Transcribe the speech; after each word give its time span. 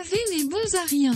Avez 0.00 0.36
les 0.36 0.44
bons 0.44 0.74
à 0.76 0.86
rien. 0.88 1.12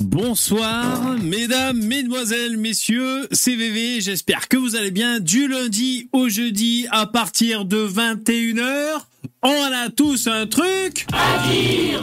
Bonsoir, 0.00 1.16
mesdames, 1.22 1.78
mesdemoiselles, 1.78 2.58
messieurs, 2.58 3.28
c'est 3.30 3.54
VV, 3.54 4.00
j'espère 4.00 4.48
que 4.48 4.56
vous 4.58 4.76
allez 4.76 4.90
bien. 4.90 5.20
Du 5.20 5.48
lundi 5.48 6.10
au 6.12 6.28
jeudi, 6.28 6.86
à 6.90 7.06
partir 7.06 7.64
de 7.64 7.86
21h, 7.86 8.98
on 9.42 9.72
a 9.72 9.88
tous 9.90 10.26
un 10.26 10.46
truc 10.46 11.06
à 11.12 11.48
dire 11.48 12.02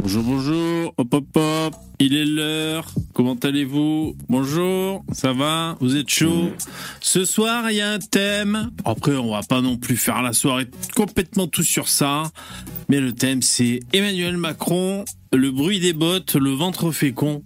Bonjour, 0.00 0.22
bonjour, 0.24 0.94
hop 0.96 1.14
hop 1.14 1.36
hop, 1.36 1.74
il 2.02 2.16
est 2.16 2.24
l'heure, 2.24 2.86
comment 3.12 3.36
allez-vous? 3.36 4.16
Bonjour, 4.28 5.04
ça 5.12 5.32
va? 5.32 5.76
Vous 5.80 5.96
êtes 5.96 6.08
chaud? 6.08 6.50
Ce 7.00 7.24
soir, 7.24 7.70
il 7.70 7.76
y 7.76 7.80
a 7.80 7.92
un 7.92 8.00
thème. 8.00 8.72
Après, 8.84 9.16
on 9.16 9.30
va 9.30 9.42
pas 9.42 9.60
non 9.60 9.76
plus 9.76 9.96
faire 9.96 10.20
la 10.20 10.32
soirée 10.32 10.66
complètement 10.96 11.46
tout 11.46 11.62
sur 11.62 11.86
ça, 11.88 12.24
mais 12.88 12.98
le 12.98 13.12
thème 13.12 13.40
c'est 13.40 13.78
Emmanuel 13.92 14.36
Macron, 14.36 15.04
le 15.32 15.52
bruit 15.52 15.78
des 15.78 15.92
bottes, 15.92 16.34
le 16.34 16.50
ventre 16.50 16.90
fécond. 16.90 17.44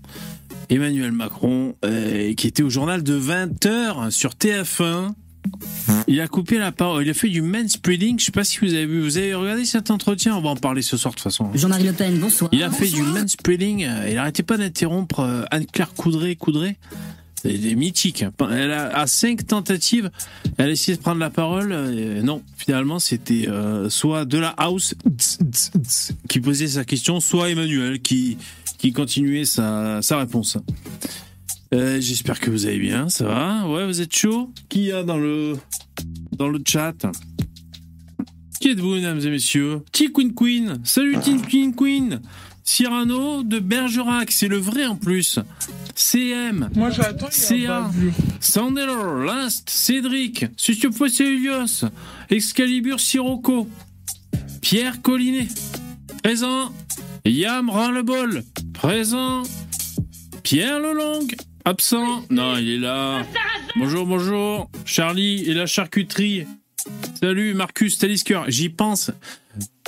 Emmanuel 0.70 1.12
Macron, 1.12 1.77
euh, 1.84 2.33
qui 2.33 2.47
était 2.47 2.62
au 2.62 2.70
journal 2.70 3.02
de 3.02 3.20
20h 3.20 4.11
sur 4.11 4.30
TF1. 4.30 5.12
Il 6.09 6.20
a 6.20 6.28
coupé 6.28 6.59
la 6.59 6.73
parole, 6.73 7.05
il 7.05 7.10
a 7.10 7.14
fait 7.14 7.28
du 7.28 7.42
manspreading, 7.42 8.18
je 8.18 8.27
sais 8.27 8.32
pas 8.32 8.45
si 8.45 8.59
vous 8.60 8.74
avez 8.74 8.86
vu, 8.86 9.00
vous 9.00 9.18
avez 9.18 9.34
regardé 9.34 9.64
cet 9.64 9.91
entretien, 9.91 10.36
on 10.36 10.41
va 10.41 10.50
en 10.50 10.56
parler 10.56 10.82
ce 10.82 10.96
soir 10.96 11.12
de 11.12 11.16
toute 11.16 11.24
façon. 11.24 11.50
Jean-Marie 11.55 11.84
Le 11.84 11.92
Pen, 11.92 12.19
bonsoir. 12.19 12.50
Il 12.52 12.62
a 12.62 12.70
fait 12.70 12.88
du 12.88 13.02
manspreading, 13.02 13.86
il 14.09 14.19
arrêtait 14.19 14.42
pas 14.42 14.56
d'interrompre 14.56 15.20
euh, 15.20 15.45
Anne-Claire 15.50 15.92
Coudray, 15.95 16.36
Coudray. 16.36 16.77
C'est 17.42 17.59
des 17.59 17.74
mythiques. 17.74 18.24
Elle 18.50 18.72
a, 18.72 18.96
à 18.96 19.06
cinq 19.06 19.46
tentatives, 19.46 20.11
elle 20.56 20.70
a 20.70 20.72
essayé 20.72 20.97
de 20.97 21.03
prendre 21.03 21.20
la 21.20 21.30
parole. 21.30 21.69
non, 22.22 22.42
finalement, 22.56 22.98
c'était 22.98 23.47
euh, 23.48 23.91
soit 23.91 24.25
de 24.25 24.38
la 24.38 24.48
house 24.50 24.94
tz, 25.19 25.38
tz, 25.50 25.70
tz, 25.83 26.12
qui 26.28 26.41
posait 26.41 26.69
sa 26.69 26.84
question, 26.84 27.20
soit 27.20 27.50
Emmanuel 27.50 28.00
qui, 28.00 28.38
qui 28.78 28.92
continuait 28.92 29.44
sa, 29.44 30.00
sa 30.03 30.19
réponse. 30.19 30.56
Euh, 31.75 32.00
J'espère 32.00 32.39
que 32.41 32.50
vous 32.50 32.67
allez 32.67 32.78
bien, 32.78 33.09
ça 33.09 33.25
va 33.27 33.67
Ouais, 33.69 33.86
vous 33.86 34.00
êtes 34.00 34.14
chaud 34.14 34.50
Qui 34.69 34.84
y 34.84 34.92
a 34.92 35.03
dans 35.03 35.19
le, 35.19 35.56
dans 36.33 36.48
le 36.48 36.61
chat 36.67 36.95
Qui 38.61 38.70
êtes-vous, 38.70 38.95
mesdames 38.95 39.20
et 39.20 39.31
messieurs 39.31 39.81
T 39.92 40.12
Queen 40.12 40.33
Queen 40.34 40.81
Salut 40.84 41.17
T 41.20 41.37
Queen 41.48 41.75
Queen 41.75 42.20
Cyrano 42.69 43.44
de 43.44 43.61
Bergerac, 43.61 44.33
c'est 44.33 44.48
le 44.48 44.56
vrai 44.56 44.87
en 44.87 44.97
plus. 44.97 45.39
CM, 45.94 46.69
Moi 46.75 46.91
j'attends, 46.91 47.28
a 47.28 47.31
CA, 47.31 47.83
pas 47.83 47.89
vu. 47.91 48.12
Sandelor, 48.41 49.19
Last, 49.25 49.70
Cédric, 49.70 50.47
Sustiopos 50.56 51.06
Elios, 51.20 51.84
Excalibur 52.28 52.98
Sirocco, 52.98 53.69
Pierre 54.62 55.00
Collinet, 55.00 55.47
présent, 56.25 56.72
Yam 57.25 57.70
Ras-le-Bol, 57.70 58.42
présent, 58.75 59.44
Pierre 60.42 60.81
Lelong, 60.81 61.28
absent, 61.67 62.25
non, 62.31 62.56
il 62.56 62.75
est 62.75 62.78
là. 62.78 63.27
Bonjour, 63.75 64.06
bonjour, 64.06 64.70
Charlie 64.84 65.42
et 65.50 65.53
la 65.53 65.67
charcuterie. 65.67 66.47
Salut 67.20 67.55
Marcus 67.55 67.98
Talisker, 67.98 68.42
j'y 68.48 68.69
pense. 68.69 69.11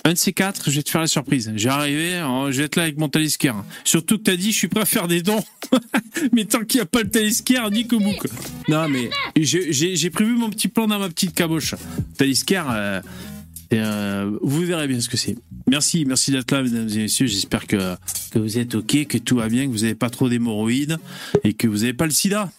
Un 0.05 0.12
de 0.12 0.19
ces 0.19 0.33
quatre, 0.33 0.71
je 0.71 0.77
vais 0.77 0.83
te 0.83 0.91
faire 0.91 1.01
la 1.01 1.06
surprise. 1.06 1.53
J'ai 1.55 1.69
arrivé, 1.69 2.17
hein, 2.17 2.51
je 2.51 2.59
vais 2.59 2.65
être 2.65 2.77
là 2.77 2.83
avec 2.83 2.99
mon 2.99 3.09
talisker. 3.09 3.53
Surtout 3.84 4.19
que 4.19 4.25
t'as 4.25 4.37
dit, 4.37 4.51
je 4.53 4.56
suis 4.56 4.69
prêt 4.69 4.81
à 4.81 4.87
faire 4.87 5.06
des 5.06 5.23
dons. 5.23 5.45
mais 6.33 6.47
tant 6.47 6.65
qu'il 6.65 6.79
n'y 6.79 6.83
a 6.83 6.87
pas 6.87 7.03
le 7.03 7.11
talisker, 7.11 7.61
ni 7.71 7.87
que 7.87 7.97
bouc. 7.97 8.27
Non, 8.69 8.89
mais 8.89 9.11
j'ai 9.37 10.11
prévu 10.11 10.34
mon 10.34 10.51
petit 10.51 10.69
plan 10.69 10.89
dans 10.89 10.99
ma 10.99 11.09
petite 11.09 11.34
caboche. 11.34 11.75
Talisker, 12.17 12.62
euh, 12.71 13.01
euh, 13.75 14.39
vous 14.43 14.61
verrez 14.62 14.89
bien 14.89 15.01
ce 15.01 15.09
que 15.09 15.17
c'est. 15.17 15.37
Merci, 15.69 16.05
merci 16.05 16.31
d'être 16.31 16.51
là, 16.53 16.62
mesdames 16.62 16.89
et 16.89 16.99
messieurs. 16.99 17.27
J'espère 17.27 17.67
que, 17.67 17.97
que 18.31 18.39
vous 18.39 18.59
êtes 18.59 18.75
OK, 18.75 19.06
que 19.06 19.19
tout 19.19 19.37
va 19.37 19.49
bien, 19.49 19.67
que 19.67 19.73
vous 19.73 19.81
n'avez 19.81 19.95
pas 19.95 20.11
trop 20.11 20.29
d'hémorroïdes 20.29 20.99
et 21.45 21.53
que 21.53 21.67
vous 21.67 21.78
n'avez 21.78 21.93
pas 21.93 22.07
le 22.07 22.12
sida. 22.12 22.51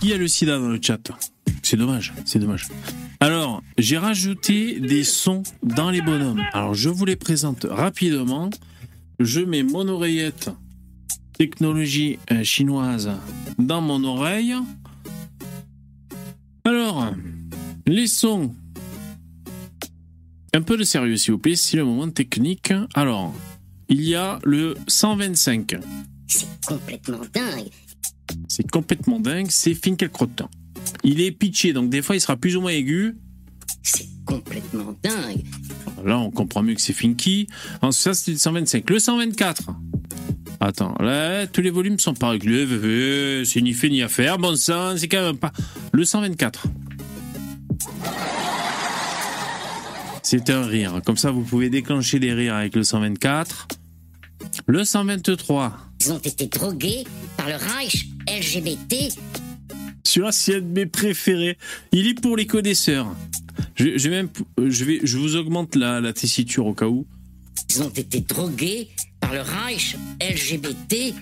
Qui 0.00 0.12
a 0.12 0.16
le 0.16 0.26
sida 0.26 0.58
dans 0.58 0.68
le 0.68 0.80
chat? 0.80 0.98
C'est 1.62 1.76
dommage, 1.76 2.12
c'est 2.24 2.38
dommage. 2.38 2.66
Alors, 3.20 3.62
j'ai 3.78 3.98
rajouté 3.98 4.80
des 4.80 5.04
sons 5.04 5.44
dans 5.62 5.90
les 5.90 6.02
bonhommes. 6.02 6.42
Alors, 6.52 6.74
je 6.74 6.88
vous 6.88 7.04
les 7.04 7.14
présente 7.14 7.66
rapidement. 7.70 8.50
Je 9.20 9.40
mets 9.40 9.62
mon 9.62 9.86
oreillette 9.86 10.50
technologie 11.38 12.18
euh, 12.32 12.42
chinoise 12.42 13.10
dans 13.58 13.80
mon 13.80 14.02
oreille. 14.02 14.54
Alors, 16.64 17.12
les 17.86 18.06
sons. 18.06 18.54
Un 20.54 20.62
peu 20.62 20.76
de 20.76 20.84
sérieux, 20.84 21.16
s'il 21.16 21.32
vous 21.32 21.38
plaît, 21.38 21.56
c'est 21.56 21.76
le 21.76 21.84
moment 21.84 22.10
technique. 22.10 22.72
Alors, 22.94 23.34
il 23.88 24.02
y 24.02 24.14
a 24.14 24.38
le 24.44 24.76
125. 24.86 25.76
C'est 26.26 26.46
complètement 26.66 27.20
dingue. 27.32 27.70
C'est 28.48 28.70
complètement 28.70 29.18
dingue, 29.18 29.48
c'est 29.50 29.74
Finkielkraut. 29.74 30.28
Il 31.04 31.20
est 31.20 31.32
pitché, 31.32 31.72
donc 31.72 31.90
des 31.90 32.02
fois 32.02 32.16
il 32.16 32.20
sera 32.20 32.36
plus 32.36 32.56
ou 32.56 32.60
moins 32.60 32.70
aigu. 32.70 33.16
C'est 33.82 34.08
complètement 34.24 34.94
dingue. 35.02 35.44
Là, 36.04 36.18
on 36.18 36.30
comprend 36.30 36.62
mieux 36.62 36.74
que 36.74 36.80
c'est 36.80 36.92
Finky. 36.92 37.46
Ensuite, 37.80 38.02
ça, 38.02 38.14
c'était 38.14 38.32
le 38.32 38.38
125. 38.38 38.90
Le 38.90 38.98
124. 38.98 39.62
Attends, 40.60 40.94
là, 41.00 41.46
tous 41.46 41.60
les 41.60 41.70
volumes 41.70 41.98
sont 41.98 42.14
pas 42.14 42.30
réglés. 42.30 42.64
VV, 42.64 43.44
C'est 43.44 43.60
ni 43.60 43.72
fait 43.72 43.88
ni 43.88 44.02
à 44.02 44.08
faire. 44.08 44.38
Bon 44.38 44.56
sang, 44.56 44.96
c'est 44.96 45.08
quand 45.08 45.22
même 45.22 45.36
pas. 45.36 45.52
Le 45.92 46.04
124. 46.04 46.66
C'est 50.22 50.50
un 50.50 50.64
rire. 50.64 51.00
Comme 51.04 51.16
ça, 51.16 51.30
vous 51.30 51.42
pouvez 51.42 51.68
déclencher 51.68 52.18
des 52.18 52.32
rires 52.32 52.54
avec 52.54 52.74
le 52.76 52.84
124. 52.84 53.68
Le 54.66 54.84
123. 54.84 55.76
Ils 56.00 56.12
ont 56.12 56.18
été 56.18 56.46
drogués 56.46 57.04
par 57.36 57.48
le 57.48 57.54
Reich 57.56 58.06
LGBT. 58.28 59.14
Celui-là, 60.04 60.32
c'est 60.32 60.56
un 60.56 60.60
de 60.60 60.66
mes 60.66 60.86
préférés. 60.86 61.56
Il 61.92 62.06
est 62.06 62.20
pour 62.20 62.36
les 62.36 62.46
connaisseurs. 62.46 63.14
Je, 63.76 63.96
je 63.98 64.08
vais 64.08 64.16
même, 64.16 64.28
je 64.58 64.84
vais, 64.84 65.00
je 65.02 65.16
vous 65.18 65.36
augmente 65.36 65.76
la, 65.76 66.00
la 66.00 66.12
tessiture 66.12 66.66
au 66.66 66.74
cas 66.74 66.86
où. 66.88 67.06
Ils 67.70 67.82
ont 67.82 67.90
été 67.90 68.20
drogués 68.20 68.88
par 69.20 69.32
le 69.32 69.40
Reich 69.40 69.96
LGBT. 70.20 71.14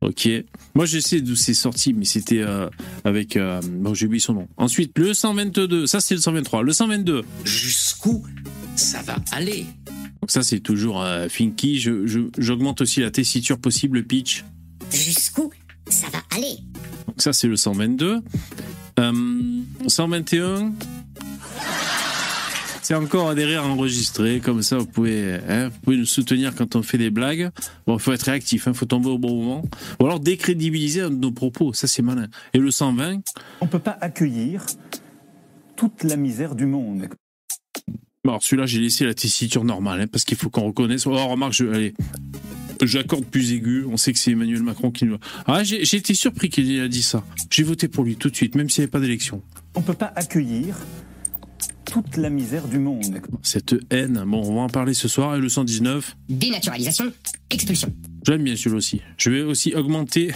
Ok. 0.00 0.28
Moi, 0.74 0.86
je 0.86 0.98
sais 0.98 1.20
d'où 1.20 1.36
c'est 1.36 1.52
sorti, 1.54 1.92
mais 1.92 2.06
c'était 2.06 2.38
euh, 2.40 2.68
avec. 3.04 3.36
euh, 3.36 3.60
bon, 3.62 3.92
j'ai 3.92 4.06
oublié 4.06 4.20
son 4.20 4.32
nom. 4.32 4.48
Ensuite, 4.56 4.96
le 4.98 5.12
122. 5.12 5.86
Ça, 5.86 6.00
c'est 6.00 6.14
le 6.14 6.20
123. 6.20 6.62
Le 6.62 6.72
122. 6.72 7.22
Jusqu'où 7.44 8.24
ça 8.76 9.02
va 9.02 9.16
aller? 9.32 9.66
Donc, 10.22 10.30
ça, 10.30 10.42
c'est 10.42 10.60
toujours 10.60 11.02
euh, 11.02 11.28
Finky. 11.28 11.78
Je, 11.78 12.06
je- 12.06 12.30
j'augmente 12.38 12.80
aussi 12.80 13.00
la 13.00 13.10
tessiture 13.10 13.58
possible, 13.58 13.98
le 13.98 14.04
pitch. 14.04 14.44
Jusqu'où 14.90 15.50
ça 15.90 16.06
va 16.10 16.22
aller? 16.34 16.56
Ça, 17.20 17.32
c'est 17.32 17.48
le 17.48 17.56
122. 17.56 18.22
Euh, 18.98 19.12
121. 19.86 20.72
C'est 22.82 22.94
encore 22.94 23.34
des 23.34 23.44
rires 23.44 23.64
enregistrés, 23.64 24.40
comme 24.40 24.62
ça 24.62 24.78
vous 24.78 24.86
pouvez, 24.86 25.38
hein, 25.48 25.68
vous 25.68 25.78
pouvez 25.80 25.96
nous 25.96 26.06
soutenir 26.06 26.54
quand 26.56 26.74
on 26.74 26.82
fait 26.82 26.98
des 26.98 27.10
blagues. 27.10 27.50
Bon, 27.86 27.96
il 27.96 28.00
faut 28.00 28.12
être 28.12 28.22
réactif, 28.22 28.64
il 28.66 28.74
faut 28.74 28.86
tomber 28.86 29.08
au 29.10 29.18
bon 29.18 29.36
moment. 29.36 29.62
Ou 30.00 30.06
alors 30.06 30.18
décrédibiliser 30.18 31.08
nos 31.08 31.30
propos, 31.30 31.72
ça 31.72 31.86
c'est 31.86 32.02
malin. 32.02 32.26
Et 32.52 32.58
le 32.58 32.70
120, 32.70 33.20
On 33.60 33.66
ne 33.66 33.70
peut 33.70 33.78
pas 33.78 33.96
accueillir 34.00 34.66
toute 35.76 36.02
la 36.02 36.16
misère 36.16 36.56
du 36.56 36.66
monde. 36.66 37.08
Bon, 38.24 38.32
alors 38.32 38.42
celui-là, 38.42 38.66
j'ai 38.66 38.80
laissé 38.80 39.04
la 39.06 39.14
tessiture 39.14 39.64
normale, 39.64 40.00
hein, 40.00 40.06
parce 40.10 40.24
qu'il 40.24 40.36
faut 40.36 40.50
qu'on 40.50 40.66
reconnaisse. 40.66 41.06
Oh, 41.06 41.12
remarque, 41.12 41.52
je, 41.52 41.66
allez, 41.66 41.94
j'accorde 42.86 43.24
plus 43.24 43.52
aigu. 43.52 43.84
On 43.90 43.96
sait 43.96 44.12
que 44.12 44.18
c'est 44.18 44.32
Emmanuel 44.32 44.62
Macron 44.62 44.90
qui 44.90 45.04
nous. 45.04 45.18
Ah, 45.46 45.62
j'ai 45.64 45.82
été 45.96 46.14
surpris 46.14 46.48
qu'il 46.50 46.70
ait 46.70 46.88
dit 46.88 47.02
ça. 47.02 47.24
J'ai 47.50 47.62
voté 47.62 47.88
pour 47.88 48.04
lui 48.04 48.16
tout 48.16 48.30
de 48.30 48.36
suite, 48.36 48.54
même 48.54 48.68
s'il 48.70 48.82
n'y 48.82 48.84
avait 48.84 48.90
pas 48.90 49.00
d'élection. 49.00 49.42
On 49.74 49.80
ne 49.80 49.84
peut 49.84 49.94
pas 49.94 50.12
accueillir 50.16 50.76
toute 51.84 52.16
la 52.16 52.30
misère 52.30 52.68
du 52.68 52.78
monde. 52.78 53.20
Cette 53.42 53.74
haine, 53.90 54.22
bon, 54.26 54.42
on 54.44 54.54
va 54.54 54.60
en 54.62 54.68
parler 54.68 54.94
ce 54.94 55.08
soir. 55.08 55.36
Et 55.36 55.40
le 55.40 55.48
119, 55.48 56.16
Dénaturalisation, 56.28 57.12
expulsion. 57.50 57.92
j'aime 58.26 58.44
bien 58.44 58.54
celui-là 58.56 58.76
aussi. 58.76 59.00
Je 59.16 59.30
vais 59.30 59.42
aussi 59.42 59.74
augmenter 59.74 60.30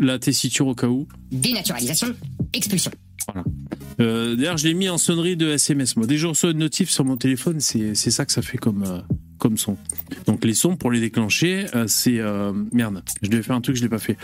la 0.00 0.18
tessiture 0.18 0.66
au 0.68 0.74
cas 0.74 0.86
où. 0.86 1.08
Dénaturalisation, 1.32 2.14
expulsion. 2.52 2.92
Euh, 4.00 4.36
D'ailleurs, 4.36 4.56
je 4.56 4.66
l'ai 4.68 4.74
mis 4.74 4.88
en 4.88 4.96
sonnerie 4.98 5.36
de 5.36 5.48
SMS. 5.48 5.96
Moi, 5.96 6.06
dès 6.06 6.14
que 6.14 6.20
je 6.20 6.26
reçois 6.28 6.52
une 6.52 6.58
notif 6.58 6.88
sur 6.90 7.04
mon 7.04 7.16
téléphone, 7.16 7.60
c'est 7.60 7.94
c'est 7.94 8.10
ça 8.12 8.24
que 8.24 8.32
ça 8.32 8.42
fait 8.42 8.58
comme, 8.58 8.84
euh, 8.84 9.00
comme 9.38 9.56
son. 9.56 9.76
Donc, 10.26 10.44
les 10.44 10.54
sons, 10.54 10.76
pour 10.76 10.90
les 10.90 11.00
déclencher, 11.00 11.66
euh, 11.74 11.86
c'est... 11.86 12.18
euh, 12.18 12.52
merde, 12.72 13.02
je 13.22 13.28
devais 13.28 13.42
faire 13.42 13.56
un 13.56 13.60
truc, 13.60 13.76
je 13.76 13.82
l'ai 13.82 13.88
pas 13.88 13.98
fait. 13.98 14.16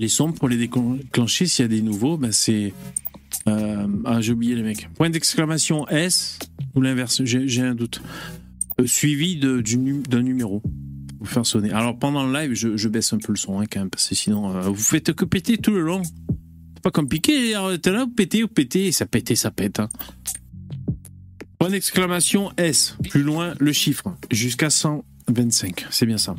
Les 0.00 0.08
sons, 0.08 0.32
pour 0.32 0.48
les 0.48 0.56
déclencher, 0.56 1.46
s'il 1.46 1.64
y 1.64 1.66
a 1.66 1.68
des 1.68 1.82
nouveaux, 1.82 2.16
ben 2.16 2.32
c'est... 2.32 2.72
euh, 3.48 3.86
ah, 4.04 4.20
j'ai 4.20 4.32
oublié 4.32 4.54
les 4.54 4.62
mecs. 4.62 4.88
Point 4.94 5.10
d'exclamation 5.10 5.86
S, 5.88 6.38
ou 6.74 6.80
l'inverse, 6.80 7.22
j'ai 7.24 7.62
un 7.62 7.74
doute. 7.74 8.00
Suivi 8.86 9.36
d'un 9.36 10.22
numéro. 10.22 10.62
vous 11.18 11.26
faire 11.26 11.44
sonner. 11.44 11.72
Alors 11.72 11.98
pendant 11.98 12.24
le 12.24 12.32
live, 12.32 12.54
je, 12.54 12.88
baisse 12.88 13.12
un 13.12 13.18
peu 13.18 13.32
le 13.32 13.38
son 13.38 13.58
hein, 13.58 13.64
quand 13.70 13.80
même, 13.80 13.90
parce 13.90 14.08
que 14.08 14.14
sinon, 14.14 14.60
vous 14.70 14.76
faites 14.76 15.12
que 15.12 15.24
péter 15.24 15.58
tout 15.58 15.72
le 15.72 15.80
long. 15.80 16.02
C'est 16.02 16.82
pas 16.84 16.92
compliqué, 16.92 17.54
t'es 17.82 17.90
là, 17.90 18.04
vous 18.04 18.12
pétez, 18.12 18.42
vous 18.42 18.48
pétez, 18.48 18.86
et 18.86 18.92
ça 18.92 19.04
pète, 19.04 19.34
ça 19.34 19.50
pète. 19.50 19.80
Hein. 19.80 19.88
Point 21.58 21.70
d'exclamation 21.70 22.52
S, 22.56 22.96
plus 23.10 23.22
loin 23.22 23.54
le 23.58 23.72
chiffre, 23.72 24.14
jusqu'à 24.30 24.70
125, 24.70 25.86
c'est 25.90 26.06
bien 26.06 26.18
ça. 26.18 26.36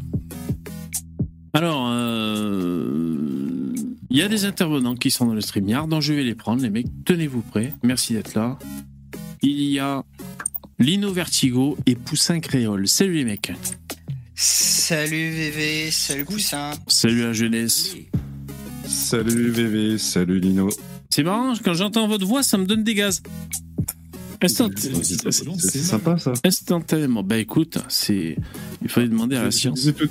Alors, 1.54 1.88
euh, 1.92 3.74
il 4.10 4.18
y 4.18 4.21
a 4.21 4.30
des 4.30 4.45
intervenants 4.45 4.95
qui 4.95 5.12
sont 5.12 5.25
dans 5.25 5.33
le 5.33 5.42
StreamYard, 5.42 5.88
donc 5.88 6.01
je 6.01 6.13
vais 6.13 6.24
les 6.24 6.36
prendre, 6.36 6.62
les 6.62 6.69
mecs, 6.69 6.88
tenez-vous 7.04 7.42
prêts, 7.42 7.74
merci 7.83 8.13
d'être 8.13 8.33
là. 8.33 8.57
Il 9.42 9.62
y 9.62 9.80
a 9.80 10.04
Lino 10.80 11.12
Vertigo 11.12 11.77
et 11.86 11.95
Poussin 11.95 12.39
Créole. 12.39 12.88
Salut 12.88 13.16
les 13.16 13.25
mecs. 13.25 13.51
Salut 14.36 15.31
VV, 15.31 15.92
salut 15.92 16.24
Poussin. 16.24 16.71
Salut 16.88 17.24
la 17.24 17.33
jeunesse. 17.33 17.95
Salut 18.88 19.50
VV, 19.50 19.98
salut 19.98 20.39
Lino. 20.39 20.69
C'est 21.10 21.24
marrant, 21.24 21.54
quand 21.63 21.74
j'entends 21.74 22.07
votre 22.07 22.25
voix, 22.25 22.42
ça 22.42 22.57
me 22.57 22.66
donne 22.66 22.86
des 22.86 22.94
gaz. 22.94 23.21
Instant... 24.42 24.70
C'est 24.78 25.80
sympa 25.80 26.18
ça. 26.18 26.34
Instantanément. 26.46 27.24
Bah 27.24 27.38
écoute, 27.38 27.78
c'est. 27.90 28.38
Il 28.82 28.90
fallait 28.90 29.10
demander 29.10 29.36
à 29.36 29.44
la 29.44 29.50
Je 29.50 29.58
science. 29.58 29.80
disais 29.80 29.94
tout, 29.94 30.08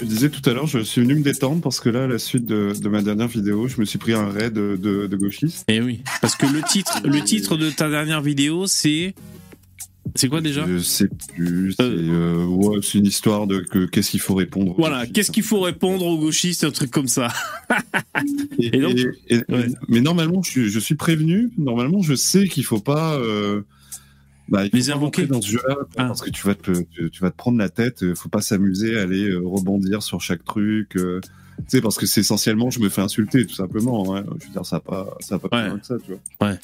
je 0.00 0.04
disais 0.04 0.28
tout 0.28 0.48
à 0.48 0.52
l'heure, 0.52 0.66
je 0.66 0.80
suis 0.80 1.00
venu 1.00 1.14
me 1.14 1.22
détendre 1.22 1.62
parce 1.62 1.80
que 1.80 1.88
là, 1.88 2.04
à 2.04 2.06
la 2.06 2.18
suite 2.18 2.44
de, 2.44 2.72
de 2.78 2.88
ma 2.88 3.00
dernière 3.02 3.28
vidéo, 3.28 3.68
je 3.68 3.80
me 3.80 3.84
suis 3.86 3.98
pris 3.98 4.12
un 4.12 4.28
raid 4.28 4.52
de, 4.52 4.76
de, 4.76 5.06
de 5.06 5.16
gauchistes. 5.16 5.64
Eh 5.68 5.80
oui, 5.80 6.02
parce 6.20 6.36
que 6.36 6.46
le 6.46 6.60
titre, 6.62 7.00
le 7.04 7.22
titre 7.22 7.56
de 7.56 7.70
ta 7.70 7.88
dernière 7.88 8.20
vidéo, 8.20 8.66
c'est. 8.66 9.14
C'est 10.14 10.28
quoi 10.28 10.40
déjà 10.40 10.66
Je 10.66 10.78
sais 10.78 11.08
plus. 11.34 11.72
C'est 11.72 11.82
euh, 11.84 12.44
ouais, 12.44 12.78
c'est 12.82 12.98
une 12.98 13.06
histoire 13.06 13.46
de 13.46 13.60
que- 13.60 13.86
qu'est-ce 13.86 14.10
qu'il 14.10 14.20
faut 14.20 14.34
répondre. 14.34 14.74
Voilà, 14.76 15.06
qu'est-ce 15.06 15.30
qu'il 15.30 15.42
faut 15.42 15.60
répondre 15.60 16.04
aux 16.06 16.18
gauchistes, 16.18 16.64
un 16.64 16.70
truc 16.70 16.90
comme 16.90 17.08
ça. 17.08 17.28
Et- 18.58 18.76
Et 18.76 18.80
donc 18.80 18.98
et- 19.28 19.34
et- 19.36 19.42
Ouais. 19.52 19.66
Mais 19.88 20.00
normalement, 20.00 20.42
je, 20.42 20.50
suis- 20.50 20.68
je 20.68 20.78
suis 20.78 20.94
prévenu. 20.94 21.50
Normalement, 21.58 22.02
je 22.02 22.14
sais 22.14 22.46
qu'il 22.48 22.64
faut 22.64 22.80
pas. 22.80 23.14
euh, 23.16 23.62
bah, 24.48 24.64
il 24.64 24.70
faut 24.70 24.76
Les 24.76 24.86
pas 24.86 24.92
invoquer. 24.94 25.26
dans 25.26 25.40
ce 25.40 25.48
jeu-là 25.52 25.76
Ah. 25.96 26.04
parce 26.06 26.20
que 26.20 26.30
tu 26.30 26.46
vas 26.46 26.54
te, 26.54 26.72
tu, 26.90 27.10
tu 27.10 27.20
vas 27.22 27.30
te 27.30 27.36
prendre 27.36 27.58
la 27.58 27.68
tête. 27.70 27.98
Il 28.02 28.14
faut 28.14 28.28
pas 28.28 28.42
s'amuser 28.42 28.98
à 28.98 29.02
aller 29.02 29.28
euh, 29.30 29.40
rebondir 29.42 30.02
sur 30.02 30.20
chaque 30.20 30.44
truc. 30.44 30.96
euh, 30.96 31.20
tu 31.58 31.64
sais, 31.68 31.80
parce 31.80 31.96
que 31.96 32.06
c'est 32.06 32.20
essentiellement, 32.20 32.70
je 32.70 32.80
me 32.80 32.88
fais 32.88 33.00
insulter 33.02 33.46
tout 33.46 33.54
simplement. 33.54 34.14
hein. 34.16 34.24
Je 34.40 34.46
veux 34.46 34.52
dire, 34.52 34.66
ça 34.66 34.76
n'a 34.76 34.80
pas, 34.80 35.16
ça 35.20 35.36
a 35.36 35.38
pas 35.38 35.48
plus 35.48 35.58
Ouais. 35.58 35.68
loin 35.68 35.78
que 35.78 35.86
ça, 35.86 35.94
tu 36.04 36.12
vois. 36.38 36.48
Ouais. 36.48 36.58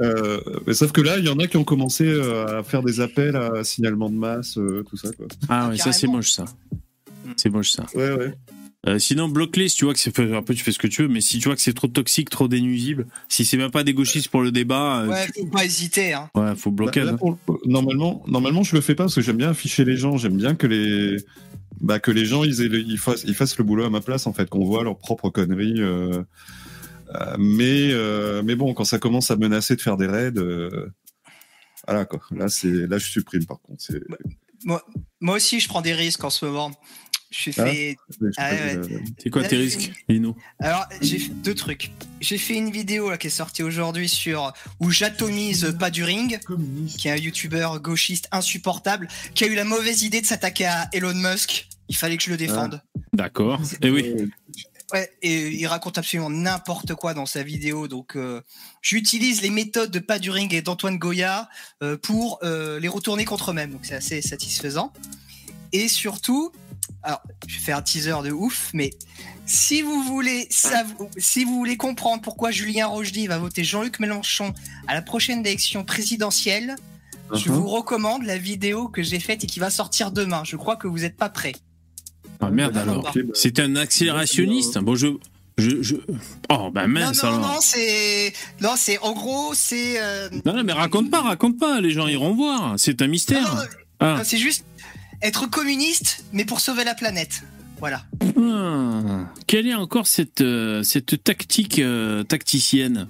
Euh, 0.00 0.40
mais 0.66 0.74
sauf 0.74 0.92
que 0.92 1.00
là, 1.00 1.18
il 1.18 1.24
y 1.24 1.28
en 1.28 1.38
a 1.38 1.46
qui 1.46 1.56
ont 1.56 1.64
commencé 1.64 2.04
euh, 2.06 2.60
à 2.60 2.62
faire 2.62 2.82
des 2.82 3.00
appels 3.00 3.36
à 3.36 3.62
signalement 3.64 4.08
de 4.08 4.14
masse, 4.16 4.56
euh, 4.58 4.84
tout 4.88 4.96
ça, 4.96 5.10
quoi. 5.12 5.26
Ah 5.48 5.68
ouais, 5.68 5.76
ça 5.76 5.92
c'est 5.92 6.06
moche 6.06 6.30
ça. 6.32 6.44
C'est 7.36 7.50
moche 7.50 7.70
ça. 7.72 7.86
Ouais, 7.94 8.12
ouais. 8.12 8.34
Euh, 8.86 8.98
sinon, 8.98 9.28
bloque-les 9.28 9.68
si 9.68 9.76
tu 9.76 9.84
vois 9.84 9.92
que 9.92 10.00
c'est. 10.00 10.18
Un 10.18 10.42
peu, 10.42 10.54
tu 10.54 10.64
fais 10.64 10.72
ce 10.72 10.78
que 10.78 10.86
tu 10.86 11.02
veux, 11.02 11.08
mais 11.08 11.20
si 11.20 11.38
tu 11.38 11.48
vois 11.48 11.54
que 11.54 11.60
c'est 11.60 11.74
trop 11.74 11.86
toxique, 11.88 12.30
trop 12.30 12.48
dénuisible, 12.48 13.06
si 13.28 13.44
c'est 13.44 13.58
même 13.58 13.70
pas 13.70 13.84
des 13.84 13.92
gauchistes 13.92 14.28
pour 14.28 14.40
le 14.40 14.50
débat, 14.52 15.00
euh, 15.02 15.08
Ouais, 15.08 15.26
faut 15.36 15.46
pas 15.46 15.64
hésiter. 15.66 16.14
Hein. 16.14 16.30
ouais, 16.34 16.56
faut 16.56 16.70
bloquer. 16.70 17.00
Bah, 17.00 17.06
là, 17.06 17.12
hein. 17.12 17.16
pour 17.18 17.38
normalement, 17.66 18.22
normalement, 18.26 18.62
je 18.62 18.74
le 18.74 18.80
fais 18.80 18.94
pas 18.94 19.04
parce 19.04 19.14
que 19.14 19.20
j'aime 19.20 19.36
bien 19.36 19.50
afficher 19.50 19.84
les 19.84 19.96
gens. 19.98 20.16
J'aime 20.16 20.36
bien 20.38 20.54
que 20.54 20.66
les, 20.66 21.18
bah, 21.82 21.98
que 22.00 22.10
les 22.10 22.24
gens 22.24 22.42
ils, 22.42 22.62
aient 22.62 22.68
le- 22.68 22.80
ils 22.80 22.96
fassent, 22.98 23.24
ils 23.26 23.34
fassent 23.34 23.58
le 23.58 23.64
boulot 23.64 23.84
à 23.84 23.90
ma 23.90 24.00
place 24.00 24.26
en 24.26 24.32
fait, 24.32 24.48
qu'on 24.48 24.64
voit 24.64 24.82
leurs 24.82 24.96
propres 24.98 25.28
conneries. 25.28 25.80
euh, 25.82 26.22
euh, 27.16 27.36
mais, 27.38 27.90
euh, 27.92 28.40
mais 28.42 28.54
bon, 28.54 28.72
quand 28.72 28.84
ça 28.84 28.98
commence 28.98 29.30
à 29.30 29.36
menacer 29.36 29.76
de 29.76 29.82
faire 29.82 29.98
des 29.98 30.06
raids, 30.06 30.32
euh, 30.38 30.88
voilà 31.86 32.06
quoi. 32.06 32.20
Là, 32.30 32.48
c'est, 32.48 32.86
là, 32.86 32.96
je 32.96 33.06
supprime 33.10 33.44
par 33.44 33.60
contre. 33.60 33.82
C'est, 33.82 34.00
Moi 35.20 35.36
aussi, 35.36 35.60
je 35.60 35.68
prends 35.68 35.82
des 35.82 35.92
risques 35.92 36.24
en 36.24 36.30
ce 36.30 36.46
moment. 36.46 36.70
Je 37.30 37.38
suis 37.38 37.54
Ah. 37.58 37.66
fait. 37.66 37.96
Ah 38.36 38.50
ouais, 38.52 38.80
C'est 39.22 39.30
quoi 39.30 39.42
Là, 39.42 39.48
tes 39.48 39.56
j'ai 39.56 39.62
risques, 39.62 39.92
fait 40.06 40.12
Lino 40.12 40.36
Alors, 40.58 40.86
j'ai 41.00 41.18
fait 41.18 41.30
deux 41.32 41.54
trucs. 41.54 41.92
J'ai 42.20 42.38
fait 42.38 42.54
une 42.56 42.70
vidéo 42.70 43.08
là, 43.10 43.18
qui 43.18 43.28
est 43.28 43.30
sortie 43.30 43.62
aujourd'hui 43.62 44.08
sur 44.08 44.52
où 44.80 44.90
j'atomise 44.90 45.74
pas 45.78 45.90
du 45.90 46.02
ring, 46.02 46.38
qui 46.98 47.08
est 47.08 47.12
un 47.12 47.16
youtubeur 47.16 47.80
gauchiste 47.80 48.26
insupportable, 48.32 49.06
qui 49.34 49.44
a 49.44 49.46
eu 49.46 49.54
la 49.54 49.64
mauvaise 49.64 50.02
idée 50.02 50.20
de 50.20 50.26
s'attaquer 50.26 50.66
à 50.66 50.88
Elon 50.92 51.14
Musk. 51.14 51.68
Il 51.88 51.96
fallait 51.96 52.16
que 52.16 52.22
je 52.24 52.30
le 52.30 52.36
défende. 52.36 52.82
D'accord. 53.12 53.60
Et 53.82 53.90
oui. 53.90 54.28
Ouais, 54.92 55.08
et 55.22 55.50
il 55.50 55.66
raconte 55.68 55.98
absolument 55.98 56.30
n'importe 56.30 56.94
quoi 56.96 57.14
dans 57.14 57.26
sa 57.26 57.44
vidéo. 57.44 57.86
Donc, 57.86 58.16
euh, 58.16 58.40
j'utilise 58.82 59.40
les 59.40 59.50
méthodes 59.50 59.92
de 59.92 60.00
Pas 60.00 60.18
du 60.18 60.30
Ring 60.32 60.52
et 60.52 60.62
d'Antoine 60.62 60.98
Goya 60.98 61.48
euh, 61.84 61.96
pour 61.96 62.40
euh, 62.42 62.80
les 62.80 62.88
retourner 62.88 63.24
contre 63.24 63.52
eux-mêmes. 63.52 63.70
Donc, 63.70 63.82
c'est 63.84 63.94
assez 63.94 64.20
satisfaisant. 64.20 64.92
Et 65.72 65.86
surtout, 65.86 66.50
alors, 67.02 67.22
je 67.46 67.54
vais 67.54 67.60
faire 67.60 67.76
un 67.78 67.82
teaser 67.82 68.14
de 68.24 68.30
ouf, 68.30 68.70
mais 68.74 68.90
si 69.46 69.82
vous 69.82 70.02
voulez 70.04 70.48
si 71.18 71.44
vous 71.44 71.54
voulez 71.56 71.76
comprendre 71.76 72.22
pourquoi 72.22 72.50
Julien 72.50 72.86
Rochdy 72.86 73.26
va 73.26 73.38
voter 73.38 73.64
Jean-Luc 73.64 73.98
Mélenchon 74.00 74.52
à 74.86 74.94
la 74.94 75.02
prochaine 75.02 75.40
élection 75.46 75.84
présidentielle, 75.84 76.76
je 77.32 77.48
Uh-huh. 77.48 77.52
vous 77.52 77.68
recommande 77.68 78.24
la 78.24 78.36
vidéo 78.38 78.88
que 78.88 79.02
j'ai 79.04 79.20
faite 79.20 79.44
et 79.44 79.46
qui 79.46 79.60
va 79.60 79.70
sortir 79.70 80.10
demain. 80.10 80.42
Je 80.44 80.56
crois 80.56 80.74
que 80.76 80.88
vous 80.88 80.98
n'êtes 81.00 81.16
pas 81.16 81.28
prêts. 81.28 81.54
Ah 82.40 82.50
merde 82.50 82.74
non, 82.74 82.80
alors. 82.82 83.02
bah, 83.04 83.12
C'est 83.34 83.60
un 83.60 83.76
accélérationniste. 83.76 84.78
Bon, 84.78 84.96
je. 84.96 85.08
je, 85.58 85.80
je... 85.82 85.94
Oh, 86.48 86.70
bah 86.72 86.86
mince 86.88 87.22
non, 87.22 87.30
non, 87.30 87.36
alors. 87.38 87.48
non, 87.54 87.58
c'est, 87.60 88.32
non, 88.60 88.74
c'est, 88.76 88.98
en 88.98 89.12
gros, 89.12 89.52
c'est, 89.54 90.00
euh, 90.02 90.28
Non, 90.44 90.54
non, 90.54 90.64
mais 90.64 90.72
raconte 90.72 91.10
pas, 91.10 91.20
raconte 91.22 91.58
pas. 91.58 91.80
Les 91.80 91.90
gens 91.92 92.08
iront 92.08 92.34
voir. 92.34 92.74
C'est 92.78 93.00
un 93.02 93.06
mystère. 93.06 93.42
Non, 93.54 93.60
non, 93.62 93.66
Ah. 94.00 94.22
c'est 94.24 94.38
juste 94.38 94.64
être 95.22 95.48
communiste, 95.48 96.24
mais 96.32 96.44
pour 96.44 96.60
sauver 96.60 96.84
la 96.84 96.94
planète. 96.94 97.42
Voilà. 97.78 98.04
Ah. 98.38 99.24
Quelle 99.46 99.66
est 99.66 99.74
encore 99.74 100.06
cette, 100.06 100.40
euh, 100.42 100.82
cette 100.82 101.22
tactique 101.24 101.78
euh, 101.78 102.22
tacticienne? 102.24 103.08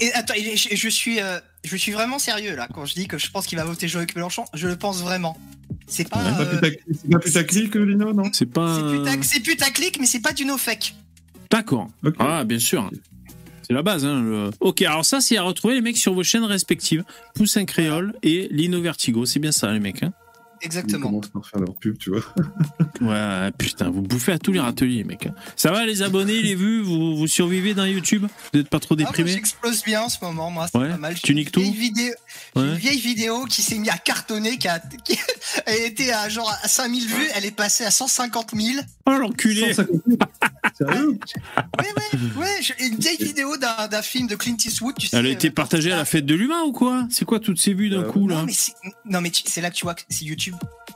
Et 0.00 0.10
attends, 0.14 0.34
je, 0.36 0.74
je 0.74 0.88
suis, 0.88 1.20
euh, 1.20 1.38
je 1.62 1.76
suis 1.76 1.92
vraiment 1.92 2.18
sérieux 2.18 2.56
là 2.56 2.68
quand 2.72 2.86
je 2.86 2.94
dis 2.94 3.06
que 3.06 3.18
je 3.18 3.30
pense 3.30 3.46
qu'il 3.46 3.58
va 3.58 3.64
voter 3.64 3.86
Jean-Luc 3.86 4.14
Mélenchon. 4.16 4.44
Je 4.54 4.66
le 4.66 4.76
pense 4.76 5.02
vraiment. 5.02 5.38
C'est 5.86 6.08
pas, 6.08 6.22
c'est 6.90 7.10
pas 7.10 7.18
putaclic, 7.18 7.74
Lino, 7.74 8.12
non? 8.14 8.30
C'est 8.32 8.46
pas. 8.46 8.74
c'est 8.76 8.82
putac- 8.82 9.22
c'est 9.22 9.40
putaclic, 9.40 10.00
mais 10.00 10.06
c'est 10.06 10.20
pas 10.20 10.32
du 10.32 10.44
no 10.46 10.56
fake. 10.56 10.94
D'accord. 11.50 11.88
Ah, 12.18 12.44
bien 12.44 12.58
sûr. 12.58 12.90
C'est 13.62 13.74
la 13.74 13.82
base. 13.82 14.04
Hein, 14.06 14.22
le- 14.22 14.50
Ok, 14.60 14.80
alors 14.82 15.04
ça, 15.04 15.20
c'est 15.20 15.36
à 15.36 15.42
retrouver 15.42 15.74
les 15.74 15.80
mecs 15.82 15.96
sur 15.98 16.14
vos 16.14 16.22
chaînes 16.22 16.44
respectives. 16.44 17.04
Poussin 17.34 17.66
Créole 17.66 18.14
et 18.22 18.48
Lino 18.50 18.80
Vertigo. 18.80 19.26
C'est 19.26 19.38
bien 19.38 19.52
ça, 19.52 19.70
les 19.72 19.80
mecs. 19.80 20.02
Hein? 20.02 20.12
Ils 20.62 20.66
Exactement. 20.66 21.06
commencent 21.06 21.28
par 21.28 21.46
faire 21.46 21.60
leur 21.60 21.74
pub, 21.74 21.96
tu 21.98 22.10
vois. 22.10 22.22
ouais, 23.00 23.50
putain, 23.58 23.90
vous 23.90 24.02
bouffez 24.02 24.32
à 24.32 24.38
tous 24.38 24.52
les 24.52 24.60
râteliers, 24.60 25.04
mecs. 25.04 25.26
hein. 25.26 25.34
Ça 25.56 25.70
va, 25.70 25.84
les 25.86 26.02
abonnés, 26.02 26.42
les 26.42 26.54
vues 26.54 26.82
vous, 26.82 27.16
vous 27.16 27.26
survivez 27.26 27.74
dans 27.74 27.84
YouTube? 27.84 28.26
Vous 28.52 28.58
n'êtes 28.58 28.68
pas 28.68 28.80
trop 28.80 28.94
Ah, 28.98 29.02
moi, 29.02 29.06
déprimés 29.10 29.30
J'explose 29.32 29.82
bien 29.84 30.02
en 30.02 30.08
ce 30.08 30.18
moment, 30.22 30.50
moi, 30.50 30.66
c'est 30.70 30.78
Ouais, 30.78 30.88
pas 30.90 30.96
mal. 30.96 31.14
tu 31.22 31.34
niques 31.34 31.52
tout? 31.52 31.60
vidéo, 31.60 32.12
Ouais. 32.56 32.62
une 32.62 32.74
vieille 32.74 33.00
vidéo 33.00 33.44
qui 33.44 33.62
s'est 33.62 33.78
mis 33.78 33.88
à 33.90 33.98
cartonner, 33.98 34.58
qui 34.58 34.68
a, 34.68 34.80
qui- 35.04 35.18
elle 35.66 35.82
était 35.82 36.10
à 36.12 36.28
genre 36.28 36.50
à 36.62 36.68
5000 36.68 37.06
vues, 37.06 37.28
elle 37.34 37.44
est 37.44 37.50
passée 37.56 37.84
à 37.84 37.90
150 37.90 38.50
000. 38.56 38.80
Oh, 39.06 39.10
l'enculé 39.12 39.72
150 39.74 40.02
Sérieux? 40.76 41.18
Ouais, 41.78 41.86
ouais, 41.96 42.18
ouais, 42.44 42.60
une 42.86 42.96
vieille 42.96 43.16
vidéo 43.18 43.56
d'un 43.56 43.88
d'un 43.88 44.02
film 44.02 44.26
de 44.26 44.36
Clint 44.36 44.56
Eastwood, 44.64 44.94
tu 44.98 45.06
sais. 45.06 45.16
Elle 45.16 45.26
a 45.26 45.28
euh, 45.28 45.32
été 45.32 45.50
partagée 45.50 45.92
à 45.92 45.96
la 45.96 46.04
fête 46.04 46.26
de 46.26 46.34
l'humain 46.34 46.62
ou 46.62 46.72
quoi? 46.72 47.06
C'est 47.10 47.24
quoi 47.24 47.40
toutes 47.40 47.58
ces 47.58 47.74
vues 47.74 47.90
d'un 47.90 48.02
Euh, 48.02 48.10
coup, 48.10 48.28
là? 48.28 48.36
Non, 48.36 48.42
mais 48.44 48.52
c'est, 48.52 48.72
non, 49.04 49.20
mais 49.20 49.30
tu- 49.30 49.42
c'est 49.46 49.60
là 49.60 49.70
que 49.70 49.76
tu 49.76 49.84
vois 49.84 49.94
que 49.94 50.02
c'est 50.08 50.24
YouTube. 50.24 50.47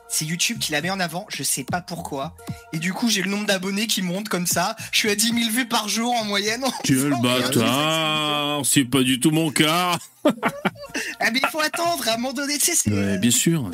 C'est 0.08 0.26
YouTube 0.26 0.58
qui 0.58 0.72
la 0.72 0.82
met 0.82 0.90
en 0.90 1.00
avant, 1.00 1.24
je 1.30 1.42
sais 1.42 1.64
pas 1.64 1.80
pourquoi. 1.80 2.36
Et 2.74 2.78
du 2.78 2.92
coup, 2.92 3.08
j'ai 3.08 3.22
le 3.22 3.30
nombre 3.30 3.46
d'abonnés 3.46 3.86
qui 3.86 4.02
monte 4.02 4.28
comme 4.28 4.46
ça. 4.46 4.76
Je 4.92 4.98
suis 4.98 5.08
à 5.10 5.14
10 5.14 5.28
000 5.28 5.50
vues 5.50 5.66
par 5.66 5.88
jour 5.88 6.12
en 6.12 6.24
moyenne. 6.24 6.62
Quel 6.84 7.14
bâtard 7.22 8.60
C'est 8.64 8.84
pas 8.84 9.02
du 9.02 9.20
tout 9.20 9.30
mon 9.30 9.50
cas 9.50 9.96
Ah, 11.20 11.30
mais 11.32 11.40
il 11.42 11.48
faut 11.50 11.60
attendre, 11.60 12.06
à 12.08 12.12
un 12.12 12.16
moment 12.18 12.34
donné, 12.34 12.58
tu 12.58 12.66
sais, 12.66 12.74
c'est. 12.74 12.90
Ouais, 12.92 13.16
bien 13.18 13.30
sûr. 13.30 13.70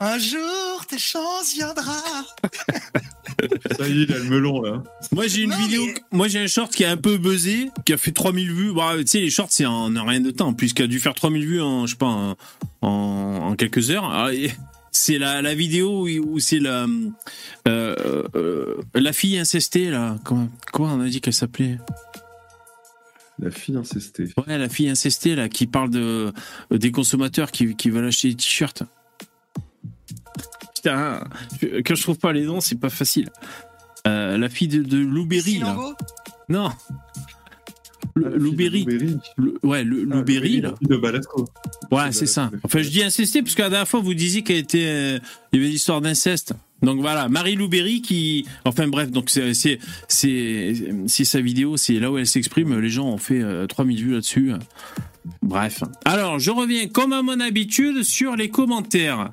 Un 0.00 0.18
jour, 0.18 0.84
tes 0.86 0.98
chances 0.98 1.54
viendra. 1.54 1.96
Ça 3.78 3.88
y 3.88 4.02
est, 4.02 4.04
il 4.04 4.12
a 4.12 4.18
le 4.18 4.24
melon, 4.24 4.60
là. 4.60 4.82
Moi 5.12 5.26
j'ai 5.28 5.42
une 5.42 5.50
Non, 5.50 5.56
vidéo, 5.56 5.82
mais- 5.86 5.94
moi 6.12 6.28
j'ai 6.28 6.40
un 6.40 6.46
short 6.46 6.72
qui 6.72 6.84
a 6.84 6.90
un 6.90 6.96
peu 6.96 7.16
buzzé, 7.16 7.70
qui 7.86 7.92
a 7.92 7.96
fait 7.96 8.12
3000 8.12 8.52
vues. 8.52 8.72
Bah, 8.74 8.92
tu 8.98 9.06
sais, 9.06 9.20
les 9.20 9.30
shorts 9.30 9.48
c'est 9.50 9.64
en, 9.66 9.94
en 9.96 10.04
rien 10.04 10.20
de 10.20 10.30
temps, 10.30 10.52
puisqu'il 10.52 10.82
a 10.84 10.86
dû 10.88 11.00
faire 11.00 11.14
3000 11.14 11.46
vues 11.46 11.62
en, 11.62 11.86
je 11.86 11.92
sais 11.92 11.98
pas, 11.98 12.34
en, 12.82 13.54
quelques 13.56 13.90
heures. 13.90 14.04
Alors, 14.10 14.30
et 14.30 14.52
c'est 14.96 15.18
la, 15.18 15.42
la 15.42 15.54
vidéo 15.54 16.06
où, 16.06 16.08
où 16.08 16.38
c'est 16.38 16.60
la, 16.60 16.86
euh, 17.68 18.22
euh, 18.36 18.76
la 18.94 19.12
fille 19.12 19.36
incestée, 19.38 19.90
là. 19.90 20.16
Comment, 20.24 20.48
comment 20.72 20.94
on 20.94 21.00
a 21.00 21.08
dit 21.08 21.20
qu'elle 21.20 21.34
s'appelait? 21.34 21.78
La 23.40 23.50
fille 23.50 23.76
incestée. 23.76 24.28
Ouais, 24.46 24.56
la 24.56 24.68
fille 24.68 24.88
incestée, 24.88 25.34
là, 25.34 25.48
qui 25.48 25.66
parle 25.66 25.90
de, 25.90 26.32
des 26.70 26.92
consommateurs 26.92 27.50
qui, 27.50 27.74
qui 27.74 27.90
veulent 27.90 28.06
acheter 28.06 28.28
des 28.28 28.36
t-shirts. 28.36 28.84
Putain, 30.76 31.24
je- 31.60 31.80
quand 31.80 31.94
je 31.96 32.02
trouve 32.02 32.18
pas 32.18 32.32
les 32.32 32.44
noms, 32.46 32.60
c'est 32.60 32.78
pas 32.78 32.90
facile. 32.90 33.30
Euh, 34.06 34.38
la 34.38 34.48
fille 34.48 34.68
de, 34.68 34.82
de 34.82 34.98
Lou 34.98 35.26
Berry, 35.26 35.58
là. 35.58 35.76
Non. 36.48 36.70
Ah, 38.16 38.20
la 38.20 38.28
Le- 38.30 38.38
fille 38.38 38.40
Lou 38.40 38.50
de 38.50 38.56
Berry. 38.56 38.84
Lou 38.84 38.86
Berry. 38.86 39.16
Le- 39.36 39.68
ouais, 39.68 39.84
le, 39.84 40.06
Ah, 40.12 40.22
là. 40.60 40.74
de 40.80 40.96
Balasco. 40.96 41.48
Ouais, 41.90 42.12
c'est 42.12 42.26
ça. 42.26 42.50
Enfin, 42.62 42.80
je 42.82 42.88
dis 42.88 43.02
incesté, 43.02 43.42
parce 43.42 43.54
que 43.54 43.62
la 43.62 43.70
dernière 43.70 43.88
fois, 43.88 44.00
vous 44.00 44.14
disiez 44.14 44.42
était. 44.58 44.84
euh, 44.86 45.18
Il 45.52 45.58
y 45.60 45.62
avait 45.62 45.70
l'histoire 45.70 46.00
d'inceste. 46.00 46.52
Donc 46.82 47.00
voilà, 47.00 47.28
Marie 47.28 47.54
Louberry 47.54 48.02
qui, 48.02 48.44
enfin 48.64 48.86
bref, 48.88 49.10
donc 49.10 49.30
c'est 49.30 49.54
c'est 49.54 49.78
c'est 50.08 50.74
c'est 51.06 51.24
sa 51.24 51.40
vidéo, 51.40 51.76
c'est 51.78 51.94
là 51.98 52.10
où 52.12 52.18
elle 52.18 52.26
s'exprime. 52.26 52.78
Les 52.78 52.90
gens 52.90 53.06
ont 53.06 53.16
fait 53.18 53.40
euh, 53.40 53.66
3000 53.66 54.04
vues 54.04 54.12
là-dessus. 54.12 54.52
Bref. 55.42 55.82
Alors 56.04 56.38
je 56.38 56.50
reviens 56.50 56.88
comme 56.88 57.12
à 57.12 57.22
mon 57.22 57.40
habitude 57.40 58.02
sur 58.02 58.36
les 58.36 58.48
commentaires. 58.48 59.30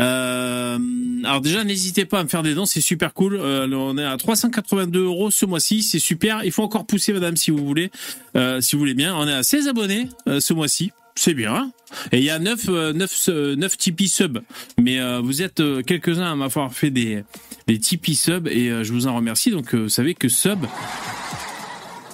Euh, 0.00 0.78
alors 1.24 1.40
déjà 1.40 1.64
n'hésitez 1.64 2.04
pas 2.04 2.20
à 2.20 2.24
me 2.24 2.28
faire 2.28 2.42
des 2.42 2.54
dons, 2.54 2.66
c'est 2.66 2.80
super 2.80 3.14
cool. 3.14 3.36
Euh, 3.36 3.68
on 3.72 3.98
est 3.98 4.04
à 4.04 4.16
382 4.16 5.04
euros 5.04 5.30
ce 5.30 5.46
mois-ci, 5.46 5.82
c'est 5.82 5.98
super. 5.98 6.44
Il 6.44 6.52
faut 6.52 6.62
encore 6.62 6.86
pousser, 6.86 7.12
madame, 7.12 7.36
si 7.36 7.50
vous 7.50 7.64
voulez, 7.64 7.90
euh, 8.36 8.60
si 8.60 8.76
vous 8.76 8.80
voulez 8.80 8.94
bien. 8.94 9.16
On 9.16 9.26
est 9.26 9.34
à 9.34 9.42
16 9.42 9.68
abonnés 9.68 10.08
ce 10.26 10.54
mois-ci. 10.54 10.92
C'est 11.14 11.34
bien. 11.34 11.72
Et 12.12 12.18
il 12.18 12.24
y 12.24 12.30
a 12.30 12.38
9, 12.38 12.66
euh, 12.68 12.92
9, 12.92 13.28
euh, 13.28 13.56
9 13.56 13.76
Tipeee 13.76 14.08
sub. 14.08 14.38
Mais 14.80 15.00
vous 15.20 15.42
êtes 15.42 15.62
quelques-uns 15.84 16.30
à 16.30 16.36
m'avoir 16.36 16.72
fait 16.72 16.90
des, 16.90 17.24
des 17.66 17.78
Tipeee 17.78 18.16
et 18.50 18.84
je 18.84 18.92
vous 18.92 19.08
en 19.08 19.16
remercie. 19.16 19.50
Donc 19.50 19.74
vous 19.74 19.88
savez 19.88 20.14
que 20.14 20.28
sub... 20.28 20.64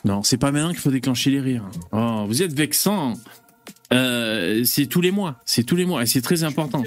Non, 0.04 0.23
c'est 0.23 0.37
pas 0.37 0.52
maintenant 0.52 0.70
qu'il 0.70 0.78
faut 0.78 0.90
déclencher 0.90 1.30
les 1.30 1.40
rires. 1.40 1.64
Oh, 1.92 2.25
vous 2.26 2.42
êtes 2.42 2.52
vexant. 2.52 3.14
Euh, 3.92 4.64
c'est 4.64 4.87
tous 4.87 5.00
les 5.00 5.11
mois. 5.11 5.37
C'est 5.44 5.64
tous 5.64 5.76
les 5.76 5.84
mois 5.87 6.02
et 6.02 6.06
c'est 6.06 6.20
très 6.20 6.44
important. 6.44 6.82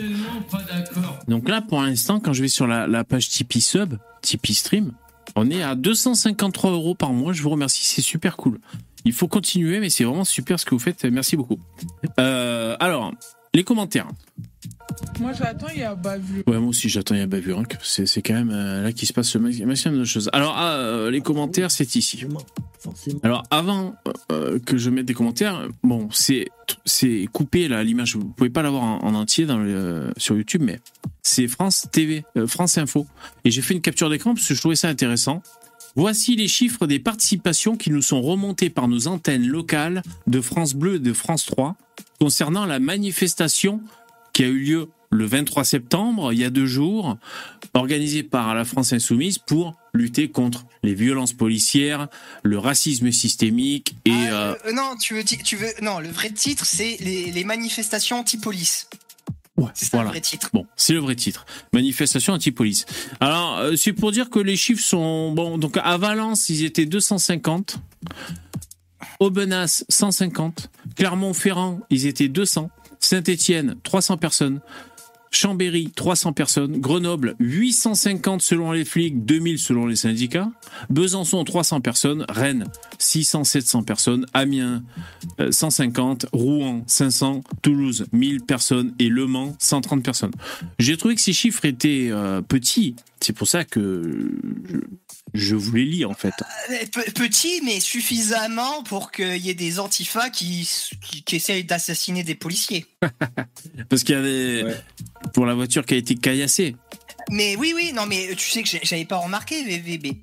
Donc 1.27 1.49
là, 1.49 1.61
pour 1.61 1.81
l'instant, 1.81 2.19
quand 2.19 2.33
je 2.33 2.41
vais 2.41 2.47
sur 2.47 2.67
la, 2.67 2.85
la 2.87 3.03
page 3.03 3.29
Tipeee 3.29 3.61
sub, 3.61 3.95
Tipeee 4.21 4.53
stream, 4.53 4.91
on 5.35 5.49
est 5.49 5.63
à 5.63 5.75
253 5.75 6.71
euros 6.71 6.95
par 6.95 7.13
mois. 7.13 7.33
Je 7.33 7.41
vous 7.41 7.49
remercie, 7.49 7.83
c'est 7.83 8.01
super 8.01 8.37
cool. 8.37 8.59
Il 9.05 9.13
faut 9.13 9.27
continuer, 9.27 9.79
mais 9.79 9.89
c'est 9.89 10.03
vraiment 10.03 10.25
super 10.25 10.59
ce 10.59 10.65
que 10.65 10.75
vous 10.75 10.79
faites. 10.79 11.05
Merci 11.05 11.37
beaucoup. 11.37 11.59
Euh, 12.19 12.75
alors, 12.79 13.13
les 13.53 13.63
commentaires. 13.63 14.07
Moi 15.19 15.31
j'attends, 15.33 15.67
il 15.73 15.79
y 15.79 15.83
a 15.83 15.95
bavure. 15.95 16.43
Ouais, 16.47 16.57
moi 16.59 16.69
aussi 16.69 16.89
j'attends, 16.89 17.15
il 17.15 17.19
y 17.19 17.23
a 17.23 17.27
bavure. 17.27 17.59
hein, 17.59 17.63
C'est 17.81 18.05
c'est 18.05 18.21
quand 18.21 18.33
même 18.35 18.51
euh, 18.51 18.83
là 18.83 18.91
qu'il 18.91 19.07
se 19.07 19.13
passe 19.13 19.35
le 19.35 19.41
maxi- 19.41 19.65
maximum 19.65 19.99
de 19.99 20.05
choses. 20.05 20.29
Alors, 20.33 20.53
ah, 20.55 20.73
euh, 20.75 21.11
les 21.11 21.21
commentaires, 21.21 21.71
c'est 21.71 21.95
ici. 21.95 22.23
Alors, 23.23 23.43
avant 23.51 23.95
euh, 24.31 24.59
que 24.59 24.77
je 24.77 24.89
mette 24.89 25.05
des 25.05 25.13
commentaires, 25.13 25.67
bon, 25.83 26.07
c'est 26.11 26.47
c'est 26.85 27.27
coupé 27.33 27.67
là 27.67 27.83
l'image. 27.83 28.15
Vous 28.15 28.25
pouvez 28.25 28.49
pas 28.49 28.61
l'avoir 28.61 28.83
en, 28.83 28.99
en 29.03 29.13
entier 29.15 29.45
dans 29.45 29.57
le, 29.57 29.73
euh, 29.75 30.11
sur 30.17 30.35
YouTube, 30.37 30.61
mais 30.63 30.79
c'est 31.23 31.47
France 31.47 31.87
TV, 31.91 32.23
euh, 32.37 32.47
France 32.47 32.77
Info. 32.77 33.07
Et 33.43 33.51
j'ai 33.51 33.61
fait 33.61 33.73
une 33.73 33.81
capture 33.81 34.09
d'écran 34.09 34.33
parce 34.35 34.47
que 34.47 34.53
je 34.53 34.59
trouvais 34.59 34.75
ça 34.75 34.87
intéressant. 34.89 35.41
Voici 35.95 36.35
les 36.35 36.47
chiffres 36.47 36.85
des 36.85 36.99
participations 36.99 37.75
qui 37.75 37.89
nous 37.89 38.03
sont 38.03 38.21
remontés 38.21 38.69
par 38.69 38.87
nos 38.87 39.07
antennes 39.07 39.47
locales 39.47 40.03
de 40.27 40.39
France 40.41 40.75
Bleu 40.75 40.95
et 40.95 40.99
de 40.99 41.11
France 41.11 41.45
3 41.47 41.75
concernant 42.19 42.65
la 42.67 42.79
manifestation 42.79 43.81
qui 44.37 44.43
a 44.43 44.47
eu 44.49 44.59
lieu 44.59 44.89
le 45.09 45.25
23 45.25 45.63
septembre, 45.63 46.31
il 46.31 46.37
y 46.37 46.43
a 46.43 46.51
deux 46.51 46.67
jours, 46.67 47.17
organisée 47.73 48.21
par 48.21 48.53
la 48.53 48.65
France 48.65 48.93
Insoumise 48.93 49.39
pour 49.39 49.73
lutter 49.95 50.29
contre 50.29 50.67
les 50.83 50.93
violences 50.93 51.33
policières, 51.33 52.07
le 52.43 52.59
racisme 52.59 53.11
systémique 53.11 53.95
et... 54.05 54.11
Ah, 54.11 54.51
euh, 54.51 54.55
euh, 54.67 54.73
non, 54.73 54.95
tu 55.01 55.15
veux, 55.15 55.23
tu 55.23 55.55
veux, 55.55 55.69
non, 55.81 55.97
le 55.97 56.09
vrai 56.09 56.29
titre, 56.29 56.67
c'est 56.67 56.97
les, 56.99 57.31
les 57.31 57.43
manifestations 57.45 58.19
anti-police. 58.19 58.87
ouais, 59.57 59.71
C'est 59.73 59.89
voilà. 59.89 60.03
le 60.03 60.09
vrai 60.11 60.21
titre. 60.21 60.51
Bon, 60.53 60.67
c'est 60.75 60.93
le 60.93 60.99
vrai 60.99 61.15
titre. 61.15 61.47
Manifestation 61.73 62.33
anti-police. 62.33 62.85
Alors, 63.19 63.57
euh, 63.57 63.75
c'est 63.75 63.93
pour 63.93 64.11
dire 64.11 64.29
que 64.29 64.37
les 64.37 64.55
chiffres 64.55 64.83
sont... 64.83 65.31
Bon, 65.31 65.57
donc 65.57 65.79
à 65.81 65.97
Valence, 65.97 66.49
ils 66.49 66.63
étaient 66.63 66.85
250. 66.85 67.79
Aubenas, 69.19 69.83
150. 69.89 70.69
Clermont-Ferrand, 70.95 71.79
ils 71.89 72.05
étaient 72.05 72.27
200. 72.27 72.69
Saint-Étienne, 72.99 73.75
300 73.83 74.17
personnes. 74.17 74.59
Chambéry, 75.31 75.91
300 75.95 76.33
personnes. 76.33 76.79
Grenoble, 76.79 77.35
850 77.39 78.41
selon 78.41 78.71
les 78.71 78.85
flics, 78.85 79.25
2000 79.25 79.59
selon 79.59 79.85
les 79.85 79.95
syndicats. 79.95 80.49
Besançon, 80.89 81.43
300 81.43 81.81
personnes. 81.81 82.25
Rennes, 82.29 82.65
600-700 82.99 83.83
personnes. 83.83 84.25
Amiens, 84.33 84.83
euh, 85.39 85.51
150. 85.51 86.27
Rouen, 86.31 86.83
500. 86.87 87.43
Toulouse, 87.61 88.05
1000 88.13 88.41
personnes. 88.43 88.93
Et 88.99 89.09
Le 89.09 89.27
Mans, 89.27 89.55
130 89.59 90.03
personnes. 90.03 90.33
J'ai 90.79 90.97
trouvé 90.97 91.15
que 91.15 91.21
ces 91.21 91.33
chiffres 91.33 91.65
étaient 91.65 92.09
euh, 92.09 92.41
petits. 92.41 92.95
C'est 93.19 93.33
pour 93.33 93.47
ça 93.47 93.63
que 93.63 94.31
je, 95.33 95.55
vous 95.55 95.75
les 95.75 95.85
lis 95.85 96.05
en 96.05 96.13
fait. 96.13 96.33
Euh, 96.71 96.85
pe- 96.91 97.11
Petit, 97.11 97.61
mais 97.63 97.79
suffisamment 97.79 98.83
pour 98.83 99.11
qu'il 99.11 99.37
y 99.37 99.49
ait 99.49 99.53
des 99.53 99.79
antifas 99.79 100.29
qui, 100.29 100.69
qui, 101.09 101.23
qui 101.23 101.35
essayent 101.35 101.63
d'assassiner 101.63 102.23
des 102.23 102.35
policiers. 102.35 102.85
Parce 103.89 104.03
qu'il 104.03 104.15
y 104.15 104.17
avait 104.17 104.63
Ouais. 104.63 104.81
pour 105.33 105.45
la 105.45 105.53
voiture 105.53 105.85
qui 105.85 105.93
a 105.93 105.97
été 105.97 106.15
caillassée. 106.15 106.75
Mais 107.29 107.55
oui, 107.57 107.73
oui, 107.75 107.91
non, 107.93 108.05
mais 108.05 108.33
tu 108.37 108.49
sais 108.49 108.63
que 108.63 108.69
j'avais 108.83 109.03
pas 109.05 109.17
remarqué, 109.17 109.61
VVB. 109.63 110.13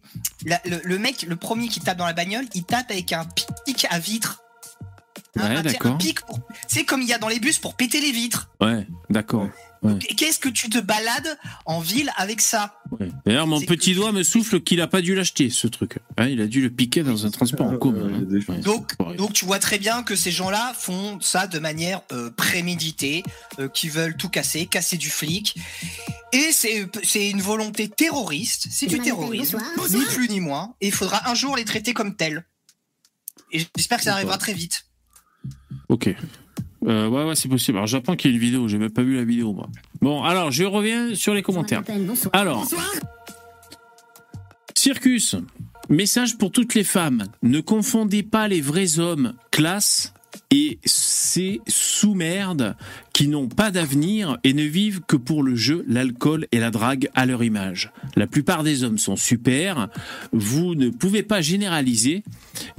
La- 0.46 0.60
le, 0.64 0.80
le 0.82 0.98
mec, 0.98 1.22
le 1.28 1.36
premier 1.36 1.68
qui 1.68 1.80
tape 1.80 1.98
dans 1.98 2.06
la 2.06 2.12
bagnole, 2.14 2.46
il 2.54 2.64
tape 2.64 2.90
avec 2.90 3.12
un 3.12 3.26
pic 3.66 3.86
à 3.90 3.98
vitre. 3.98 4.40
Ouais, 5.36 5.42
un- 5.84 5.96
pic 5.96 6.20
pour- 6.20 6.40
C'est 6.68 6.84
comme 6.84 7.02
il 7.02 7.08
y 7.08 7.12
a 7.12 7.18
dans 7.18 7.28
les 7.28 7.40
bus 7.40 7.58
pour 7.58 7.74
péter 7.74 8.00
les 8.00 8.12
vitres. 8.12 8.48
Ouais, 8.60 8.86
d'accord. 9.10 9.48
Ouais. 9.82 9.98
Qu'est-ce 9.98 10.38
que 10.38 10.48
tu 10.48 10.70
te 10.70 10.78
balades 10.78 11.38
en 11.66 11.78
ville 11.80 12.10
avec 12.16 12.40
ça 12.40 12.80
Ouais. 12.98 13.10
D'ailleurs, 13.26 13.46
mon 13.46 13.60
petit 13.60 13.90
que- 13.92 13.96
doigt 13.96 14.12
me 14.12 14.22
souffle 14.22 14.62
qu'il 14.62 14.80
a 14.80 14.86
pas 14.86 15.02
dû 15.02 15.14
l'acheter, 15.14 15.50
ce 15.50 15.66
truc. 15.66 15.98
Hein, 16.16 16.28
il 16.28 16.40
a 16.40 16.46
dû 16.46 16.62
le 16.62 16.70
piquer 16.70 17.02
dans 17.02 17.26
un 17.26 17.30
transport 17.30 17.66
en 17.66 17.76
commun. 17.76 18.08
Hein. 18.48 18.54
Donc, 18.62 18.92
donc 19.16 19.34
tu 19.34 19.44
vois 19.44 19.58
très 19.58 19.78
bien 19.78 20.02
que 20.02 20.16
ces 20.16 20.30
gens-là 20.30 20.72
font 20.78 21.20
ça 21.20 21.46
de 21.46 21.58
manière 21.58 22.00
euh, 22.12 22.30
préméditée, 22.30 23.24
euh, 23.58 23.68
qui 23.68 23.90
veulent 23.90 24.16
tout 24.16 24.30
casser, 24.30 24.64
casser 24.64 24.96
du 24.96 25.10
flic. 25.10 25.56
Et 26.32 26.50
c'est 26.52 26.86
c'est 27.02 27.28
une 27.28 27.42
volonté 27.42 27.88
terroriste, 27.90 28.68
c'est 28.70 28.86
du 28.86 28.98
terrorisme, 29.00 29.58
ni 29.90 30.04
plus 30.06 30.28
ni 30.30 30.40
moins. 30.40 30.74
Et 30.80 30.86
il 30.86 30.92
faudra 30.94 31.28
un 31.28 31.34
jour 31.34 31.56
les 31.56 31.64
traiter 31.66 31.92
comme 31.92 32.16
tels. 32.16 32.46
Et 33.52 33.66
j'espère 33.76 33.98
que 33.98 34.04
ça 34.04 34.14
arrivera 34.14 34.38
très 34.38 34.54
vite. 34.54 34.86
Ok. 35.88 36.14
Euh, 36.86 37.08
ouais, 37.08 37.24
ouais, 37.24 37.34
c'est 37.34 37.48
possible. 37.48 37.78
Alors, 37.78 37.86
j'apprends 37.86 38.16
qu'il 38.16 38.30
y 38.30 38.34
a 38.34 38.36
une 38.36 38.42
vidéo. 38.42 38.68
J'ai 38.68 38.78
même 38.78 38.90
pas 38.90 39.02
vu 39.02 39.16
la 39.16 39.24
vidéo, 39.24 39.52
moi. 39.52 39.68
Bon, 40.00 40.22
alors, 40.22 40.50
je 40.50 40.64
reviens 40.64 41.14
sur 41.14 41.34
les 41.34 41.42
commentaires. 41.42 41.82
Alors, 42.32 42.66
Circus, 44.74 45.36
message 45.88 46.36
pour 46.36 46.50
toutes 46.50 46.74
les 46.74 46.84
femmes. 46.84 47.24
Ne 47.42 47.60
confondez 47.60 48.22
pas 48.22 48.48
les 48.48 48.60
vrais 48.60 48.98
hommes, 48.98 49.32
classe 49.50 50.12
et 50.54 50.78
ces 50.84 51.60
sous-merdes 51.66 52.76
qui 53.12 53.26
n'ont 53.26 53.48
pas 53.48 53.72
d'avenir 53.72 54.38
et 54.44 54.54
ne 54.54 54.62
vivent 54.62 55.00
que 55.00 55.16
pour 55.16 55.42
le 55.42 55.56
jeu, 55.56 55.84
l'alcool 55.88 56.46
et 56.52 56.60
la 56.60 56.70
drague 56.70 57.10
à 57.16 57.26
leur 57.26 57.42
image. 57.42 57.90
La 58.14 58.28
plupart 58.28 58.62
des 58.62 58.84
hommes 58.84 58.98
sont 58.98 59.16
super. 59.16 59.88
Vous 60.32 60.76
ne 60.76 60.90
pouvez 60.90 61.24
pas 61.24 61.40
généraliser 61.40 62.22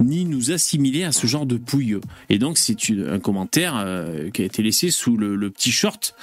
ni 0.00 0.24
nous 0.24 0.52
assimiler 0.52 1.04
à 1.04 1.12
ce 1.12 1.26
genre 1.26 1.44
de 1.44 1.58
pouilleux. 1.58 2.00
Et 2.30 2.38
donc, 2.38 2.56
c'est 2.56 2.78
un 3.06 3.18
commentaire 3.18 3.74
euh, 3.76 4.30
qui 4.30 4.40
a 4.40 4.46
été 4.46 4.62
laissé 4.62 4.90
sous 4.90 5.18
le, 5.18 5.36
le 5.36 5.50
petit 5.50 5.70
short 5.70 6.14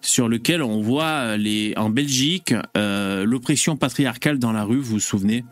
sur 0.00 0.28
lequel 0.28 0.62
on 0.62 0.80
voit 0.80 1.36
les, 1.36 1.74
en 1.76 1.90
Belgique 1.90 2.54
euh, 2.76 3.24
l'oppression 3.24 3.76
patriarcale 3.76 4.38
dans 4.38 4.52
la 4.52 4.64
rue, 4.64 4.78
vous 4.78 4.92
vous 4.94 5.00
souvenez 5.00 5.44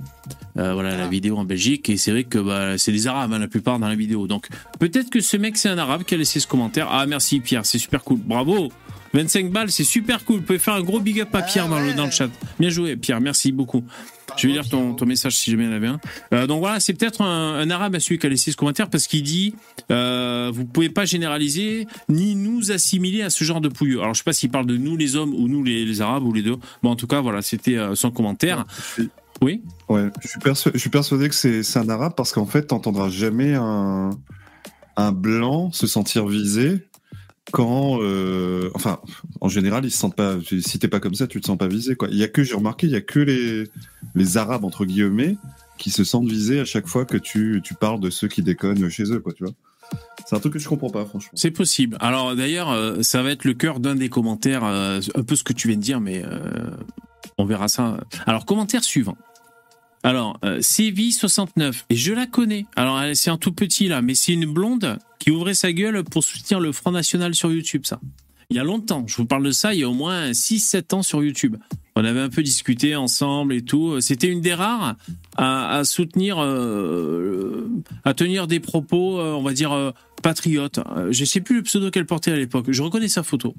Euh, 0.58 0.72
Voilà 0.72 0.96
la 0.96 1.04
Ah. 1.04 1.08
vidéo 1.08 1.36
en 1.36 1.44
Belgique, 1.44 1.90
et 1.90 1.96
c'est 1.98 2.10
vrai 2.12 2.24
que 2.24 2.38
bah, 2.38 2.78
c'est 2.78 2.92
des 2.92 3.06
Arabes 3.06 3.32
hein, 3.34 3.38
la 3.38 3.48
plupart 3.48 3.78
dans 3.78 3.88
la 3.88 3.94
vidéo. 3.94 4.26
Donc 4.26 4.48
peut-être 4.78 5.10
que 5.10 5.20
ce 5.20 5.36
mec 5.36 5.56
c'est 5.58 5.68
un 5.68 5.76
Arabe 5.78 6.04
qui 6.04 6.14
a 6.14 6.16
laissé 6.18 6.40
ce 6.40 6.46
commentaire. 6.46 6.88
Ah 6.90 7.04
merci 7.06 7.40
Pierre, 7.40 7.66
c'est 7.66 7.78
super 7.78 8.02
cool, 8.02 8.18
bravo 8.24 8.70
25 9.16 9.50
balles, 9.50 9.70
c'est 9.70 9.84
super 9.84 10.24
cool. 10.24 10.36
Vous 10.36 10.42
pouvez 10.42 10.58
faire 10.58 10.74
un 10.74 10.82
gros 10.82 11.00
big 11.00 11.20
up 11.20 11.34
à 11.34 11.38
Ah 11.38 11.42
Pierre 11.42 11.68
dans, 11.68 11.80
le, 11.80 11.94
dans 11.94 12.04
le 12.04 12.10
chat. 12.10 12.28
Bien 12.60 12.68
joué, 12.70 12.96
Pierre. 12.96 13.20
Merci 13.20 13.50
beaucoup. 13.50 13.82
Je 14.36 14.46
vais 14.46 14.52
lire 14.52 14.68
ton, 14.68 14.92
ton 14.94 15.06
message 15.06 15.36
si 15.36 15.50
jamais 15.50 15.64
il 15.64 15.70
y 15.70 15.72
en 15.72 15.76
avait 15.76 15.86
un. 15.86 16.00
Euh, 16.34 16.46
donc 16.46 16.60
voilà, 16.60 16.80
c'est 16.80 16.92
peut-être 16.92 17.22
un, 17.22 17.54
un 17.54 17.70
arabe 17.70 17.94
à 17.94 18.00
celui 18.00 18.18
qui 18.18 18.26
a 18.26 18.28
laissé 18.28 18.50
ce 18.52 18.56
commentaire 18.56 18.90
parce 18.90 19.06
qu'il 19.06 19.22
dit 19.22 19.54
euh, 19.90 20.50
vous 20.52 20.66
pouvez 20.66 20.90
pas 20.90 21.04
généraliser 21.06 21.86
ni 22.10 22.34
nous 22.34 22.70
assimiler 22.72 23.22
à 23.22 23.30
ce 23.30 23.44
genre 23.44 23.60
de 23.62 23.68
pouilleux. 23.68 24.00
Alors 24.00 24.12
je 24.12 24.18
sais 24.18 24.24
pas 24.24 24.32
s'il 24.34 24.50
parle 24.50 24.66
de 24.66 24.76
nous 24.76 24.96
les 24.96 25.16
hommes 25.16 25.32
ou 25.32 25.48
nous 25.48 25.64
les, 25.64 25.84
les 25.86 26.00
arabes 26.02 26.24
ou 26.24 26.32
les 26.34 26.42
deux. 26.42 26.56
Bon 26.82 26.90
en 26.90 26.96
tout 26.96 27.06
cas 27.06 27.20
voilà, 27.22 27.40
c'était 27.40 27.76
euh, 27.78 27.94
son 27.94 28.10
commentaire. 28.10 28.64
Oui? 29.40 29.62
Ouais, 29.88 30.08
je 30.22 30.28
suis, 30.28 30.38
perso- 30.40 30.70
je 30.74 30.78
suis 30.78 30.90
persuadé 30.90 31.28
que 31.28 31.34
c'est 31.34 31.62
c'est 31.62 31.78
un 31.78 31.88
arabe 31.88 32.12
parce 32.16 32.32
qu'en 32.32 32.46
fait, 32.46 32.64
t'entendras 32.66 33.08
jamais 33.10 33.54
un, 33.54 34.10
un 34.96 35.12
blanc 35.12 35.70
se 35.72 35.86
sentir 35.86 36.26
visé 36.26 36.78
quand, 37.52 37.98
euh, 38.00 38.70
enfin, 38.74 39.00
en 39.40 39.48
général, 39.48 39.84
ils 39.84 39.90
se 39.90 39.98
sentent 39.98 40.16
pas. 40.16 40.36
Si 40.42 40.78
t'es 40.78 40.88
pas 40.88 41.00
comme 41.00 41.14
ça, 41.14 41.26
tu 41.26 41.40
te 41.40 41.46
sens 41.46 41.56
pas 41.56 41.68
visé, 41.68 41.94
quoi. 41.94 42.08
Il 42.10 42.16
y 42.16 42.24
a 42.24 42.28
que 42.28 42.42
j'ai 42.42 42.54
remarqué, 42.54 42.86
il 42.86 42.92
y 42.92 42.96
a 42.96 43.00
que 43.00 43.20
les 43.20 43.64
les 44.14 44.36
arabes 44.36 44.64
entre 44.64 44.84
guillemets 44.84 45.36
qui 45.78 45.90
se 45.90 46.04
sentent 46.04 46.28
visés 46.28 46.60
à 46.60 46.64
chaque 46.64 46.86
fois 46.86 47.04
que 47.04 47.16
tu 47.16 47.60
tu 47.62 47.74
parles 47.74 48.00
de 48.00 48.10
ceux 48.10 48.28
qui 48.28 48.42
déconnent 48.42 48.88
chez 48.88 49.04
eux, 49.12 49.20
quoi. 49.20 49.32
Tu 49.32 49.44
vois. 49.44 49.52
C'est 50.26 50.34
un 50.34 50.40
truc 50.40 50.54
que 50.54 50.58
je 50.58 50.68
comprends 50.68 50.90
pas, 50.90 51.04
franchement. 51.04 51.30
C'est 51.34 51.52
possible. 51.52 51.96
Alors 52.00 52.34
d'ailleurs, 52.34 52.70
euh, 52.70 53.02
ça 53.02 53.22
va 53.22 53.30
être 53.30 53.44
le 53.44 53.54
cœur 53.54 53.78
d'un 53.78 53.94
des 53.94 54.08
commentaires, 54.08 54.64
euh, 54.64 55.00
un 55.14 55.22
peu 55.22 55.36
ce 55.36 55.44
que 55.44 55.52
tu 55.52 55.68
viens 55.68 55.76
de 55.76 55.82
dire, 55.82 56.00
mais 56.00 56.24
on 57.38 57.44
verra 57.44 57.68
ça. 57.68 58.00
Alors 58.26 58.44
commentaire 58.44 58.82
suivant. 58.82 59.16
Alors 60.06 60.38
euh, 60.44 60.60
Sévi69 60.60 61.82
et 61.90 61.96
je 61.96 62.12
la 62.12 62.26
connais. 62.26 62.66
Alors 62.76 63.02
c'est 63.14 63.28
un 63.28 63.38
tout 63.38 63.50
petit 63.50 63.88
là, 63.88 64.02
mais 64.02 64.14
c'est 64.14 64.34
une 64.34 64.46
blonde 64.46 64.98
qui 65.18 65.32
ouvrait 65.32 65.54
sa 65.54 65.72
gueule 65.72 66.04
pour 66.04 66.22
soutenir 66.22 66.60
le 66.60 66.70
Front 66.70 66.92
National 66.92 67.34
sur 67.34 67.50
YouTube, 67.50 67.82
ça. 67.84 67.98
Il 68.48 68.56
y 68.56 68.60
a 68.60 68.64
longtemps. 68.64 69.04
Je 69.08 69.16
vous 69.16 69.26
parle 69.26 69.42
de 69.42 69.50
ça. 69.50 69.74
Il 69.74 69.80
y 69.80 69.82
a 69.82 69.88
au 69.88 69.94
moins 69.94 70.30
6-7 70.30 70.94
ans 70.94 71.02
sur 71.02 71.24
YouTube. 71.24 71.56
On 71.96 72.04
avait 72.04 72.20
un 72.20 72.28
peu 72.28 72.42
discuté 72.42 72.94
ensemble 72.94 73.54
et 73.54 73.62
tout. 73.62 74.00
C'était 74.00 74.28
une 74.28 74.40
des 74.40 74.54
rares 74.54 74.94
à, 75.36 75.82
soutenir, 75.84 76.36
euh, 76.40 77.68
à 78.04 78.14
tenir 78.14 78.46
des 78.46 78.60
propos, 78.60 79.18
euh, 79.18 79.32
on 79.32 79.42
va 79.42 79.52
dire, 79.52 79.72
euh, 79.72 79.90
patriotes. 80.22 80.78
Euh, 80.94 81.08
Je 81.10 81.24
sais 81.24 81.40
plus 81.40 81.56
le 81.56 81.62
pseudo 81.62 81.90
qu'elle 81.90 82.06
portait 82.06 82.30
à 82.30 82.36
l'époque. 82.36 82.66
Je 82.68 82.82
reconnais 82.82 83.08
sa 83.08 83.22
photo. 83.22 83.54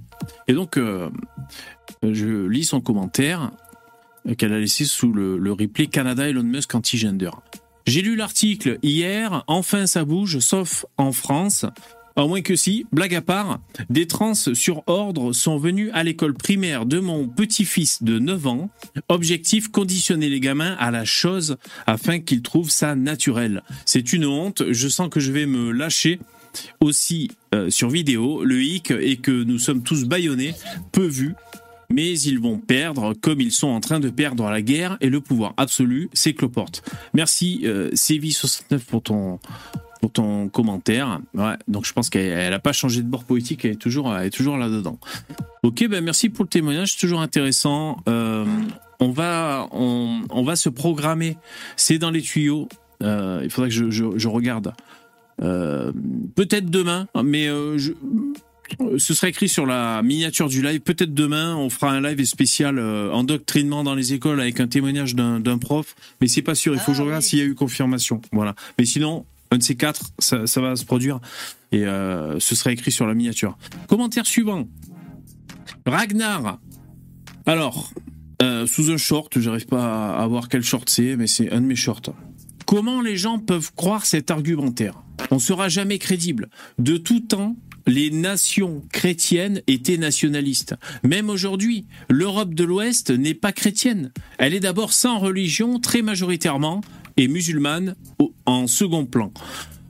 Et 0.48 0.54
donc, 0.54 0.80
je 2.04 2.48
lis 2.48 2.63
son 2.63 2.80
commentaire 2.80 3.51
qu'elle 4.36 4.54
a 4.54 4.60
laissé 4.60 4.86
sous 4.86 5.12
le, 5.12 5.52
replay 5.52 5.88
Canada 5.88 6.28
Elon 6.28 6.44
Musk 6.44 6.76
anti-gender. 6.76 7.32
J'ai 7.86 8.02
lu 8.02 8.16
l'article 8.16 8.80
hier, 8.84 9.44
enfin 9.48 9.88
ça 9.88 10.04
bouge, 10.04 10.40
sauf 10.40 10.86
en 10.98 11.12
France. 11.12 11.66
À 12.18 12.26
moins 12.26 12.42
que 12.42 12.56
si, 12.56 12.88
blague 12.92 13.14
à 13.14 13.22
part, 13.22 13.60
des 13.92 14.08
trans 14.08 14.34
sur 14.34 14.84
ordre 14.88 15.34
sont 15.34 15.58
venus 15.58 15.92
à 15.94 16.04
l'école 16.04 16.34
primaire 16.34 16.88
de 16.88 17.00
mon 17.00 17.28
petit-fils 17.28 18.02
de 18.02 18.18
9 18.18 18.48
ans. 18.48 18.70
Objectif, 19.08 19.68
conditionner 19.68 20.28
les 20.28 20.40
gamins 20.40 20.76
à 20.80 20.90
la 20.90 21.06
chose 21.06 21.58
afin 21.86 22.20
qu'ils 22.20 22.42
trouvent 22.42 22.72
ça 22.72 22.96
naturel. 22.96 23.62
C'est 23.86 24.14
une 24.14 24.26
honte, 24.26 24.64
je 24.72 24.88
sens 24.88 25.10
que 25.10 25.20
je 25.20 25.32
vais 25.32 25.46
me 25.46 25.72
lâcher 25.72 26.20
aussi 26.80 27.30
euh, 27.54 27.70
sur 27.70 27.90
vidéo. 27.90 28.44
Le 28.44 28.64
hic 28.64 28.90
est 28.90 29.22
que 29.22 29.44
nous 29.44 29.60
sommes 29.60 29.84
tous 29.84 30.06
bâillonnés, 30.06 30.56
peu 30.92 31.06
vus, 31.06 31.36
mais 31.89 32.20
ils 32.20 32.39
vont 32.39 32.58
perdre 32.58 33.13
comme 33.13 33.39
ils 33.41 33.51
sont 33.51 33.67
en 33.67 33.79
train 33.79 34.00
de 34.00 34.10
perdre 34.10 34.50
la 34.50 34.62
guerre 34.62 34.98
et 35.01 35.10
le 35.10 35.22
pouvoir 35.22 35.53
absolu, 35.58 36.10
c'est 36.13 36.34
cloporte. 36.34 36.84
Merci 37.13 37.62
euh, 37.63 37.89
Sévi69 37.91 38.79
pour 38.79 39.01
ton 39.01 39.39
pour 40.00 40.12
ton 40.12 40.48
commentaire. 40.48 41.20
Ouais, 41.34 41.56
donc 41.67 41.86
je 41.86 41.94
pense 41.94 42.10
qu'elle 42.10 42.32
elle 42.32 42.53
a 42.53 42.60
pas 42.60 42.74
changé 42.74 43.01
de 43.01 43.08
bord 43.08 43.24
politique, 43.24 43.65
elle 43.65 43.72
est 43.72 43.75
toujours 43.75 44.13
elle 44.15 44.27
est 44.27 44.32
toujours 44.32 44.58
là 44.58 44.70
dedans. 44.70 45.00
Ok, 45.63 45.88
ben 45.88 46.03
merci 46.03 46.29
pour 46.29 46.46
le 46.46 46.50
témoignage, 46.50 46.98
toujours 46.98 47.22
intéressant. 47.22 47.98
Euh, 48.08 48.46
on 49.00 49.12
va 49.12 49.67
on, 49.72 50.44
va 50.44 50.56
se 50.56 50.70
programmer. 50.70 51.38
C'est 51.77 52.00
dans 52.00 52.12
les 52.12 52.22
tuyaux. 52.22 52.67
Euh, 53.03 53.41
il 53.44 53.50
faudrait 53.50 53.70
que 53.70 53.89
je, 53.89 54.27
regarde. 54.27 54.74
Peut-être 55.39 56.70
demain, 56.70 57.08
mais 57.24 57.46
je, 57.77 57.94
ce 58.98 59.14
sera 59.14 59.30
écrit 59.30 59.50
sur 59.50 59.66
la 59.66 60.02
miniature 60.04 60.50
du 60.50 60.62
live. 60.62 60.82
Peut-être 60.82 61.14
demain, 61.14 61.56
on 61.56 61.70
fera 61.70 61.92
un 61.92 62.02
live 62.02 62.24
spécial 62.26 62.80
euh, 62.80 63.12
endoctrinement 63.12 63.84
dans 63.84 63.96
les 63.96 64.14
écoles 64.14 64.40
avec 64.42 64.60
un 64.60 64.68
témoignage 64.68 65.16
d'un 65.16 65.58
prof. 65.58 65.96
Mais 66.22 66.28
c'est 66.28 66.42
pas 66.42 66.56
sûr. 66.56 66.74
Il 66.74 66.80
faut 66.80 66.92
que 66.92 66.98
je 66.98 67.02
Ah, 67.02 67.06
regarde 67.06 67.24
oui. 67.24 67.30
s'il 67.30 67.40
y 67.40 67.42
a 67.42 67.46
eu 67.46 67.56
confirmation. 67.56 68.22
Voilà. 68.32 68.56
Mais 68.78 68.86
sinon, 68.86 69.26
un 69.52 69.58
de 69.58 69.64
ces 69.64 69.76
quatre, 69.76 70.12
ça, 70.20 70.46
ça 70.48 70.62
va 70.62 70.76
se 70.76 70.86
produire 70.86 71.20
et 71.72 71.86
euh, 71.86 72.40
ce 72.40 72.56
sera 72.56 72.72
écrit 72.72 72.92
sur 72.92 73.08
la 73.08 73.14
miniature. 73.14 73.58
Commentaire 73.88 74.26
suivant. 74.26 74.68
Ragnar. 75.86 76.60
Alors, 77.46 77.92
euh, 78.42 78.68
sous 78.68 78.92
un 78.92 78.98
short, 78.98 79.40
j'arrive 79.40 79.68
pas 79.68 80.16
à 80.16 80.28
voir 80.28 80.50
quel 80.50 80.64
short 80.64 80.90
c'est, 80.90 81.16
mais 81.16 81.28
c'est 81.28 81.52
un 81.52 81.62
de 81.62 81.66
mes 81.66 81.76
shorts. 81.76 82.14
Comment 82.66 83.02
les 83.02 83.16
gens 83.16 83.40
peuvent 83.40 83.72
croire 83.76 84.06
cet 84.06 84.30
argumentaire? 84.32 85.02
On 85.32 85.40
sera 85.40 85.70
jamais 85.70 85.98
crédible. 85.98 86.50
De 86.78 86.98
tout 86.98 87.22
temps, 87.22 87.56
les 87.88 88.12
nations 88.12 88.84
chrétiennes 88.91 89.62
étaient 89.65 89.98
nationalistes. 89.98 90.75
Même 91.03 91.29
aujourd'hui, 91.29 91.86
l'Europe 92.10 92.53
de 92.53 92.63
l'Ouest 92.63 93.10
n'est 93.10 93.34
pas 93.34 93.53
chrétienne. 93.53 94.12
Elle 94.38 94.53
est 94.53 94.60
d'abord 94.60 94.94
sans 94.94 95.17
religion, 95.17 95.79
très 95.79 96.01
majoritairement, 96.01 96.82
et 97.15 97.27
musulmane 97.27 97.96
en 98.46 98.67
second 98.67 99.06
plan. 99.06 99.32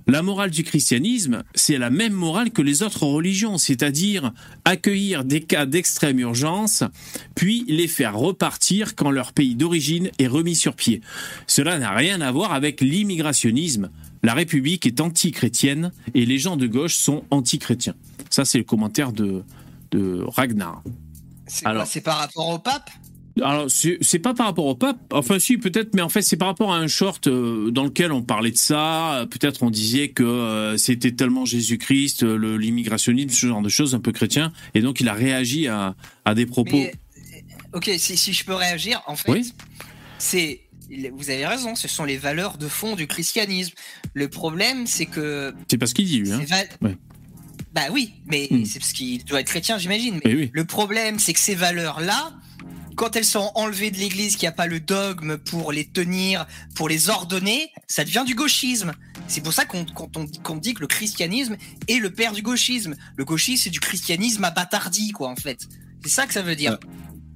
La 0.09 0.21
morale 0.21 0.51
du 0.51 0.63
christianisme, 0.63 1.43
c'est 1.53 1.77
la 1.77 1.89
même 1.89 2.13
morale 2.13 2.51
que 2.51 2.61
les 2.61 2.81
autres 2.81 3.05
religions, 3.05 3.57
c'est-à-dire 3.57 4.31
accueillir 4.63 5.25
des 5.25 5.41
cas 5.41 5.65
d'extrême 5.65 6.19
urgence, 6.19 6.85
puis 7.35 7.65
les 7.67 7.89
faire 7.89 8.17
repartir 8.17 8.95
quand 8.95 9.11
leur 9.11 9.33
pays 9.33 9.55
d'origine 9.55 10.09
est 10.17 10.27
remis 10.27 10.55
sur 10.55 10.75
pied. 10.75 11.01
Cela 11.45 11.77
n'a 11.77 11.91
rien 11.91 12.21
à 12.21 12.31
voir 12.31 12.53
avec 12.53 12.79
l'immigrationnisme. 12.79 13.89
La 14.23 14.33
République 14.33 14.85
est 14.85 14.99
anti-chrétienne 15.01 15.91
et 16.13 16.25
les 16.25 16.37
gens 16.39 16.57
de 16.57 16.67
gauche 16.67 16.95
sont 16.95 17.23
anti-chrétiens. 17.31 17.95
Ça, 18.29 18.45
c'est 18.45 18.57
le 18.57 18.63
commentaire 18.63 19.11
de, 19.11 19.43
de 19.91 20.23
Ragnar. 20.27 20.81
C'est 21.47 21.63
quoi, 21.63 21.71
Alors- 21.71 21.87
c'est 21.87 22.01
par 22.01 22.17
rapport 22.17 22.49
au 22.49 22.59
pape? 22.59 22.89
Alors, 23.43 23.67
c'est 23.69 24.17
pas 24.17 24.33
par 24.33 24.47
rapport 24.47 24.65
au 24.65 24.73
pape, 24.73 24.97
enfin 25.13 25.37
si, 25.37 25.59
peut-être, 25.59 25.93
mais 25.93 26.01
en 26.01 26.09
fait, 26.09 26.23
c'est 26.23 26.37
par 26.37 26.47
rapport 26.47 26.73
à 26.73 26.77
un 26.79 26.87
short 26.87 27.27
euh, 27.27 27.69
dans 27.69 27.83
lequel 27.83 28.11
on 28.11 28.23
parlait 28.23 28.49
de 28.49 28.57
ça. 28.57 29.27
Peut-être 29.29 29.61
on 29.61 29.69
disait 29.69 30.09
que 30.09 30.23
euh, 30.23 30.75
c'était 30.77 31.11
tellement 31.11 31.45
Jésus-Christ, 31.45 32.23
euh, 32.23 32.57
l'immigrationnisme, 32.57 33.29
ce 33.29 33.45
genre 33.45 33.61
de 33.61 33.69
choses, 33.69 33.93
un 33.93 33.99
peu 33.99 34.11
chrétien, 34.11 34.51
et 34.73 34.81
donc 34.81 35.01
il 35.01 35.07
a 35.07 35.13
réagi 35.13 35.67
à, 35.67 35.95
à 36.25 36.33
des 36.33 36.47
propos. 36.47 36.77
Mais, 36.77 36.95
ok, 37.73 37.91
si, 37.99 38.17
si 38.17 38.33
je 38.33 38.43
peux 38.43 38.55
réagir, 38.55 39.03
en 39.05 39.15
fait, 39.15 39.31
Oui. 39.31 39.53
c'est. 40.17 40.61
Vous 40.89 41.29
avez 41.29 41.45
raison, 41.45 41.75
ce 41.75 41.87
sont 41.87 42.05
les 42.05 42.17
valeurs 42.17 42.57
de 42.57 42.67
fond 42.67 42.95
du 42.95 43.07
christianisme. 43.07 43.73
Le 44.13 44.27
problème, 44.29 44.87
c'est 44.87 45.05
que. 45.05 45.53
C'est 45.69 45.77
pas 45.77 45.85
ce 45.87 45.93
qu'il 45.93 46.05
dit, 46.05 46.19
lui. 46.19 46.31
Hein. 46.31 46.41
Ouais. 46.81 46.95
Bah 47.73 47.83
oui, 47.91 48.13
mais 48.25 48.47
Hmm. 48.49 48.65
c'est 48.65 48.79
parce 48.79 48.93
qu'il 48.93 49.23
doit 49.25 49.41
être 49.41 49.47
chrétien, 49.47 49.77
j'imagine. 49.77 50.19
Mais 50.25 50.33
oui. 50.33 50.49
le 50.53 50.65
problème, 50.65 51.19
c'est 51.19 51.33
que 51.33 51.39
ces 51.39 51.53
valeurs-là, 51.55 52.33
quand 52.95 53.15
elles 53.15 53.25
sont 53.25 53.51
enlevées 53.53 53.91
de 53.91 53.97
l'Église, 53.97 54.35
qu'il 54.35 54.43
n'y 54.45 54.47
a 54.47 54.53
pas 54.53 54.65
le 54.65 54.79
dogme 54.79 55.37
pour 55.37 55.71
les 55.71 55.85
tenir, 55.85 56.47
pour 56.73 56.89
les 56.89 57.09
ordonner, 57.09 57.69
ça 57.85 58.03
devient 58.03 58.23
du 58.25 58.33
gauchisme. 58.33 58.93
C'est 59.27 59.41
pour 59.41 59.53
ça 59.53 59.65
qu'on 59.65 60.55
dit 60.55 60.73
que 60.73 60.79
le 60.79 60.87
christianisme 60.87 61.57
est 61.87 61.99
le 61.99 62.11
père 62.11 62.31
du 62.31 62.41
gauchisme. 62.41 62.95
Le 63.17 63.25
gauchisme, 63.25 63.63
c'est 63.65 63.69
du 63.69 63.79
christianisme 63.79 64.43
à 64.43 64.51
quoi, 65.13 65.29
en 65.29 65.35
fait. 65.35 65.67
C'est 66.03 66.09
ça 66.09 66.25
que 66.25 66.33
ça 66.33 66.41
veut 66.41 66.55
dire. 66.55 66.79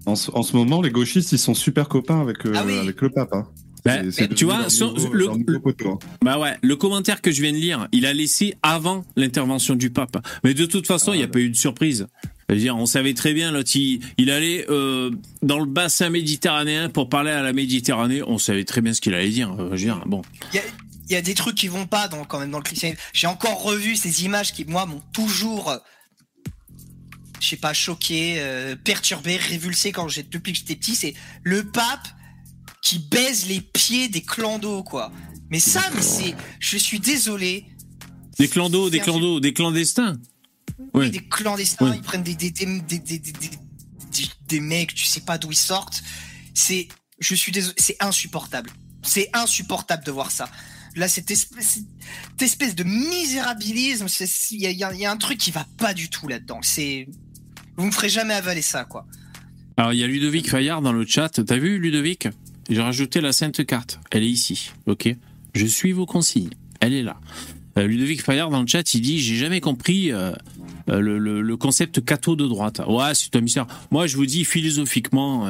En, 0.05 0.15
ce- 0.15 0.31
en 0.31 0.41
ce 0.43 0.55
moment, 0.55 0.81
les 0.81 0.89
gauchistes, 0.91 1.31
ils 1.31 1.39
sont 1.39 1.53
super 1.53 1.87
copains 1.87 2.21
avec, 2.21 2.45
euh, 2.45 2.53
Ah 2.55 2.63
oui. 2.65 2.77
avec 2.77 2.99
le 3.01 3.09
pape. 3.09 3.29
Hein. 3.33 3.47
Bah, 3.85 3.93
C'est- 4.03 4.11
c'est 4.11 4.29
mais 4.29 4.35
tu 4.35 4.45
vois, 4.45 4.59
leur 4.59 4.71
son- 4.71 4.93
nouveau- 4.93 5.13
le- 5.13 5.29
hein. 5.29 5.97
Bah 6.23 6.37
ouais, 6.39 6.55
le 6.61 6.75
commentaire 6.75 7.19
que 7.21 7.31
je 7.31 7.41
viens 7.41 7.51
de 7.51 7.57
lire, 7.57 7.87
il 7.91 8.05
a 8.05 8.13
laissé 8.13 8.55
avant 8.61 9.03
l'intervention 9.15 9.75
du 9.75 9.89
pape. 9.89 10.17
Mais 10.43 10.53
de 10.53 10.65
toute 10.65 10.85
façon, 10.87 11.13
il 11.13 11.17
n'y 11.17 11.23
a 11.23 11.27
pas 11.27 11.39
eu 11.39 11.49
de 11.49 11.55
surprise. 11.55 12.07
C'est-à-dire, 12.47 12.75
on 12.77 12.85
savait 12.85 13.13
très 13.13 13.33
bien, 13.33 13.51
l'autre, 13.51 13.71
il, 13.75 14.01
il 14.17 14.29
allait 14.29 14.65
euh, 14.69 15.09
dans 15.41 15.57
le 15.59 15.65
bassin 15.65 16.09
méditerranéen 16.09 16.89
pour 16.89 17.07
parler 17.09 17.31
à 17.31 17.41
la 17.41 17.53
Méditerranée. 17.53 18.21
On 18.27 18.37
savait 18.37 18.65
très 18.65 18.81
bien 18.81 18.93
ce 18.93 19.01
qu'il 19.01 19.13
allait 19.13 19.29
dire. 19.29 19.51
Euh, 19.57 19.65
je 19.67 19.71
veux 19.71 19.77
dire, 19.77 20.03
bon. 20.05 20.21
Il 20.53 20.57
y 20.57 20.59
a, 20.59 20.63
il 21.09 21.13
y 21.13 21.15
a 21.15 21.21
des 21.21 21.33
trucs 21.33 21.55
qui 21.55 21.67
vont 21.69 21.85
pas 21.87 22.07
dans, 22.07 22.23
quand 22.25 22.39
même 22.39 22.51
dans 22.51 22.57
le 22.57 22.63
christianisme. 22.63 22.99
J'ai 23.13 23.27
encore 23.27 23.63
revu 23.63 23.95
ces 23.95 24.25
images 24.25 24.51
qui, 24.53 24.65
moi, 24.65 24.85
m'ont 24.85 25.01
toujours, 25.13 25.69
euh, 25.69 25.77
je 27.41 27.47
sais 27.49 27.57
pas, 27.57 27.73
choqué, 27.73 28.35
euh, 28.37 28.75
perturbé, 28.77 29.35
révulsé 29.35 29.91
quand 29.91 30.07
j'ai, 30.07 30.23
depuis 30.23 30.53
que 30.53 30.59
j'étais 30.59 30.75
petit. 30.75 30.95
C'est 30.95 31.13
le 31.43 31.69
pape 31.69 32.07
qui 32.81 32.99
baise 32.99 33.47
les 33.47 33.59
pieds 33.61 34.07
des 34.07 34.21
clandos, 34.21 34.83
quoi. 34.83 35.11
Mais 35.49 35.59
ça, 35.59 35.83
mais 35.95 36.01
c'est, 36.01 36.35
je 36.59 36.77
suis 36.77 36.99
désolé. 36.99 37.65
Des 38.39 38.47
clandos, 38.47 38.89
des 38.89 38.99
clandos, 38.99 39.39
des 39.39 39.53
clandestins. 39.53 40.17
Oui, 40.93 41.11
des 41.11 41.19
clandestins, 41.27 41.89
Oui. 41.91 41.97
ils 41.97 42.01
prennent 42.01 42.23
des, 42.23 42.35
des, 42.35 42.51
des, 42.51 42.65
des, 42.65 42.99
des, 42.99 43.19
des, 43.19 43.31
des- 43.31 43.31
des- 43.31 44.29
des 44.47 44.59
mecs, 44.59 44.93
tu 44.93 45.05
sais 45.05 45.21
pas 45.21 45.37
d'où 45.37 45.51
ils 45.51 45.55
sortent. 45.57 46.01
C'est, 46.53 46.87
je 47.19 47.35
suis 47.35 47.51
désolé, 47.51 47.75
c'est 47.77 47.95
insupportable. 48.01 48.69
C'est 49.03 49.29
insupportable 49.33 50.03
de 50.03 50.11
voir 50.11 50.31
ça. 50.31 50.49
Là, 50.95 51.07
cette 51.07 51.31
espèce, 51.31 51.79
cette 52.31 52.41
espèce 52.41 52.75
de 52.75 52.83
misérabilisme, 52.83 54.07
il 54.51 54.61
y 54.61 54.67
y 54.67 54.73
y 54.99 55.05
a 55.05 55.11
un 55.11 55.17
truc 55.17 55.37
qui 55.37 55.51
va 55.51 55.65
pas 55.77 55.93
du 55.93 56.09
tout 56.09 56.27
là-dedans. 56.27 56.59
C'est, 56.61 57.07
vous 57.77 57.85
me 57.85 57.91
ferez 57.91 58.09
jamais 58.09 58.33
avaler 58.33 58.61
ça, 58.61 58.83
quoi. 58.85 59.05
Alors, 59.77 59.93
il 59.93 59.99
y 59.99 60.03
a 60.03 60.07
Ludovic 60.07 60.49
Fayard 60.49 60.81
dans 60.81 60.93
le 60.93 61.05
chat. 61.05 61.29
T'as 61.29 61.57
vu, 61.57 61.79
Ludovic? 61.79 62.27
J'ai 62.69 62.81
rajouté 62.81 63.21
la 63.21 63.31
sainte 63.31 63.65
carte. 63.65 63.99
Elle 64.11 64.23
est 64.23 64.29
ici, 64.29 64.71
ok 64.85 65.15
Je 65.55 65.65
suis 65.65 65.91
vos 65.91 66.05
consignes. 66.05 66.51
Elle 66.79 66.93
est 66.93 67.03
là. 67.03 67.19
Euh, 67.77 67.87
Ludovic 67.87 68.21
Fayard 68.21 68.49
dans 68.49 68.61
le 68.61 68.67
chat, 68.67 68.93
il 68.93 69.01
dit 69.01 69.19
J'ai 69.19 69.35
jamais 69.37 69.61
compris 69.61 70.11
euh, 70.11 70.31
euh, 70.89 70.99
le, 70.99 71.17
le- 71.41 71.57
concept 71.57 72.03
catho 72.03 72.35
de 72.35 72.45
droite. 72.47 72.81
Ouais, 72.87 73.13
c'est 73.15 73.35
un 73.35 73.41
mystère. 73.41 73.65
Moi, 73.91 74.07
je 74.07 74.15
vous 74.17 74.25
dis, 74.25 74.45
philosophiquement, 74.45 75.47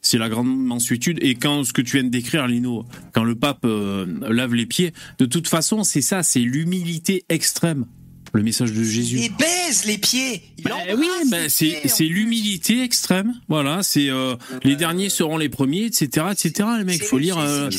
c'est 0.00 0.18
la 0.18 0.28
grande 0.28 0.48
mansuétude. 0.56 1.18
Et 1.22 1.34
quand 1.34 1.64
ce 1.64 1.72
que 1.72 1.82
tu 1.82 1.96
viens 1.96 2.04
de 2.04 2.10
décrire, 2.10 2.46
Lino, 2.46 2.84
quand 3.12 3.24
le 3.24 3.34
pape 3.34 3.64
lave 3.64 4.54
les 4.54 4.66
pieds, 4.66 4.92
de 5.18 5.26
toute 5.26 5.48
façon, 5.48 5.84
c'est 5.84 6.00
ça, 6.02 6.22
c'est 6.22 6.40
l'humilité 6.40 7.24
extrême. 7.28 7.86
Le 8.36 8.42
message 8.42 8.72
de 8.72 8.82
Jésus. 8.82 9.20
Et 9.20 9.28
baise 9.28 9.84
les 9.86 9.96
pieds. 9.96 10.42
Il 10.58 10.64
Bah 10.64 10.74
oui, 10.98 11.06
bah 11.30 11.48
c'est 11.48 12.04
l'humilité 12.04 12.82
extrême. 12.82 13.32
Voilà, 13.48 13.82
c'est 13.84 14.08
euh, 14.10 14.34
les 14.64 14.74
derniers 14.74 15.08
seront 15.08 15.38
les 15.38 15.48
premiers, 15.48 15.84
etc., 15.84 16.26
etc. 16.32 16.68
Mecs, 16.84 16.98
C'est- 17.02 17.04
faut 17.08 17.18
lire. 17.18 17.38
euh, 17.38 17.70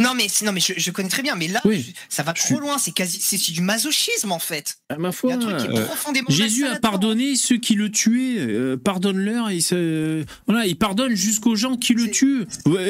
non 0.00 0.14
mais 0.16 0.26
non 0.44 0.50
mais 0.52 0.60
je, 0.60 0.72
je 0.76 0.90
connais 0.90 1.08
très 1.08 1.22
bien, 1.22 1.36
mais 1.36 1.46
là 1.48 1.60
Oui. 1.64 1.84
je- 1.86 1.92
ça 2.08 2.22
va 2.24 2.32
trop 2.32 2.58
loin. 2.58 2.78
C'est 2.78 2.90
quasi, 2.90 3.18
c'est 3.20 3.52
du 3.52 3.60
masochisme 3.60 4.32
en 4.32 4.38
fait. 4.40 4.76
à 4.88 4.96
ma 4.98 5.08
Il 5.08 5.12
y 5.12 5.14
foi. 5.14 5.32
a 5.32 5.36
un 5.36 5.38
truc 5.38 5.56
qui 5.58 5.66
est 5.66 5.78
euh, 5.78 5.84
profondément 5.84 6.26
Jésus 6.30 6.66
a 6.66 6.76
pardonné 6.80 7.36
ceux 7.36 7.56
qui 7.58 7.74
le 7.74 7.90
tuaient. 7.90 8.38
euh, 8.38 8.76
Pardonne-leur. 8.76 9.50
Et 9.50 9.60
se- 9.60 10.24
voilà, 10.48 10.66
il 10.66 10.76
pardonne 10.76 11.14
jusqu'aux 11.14 11.54
gens 11.56 11.76
qui 11.76 11.94
le 11.94 12.10
tuent. 12.10 12.44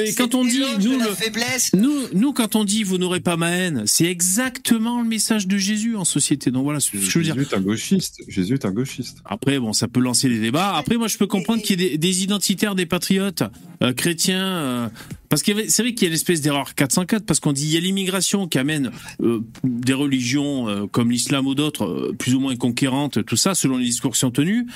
Et 0.04 0.14
quand 0.14 0.35
on 0.35 0.44
dit 0.46 0.62
nous, 0.80 0.98
le- 0.98 1.14
faiblesse. 1.14 1.70
nous, 1.74 1.94
nous, 2.14 2.32
quand 2.32 2.56
on 2.56 2.64
dit 2.64 2.85
vous 2.85 2.96
n'aurez 2.98 3.20
pas 3.20 3.37
ma 3.37 3.50
haine, 3.50 3.82
c'est 3.87 4.04
exactement 4.06 5.02
le 5.02 5.09
message 5.09 5.46
de 5.46 5.59
Jésus 5.59 5.94
en 5.96 6.04
société. 6.04 6.50
Donc 6.50 6.64
voilà, 6.64 6.80
je 6.92 7.18
veux 7.18 7.25
dire. 7.25 7.35
Jésus 7.35 7.49
est 7.51 7.57
un 7.57 7.61
gauchiste. 7.61 8.22
Jésus 8.29 8.55
est 8.55 8.64
un 8.64 8.70
gauchiste. 8.70 9.18
Après, 9.25 9.59
bon, 9.59 9.72
ça 9.72 9.88
peut 9.88 10.01
lancer 10.01 10.29
les 10.29 10.38
débats. 10.38 10.77
Après, 10.77 10.96
moi, 10.96 11.09
je 11.09 11.16
peux 11.16 11.27
comprendre 11.27 11.62
qu'il 11.62 11.81
y 11.81 11.85
ait 11.85 11.90
des, 11.90 11.99
des 11.99 12.22
identitaires, 12.22 12.75
des 12.75 12.87
patriotes 12.87 13.42
euh, 13.83 13.92
chrétiens. 13.92 14.90
Parce 15.28 15.42
que 15.42 15.68
c'est 15.68 15.82
vrai 15.82 15.94
qu'il 15.94 16.06
y 16.06 16.10
a 16.10 16.12
l'espèce 16.12 16.40
d'erreur 16.40 16.74
404, 16.74 17.24
parce 17.24 17.40
qu'on 17.40 17.52
dit 17.52 17.66
il 17.66 17.74
y 17.74 17.76
a 17.76 17.80
l'immigration 17.80 18.46
qui 18.48 18.58
amène 18.58 18.90
euh, 19.22 19.40
des 19.64 19.92
religions 19.92 20.68
euh, 20.68 20.86
comme 20.86 21.10
l'islam 21.10 21.46
ou 21.46 21.54
d'autres, 21.54 21.84
euh, 21.84 22.14
plus 22.18 22.34
ou 22.34 22.40
moins 22.40 22.56
conquérantes, 22.56 23.24
tout 23.24 23.36
ça, 23.36 23.54
selon 23.54 23.78
les 23.78 23.84
discours 23.84 24.12
qui 24.12 24.20
sont 24.20 24.30
tenus. 24.30 24.66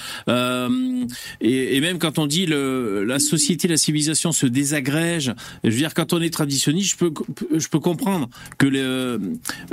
Et, 1.40 1.80
même 1.80 1.98
quand 1.98 2.18
on 2.18 2.26
dit 2.26 2.44
le, 2.46 3.04
la 3.04 3.18
société, 3.18 3.68
la 3.68 3.76
civilisation 3.76 4.32
se 4.32 4.46
désagrège, 4.46 5.32
je 5.64 5.70
veux 5.70 5.76
dire, 5.76 5.94
quand 5.94 6.12
on 6.12 6.20
est 6.20 6.30
traditionniste, 6.30 6.90
je 6.90 6.96
peux, 6.96 7.12
je 7.56 7.68
peux 7.68 7.80
comprendre 7.80 8.28
que 8.58 8.66
le, 8.66 9.18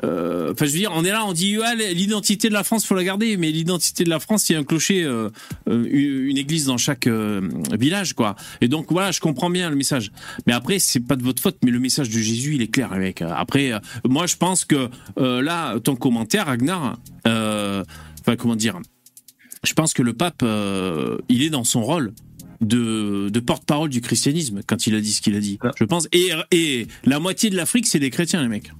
enfin, 0.03 0.65
je 0.65 0.71
veux 0.71 0.79
dire, 0.79 0.91
on 0.93 1.03
est 1.03 1.11
là, 1.11 1.25
on 1.25 1.33
dit 1.33 1.57
ah, 1.63 1.75
l'identité 1.75 2.47
de 2.47 2.53
la 2.53 2.63
France, 2.63 2.85
faut 2.85 2.95
la 2.95 3.03
garder, 3.03 3.35
mais 3.35 3.51
l'identité 3.51 4.03
de 4.03 4.09
la 4.09 4.19
France, 4.19 4.49
il 4.49 4.53
y 4.53 4.55
a 4.55 4.59
un 4.59 4.63
clocher, 4.63 5.05
une 5.67 6.37
église 6.37 6.65
dans 6.65 6.77
chaque 6.77 7.07
village, 7.07 8.13
quoi. 8.13 8.35
Et 8.61 8.67
donc 8.67 8.87
voilà, 8.89 9.11
je 9.11 9.19
comprends 9.19 9.49
bien 9.49 9.69
le 9.69 9.75
message. 9.75 10.11
Mais 10.45 10.53
après, 10.53 10.66
c'est 10.79 10.99
pas 10.99 11.15
de 11.15 11.23
votre 11.23 11.41
faute, 11.41 11.57
mais 11.63 11.71
le 11.71 11.79
message 11.79 12.09
de 12.09 12.19
Jésus, 12.19 12.55
il 12.55 12.61
est 12.61 12.67
clair, 12.67 12.93
les 12.93 12.99
mecs. 12.99 13.21
Après, 13.21 13.71
euh, 13.71 13.79
moi, 14.07 14.27
je 14.27 14.35
pense 14.35 14.65
que 14.65 14.89
euh, 15.17 15.41
là, 15.41 15.79
ton 15.79 15.95
commentaire, 15.95 16.45
Ragnar, 16.47 16.99
euh, 17.27 17.83
enfin, 18.21 18.35
comment 18.35 18.55
dire, 18.55 18.79
je 19.63 19.73
pense 19.73 19.93
que 19.93 20.03
le 20.03 20.13
pape, 20.13 20.41
euh, 20.43 21.17
il 21.29 21.41
est 21.43 21.49
dans 21.49 21.63
son 21.63 21.81
rôle 21.81 22.13
de, 22.61 23.29
de 23.29 23.39
porte-parole 23.39 23.89
du 23.89 24.01
christianisme 24.01 24.61
quand 24.65 24.87
il 24.87 24.95
a 24.95 25.01
dit 25.01 25.11
ce 25.13 25.21
qu'il 25.21 25.35
a 25.35 25.39
dit. 25.39 25.57
Ah. 25.61 25.71
Je 25.79 25.83
pense. 25.85 26.07
Et, 26.11 26.29
et 26.51 26.87
la 27.05 27.19
moitié 27.19 27.49
de 27.49 27.55
l'Afrique, 27.55 27.87
c'est 27.87 27.99
des 27.99 28.09
chrétiens, 28.09 28.41
les 28.41 28.47
mecs. 28.47 28.71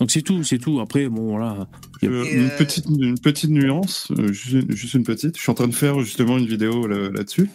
Donc 0.00 0.10
c'est 0.10 0.22
tout, 0.22 0.42
c'est 0.42 0.58
tout. 0.58 0.80
Après, 0.80 1.08
bon, 1.08 1.30
voilà. 1.36 1.68
Euh, 2.02 2.24
une, 2.32 2.50
petite, 2.50 2.84
une 2.88 3.18
petite 3.18 3.50
nuance, 3.50 4.12
juste, 4.30 4.94
une 4.94 5.04
petite. 5.04 5.36
Je 5.36 5.42
suis 5.42 5.50
en 5.50 5.54
train 5.54 5.68
de 5.68 5.74
faire 5.74 6.00
justement 6.00 6.36
une 6.36 6.46
vidéo 6.46 6.86
là- 6.86 7.10
là-dessus. 7.10 7.48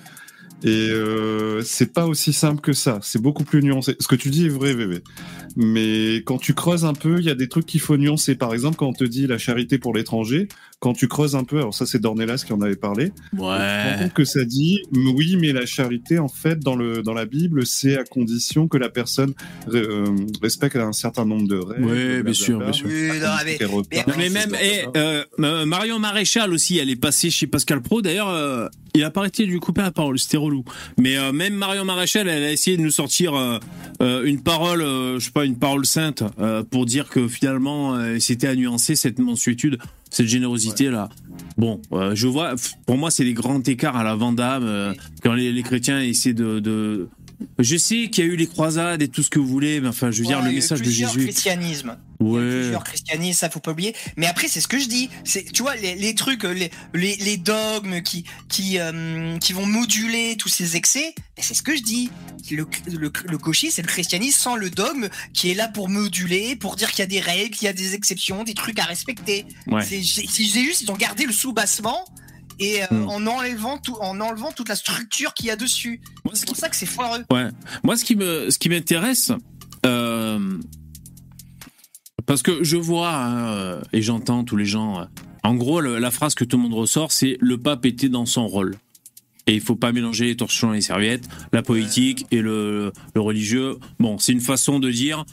Et 0.63 0.89
euh, 0.89 1.61
c'est 1.63 1.93
pas 1.93 2.05
aussi 2.05 2.33
simple 2.33 2.61
que 2.61 2.73
ça. 2.73 2.99
C'est 3.01 3.21
beaucoup 3.21 3.43
plus 3.43 3.61
nuancé. 3.63 3.95
Ce 3.99 4.07
que 4.07 4.15
tu 4.15 4.29
dis 4.29 4.45
est 4.45 4.49
vrai, 4.49 4.73
VV. 4.73 5.01
Mais 5.55 6.17
quand 6.25 6.37
tu 6.37 6.53
creuses 6.53 6.85
un 6.85 6.93
peu, 6.93 7.19
il 7.19 7.25
y 7.25 7.29
a 7.29 7.35
des 7.35 7.47
trucs 7.49 7.65
qu'il 7.65 7.79
faut 7.79 7.97
nuancer. 7.97 8.35
Par 8.35 8.53
exemple, 8.53 8.77
quand 8.77 8.87
on 8.87 8.93
te 8.93 9.03
dit 9.03 9.25
la 9.27 9.37
charité 9.37 9.77
pour 9.79 9.93
l'étranger, 9.93 10.47
quand 10.79 10.93
tu 10.93 11.07
creuses 11.07 11.35
un 11.35 11.43
peu, 11.43 11.57
alors 11.57 11.73
ça 11.73 11.85
c'est 11.85 11.99
Dornelas 11.99 12.43
qui 12.45 12.53
en 12.53 12.61
avait 12.61 12.75
parlé, 12.75 13.11
tu 13.31 13.37
te 13.37 13.41
rends 13.41 13.57
Ouais. 13.57 13.95
compte 13.99 14.13
que 14.13 14.23
ça 14.25 14.45
dit 14.45 14.81
oui, 14.93 15.37
mais 15.37 15.51
la 15.51 15.65
charité, 15.65 16.19
en 16.19 16.27
fait, 16.29 16.59
dans, 16.59 16.75
le, 16.75 17.01
dans 17.01 17.13
la 17.13 17.25
Bible, 17.25 17.65
c'est 17.65 17.97
à 17.97 18.03
condition 18.03 18.67
que 18.67 18.77
la 18.77 18.89
personne 18.89 19.33
euh, 19.73 20.05
respecte 20.41 20.75
un 20.75 20.93
certain 20.93 21.25
nombre 21.25 21.47
de 21.47 21.57
règles. 21.57 21.85
Ouais, 21.85 22.23
bien 22.23 22.33
sûr, 22.33 22.59
bien 22.59 22.71
sûr. 22.73 22.87
Oui, 22.87 23.09
non, 23.19 24.13
mais- 24.17 24.29
même 24.29 24.49
blablabla. 24.49 24.59
eh, 24.61 24.85
euh, 24.97 25.23
euh, 25.39 25.65
Marion 25.65 25.99
Maréchal 25.99 26.53
aussi, 26.53 26.77
elle 26.77 26.89
est 26.89 26.95
passée 26.95 27.29
chez 27.29 27.47
Pascal 27.47 27.81
Pro. 27.81 28.01
D'ailleurs, 28.01 28.29
euh, 28.29 28.67
il 28.93 29.03
a 29.03 29.11
pas 29.11 29.21
arrêté 29.21 29.45
de 29.45 29.51
lui 29.51 29.59
couper 29.59 29.81
la 29.81 29.91
parole, 29.91 30.19
c'était 30.19 30.37
relou. 30.37 30.63
Mais 30.97 31.17
euh, 31.17 31.31
même 31.31 31.53
Marion 31.53 31.85
Maréchal, 31.85 32.27
elle 32.27 32.43
a 32.43 32.51
essayé 32.51 32.77
de 32.77 32.81
nous 32.81 32.91
sortir 32.91 33.35
euh, 33.35 33.59
euh, 34.01 34.23
une 34.25 34.41
parole, 34.41 34.81
euh, 34.81 35.19
je 35.19 35.25
sais 35.25 35.31
pas, 35.31 35.45
une 35.45 35.57
parole 35.57 35.85
sainte 35.85 36.23
pour 36.71 36.85
dire 36.85 37.09
que 37.09 37.27
finalement, 37.27 37.97
c'était 38.19 38.47
à 38.47 38.55
nuancer 38.55 38.95
cette 38.95 39.19
mansuétude, 39.19 39.77
cette 40.09 40.27
générosité 40.27 40.89
là. 40.89 41.09
Bon, 41.57 41.81
je 41.91 42.27
vois, 42.27 42.55
pour 42.85 42.97
moi, 42.97 43.11
c'est 43.11 43.25
des 43.25 43.33
grands 43.33 43.61
écarts 43.61 43.97
à 43.97 44.03
la 44.03 44.15
Vandame 44.15 44.95
quand 45.23 45.33
les, 45.33 45.51
les 45.51 45.63
chrétiens 45.63 46.01
essaient 46.01 46.33
de, 46.33 46.59
de... 46.59 47.09
Je 47.57 47.77
sais 47.77 48.09
qu'il 48.09 48.25
y 48.25 48.27
a 48.27 48.31
eu 48.31 48.35
les 48.35 48.47
croisades 48.47 49.01
et 49.01 49.07
tout 49.07 49.23
ce 49.23 49.29
que 49.29 49.39
vous 49.39 49.47
voulez, 49.47 49.79
mais 49.79 49.87
enfin, 49.87 50.11
je 50.11 50.19
veux 50.21 50.25
dire, 50.27 50.41
le 50.41 50.51
message 50.51 50.81
de 50.81 50.89
Jésus. 50.89 51.19
a 51.21 51.23
Ouais. 52.19 52.41
plusieurs 52.41 52.83
christianismes, 52.83 53.39
ça 53.39 53.49
faut 53.49 53.61
pas 53.61 53.71
oublier. 53.71 53.95
Mais 54.17 54.25
après, 54.25 54.49
c'est 54.49 54.59
ce 54.59 54.67
que 54.67 54.77
je 54.77 54.87
dis. 54.89 55.09
C'est, 55.23 55.49
tu 55.53 55.61
vois, 55.61 55.75
les, 55.77 55.95
les 55.95 56.15
trucs, 56.15 56.43
euh, 56.43 56.51
les, 56.53 56.69
les, 56.93 57.15
les 57.15 57.37
dogmes 57.37 58.01
qui, 58.01 58.25
qui, 58.49 58.77
euh, 58.77 59.37
qui 59.37 59.53
vont 59.53 59.65
moduler 59.65 60.35
tous 60.37 60.49
ces 60.49 60.75
excès, 60.75 61.13
ben, 61.15 61.41
c'est 61.43 61.53
ce 61.53 61.61
que 61.63 61.77
je 61.77 61.81
dis. 61.81 62.09
Le, 62.51 62.67
le, 62.87 63.09
le 63.25 63.37
gauchisme, 63.37 63.75
c'est 63.75 63.81
le 63.83 63.87
christianisme 63.87 64.37
sans 64.37 64.55
le 64.57 64.69
dogme 64.69 65.07
qui 65.33 65.49
est 65.49 65.53
là 65.55 65.69
pour 65.69 65.87
moduler, 65.87 66.57
pour 66.57 66.75
dire 66.75 66.89
qu'il 66.91 66.99
y 66.99 67.03
a 67.03 67.07
des 67.07 67.21
règles, 67.21 67.55
qu'il 67.55 67.67
y 67.67 67.69
a 67.69 67.73
des 67.73 67.93
exceptions, 67.95 68.43
des 68.43 68.53
trucs 68.53 68.79
à 68.79 68.83
respecter. 68.83 69.45
Ouais. 69.67 69.81
C'est, 69.85 70.01
c'est 70.03 70.43
juste, 70.43 70.81
ils 70.81 70.91
ont 70.91 70.97
gardé 70.97 71.25
le 71.25 71.31
sous-bassement 71.31 72.03
et 72.59 72.83
euh, 72.83 72.85
Hmm. 72.91 73.09
en 73.09 73.27
enlevant 73.27 73.77
tout, 73.77 73.95
en 74.01 74.19
enlevant 74.19 74.51
toute 74.51 74.69
la 74.69 74.75
structure 74.75 75.33
qu'il 75.33 75.47
y 75.47 75.51
a 75.51 75.55
dessus. 75.55 76.01
C'est 76.33 76.45
qui 76.45 76.45
pour 76.45 76.55
ça 76.55 76.69
que 76.69 76.75
c'est 76.75 76.85
foireux. 76.85 77.23
Ouais. 77.31 77.47
Moi, 77.83 77.95
ce 77.97 78.03
qui 78.05 78.15
me, 78.15 78.49
ce 78.49 78.57
qui 78.59 78.69
m'intéresse, 78.69 79.31
euh, 79.85 80.57
parce 82.25 82.41
que 82.43 82.63
je 82.63 82.77
vois 82.77 83.13
hein, 83.15 83.81
et 83.93 84.01
j'entends 84.01 84.43
tous 84.43 84.55
les 84.57 84.65
gens. 84.65 84.99
euh, 85.01 85.05
En 85.43 85.55
gros, 85.55 85.79
le- 85.79 85.99
la 85.99 86.11
phrase 86.11 86.35
que 86.35 86.43
tout 86.43 86.57
le 86.57 86.63
monde 86.63 86.73
ressort, 86.73 87.11
c'est 87.11 87.37
le 87.39 87.57
pape 87.57 87.85
était 87.85 88.09
dans 88.09 88.25
son 88.25 88.45
rôle. 88.47 88.75
Et 89.47 89.55
il 89.55 89.61
faut 89.61 89.75
pas 89.77 89.91
mélanger 89.91 90.25
les 90.25 90.35
torchons 90.35 90.73
et 90.73 90.75
les 90.75 90.81
serviettes, 90.81 91.27
la 91.53 91.63
politique 91.63 92.27
et 92.29 92.41
le, 92.41 92.91
le 93.15 93.21
religieux. 93.21 93.77
Bon, 93.99 94.17
c'est 94.19 94.33
une 94.33 94.41
façon 94.41 94.79
de 94.79 94.91
dire. 94.91 95.25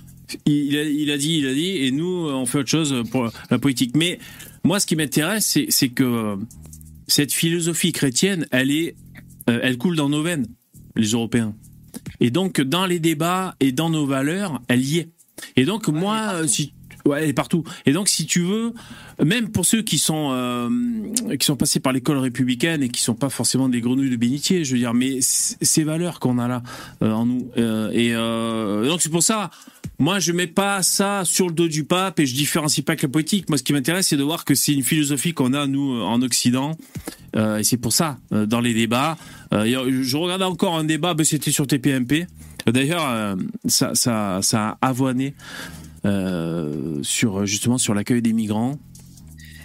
Il 0.47 0.77
a, 0.79 0.85
il 0.85 1.11
a 1.11 1.19
dit, 1.19 1.39
il 1.39 1.47
a 1.47 1.53
dit, 1.55 1.77
et 1.85 1.91
nous, 1.91 2.29
on 2.31 2.47
fait 2.47 2.59
autre 2.59 2.71
chose 2.71 2.95
pour 3.11 3.31
la 3.51 3.59
politique. 3.59 3.95
Mais 3.97 4.19
moi, 4.65 4.81
ce 4.81 4.87
qui 4.87 4.97
m'intéresse, 4.97 5.59
c'est 5.69 5.89
que 5.89 6.37
cette 7.07 7.33
philosophie 7.33 7.93
chrétienne, 7.93 8.47
elle 8.51 8.71
est, 8.71 8.97
euh, 9.49 9.61
elle 9.63 9.79
coule 9.79 9.97
dans 9.97 10.09
nos 10.09 10.23
veines, 10.23 10.47
les 10.95 11.09
Européens. 11.09 11.55
Et 12.21 12.31
donc, 12.31 12.61
dans 12.61 12.87
les 12.87 12.99
débats 12.99 13.55
et 13.61 13.73
dans 13.73 13.91
nos 13.91 14.07
valeurs, 14.07 14.61
elle 14.69 14.85
y 14.85 14.99
est. 14.99 15.11
Et 15.57 15.65
donc, 15.65 15.89
moi, 15.89 16.33
euh, 16.35 16.47
si, 16.47 16.73
ouais, 17.05 17.23
elle 17.23 17.31
est 17.31 17.35
partout. 17.35 17.65
Et 17.85 17.93
donc, 17.93 18.09
si 18.09 18.27
tu 18.27 18.41
veux, 18.41 18.73
même 19.23 19.51
pour 19.51 19.67
ceux 19.67 19.83
qui 19.83 19.99
sont, 19.99 20.31
euh, 20.33 20.69
qui 21.39 21.45
sont 21.45 21.57
passés 21.57 21.81
par 21.81 21.93
l'école 21.93 22.19
républicaine 22.19 22.83
et 22.83 22.89
qui 22.89 23.03
sont 23.03 23.15
pas 23.15 23.29
forcément 23.29 23.69
des 23.69 23.81
grenouilles 23.81 24.11
de 24.11 24.17
bénitier, 24.17 24.65
je 24.65 24.73
veux 24.73 24.79
dire, 24.79 24.95
mais 24.95 25.19
ces 25.21 25.85
valeurs 25.85 26.21
qu'on 26.21 26.39
a 26.39 26.49
là, 26.49 26.63
euh, 27.03 27.13
en 27.13 27.27
nous. 27.27 27.51
et 27.93 28.13
donc, 28.89 29.03
c'est 29.03 29.11
pour 29.11 29.23
ça, 29.23 29.51
moi, 29.99 30.19
je 30.19 30.33
mets 30.33 30.47
pas 30.47 30.83
ça 30.83 31.23
sur 31.25 31.47
le 31.47 31.55
dos 31.55 31.69
du 31.69 31.85
pape 31.85 32.21
et 32.21 32.27
je 32.27 32.35
différencie 32.35 32.85
pas 32.85 32.97
que 32.97 33.03
la 33.03 33.09
politique. 33.09 33.49
Moi, 33.49 33.57
ce 33.57 33.63
qui 33.63 33.73
m'intéresse, 33.73 34.09
c'est 34.09 34.17
de 34.17 34.23
voir 34.23 34.45
que 34.45 34.55
c'est 34.55 34.75
une 34.75 34.83
philosophie 34.83 35.33
qu'on 35.33 35.55
a, 35.55 35.67
nous, 35.67 36.03
en 36.03 36.21
Occident. 36.21 36.77
Euh, 37.35 37.59
et 37.59 37.65
c'est 37.65 37.79
pour 37.79 37.93
ça, 37.93 38.19
euh, 38.33 38.45
dans 38.45 38.61
les 38.61 38.75
débats, 38.75 39.17
euh, 39.55 40.03
je 40.03 40.17
regardais 40.17 40.45
encore 40.45 40.77
un 40.77 40.85
débat, 40.85 41.15
c'était 41.25 41.51
sur 41.51 41.67
TPMP. 41.67 42.27
D'ailleurs, 42.67 43.37
ça, 43.67 43.95
ça, 43.95 44.41
a 44.53 44.79
avoiné 44.81 45.35
sur 47.03 47.47
justement 47.47 47.79
sur 47.79 47.95
l'accueil 47.95 48.23
des 48.23 48.33
migrants. 48.33 48.77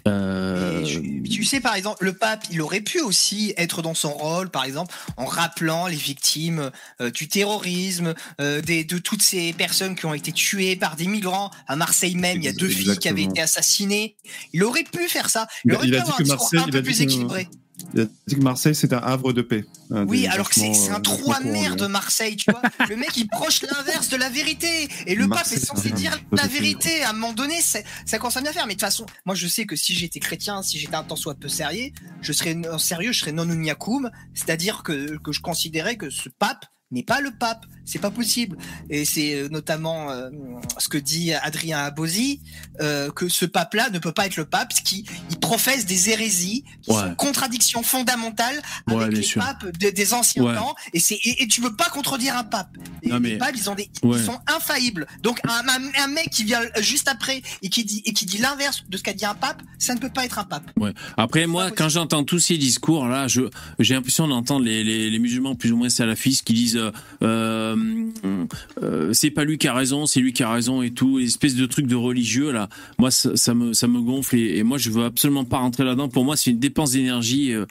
Euh, 0.08 0.84
je- 0.86 1.00
tu 1.30 1.44
sais, 1.44 1.60
par 1.60 1.76
exemple, 1.76 2.04
le 2.04 2.14
pape, 2.14 2.46
il 2.52 2.62
aurait 2.62 2.82
pu 2.82 3.00
aussi 3.02 3.54
être 3.58 3.82
dans 3.82 3.94
son 3.94 4.12
rôle, 4.12 4.50
par 4.50 4.64
exemple, 4.66 4.94
en 5.18 5.26
rappelant 5.26 5.88
les 5.88 5.96
victimes 5.96 6.72
euh, 7.02 7.12
du 7.12 7.28
terrorisme, 7.28 8.14
euh, 8.40 8.62
des, 8.62 8.84
de 8.84 8.98
toutes 8.98 9.22
ces 9.22 9.54
personnes 9.54 9.96
qui 9.96 10.06
ont 10.06 10.14
été 10.14 10.32
tuées 10.32 10.76
par 10.76 10.96
des 10.96 11.08
migrants. 11.08 11.52
À 11.68 11.76
Marseille 11.76 12.16
même, 12.16 12.38
il 12.38 12.44
y 12.46 12.48
a 12.48 12.54
deux 12.54 12.68
filles 12.70 12.98
qui 12.98 13.08
avaient 13.10 13.24
été 13.24 13.42
assassinées. 13.42 14.16
Il 14.54 14.64
aurait 14.64 14.84
pu 14.84 15.08
faire 15.08 15.30
ça. 15.30 15.48
Il 15.66 15.74
aurait 15.76 15.88
il 15.88 15.92
pu 15.92 15.98
avoir 16.02 16.16
un 16.20 16.24
discours 16.24 16.50
un 16.60 16.66
peu 16.72 16.82
plus 16.84 16.98
que- 16.98 17.04
équilibré. 17.04 17.48
Il 17.94 18.02
a 18.02 18.06
dit 18.28 18.36
que 18.36 18.42
Marseille, 18.42 18.76
c'est 18.76 18.94
un 18.94 18.98
havre 19.00 19.34
de 19.34 19.42
paix. 19.42 19.66
Un 19.90 20.06
Oui, 20.06 20.28
alors 20.28 20.50
que 20.50 20.56
c'est 20.56 20.90
un 20.90 20.96
euh, 20.96 21.00
trou 21.00 21.32
à 21.32 21.36
vachement 21.36 21.52
mer 21.52 21.72
courant, 21.72 21.76
de 21.76 21.88
Marseille, 21.88 22.36
tu 22.36 22.52
vois. 22.52 22.62
le 22.90 22.96
mec, 22.96 23.16
il 23.18 23.28
proche 23.28 23.62
l'inverse 23.64 24.10
de 24.10 24.18
la 24.18 24.30
vérité. 24.30 24.88
Et 25.08 25.16
le 25.16 25.28
Marseille, 25.28 25.60
pape 25.60 25.64
est 25.64 25.66
censé 25.66 25.92
dire 25.92 26.18
la 26.32 26.48
vérité. 26.48 27.04
À 27.04 27.10
un 27.10 27.14
moment 27.14 27.34
donné, 27.34 27.56
ça 27.62 28.18
commence 28.18 28.38
à 28.38 28.42
bien 28.42 28.54
faire. 28.54 28.68
Mais 28.68 28.76
de 28.76 28.80
toute 28.80 28.88
façon, 28.88 29.06
moi, 29.26 29.36
je 29.36 29.48
sais 29.48 29.66
que 29.66 29.76
si 29.76 29.94
j'étais 29.94 30.20
chrétien, 30.20 30.62
si 30.62 30.80
j'étais 30.80 30.96
un 30.96 31.04
tant 31.04 31.16
soit 31.16 31.36
peu 31.36 31.48
sérieux, 31.50 31.92
je 32.22 32.32
serais 32.34 32.54
non- 32.54 32.78
sérieux, 32.78 33.12
je 33.12 33.20
serais 33.20 33.32
non 33.32 33.50
uniacum. 33.50 34.10
C'est-à-dire 34.34 34.84
que, 34.84 35.18
que 35.18 35.32
je 35.32 35.42
considérais 35.42 35.98
que 35.98 36.10
ce 36.10 36.30
pape 36.30 36.66
n'est 36.92 37.04
pas 37.04 37.22
le 37.22 37.32
pape. 37.32 37.66
C'est 37.92 38.00
pas 38.00 38.10
possible. 38.12 38.58
Et 38.90 39.04
c'est 39.04 39.34
euh, 39.36 39.50
notamment 39.50 40.12
euh, 40.12 40.30
ce 40.78 40.88
que 40.88 40.98
dit 40.98 41.34
Adrien 41.34 41.80
Abosi, 41.80 42.40
euh, 42.80 43.12
que 43.12 43.28
ce 43.28 43.46
pape-là 43.46 43.90
ne 43.90 44.00
peut 44.00 44.14
pas 44.14 44.28
être 44.28 44.38
le 44.38 44.46
pape, 44.46 44.70
parce 44.70 44.80
qu'il 44.80 45.04
il 45.30 45.38
professe 45.40 45.86
des 45.86 46.10
hérésies 46.10 46.64
qui 46.82 46.90
Ouais. 46.92 47.02
sont 47.02 47.16
contradictions 47.16 47.84
fondamentales 47.84 48.62
Ouais, 48.88 48.96
avec 48.96 49.10
bien 49.10 49.18
les 49.20 49.24
sûr. 49.26 49.42
papes 49.42 49.66
de- 49.78 49.90
des 49.90 50.14
anciens 50.14 50.44
Ouais. 50.44 50.56
temps. 50.56 50.74
Et, 50.94 51.00
c'est, 51.02 51.16
et, 51.16 51.44
et 51.44 51.48
tu 51.48 51.60
veux 51.60 51.76
pas 51.76 51.90
contredire 51.90 52.38
un 52.38 52.46
pape. 52.46 52.70
Et 53.04 53.10
Non, 53.10 53.20
mais- 53.20 53.32
Les 53.32 53.38
papes, 53.38 53.56
ils, 53.58 53.70
ont 53.70 53.76
des, 53.76 53.90
Ouais. 54.04 54.18
ils 54.20 54.24
sont 54.26 54.40
infaillibles. 54.48 55.06
Donc 55.22 55.40
un, 55.44 56.08
mec 56.08 56.30
qui 56.30 56.44
vient 56.46 56.62
juste 56.80 57.08
après 57.10 57.42
et 57.62 57.70
qui 57.70 57.84
dit, 57.84 58.02
et 58.06 58.14
qui 58.14 58.26
dit 58.26 58.38
l'inverse 58.38 58.84
de 58.88 58.96
ce 58.98 59.04
qu'a 59.04 59.14
dit 59.14 59.26
un 59.26 59.36
pape, 59.36 59.62
ça 59.80 59.94
ne 59.96 60.00
peut 60.00 60.10
pas 60.10 60.24
être 60.24 60.40
un 60.40 60.44
pape. 60.46 60.72
Ouais. 60.78 60.94
Après, 61.18 61.46
moi, 61.46 61.72
quand 61.72 61.90
j'entends 61.90 62.24
tous 62.24 62.40
ces 62.40 62.58
discours, 62.58 63.06
là, 63.08 63.28
je, 63.28 63.42
j'ai 63.80 63.94
l'impression 63.96 64.28
d'entendre 64.30 64.64
les, 64.66 64.84
les, 64.84 65.10
les 65.10 65.20
musulmans 65.20 65.56
plus 65.56 65.72
ou 65.74 65.78
moins 65.78 65.90
salafistes 65.90 66.44
qui 66.46 66.54
disent, 66.54 66.80
euh, 67.22 67.76
euh, 67.82 68.46
euh, 68.82 69.14
c'est 69.14 69.32
pas 69.32 69.44
lui 69.44 69.58
qui 69.58 69.68
a 69.68 69.74
raison, 69.74 70.06
c'est 70.06 70.20
lui 70.20 70.34
qui 70.34 70.44
a 70.44 70.52
raison 70.52 70.82
et 70.82 70.92
tout, 70.92 71.20
espèce 71.20 71.56
de 71.56 71.66
truc 71.66 71.88
de 71.88 71.96
religieux 71.96 72.52
là. 72.52 72.70
Moi, 72.98 73.12
ça, 73.12 73.54
me, 73.54 73.74
ça 73.74 73.88
me 73.88 74.02
gonfle 74.02 74.36
et, 74.38 74.64
moi, 74.64 74.78
je 74.78 74.90
veux 74.90 75.06
absolument 75.06 75.46
pas 75.46 75.58
rentrer 75.58 75.84
là-dedans. 75.84 76.10
Pour 76.10 76.26
moi, 76.26 76.36
c'est 76.36 76.52
une 76.52 76.60
dépense 76.60 76.92
d'énergie 76.92 77.54
euh, 77.54 77.66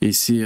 et 0.00 0.12
c'est, 0.12 0.44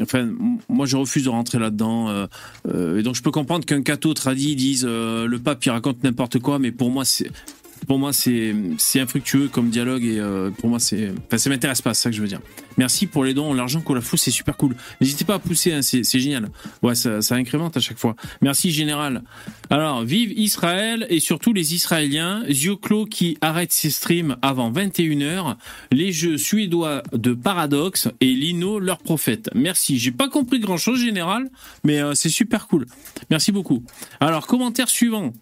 enfin, 0.00 0.30
moi, 0.68 0.86
je 0.86 0.96
refuse 0.96 1.24
de 1.24 1.28
rentrer 1.28 1.58
là-dedans. 1.58 2.26
et 2.66 3.02
donc, 3.02 3.14
je 3.14 3.22
peux 3.22 3.30
comprendre 3.30 3.66
qu'un 3.66 3.82
catho 3.82 4.14
tradit 4.14 4.56
dise, 4.56 4.86
le 4.86 5.36
pape 5.36 5.62
il 5.66 5.70
raconte 5.70 6.02
n'importe 6.02 6.38
quoi, 6.38 6.58
mais 6.58 6.72
pour 6.72 6.90
moi, 6.90 7.04
c'est 7.04 7.30
pour 7.86 7.98
moi, 7.98 8.12
c'est 8.12 8.54
infructueux 8.96 9.48
comme 9.48 9.70
dialogue 9.70 10.04
et 10.04 10.18
euh, 10.18 10.50
pour 10.50 10.68
moi, 10.68 10.78
c'est. 10.78 11.12
Enfin, 11.26 11.38
ça 11.38 11.50
m'intéresse 11.50 11.82
pas, 11.82 11.94
c'est 11.94 12.02
ça 12.02 12.10
que 12.10 12.16
je 12.16 12.22
veux 12.22 12.28
dire. 12.28 12.40
Merci 12.78 13.06
pour 13.06 13.24
les 13.24 13.34
dons, 13.34 13.52
l'argent 13.52 13.80
qu'on 13.80 13.94
la 13.94 14.00
fout, 14.00 14.18
c'est 14.18 14.30
super 14.30 14.56
cool. 14.56 14.74
N'hésitez 15.00 15.24
pas 15.24 15.34
à 15.34 15.38
pousser, 15.38 15.72
hein, 15.72 15.82
c'est 15.82 16.18
génial. 16.18 16.48
Ouais, 16.82 16.94
ça, 16.94 17.20
ça 17.20 17.34
incrémente 17.34 17.76
à 17.76 17.80
chaque 17.80 17.98
fois. 17.98 18.16
Merci, 18.40 18.70
général. 18.70 19.22
Alors, 19.68 20.02
vive 20.04 20.32
Israël 20.36 21.06
et 21.10 21.20
surtout 21.20 21.52
les 21.52 21.74
Israéliens. 21.74 22.44
Zioclo 22.50 23.04
qui 23.04 23.36
arrête 23.40 23.72
ses 23.72 23.90
streams 23.90 24.36
avant 24.42 24.72
21h. 24.72 25.56
Les 25.90 26.12
jeux 26.12 26.38
suédois 26.38 27.02
de 27.12 27.32
Paradox 27.34 28.08
et 28.20 28.32
Lino, 28.32 28.78
leur 28.78 28.98
prophète. 28.98 29.50
Merci. 29.54 29.98
J'ai 29.98 30.12
pas 30.12 30.28
compris 30.28 30.60
grand 30.60 30.78
chose, 30.78 31.00
général, 31.00 31.50
mais 31.84 32.00
euh, 32.00 32.14
c'est 32.14 32.28
super 32.28 32.68
cool. 32.68 32.86
Merci 33.30 33.52
beaucoup. 33.52 33.82
Alors, 34.20 34.46
commentaire 34.46 34.88
suivant. 34.88 35.32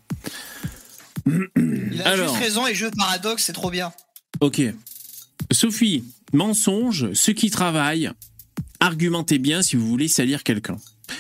Il 1.26 2.02
a 2.04 2.10
Alors. 2.10 2.28
juste 2.28 2.42
raison 2.42 2.66
et 2.66 2.74
jeu 2.74 2.90
paradoxe, 2.96 3.44
c'est 3.44 3.52
trop 3.52 3.70
bien. 3.70 3.92
Ok. 4.40 4.62
Sophie, 5.50 6.04
mensonge, 6.32 7.12
ceux 7.12 7.32
qui 7.32 7.50
travaillent, 7.50 8.10
argumentez 8.78 9.38
bien 9.38 9.62
si 9.62 9.76
vous 9.76 9.86
voulez 9.86 10.08
salir 10.08 10.42
quelqu'un. 10.42 10.76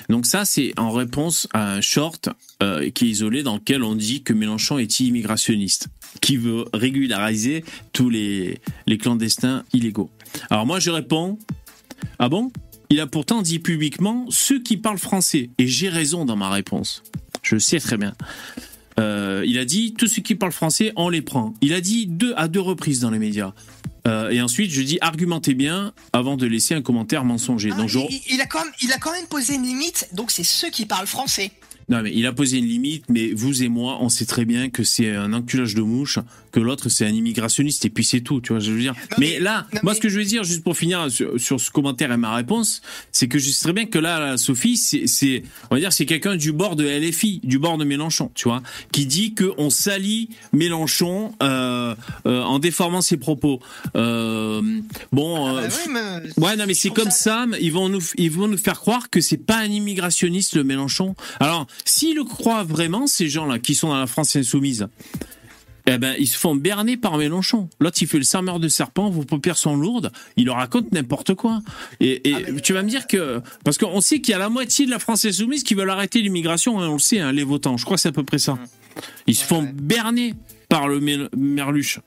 Donc 0.08 0.26
ça, 0.26 0.44
c'est 0.44 0.72
en 0.78 0.92
réponse 0.92 1.48
à 1.52 1.72
un 1.72 1.80
short 1.80 2.28
euh, 2.62 2.90
qui 2.90 3.06
est 3.06 3.08
isolé 3.08 3.42
dans 3.42 3.56
lequel 3.56 3.82
on 3.82 3.96
dit 3.96 4.22
que 4.22 4.32
Mélenchon 4.32 4.78
est 4.78 5.00
immigrationniste, 5.00 5.88
qui 6.20 6.36
veut 6.36 6.64
régulariser 6.72 7.64
tous 7.92 8.08
les, 8.08 8.60
les 8.86 8.98
clandestins 8.98 9.64
illégaux. 9.72 10.10
Alors 10.48 10.64
moi, 10.66 10.78
je 10.78 10.90
réponds, 10.90 11.38
ah 12.18 12.28
bon? 12.28 12.52
Il 12.88 13.00
a 13.00 13.06
pourtant 13.06 13.42
dit 13.42 13.58
publiquement 13.58 14.26
ceux 14.30 14.60
qui 14.60 14.76
parlent 14.76 14.98
français, 14.98 15.50
et 15.58 15.66
j'ai 15.66 15.88
raison 15.88 16.24
dans 16.24 16.36
ma 16.36 16.50
réponse. 16.50 17.02
Je 17.42 17.58
sais 17.58 17.78
très 17.80 17.96
bien. 17.96 18.14
Euh, 19.00 19.42
il 19.46 19.58
a 19.58 19.64
dit 19.64 19.94
tous 19.96 20.06
ceux 20.08 20.22
qui 20.22 20.34
parlent 20.34 20.52
français, 20.52 20.92
on 20.96 21.08
les 21.08 21.22
prend. 21.22 21.54
Il 21.62 21.72
a 21.72 21.80
dit 21.80 22.06
deux 22.06 22.34
à 22.36 22.46
deux 22.48 22.60
reprises 22.60 23.00
dans 23.00 23.10
les 23.10 23.18
médias. 23.18 23.52
Euh, 24.06 24.30
et 24.30 24.40
ensuite, 24.40 24.70
je 24.70 24.82
dis 24.82 24.98
argumentez 25.00 25.54
bien 25.54 25.92
avant 26.12 26.36
de 26.36 26.46
laisser 26.46 26.74
un 26.74 26.82
commentaire 26.82 27.24
mensonger. 27.24 27.70
Ah, 27.72 27.76
Donc, 27.76 27.88
je- 27.88 27.98
il, 27.98 28.20
il 28.34 28.40
a 28.40 28.46
quand 28.46 28.64
même, 28.64 28.72
il 28.82 28.92
a 28.92 28.98
quand 28.98 29.12
même 29.12 29.26
posé 29.26 29.54
une 29.54 29.62
limite, 29.64 30.08
donc 30.12 30.30
c'est 30.30 30.44
ceux 30.44 30.70
qui 30.70 30.86
parlent 30.86 31.06
français. 31.06 31.50
Non, 31.88 32.02
mais 32.02 32.12
il 32.14 32.24
a 32.26 32.32
posé 32.32 32.58
une 32.58 32.66
limite, 32.66 33.04
mais 33.08 33.32
vous 33.32 33.62
et 33.64 33.68
moi, 33.68 33.98
on 34.00 34.08
sait 34.08 34.24
très 34.24 34.44
bien 34.44 34.70
que 34.70 34.84
c'est 34.84 35.14
un 35.16 35.32
enculage 35.32 35.74
de 35.74 35.82
mouche, 35.82 36.18
que 36.52 36.60
l'autre 36.60 36.88
c'est 36.88 37.06
un 37.06 37.10
immigrationniste, 37.12 37.84
et 37.84 37.90
puis 37.90 38.04
c'est 38.04 38.20
tout, 38.20 38.40
tu 38.40 38.52
vois, 38.52 38.60
je 38.60 38.72
veux 38.72 38.80
dire. 38.80 38.94
Non, 38.94 39.16
mais, 39.18 39.30
mais- 39.34 39.38
là, 39.40 39.66
non, 39.72 39.80
moi, 39.82 39.92
mais- 39.92 39.96
ce 39.96 40.00
que 40.00 40.08
je 40.08 40.18
veux 40.18 40.24
dire, 40.24 40.44
juste 40.44 40.62
pour 40.64 40.76
finir 40.76 41.10
sur, 41.10 41.38
sur 41.40 41.60
ce 41.60 41.70
commentaire 41.70 42.12
et 42.12 42.16
ma 42.16 42.34
réponse, 42.34 42.82
c'est 43.12 43.28
que 43.28 43.38
je 43.38 43.50
sais 43.50 43.62
très 43.64 43.72
bien 43.72 43.86
que 43.86 43.98
là, 43.98 44.18
là, 44.20 44.36
Sophie, 44.36 44.76
c'est, 44.76 45.42
on 45.70 45.74
va 45.76 45.80
dire, 45.80 45.92
c'est 45.92 46.06
quelqu'un 46.06 46.36
du 46.36 46.52
bord 46.52 46.76
de 46.76 46.84
LFI, 46.86 47.40
du 47.44 47.58
bord 47.58 47.78
de 47.78 47.84
Mélenchon, 47.84 48.30
tu 48.34 48.48
vois, 48.48 48.62
qui 48.92 49.06
dit 49.06 49.34
que 49.34 49.52
on 49.58 49.70
salit 49.70 50.28
Mélenchon 50.52 51.32
euh, 51.42 51.94
euh, 52.26 52.42
en 52.42 52.58
déformant 52.58 53.00
ses 53.00 53.16
propos. 53.16 53.60
Euh, 53.96 54.60
bon, 55.12 55.46
Ah 55.56 55.62
bah 55.62 55.68
oui, 55.86 55.92
mais- 55.92 56.44
Ouais, 56.44 56.56
non, 56.56 56.64
mais 56.66 56.74
c'est 56.74 56.90
comme 56.90 57.10
ça, 57.10 57.46
ils 57.60 57.72
vont 57.72 57.88
nous, 57.88 58.02
ils 58.16 58.30
vont 58.30 58.48
nous 58.48 58.58
faire 58.58 58.80
croire 58.80 59.10
que 59.10 59.20
c'est 59.20 59.36
pas 59.38 59.58
un 59.58 59.66
immigrationniste, 59.66 60.54
le 60.56 60.64
Mélenchon. 60.64 61.14
Alors, 61.38 61.66
s'ils 61.84 62.16
le 62.16 62.24
croient 62.24 62.64
vraiment, 62.64 63.06
ces 63.06 63.28
gens-là, 63.28 63.58
qui 63.58 63.74
sont 63.74 63.88
dans 63.88 63.98
la 63.98 64.06
France 64.06 64.36
insoumise, 64.36 64.86
eh 65.86 65.98
ben, 65.98 66.14
ils 66.18 66.26
se 66.26 66.36
font 66.38 66.54
berner 66.54 66.96
par 66.96 67.16
Mélenchon. 67.18 67.68
L'autre, 67.80 67.98
il 68.00 68.06
fait 68.08 68.18
le 68.18 68.24
sermeur 68.24 68.60
de 68.60 68.68
serpent, 68.68 69.10
vos 69.10 69.24
paupières 69.24 69.56
sont 69.56 69.76
lourdes, 69.76 70.12
il 70.36 70.46
leur 70.46 70.56
raconte 70.56 70.92
n'importe 70.92 71.34
quoi. 71.34 71.60
Et, 72.00 72.28
et 72.30 72.34
Ah, 72.34 72.38
mais- 72.52 72.60
tu 72.60 72.72
vas 72.72 72.82
me 72.82 72.88
dire 72.88 73.06
que, 73.06 73.40
parce 73.64 73.78
qu'on 73.78 74.00
sait 74.00 74.20
qu'il 74.20 74.32
y 74.32 74.34
a 74.34 74.38
la 74.38 74.48
moitié 74.48 74.86
de 74.86 74.90
la 74.90 74.98
France 74.98 75.24
insoumise 75.24 75.62
qui 75.62 75.74
veulent 75.74 75.90
arrêter 75.90 76.20
l'immigration, 76.22 76.80
hein, 76.80 76.88
on 76.88 76.94
le 76.94 76.98
sait, 76.98 77.18
hein, 77.20 77.32
les 77.32 77.44
votants. 77.44 77.76
Je 77.76 77.84
crois 77.84 77.96
que 77.96 78.00
c'est 78.02 78.08
à 78.08 78.12
peu 78.12 78.24
près 78.24 78.38
ça. 78.38 78.58
Ils 79.26 79.34
se 79.36 79.44
font 79.44 79.68
berner 79.74 80.34
par 80.68 80.88
le 80.88 81.00
Merluche. 81.36 82.00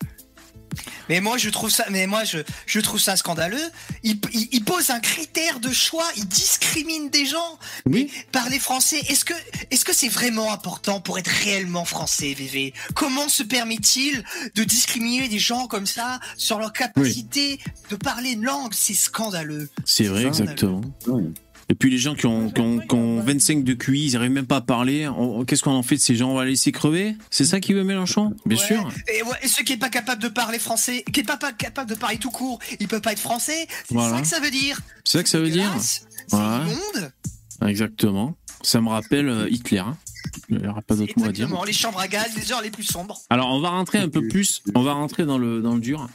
Mais 1.10 1.22
moi, 1.22 1.38
je 1.38 1.50
trouve 1.50 1.70
ça, 1.70 1.86
mais 1.90 2.08
moi, 2.08 2.24
je, 2.24 2.40
je 2.66 2.80
trouve 2.80 3.00
ça 3.00 3.16
scandaleux. 3.16 3.70
Il, 4.04 4.20
il, 4.34 4.48
il 4.52 4.64
pose 4.64 4.90
un 4.90 5.00
critère 5.00 5.60
de 5.60 5.72
choix, 5.72 6.06
il 6.18 6.28
discrimine 6.28 7.10
des 7.10 7.26
gens. 7.26 7.60
Oui. 7.86 8.10
Mais 8.14 8.24
parler 8.32 8.60
français, 8.60 9.00
est-ce 9.10 9.26
que, 9.26 9.34
est-ce 9.72 9.86
que 9.86 9.94
c'est 9.94 10.10
vraiment 10.10 10.52
important 10.52 11.02
pour 11.02 11.20
être 11.20 11.28
réellement 11.28 11.86
français, 11.86 12.34
VV 12.34 12.74
Comment 12.96 13.28
se 13.30 13.44
permet-il 13.44 14.24
de 14.56 14.64
discriminer 14.64 15.28
des 15.28 15.40
gens 15.40 15.68
comme 15.68 15.86
ça 15.86 16.20
sur 16.38 16.60
leur 16.60 16.74
capacité 16.74 17.60
de 17.90 17.96
parler 17.96 18.32
une 18.32 18.46
langue? 18.46 18.74
C'est 18.74 18.94
scandaleux. 18.94 19.70
C'est 19.86 20.06
vrai, 20.06 20.26
exactement. 20.26 20.82
Et 21.74 21.76
puis 21.76 21.90
les 21.90 21.98
gens 21.98 22.14
qui 22.14 22.28
ont, 22.28 22.52
qui 22.52 22.62
ont, 22.62 22.78
qui 22.78 22.94
ont 22.94 23.20
25 23.24 23.64
de 23.64 23.74
QI, 23.74 24.06
ils 24.06 24.16
arrivent 24.16 24.30
même 24.30 24.46
pas 24.46 24.58
à 24.58 24.62
parler. 24.62 25.10
Qu'est-ce 25.48 25.64
qu'on 25.64 25.72
en 25.72 25.82
fait 25.82 25.96
de 25.96 26.02
ces 26.02 26.16
gens? 26.16 26.30
On 26.30 26.36
va 26.36 26.46
les 26.46 26.52
laisser 26.52 26.72
crever? 26.72 27.16
C'est 27.32 27.46
ça 27.46 27.60
qui 27.60 27.74
veut 27.74 27.84
Mélenchon? 27.84 28.36
Bien 28.46 28.60
Ouais. 28.60 28.64
sûr. 28.64 28.92
Et, 29.12 29.24
ouais, 29.24 29.30
et 29.42 29.48
ceux 29.48 29.64
qui 29.64 29.74
est 29.74 29.78
pas 29.78 29.90
capable 29.90 30.22
de 30.22 30.28
parler 30.28 30.60
français, 30.60 31.04
qui 31.12 31.22
est 31.22 31.24
pas, 31.24 31.38
pas 31.38 31.52
capable 31.52 31.90
de 31.90 31.96
parler 31.96 32.18
tout 32.20 32.30
court, 32.30 32.60
il 32.80 32.88
peut 32.88 33.00
pas 33.02 33.14
être 33.14 33.20
français. 33.20 33.66
C'est 33.88 33.96
Voilà. 33.96 34.18
ça 34.18 34.22
que 34.22 34.28
ça 34.28 34.40
veut 34.40 34.52
dire. 34.52 34.80
C'est 35.04 35.18
ça 35.18 35.24
que 35.24 35.30
ça 35.30 35.40
veut 35.40 35.50
dire 35.50 35.72
Ouais. 36.32 36.38
immonde. 36.40 37.12
Exactement. 37.68 38.36
Ça 38.62 38.80
me 38.80 38.90
rappelle 38.90 39.28
euh, 39.28 39.50
Hitler. 39.50 39.80
hein. 39.80 39.98
Il 40.50 40.60
n'y 40.60 40.68
aura 40.68 40.84
pas 40.84 40.96
d'autre 40.96 41.14
mot 41.18 41.26
à 41.26 41.32
dire. 41.32 41.50
Les 41.66 41.74
chambres 41.74 42.00
à 42.00 42.08
gaz, 42.08 42.28
les 42.38 42.52
heures 42.52 42.62
les 42.62 42.70
plus 42.72 42.84
sombres. 42.84 43.20
Alors 43.32 43.50
on 43.50 43.60
va 43.62 43.70
rentrer 43.70 43.98
un 43.98 44.10
peu 44.10 44.28
plus, 44.28 44.62
on 44.76 44.84
va 44.84 44.94
rentrer 44.94 45.26
dans 45.26 45.40
le, 45.40 45.62
dans 45.62 45.74
le 45.74 45.82
dur. 45.82 46.08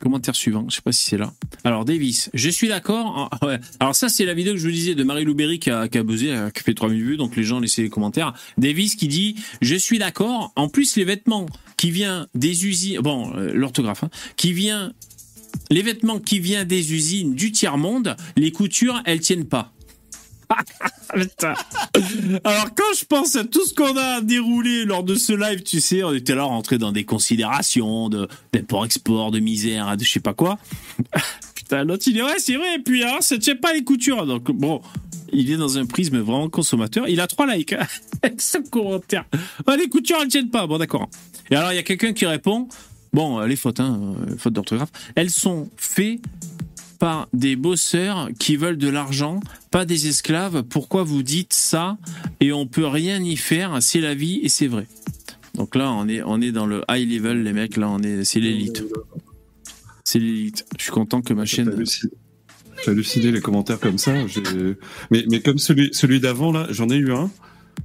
Commentaire 0.00 0.34
suivant, 0.34 0.66
je 0.68 0.76
sais 0.76 0.82
pas 0.82 0.92
si 0.92 1.04
c'est 1.04 1.16
là. 1.16 1.32
Alors 1.62 1.84
Davis, 1.84 2.30
je 2.34 2.50
suis 2.50 2.68
d'accord. 2.68 3.30
Ouais. 3.42 3.58
Alors 3.78 3.94
ça 3.94 4.08
c'est 4.08 4.24
la 4.24 4.32
vidéo 4.32 4.54
que 4.54 4.58
je 4.58 4.64
vous 4.64 4.72
disais 4.72 4.94
de 4.94 5.04
Marie 5.04 5.24
Louberry 5.24 5.58
qui 5.58 5.70
a, 5.70 5.88
qui 5.88 5.98
a 5.98 6.02
buzzé, 6.02 6.30
euh, 6.30 6.50
qui 6.50 6.60
a 6.60 6.62
fait 6.62 6.72
3000 6.72 7.02
vues, 7.02 7.16
donc 7.16 7.36
les 7.36 7.42
gens 7.42 7.60
laissaient 7.60 7.82
les 7.82 7.90
commentaires. 7.90 8.32
Davis 8.56 8.94
qui 8.94 9.06
dit 9.06 9.36
je 9.60 9.74
suis 9.74 9.98
d'accord. 9.98 10.52
En 10.56 10.68
plus 10.68 10.96
les 10.96 11.04
vêtements 11.04 11.46
qui 11.76 11.90
viennent 11.90 12.26
des 12.34 12.66
usines, 12.66 13.00
bon 13.00 13.34
euh, 13.36 13.52
l'orthographe, 13.52 14.04
hein, 14.04 14.10
qui 14.36 14.52
vient 14.52 14.92
les 15.70 15.82
vêtements 15.82 16.20
qui 16.20 16.38
viennent 16.38 16.66
des 16.66 16.94
usines 16.94 17.34
du 17.34 17.52
tiers 17.52 17.76
monde, 17.76 18.16
les 18.36 18.50
coutures 18.50 19.02
elles 19.04 19.20
tiennent 19.20 19.46
pas. 19.46 19.72
Alors 22.44 22.74
quand 22.74 22.94
je 22.98 23.04
pense 23.04 23.36
à 23.36 23.44
tout 23.44 23.64
ce 23.64 23.74
qu'on 23.74 23.96
a 23.96 24.20
déroulé 24.20 24.84
lors 24.84 25.04
de 25.04 25.14
ce 25.14 25.32
live, 25.32 25.62
tu 25.62 25.80
sais, 25.80 26.02
on 26.02 26.12
était 26.12 26.34
là 26.34 26.44
rentré 26.44 26.78
dans 26.78 26.92
des 26.92 27.04
considérations 27.04 28.08
de 28.08 28.28
d'import-export, 28.52 29.30
de 29.30 29.40
misère, 29.40 29.96
de 29.96 30.04
je 30.04 30.10
sais 30.10 30.20
pas 30.20 30.34
quoi. 30.34 30.58
Putain, 31.54 31.84
l'autre 31.84 32.04
il 32.06 32.14
dit 32.14 32.22
ouais 32.22 32.38
c'est 32.38 32.56
vrai, 32.56 32.76
et 32.76 32.78
puis 32.80 33.02
alors 33.02 33.22
ça 33.22 33.38
tient 33.38 33.56
pas 33.56 33.72
les 33.72 33.84
coutures. 33.84 34.26
Donc 34.26 34.50
bon, 34.50 34.82
il 35.32 35.50
est 35.50 35.56
dans 35.56 35.78
un 35.78 35.86
prisme 35.86 36.18
vraiment 36.18 36.48
consommateur. 36.48 37.08
Il 37.08 37.20
a 37.20 37.26
trois 37.26 37.52
likes 37.52 37.72
hein, 37.72 37.86
avec 38.22 38.40
ce 38.40 38.58
commentaire. 38.58 39.24
Ah, 39.66 39.76
les 39.76 39.88
coutures 39.88 40.18
elles 40.20 40.28
tiennent 40.28 40.50
pas. 40.50 40.66
Bon 40.66 40.78
d'accord. 40.78 41.08
Et 41.50 41.56
alors 41.56 41.72
il 41.72 41.76
y 41.76 41.78
a 41.78 41.82
quelqu'un 41.82 42.12
qui 42.12 42.26
répond 42.26 42.68
bon 43.14 43.40
euh, 43.40 43.46
les 43.46 43.56
fautes, 43.56 43.80
hein, 43.80 44.14
euh, 44.28 44.36
fautes 44.36 44.52
d'orthographe, 44.52 44.90
elles 45.14 45.30
sont 45.30 45.70
faites 45.76 46.20
par 47.04 47.28
des 47.34 47.54
bosseurs 47.54 48.30
qui 48.38 48.56
veulent 48.56 48.78
de 48.78 48.88
l'argent, 48.88 49.40
pas 49.70 49.84
des 49.84 50.06
esclaves. 50.06 50.62
Pourquoi 50.62 51.02
vous 51.02 51.22
dites 51.22 51.52
ça? 51.52 51.98
Et 52.40 52.50
on 52.50 52.66
peut 52.66 52.86
rien 52.86 53.22
y 53.22 53.36
faire 53.36 53.82
C'est 53.82 54.00
la 54.00 54.14
vie 54.14 54.40
et 54.42 54.48
c'est 54.48 54.68
vrai. 54.68 54.86
Donc 55.54 55.74
là, 55.74 55.92
on 55.92 56.08
est, 56.08 56.22
on 56.22 56.40
est 56.40 56.50
dans 56.50 56.64
le 56.64 56.80
high 56.88 57.06
level, 57.06 57.42
les 57.42 57.52
mecs. 57.52 57.76
Là, 57.76 57.90
on 57.90 57.98
est, 58.02 58.24
c'est 58.24 58.40
l'élite. 58.40 58.84
C'est 60.02 60.18
l'élite. 60.18 60.64
Je 60.78 60.84
suis 60.84 60.92
content 60.92 61.20
que 61.20 61.34
ma 61.34 61.44
chaîne. 61.44 61.84
J'ai 61.84 62.90
halluciné 62.90 63.32
les 63.32 63.42
commentaires 63.42 63.80
comme 63.80 63.98
ça. 63.98 64.14
Mais, 65.10 65.26
mais 65.30 65.40
comme 65.40 65.58
celui, 65.58 65.90
celui 65.92 66.20
d'avant, 66.20 66.52
là, 66.52 66.68
j'en 66.70 66.88
ai 66.88 66.96
eu 66.96 67.12
un. 67.12 67.30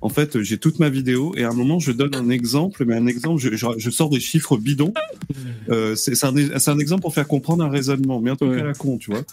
En 0.02 0.10
fait, 0.10 0.42
j'ai 0.42 0.58
toute 0.58 0.80
ma 0.80 0.90
vidéo 0.90 1.34
et 1.36 1.44
à 1.44 1.50
un 1.50 1.54
moment, 1.54 1.80
je 1.80 1.92
donne 1.92 2.16
un 2.16 2.30
exemple, 2.30 2.86
mais 2.86 2.96
un 2.96 3.08
exemple, 3.08 3.42
je, 3.42 3.56
je, 3.56 3.66
je 3.78 3.90
sors 3.90 4.10
des 4.10 4.20
chiffres 4.20 4.58
bidons. 4.58 4.94
Euh, 5.70 5.96
c'est 5.96 6.16
c'est 6.16 6.26
un, 6.28 6.34
c'est 6.60 6.72
un 6.72 6.80
exemple 6.80 7.02
pour 7.02 7.14
faire 7.14 7.28
comprendre 7.28 7.64
un 7.64 7.70
raisonnement, 7.70 8.20
mais 8.22 8.30
un 8.32 8.36
truc 8.36 8.52
Ouais. 8.52 8.62
à 8.62 8.66
la 8.66 8.74
con, 8.74 8.98
tu 8.98 9.12
vois. 9.12 9.24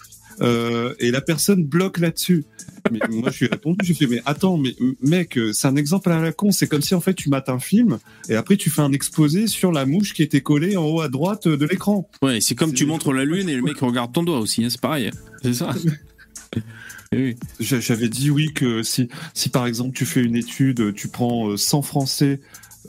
Euh, 0.43 0.93
et 0.99 1.11
la 1.11 1.21
personne 1.23 1.65
bloque 1.65 1.99
là-dessus. 1.99 2.45
Mais 2.91 2.99
moi, 3.09 3.31
je 3.31 3.39
lui 3.39 3.47
ai 3.47 3.49
répondu, 3.49 3.79
j'ai 3.85 3.95
fait, 3.95 4.07
mais 4.07 4.21
attends, 4.27 4.59
mais 4.59 4.75
mec, 5.03 5.39
c'est 5.53 5.67
un 5.67 5.77
exemple 5.77 6.11
à 6.11 6.21
la 6.21 6.31
con. 6.33 6.53
C'est 6.53 6.67
comme 6.67 6.83
si 6.83 6.95
en 6.95 7.01
fait 7.01 7.15
tu 7.15 7.31
mates 7.31 7.49
un 7.49 7.59
film 7.59 7.99
et 8.29 8.35
après 8.35 8.57
tu 8.57 8.69
fais 8.71 8.83
un 8.83 8.93
exposé 8.93 9.47
sur 9.47 9.73
la 9.73 9.87
mouche 9.87 10.13
qui 10.15 10.23
était 10.23 10.43
collée 10.43 10.77
en 10.77 10.85
haut 10.85 11.01
à 11.01 11.09
droite 11.09 11.49
de 11.49 11.65
l'écran. 11.67 12.09
Ouais, 12.23 12.41
c'est 12.41 12.55
comme 12.55 12.73
tu 12.75 12.85
montres 12.87 13.13
la 13.13 13.25
lune 13.25 13.49
et 13.49 13.55
le 13.57 13.63
mec 13.63 13.79
regarde 13.79 14.13
ton 14.13 14.23
doigt 14.25 14.39
aussi. 14.39 14.63
hein, 14.65 14.69
c'est 14.71 14.81
pareil. 14.81 15.11
C'est 15.43 15.55
ça. 15.55 15.71
Oui. 17.17 17.37
J'avais 17.61 18.09
dit 18.09 18.31
oui 18.31 18.53
que 18.53 18.83
si, 18.83 19.09
si 19.35 19.49
par 19.49 19.67
exemple 19.67 19.97
tu 19.97 20.05
fais 20.05 20.23
une 20.23 20.37
étude, 20.37 20.95
tu 20.95 21.09
prends 21.09 21.51
euh, 21.51 21.57
100 21.57 21.83
Français, 21.83 22.41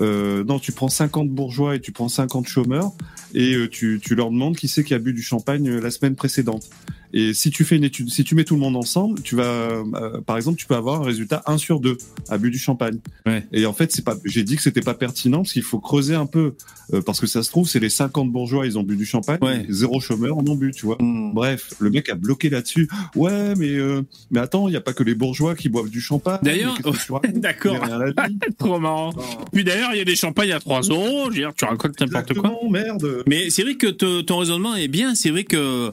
euh, 0.02 0.44
non, 0.44 0.60
tu 0.60 0.72
prends 0.72 0.90
50 0.90 1.30
bourgeois 1.30 1.76
et 1.76 1.80
tu 1.80 1.92
prends 1.92 2.10
50 2.10 2.48
chômeurs, 2.48 2.92
et 3.34 3.56
euh, 3.56 3.70
tu, 3.70 4.00
tu 4.04 4.16
leur 4.16 4.30
demandes 4.30 4.56
qui 4.56 4.68
c'est 4.68 4.84
qui 4.84 4.94
a 4.94 5.00
bu 5.00 5.14
du 5.14 5.22
champagne 5.22 5.68
euh, 5.70 5.80
la 5.80 5.92
semaine 5.92 6.16
précédente. 6.16 6.70
Et 7.14 7.34
si 7.34 7.50
tu 7.52 7.64
fais 7.64 7.76
une 7.78 7.84
étude, 7.84 8.10
si 8.10 8.24
tu 8.24 8.36
mets 8.36 8.44
tout 8.44 8.56
le 8.56 8.60
monde 8.60 8.76
ensemble, 8.76 9.22
tu 9.22 9.36
vas, 9.36 9.44
euh, 9.44 10.22
par 10.26 10.36
exemple, 10.38 10.58
tu 10.60 10.66
peux 10.66 10.76
avoir 10.76 11.02
un 11.02 11.06
résultat 11.06 11.42
1 11.46 11.58
sur 11.58 11.80
2 11.80 11.98
à 12.30 12.38
but 12.38 12.52
du 12.52 12.60
champagne. 12.60 13.00
Ouais. 13.26 13.46
Et 13.54 13.66
en 13.66 13.74
fait, 13.74 13.92
c'est 13.92 14.04
pas, 14.04 14.16
j'ai 14.26 14.44
dit 14.44 14.56
que 14.56 14.62
c'était 14.62 14.82
pas 14.82 14.94
pertinent 14.94 15.38
parce 15.40 15.54
qu'il 15.54 15.64
faut 15.64 15.80
creuser 15.80 16.16
un 16.16 16.26
peu, 16.26 16.54
euh, 16.94 17.02
parce 17.02 17.20
que 17.20 17.28
ça 17.28 17.44
se 17.44 17.50
trouve, 17.50 17.68
c'est 17.68 17.80
les 17.80 17.90
50 17.90 18.32
bourgeois, 18.32 18.66
ils 18.66 18.78
ont 18.78 18.84
bu 18.84 18.96
du 18.98 19.06
champagne, 19.06 19.38
Ouais. 19.42 19.66
zéro 19.70 20.00
chômeur 20.02 20.38
en 20.38 20.46
ont 20.48 20.56
bu, 20.56 20.72
tu 20.72 20.86
vois. 20.86 20.98
Hmm. 21.00 21.34
Bref, 21.34 21.74
le 21.80 21.90
mec 21.90 22.10
a 22.10 22.16
bloqué 22.16 22.50
là-dessus. 22.50 22.90
Ouais, 23.16 23.54
mais 23.58 23.70
euh, 23.70 24.02
mais 24.32 24.40
attends, 24.40 24.68
il 24.68 24.74
y 24.74 24.78
a 24.78 24.82
pas 24.82 24.94
que 24.94 25.04
les 25.04 25.16
bourgeois 25.16 25.56
qui 25.56 25.70
boivent 25.70 25.90
du 25.90 26.02
champagne. 26.02 26.40
D'ailleurs- 26.44 26.78
D'accord. 27.36 27.78
Trop 28.58 28.80
marrant. 28.80 29.14
Puis 29.54 29.64
d'ailleurs, 29.64 29.92
il 29.94 29.98
y 29.98 30.02
a 30.02 30.06
des 30.06 30.16
champagnes 30.16 30.52
à 30.52 30.60
3 30.60 30.82
euros. 30.90 31.26
Je 31.26 31.30
veux 31.30 31.36
dire, 31.36 31.52
tu 31.56 31.66
racontes 31.66 32.00
n'importe 32.00 32.34
quoi. 32.34 32.54
Merde. 32.70 33.24
Mais 33.28 33.50
c'est 33.50 33.64
vrai 33.64 33.76
que 33.76 33.88
te- 33.88 34.22
ton 34.22 34.38
raisonnement 34.40 34.76
est 34.76 34.88
bien. 34.88 35.16
C'est 35.16 35.30
vrai 35.30 35.44
que 35.44 35.92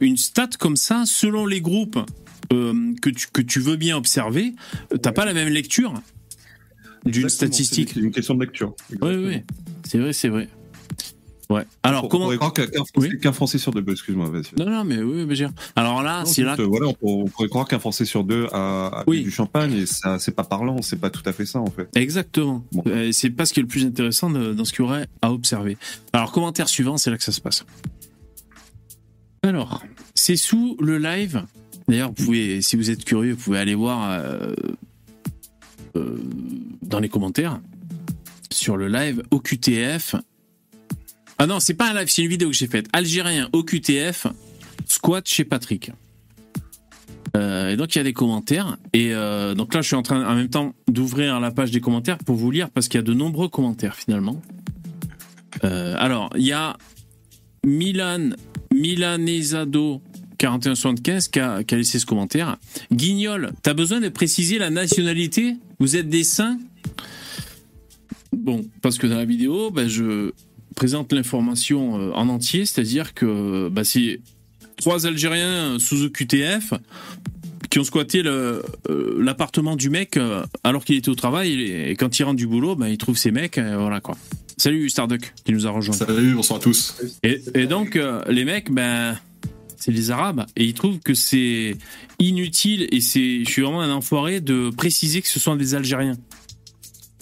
une 0.00 0.16
stat 0.16 0.50
comme 0.58 0.76
ça, 0.76 1.04
selon 1.06 1.46
les 1.46 1.60
groupes 1.60 1.98
euh, 2.52 2.94
que, 3.00 3.10
tu, 3.10 3.28
que 3.32 3.42
tu 3.42 3.60
veux 3.60 3.76
bien 3.76 3.96
observer, 3.96 4.54
euh, 4.92 4.96
t'as 4.96 5.12
pas 5.12 5.24
la 5.24 5.32
même 5.32 5.48
lecture 5.48 5.94
d'une 7.04 7.28
statistique. 7.28 7.92
C'est 7.94 8.00
une 8.00 8.10
question 8.10 8.34
de 8.34 8.44
lecture. 8.44 8.74
Oui, 9.02 9.14
oui, 9.16 9.42
c'est 9.84 9.98
vrai, 9.98 10.12
c'est 10.12 10.28
vrai. 10.28 10.48
Ouais. 11.50 11.64
Alors 11.82 12.04
On 12.04 12.08
comment 12.08 12.24
pourrait 12.24 12.36
croire 12.38 12.52
qu'un 12.54 12.66
qu'un 12.66 12.80
Oui. 12.80 12.86
Français, 13.02 13.18
qu'un 13.18 13.32
Français 13.32 13.58
sur 13.58 13.72
deux, 13.72 13.84
excuse-moi. 13.92 14.30
Non, 14.58 14.70
non, 14.70 14.84
mais 14.84 14.98
oui, 15.02 15.26
mais. 15.26 15.34
Alors 15.76 16.02
là, 16.02 16.20
Non, 16.20 16.24
c'est 16.26 16.42
là. 16.42 16.56
voilà, 16.58 16.86
on, 16.88 16.94
pourrait- 16.94 17.12
on 17.22 17.28
pourrait 17.28 17.48
croire 17.48 17.68
qu'un 17.68 17.78
Français 17.78 18.06
sur 18.06 18.24
deux 18.24 18.46
a, 18.52 18.86
a 18.86 19.04
Oui. 19.06 19.18
bu 19.18 19.24
du 19.24 19.30
champagne 19.30 19.72
et 19.74 19.84
ça, 19.86 20.18
c'est 20.18 20.34
pas 20.34 20.44
parlant, 20.44 20.80
c'est 20.80 20.98
pas 21.00 21.10
tout 21.10 21.22
à 21.26 21.32
fait 21.32 21.44
ça 21.44 21.60
en 21.60 21.66
fait. 21.70 21.88
Exactement. 21.96 22.64
Bon. 22.72 22.82
Euh, 22.86 23.12
C'est 23.12 23.28
pas 23.30 23.44
ce 23.44 23.52
qui 23.52 23.60
est 23.60 23.62
le 23.62 23.68
plus 23.68 23.84
intéressant 23.84 24.30
de- 24.30 24.54
dans 24.54 24.64
ce 24.64 24.72
qu'il 24.72 24.84
y 24.84 24.88
aurait 24.88 25.06
à 25.20 25.32
observer. 25.32 25.76
Alors, 26.14 26.32
commentaire 26.32 26.68
suivant, 26.68 26.96
c'est 26.96 27.10
là 27.10 27.18
que 27.18 27.24
ça 27.24 27.32
se 27.32 27.40
passe. 27.42 27.64
Alors, 29.42 29.82
c'est 30.14 30.36
sous 30.36 30.76
le 30.80 30.96
live. 30.98 31.44
D'ailleurs, 31.88 32.08
vous 32.16 32.24
pouvez, 32.24 32.62
si 32.62 32.76
vous 32.76 32.88
êtes 32.90 33.04
curieux, 33.04 33.34
vous 33.34 33.42
pouvez 33.42 33.58
aller 33.58 33.74
voir 33.74 34.08
euh, 34.10 34.54
euh, 35.96 36.18
dans 36.80 36.98
les 37.00 37.10
commentaires 37.10 37.60
sur 38.50 38.78
le 38.78 38.88
live 38.88 39.22
OQTF. 39.30 40.16
Ah 41.38 41.46
non, 41.46 41.60
c'est 41.60 41.74
pas 41.74 41.90
un 41.90 41.94
live, 41.94 42.08
c'est 42.08 42.22
une 42.22 42.28
vidéo 42.28 42.48
que 42.48 42.54
j'ai 42.54 42.68
faite. 42.68 42.86
Algérien 42.92 43.48
OQTF, 43.52 44.26
squat 44.86 45.26
chez 45.26 45.44
Patrick. 45.44 45.90
Euh, 47.36 47.70
et 47.70 47.76
donc 47.76 47.94
il 47.94 47.98
y 47.98 48.00
a 48.00 48.04
des 48.04 48.12
commentaires 48.12 48.76
et 48.92 49.12
euh, 49.12 49.54
donc 49.54 49.74
là 49.74 49.82
je 49.82 49.88
suis 49.88 49.96
en 49.96 50.02
train 50.02 50.24
en 50.24 50.36
même 50.36 50.48
temps 50.48 50.72
d'ouvrir 50.86 51.40
la 51.40 51.50
page 51.50 51.72
des 51.72 51.80
commentaires 51.80 52.18
pour 52.18 52.36
vous 52.36 52.52
lire 52.52 52.70
parce 52.70 52.86
qu'il 52.86 52.98
y 52.98 53.02
a 53.02 53.02
de 53.02 53.12
nombreux 53.12 53.48
commentaires 53.48 53.96
finalement. 53.96 54.40
Euh, 55.64 55.96
alors 55.98 56.30
il 56.36 56.44
y 56.44 56.52
a 56.52 56.76
Milan 57.66 58.30
Milanesado 58.72 60.00
4175 60.38 61.28
qui 61.28 61.40
a, 61.40 61.64
qui 61.64 61.74
a 61.74 61.78
laissé 61.78 61.98
ce 61.98 62.06
commentaire. 62.06 62.56
Guignol, 62.92 63.52
t'as 63.62 63.74
besoin 63.74 64.00
de 64.00 64.08
préciser 64.08 64.58
la 64.58 64.70
nationalité? 64.70 65.56
Vous 65.80 65.96
êtes 65.96 66.08
des 66.08 66.22
saints? 66.22 66.58
Bon, 68.32 68.64
parce 68.82 68.98
que 68.98 69.06
dans 69.06 69.16
la 69.16 69.24
vidéo, 69.24 69.70
ben, 69.70 69.88
je 69.88 70.32
présente 70.74 71.12
l'information 71.12 71.98
euh, 71.98 72.12
en 72.12 72.28
entier, 72.28 72.66
c'est-à-dire 72.66 73.14
que 73.14 73.68
bah, 73.68 73.84
c'est 73.84 74.20
trois 74.76 75.06
Algériens 75.06 75.78
sous 75.78 76.04
OQTF 76.04 76.74
qui 77.74 77.80
ont 77.80 77.84
squatté 77.84 78.22
euh, 78.24 78.62
l'appartement 79.18 79.74
du 79.74 79.90
mec 79.90 80.16
euh, 80.16 80.44
alors 80.62 80.84
qu'il 80.84 80.94
était 80.94 81.08
au 81.08 81.16
travail 81.16 81.60
et, 81.60 81.96
quand 81.96 82.18
il 82.18 82.22
rentre 82.22 82.36
du 82.36 82.46
boulot, 82.46 82.76
ben, 82.76 82.86
il 82.86 82.98
trouve 82.98 83.16
ces 83.16 83.32
mecs, 83.32 83.58
euh, 83.58 83.76
voilà 83.76 84.00
quoi. 84.00 84.16
Salut 84.56 84.88
Starduck 84.88 85.34
qui 85.44 85.52
nous 85.52 85.66
a 85.66 85.70
rejoint. 85.70 85.92
Salut, 85.92 86.34
bonsoir 86.34 86.60
à 86.60 86.62
tous. 86.62 86.94
Et, 87.24 87.42
et 87.54 87.66
donc 87.66 87.96
euh, 87.96 88.22
les 88.28 88.44
mecs, 88.44 88.70
ben 88.70 89.18
c'est 89.76 89.90
les 89.90 90.12
Arabes 90.12 90.46
et 90.54 90.64
ils 90.64 90.74
trouvent 90.74 91.00
que 91.00 91.14
c'est 91.14 91.76
inutile 92.20 92.86
et 92.92 93.00
c'est, 93.00 93.44
je 93.44 93.50
suis 93.50 93.62
vraiment 93.62 93.82
un 93.82 93.90
enfoiré 93.90 94.40
de 94.40 94.70
préciser 94.70 95.20
que 95.20 95.28
ce 95.28 95.40
sont 95.40 95.56
des 95.56 95.74
Algériens. 95.74 96.16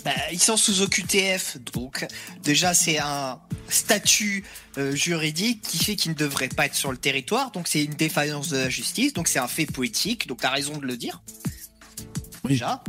Bah, 0.05 0.13
ils 0.33 0.41
sont 0.41 0.57
sous 0.57 0.83
OQTF, 0.83 1.59
donc 1.73 2.07
déjà 2.43 2.75
c'est 2.75 2.99
un 2.99 3.39
statut 3.69 4.45
euh, 4.77 4.97
juridique 4.97 5.63
qui 5.63 5.79
fait 5.79 5.95
qu'ils 5.95 6.11
ne 6.13 6.17
devraient 6.17 6.49
pas 6.49 6.67
être 6.67 6.75
sur 6.75 6.91
le 6.91 6.99
territoire, 6.99 7.53
donc 7.53 7.69
c'est 7.69 7.85
une 7.85 7.95
défaillance 7.95 8.49
de 8.49 8.57
la 8.57 8.69
justice, 8.69 9.13
donc 9.13 9.29
c'est 9.29 9.39
un 9.39 9.47
fait 9.47 9.67
poétique, 9.67 10.27
donc 10.27 10.41
t'as 10.41 10.51
raison 10.51 10.77
de 10.79 10.87
le 10.87 10.97
dire. 10.97 11.23
Oui. 12.45 12.53
Déjà, 12.53 12.83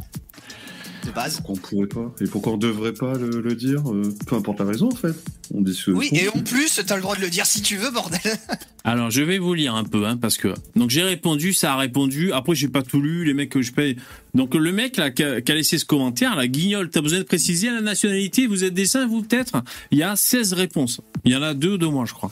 de 1.05 1.11
base. 1.11 1.41
Qu'on 1.41 1.55
pourrait 1.55 1.87
pas. 1.87 2.13
Et 2.21 2.25
pourquoi 2.25 2.53
on 2.53 2.57
devrait 2.57 2.93
pas 2.93 3.13
le, 3.13 3.41
le 3.41 3.55
dire 3.55 3.81
euh, 3.91 4.13
Peu 4.27 4.35
importe 4.35 4.59
la 4.59 4.65
raison 4.65 4.87
en 4.87 4.95
fait. 4.95 5.13
On 5.53 5.61
dit 5.61 5.73
ce 5.73 5.91
Oui, 5.91 6.09
et 6.13 6.29
en 6.29 6.39
plus, 6.41 6.81
t'as 6.85 6.95
le 6.95 7.01
droit 7.01 7.15
de 7.15 7.21
le 7.21 7.29
dire 7.29 7.45
si 7.45 7.61
tu 7.61 7.77
veux, 7.77 7.91
bordel. 7.91 8.19
Alors, 8.83 9.11
je 9.11 9.21
vais 9.21 9.37
vous 9.37 9.53
lire 9.53 9.75
un 9.75 9.83
peu, 9.83 10.05
hein, 10.05 10.17
parce 10.17 10.37
que 10.37 10.53
donc 10.75 10.89
j'ai 10.89 11.03
répondu, 11.03 11.53
ça 11.53 11.73
a 11.73 11.77
répondu. 11.77 12.31
Après, 12.33 12.55
j'ai 12.55 12.67
pas 12.67 12.81
tout 12.81 13.01
lu, 13.01 13.23
les 13.25 13.33
mecs 13.33 13.49
que 13.49 13.61
je 13.61 13.71
paye. 13.71 13.97
Donc 14.33 14.55
le 14.55 14.71
mec 14.71 14.97
là 14.97 15.11
qui 15.11 15.23
a, 15.23 15.41
qui 15.41 15.51
a 15.51 15.55
laissé 15.55 15.77
ce 15.77 15.85
commentaire, 15.85 16.35
la 16.35 16.47
guignol, 16.47 16.89
t'as 16.89 17.01
besoin 17.01 17.19
de 17.19 17.23
préciser 17.23 17.69
la 17.69 17.81
nationalité. 17.81 18.47
Vous 18.47 18.63
êtes 18.63 18.73
des 18.73 18.85
saints, 18.85 19.07
vous 19.07 19.21
peut-être? 19.21 19.63
Il 19.91 19.97
y 19.97 20.03
a 20.03 20.15
16 20.15 20.53
réponses. 20.53 21.01
Il 21.25 21.31
y 21.31 21.35
en 21.35 21.41
a 21.41 21.53
deux 21.53 21.77
de 21.77 21.85
moi, 21.85 22.05
je 22.05 22.13
crois. 22.13 22.31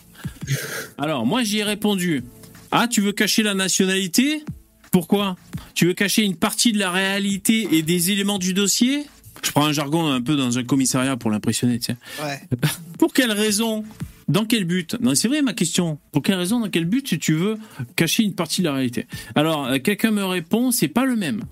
Alors 0.98 1.26
moi, 1.26 1.44
j'y 1.44 1.60
ai 1.60 1.64
répondu. 1.64 2.24
Ah, 2.72 2.88
tu 2.88 3.02
veux 3.02 3.12
cacher 3.12 3.44
la 3.44 3.54
nationalité? 3.54 4.44
Pourquoi 4.92 5.38
Tu 5.74 5.86
veux 5.86 5.94
cacher 5.94 6.24
une 6.24 6.36
partie 6.36 6.74
de 6.74 6.78
la 6.78 6.92
réalité 6.92 7.78
et 7.78 7.82
des 7.82 8.12
éléments 8.12 8.38
du 8.38 8.54
dossier 8.54 9.06
Je 9.42 9.52
prends 9.52 9.66
un 9.66 9.72
jargon 9.72 10.08
un 10.08 10.22
peu 10.22 10.36
dans 10.36 10.58
un 10.58 10.64
commissariat 10.66 11.16
pour 11.16 11.32
l'impressionner, 11.32 11.80
tiens. 11.80 11.98
Ouais. 12.22 12.42
Pour 13.00 13.14
quelle 13.14 13.32
raison 13.32 13.86
Dans 14.28 14.46
quel 14.46 14.66
but 14.66 14.98
Non, 15.00 15.16
c'est 15.16 15.30
vrai 15.30 15.42
ma 15.42 15.54
question. 15.54 15.98
Pour 16.12 16.22
quelle 16.22 16.36
raison 16.36 16.60
Dans 16.60 16.70
quel 16.70 16.86
but 16.86 17.18
tu 17.18 17.34
veux 17.34 17.58
cacher 17.96 18.24
une 18.24 18.36
partie 18.36 18.62
de 18.62 18.68
la 18.68 18.74
réalité 18.74 19.08
Alors, 19.34 19.66
euh, 19.66 19.80
quelqu'un 19.80 20.12
me 20.12 20.26
répond, 20.26 20.72
c'est 20.72 20.90
pas 20.90 21.06
le 21.06 21.16
même. 21.16 21.46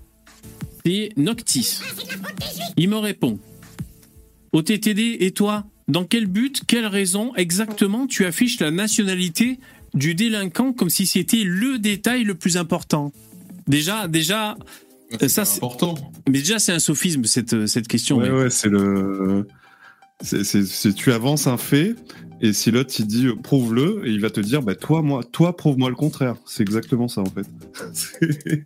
C'est 0.84 1.08
Noctis. 1.16 1.80
Il 2.76 2.90
me 2.90 2.98
répond. 2.98 3.38
OTTD, 4.52 5.16
et 5.20 5.30
toi 5.30 5.64
Dans 5.88 6.04
quel 6.04 6.26
but, 6.26 6.62
quelle 6.66 6.86
raison 6.86 7.34
exactement 7.36 8.06
tu 8.06 8.26
affiches 8.26 8.60
la 8.60 8.70
nationalité 8.70 9.58
du 9.94 10.14
délinquant 10.14 10.72
comme 10.72 10.90
si 10.90 11.06
c'était 11.06 11.42
le 11.42 11.78
détail 11.78 12.24
le 12.24 12.34
plus 12.34 12.58
important 12.58 13.12
Déjà, 13.70 14.08
déjà, 14.08 14.56
C'est 15.18 15.28
ça, 15.28 15.44
c'est- 15.44 15.58
important. 15.58 15.94
mais 16.28 16.38
déjà 16.40 16.58
c'est 16.58 16.72
un 16.72 16.78
sophisme 16.78 17.24
cette, 17.24 17.66
cette 17.66 17.88
question. 17.88 18.18
Ouais, 18.18 18.28
mais- 18.30 18.38
ouais, 18.42 18.50
c'est 18.50 18.68
le. 18.68 19.46
C'est- 20.22 20.92
tu 20.94 21.12
avances 21.12 21.46
un 21.46 21.56
fait 21.56 21.94
et 22.42 22.52
si 22.52 22.70
l'autre 22.70 22.92
il 22.98 23.06
dit 23.06 23.26
euh, 23.26 23.34
prouve-le 23.42 24.02
et 24.06 24.10
il 24.10 24.20
va 24.20 24.28
te 24.28 24.40
dire 24.40 24.60
bah 24.60 24.74
toi 24.74 25.00
moi 25.00 25.22
toi 25.24 25.56
prouve-moi 25.56 25.88
le 25.88 25.96
contraire. 25.96 26.36
C'est 26.46 26.62
exactement 26.62 27.08
ça 27.08 27.22
en 27.22 27.26
fait. 27.26 27.46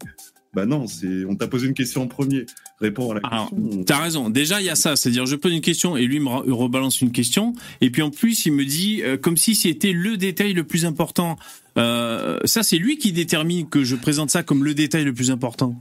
Bah 0.55 0.67
non, 0.67 0.87
c'est 0.87 1.25
on 1.29 1.35
t'a 1.35 1.49
posé 1.49 1.67
une 1.67 1.75
question 1.75 2.03
en 2.03 2.07
premier. 2.07 2.47
Réponds 2.81 3.11
à 3.11 3.15
la 3.15 3.21
Alors, 3.29 3.51
question. 3.51 3.85
T'as 3.85 3.99
raison. 4.01 4.31
Déjà, 4.31 4.61
il 4.61 4.67
y 4.67 4.71
a 4.71 4.75
ça. 4.77 4.95
C'est-à-dire, 4.97 5.27
je 5.27 5.37
pose 5.37 5.53
une 5.53 5.61
question 5.61 5.97
et 5.97 6.05
lui 6.07 6.21
me 6.21 6.27
re- 6.29 6.51
rebalance 6.51 7.01
une 7.01 7.13
question. 7.13 7.55
Et 7.81 7.91
puis 7.91 8.03
en 8.03 8.11
plus, 8.11 8.47
il 8.47 8.53
me 8.53 8.65
dit 8.65 9.03
euh, 9.03 9.17
comme 9.17 9.37
si 9.37 9.55
c'était 9.55 9.93
le 9.93 10.17
détail 10.17 10.53
le 10.53 10.65
plus 10.65 10.85
important. 10.85 11.37
Euh, 11.77 12.39
ça, 12.45 12.63
c'est 12.63 12.79
lui 12.79 12.99
qui 12.99 13.11
détermine 13.13 13.69
que 13.69 13.83
je 13.85 13.97
présente 13.97 14.31
ça 14.31 14.43
comme 14.43 14.65
le 14.65 14.75
détail 14.75 15.05
le 15.05 15.13
plus 15.13 15.31
important. 15.31 15.75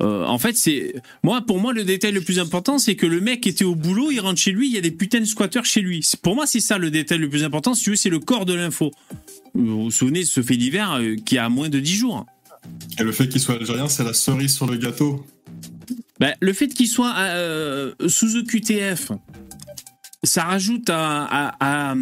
Euh, 0.00 0.24
en 0.24 0.38
fait, 0.38 0.56
c'est 0.56 0.94
moi 1.22 1.42
pour 1.42 1.60
moi 1.60 1.72
le 1.72 1.84
détail 1.84 2.12
le 2.12 2.22
plus 2.22 2.38
important, 2.38 2.78
c'est 2.78 2.94
que 2.94 3.06
le 3.06 3.20
mec 3.20 3.46
était 3.46 3.64
au 3.64 3.74
boulot, 3.74 4.10
il 4.10 4.20
rentre 4.20 4.40
chez 4.40 4.50
lui, 4.50 4.66
il 4.68 4.72
y 4.74 4.78
a 4.78 4.80
des 4.80 4.90
putains 4.90 5.20
de 5.20 5.24
squatteurs 5.26 5.64
chez 5.66 5.80
lui. 5.80 6.04
Pour 6.22 6.34
moi, 6.34 6.46
c'est 6.46 6.60
ça 6.60 6.78
le 6.78 6.90
détail 6.90 7.18
le 7.18 7.28
plus 7.28 7.44
important. 7.44 7.74
Si 7.74 7.84
tu 7.84 7.90
veux, 7.90 7.96
c'est 7.96 8.08
le 8.08 8.18
corps 8.18 8.46
de 8.46 8.54
l'info. 8.54 8.90
Vous 9.54 9.84
vous 9.84 9.90
souvenez 9.90 10.20
de 10.20 10.24
ce 10.26 10.42
fait 10.42 10.56
divers 10.56 10.98
qui 11.26 11.36
a 11.38 11.48
moins 11.50 11.68
de 11.68 11.78
10 11.78 11.94
jours. 11.94 12.26
Et 12.98 13.02
le 13.04 13.12
fait 13.12 13.28
qu'il 13.28 13.40
soit 13.40 13.54
algérien, 13.56 13.88
c'est 13.88 14.04
la 14.04 14.12
cerise 14.12 14.54
sur 14.54 14.66
le 14.66 14.76
gâteau. 14.76 15.24
Ben, 16.20 16.34
le 16.40 16.52
fait 16.52 16.68
qu'il 16.68 16.86
soit 16.88 17.14
euh, 17.18 17.94
sous 18.06 18.36
EQTF, 18.36 19.12
ça 20.22 20.44
rajoute 20.44 20.88
à, 20.90 21.24
à- 21.24 21.56
à, 21.90 21.94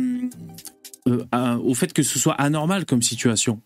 euh, 1.08 1.24
à- 1.32 1.56
au 1.58 1.74
fait 1.74 1.92
que 1.92 2.02
ce 2.02 2.18
soit 2.18 2.34
anormal 2.34 2.84
comme 2.86 3.02
situation. 3.02 3.60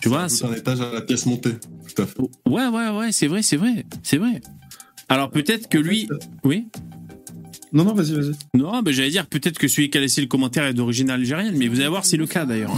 Tu 0.00 0.08
vois 0.08 0.28
C'est 0.28 0.44
un 0.44 0.52
étage 0.54 0.80
à 0.80 0.92
la 0.92 1.00
pièce 1.02 1.26
montée. 1.26 1.54
Tout 1.94 2.02
à 2.02 2.06
fait. 2.06 2.14
c'est- 2.18 2.50
Ouais, 2.50 2.66
ouais, 2.66 2.88
ouais, 2.90 3.12
c'est 3.12 3.26
vrai, 3.28 3.42
c'est 3.42 3.56
vrai, 3.56 3.86
c'est 4.02 4.16
vrai. 4.18 4.40
Alors 5.08 5.30
peut-être 5.30 5.68
que 5.68 5.78
lui. 5.78 6.08
Oui 6.42 6.66
Non 7.72 7.84
non 7.84 7.94
vas-y 7.94 8.12
vas-y. 8.12 8.32
Non, 8.54 8.82
ben, 8.82 8.92
j'allais 8.92 9.10
dire 9.10 9.26
peut-être 9.26 9.58
que 9.58 9.68
celui 9.68 9.88
qui 9.90 9.98
a 9.98 10.00
laissé 10.00 10.20
le 10.20 10.26
commentaire 10.26 10.64
est 10.64 10.74
d'origine 10.74 11.10
algérienne, 11.10 11.54
mais 11.56 11.68
vous 11.68 11.78
allez 11.80 11.88
voir, 11.88 12.04
c'est 12.04 12.16
le 12.16 12.26
cas 12.26 12.44
d'ailleurs. 12.44 12.72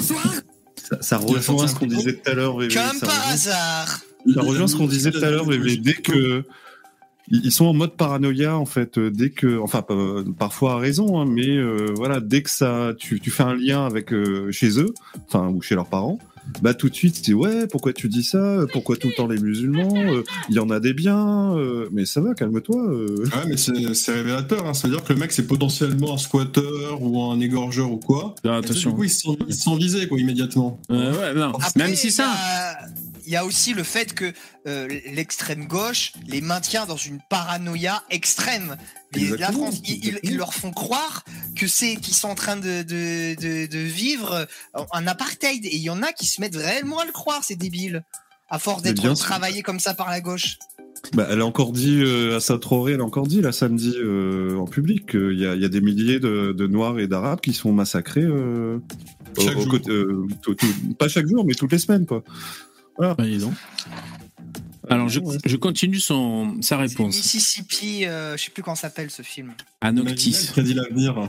Ça, 0.89 0.97
ça 1.03 1.17
rejoint 1.19 1.67
ce 1.69 1.75
qu'on 1.75 1.87
disait 1.87 2.15
tout 2.15 2.31
à 2.31 2.35
l'heure. 2.35 2.55
Comme 2.57 2.71
ça 2.71 2.93
par 3.07 3.11
rejoint- 3.17 3.33
hasard. 3.33 4.01
Ça 4.35 4.41
rejoint 4.43 4.67
ce 4.67 4.77
qu'on 4.77 4.87
disait 4.87 5.11
tout 5.11 5.23
à 5.23 5.31
l'heure. 5.31 5.47
Dès 5.47 5.95
que 5.95 6.45
ils 7.31 7.53
sont 7.53 7.67
en 7.67 7.75
mode 7.75 7.95
paranoïa 7.95 8.57
en 8.57 8.65
fait, 8.65 8.97
euh, 8.97 9.11
dès 9.11 9.29
que, 9.29 9.59
enfin 9.59 9.83
pas- 9.83 10.23
parfois 10.39 10.75
à 10.75 10.77
raison, 10.79 11.21
hein, 11.21 11.27
mais 11.27 11.47
euh, 11.47 11.93
voilà, 11.95 12.21
dès 12.21 12.43
que 12.43 12.49
ça, 12.49 12.93
tu, 12.99 13.21
tu 13.21 13.31
fais 13.31 13.43
un 13.43 13.55
lien 13.55 13.85
avec 13.85 14.15
euh, 14.15 14.51
chez 14.51 14.81
eux, 14.81 14.95
enfin 15.27 15.49
ou 15.49 15.61
chez 15.61 15.75
leurs 15.75 15.89
parents, 15.89 16.19
bah 16.63 16.75
tout 16.75 16.89
de 16.89 16.95
suite, 16.95 17.15
tu 17.17 17.21
dis 17.23 17.35
ouais, 17.35 17.67
pourquoi 17.67 17.93
tu 17.93 18.09
dis 18.09 18.23
ça? 18.25 18.61
Pourquoi 18.73 18.97
tout 18.97 19.09
le 19.09 19.15
temps 19.15 19.27
les 19.27 19.39
musulmans? 19.39 19.95
Euh, 20.13 20.23
Il 20.49 20.55
y 20.57 20.59
en 20.59 20.71
a 20.71 20.81
des 20.81 20.93
biens, 20.95 21.57
euh, 21.57 21.89
mais 21.93 22.05
ça 22.07 22.21
va, 22.21 22.35
calme-toi. 22.35 22.77
euh. 22.91 23.17
Ouais, 23.25 23.47
mais 23.49 23.57
c'est 23.57 23.95
c'est 23.95 24.13
révélateur. 24.13 24.67
Hein. 24.67 24.75
C'est-à-dire 24.75 25.05
que 25.05 25.13
le 25.13 25.19
mec, 25.19 25.33
c'est 25.33 25.47
potentiellement 25.47 26.15
un 26.15 26.19
squatteur 26.19 27.01
ou 27.01 27.23
un 27.31 27.39
égorgeur 27.41 27.91
ou 27.93 27.99
quoi. 27.99 28.35
Ah, 28.45 28.59
Et 28.59 28.61
du 28.61 28.67
attention. 28.67 28.93
coup, 28.93 29.05
ils 29.05 29.11
sont, 29.11 29.37
ils 29.47 29.55
sont 29.55 29.77
visés, 29.77 30.09
quoi, 30.09 30.19
immédiatement. 30.19 30.81
Euh, 30.91 31.13
ouais, 31.13 31.35
non. 31.39 31.53
Après, 31.55 31.71
Même 31.77 31.95
si 31.95 32.11
ça. 32.11 32.33
Il 33.29 33.33
y 33.33 33.37
a 33.37 33.45
aussi 33.45 33.75
le 33.75 33.83
fait 33.83 34.15
que 34.15 34.33
euh, 34.67 34.89
l'extrême 35.13 35.67
gauche 35.67 36.13
les 36.27 36.41
maintient 36.41 36.87
dans 36.87 36.97
une 36.97 37.19
paranoïa 37.29 38.03
extrême. 38.09 38.77
La 39.39 39.53
France, 39.53 39.81
ils, 39.87 40.03
ils- 40.03 40.21
ils 40.23 40.37
leur 40.39 40.55
font 40.55 40.71
croire 40.73 41.25
que 41.55 41.67
c'est 41.67 41.97
qu'ils 41.97 42.15
sont 42.15 42.29
en 42.29 42.35
train 42.35 42.57
de, 42.57 42.83
de, 42.83 43.35
de, 43.39 43.67
de 43.67 43.79
vivre 43.79 44.47
un 44.93 45.07
apartheid. 45.07 45.63
Et 45.67 45.77
il 45.77 45.83
y 45.83 45.91
en 45.91 46.03
a 46.03 46.13
qui 46.13 46.25
se 46.27 46.41
mettent 46.41 46.57
réellement 46.57 47.01
à 47.01 47.05
le 47.05 47.13
croire, 47.13 47.43
c'est 47.45 47.55
débile. 47.57 48.03
À 48.49 48.59
force 48.59 48.81
d'être 48.83 49.03
travaillés 49.27 49.61
comme 49.63 49.79
ça 49.79 49.93
par 49.93 50.09
la 50.09 50.23
gauche. 50.23 50.57
Bah, 51.13 51.27
elle 51.31 51.43
a 51.43 51.47
encore 51.47 51.73
dit 51.73 52.01
euh, 52.01 52.39
à 52.39 52.41
Saint-Traoré, 52.41 52.95
elle 52.95 53.01
a 53.01 53.05
encore 53.05 53.27
dit 53.27 53.41
là 53.43 53.53
samedi 53.53 53.93
euh, 53.99 54.57
en 54.57 54.65
public 54.67 55.11
qu'il 55.11 55.39
y 55.39 55.47
a, 55.47 55.55
il 55.55 55.61
y 55.61 55.65
a 55.65 55.69
des 55.69 55.81
milliers 55.83 56.19
de, 56.19 56.53
de 56.57 56.67
Noirs 56.67 56.99
et 56.99 57.07
d'Arabes 57.07 57.41
qui 57.41 57.53
sont 57.53 57.73
massacrés. 57.73 58.23
euh, 58.25 58.79
au- 59.37 59.41
Chaque 59.43 59.57
au 59.57 59.61
jour. 59.61 59.71
côté- 59.71 59.91
euh, 59.91 60.27
tout- 60.43 60.55
tout- 60.55 60.95
pas 60.99 61.09
chaque 61.09 61.27
jour, 61.29 61.45
mais 61.45 61.55
toutes 61.55 61.73
les 61.73 61.79
semaines, 61.79 62.07
quoi. 62.07 62.25
Bah, 62.99 63.15
dis 63.21 63.39
donc. 63.39 63.55
Alors, 64.91 65.09
je, 65.09 65.21
Ouais. 65.21 65.37
je 65.45 65.57
continue 65.57 66.01
son, 66.01 66.57
sa 66.63 66.77
réponse. 66.79 67.15
Mississippi, 67.17 68.07
euh, 68.07 68.37
je 68.37 68.45
sais 68.45 68.51
plus 68.51 68.63
comment 68.63 68.75
s'appelle 68.77 69.11
ce 69.11 69.23
film. 69.23 69.53
Anoctis. 69.81 70.31
Imaginez, 70.31 70.53
qui 70.55 70.61
a 70.61 70.63
dit 70.63 70.75
l'avenir. 70.75 71.29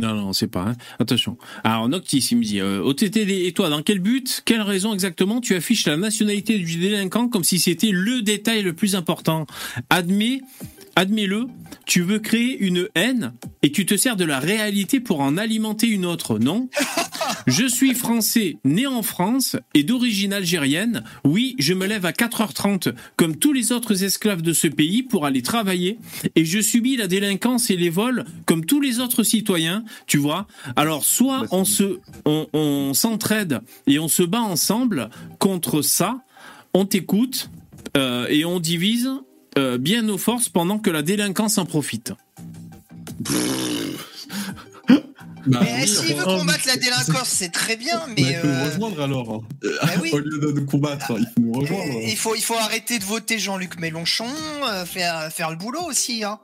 Non, 0.00 0.14
non, 0.14 0.32
c'est 0.32 0.46
pas. 0.48 0.62
hein. 0.62 0.76
Attention. 1.00 1.38
Alors, 1.64 1.88
Noctis, 1.88 2.18
il 2.30 2.38
me 2.38 2.44
dit 2.44 2.60
euh, 2.60 2.80
OTTD, 2.82 3.46
et 3.46 3.52
toi, 3.52 3.68
dans 3.68 3.82
quel 3.82 3.98
but, 3.98 4.42
quelle 4.44 4.60
raison 4.60 4.92
exactement 4.94 5.40
tu 5.40 5.54
affiches 5.56 5.86
la 5.86 5.96
nationalité 5.96 6.58
du 6.58 6.76
délinquant 6.78 7.28
comme 7.28 7.42
si 7.44 7.58
c'était 7.58 7.90
le 7.90 8.22
détail 8.22 8.62
le 8.62 8.72
plus 8.74 8.94
important? 8.94 9.46
Admets, 9.90 10.40
admets-le, 10.94 11.46
tu 11.84 12.02
veux 12.02 12.20
créer 12.20 12.56
une 12.58 12.88
haine 12.94 13.32
et 13.62 13.72
tu 13.72 13.86
te 13.86 13.96
sers 13.96 14.14
de 14.16 14.24
la 14.24 14.38
réalité 14.38 15.00
pour 15.00 15.20
en 15.20 15.36
alimenter 15.36 15.88
une 15.88 16.06
autre, 16.06 16.38
non? 16.38 16.68
Je 17.46 17.66
suis 17.66 17.94
français, 17.94 18.58
né 18.64 18.86
en 18.86 19.02
France 19.02 19.56
et 19.74 19.82
d'origine 19.82 20.32
algérienne. 20.32 21.02
Oui, 21.24 21.54
je 21.58 21.74
me 21.74 21.86
lève 21.86 22.04
à 22.06 22.12
4h30 22.12 22.94
comme 23.16 23.36
tous 23.36 23.52
les 23.52 23.72
autres 23.72 24.02
esclaves 24.04 24.42
de 24.42 24.52
ce 24.52 24.66
pays 24.68 25.02
pour 25.02 25.26
aller 25.26 25.42
travailler 25.42 25.98
et 26.34 26.44
je 26.44 26.60
subis 26.60 26.96
la 26.96 27.06
délinquance 27.06 27.70
et 27.70 27.76
les 27.76 27.90
vols 27.90 28.24
comme 28.46 28.64
tous 28.64 28.80
les 28.80 29.00
autres 29.00 29.22
citoyens, 29.22 29.84
tu 30.06 30.18
vois. 30.18 30.46
Alors 30.76 31.04
soit 31.04 31.40
c'est- 31.48 31.54
on 31.54 31.64
se 31.64 31.98
on, 32.24 32.46
on 32.52 32.94
s'entraide 32.94 33.60
et 33.86 33.98
on 33.98 34.08
se 34.08 34.22
bat 34.22 34.40
ensemble 34.42 35.10
contre 35.38 35.82
ça, 35.82 36.20
on 36.74 36.84
t'écoute 36.84 37.50
euh, 37.96 38.26
et 38.28 38.44
on 38.44 38.60
divise 38.60 39.08
euh, 39.56 39.78
bien 39.78 40.02
nos 40.02 40.18
forces 40.18 40.48
pendant 40.48 40.78
que 40.78 40.90
la 40.90 41.02
délinquance 41.02 41.58
en 41.58 41.64
profite. 41.66 42.12
Bah, 45.48 45.60
mais 45.62 45.80
oui, 45.82 45.88
s'il 45.88 46.14
veut 46.14 46.22
enfin, 46.26 46.38
combattre 46.38 46.66
la 46.66 46.76
délinquance, 46.76 47.28
c'est 47.28 47.50
très 47.52 47.76
bien, 47.76 47.98
Bah, 48.06 48.12
mais 48.16 48.22
il 48.22 48.34
faut 48.36 48.46
nous 48.46 48.52
euh, 48.52 48.64
rejoindre 48.64 49.00
alors. 49.02 49.42
bah 49.62 49.88
oui. 50.02 50.10
Au 50.12 50.18
lieu 50.18 50.38
de 50.40 50.52
nous 50.52 50.64
combattre, 50.66 51.12
il 51.18 51.24
faut 51.26 51.40
nous 51.40 51.52
rejoindre. 51.52 51.84
il 52.02 52.16
faut, 52.16 52.34
il 52.34 52.42
faut 52.42 52.54
arrêter 52.54 52.98
de 52.98 53.04
voter 53.04 53.38
Jean-Luc 53.38 53.78
Mélenchon, 53.80 54.26
euh, 54.70 54.84
faire, 54.84 55.30
faire 55.32 55.50
le 55.50 55.56
boulot 55.56 55.82
aussi. 55.88 56.24
Hein. 56.24 56.38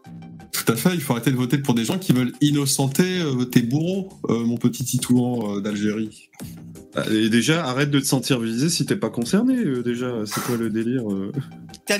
Tout 0.52 0.72
à 0.72 0.76
fait, 0.76 0.94
il 0.94 1.00
faut 1.00 1.12
arrêter 1.14 1.32
de 1.32 1.36
voter 1.36 1.59
pour 1.59 1.74
des 1.74 1.84
gens 1.84 1.98
qui 1.98 2.12
veulent 2.12 2.32
innocenter 2.40 3.18
euh, 3.20 3.44
tes 3.44 3.61
bourreaux, 3.62 4.09
euh, 4.28 4.44
mon 4.44 4.57
petit 4.57 4.84
titouan 4.84 5.57
euh, 5.57 5.61
d'Algérie. 5.61 6.30
Ah, 6.96 7.02
Et 7.11 7.28
déjà, 7.28 7.66
arrête 7.66 7.90
de 7.90 7.98
te 7.98 8.07
sentir 8.07 8.38
visé 8.38 8.68
si 8.68 8.86
t'es 8.86 8.94
pas 8.96 9.11
concerné. 9.11 9.57
euh, 9.57 9.82
déjà, 9.82 10.12
c'est 10.26 10.40
quoi 10.44 10.57
le 10.57 10.70
délire 10.70 11.11
euh? 11.11 11.32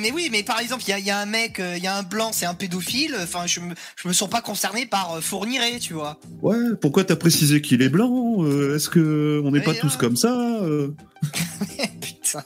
Mais 0.01 0.11
oui, 0.13 0.29
mais 0.33 0.43
par 0.43 0.61
exemple, 0.61 0.83
il 0.87 0.91
y 0.91 0.93
a, 0.93 0.99
il 0.99 1.05
y 1.05 1.11
a 1.11 1.19
un 1.19 1.27
mec, 1.27 1.61
euh, 1.61 1.77
il 1.77 1.83
y 1.83 1.87
a 1.87 1.97
un 1.97 2.03
blanc, 2.03 2.31
c'est 2.33 2.47
un 2.47 2.55
pédophile. 2.55 3.17
Enfin, 3.23 3.47
je 3.47 3.61
me, 3.61 3.75
je 3.97 4.09
me 4.09 4.13
sens 4.13 4.29
pas 4.31 4.41
concerné 4.41 4.87
par 4.87 5.15
euh, 5.15 5.21
Fourniret, 5.21 5.79
tu 5.79 5.95
vois. 5.95 6.19
Ouais, 6.43 6.57
pourquoi 6.81 7.05
t'as 7.05 7.17
précisé 7.17 7.61
qu'il 7.61 7.83
est 7.83 7.89
blanc 7.89 8.43
Euh, 8.45 8.77
Est-ce 8.77 8.89
que 8.89 9.43
on 9.45 9.51
n'est 9.51 9.61
pas 9.61 9.75
tous 9.75 9.93
ouais. 9.93 9.99
comme 9.99 10.17
ça 10.17 10.35
euh 10.63 10.95
Putain. 12.01 12.43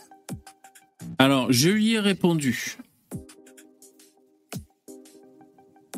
Alors, 1.18 1.52
je 1.52 1.68
lui 1.68 1.94
ai 1.94 2.00
répondu. 2.00 2.76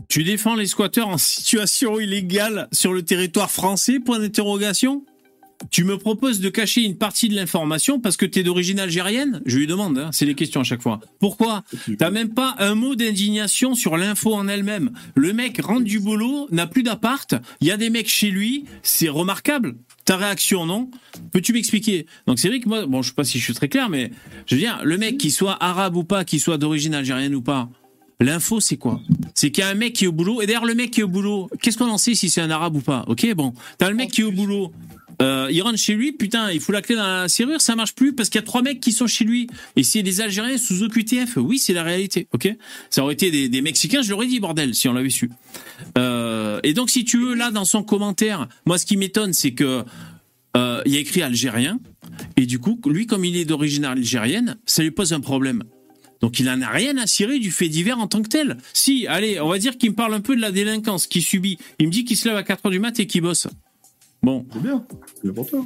Tu 0.09 0.25
défends 0.25 0.57
les 0.57 0.67
squatteurs 0.67 1.09
en 1.09 1.19
situation 1.19 2.01
illégale 2.01 2.69
sur 2.73 2.93
le 2.93 3.03
territoire 3.03 3.51
français? 3.51 4.01
Point 4.01 4.19
d'interrogation. 4.19 5.05
Tu 5.69 5.85
me 5.85 5.99
proposes 5.99 6.41
de 6.41 6.49
cacher 6.49 6.83
une 6.83 6.97
partie 6.97 7.29
de 7.29 7.37
l'information 7.37 8.01
parce 8.01 8.17
que 8.17 8.25
t'es 8.25 8.43
d'origine 8.43 8.81
algérienne? 8.81 9.43
Je 9.45 9.59
lui 9.59 9.67
demande, 9.67 9.99
hein, 9.99 10.09
c'est 10.11 10.25
les 10.25 10.35
questions 10.35 10.63
à 10.63 10.65
chaque 10.65 10.81
fois. 10.81 11.01
Pourquoi? 11.19 11.65
T'as 11.99 12.11
même 12.11 12.31
pas 12.31 12.57
un 12.59 12.75
mot 12.75 12.95
d'indignation 12.95 13.75
sur 13.75 13.99
l'info 13.99 14.35
en 14.35 14.49
elle-même. 14.49 14.91
Le 15.15 15.33
mec 15.35 15.61
rentre 15.63 15.85
du 15.85 16.01
boulot, 16.01 16.49
n'a 16.51 16.67
plus 16.67 16.83
d'appart, 16.83 17.35
il 17.61 17.67
y 17.67 17.71
a 17.71 17.77
des 17.77 17.91
mecs 17.91 18.09
chez 18.09 18.31
lui, 18.31 18.65
c'est 18.83 19.11
remarquable. 19.11 19.77
Ta 20.07 20.17
réaction, 20.17 20.65
non? 20.65 20.91
Peux-tu 21.31 21.53
m'expliquer? 21.53 22.07
Donc 22.27 22.39
c'est 22.39 22.49
vrai 22.49 22.61
que 22.61 22.69
moi, 22.69 22.87
bon, 22.87 23.03
je 23.03 23.11
sais 23.11 23.15
pas 23.15 23.25
si 23.25 23.39
je 23.39 23.45
suis 23.45 23.55
très 23.55 23.69
clair, 23.69 23.91
mais 23.91 24.11
je 24.47 24.55
veux 24.55 24.61
dire, 24.61 24.81
le 24.83 24.97
mec 24.97 25.19
qui 25.19 25.31
soit 25.31 25.63
arabe 25.63 25.95
ou 25.97 26.05
pas, 26.05 26.25
qui 26.25 26.41
soit 26.41 26.57
d'origine 26.57 26.95
algérienne 26.95 27.35
ou 27.35 27.43
pas, 27.43 27.69
l'info 28.19 28.61
c'est 28.61 28.77
quoi? 28.77 29.01
C'est 29.35 29.51
qu'il 29.51 29.63
y 29.63 29.67
a 29.67 29.71
un 29.71 29.75
mec 29.75 29.93
qui 29.93 30.05
est 30.05 30.09
au 30.09 30.13
boulot, 30.13 30.41
et 30.43 30.47
d'ailleurs 30.47 30.65
le 30.65 30.75
mec 30.75 30.91
qui 30.91 31.01
est 31.01 31.05
au 31.05 31.09
boulot, 31.09 31.51
qu'est-ce 31.63 31.77
qu'on 31.77 31.91
en 31.91 31.99
sait 31.99 32.15
si 32.15 32.31
c'est 32.31 32.41
un 32.41 32.51
arabe 32.51 32.77
ou 32.77 32.81
pas? 32.81 33.05
Ok, 33.09 33.27
bon, 33.35 33.53
t'as 33.79 33.91
le 33.91 33.95
mec 33.95 34.11
qui 34.11 34.23
est 34.23 34.25
au 34.25 34.33
boulot. 34.33 34.73
Euh, 35.21 35.49
il 35.51 35.61
rentre 35.63 35.79
chez 35.79 35.95
lui, 35.95 36.13
putain, 36.13 36.51
il 36.51 36.61
fout 36.61 36.75
la 36.75 36.83
clé 36.83 36.97
dans 36.97 37.07
la 37.07 37.29
serrure, 37.29 37.61
ça 37.61 37.77
marche 37.77 37.95
plus 37.95 38.15
parce 38.15 38.29
qu'il 38.29 38.41
y 38.41 38.45
a 38.45 38.47
trois 38.47 38.63
mecs 38.63 38.81
qui 38.81 38.93
sont 38.93 39.07
chez 39.07 39.25
lui. 39.25 39.49
Et 39.77 39.83
c'est 39.83 40.03
des 40.03 40.21
Algériens 40.21 40.57
sous 40.57 40.83
OQTF, 40.83 41.37
oui, 41.37 41.59
c'est 41.59 41.73
la 41.73 41.83
réalité, 41.83 42.27
ok? 42.33 42.49
Ça 42.89 43.03
aurait 43.03 43.15
été 43.15 43.49
des, 43.49 43.63
Mexicains, 43.63 44.03
je 44.03 44.11
l'aurais 44.11 44.27
dit, 44.27 44.41
bordel, 44.41 44.75
si 44.75 44.89
on 44.89 44.93
l'avait 44.95 45.11
su. 45.11 45.31
Euh, 45.99 46.61
et 46.63 46.73
donc, 46.73 46.91
si 46.91 47.05
tu 47.05 47.19
veux, 47.19 47.35
là, 47.35 47.51
dans 47.51 47.67
son 47.67 47.83
commentaire, 47.83 48.49
moi, 48.65 48.79
ce 48.79 48.87
qui 48.87 48.97
m'étonne, 48.97 49.33
c'est 49.33 49.53
que 49.53 49.85
euh, 50.57 50.83
a 50.83 50.83
écrit 50.87 51.23
algérien, 51.23 51.79
et 52.37 52.47
du 52.47 52.59
coup, 52.59 52.81
lui, 52.87 53.07
comme 53.07 53.25
il 53.25 53.37
est 53.37 53.45
d'origine 53.45 53.85
algérienne, 53.85 54.57
ça 54.65 54.83
lui 54.83 54.91
pose 54.91 55.13
un 55.13 55.21
problème. 55.21 55.63
Donc 56.21 56.39
il 56.39 56.49
en 56.51 56.61
a 56.61 56.69
rien 56.69 56.99
à 56.99 57.07
cirer 57.07 57.39
du 57.39 57.51
fait 57.51 57.69
divers 57.69 57.99
en 57.99 58.07
tant 58.07 58.21
que 58.21 58.29
tel. 58.29 58.59
Si, 58.75 59.07
allez, 59.07 59.41
on 59.41 59.49
va 59.49 59.59
dire 59.59 59.79
qu'il 59.79 59.91
me 59.91 59.95
parle 59.95 60.13
un 60.13 60.21
peu 60.21 60.37
de 60.37 60.41
la 60.41 60.51
délinquance 60.51 61.07
qu'il 61.07 61.23
subit. 61.23 61.57
Il 61.79 61.87
me 61.87 61.93
dit 61.93 62.05
qu'il 62.05 62.17
se 62.17 62.29
lève 62.29 62.37
à 62.37 62.43
4h 62.43 62.71
du 62.71 62.79
mat 62.79 62.99
et 63.01 63.07
qu'il 63.07 63.23
bosse. 63.23 63.47
Bon, 64.23 64.47
C'est 64.53 64.61
bien, 64.63 64.87
c'est 65.15 65.23
bien 65.25 65.33
pour 65.33 65.49
toi. 65.49 65.65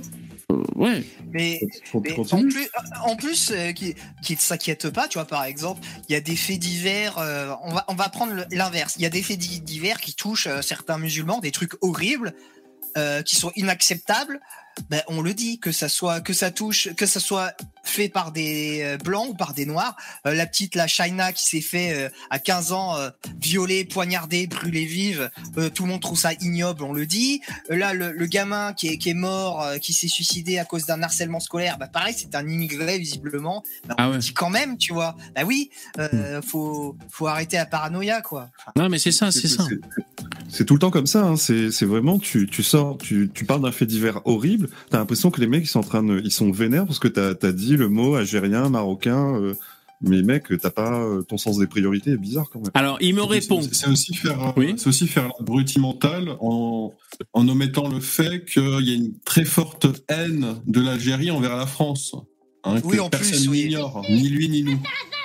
euh, 0.53 0.63
ouais. 0.77 1.03
Mais, 1.33 1.61
mais 1.61 2.15
faut 2.15 2.23
en 2.33 2.41
plus, 2.43 2.69
en 3.05 3.17
plus 3.17 3.51
euh, 3.51 3.73
qui, 3.73 3.95
qui 4.23 4.35
ne 4.35 4.39
s'inquiète 4.39 4.91
pas, 4.91 5.09
tu 5.09 5.19
vois, 5.19 5.27
par 5.27 5.45
exemple, 5.45 5.81
il 6.09 6.13
y 6.13 6.17
a 6.17 6.21
des 6.21 6.37
faits 6.37 6.61
divers. 6.61 7.19
euh, 7.19 7.53
on, 7.65 7.73
va, 7.73 7.85
on 7.89 7.95
va 7.95 8.09
prendre 8.09 8.33
l'inverse. 8.53 8.95
Il 8.97 9.03
y 9.03 9.07
a 9.07 9.11
des 9.11 9.23
faits 9.23 9.39
di- 9.39 9.61
divers 9.61 10.01
qui 10.01 10.15
touchent 10.15 10.47
euh, 10.47 10.63
certains 10.63 10.99
musulmans, 10.99 11.41
des 11.41 11.51
trucs 11.51 11.73
horribles, 11.83 12.33
euh, 12.97 13.23
qui 13.23 13.35
sont 13.37 13.51
inacceptables. 13.57 14.41
Ben, 14.91 15.03
on 15.09 15.23
le 15.23 15.35
dit 15.35 15.59
que 15.59 15.73
ça 15.73 15.89
soit 15.89 16.21
que 16.21 16.33
ça 16.33 16.51
touche, 16.51 16.89
que 16.95 17.07
ça 17.07 17.21
soit 17.21 17.53
fait 17.85 18.09
par 18.09 18.33
des 18.33 18.81
euh, 18.83 18.97
blancs 18.97 19.29
ou 19.31 19.35
par 19.35 19.53
des 19.55 19.67
noirs. 19.67 19.97
Euh, 20.27 20.35
la 20.35 20.47
petite 20.47 20.75
la 20.75 20.87
China 20.87 21.33
qui 21.33 21.45
s'est 21.45 21.61
fait 21.61 21.93
euh, 21.93 22.09
à 22.31 22.39
15 22.39 22.73
ans 22.73 22.97
euh, 22.97 23.11
violer, 23.41 23.85
poignarder, 23.85 24.47
brûler 24.47 24.85
vive. 24.87 25.31
euh, 25.59 25.69
tout 25.71 25.85
le 25.85 25.91
monde 25.91 26.01
trouve 26.01 26.19
ça 26.19 26.33
ignoble, 26.35 26.83
on 26.83 26.93
le 26.93 27.07
dit. 27.07 27.41
Euh, 27.71 27.77
là, 27.77 27.93
le, 27.93 28.13
le 28.13 28.27
gamin 28.27 28.73
qui 28.73 28.89
est, 28.89 28.99
qui 28.99 29.11
est 29.11 29.15
mort, 29.15 29.63
euh, 29.63 29.79
qui 29.79 29.93
s'est 29.93 30.09
suicidé 30.09 30.59
à 30.59 30.65
cause 30.65 30.87
d'un 30.87 31.03
harcèlement 31.03 31.41
scolaire, 31.41 31.77
bah 31.79 31.89
pareil, 31.89 32.15
c'est 32.17 32.35
un 32.35 32.47
immigré 32.49 32.99
visiblement. 32.99 33.63
Bah, 33.87 33.95
on 33.99 34.03
Ah 34.03 34.11
ouais. 34.11 34.17
Hmm. 34.17 34.21
dit 34.21 34.33
quand 34.35 34.51
même, 34.51 34.79
tu 34.79 34.93
vois. 34.93 35.15
Bah 35.37 35.43
oui, 35.47 35.71
euh, 35.99 36.41
faut 36.43 36.97
faut 37.11 37.27
arrêter 37.27 37.57
la 37.59 37.67
paranoïa, 37.67 38.23
quoi. 38.23 38.49
Enfin, 38.59 38.73
Non, 38.77 38.89
mais 38.89 38.99
c'est 38.99 39.13
ça, 39.13 39.31
c'est 39.31 39.49
ça. 39.49 39.67
C'est- 40.55 40.65
tout 40.65 40.75
le 40.75 40.81
temps 40.81 40.91
comme 40.91 41.07
ça. 41.07 41.27
Hein. 41.27 41.37
C'est 41.37 41.85
vraiment, 41.85 42.19
tu, 42.19 42.47
tu 42.47 42.63
sors, 42.63 42.97
tu, 42.99 43.31
tu 43.35 43.45
parles 43.45 43.63
d'un 43.63 43.73
fait 43.73 43.87
divers 43.87 44.21
horrible. 44.25 44.69
T'as 44.91 44.99
l'impression 44.99 45.31
que 45.31 45.41
les 45.41 45.47
mecs 45.47 45.65
ils 45.65 45.69
sont 45.69 45.81
en 45.81 45.85
train 45.85 46.03
de, 46.03 46.21
ils 46.25 46.31
sont 46.31 46.51
vénères 46.53 46.87
parce 46.87 46.99
que 46.99 47.09
t'as 47.09 47.35
as 47.47 47.53
dit 47.53 47.77
le 47.77 47.89
mot 47.89 48.15
algérien, 48.15 48.69
marocain. 48.69 49.37
euh, 49.41 49.55
mais 50.07 50.23
mec, 50.23 50.45
t'as 50.61 50.71
pas 50.71 51.01
euh, 51.01 51.23
ton 51.23 51.39
sens 51.39 51.59
des 51.59 51.67
priorités 51.67 52.11
est 52.11 52.17
bizarre 52.19 52.51
quand 52.53 52.61
même. 52.61 52.71
Alors, 52.75 52.99
il 53.01 53.15
me 53.15 53.23
répond. 53.23 53.63
C'est 53.73 53.89
aussi 53.89 54.13
faire, 54.15 54.49
euh, 54.49 54.53
Oui. 54.57 54.75
c'est 54.77 54.89
aussi 54.89 55.07
faire 55.07 55.31
l'abruti 55.39 55.79
mental 55.81 56.37
en, 56.41 56.93
en 57.33 57.49
omettant 57.49 57.89
le 57.89 58.01
fait 58.01 58.45
qu'il 58.45 58.81
y 58.83 58.91
a 58.93 58.95
une 58.97 59.15
très 59.25 59.45
forte 59.47 59.87
haine 60.09 60.57
de 60.67 60.81
l'Algérie 60.83 61.31
envers 61.31 61.57
la 61.57 61.67
France. 61.67 62.15
Hein, 62.65 62.81
que 62.81 62.87
Oui, 62.87 62.99
en 63.01 63.09
plus, 63.09 63.19
personne 63.19 63.49
oui. 63.49 63.65
n'ignore, 63.65 64.03
ni 64.11 64.29
lui 64.29 64.49
ni 64.51 64.63
nous. 64.65 64.79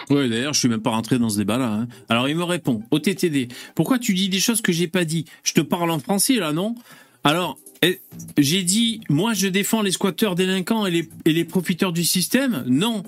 Ouais, 0.10 0.28
d'ailleurs, 0.28 0.54
je 0.54 0.60
suis 0.60 0.70
même 0.70 0.82
pas 0.82 0.90
rentré 0.90 1.20
dans 1.20 1.30
ce 1.30 1.38
débat-là. 1.38 1.72
hein. 1.72 1.88
Alors, 2.10 2.28
il 2.28 2.36
me 2.36 2.44
répond, 2.44 2.82
au 2.90 3.00
TTD, 3.00 3.48
pourquoi 3.76 4.00
tu 4.00 4.14
dis 4.14 4.30
des 4.30 4.40
choses 4.40 4.62
que 4.62 4.72
j'ai 4.72 4.88
pas 4.88 5.06
dit? 5.06 5.26
Je 5.44 5.54
te 5.54 5.62
parle 5.62 5.92
en 5.92 6.00
français, 6.00 6.36
là, 6.36 6.52
non? 6.52 6.76
Alors, 7.24 7.60
eh, 7.82 8.02
j'ai 8.38 8.64
dit, 8.64 9.02
moi, 9.10 9.34
je 9.34 9.48
défends 9.48 9.82
les 9.82 9.92
squatteurs 9.92 10.36
délinquants 10.36 10.86
et 10.86 10.92
les, 10.92 11.10
et 11.26 11.34
les 11.34 11.46
profiteurs 11.46 11.94
du 11.94 12.04
système? 12.04 12.64
Non. 12.68 13.04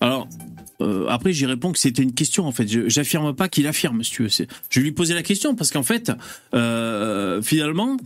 Alors, 0.00 0.28
euh, 0.80 1.06
après, 1.08 1.32
j'y 1.32 1.46
réponds 1.46 1.72
que 1.72 1.78
c'était 1.78 2.02
une 2.02 2.14
question, 2.14 2.46
en 2.46 2.52
fait. 2.52 2.66
J'affirme 2.88 3.34
pas 3.34 3.48
qu'il 3.48 3.66
affirme, 3.66 4.02
si 4.02 4.12
tu 4.12 4.22
veux. 4.22 4.46
Je 4.70 4.80
lui 4.80 4.92
posais 4.92 5.14
la 5.14 5.22
question 5.22 5.54
parce 5.54 5.70
qu'en 5.70 5.82
fait, 5.82 6.10
euh, 6.54 7.42
finalement, 7.42 7.98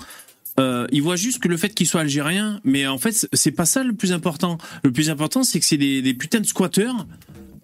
euh, 0.58 0.86
ils 0.90 1.02
voient 1.02 1.16
juste 1.16 1.38
que 1.38 1.48
le 1.48 1.56
fait 1.56 1.70
qu'ils 1.70 1.86
soient 1.86 2.02
algériens, 2.02 2.60
mais 2.64 2.86
en 2.86 2.98
fait, 2.98 3.28
c'est 3.32 3.52
pas 3.52 3.64
ça 3.64 3.82
le 3.84 3.92
plus 3.92 4.12
important. 4.12 4.58
Le 4.82 4.92
plus 4.92 5.08
important, 5.08 5.42
c'est 5.44 5.60
que 5.60 5.66
c'est 5.66 5.78
des, 5.78 6.02
des 6.02 6.14
putains 6.14 6.40
de 6.40 6.46
squatteurs. 6.46 7.06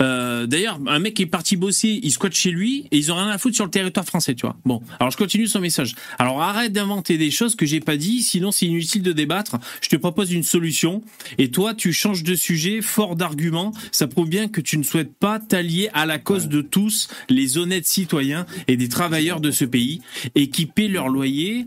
Euh, 0.03 0.47
D'ailleurs, 0.47 0.78
un 0.86 0.99
mec 0.99 1.14
qui 1.14 1.22
est 1.22 1.26
parti 1.26 1.57
bosser, 1.57 2.01
il 2.03 2.11
squatte 2.11 2.34
chez 2.34 2.51
lui 2.51 2.86
et 2.90 2.99
ils 2.99 3.11
ont 3.12 3.16
rien 3.16 3.28
à 3.28 3.38
foutre 3.38 3.57
sur 3.57 3.64
le 3.64 3.70
territoire 3.70 4.05
français, 4.05 4.34
tu 4.34 4.42
vois. 4.42 4.57
Bon, 4.64 4.82
alors 5.01 5.11
je 5.11 5.16
continue 5.16 5.47
son 5.47 5.61
message. 5.61 5.94
Alors 6.18 6.42
arrête 6.42 6.72
d'inventer 6.72 7.18
des 7.18 7.30
choses 7.30 7.57
que 7.57 7.66
j'ai 7.66 7.80
pas 7.80 7.97
dit, 7.97 8.22
sinon 8.22 8.51
c'est 8.51 8.66
inutile 8.66 9.03
de 9.03 9.12
débattre. 9.12 9.57
Je 9.80 9.88
te 9.88 9.97
propose 9.97 10.32
une 10.32 10.42
solution 10.42 11.03
et 11.38 11.51
toi 11.51 11.74
tu 11.74 11.92
changes 11.92 12.22
de 12.22 12.34
sujet, 12.34 12.82
fort 12.82 13.16
d'arguments. 13.16 13.72
Ça 13.92 14.07
prouve 14.07 14.28
bien 14.28 14.49
que 14.49 14.61
tu 14.61 14.78
ne 14.78 14.82
souhaites 14.82 15.14
pas 15.14 15.40
t'allier 15.40 15.88
à 15.94 16.07
la 16.07 16.18
cause 16.18 16.49
de 16.49 16.61
tous 16.61 17.09
les 17.28 17.59
honnêtes 17.59 17.86
citoyens 17.86 18.47
et 18.68 18.76
des 18.76 18.88
travailleurs 18.88 19.40
de 19.40 19.51
ce 19.51 19.64
pays 19.64 20.03
et 20.34 20.51
qui 20.51 20.66
paient 20.66 20.88
leur 20.88 21.09
loyer 21.09 21.64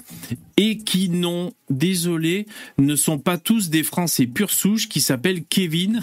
et 0.57 0.77
qui 0.77 1.09
n'ont, 1.09 1.53
désolé, 1.69 2.45
ne 2.77 2.95
sont 2.95 3.17
pas 3.17 3.38
tous 3.38 3.69
des 3.69 3.84
Français 3.84 4.27
pure 4.27 4.51
souche 4.51 4.89
qui 4.89 5.01
s'appellent 5.01 5.43
Kevin 5.45 6.01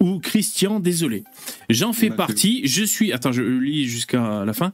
ou 0.00 0.18
Christian, 0.20 0.80
désolé. 0.80 1.24
J'en 1.68 1.92
fais 1.92 2.10
partie, 2.10 2.66
je 2.66 2.84
suis, 2.84 3.12
attends, 3.12 3.32
je 3.32 3.42
lis 3.42 3.88
jusqu'à 3.88 4.44
la 4.44 4.52
fin. 4.52 4.72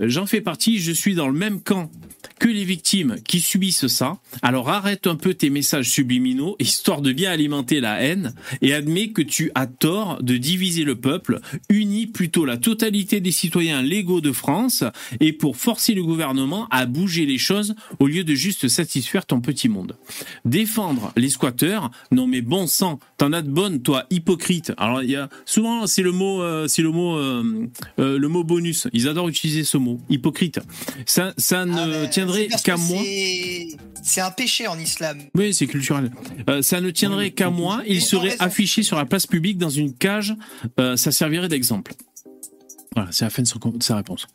J'en 0.00 0.26
fais 0.26 0.40
partie, 0.40 0.78
je 0.78 0.92
suis 0.92 1.14
dans 1.14 1.28
le 1.28 1.38
même 1.38 1.60
camp 1.60 1.90
que 2.38 2.48
les 2.48 2.64
victimes 2.64 3.16
qui 3.26 3.40
subissent 3.40 3.88
ça. 3.88 4.18
Alors 4.42 4.68
arrête 4.68 5.06
un 5.06 5.16
peu 5.16 5.34
tes 5.34 5.50
messages 5.50 5.90
subliminaux, 5.90 6.56
histoire 6.58 7.02
de 7.02 7.12
bien 7.12 7.30
alimenter 7.30 7.80
la 7.80 8.00
haine, 8.00 8.34
et 8.62 8.74
admets 8.74 9.10
que 9.10 9.22
tu 9.22 9.50
as 9.54 9.66
tort 9.66 10.22
de 10.22 10.36
diviser 10.36 10.84
le 10.84 10.96
peuple, 10.96 11.40
unis 11.68 12.06
plutôt 12.06 12.44
la 12.44 12.56
totalité 12.56 13.20
des 13.20 13.32
citoyens 13.32 13.82
légaux 13.82 14.20
de 14.20 14.32
France, 14.32 14.84
et 15.20 15.32
pour 15.32 15.56
forcer 15.56 15.94
le 15.94 16.04
gouvernement 16.04 16.68
à 16.70 16.86
bouger 16.86 17.26
les 17.26 17.38
choses 17.38 17.74
au 17.98 18.06
lieu 18.06 18.24
de 18.24 18.34
juste 18.34 18.68
satisfaire 18.68 19.26
ton 19.26 19.40
petit 19.40 19.68
monde. 19.68 19.96
Défendre 20.44 21.12
les 21.16 21.30
squatteurs, 21.30 21.90
non 22.12 22.26
mais 22.26 22.42
bon 22.42 22.66
sang, 22.66 22.98
t'en 23.16 23.32
as 23.32 23.42
de 23.42 23.50
bonnes, 23.50 23.82
toi, 23.82 24.06
hypocrite. 24.10 24.72
Alors 24.76 25.02
il 25.02 25.10
y 25.10 25.16
a 25.16 25.28
souvent 25.44 25.86
c'est 25.86 26.02
le 26.02 26.12
euh, 26.18 26.66
le 26.78 26.88
euh, 26.88 27.66
euh, 27.98 28.18
le 28.18 28.28
mot 28.28 28.44
bonus. 28.44 28.88
Ils 28.92 29.08
adorent 29.08 29.28
utiliser 29.28 29.64
ce 29.64 29.76
mot, 29.76 29.87
hypocrite. 30.10 30.60
Ça, 31.06 31.32
ça 31.38 31.64
ne 31.64 31.78
Ah, 31.78 31.86
mais 32.02 32.10
tiendrait 32.10 32.48
qu'à 32.64 32.76
moi. 32.76 33.02
c'est- 34.02 34.20
un 34.20 34.30
péché 34.30 34.66
en 34.66 34.78
islam. 34.78 35.18
Oui, 35.34 35.52
c'est 35.54 35.66
culturel. 35.66 36.10
Euh, 36.48 36.62
ça 36.62 36.80
ne 36.80 36.90
tiendrait 36.90 37.30
qu'à 37.30 37.50
moi. 37.50 37.82
Il 37.86 38.00
serait 38.02 38.36
affiché 38.40 38.82
sur 38.82 38.96
la 38.96 39.04
place 39.04 39.26
publique 39.26 39.58
dans 39.58 39.70
une 39.70 39.94
cage. 39.94 40.34
Euh, 40.80 40.96
ça 40.96 41.10
servirait 41.12 41.48
d'exemple. 41.48 41.92
Voilà, 42.94 43.10
c'est 43.12 43.24
la 43.24 43.30
fin 43.30 43.42
de, 43.42 43.46
son- 43.46 43.58
de 43.58 43.82
sa 43.82 43.96
réponse. 43.96 44.26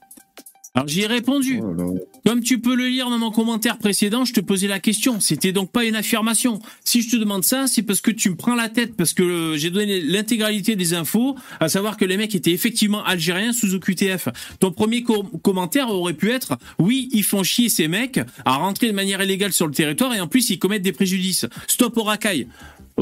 Alors 0.75 0.87
j'y 0.87 1.01
ai 1.01 1.05
répondu. 1.07 1.61
Oh. 1.61 1.99
Comme 2.25 2.41
tu 2.41 2.59
peux 2.59 2.75
le 2.75 2.87
lire 2.87 3.07
dans 3.09 3.19
mon 3.19 3.29
commentaire 3.29 3.77
précédent, 3.77 4.25
je 4.25 4.33
te 4.33 4.39
posais 4.39 4.67
la 4.67 4.79
question. 4.79 5.19
C'était 5.19 5.51
donc 5.51 5.71
pas 5.71 5.85
une 5.85 5.95
affirmation. 5.95 6.59
Si 6.83 7.03
je 7.03 7.11
te 7.11 7.15
demande 7.15 7.43
ça, 7.43 7.67
c'est 7.67 7.83
parce 7.83 8.01
que 8.01 8.09
tu 8.09 8.31
me 8.31 8.35
prends 8.35 8.55
la 8.55 8.69
tête, 8.69 8.95
parce 8.95 9.13
que 9.13 9.53
j'ai 9.55 9.69
donné 9.69 10.01
l'intégralité 10.01 10.75
des 10.75 10.95
infos, 10.95 11.35
à 11.59 11.69
savoir 11.69 11.95
que 11.95 12.05
les 12.05 12.17
mecs 12.17 12.33
étaient 12.33 12.51
effectivement 12.53 13.03
algériens 13.03 13.53
sous 13.53 13.75
OQTF. 13.75 14.29
Ton 14.59 14.71
premier 14.71 15.03
co- 15.03 15.23
commentaire 15.43 15.89
aurait 15.89 16.13
pu 16.15 16.31
être 16.31 16.57
oui, 16.79 17.07
ils 17.11 17.23
font 17.23 17.43
chier 17.43 17.69
ces 17.69 17.87
mecs 17.87 18.19
à 18.45 18.53
rentrer 18.55 18.87
de 18.87 18.93
manière 18.93 19.21
illégale 19.21 19.53
sur 19.53 19.67
le 19.67 19.73
territoire 19.73 20.13
et 20.15 20.21
en 20.21 20.27
plus 20.27 20.49
ils 20.49 20.57
commettent 20.57 20.81
des 20.81 20.91
préjudices. 20.91 21.45
Stop 21.67 21.97
au 21.97 22.03
racaille. 22.03 22.47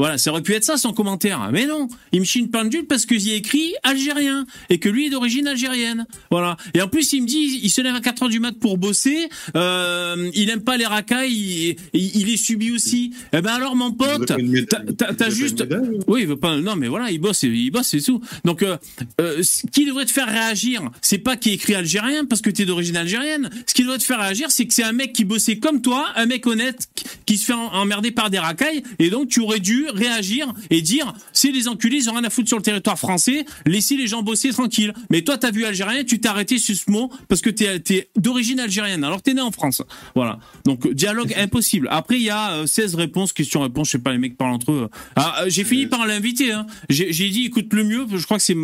Voilà, 0.02 0.18
ça 0.18 0.32
aurait 0.32 0.42
pu 0.42 0.52
être 0.52 0.64
ça 0.64 0.76
son 0.76 0.92
commentaire. 0.92 1.48
Mais 1.52 1.64
non, 1.66 1.86
il 2.10 2.18
me 2.18 2.24
chie 2.24 2.40
une 2.40 2.50
pendule 2.50 2.86
parce 2.86 3.06
que 3.06 3.16
j'y 3.16 3.30
ai 3.30 3.36
écrit 3.36 3.72
algérien 3.84 4.46
et 4.68 4.80
que 4.80 4.88
lui 4.88 5.06
est 5.06 5.10
d'origine 5.10 5.46
algérienne. 5.46 6.06
Voilà. 6.32 6.56
Et 6.74 6.82
en 6.82 6.88
plus, 6.88 7.12
il 7.12 7.22
me 7.22 7.26
dit, 7.28 7.60
il 7.62 7.70
se 7.70 7.80
lève 7.80 7.94
à 7.94 8.00
4 8.00 8.24
heures 8.24 8.28
du 8.28 8.40
mat 8.40 8.50
pour 8.58 8.78
bosser. 8.78 9.28
Euh, 9.56 10.28
il 10.34 10.50
aime 10.50 10.62
pas 10.64 10.76
les 10.76 10.86
racailles. 10.86 11.32
Il, 11.32 11.76
il, 11.92 12.16
il 12.16 12.26
les 12.26 12.36
subit 12.36 12.72
aussi. 12.72 13.12
Eh 13.32 13.40
ben 13.42 13.52
alors, 13.52 13.76
mon 13.76 13.92
pote, 13.92 14.26
t'as- 14.26 15.30
juste. 15.30 15.60
médaille 15.60 15.98
Oui, 16.08 16.22
il 16.22 16.26
veut 16.26 16.36
pas. 16.36 16.56
Non, 16.56 16.74
mais 16.74 16.88
voilà, 16.88 17.10
il 17.12 17.18
bosse, 17.18 17.44
il 17.44 17.70
bosse, 17.70 17.86
c'est 17.88 18.00
tout. 18.00 18.20
Donc, 18.44 18.64
euh, 18.64 18.76
euh, 19.20 19.40
ce 19.44 19.66
qui 19.68 19.84
devrait 19.86 20.04
te 20.06 20.10
faire 20.10 20.26
réagir, 20.26 20.82
c'est 21.00 21.18
pas 21.18 21.36
qui 21.36 21.50
écrit 21.50 21.74
algérien 21.76 22.24
parce 22.24 22.40
que 22.42 22.50
t'es 22.50 22.64
d'origine 22.64 22.96
algérienne. 22.96 23.50
Ce 23.66 23.74
qui 23.74 23.82
devrait 23.82 23.98
te 23.98 24.02
faire 24.02 24.18
réagir, 24.20 24.50
c'est 24.50 24.66
que 24.66 24.74
c'est 24.74 24.82
un 24.82 24.92
mec 24.92 25.12
qui 25.12 25.24
bossait 25.24 25.58
comme 25.58 25.80
toi, 25.80 26.08
un 26.16 26.26
mec 26.26 26.44
honnête 26.46 26.88
qui- 27.24 27.36
se 27.38 27.46
fait 27.46 27.52
emmerder 27.54 28.10
par 28.10 28.28
des 28.28 28.38
racailles, 28.38 28.82
et 28.98 29.08
donc 29.08 29.28
tu 29.28 29.40
aurais 29.40 29.58
dû 29.58 29.86
réagir 29.94 30.52
et 30.70 30.82
dire 30.82 31.12
c'est 31.32 31.50
les 31.52 31.68
enculés, 31.68 31.96
ils 31.96 32.10
ont 32.10 32.14
rien 32.14 32.24
à 32.24 32.30
foutre 32.30 32.48
sur 32.48 32.56
le 32.56 32.62
territoire 32.62 32.98
français, 32.98 33.44
laissez 33.66 33.96
les 33.96 34.06
gens 34.06 34.22
bosser 34.22 34.50
tranquille. 34.50 34.92
Mais 35.10 35.22
toi, 35.22 35.38
t'as 35.38 35.50
vu 35.50 35.64
algérien, 35.64 36.04
tu 36.04 36.20
t'es 36.20 36.28
arrêté 36.28 36.58
sur 36.58 36.74
ce 36.76 36.90
mot 36.90 37.10
parce 37.28 37.40
que 37.40 37.50
t'es 37.50 37.82
es, 37.90 38.08
d'origine 38.16 38.60
algérienne, 38.60 39.04
alors 39.04 39.22
t'es 39.22 39.34
né 39.34 39.40
en 39.40 39.50
France. 39.52 39.82
Voilà. 40.14 40.38
Donc 40.64 40.90
dialogue 40.92 41.34
impossible. 41.36 41.88
Après, 41.90 42.16
il 42.16 42.22
y 42.22 42.30
a 42.30 42.52
euh, 42.52 42.66
16 42.66 42.94
réponses, 42.94 43.32
questions-réponses, 43.32 43.88
je 43.88 43.92
sais 43.92 43.98
pas, 43.98 44.12
les 44.12 44.18
mecs 44.18 44.36
parlent 44.36 44.52
entre 44.54 44.72
eux. 44.72 44.88
Ah, 45.16 45.42
euh, 45.42 45.46
j'ai 45.48 45.64
fini 45.64 45.86
par 45.86 46.06
l'inviter. 46.06 46.52
Hein. 46.52 46.66
J'ai 46.88 47.10
dit, 47.30 47.44
écoute, 47.46 47.72
le 47.72 47.84
mieux, 47.84 48.06
je 48.14 48.24
crois 48.24 48.38
que 48.38 48.42
c'est 48.42 48.56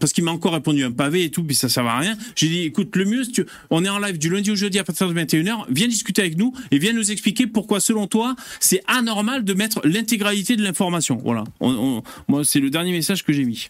parce 0.00 0.12
qu'il 0.12 0.24
m'a 0.24 0.30
encore 0.30 0.52
répondu 0.54 0.84
un 0.84 0.90
pavé 0.92 1.24
et 1.24 1.30
tout, 1.30 1.42
puis 1.44 1.54
ça 1.56 1.68
sert 1.68 1.86
à 1.86 1.98
rien. 1.98 2.16
J'ai 2.36 2.48
dit, 2.48 2.60
écoute, 2.62 2.94
le 2.96 3.04
mieux, 3.04 3.24
si 3.24 3.32
tu- 3.32 3.46
on 3.70 3.84
est 3.84 3.88
en 3.88 3.98
live 3.98 4.18
du 4.18 4.30
lundi 4.30 4.50
au 4.50 4.54
jeudi 4.56 4.78
à 4.78 4.84
partir 4.84 5.08
de 5.08 5.12
21h, 5.14 5.66
viens 5.70 5.88
discuter 5.88 6.22
avec 6.22 6.36
nous 6.38 6.52
et 6.70 6.78
viens 6.78 6.92
nous 6.92 7.10
expliquer 7.10 7.46
pourquoi, 7.46 7.80
selon 7.80 8.06
toi, 8.06 8.34
c'est 8.60 8.82
anormal 8.86 9.44
de 9.44 9.54
mettre 9.54 9.80
l'intégralité 9.84 10.51
de 10.56 10.62
l'information. 10.62 11.16
Voilà. 11.22 11.44
On- 11.60 11.70
on- 11.98 12.02
moi, 12.28 12.44
c'est 12.44 12.60
le 12.60 12.70
dernier 12.70 12.92
message 12.92 13.24
que 13.24 13.32
j'ai 13.32 13.44
mis. 13.44 13.68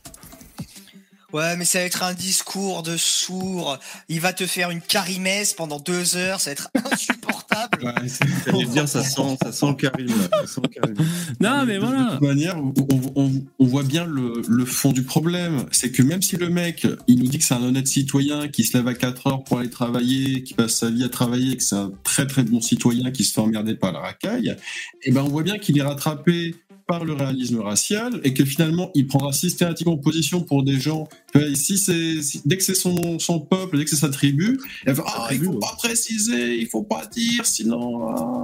Ouais, 1.33 1.57
mais 1.57 1.65
ça 1.65 1.79
va 1.79 1.87
être 1.87 2.03
un 2.03 2.13
discours 2.13 2.83
de 2.83 2.99
sourd. 2.99 3.79
Il 4.11 4.21
va 4.21 4.35
te 4.35 4.45
faire 4.45 4.71
une 4.71 4.83
carimesse 4.83 5.55
pendant 5.55 5.79
deux 5.81 6.15
heures. 6.17 6.41
Ça 6.41 6.51
va 6.51 6.53
être 6.53 6.69
insupportable. 6.93 7.39
Ouais, 7.83 8.09
c'est- 8.09 8.25
J'allais 8.47 8.65
dire, 8.67 8.89
ça 8.89 9.03
sent, 9.05 9.37
ça 9.43 9.53
sent 9.53 9.67
le 9.67 9.75
Karim. 9.75 10.07
là, 10.09 10.15
ça 10.41 10.47
sent 10.47 10.61
le 10.63 10.69
Karim. 10.69 10.95
Non, 11.41 11.65
mais 11.67 11.75
de, 11.75 11.79
voilà. 11.81 12.05
De 12.05 12.11
toute 12.13 12.21
manière, 12.23 12.57
on, 12.59 12.73
on- 13.17 13.45
on 13.59 13.67
voit 13.67 13.83
bien 13.83 14.05
le, 14.05 14.43
le 14.49 14.65
fond 14.65 14.93
du 14.93 15.03
problème. 15.05 15.67
C'est 15.71 15.91
que 15.93 16.03
même 16.03 16.23
si 16.23 16.37
le 16.37 16.49
mec, 16.49 16.87
il 17.09 17.19
nous 17.19 17.27
dit 17.29 17.39
que 17.39 17.45
c'est 17.45 17.55
un 17.55 17.63
honnête 17.63 17.87
citoyen 17.87 18.49
qui 18.49 18.65
se 18.65 18.77
lève 18.77 18.89
à 18.89 18.95
4 18.95 19.27
heures 19.27 19.45
pour 19.45 19.59
aller 19.59 19.71
travailler, 19.71 20.43
qui 20.43 20.55
passe 20.55 20.77
sa 20.77 20.91
vie 20.91 21.05
à 21.05 21.09
travailler, 21.09 21.57
que 21.57 21.63
c'est 21.63 21.77
un 21.77 21.93
très 22.05 22.27
très 22.27 22.43
bon 22.43 22.61
citoyen 22.61 23.11
qui 23.11 23.25
se 23.25 23.33
fait 23.35 23.41
emmerder 23.41 23.75
par 23.75 23.93
la 23.93 24.01
racaille, 24.01 24.57
et 25.03 25.11
ben 25.13 25.23
on 25.23 25.29
voit 25.29 25.43
bien 25.43 25.59
qu'il 25.59 25.77
est 25.79 25.83
rattrapé 25.83 26.55
par 26.87 27.05
le 27.05 27.13
réalisme 27.13 27.61
racial 27.61 28.21
et 28.25 28.35
que 28.35 28.45
finalement 28.45 28.91
il 28.95 29.07
prendra 29.07 29.33
systématiquement 29.33 29.97
position 29.97 30.43
pour 30.43 30.63
des 30.63 30.79
gens. 30.81 31.09
Si 31.55 31.79
c'est 31.79 32.21
si- 32.23 32.43
dès 32.45 32.57
que 32.57 32.63
c'est 32.63 32.75
son, 32.75 33.19
son 33.19 33.41
peuple, 33.41 33.79
dès 33.79 33.85
que 33.85 33.91
c'est 33.91 33.97
sa 33.97 34.09
tribu, 34.09 34.59
il 34.87 34.93
va 34.93 35.05
ah, 35.07 35.29
il 35.33 35.41
faut 35.43 35.59
pas 35.59 35.75
préciser, 35.79 36.59
il 36.61 36.67
faut 36.67 36.83
pas 36.83 37.07
dire, 37.07 37.47
sinon. 37.47 38.09
ah. 38.09 38.43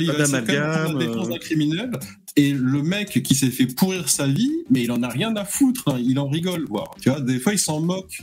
Il 0.00 0.06
va 0.06 0.18
la 0.18 0.40
défense 0.40 1.26
euh. 1.26 1.30
d'un 1.30 1.38
criminel. 1.38 1.90
Et 2.36 2.52
le 2.52 2.82
mec 2.82 3.22
qui 3.22 3.34
s'est 3.36 3.50
fait 3.50 3.66
pourrir 3.66 4.08
sa 4.08 4.26
vie, 4.26 4.50
mais 4.70 4.82
il 4.82 4.90
en 4.90 5.02
a 5.04 5.08
rien 5.08 5.36
à 5.36 5.44
foutre, 5.44 5.84
hein, 5.88 6.00
il 6.04 6.18
en 6.18 6.28
rigole, 6.28 6.64
voire. 6.68 6.90
Tu 7.00 7.08
vois, 7.10 7.20
des 7.20 7.38
fois 7.38 7.52
il 7.52 7.58
s'en 7.58 7.80
moque. 7.80 8.22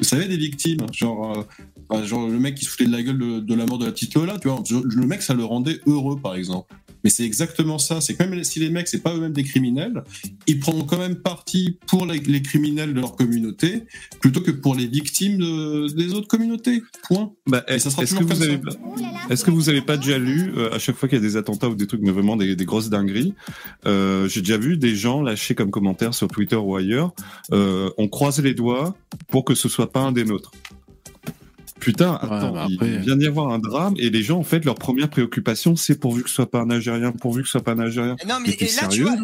Vous 0.00 0.04
savez, 0.04 0.26
des 0.26 0.36
victimes, 0.36 0.84
genre, 0.92 1.38
euh, 1.38 1.42
bah, 1.88 2.02
genre 2.04 2.26
le 2.28 2.40
mec 2.40 2.56
qui 2.56 2.64
se 2.64 2.70
foutait 2.70 2.86
de 2.86 2.90
la 2.92 3.02
gueule 3.02 3.18
de, 3.18 3.38
de 3.40 3.54
la 3.54 3.66
mort 3.66 3.78
de 3.78 3.84
la 3.86 3.92
petite 3.92 4.14
Lola, 4.14 4.36
tu 4.40 4.48
vois, 4.48 4.62
le 4.70 5.06
mec 5.06 5.22
ça 5.22 5.32
le 5.34 5.44
rendait 5.44 5.80
heureux, 5.86 6.18
par 6.18 6.34
exemple. 6.34 6.74
Mais 7.04 7.10
c'est 7.10 7.24
exactement 7.24 7.78
ça, 7.78 8.00
c'est 8.00 8.14
quand 8.14 8.28
même 8.28 8.44
si 8.44 8.60
les 8.60 8.70
mecs 8.70 8.88
c'est 8.88 9.02
pas 9.02 9.14
eux-mêmes 9.14 9.32
des 9.32 9.44
criminels, 9.44 10.02
ils 10.46 10.58
prennent 10.58 10.86
quand 10.86 10.98
même 10.98 11.16
parti 11.16 11.78
pour 11.86 12.06
les, 12.06 12.20
les 12.20 12.42
criminels 12.42 12.94
de 12.94 13.00
leur 13.00 13.16
communauté 13.16 13.84
plutôt 14.20 14.40
que 14.40 14.50
pour 14.50 14.74
les 14.74 14.86
victimes 14.86 15.38
de- 15.38 15.92
des 15.94 16.12
autres 16.14 16.28
communautés. 16.28 16.82
Point. 17.02 17.32
Bah, 17.46 17.64
sera 17.90 18.02
est-ce 18.02 18.14
que 18.14 18.24
vous 18.24 18.42
avez 18.42 18.58
que 19.44 19.50
vous 19.50 19.68
pas 19.82 19.96
déjà 19.96 20.18
lu 20.18 20.52
euh, 20.56 20.72
à 20.72 20.78
chaque 20.78 20.96
fois 20.96 21.08
qu'il 21.08 21.18
y 21.18 21.20
a 21.20 21.24
des 21.24 21.36
attentats 21.36 21.68
ou 21.68 21.74
des 21.74 21.86
trucs, 21.86 22.02
mais 22.02 22.10
vraiment 22.10 22.36
des, 22.36 22.54
des 22.56 22.64
grosses 22.64 22.90
dingueries 22.90 23.34
euh, 23.86 24.28
J'ai 24.28 24.40
déjà 24.40 24.56
vu 24.56 24.76
des 24.76 24.94
gens 24.94 25.22
lâcher 25.22 25.54
comme 25.54 25.70
commentaire 25.70 26.14
sur 26.14 26.28
Twitter 26.28 26.56
ou 26.56 26.76
ailleurs 26.76 27.12
euh, 27.52 27.90
on 27.98 28.08
croise 28.08 28.40
les 28.40 28.54
doigts 28.54 28.96
pour 29.28 29.44
que 29.44 29.54
ce 29.54 29.68
soit 29.68 29.90
pas 29.92 30.00
un 30.00 30.12
des 30.12 30.24
nôtres. 30.24 30.52
Putain, 31.82 32.14
attends, 32.14 32.52
bah 32.52 32.66
il 32.68 32.76
après- 32.76 32.98
vient 32.98 33.16
d'y 33.16 33.26
avoir 33.26 33.50
un 33.50 33.58
drame 33.58 33.94
et 33.98 34.08
les 34.08 34.22
gens 34.22 34.38
en 34.38 34.44
fait 34.44 34.64
leur 34.64 34.76
première 34.76 35.10
préoccupation 35.10 35.74
c'est 35.74 35.98
pourvu 35.98 36.22
que 36.22 36.28
ce 36.28 36.36
soit 36.36 36.48
pas 36.50 36.60
un 36.60 36.70
Algérien, 36.70 37.10
pourvu 37.10 37.42
que 37.42 37.48
ce 37.48 37.52
soit 37.52 37.64
pas 37.64 37.72
un 37.72 37.80
Algérien. 37.80 38.14
Non, 38.28 38.38
mais 38.40 38.50
Mais 38.50 38.56
t'es 38.56 38.66
et 38.66 38.76
là, 38.80 38.86
tu 38.86 39.02
vois. 39.02 39.16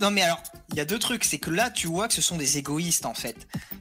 Non, 0.00 0.10
mais 0.10 0.20
alors, 0.22 0.42
il 0.72 0.76
y 0.76 0.80
a 0.80 0.84
deux 0.84 0.98
trucs. 0.98 1.24
C'est 1.24 1.38
que 1.38 1.48
là, 1.50 1.70
tu 1.70 1.86
vois 1.86 2.08
que 2.08 2.14
ce 2.14 2.20
sont 2.20 2.36
des 2.36 2.58
égoïstes, 2.58 3.06
en 3.06 3.14
fait. 3.14 3.36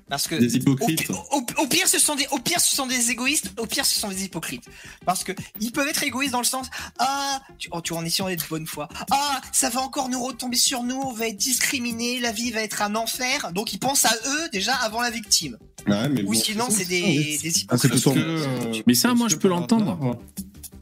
Parce 0.07 0.27
que. 0.27 0.35
Des 0.35 0.53
Au, 0.55 0.57
hypocrites. 0.59 1.09
au- 1.09 1.45
au 1.63 1.67
pire, 1.67 1.87
ce 1.87 1.97
sont 1.99 2.15
des, 2.15 2.27
au 2.31 2.37
pire, 2.37 2.59
ce 2.61 2.75
sont 2.75 2.85
des 2.87 3.09
égoïstes. 3.11 3.51
Au 3.57 3.65
pire, 3.65 3.85
ce 3.85 3.99
sont 3.99 4.07
des 4.09 4.23
hypocrites. 4.25 4.63
Parce 5.05 5.23
que 5.23 5.31
ils 5.59 5.71
peuvent 5.71 5.87
être 5.87 6.03
égoïstes 6.03 6.31
dans 6.33 6.39
le 6.39 6.45
sens, 6.45 6.67
ah, 6.99 7.41
tu, 7.57 7.69
oh, 7.71 7.81
tu 7.81 7.93
vois, 7.93 8.01
on 8.01 8.05
est 8.05 8.09
sûr 8.09 8.27
de 8.27 8.35
bonne 8.49 8.67
foi. 8.67 8.87
Ah, 9.09 9.41
ça 9.51 9.69
va 9.69 9.81
encore 9.81 10.09
nous 10.09 10.23
retomber 10.23 10.57
sur 10.57 10.83
nous. 10.83 10.95
On 11.03 11.11
va 11.13 11.27
être 11.27 11.37
discriminés. 11.37 12.19
La 12.19 12.31
vie 12.31 12.51
va 12.51 12.61
être 12.61 12.81
un 12.81 12.95
enfer. 12.95 13.51
Donc, 13.53 13.73
ils 13.73 13.79
pensent 13.79 14.05
à 14.05 14.13
eux 14.27 14.49
déjà 14.53 14.75
avant 14.75 15.01
la 15.01 15.09
victime. 15.09 15.57
Ouais, 15.87 16.07
mais 16.09 16.21
Ou 16.21 16.33
bon, 16.33 16.39
sinon, 16.39 16.67
c'est 16.69 16.85
des, 16.85 17.01
ouais. 17.01 17.39
des 17.41 17.51
Ah, 17.69 17.75
hypocrites. 17.75 17.91
Que, 18.23 18.77
euh, 18.77 18.81
Mais 18.87 18.93
ça, 18.93 19.13
moi, 19.13 19.27
que 19.27 19.33
je 19.33 19.37
peux 19.37 19.47
l'entendre. 19.49 20.17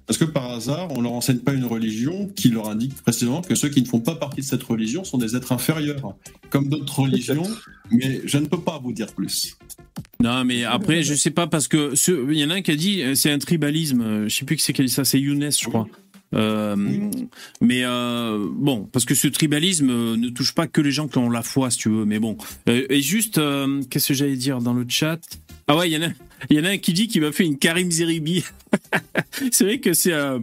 Parce 0.07 0.17
que 0.17 0.25
par 0.25 0.49
hasard, 0.49 0.87
on 0.97 1.01
leur 1.01 1.11
enseigne 1.13 1.37
pas 1.37 1.53
une 1.53 1.65
religion 1.65 2.27
qui 2.35 2.49
leur 2.49 2.67
indique 2.67 2.95
précisément 2.95 3.41
que 3.43 3.53
ceux 3.53 3.69
qui 3.69 3.81
ne 3.83 3.87
font 3.87 3.99
pas 3.99 4.15
partie 4.15 4.41
de 4.41 4.45
cette 4.45 4.63
religion 4.63 5.03
sont 5.03 5.19
des 5.19 5.35
êtres 5.35 5.51
inférieurs, 5.51 6.15
comme 6.49 6.67
d'autres 6.67 7.01
religions, 7.01 7.47
mais 7.91 8.21
je 8.25 8.39
ne 8.39 8.47
peux 8.47 8.59
pas 8.59 8.79
vous 8.83 8.91
dire 8.91 9.13
plus. 9.13 9.55
Non, 10.19 10.43
mais 10.45 10.63
après, 10.63 11.03
je 11.03 11.13
sais 11.13 11.29
pas 11.29 11.45
parce 11.45 11.67
que 11.67 11.93
ce- 11.93 12.31
il 12.31 12.39
y 12.39 12.43
en 12.43 12.49
a 12.49 12.55
un 12.55 12.61
qui 12.63 12.71
a 12.71 12.75
dit 12.75 13.03
euh, 13.03 13.13
c'est 13.13 13.31
un 13.31 13.37
tribalisme. 13.37 14.01
euh, 14.01 14.27
Je 14.27 14.35
sais 14.35 14.45
plus 14.45 14.55
qui 14.55 14.63
c'est 14.63 14.73
qui 14.73 14.81
a 14.81 14.85
dit 14.85 14.91
ça, 14.91 15.05
c'est 15.05 15.19
Younes, 15.19 15.47
je 15.51 15.67
crois. 15.69 15.87
Euh, 16.35 16.75
Mais 17.61 17.83
euh, 17.85 18.45
bon, 18.51 18.89
parce 18.91 19.05
que 19.05 19.13
ce 19.15 19.27
tribalisme 19.27 19.89
euh, 19.91 20.17
ne 20.17 20.29
touche 20.29 20.53
pas 20.53 20.65
que 20.67 20.81
les 20.81 20.91
gens 20.91 21.07
qui 21.07 21.19
ont 21.19 21.29
la 21.29 21.41
foi, 21.43 21.69
si 21.69 21.77
tu 21.77 21.89
veux. 21.89 22.05
Mais 22.05 22.17
bon, 22.19 22.35
et 22.67 23.01
juste, 23.01 23.37
euh, 23.37 23.81
qu'est-ce 23.91 24.07
que 24.09 24.13
j'allais 24.15 24.35
dire 24.37 24.59
dans 24.59 24.73
le 24.73 24.85
chat? 24.87 25.19
Ah 25.71 25.75
ouais, 25.75 25.87
il 25.87 25.93
y 25.93 25.97
en 26.03 26.09
a, 26.09 26.11
y 26.49 26.59
en 26.59 26.63
a 26.63 26.69
un 26.69 26.77
qui 26.79 26.93
dit 26.93 27.07
qu'il 27.07 27.21
m'a 27.21 27.31
fait 27.31 27.45
une 27.45 27.59
Karim 27.59 27.91
Zeribi. 27.91 28.43
c'est 29.51 29.63
vrai 29.63 29.77
que 29.77 29.93
c'est 29.93 30.13
euh, 30.13 30.39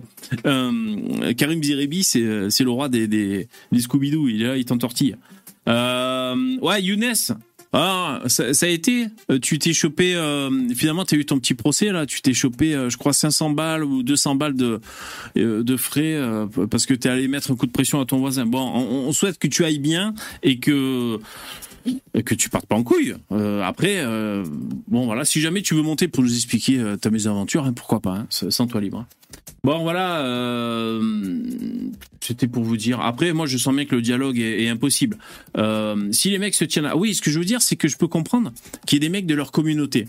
euh, 0.46 1.32
Karim 1.34 1.60
Zeribi, 1.60 2.04
c'est 2.04 2.22
euh, 2.22 2.48
c'est 2.48 2.62
le 2.62 2.70
roi 2.70 2.88
des 2.88 3.08
des, 3.08 3.48
des 3.72 3.80
Scooby-Doo. 3.80 4.28
Il 4.28 4.42
est 4.42 4.46
là, 4.46 4.56
il 4.56 4.64
t'entortille. 4.64 5.16
Euh, 5.66 6.56
ouais, 6.60 6.80
Younes. 6.80 7.12
Ah, 7.72 8.22
ça, 8.28 8.44
a 8.44 8.68
été. 8.68 9.08
Tu 9.42 9.58
t'es 9.58 9.72
chopé. 9.72 10.14
finalement, 10.76 11.04
t'as 11.04 11.16
eu 11.16 11.26
ton 11.26 11.40
petit 11.40 11.54
procès 11.54 11.90
là. 11.90 12.06
Tu 12.06 12.22
t'es 12.22 12.32
chopé, 12.32 12.86
je 12.88 12.96
crois, 12.96 13.12
500 13.12 13.50
balles 13.50 13.82
ou 13.82 14.04
200 14.04 14.36
balles 14.36 14.54
de 14.54 14.80
de 15.34 15.76
frais 15.76 16.18
parce 16.70 16.86
que 16.86 16.94
t'es 16.94 17.08
allé 17.08 17.26
mettre 17.26 17.50
un 17.50 17.56
coup 17.56 17.66
de 17.66 17.72
pression 17.72 18.00
à 18.00 18.06
ton 18.06 18.18
voisin. 18.18 18.46
Bon, 18.46 18.60
on, 18.60 19.12
souhaite 19.12 19.38
que 19.38 19.48
tu 19.48 19.64
ailles 19.64 19.80
bien 19.80 20.14
et 20.44 20.58
que 20.58 21.18
que 22.24 22.34
tu 22.34 22.48
partes 22.48 22.66
pas 22.66 22.76
en 22.76 22.82
couille. 22.82 23.14
Euh, 23.32 23.62
après, 23.62 23.96
euh, 23.98 24.44
bon 24.88 25.06
voilà, 25.06 25.24
si 25.24 25.40
jamais 25.40 25.62
tu 25.62 25.74
veux 25.74 25.82
monter 25.82 26.08
pour 26.08 26.22
nous 26.22 26.34
expliquer 26.34 26.78
euh, 26.78 26.96
ta 26.96 27.10
mésaventure, 27.10 27.64
hein, 27.64 27.72
pourquoi 27.72 28.00
pas, 28.00 28.14
hein, 28.14 28.26
sans 28.30 28.66
toi 28.66 28.80
libre. 28.80 29.06
Bon 29.64 29.82
voilà, 29.82 30.22
c'était 32.20 32.46
pour 32.46 32.62
vous 32.62 32.76
dire. 32.76 33.00
Après, 33.00 33.32
moi, 33.32 33.46
je 33.46 33.58
sens 33.58 33.74
bien 33.74 33.84
que 33.84 33.96
le 33.96 34.02
dialogue 34.02 34.38
est, 34.38 34.62
est 34.62 34.68
impossible. 34.68 35.18
Si 36.12 36.30
les 36.30 36.38
mecs 36.38 36.54
se 36.54 36.64
tiennent, 36.64 36.86
à... 36.86 36.96
oui, 36.96 37.14
ce 37.14 37.20
que 37.20 37.32
je 37.32 37.38
veux 37.40 37.44
dire, 37.44 37.60
c'est 37.60 37.74
que 37.74 37.88
je 37.88 37.96
peux 37.96 38.06
comprendre 38.06 38.52
qu'il 38.86 38.96
y 38.96 39.04
ait 39.04 39.08
des 39.08 39.12
mecs 39.12 39.26
de 39.26 39.34
leur 39.34 39.50
communauté 39.50 40.06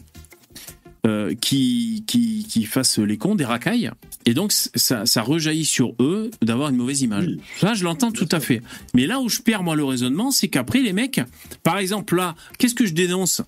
euh, 1.05 1.33
qui, 1.39 2.03
qui 2.07 2.45
qui 2.49 2.65
fassent 2.65 2.99
les 2.99 3.17
cons, 3.17 3.35
des 3.35 3.45
racailles, 3.45 3.91
et 4.25 4.33
donc 4.33 4.51
ça, 4.51 5.05
ça 5.05 5.21
rejaillit 5.21 5.65
sur 5.65 5.93
eux 5.99 6.31
d'avoir 6.41 6.69
une 6.69 6.75
mauvaise 6.75 7.01
image. 7.01 7.25
Oui. 7.27 7.39
Ça, 7.59 7.73
je 7.73 7.83
l'entends 7.83 8.11
tout 8.11 8.27
à 8.31 8.39
fait. 8.39 8.61
Mais 8.93 9.07
là 9.07 9.19
où 9.19 9.29
je 9.29 9.39
perds 9.39 9.63
moi 9.63 9.75
le 9.75 9.83
raisonnement, 9.83 10.31
c'est 10.31 10.47
qu'après 10.47 10.81
les 10.81 10.93
mecs, 10.93 11.21
par 11.63 11.77
exemple 11.77 12.15
là, 12.15 12.35
qu'est-ce 12.57 12.75
que 12.75 12.85
je 12.85 12.93
dénonce? 12.93 13.41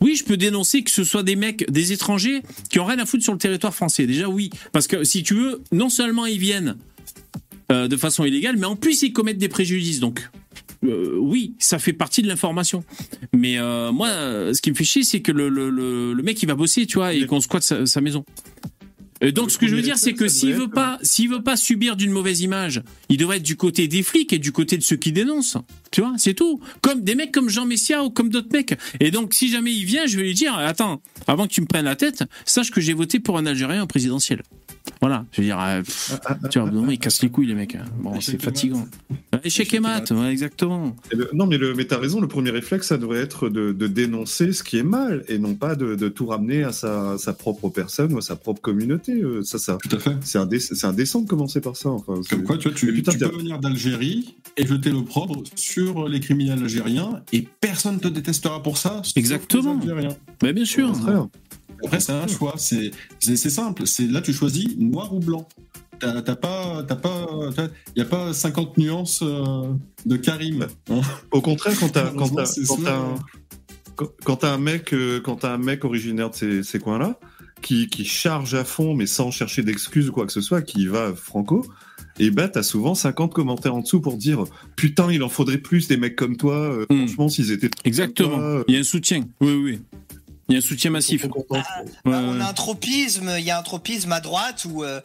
Oui, 0.00 0.16
je 0.16 0.24
peux 0.24 0.36
dénoncer 0.36 0.82
que 0.82 0.90
ce 0.90 1.04
soit 1.04 1.22
des 1.22 1.36
mecs, 1.36 1.70
des 1.70 1.92
étrangers 1.92 2.42
qui 2.70 2.78
ont 2.78 2.84
rien 2.84 2.98
à 2.98 3.06
foutre 3.06 3.22
sur 3.22 3.32
le 3.32 3.38
territoire 3.38 3.74
français. 3.74 4.06
Déjà 4.06 4.28
oui, 4.28 4.50
parce 4.72 4.86
que 4.86 5.04
si 5.04 5.22
tu 5.22 5.34
veux, 5.34 5.62
non 5.72 5.88
seulement 5.88 6.26
ils 6.26 6.38
viennent 6.38 6.76
euh, 7.72 7.88
de 7.88 7.96
façon 7.96 8.24
illégale, 8.24 8.56
mais 8.56 8.66
en 8.66 8.76
plus 8.76 9.02
ils 9.02 9.12
commettent 9.12 9.38
des 9.38 9.48
préjudices. 9.48 10.00
Donc 10.00 10.28
euh, 10.84 11.16
oui, 11.18 11.54
ça 11.58 11.78
fait 11.78 11.92
partie 11.92 12.22
de 12.22 12.28
l'information. 12.28 12.84
Mais 13.34 13.58
euh, 13.58 13.92
moi, 13.92 14.08
ce 14.54 14.60
qui 14.60 14.70
me 14.70 14.76
fait 14.76 14.84
chier, 14.84 15.02
c'est 15.02 15.20
que 15.20 15.32
le, 15.32 15.48
le, 15.48 15.70
le, 15.70 16.12
le 16.12 16.22
mec 16.22 16.42
il 16.42 16.46
va 16.46 16.54
bosser, 16.54 16.86
tu 16.86 16.98
vois, 16.98 17.12
et 17.12 17.26
qu'on 17.26 17.40
squatte 17.40 17.62
sa, 17.64 17.86
sa 17.86 18.00
maison. 18.00 18.24
Et 19.20 19.32
donc, 19.32 19.50
ce 19.50 19.58
que 19.58 19.66
je 19.66 19.74
veux 19.74 19.82
dire, 19.82 19.98
c'est 19.98 20.12
que 20.12 20.28
s'il 20.28 20.54
veut 20.54 20.70
pas, 20.70 20.98
s'il 21.02 21.28
veut 21.28 21.42
pas 21.42 21.56
subir 21.56 21.96
d'une 21.96 22.12
mauvaise 22.12 22.40
image, 22.40 22.82
il 23.08 23.16
devrait 23.16 23.38
être 23.38 23.42
du 23.42 23.56
côté 23.56 23.88
des 23.88 24.04
flics 24.04 24.32
et 24.32 24.38
du 24.38 24.52
côté 24.52 24.78
de 24.78 24.82
ceux 24.82 24.94
qui 24.94 25.10
dénoncent. 25.10 25.58
Tu 25.90 26.02
vois, 26.02 26.14
c'est 26.18 26.34
tout. 26.34 26.60
Comme 26.82 27.02
des 27.02 27.16
mecs 27.16 27.32
comme 27.32 27.48
Jean 27.48 27.66
Messia 27.66 28.04
ou 28.04 28.10
comme 28.10 28.28
d'autres 28.28 28.52
mecs. 28.52 28.78
Et 29.00 29.10
donc, 29.10 29.34
si 29.34 29.50
jamais 29.50 29.72
il 29.74 29.84
vient, 29.84 30.06
je 30.06 30.16
vais 30.16 30.22
lui 30.22 30.34
dire, 30.34 30.56
attends, 30.56 31.02
avant 31.26 31.48
que 31.48 31.52
tu 31.52 31.60
me 31.60 31.66
prennes 31.66 31.86
la 31.86 31.96
tête, 31.96 32.22
sache 32.44 32.70
que 32.70 32.80
j'ai 32.80 32.94
voté 32.94 33.18
pour 33.18 33.38
un 33.38 33.46
Algérien 33.46 33.86
présidentiel. 33.86 34.42
Voilà, 35.00 35.24
je 35.32 35.40
veux 35.40 35.46
dire, 35.46 35.58
euh, 35.60 35.82
pff, 35.82 36.18
tu 36.50 36.58
vois, 36.58 36.70
ils 36.92 36.98
cassent 36.98 37.22
les 37.22 37.28
couilles, 37.30 37.46
les 37.46 37.54
mecs. 37.54 37.76
Bon, 38.00 38.20
c'est 38.20 38.40
fatigant. 38.42 38.86
Euh, 39.34 39.38
Échec 39.44 39.72
et 39.74 39.80
mat, 39.80 40.10
ouais, 40.10 40.30
exactement. 40.30 40.96
Et 41.12 41.16
le- 41.16 41.30
non, 41.32 41.46
mais, 41.46 41.58
le, 41.58 41.74
mais 41.74 41.84
t'as 41.84 41.98
raison, 41.98 42.20
le 42.20 42.28
premier 42.28 42.50
réflexe, 42.50 42.88
ça 42.88 42.96
devrait 42.98 43.20
être 43.20 43.48
de, 43.48 43.72
de 43.72 43.86
dénoncer 43.86 44.52
ce 44.52 44.62
qui 44.62 44.78
est 44.78 44.82
mal 44.82 45.24
et 45.28 45.38
non 45.38 45.54
pas 45.54 45.74
de, 45.76 45.94
de 45.94 46.08
tout 46.08 46.26
ramener 46.26 46.64
à 46.64 46.72
sa, 46.72 47.16
sa 47.18 47.32
propre 47.32 47.68
personne 47.68 48.12
ou 48.12 48.18
à 48.18 48.22
sa 48.22 48.36
propre 48.36 48.60
communauté. 48.60 49.12
Euh, 49.22 49.42
Ça, 49.42 49.58
ça, 49.58 49.78
Tout 49.82 49.94
à 49.96 49.98
fait. 50.00 50.16
c'est 50.22 50.38
indé- 50.38 50.58
c'est 50.60 50.84
indécent 50.86 51.20
de 51.22 51.28
commencer 51.28 51.60
par 51.60 51.76
ça. 51.76 51.90
Enfin, 51.90 52.14
c'est- 52.22 52.30
Comme 52.34 52.44
quoi, 52.44 52.58
tu 52.58 52.68
vois, 52.68 52.76
tu, 52.76 52.92
putain, 52.92 53.12
peux 53.12 53.36
venir 53.36 53.58
d'Algérie 53.58 54.36
et 54.56 54.66
jeter 54.66 54.90
l'opprobre 54.90 55.42
sur 55.54 56.08
les 56.08 56.20
criminels 56.20 56.62
algériens 56.62 57.22
et 57.32 57.46
personne 57.60 58.00
te 58.00 58.08
détestera 58.08 58.62
pour 58.62 58.78
ça. 58.78 59.02
Exactement. 59.16 59.78
Mais 60.42 60.52
bien 60.52 60.62
Au 60.62 60.66
sûr. 60.66 60.92
Après, 61.84 62.00
c'est 62.00 62.12
un 62.12 62.26
choix. 62.26 62.54
C'est 62.56 62.90
simple. 63.36 63.86
C'est 63.86 64.06
là, 64.06 64.20
tu 64.20 64.32
choisis 64.32 64.76
noir 64.78 65.12
ou 65.14 65.20
blanc. 65.20 65.46
T'as 66.00 66.22
t'as 66.22 66.36
pas, 66.36 66.84
t'as 66.86 66.94
pas, 66.94 67.26
il 67.96 67.98
y 67.98 68.02
a 68.02 68.04
pas 68.04 68.32
50 68.32 68.78
nuances 68.78 69.20
euh, 69.22 69.72
de 70.06 70.16
Karim. 70.16 70.66
hein. 70.90 71.00
Au 71.32 71.40
contraire, 71.40 71.74
quand 71.80 71.88
t'as 71.88 72.10
quand 72.12 72.28
quand 72.28 72.76
t'as 72.84 72.96
un- 72.96 73.14
quand- 73.96 74.10
quand 74.24 74.36
t'as 74.36 74.52
un 74.54 74.58
mec 74.58 74.92
euh, 74.94 75.20
quand 75.20 75.36
t'as 75.36 75.52
un 75.52 75.58
mec 75.58 75.84
originaire 75.84 76.30
de 76.30 76.36
ces, 76.36 76.62
ces 76.62 76.78
coins-là 76.78 77.18
qui, 77.62 77.88
qui 77.88 78.04
charge 78.04 78.54
à 78.54 78.62
fond 78.62 78.94
mais 78.94 79.06
sans 79.06 79.32
chercher 79.32 79.62
d'excuses 79.64 80.08
ou 80.08 80.12
quoi 80.12 80.24
que 80.24 80.32
ce 80.32 80.40
soit, 80.40 80.62
qui 80.62 80.86
va 80.86 81.12
franco, 81.16 81.66
et 82.20 82.30
bah 82.30 82.48
t'as 82.48 82.62
souvent 82.62 82.94
50 82.94 83.34
commentaires 83.34 83.74
en 83.74 83.80
dessous 83.80 84.00
pour 84.00 84.16
dire 84.16 84.44
putain 84.76 85.10
il 85.10 85.24
en 85.24 85.28
faudrait 85.28 85.58
plus 85.58 85.88
des 85.88 85.96
mecs 85.96 86.14
comme 86.14 86.36
toi. 86.36 86.54
euh, 86.54 86.86
Hmm. 86.90 86.98
Franchement 87.08 87.28
s'ils 87.28 87.50
étaient 87.50 87.70
Exactement. 87.84 88.36
toi, 88.36 88.38
euh, 88.40 88.64
Il 88.68 88.74
y 88.74 88.76
a 88.76 88.80
un 88.80 88.84
soutien. 88.84 89.24
Oui, 89.40 89.52
oui. 89.54 89.80
Il 90.48 90.52
y 90.52 90.54
a 90.56 90.58
un 90.58 90.62
soutien 90.62 90.90
massif. 90.90 91.26
contents. 91.28 91.56
Ouais, 91.56 91.62
Bah, 92.04 92.22
on 92.24 92.40
a 92.40 92.46
un 92.48 92.52
tropisme, 92.54 93.30
il 93.38 93.44
y 93.44 93.50
a 93.50 93.58
un 93.58 93.62
tropisme 93.62 94.12
à 94.12 94.20
droite 94.20 94.66
où, 94.70 94.82
euh, 94.82 95.00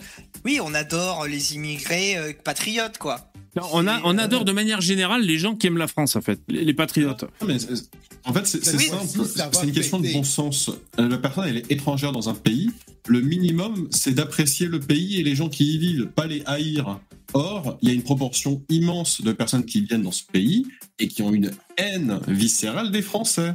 oui, 0.45 0.59
on 0.63 0.73
adore 0.73 1.27
les 1.27 1.55
immigrés 1.55 2.15
euh, 2.17 2.31
patriotes, 2.43 2.97
quoi. 2.97 3.29
Non, 3.55 3.63
on, 3.73 3.85
a, 3.87 4.01
on 4.03 4.17
adore 4.17 4.45
de 4.45 4.51
manière 4.51 4.81
générale 4.81 5.21
les 5.21 5.37
gens 5.37 5.55
qui 5.55 5.67
aiment 5.67 5.77
la 5.77 5.87
France, 5.87 6.15
en 6.15 6.21
fait, 6.21 6.39
les, 6.47 6.63
les 6.65 6.73
patriotes. 6.73 7.23
Non, 7.41 7.47
mais 7.47 7.57
en 8.25 8.33
fait, 8.33 8.47
c'est 8.47 8.75
Oui, 8.75 8.85
simple. 8.87 9.49
C'est 9.53 9.63
une 9.67 9.71
question 9.73 9.99
de 9.99 10.11
bon 10.11 10.23
sens. 10.23 10.71
Euh, 10.99 11.07
La 11.09 11.17
personne, 11.17 11.45
elle 11.47 11.57
est 11.57 11.71
étrangère 11.71 12.13
dans 12.13 12.29
un 12.29 12.33
pays. 12.33 12.71
Le 13.07 13.19
minimum, 13.21 13.89
c'est 13.91 14.13
d'apprécier 14.13 14.67
le 14.67 14.79
pays 14.79 15.19
et 15.19 15.23
les 15.23 15.35
gens 15.35 15.49
qui 15.49 15.75
y 15.75 15.77
vivent, 15.77 16.07
pas 16.07 16.25
les 16.25 16.41
haïr. 16.45 16.99
Or, 17.33 17.77
il 17.81 17.89
y 17.89 17.91
a 17.91 17.95
une 17.95 18.03
proportion 18.03 18.61
immense 18.69 19.21
de 19.21 19.31
personnes 19.33 19.65
qui 19.65 19.81
viennent 19.81 20.03
dans 20.03 20.11
ce 20.11 20.23
pays 20.23 20.65
et 20.99 21.07
qui 21.07 21.21
ont 21.21 21.33
une 21.33 21.51
haine 21.77 22.19
viscérale 22.27 22.91
des 22.91 23.01
Français. 23.01 23.53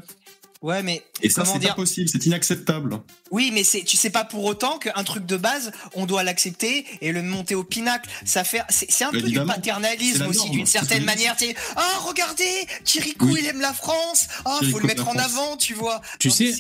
Ouais, 0.61 0.83
mais 0.83 1.05
Et 1.23 1.31
ça, 1.31 1.43
comment 1.43 1.53
c'est 1.53 1.59
dire 1.61 1.69
pas 1.71 1.77
possible, 1.77 2.09
c'est 2.09 2.27
inacceptable. 2.27 3.01
Oui, 3.31 3.51
mais 3.55 3.63
c'est, 3.63 3.83
tu 3.85 3.97
sais 3.97 4.11
pas 4.11 4.25
pour 4.25 4.45
autant 4.45 4.79
qu'un 4.79 5.05
truc 5.05 5.25
de 5.25 5.37
base, 5.37 5.71
on 5.95 6.05
doit 6.05 6.25
l'accepter 6.25 6.85
et 7.01 7.13
le 7.13 7.23
monter 7.23 7.55
au 7.55 7.63
pinacle. 7.63 8.11
Ça 8.25 8.43
fait, 8.43 8.63
c'est, 8.69 9.05
un 9.05 9.11
peu 9.13 9.23
du 9.23 9.39
paternalisme 9.45 10.27
aussi, 10.27 10.51
d'une 10.51 10.67
certaine 10.67 11.05
manière. 11.05 11.37
Tu 11.37 11.47
sais, 11.47 11.55
ah, 11.77 11.99
regardez, 12.05 12.67
Kirikou, 12.85 13.27
Oui. 13.27 13.41
il 13.43 13.47
aime 13.47 13.61
la 13.61 13.73
France. 13.73 14.27
Ah, 14.45 14.51
faut 14.55 14.59
Kirikou 14.61 14.79
le 14.81 14.87
mettre 14.87 15.09
en 15.09 15.13
France. 15.13 15.25
avant, 15.25 15.57
tu 15.57 15.75
vois. 15.75 16.03
Tu 16.19 16.29
Non, 16.29 16.35
sais, 16.35 16.53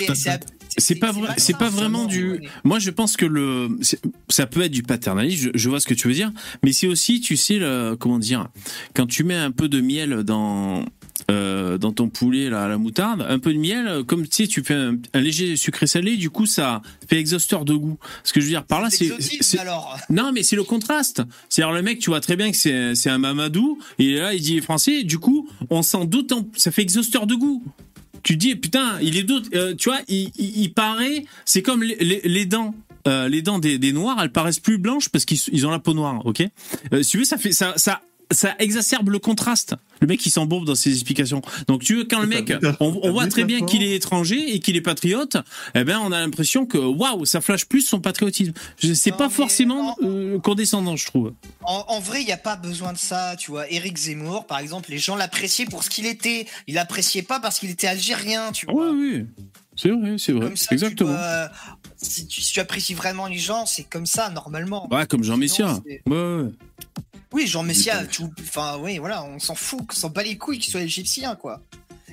c'est, 0.76 0.94
pas 0.96 1.10
vrai, 1.10 1.34
c'est 1.38 1.56
pas 1.56 1.70
vraiment 1.70 2.04
du. 2.04 2.40
Moi, 2.62 2.78
je 2.78 2.90
pense 2.90 3.16
que 3.16 3.26
le, 3.26 3.68
ça 4.28 4.46
peut 4.46 4.62
être 4.62 4.70
du 4.70 4.82
paternalisme. 4.84 5.50
Je, 5.54 5.58
je 5.58 5.68
vois 5.68 5.80
ce 5.80 5.86
que 5.86 5.94
tu 5.94 6.06
veux 6.06 6.14
dire, 6.14 6.30
mais 6.62 6.72
c'est 6.72 6.86
aussi, 6.86 7.20
tu 7.20 7.36
sais, 7.36 7.54
le, 7.54 7.96
comment 7.98 8.18
dire, 8.20 8.48
quand 8.94 9.06
tu 9.06 9.24
mets 9.24 9.34
un 9.34 9.50
peu 9.50 9.68
de 9.68 9.80
miel 9.80 10.22
dans 10.22 10.84
euh, 11.30 11.76
dans 11.78 11.92
ton 11.92 12.08
poulet 12.08 12.48
là, 12.48 12.64
à 12.64 12.68
la 12.68 12.78
moutarde, 12.78 13.24
un 13.28 13.38
peu 13.38 13.52
de 13.52 13.58
miel, 13.58 14.02
comme 14.06 14.26
tu 14.26 14.44
sais, 14.44 14.46
tu 14.46 14.62
fais 14.62 14.74
un, 14.74 14.96
un 15.14 15.20
léger 15.20 15.56
sucré 15.56 15.86
salé, 15.86 16.16
du 16.16 16.30
coup, 16.30 16.46
ça 16.46 16.80
fait 17.08 17.18
exhausteur 17.18 17.64
de 17.64 17.74
goût. 17.74 17.98
Ce 18.24 18.32
que 18.32 18.40
je 18.40 18.46
veux 18.46 18.50
dire 18.52 18.64
par 18.64 18.80
là, 18.80 18.88
c'est, 18.90 19.08
non, 20.10 20.32
mais 20.32 20.42
c'est 20.42 20.56
le 20.56 20.64
contraste. 20.64 21.22
C'est-à-dire 21.48 21.74
le 21.74 21.82
mec, 21.82 21.98
tu 21.98 22.10
vois 22.10 22.20
très 22.20 22.36
bien 22.36 22.50
que 22.50 22.56
c'est 22.56 23.10
un 23.10 23.18
Mamadou, 23.18 23.78
et 23.98 24.16
là 24.16 24.32
il 24.34 24.40
dit 24.40 24.60
français, 24.60 25.02
du 25.04 25.18
coup, 25.18 25.48
on 25.70 25.82
s'en 25.82 26.04
doute, 26.04 26.32
en- 26.32 26.46
ça 26.56 26.70
fait 26.70 26.82
exhausteur 26.82 27.26
de 27.26 27.34
goût. 27.34 27.62
Tu 28.22 28.36
dis 28.36 28.54
putain, 28.56 28.98
il 29.00 29.16
est 29.16 29.22
d'autres, 29.22 29.48
euh, 29.54 29.74
tu 29.74 29.88
vois, 29.90 30.00
il, 30.08 30.30
il, 30.38 30.62
il 30.62 30.72
paraît, 30.72 31.24
c'est 31.44 31.62
comme 31.62 31.82
les, 31.82 31.96
les, 31.96 32.20
les 32.24 32.46
dents. 32.46 32.74
euh, 33.06 33.28
les 33.28 33.42
dents 33.42 33.58
des, 33.58 33.78
des 33.78 33.92
noirs, 33.92 34.18
elles 34.20 34.32
paraissent 34.32 34.58
plus 34.60 34.76
blanches 34.76 35.08
parce 35.08 35.24
qu'ils 35.24 35.38
ils 35.52 35.66
ont 35.66 35.70
la 35.70 35.78
peau 35.78 35.94
noire, 35.94 36.20
ok? 36.26 36.42
Euh, 36.92 37.02
Si 37.02 37.10
tu 37.12 37.18
veux, 37.18 37.24
ça 37.24 37.38
fait 37.38 37.52
ça, 37.52 37.72
ça, 37.76 38.02
ça 38.30 38.54
exacerbe 38.58 39.08
le 39.10 39.18
contraste. 39.18 39.74
Le 40.00 40.06
mec, 40.06 40.24
il 40.26 40.30
s'embourbe 40.30 40.64
dans 40.64 40.74
ses 40.74 40.92
explications. 40.92 41.42
Donc, 41.66 41.82
tu 41.82 41.96
veux, 41.96 42.04
quand 42.04 42.20
le 42.20 42.26
mec, 42.26 42.52
on, 42.80 43.10
voit 43.10 43.26
très 43.26 43.44
bien 43.44 43.64
qu'il 43.64 43.82
est 43.82 43.94
étranger 43.96 44.54
et 44.54 44.60
qu'il 44.60 44.76
est 44.76 44.80
patriote, 44.80 45.36
eh 45.74 45.82
ben, 45.84 45.98
on 45.98 46.12
a 46.12 46.20
l'impression 46.20 46.66
que 46.66 46.78
waouh, 46.78 47.24
ça 47.24 47.40
flash 47.40 47.64
plus 47.64 47.80
son 47.82 48.00
patriotisme. 48.00 48.52
Je- 48.78 48.92
C'est 48.94 49.12
pas 49.12 49.28
forcément 49.28 49.96
euh, 50.02 50.38
condescendant, 50.38 50.94
je 50.96 51.06
trouve. 51.06 51.32
En, 51.64 51.84
en 51.88 52.00
vrai, 52.00 52.20
il 52.22 52.26
n'y 52.26 52.32
a 52.32 52.36
pas 52.36 52.56
besoin 52.56 52.92
de 52.92 52.98
ça, 52.98 53.34
tu 53.36 53.50
vois. 53.50 53.68
Éric 53.70 53.96
Zemmour, 53.96 54.46
par 54.46 54.58
exemple, 54.58 54.90
les 54.90 54.98
gens 54.98 55.16
l'appréciaient 55.16 55.66
pour 55.66 55.82
ce 55.82 55.90
qu'il 55.90 56.06
était. 56.06 56.46
Il 56.66 56.74
l'appréciait 56.74 57.22
pas 57.22 57.40
parce 57.40 57.58
qu'il 57.58 57.70
était 57.70 57.88
algérien, 57.88 58.52
tu 58.52 58.66
vois. 58.66 58.90
Oui, 58.92 59.10
oui. 59.16 59.26
C'est 59.76 59.90
vrai, 59.90 60.16
c'est 60.18 60.32
vrai. 60.32 60.46
Comme 60.46 60.56
ça, 60.56 60.66
tu 60.68 60.74
Exactement. 60.74 61.10
dois- 61.12 61.50
si, 61.96 62.26
tu, 62.26 62.40
si 62.40 62.52
tu 62.52 62.60
apprécies 62.60 62.94
vraiment 62.94 63.26
les 63.26 63.38
gens, 63.38 63.64
c'est 63.66 63.84
comme 63.84 64.06
ça, 64.06 64.28
normalement. 64.30 64.92
Ouais, 64.92 65.06
comme 65.06 65.22
Jean 65.24 65.36
Messia. 65.36 65.80
Ouais, 65.86 66.00
ouais. 66.06 66.44
Oui, 67.32 67.46
Jean 67.46 67.62
Messia, 67.62 68.06
tu, 68.06 68.22
enfin, 68.40 68.78
oui, 68.80 68.98
voilà, 68.98 69.24
on 69.24 69.38
s'en 69.38 69.54
fout, 69.54 69.80
on 69.90 69.94
s'en 69.94 70.08
bat 70.10 70.22
les 70.22 70.36
couilles 70.38 70.58
qu'il 70.58 70.70
soit 70.70 70.80
égyptien, 70.82 71.36
quoi. 71.36 71.60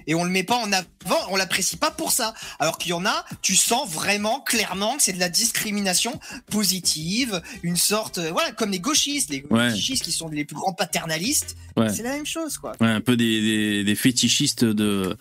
Et 0.07 0.13
on 0.13 0.23
le 0.23 0.29
met 0.29 0.43
pas 0.43 0.57
en 0.57 0.71
avant, 0.71 1.17
on 1.31 1.35
l'apprécie 1.35 1.77
pas 1.77 1.89
pour 1.89 2.11
ça. 2.11 2.35
Alors 2.59 2.77
qu'il 2.77 2.91
y 2.91 2.93
en 2.93 3.05
a, 3.07 3.25
tu 3.41 3.55
sens 3.55 3.89
vraiment 3.89 4.39
clairement 4.41 4.97
que 4.97 5.01
c'est 5.03 5.13
de 5.13 5.19
la 5.19 5.29
discrimination 5.29 6.19
positive, 6.51 7.41
une 7.63 7.75
sorte, 7.77 8.19
euh, 8.19 8.29
voilà, 8.31 8.51
comme 8.51 8.69
les 8.69 8.79
gauchistes, 8.79 9.31
les 9.31 9.43
Ouais. 9.49 9.71
gauchistes 9.71 10.03
qui 10.03 10.11
sont 10.11 10.27
les 10.27 10.45
plus 10.45 10.55
grands 10.55 10.73
paternalistes. 10.73 11.55
Ouais. 11.75 11.91
C'est 11.91 12.03
la 12.03 12.11
même 12.11 12.25
chose, 12.25 12.57
quoi. 12.59 12.73
Ouais, 12.81 12.87
un 12.87 13.01
peu 13.01 13.17
des, 13.17 13.41
des, 13.41 13.83
des 13.83 13.95
fétichistes 13.95 14.63
de, 14.63 15.17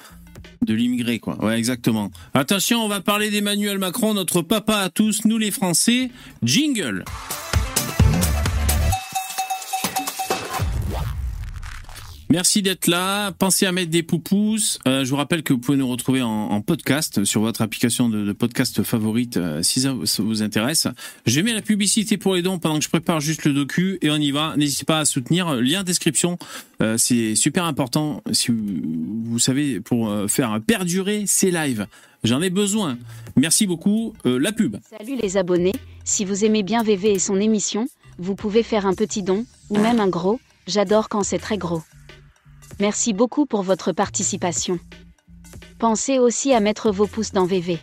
de 0.67 0.75
l'immigré, 0.75 1.19
quoi. 1.19 1.43
Ouais, 1.43 1.57
exactement. 1.57 2.11
Attention, 2.35 2.85
on 2.85 2.89
va 2.89 3.01
parler 3.01 3.31
d'Emmanuel 3.31 3.79
Macron, 3.79 4.13
notre 4.13 4.43
papa 4.43 4.77
à 4.81 4.91
tous, 4.91 5.25
nous 5.25 5.39
les 5.39 5.51
Français. 5.51 6.11
Jingle 6.43 7.07
Merci 12.35 12.63
d'être 12.63 12.89
là. 12.89 13.31
Pensez 13.31 13.65
à 13.65 13.71
mettre 13.71 13.93
des 13.93 14.03
poupous. 14.03 14.81
Euh, 14.89 15.05
je 15.05 15.11
vous 15.11 15.15
rappelle 15.15 15.45
que 15.45 15.53
vous 15.53 15.61
pouvez 15.61 15.79
nous 15.79 15.87
retrouver 15.87 16.21
en, 16.21 16.61
podcast 16.63 17.25
sur 17.25 17.41
votre 17.43 17.63
application 17.63 18.09
de, 18.09 18.33
podcast 18.33 18.83
favorite 18.83 19.37
euh, 19.37 19.63
si 19.63 19.83
ça, 19.83 19.95
vous 20.19 20.43
intéresse. 20.43 20.89
Je 21.27 21.41
mets 21.43 21.53
la 21.53 21.63
publicité 21.63 22.17
pour 22.17 22.35
les 22.35 22.43
dons 22.43 22.59
pendant 22.59 22.79
que 22.79 22.85
je 22.85 22.89
prépare 22.89 23.21
juste 23.21 23.45
le 23.45 23.53
docu 23.53 23.99
et 24.03 24.11
on 24.11 24.17
y 24.17 24.33
va. 24.33 24.55
N'hésitez 24.57 24.85
pas 24.85 24.99
à 24.99 25.05
soutenir. 25.05 25.55
Lien 25.55 25.85
description. 25.85 26.37
Euh, 26.83 26.99
c'est 26.99 27.37
super 27.37 27.67
important 27.67 28.21
si 28.33 28.51
vous, 28.51 28.59
vous 29.27 29.39
savez 29.39 29.79
pour 29.79 30.13
faire 30.27 30.61
perdurer 30.61 31.27
ces 31.29 31.53
lives. 31.53 31.87
J'en 32.25 32.43
ai 32.43 32.51
besoin. 32.51 32.99
Merci 33.37 33.69
beaucoup. 33.69 34.13
La 34.25 34.51
pub. 34.51 34.79
Salut 34.99 35.17
les 35.23 35.37
abonnés, 35.37 35.75
si 36.03 36.25
vous 36.25 36.45
aimez 36.45 36.65
bien 36.65 36.83
VV 36.83 37.13
et 37.13 37.19
son 37.21 37.39
émission, 37.39 37.87
vous 38.19 38.35
pouvez 38.35 38.65
faire 38.65 38.87
un 38.87 38.95
petit 38.95 39.23
don, 39.23 39.47
ou 39.71 39.79
même 39.79 40.01
un 40.01 40.09
gros, 40.09 40.41
j'adore 40.67 41.09
quand 41.09 41.23
c'est 41.23 41.39
très 41.39 41.59
gros. 41.59 41.83
Merci 42.81 43.13
beaucoup 43.13 43.47
pour 43.47 43.63
votre 43.63 43.93
participation. 43.93 44.79
Pensez 45.79 46.19
aussi 46.19 46.53
à 46.53 46.61
mettre 46.61 46.91
vos 46.91 47.07
pouces 47.07 47.33
dans 47.33 47.47
VV. 47.47 47.79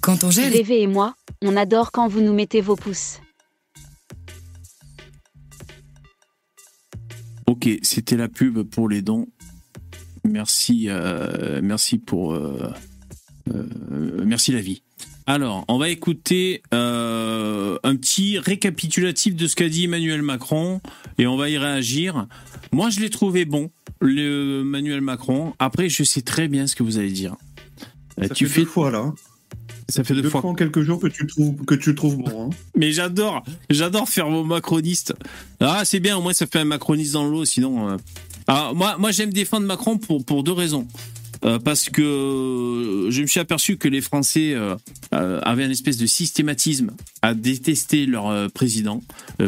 Quand 0.00 0.24
on 0.24 0.30
gèle, 0.30 0.52
VV 0.52 0.82
et 0.82 0.86
moi, 0.86 1.14
on 1.42 1.56
adore 1.56 1.92
quand 1.92 2.08
vous 2.08 2.20
nous 2.20 2.34
mettez 2.34 2.60
vos 2.60 2.76
pouces. 2.76 3.20
Ok, 7.46 7.68
c'était 7.82 8.16
la 8.16 8.28
pub 8.28 8.62
pour 8.62 8.88
les 8.88 9.02
dons. 9.02 9.26
Merci, 10.24 10.86
euh, 10.88 11.60
merci 11.62 11.98
pour, 11.98 12.32
euh, 12.32 12.72
euh, 13.52 14.24
merci 14.24 14.52
la 14.52 14.60
vie. 14.60 14.82
Alors, 15.26 15.64
on 15.68 15.78
va 15.78 15.88
écouter 15.88 16.62
euh, 16.74 17.78
un 17.82 17.96
petit 17.96 18.38
récapitulatif 18.38 19.34
de 19.34 19.46
ce 19.46 19.56
qu'a 19.56 19.68
dit 19.70 19.84
Emmanuel 19.84 20.20
Macron 20.20 20.80
et 21.16 21.26
on 21.26 21.36
va 21.38 21.48
y 21.48 21.56
réagir. 21.56 22.26
Moi, 22.72 22.90
je 22.90 23.00
l'ai 23.00 23.08
trouvé 23.08 23.46
bon, 23.46 23.70
le 24.00 24.60
Emmanuel 24.60 25.00
Macron. 25.00 25.54
Après, 25.58 25.88
je 25.88 26.02
sais 26.04 26.20
très 26.20 26.46
bien 26.46 26.66
ce 26.66 26.76
que 26.76 26.82
vous 26.82 26.98
allez 26.98 27.10
dire. 27.10 27.36
Ça 28.20 28.28
tu 28.28 28.46
fait 28.46 28.52
fais 28.52 28.60
deux 28.60 28.66
fois 28.66 28.90
là. 28.90 28.98
hein. 28.98 29.14
ça 29.88 30.04
fait 30.04 30.14
deux, 30.14 30.22
Deux 30.22 30.28
fois. 30.28 30.42
fois 30.42 30.50
en 30.50 30.54
quelques 30.54 30.82
jours 30.82 31.00
que 31.00 31.08
tu 31.08 31.22
le 31.22 31.28
trouves 31.28 31.64
que 31.64 31.74
tu 31.74 31.88
le 31.90 31.94
trouves 31.96 32.16
bon. 32.18 32.46
hein. 32.46 32.50
Mais 32.76 32.92
j'adore, 32.92 33.42
j'adore 33.70 34.08
faire 34.08 34.28
vos 34.28 34.44
macronistes. 34.44 35.14
Ah, 35.58 35.84
c'est 35.86 36.00
bien, 36.00 36.16
au 36.18 36.20
moins 36.22 36.32
ça 36.34 36.46
fait 36.46 36.60
un 36.60 36.64
macroniste 36.64 37.14
dans 37.14 37.26
l'eau, 37.26 37.44
sinon. 37.46 37.88
euh. 37.88 37.96
Alors, 38.46 38.74
moi, 38.74 38.96
moi 38.98 39.10
j'aime 39.10 39.32
défendre 39.32 39.66
Macron 39.66 39.96
pour, 39.98 40.22
pour 40.24 40.44
deux 40.44 40.52
raisons. 40.52 40.86
Euh, 41.44 41.58
parce 41.58 41.90
que 41.90 42.02
euh, 42.02 43.10
je 43.10 43.20
me 43.20 43.26
suis 43.26 43.40
aperçu 43.40 43.76
que 43.76 43.88
les 43.88 44.00
Français 44.00 44.54
euh, 44.54 44.76
avaient 45.12 45.64
une 45.64 45.70
espèce 45.70 45.98
de 45.98 46.06
systématisme 46.06 46.92
à 47.22 47.34
détester 47.34 48.06
leur 48.06 48.50
président, 48.50 49.00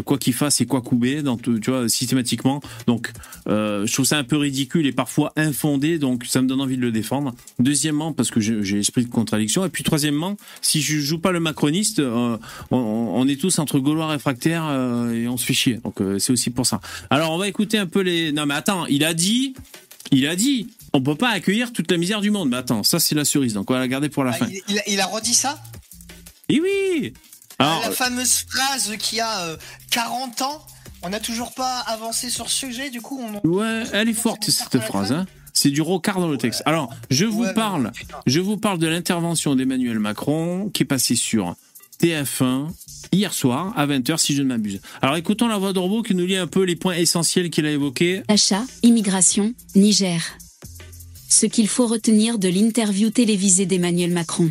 quoi 0.06 0.16
qu'il 0.16 0.32
fasse 0.32 0.62
et 0.62 0.66
quoi 0.66 0.80
couper, 0.80 1.20
donc 1.22 1.42
tu 1.42 1.70
vois 1.70 1.90
systématiquement. 1.90 2.62
Donc, 2.86 3.12
je 3.46 3.92
trouve 3.92 4.06
ça 4.06 4.16
un 4.16 4.24
peu 4.24 4.38
ridicule 4.38 4.86
et 4.86 4.92
parfois 4.92 5.34
infondé, 5.36 5.98
donc 5.98 6.24
ça 6.24 6.40
me 6.40 6.48
donne 6.48 6.62
envie 6.62 6.78
de 6.78 6.80
le 6.80 6.90
défendre. 6.90 7.34
Deuxièmement, 7.58 8.14
parce 8.14 8.30
que 8.30 8.40
j'ai 8.40 8.76
l'esprit 8.76 9.04
de 9.04 9.10
contradiction, 9.10 9.62
et 9.62 9.68
puis 9.68 9.84
troisièmement, 9.84 10.38
si 10.62 10.80
je 10.80 10.98
joue 11.00 11.18
pas 11.18 11.32
le 11.32 11.40
macroniste, 11.40 12.00
on, 12.00 12.38
on 12.70 13.28
est 13.28 13.38
tous 13.38 13.58
entre 13.58 13.78
Gaulois 13.78 14.08
réfractaires 14.08 14.64
et 15.12 15.28
on 15.28 15.36
se 15.36 15.44
fait 15.44 15.52
chier. 15.52 15.78
Donc 15.84 15.96
c'est 16.18 16.32
aussi 16.32 16.48
pour 16.48 16.64
ça. 16.64 16.80
Alors 17.10 17.32
on 17.32 17.38
va 17.38 17.46
écouter 17.46 17.76
un 17.76 17.86
peu 17.86 18.00
les. 18.00 18.32
Non 18.32 18.46
mais 18.46 18.54
attends, 18.54 18.86
il 18.86 19.04
a 19.04 19.12
dit, 19.12 19.52
il 20.12 20.26
a 20.26 20.34
dit, 20.34 20.68
on 20.92 21.02
peut 21.02 21.14
pas 21.16 21.30
accueillir 21.30 21.72
toute 21.72 21.90
la 21.90 21.96
misère 21.98 22.20
du 22.20 22.30
monde. 22.30 22.48
Mais 22.50 22.56
attends, 22.56 22.82
ça 22.82 22.98
c'est 22.98 23.14
la 23.14 23.24
cerise, 23.24 23.54
donc 23.54 23.70
on 23.70 23.74
va 23.74 23.80
la 23.80 23.88
garder 23.88 24.08
pour 24.08 24.24
la 24.24 24.30
Ah, 24.32 24.38
fin. 24.38 24.46
il, 24.50 24.60
il 24.68 24.78
a- 24.78 24.88
il 24.88 25.00
a 25.00 25.06
redit 25.06 25.34
ça? 25.34 25.58
Et 26.48 26.60
oui. 26.60 27.12
Alors, 27.58 27.80
La 27.82 27.90
fameuse 27.90 28.44
phrase 28.48 28.92
qui 28.98 29.18
a 29.20 29.40
euh, 29.46 29.56
40 29.90 30.42
ans, 30.42 30.66
on 31.02 31.08
n'a 31.08 31.20
toujours 31.20 31.52
pas 31.54 31.80
avancé 31.86 32.28
sur 32.30 32.48
ce 32.50 32.66
sujet, 32.66 32.90
du 32.90 33.00
coup 33.00 33.20
on... 33.44 33.48
Ouais, 33.48 33.82
elle 33.92 34.08
est 34.08 34.12
forte 34.14 34.50
cette 34.50 34.78
phrase. 34.80 35.12
Hein. 35.12 35.26
C'est 35.54 35.70
du 35.70 35.80
rocard 35.80 36.20
dans 36.20 36.28
le 36.28 36.36
texte. 36.36 36.62
Alors, 36.66 36.92
je 37.10 37.24
vous 37.24 37.44
Ouais, 37.44 37.54
parle, 37.54 37.92
je 38.26 38.40
vous 38.40 38.58
parle 38.58 38.78
de 38.78 38.86
l'intervention 38.86 39.54
d'Emmanuel 39.56 39.98
Macron 39.98 40.68
qui 40.72 40.82
est 40.82 40.86
passée 40.86 41.16
sur 41.16 41.54
TF1 42.02 42.68
hier 43.10 43.32
soir 43.32 43.72
à 43.76 43.86
20h 43.86 44.18
si 44.18 44.34
je 44.34 44.42
ne 44.42 44.48
m'abuse. 44.48 44.80
Alors 45.00 45.16
écoutons 45.16 45.48
la 45.48 45.56
voix 45.56 45.72
de 45.72 45.78
robot 45.78 46.02
qui 46.02 46.14
nous 46.14 46.26
lit 46.26 46.36
un 46.36 46.46
peu 46.46 46.62
les 46.64 46.76
points 46.76 46.94
essentiels 46.96 47.48
qu'il 47.48 47.64
a 47.64 47.70
évoqués. 47.70 48.22
Achat, 48.28 48.64
immigration, 48.82 49.54
Niger. 49.74 50.20
Ce 51.28 51.46
qu'il 51.46 51.68
faut 51.68 51.86
retenir 51.86 52.38
de 52.38 52.48
l'interview 52.48 53.10
télévisée 53.10 53.66
d'Emmanuel 53.66 54.10
Macron. 54.12 54.50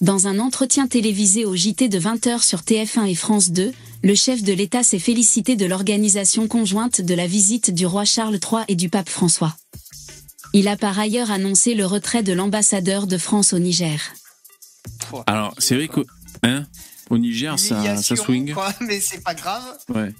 Dans 0.00 0.26
un 0.26 0.38
entretien 0.38 0.88
télévisé 0.88 1.44
au 1.44 1.54
JT 1.54 1.88
de 1.88 1.98
20h 1.98 2.42
sur 2.44 2.60
TF1 2.60 3.06
et 3.06 3.14
France 3.14 3.50
2, 3.52 3.72
le 4.02 4.14
chef 4.14 4.42
de 4.42 4.52
l'État 4.52 4.82
s'est 4.82 4.98
félicité 4.98 5.54
de 5.54 5.64
l'organisation 5.64 6.48
conjointe 6.48 7.00
de 7.00 7.14
la 7.14 7.26
visite 7.26 7.72
du 7.72 7.86
roi 7.86 8.04
Charles 8.04 8.38
III 8.42 8.64
et 8.66 8.74
du 8.74 8.88
pape 8.88 9.08
François. 9.08 9.54
Il 10.54 10.68
a 10.68 10.76
par 10.76 10.98
ailleurs 10.98 11.30
annoncé 11.30 11.74
le 11.74 11.86
retrait 11.86 12.22
de 12.22 12.32
l'ambassadeur 12.32 13.06
de 13.06 13.16
France 13.16 13.52
au 13.52 13.58
Niger. 13.58 14.00
Alors, 15.26 15.54
c'est 15.58 15.76
vrai 15.76 15.88
que 15.88 16.00
hein, 16.42 16.64
au 17.10 17.18
Niger 17.18 17.58
ça, 17.58 17.96
swing. 17.96 18.52
quoi, 18.52 18.72
mais 18.80 19.00
c'est 19.00 19.22
pas 19.22 19.34
grave. 19.34 19.62
Ouais. 19.88 20.12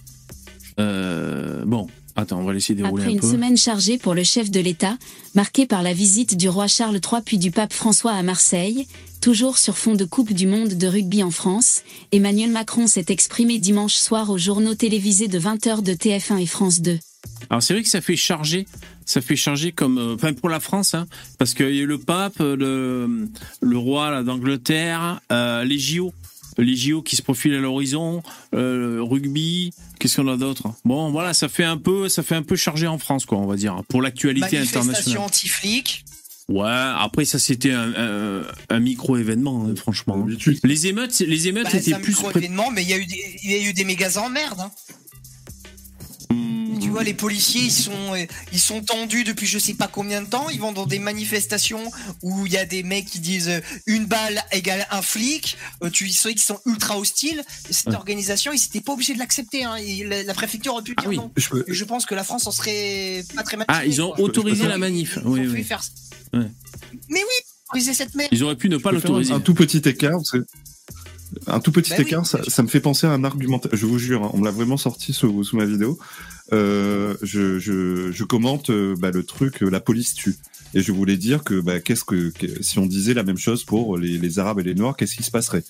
Euh, 0.79 1.65
bon, 1.67 1.87
attends, 2.17 2.41
on 2.41 2.45
va 2.45 2.53
laisser 2.53 2.75
dérouler 2.75 3.03
Après 3.03 3.13
un 3.13 3.15
une 3.15 3.21
peu. 3.21 3.31
semaine 3.31 3.57
chargée 3.57 3.99
pour 3.99 4.15
le 4.15 4.25
chef 4.25 4.51
de 4.51 4.61
l'État, 4.61 4.97
marquée 5.35 5.67
par 5.67 5.83
la 5.83 5.93
visite 5.93 6.37
du 6.37 6.49
roi 6.49 6.67
Charles 6.67 7.01
III 7.05 7.23
puis 7.25 7.39
du 7.39 7.51
pape 7.51 7.73
François 7.73 8.13
à 8.13 8.23
Marseille, 8.23 8.87
toujours 9.21 9.59
sur 9.59 9.77
fond 9.79 9.95
de 9.95 10.05
Coupe 10.05 10.33
du 10.33 10.47
Monde 10.47 10.75
de 10.75 10.87
rugby 10.87 11.23
en 11.23 11.31
France, 11.31 11.83
Emmanuel 12.11 12.51
Macron 12.51 12.87
s'est 12.87 13.07
exprimé 13.09 13.59
dimanche 13.59 13.95
soir 13.95 14.31
aux 14.31 14.39
journaux 14.39 14.75
télévisés 14.75 15.29
de 15.29 15.39
20h 15.39 15.83
de 15.83 15.93
TF1 15.93 16.39
et 16.41 16.47
France 16.47 16.81
2. 16.81 16.99
Alors 17.51 17.63
c'est 17.63 17.75
vrai 17.75 17.83
que 17.83 17.89
ça 17.89 18.01
fait 18.01 18.17
charger, 18.17 18.67
ça 19.07 19.21
fait 19.21 19.37
charger 19.37 19.71
comme, 19.73 19.99
euh, 19.99 20.15
enfin 20.15 20.33
pour 20.33 20.49
la 20.49 20.59
France, 20.61 20.95
hein, 20.95 21.07
parce 21.39 21.55
qu'il 21.55 21.71
y 21.75 21.79
a 21.79 21.83
eu 21.83 21.87
le 21.87 21.99
pape, 21.99 22.39
le, 22.41 23.29
le 23.61 23.79
roi 23.79 24.23
d'Angleterre, 24.25 25.21
euh, 25.31 25.65
les 25.65 25.79
JO, 25.79 26.13
les 26.59 26.77
JO 26.77 27.03
qui 27.03 27.17
se 27.17 27.23
profilent 27.23 27.55
à 27.55 27.59
l'horizon, 27.61 28.23
euh, 28.55 28.97
le 28.97 29.03
rugby, 29.03 29.73
qu'est-ce 29.99 30.21
qu'on 30.21 30.29
a 30.29 30.37
d'autre? 30.37 30.73
Bon 30.85 31.11
voilà, 31.11 31.35
ça 31.35 31.49
fait 31.49 31.65
un 31.65 31.77
peu, 31.79 32.09
ça 32.09 32.23
fait 32.23 32.35
un 32.35 32.43
peu 32.43 32.57
chargé 32.57 32.87
en 32.87 32.99
France 32.99 33.27
quoi, 33.27 33.39
on 33.39 33.47
va 33.47 33.57
dire, 33.57 33.83
pour 33.89 34.03
l'actualité 34.03 34.57
Manifestation 34.57 34.81
internationale. 34.91 35.25
anti-flic. 35.27 36.05
Ouais, 36.49 36.67
après 36.69 37.25
ça 37.25 37.39
c'était 37.39 37.71
un, 37.73 37.93
un, 37.97 38.43
un 38.69 38.81
micro 38.81 39.17
événement, 39.17 39.65
hein, 39.67 39.75
franchement. 39.77 40.19
D'habitude, 40.19 40.59
Les 40.65 40.87
émeutes, 40.89 41.19
les 41.21 41.49
émeutes 41.49 41.65
Bah, 41.65 41.71
c'est 41.73 41.79
étaient 41.79 41.95
un 41.95 42.01
plus. 42.01 42.13
pré- 42.15 42.25
micro-événement, 42.27 42.71
mais 42.73 42.83
il 42.83 42.89
y 42.91 42.93
a 42.93 42.99
eu 42.99 43.07
des, 43.07 43.37
il 43.45 43.51
y 43.51 43.55
a 43.55 43.69
eu 43.69 43.73
des 43.73 43.85
méga 43.85 44.09
emmerdes. 44.19 44.61
Hein. 44.61 44.71
Vois, 46.93 47.03
les 47.05 47.15
policiers, 47.15 47.63
ils 47.63 47.71
sont, 47.73 48.15
euh, 48.15 48.25
ils 48.53 48.61
sont 48.61 48.83
tendus 48.83 49.25
depuis 49.25 49.47
je 49.47 49.59
sais 49.59 49.75
pas 49.75 49.89
combien 49.89 50.23
de 50.23 50.27
temps. 50.27 50.49
Ils 50.51 50.61
vont 50.61 50.73
dans 50.73 50.87
des 50.87 50.99
manifestations 50.99 51.83
où 52.23 52.47
il 52.47 52.53
y 52.53 52.57
a 52.59 52.65
des 52.65 52.83
mecs 52.83 53.07
qui 53.07 53.19
disent 53.21 53.49
euh, 53.49 53.61
une 53.87 54.07
balle 54.07 54.43
égale 54.53 54.87
un 54.91 55.03
flic. 55.03 55.57
Euh, 55.83 55.91
tu 55.91 56.09
sais 56.11 56.31
qu'ils 56.33 56.41
sont 56.43 56.61
ultra 56.67 56.99
hostiles. 56.99 57.43
Et 57.69 57.73
cette 57.73 57.95
organisation, 57.95 58.53
ils 58.53 58.61
n'étaient 58.61 58.81
pas 58.81 58.93
obligés 58.93 59.15
de 59.15 59.19
l'accepter. 59.19 59.65
Hein. 59.65 59.77
La, 60.07 60.23
la 60.23 60.35
préfecture 60.35 60.75
aurait 60.75 60.83
pu 60.83 60.95
Ah 60.99 61.03
dire 61.03 61.11
oui. 61.11 61.17
non. 61.17 61.31
je 61.37 61.49
peux- 61.49 61.65
Et 61.67 61.75
je 61.75 61.85
pense 61.85 62.07
que 62.07 62.15
la 62.15 62.25
France 62.25 62.47
en 62.47 62.53
serait 62.53 63.25
pas 63.35 63.43
très 63.43 63.57
mal. 63.57 63.67
Ah, 63.69 63.85
ils 63.87 64.01
ont 64.03 64.13
quoi. 64.13 64.25
autorisé 64.25 64.67
la 64.69 64.79
manif. 64.79 65.19
Ils 65.23 65.27
ont 65.27 65.31
Oui, 65.33 65.41
fait 65.47 65.49
oui. 65.53 65.65
faire 65.65 65.83
ça. 65.83 65.91
Ouais. 66.35 66.47
Mais 67.09 67.21
oui, 67.21 67.45
autoriser 67.69 67.95
cette 67.95 68.15
merde. 68.15 68.29
Ils 68.33 68.43
auraient 68.45 68.57
pu 68.57 68.69
ne 68.69 68.77
pas 68.77 68.93
l'autoriser. 68.93 69.33
Un 69.33 69.41
tout 69.41 69.55
petit 69.55 69.79
écart. 69.79 70.13
parce 70.19 70.31
que- 70.33 70.45
Un 71.47 71.61
tout 71.61 71.73
petit 71.73 71.91
Bah 71.91 71.97
oui. 71.99 72.05
écart, 72.05 72.27
ça, 72.27 72.41
ça 72.47 72.63
me 72.63 72.69
fait 72.69 72.81
penser 72.81 73.07
à 73.07 73.11
un 73.11 73.25
argumentaire. 73.25 73.71
Je 73.73 73.87
vous 73.87 73.99
jure, 73.99 74.23
hein, 74.25 74.31
on 74.35 74.39
me 74.39 74.45
l'a 74.45 74.51
vraiment 74.51 74.77
sorti 74.77 75.15
sous, 75.15 75.43
sous 75.45 75.57
ma 75.57 75.65
vidéo. 75.65 75.99
Euh, 76.53 77.15
je, 77.23 78.25
commente 78.25 78.71
euh, 78.71 78.95
bah, 78.99 79.11
le 79.11 79.23
truc, 79.23 79.63
euh, 79.63 79.71
la 79.71 79.81
police 79.81 80.15
tue. 80.15 80.37
Et 80.75 80.81
je 80.81 80.93
voulais 80.93 81.17
dire 81.17 81.45
que, 81.45 81.61
bah, 81.61 81.81
que, 81.81 81.95
si 82.61 82.79
on 82.79 82.87
disait 82.87 83.15
la 83.15 83.23
même 83.23 83.39
chose 83.39 83.65
pour 83.65 83.97
les, 83.97 84.19
les 84.19 84.39
Arabes 84.39 84.61
et 84.61 84.65
les 84.65 84.75
Noirs, 84.75 84.97
qu'est-ce 84.97 85.17
qui 85.17 85.23
se 85.23 85.31
passerait? 85.31 85.65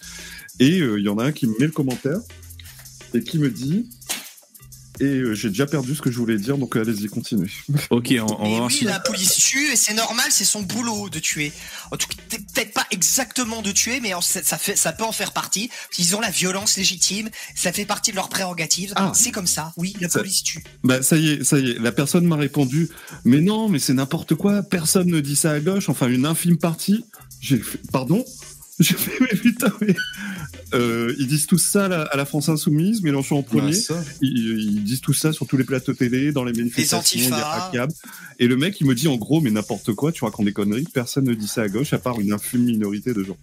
Et 0.60 0.78
il 0.78 1.00
y 1.00 1.08
en 1.08 1.18
a 1.18 1.24
un 1.24 1.32
qui 1.32 1.46
me 1.46 1.58
met 1.58 1.66
le 1.66 1.72
commentaire 1.72 2.20
et 3.14 3.22
qui 3.22 3.38
me 3.38 3.50
dit. 3.50 3.88
Et 5.02 5.16
euh, 5.18 5.34
j'ai 5.34 5.48
déjà 5.48 5.66
perdu 5.66 5.96
ce 5.96 6.00
que 6.00 6.12
je 6.12 6.16
voulais 6.18 6.36
dire, 6.38 6.56
donc 6.58 6.76
euh, 6.76 6.82
allez-y, 6.82 7.08
continuez. 7.08 7.50
Ok, 7.90 8.14
on, 8.20 8.22
on 8.22 8.26
va 8.36 8.42
Mais 8.44 8.56
voir 8.56 8.66
oui, 8.68 8.72
si. 8.72 8.84
la 8.84 9.00
police 9.00 9.34
tue 9.34 9.72
et 9.72 9.76
c'est 9.76 9.94
normal, 9.94 10.26
c'est 10.30 10.44
son 10.44 10.62
boulot 10.62 11.08
de 11.08 11.18
tuer. 11.18 11.50
En 11.90 11.96
tout 11.96 12.06
cas, 12.06 12.36
peut-être 12.54 12.72
pas 12.72 12.86
exactement 12.92 13.62
de 13.62 13.72
tuer, 13.72 13.98
mais 14.00 14.14
en- 14.14 14.20
ça, 14.20 14.40
fait, 14.58 14.74
peut 14.96 15.04
en 15.04 15.10
faire 15.10 15.32
partie. 15.32 15.70
Ils 15.98 16.14
ont 16.14 16.20
la 16.20 16.30
violence 16.30 16.76
légitime, 16.76 17.30
ça 17.56 17.72
fait 17.72 17.84
partie 17.84 18.12
de 18.12 18.16
leurs 18.16 18.28
prérogatives. 18.28 18.92
Ah. 18.94 19.10
c'est 19.12 19.32
comme 19.32 19.48
ça. 19.48 19.72
Oui, 19.76 19.96
la 20.00 20.08
Ça- 20.08 20.20
police 20.20 20.44
tue. 20.44 20.62
Bah 20.84 21.02
ça 21.02 21.16
y 21.16 21.30
est, 21.30 21.44
ça 21.44 21.58
y 21.58 21.70
est. 21.72 21.78
La 21.80 21.90
personne 21.90 22.24
m'a 22.24 22.36
répondu, 22.36 22.88
mais 23.24 23.40
non, 23.40 23.68
mais 23.68 23.80
c'est 23.80 23.94
n'importe 23.94 24.36
quoi. 24.36 24.62
Personne 24.62 25.08
ne 25.08 25.18
dit 25.18 25.34
ça 25.34 25.50
à 25.50 25.58
gauche. 25.58 25.88
Enfin, 25.88 26.06
une 26.08 26.26
infime 26.26 26.58
partie. 26.58 27.04
J'ai 27.40 27.58
fait, 27.58 27.80
pardon? 27.90 28.24
Je 28.78 28.94
fais, 28.94 29.12
mais 29.20 29.36
putain, 29.36 29.72
mais. 29.80 29.94
Euh, 30.74 31.14
ils 31.18 31.26
disent 31.26 31.46
tout 31.46 31.58
ça 31.58 31.84
à 31.84 31.88
la, 31.88 32.02
à 32.02 32.16
la 32.16 32.24
France 32.24 32.48
Insoumise, 32.48 33.02
Mélenchon 33.02 33.38
en 33.38 33.42
premier. 33.42 33.72
Ils, 34.20 34.60
ils 34.76 34.84
disent 34.84 35.00
tout 35.00 35.12
ça 35.12 35.32
sur 35.32 35.46
tous 35.46 35.56
les 35.56 35.64
plateaux 35.64 35.92
télé, 35.92 36.32
dans 36.32 36.44
les 36.44 36.52
manifestations, 36.52 37.20
antifas. 37.20 37.66
Hackab. 37.68 37.92
Et 38.38 38.46
le 38.46 38.56
mec, 38.56 38.80
il 38.80 38.86
me 38.86 38.94
dit 38.94 39.06
en 39.08 39.16
gros, 39.16 39.40
mais 39.40 39.50
n'importe 39.50 39.92
quoi, 39.92 40.10
tu 40.12 40.24
racontes 40.24 40.46
des 40.46 40.52
conneries, 40.52 40.86
personne 40.92 41.24
ne 41.26 41.34
dit 41.34 41.46
ça 41.46 41.62
à 41.62 41.68
gauche, 41.68 41.92
à 41.92 41.98
part 41.98 42.18
une 42.20 42.32
infime 42.32 42.64
minorité 42.64 43.12
de 43.14 43.22
gens. 43.22 43.36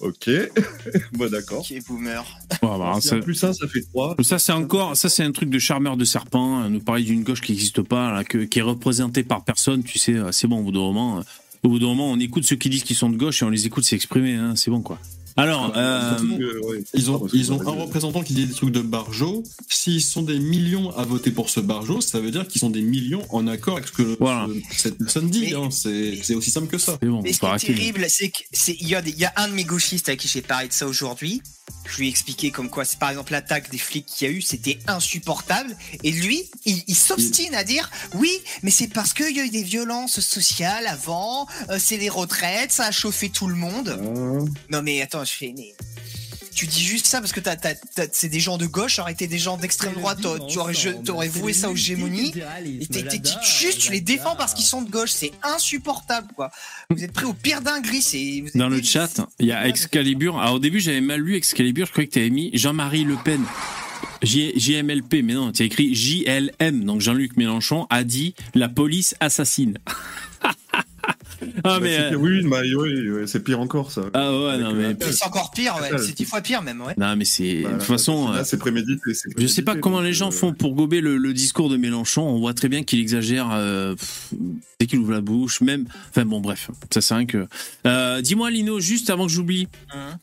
Ok, 0.00 0.30
bon 1.12 1.30
d'accord. 1.30 1.62
Qui 1.62 1.76
est 1.76 1.86
boomer. 1.86 2.24
Ouais, 2.62 2.78
bah, 2.78 2.98
ça- 3.00 3.16
plus 3.18 3.34
ça, 3.34 3.52
ça 3.52 3.66
fait 3.68 3.82
trois. 3.82 4.14
Ça 4.22 4.38
c'est 4.38 4.52
encore, 4.52 4.96
ça 4.96 5.08
c'est 5.08 5.22
un 5.22 5.32
truc 5.32 5.50
de 5.50 5.58
charmeur 5.58 5.96
de 5.96 6.04
serpent. 6.04 6.62
euh, 6.62 6.68
Nous 6.68 6.80
parler 6.80 7.02
d'une 7.02 7.22
gauche 7.24 7.40
qui 7.40 7.52
n'existe 7.52 7.82
pas, 7.82 8.12
là, 8.12 8.24
que- 8.24 8.44
qui 8.44 8.58
est 8.58 8.62
représentée 8.62 9.22
par 9.24 9.44
personne. 9.44 9.82
Tu 9.82 9.98
sais, 9.98 10.14
euh, 10.14 10.32
c'est 10.32 10.46
bon. 10.46 10.60
Au 10.60 10.62
bout 10.62 10.72
d'un 10.72 10.78
moment, 10.80 11.18
euh, 11.18 11.22
au 11.62 11.68
bout 11.70 11.78
d'un 11.78 11.86
moment, 11.86 12.10
on 12.10 12.18
écoute 12.20 12.44
ceux 12.44 12.56
qui 12.56 12.70
disent 12.70 12.84
qu'ils 12.84 12.96
sont 12.96 13.10
de 13.10 13.16
gauche 13.16 13.42
et 13.42 13.44
on 13.44 13.50
les 13.50 13.66
écoute 13.66 13.84
s'exprimer. 13.84 14.34
Hein, 14.34 14.54
c'est 14.56 14.70
bon 14.70 14.80
quoi. 14.82 14.98
Alors, 15.38 15.72
euh, 15.76 16.18
ouais, 16.62 16.82
Ils 16.94 17.10
ont, 17.10 17.26
ils 17.32 17.52
ont 17.52 17.60
un 17.60 17.70
représentant 17.82 18.22
qui 18.22 18.32
dit 18.32 18.46
des 18.46 18.54
trucs 18.54 18.70
de 18.70 18.80
Barjo. 18.80 19.42
S'ils 19.68 20.00
sont 20.02 20.22
des 20.22 20.38
millions 20.38 20.90
à 20.96 21.04
voter 21.04 21.30
pour 21.30 21.50
ce 21.50 21.60
Barjo, 21.60 22.00
ça 22.00 22.20
veut 22.20 22.30
dire 22.30 22.48
qu'ils 22.48 22.60
sont 22.60 22.70
des 22.70 22.80
millions 22.80 23.22
en 23.28 23.46
accord 23.46 23.76
avec 23.76 23.88
ce 23.88 23.92
que 23.92 24.16
Voilà. 24.18 24.48
ce- 24.72 24.78
cette 24.78 24.98
personne 24.98 25.28
dit. 25.28 25.52
Hein. 25.54 25.68
C'est 25.70 26.34
aussi 26.34 26.50
simple 26.50 26.68
que 26.68 26.78
ça. 26.78 26.98
bon. 27.02 27.20
Mais 27.22 27.32
ce 27.34 27.40
qui 27.40 27.46
est 27.72 27.74
terrible, 27.74 28.06
c'est 28.08 28.30
que 28.30 28.38
c'est 28.52 28.76
il 28.80 28.88
y 28.88 28.94
a 28.94 29.02
des- 29.02 29.10
il 29.10 29.18
y 29.18 29.24
a 29.26 29.32
un 29.36 29.48
de 29.48 29.52
mes 29.52 29.64
gauchistes 29.64 30.08
avec 30.08 30.20
qui 30.20 30.28
j'ai 30.28 30.40
parlé 30.42 30.68
de 30.68 30.72
ça 30.72 30.86
aujourd'hui. 30.86 31.42
Je 31.88 31.98
lui 31.98 32.06
ai 32.06 32.10
expliqué 32.10 32.50
comme 32.50 32.68
quoi, 32.68 32.84
c'est 32.84 32.98
par 32.98 33.10
exemple 33.10 33.32
l'attaque 33.32 33.70
des 33.70 33.78
flics 33.78 34.06
qu'il 34.06 34.28
y 34.28 34.30
a 34.30 34.34
eu, 34.34 34.42
c'était 34.42 34.78
insupportable. 34.86 35.76
Et 36.02 36.10
lui, 36.10 36.48
il, 36.64 36.82
il 36.86 36.96
s'obstine 36.96 37.54
à 37.54 37.64
dire 37.64 37.90
oui, 38.14 38.30
mais 38.62 38.70
c'est 38.70 38.88
parce 38.88 39.12
qu'il 39.14 39.36
y 39.36 39.40
a 39.40 39.44
eu 39.44 39.50
des 39.50 39.62
violences 39.62 40.20
sociales 40.20 40.86
avant, 40.86 41.46
euh, 41.70 41.78
c'est 41.78 41.96
les 41.96 42.08
retraites, 42.08 42.72
ça 42.72 42.86
a 42.86 42.90
chauffé 42.90 43.28
tout 43.30 43.46
le 43.46 43.54
monde. 43.54 43.98
Ah. 43.98 44.44
Non 44.70 44.82
mais 44.82 45.00
attends, 45.00 45.24
je 45.24 45.32
fais. 45.32 45.54
mais 45.56 45.74
Tu 46.56 46.66
dis 46.66 46.82
juste 46.82 47.06
ça 47.06 47.20
parce 47.20 47.32
que 47.32 47.40
t'as, 47.40 47.54
t'as- 47.56 47.74
t'as- 47.74 48.06
c'est 48.12 48.30
des 48.30 48.40
gens 48.40 48.56
de 48.56 48.64
gauche, 48.64 48.98
aurait 48.98 49.12
été 49.12 49.26
des 49.26 49.36
gens 49.38 49.58
d'extrême 49.58 49.92
droite, 49.92 50.20
t'aurais- 50.22 50.40
tu 50.48 50.58
aurais, 50.58 50.72
je- 50.72 50.88
t'aurais 50.88 51.28
voué 51.28 51.52
ça 51.52 51.68
aux 51.68 51.76
gémonies. 51.76 52.32
Et 52.80 52.86
t'es, 52.86 53.20
juste, 53.44 53.78
tu 53.80 53.92
les 53.92 54.00
défends 54.00 54.36
parce 54.36 54.54
qu'ils 54.54 54.64
sont 54.64 54.80
de 54.80 54.90
gauche, 54.90 55.10
c'est 55.12 55.32
insupportable 55.42 56.28
quoi. 56.34 56.50
Vous 56.88 57.04
êtes 57.04 57.12
prêts 57.12 57.26
au 57.26 57.34
pire 57.34 57.60
dinguerie, 57.60 58.00
c'est. 58.00 58.40
vous 58.40 58.48
êtes 58.48 58.56
Dans 58.56 58.70
le 58.70 58.82
chat, 58.82 59.20
il 59.38 59.46
y 59.48 59.52
a 59.52 59.68
Excalibur. 59.68 60.38
Alors 60.40 60.54
au 60.54 60.58
début, 60.58 60.80
j'avais 60.80 61.02
mal 61.02 61.20
lu 61.20 61.36
Excalibur. 61.36 61.86
Je 61.86 61.92
croyais 61.92 62.08
que 62.08 62.14
tu 62.14 62.20
avais 62.20 62.30
mis 62.30 62.50
Jean-Marie 62.54 63.04
Le 63.04 63.16
Pen. 63.22 63.42
J- 64.22 64.52
JMLP, 64.56 65.22
mais 65.22 65.34
non, 65.34 65.52
tu 65.52 65.62
as 65.62 65.66
écrit 65.66 65.94
JLM. 65.94 66.84
Donc 66.84 67.02
Jean-Luc 67.02 67.36
Mélenchon 67.36 67.86
a 67.90 68.02
dit 68.02 68.34
la 68.54 68.70
police 68.70 69.14
assassine. 69.20 69.76
ah 71.42 71.46
Bah, 71.62 71.78
mais 71.80 71.96
c'est 71.96 72.02
euh, 72.02 72.08
pire, 72.10 72.20
oui, 72.20 72.42
bah, 72.48 72.60
oui, 72.62 73.10
oui, 73.10 73.28
c'est 73.28 73.42
pire 73.42 73.60
encore 73.60 73.90
ça. 73.92 74.02
ah 74.14 74.32
ouais 74.32 74.48
Avec 74.50 74.60
non 74.66 74.72
mais 74.74 74.96
C'est 75.00 75.24
encore 75.24 75.50
pire, 75.50 75.74
ouais. 75.80 75.98
C'est 75.98 76.14
dix 76.16 76.24
fois 76.24 76.40
pire 76.40 76.62
même, 76.62 76.80
ouais. 76.80 76.94
non 76.96 77.14
mais 77.16 77.24
c'est 77.24 77.62
Bah, 77.62 77.70
de 77.70 77.74
toute 77.74 77.82
façon. 77.84 78.30
là, 78.30 78.38
euh, 78.38 78.44
c'est 78.44 78.58
prémédité. 78.58 79.14
c'est 79.14 79.28
Je 79.38 79.46
sais 79.46 79.62
pas 79.62 79.76
comment 79.76 80.00
les 80.00 80.12
gens 80.12 80.28
euh, 80.28 80.32
font 80.32 80.52
pour 80.52 80.74
gober 80.74 81.00
le, 81.00 81.16
le 81.16 81.32
discours 81.34 81.68
de 81.68 81.76
Mélenchon. 81.76 82.22
On 82.22 82.38
voit 82.38 82.54
très 82.54 82.68
bien 82.68 82.82
qu'il 82.82 83.00
exagère 83.00 83.48
euh, 83.52 83.94
pff, 83.94 84.32
dès 84.80 84.86
qu'il 84.86 84.98
ouvre 84.98 85.12
la 85.12 85.20
bouche, 85.20 85.60
même. 85.60 85.86
Enfin 86.10 86.24
bon, 86.24 86.40
bref, 86.40 86.70
ça 86.90 87.00
c'est 87.00 87.14
rien 87.14 87.26
que. 87.26 87.46
Euh, 87.86 88.20
Dis-moi, 88.22 88.50
Lino, 88.50 88.80
juste 88.80 89.10
avant 89.10 89.26
que 89.26 89.32
j'oublie, 89.32 89.68
Hein 89.94 90.18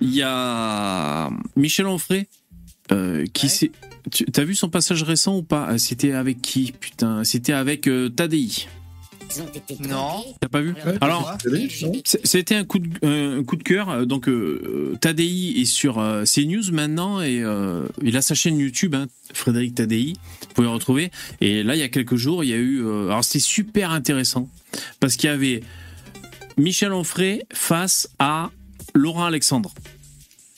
il 0.00 0.14
y 0.14 0.22
a 0.22 1.28
Michel 1.54 1.86
Onfray 1.86 2.26
euh, 2.92 3.26
qui 3.32 3.46
Ouais. 3.46 3.50
s'est. 3.52 3.72
Tu 4.10 4.24
as 4.36 4.44
vu 4.44 4.54
son 4.54 4.68
passage 4.68 5.02
récent 5.04 5.36
ou 5.36 5.42
pas? 5.42 5.70
Euh, 5.70 5.78
C'était 5.78 6.12
avec 6.12 6.40
qui? 6.42 6.72
Putain, 6.72 7.22
c'était 7.24 7.52
avec 7.52 7.86
euh, 7.88 8.08
Tadei. 8.08 8.48
Ils 9.34 9.42
ont 9.42 9.48
été 9.54 9.76
Non. 9.88 10.24
T'as 10.40 10.48
pas 10.48 10.60
vu 10.60 10.74
Alors, 11.00 11.36
C'était 12.04 12.54
un 12.54 12.64
coup 12.64 12.78
de, 12.78 12.88
euh, 13.04 13.40
un 13.40 13.44
coup 13.44 13.56
de 13.56 13.62
cœur. 13.62 14.06
Donc, 14.06 14.28
euh, 14.28 14.96
Tadei 15.00 15.54
est 15.60 15.64
sur 15.64 15.98
euh, 15.98 16.24
CNews 16.24 16.70
maintenant 16.72 17.20
et 17.20 17.40
euh, 17.42 17.86
il 18.02 18.16
a 18.16 18.22
sa 18.22 18.34
chaîne 18.34 18.58
YouTube, 18.58 18.94
hein, 18.94 19.06
Frédéric 19.32 19.74
Tadei. 19.74 20.14
Vous 20.40 20.54
pouvez 20.54 20.66
le 20.66 20.72
retrouver. 20.72 21.10
Et 21.40 21.62
là, 21.62 21.74
il 21.76 21.78
y 21.78 21.84
a 21.84 21.88
quelques 21.88 22.16
jours, 22.16 22.44
il 22.44 22.50
y 22.50 22.54
a 22.54 22.56
eu. 22.58 22.82
euh, 22.84 23.06
alors, 23.06 23.24
c'était 23.24 23.38
super 23.40 23.90
intéressant 23.90 24.48
parce 25.00 25.16
qu'il 25.16 25.30
y 25.30 25.32
avait 25.32 25.62
Michel 26.58 26.92
Onfray 26.92 27.42
face 27.52 28.08
à 28.18 28.50
Laurent 28.94 29.24
Alexandre. 29.24 29.72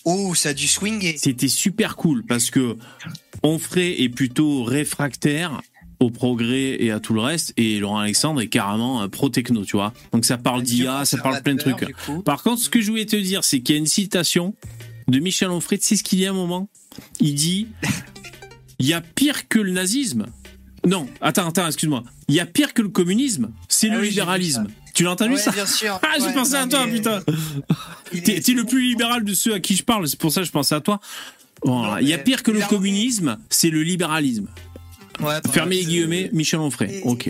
Oh, 0.05 0.35
ça 0.35 0.51
a 0.51 0.55
dû 0.55 0.67
swinger. 0.67 1.17
C'était 1.17 1.49
super 1.49 1.97
cool 1.97 2.25
parce 2.25 2.51
que 2.51 2.77
Onfray 3.43 4.03
est 4.03 4.09
plutôt 4.09 4.63
réfractaire 4.65 5.63
au 6.05 6.11
progrès 6.11 6.77
et 6.83 6.91
à 6.91 7.01
tout 7.01 7.15
le 7.15 7.21
reste 7.21 7.53
et 7.57 7.79
Laurent 7.79 7.99
Alexandre 7.99 8.41
est 8.41 8.49
carrément 8.49 9.03
euh, 9.03 9.09
pro-techno, 9.09 9.65
tu 9.65 9.77
vois. 9.77 9.93
Donc 10.13 10.25
ça 10.25 10.39
parle 10.39 10.63
d'IA, 10.63 11.05
ça 11.05 11.19
parle 11.19 11.43
plein 11.43 11.55
de 11.55 11.61
trucs. 11.61 11.95
Par 12.25 12.43
contre, 12.43 12.61
ce 12.63 12.69
que 12.69 12.81
je 12.81 12.91
voulais 12.91 13.07
te 13.07 13.17
dire, 13.17 13.45
c'est 13.45 13.61
qu'il 13.61 13.75
y 13.75 13.79
a 13.79 13.81
une 13.81 13.87
citation 13.87 14.55
de 15.09 15.19
Michel 15.19 15.51
Onfray, 15.51 15.79
tu 15.79 15.87
sais 15.87 15.97
ce 15.97 16.03
qu'il 16.05 16.19
dit 16.19 16.27
à 16.27 16.31
un 16.31 16.35
moment? 16.35 16.69
Il 17.21 17.35
dit 17.35 17.69
Il 18.79 18.87
y 18.87 18.93
a 18.93 19.01
pire 19.01 19.49
que 19.49 19.59
le 19.59 19.73
nazisme. 19.73 20.27
Non, 20.87 21.09
attends, 21.21 21.49
attends, 21.49 21.67
excuse-moi. 21.67 22.05
Il 22.29 22.35
y 22.35 22.41
a 22.41 22.47
pire 22.47 22.75
que 22.75 22.83
le 22.83 22.89
communisme, 22.89 23.51
c'est 23.69 23.89
Ah 23.91 23.95
le 23.95 24.01
oui, 24.03 24.11
libéralisme. 24.11 24.67
Tu 24.95 25.03
l'as 25.03 25.13
entendu 25.13 25.33
Ouais, 25.33 25.39
ça? 25.39 25.51
bien 25.51 25.67
sûr. 25.67 25.99
Ah, 26.03 26.09
j'ai 26.19 26.27
Ouais, 26.27 26.35
pensé 26.35 26.55
à 26.55 26.67
toi, 26.67 26.87
mais- 26.87 26.93
putain. 26.93 27.21
T'es 28.13 28.37
est- 28.37 28.49
le 28.55 28.65
plus 28.65 28.83
libéral 28.83 29.25
de 29.25 29.35
ceux 29.35 29.55
à 29.55 29.61
qui 29.61 29.75
je 29.77 29.83
parle, 29.83 30.07
c'est 30.07 30.19
pour 30.19 30.31
ça 30.31 30.41
que 30.43 30.47
je 30.47 30.53
pensais 30.53 30.75
à 30.75 30.81
toi. 30.81 31.01
Voilà. 31.65 31.95
Non, 31.95 31.99
Il 31.99 32.09
y 32.09 32.13
a 32.13 32.19
pire 32.19 32.43
que 32.43 32.51
le 32.51 32.61
communisme, 32.69 33.39
c'est 33.51 33.71
le 33.71 33.83
libéralisme. 33.83 34.47
Ouais, 35.21 35.35
Fermez 35.53 35.77
les 35.77 35.83
c'est- 35.83 35.89
guillemets, 35.89 36.31
Michel 36.33 36.61
Onfray. 36.61 36.97
Et- 36.99 37.03
Ok. 37.05 37.29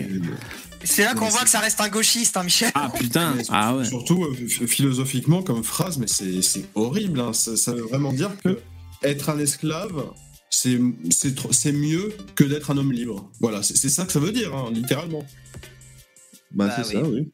C'est 0.83 1.03
là 1.03 1.15
qu'on 1.15 1.27
voit 1.29 1.41
que 1.43 1.49
ça 1.49 1.59
reste 1.59 1.81
un 1.81 1.89
gauchiste, 1.89 2.37
hein, 2.37 2.43
Michel. 2.43 2.69
Ah 2.75 2.91
putain, 2.95 3.35
ah 3.49 3.75
ouais. 3.75 3.85
Surtout 3.85 4.23
euh, 4.23 4.35
ph- 4.35 4.67
philosophiquement 4.67 5.41
comme 5.41 5.63
phrase, 5.63 5.97
mais 5.97 6.05
c'est 6.07 6.41
c'est 6.43 6.65
horrible. 6.75 7.19
hein. 7.19 7.33
Ça, 7.33 7.57
ça 7.57 7.73
veut 7.73 7.81
vraiment 7.81 8.13
dire 8.13 8.31
que 8.43 8.59
être 9.03 9.29
un 9.29 9.39
esclave, 9.39 10.03
c'est 10.51 10.79
c'est 11.09 11.35
tr- 11.35 11.51
c'est 11.53 11.71
mieux 11.71 12.13
que 12.35 12.43
d'être 12.43 12.69
un 12.69 12.77
homme 12.77 12.91
libre. 12.91 13.31
Voilà, 13.39 13.63
c'est 13.63 13.75
c'est 13.75 13.89
ça 13.89 14.05
que 14.05 14.11
ça 14.11 14.19
veut 14.19 14.31
dire, 14.31 14.53
hein, 14.55 14.69
littéralement. 14.71 15.25
Bah, 16.51 16.67
Bah 16.67 16.83
c'est 16.83 16.95
oui. 16.97 17.03
ça, 17.03 17.09
oui. 17.09 17.31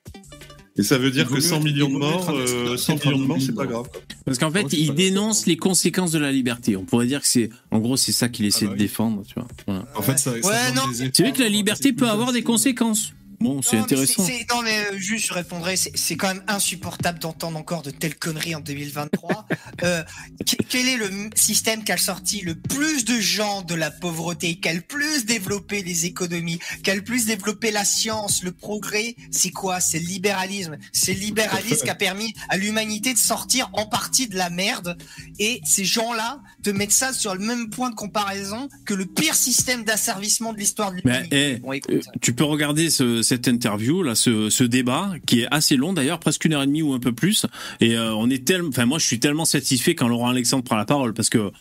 Et 0.77 0.83
ça 0.83 0.97
veut 0.97 1.11
dire 1.11 1.27
que 1.27 1.33
mieux 1.35 1.41
100 1.41 1.57
être- 1.57 1.63
millions 1.65 1.89
il 1.89 1.93
de 1.93 1.97
morts, 1.99 2.29
euh, 2.29 2.43
esclave 2.73 2.77
100 2.77 2.93
qu'être 2.93 3.07
un 3.07 3.11
millions 3.11 3.21
de 3.23 3.27
morts, 3.27 3.37
c'est 3.41 3.55
pas 3.55 3.65
grave. 3.65 3.87
quoi. 3.91 4.01
Parce 4.25 4.37
qu'en 4.37 4.51
fait, 4.51 4.71
il 4.73 4.93
dénonce 4.93 5.45
les 5.45 5.57
conséquences 5.57 6.11
de 6.11 6.19
la 6.19 6.31
liberté. 6.31 6.77
On 6.77 6.85
pourrait 6.85 7.07
dire 7.07 7.21
que 7.21 7.27
c'est, 7.27 7.49
en 7.71 7.79
gros, 7.79 7.97
c'est 7.97 8.11
ça 8.13 8.29
qu'il 8.29 8.45
essaie 8.45 8.65
Ah 8.65 8.69
bah 8.69 8.73
de 8.75 8.79
défendre, 8.79 9.23
tu 9.27 9.33
vois. 9.35 9.47
Voilà. 9.67 9.85
En 9.95 10.01
fait, 10.01 10.17
ça, 10.17 10.31
ça 10.41 10.47
Ouais, 10.47 10.71
non. 10.73 10.83
des 10.87 11.09
C'est 11.13 11.23
vrai 11.23 11.33
que 11.33 11.41
la 11.41 11.49
liberté 11.49 11.89
c'est 11.89 11.93
peut 11.93 12.07
avoir 12.07 12.31
des 12.31 12.41
conséquences. 12.43 13.13
Bon, 13.41 13.61
c'est 13.61 13.75
mais 13.77 13.81
intéressant. 13.83 14.25
Non, 14.49 14.61
mais 14.63 14.77
euh, 14.91 14.97
juste, 14.97 15.27
je 15.27 15.33
répondrai, 15.33 15.75
c'est 15.75 16.15
quand 16.15 16.27
même 16.27 16.43
insupportable 16.47 17.19
d'entendre 17.19 17.57
encore 17.57 17.81
de 17.81 17.91
telles 17.91 18.15
conneries 18.15 18.55
en 18.55 18.59
2023. 18.59 19.47
euh, 19.83 20.03
que- 20.45 20.55
quel 20.69 20.87
est 20.87 20.97
le 20.97 21.09
système 21.35 21.83
qui 21.83 21.91
a 21.91 21.97
sorti 21.97 22.41
le 22.41 22.55
plus 22.55 23.05
de 23.05 23.19
gens 23.19 23.61
de 23.61 23.75
la 23.75 23.91
pauvreté, 23.91 24.55
qui 24.55 24.69
a 24.69 24.73
le 24.73 24.81
plus 24.81 25.25
développé 25.25 25.81
les 25.83 26.05
économies, 26.05 26.59
qui 26.83 26.91
a 26.91 26.95
le 26.95 27.03
plus 27.03 27.25
développé 27.25 27.71
la 27.71 27.85
science, 27.85 28.43
le 28.43 28.51
progrès? 28.51 29.15
C'est 29.31 29.51
quoi? 29.51 29.79
C'est 29.79 29.99
le 29.99 30.05
libéralisme. 30.05 30.77
C'est 30.91 31.13
le 31.13 31.19
libéralisme 31.19 31.83
qui 31.83 31.89
a 31.89 31.95
permis 31.95 32.33
à 32.49 32.57
l'humanité 32.57 33.13
de 33.13 33.17
sortir 33.19 33.69
en 33.73 33.85
partie 33.85 34.27
de 34.27 34.37
la 34.37 34.49
merde. 34.49 34.97
Et 35.39 35.61
ces 35.65 35.85
gens-là 35.85 36.41
te 36.63 36.69
mettent 36.69 36.91
ça 36.91 37.13
sur 37.13 37.33
le 37.35 37.39
même 37.45 37.69
point 37.69 37.89
de 37.89 37.95
comparaison 37.95 38.69
que 38.85 38.93
le 38.93 39.05
pire 39.05 39.35
système 39.35 39.83
d'asservissement 39.83 40.53
de 40.53 40.57
l'histoire 40.59 40.91
de 40.91 40.97
l'humanité. 40.97 41.53
eh, 41.55 41.59
Bon, 41.59 41.73
euh, 41.73 42.01
tu 42.21 42.33
peux 42.33 42.43
regarder 42.43 42.89
ce- 42.89 43.21
cette 43.31 43.47
interview 43.47 44.03
là, 44.03 44.13
ce, 44.13 44.63
débat 44.63 45.13
qui 45.25 45.41
est 45.41 45.47
assez 45.51 45.77
long 45.77 45.93
d'ailleurs, 45.93 46.19
presque 46.19 46.43
une 46.43 46.53
heure 46.53 46.63
et 46.63 46.67
demie 46.67 46.81
ou 46.81 46.91
un 46.93 46.99
peu 46.99 47.13
plus. 47.13 47.45
Et 47.79 47.95
euh, 47.95 48.13
on 48.13 48.29
est 48.29 48.43
tellement, 48.43 48.67
enfin 48.67 48.85
moi 48.85 48.99
je 48.99 49.05
suis 49.05 49.19
tellement 49.19 49.45
satisfait 49.45 49.95
quand 49.95 50.09
Laurent 50.09 50.29
Alexandre 50.29 50.65
prend 50.65 50.75
la 50.75 50.83
parole 50.83 51.13
parce 51.13 51.29
que 51.29 51.51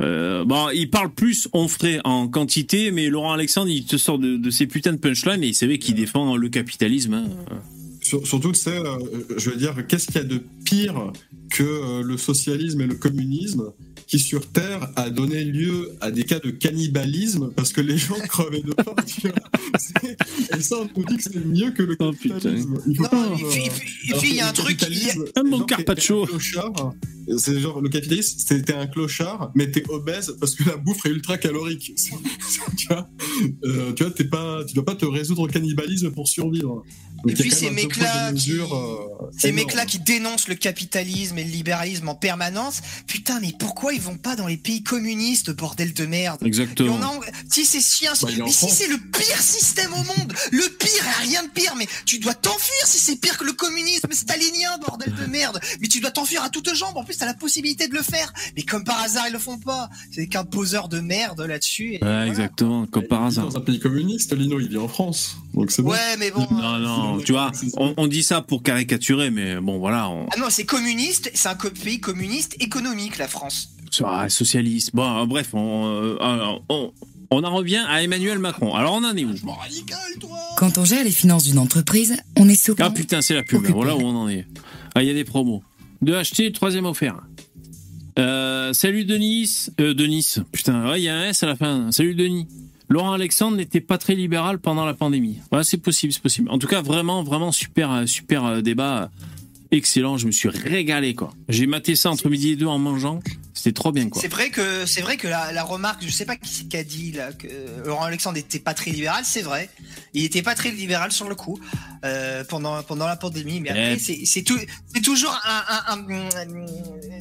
euh, 0.00 0.44
bon, 0.44 0.70
il 0.74 0.90
parle 0.90 1.12
plus 1.14 1.48
on 1.52 1.68
ferait 1.68 2.00
en 2.02 2.26
quantité, 2.26 2.90
mais 2.90 3.08
Laurent 3.08 3.32
Alexandre 3.32 3.68
il 3.70 3.84
te 3.84 3.96
sort 3.96 4.18
de, 4.18 4.50
ses 4.50 4.66
putains 4.66 4.92
de 4.92 4.98
punchlines 4.98 5.44
et 5.44 5.52
c'est 5.52 5.66
vrai 5.66 5.78
qu'il 5.78 5.94
défend 5.94 6.36
le 6.36 6.48
capitalisme. 6.48 7.14
hein. 7.14 7.28
Sur- 8.02 8.26
surtout, 8.26 8.50
tu 8.50 8.58
sais, 8.58 8.76
euh, 8.76 8.98
je 9.36 9.50
veux 9.50 9.56
dire, 9.56 9.74
qu'est-ce 9.86 10.06
qu'il 10.06 10.16
y 10.16 10.18
a 10.18 10.24
de 10.24 10.42
pire 10.64 11.12
que 11.50 11.62
euh, 11.62 12.02
le 12.02 12.16
socialisme 12.16 12.80
et 12.80 12.86
le 12.86 12.94
communisme 12.94 13.72
qui, 14.06 14.18
sur 14.18 14.46
Terre, 14.50 14.90
a 14.96 15.10
donné 15.10 15.44
lieu 15.44 15.90
à 16.00 16.10
des 16.10 16.24
cas 16.24 16.38
de 16.38 16.50
cannibalisme 16.50 17.50
parce 17.56 17.72
que 17.72 17.80
les 17.80 17.96
gens 17.98 18.18
crevaient 18.28 18.62
de 18.62 18.74
faim. 18.84 18.94
Et 20.56 20.60
ça, 20.62 20.76
on 20.80 20.88
nous 20.98 21.04
dit 21.06 21.16
que 21.16 21.22
c'est 21.22 21.44
mieux 21.44 21.70
que 21.70 21.82
le 21.82 21.96
Oh, 21.98 22.10
capitalisme. 22.12 22.74
Il 22.86 22.96
faut 22.96 23.02
Non, 23.04 23.08
pas, 23.08 23.26
et 23.38 23.44
puis- 23.44 24.12
euh, 24.12 24.18
il 24.24 24.34
y 24.34 24.40
a 24.40 24.48
un 24.48 24.52
truc, 24.52 24.76
il 24.88 24.98
y 24.98 25.02
a- 25.02 25.06
capitalisme, 25.12 25.24
Un 25.36 25.44
bon 25.44 25.60
carpaccio. 25.64 26.26
clochards, 26.26 26.94
c'est 27.38 27.58
genre 27.60 27.80
le 27.80 27.88
capitaliste, 27.88 28.40
c'était 28.48 28.74
un 28.74 28.86
clochard, 28.86 29.50
mais 29.54 29.70
t'es 29.70 29.84
obèse 29.88 30.34
parce 30.40 30.54
que 30.54 30.64
la 30.68 30.76
bouffe 30.76 31.06
est 31.06 31.10
ultra 31.10 31.38
calorique. 31.38 31.92
Tu 32.76 32.86
vois, 32.88 33.08
euh, 33.64 33.92
tu 33.92 34.02
vois, 34.04 34.12
t'es 34.12 34.24
pas, 34.24 34.64
tu 34.66 34.74
dois 34.74 34.84
pas 34.84 34.94
te 34.94 35.04
résoudre 35.06 35.42
au 35.42 35.46
cannibalisme 35.46 36.10
pour 36.10 36.26
survivre. 36.28 36.82
Donc, 37.24 37.30
Et 37.30 37.34
puis 37.34 37.50
ces 37.50 37.70
mecs-là 37.70 38.32
qui- 38.32 38.52
euh, 38.52 38.64
Ces 39.38 39.52
mecs-là 39.52 39.86
qui 39.86 39.98
dénoncent 40.00 40.48
le 40.48 40.51
capitalisme 40.54 41.38
et 41.38 41.44
le 41.44 41.50
libéralisme 41.50 42.08
en 42.08 42.14
permanence, 42.14 42.80
putain, 43.06 43.40
mais 43.40 43.52
pourquoi 43.58 43.92
ils 43.94 44.00
vont 44.00 44.16
pas 44.16 44.36
dans 44.36 44.46
les 44.46 44.56
pays 44.56 44.82
communistes, 44.82 45.50
bordel 45.50 45.92
de 45.92 46.06
merde 46.06 46.40
Exactement. 46.44 46.98
on 47.00 47.02
en- 47.02 47.20
Si 47.50 47.64
c'est 47.64 47.80
chien, 47.80 48.12
Bah, 48.22 48.28
mais 48.44 48.50
si 48.50 48.70
c'est 48.70 48.88
le 48.88 48.96
pire 48.98 49.40
système 49.40 49.92
au 49.92 49.96
monde, 50.04 50.32
le 50.50 50.68
pire, 50.78 51.04
rien 51.22 51.42
de 51.44 51.48
pire, 51.50 51.74
mais 51.76 51.86
tu 52.06 52.18
dois 52.18 52.34
t'enfuir 52.34 52.86
si 52.86 52.98
c'est 52.98 53.16
pire 53.16 53.36
que 53.38 53.44
le 53.44 53.52
communisme 53.52 54.10
stalinien, 54.12 54.78
bordel 54.78 55.12
de 55.14 55.26
merde. 55.26 55.60
Mais 55.80 55.88
tu 55.88 56.00
dois 56.00 56.10
t'enfuir 56.10 56.42
à 56.42 56.50
toutes 56.50 56.74
jambes, 56.74 56.96
en 56.96 57.04
plus 57.04 57.16
t'as 57.16 57.26
la 57.26 57.34
possibilité 57.34 57.88
de 57.88 57.94
le 57.94 58.02
faire. 58.02 58.32
Mais 58.56 58.62
comme 58.62 58.84
par 58.84 59.00
hasard, 59.02 59.24
ils 59.28 59.32
le 59.32 59.38
font 59.38 59.58
pas. 59.58 59.88
C'est 60.10 60.26
qu'un 60.26 60.44
poseur 60.44 60.88
de 60.88 61.00
merde 61.00 61.40
là-dessus. 61.40 61.88
et 61.88 61.92
Ouais, 61.94 61.98
voilà. 62.00 62.26
exactement, 62.26 62.86
comme 62.86 63.06
par 63.06 63.24
hasard. 63.24 63.48
Dans 63.48 63.56
un 63.56 63.60
pays 63.60 63.80
communiste, 63.80 64.34
Lino, 64.36 64.60
il 64.60 64.68
vit 64.68 64.78
en 64.78 64.88
France. 64.88 65.36
Donc 65.54 65.70
c'est 65.70 65.82
bon. 65.82 65.90
Ouais, 65.90 66.16
mais 66.18 66.30
bon. 66.30 66.46
Non, 66.50 66.78
non, 66.78 67.18
tu 67.18 67.32
vois, 67.32 67.52
on, 67.76 67.94
on 67.96 68.06
dit 68.06 68.22
ça 68.22 68.40
pour 68.42 68.62
caricaturer, 68.62 69.30
mais 69.30 69.56
bon, 69.60 69.78
voilà, 69.78 70.08
on, 70.08 70.26
Ah 70.32 70.38
non, 70.38 70.46
c'est 70.48 70.64
communiste, 70.64 71.30
c'est 71.34 71.48
un 71.48 71.54
pays 71.56 72.00
communiste 72.00 72.56
économique, 72.60 73.18
la 73.18 73.28
France. 73.28 73.70
ah, 74.04 74.28
socialiste. 74.28 74.90
Bon, 74.94 75.22
euh, 75.22 75.26
bref, 75.26 75.50
on, 75.52 75.86
euh, 75.86 76.58
on, 76.68 76.92
on 77.30 77.44
en 77.44 77.54
revient 77.54 77.82
à 77.88 78.02
Emmanuel 78.02 78.38
Macron. 78.38 78.74
Alors, 78.74 78.94
on 78.94 79.04
en 79.04 79.16
est 79.16 79.24
où 79.24 79.32
Quand 80.56 80.78
on 80.78 80.84
gère 80.84 81.04
les 81.04 81.10
finances 81.10 81.44
d'une 81.44 81.58
entreprise, 81.58 82.16
on 82.36 82.48
est 82.48 82.54
souvent 82.62 82.84
Ah 82.86 82.90
putain, 82.90 83.22
c'est 83.22 83.34
la 83.34 83.42
pub. 83.42 83.58
Occupé. 83.60 83.72
Voilà 83.72 83.96
où 83.96 84.00
on 84.00 84.16
en 84.16 84.28
est. 84.28 84.46
Ah, 84.94 85.02
il 85.02 85.08
y 85.08 85.10
a 85.10 85.14
des 85.14 85.24
promos. 85.24 85.62
De 86.02 86.14
acheter, 86.14 86.50
troisième 86.52 86.84
offert. 86.86 87.16
Euh, 88.18 88.72
salut 88.72 89.04
Denis. 89.04 89.68
Euh, 89.80 89.94
Denis. 89.94 90.34
Putain, 90.52 90.90
ouais, 90.90 91.00
il 91.00 91.04
y 91.04 91.08
a 91.08 91.16
un 91.16 91.24
S 91.28 91.42
à 91.42 91.46
la 91.46 91.56
fin. 91.56 91.90
Salut 91.92 92.14
Denis. 92.14 92.46
Laurent 92.92 93.12
Alexandre 93.14 93.56
n'était 93.56 93.80
pas 93.80 93.96
très 93.96 94.14
libéral 94.14 94.58
pendant 94.58 94.84
la 94.84 94.92
pandémie. 94.94 95.38
Ouais, 95.50 95.64
c'est 95.64 95.78
possible, 95.78 96.12
c'est 96.12 96.22
possible. 96.22 96.50
En 96.50 96.58
tout 96.58 96.66
cas, 96.66 96.82
vraiment, 96.82 97.22
vraiment 97.24 97.50
super, 97.50 97.90
euh, 97.90 98.06
super 98.06 98.44
euh, 98.44 98.60
débat. 98.60 99.10
Excellent. 99.70 100.18
Je 100.18 100.26
me 100.26 100.32
suis 100.32 100.50
régalé, 100.50 101.14
quoi. 101.14 101.32
J'ai 101.48 101.66
maté 101.66 101.96
ça 101.96 102.10
entre 102.10 102.28
midi 102.28 102.50
et 102.50 102.56
deux 102.56 102.66
en 102.66 102.78
mangeant. 102.78 103.20
C'était 103.54 103.72
trop 103.72 103.92
bien, 103.92 104.10
quoi. 104.10 104.20
C'est 104.20 104.28
vrai 104.28 104.50
que 104.50 104.84
c'est 104.84 105.00
vrai 105.00 105.16
que 105.16 105.26
la, 105.28 105.52
la 105.52 105.62
remarque, 105.62 106.02
je 106.04 106.10
sais 106.10 106.26
pas 106.26 106.36
qui 106.36 106.76
a 106.76 106.84
dit 106.84 107.12
là 107.12 107.32
que 107.32 107.46
Laurent 107.86 108.04
Alexandre 108.04 108.36
n'était 108.36 108.58
pas 108.58 108.74
très 108.74 108.90
libéral, 108.90 109.22
c'est 109.24 109.40
vrai. 109.40 109.70
Il 110.12 110.24
était 110.24 110.42
pas 110.42 110.54
très 110.54 110.70
libéral 110.70 111.10
sur 111.12 111.26
le 111.30 111.34
coup 111.34 111.58
euh, 112.04 112.44
pendant 112.44 112.82
pendant 112.82 113.06
la 113.06 113.16
pandémie, 113.16 113.60
mais 113.60 113.70
après 113.70 113.96
Eh. 114.08 114.26
c'est 114.26 114.42
toujours 115.02 115.38
un, 115.46 115.62
un- 115.94 115.96
un- 115.96 116.26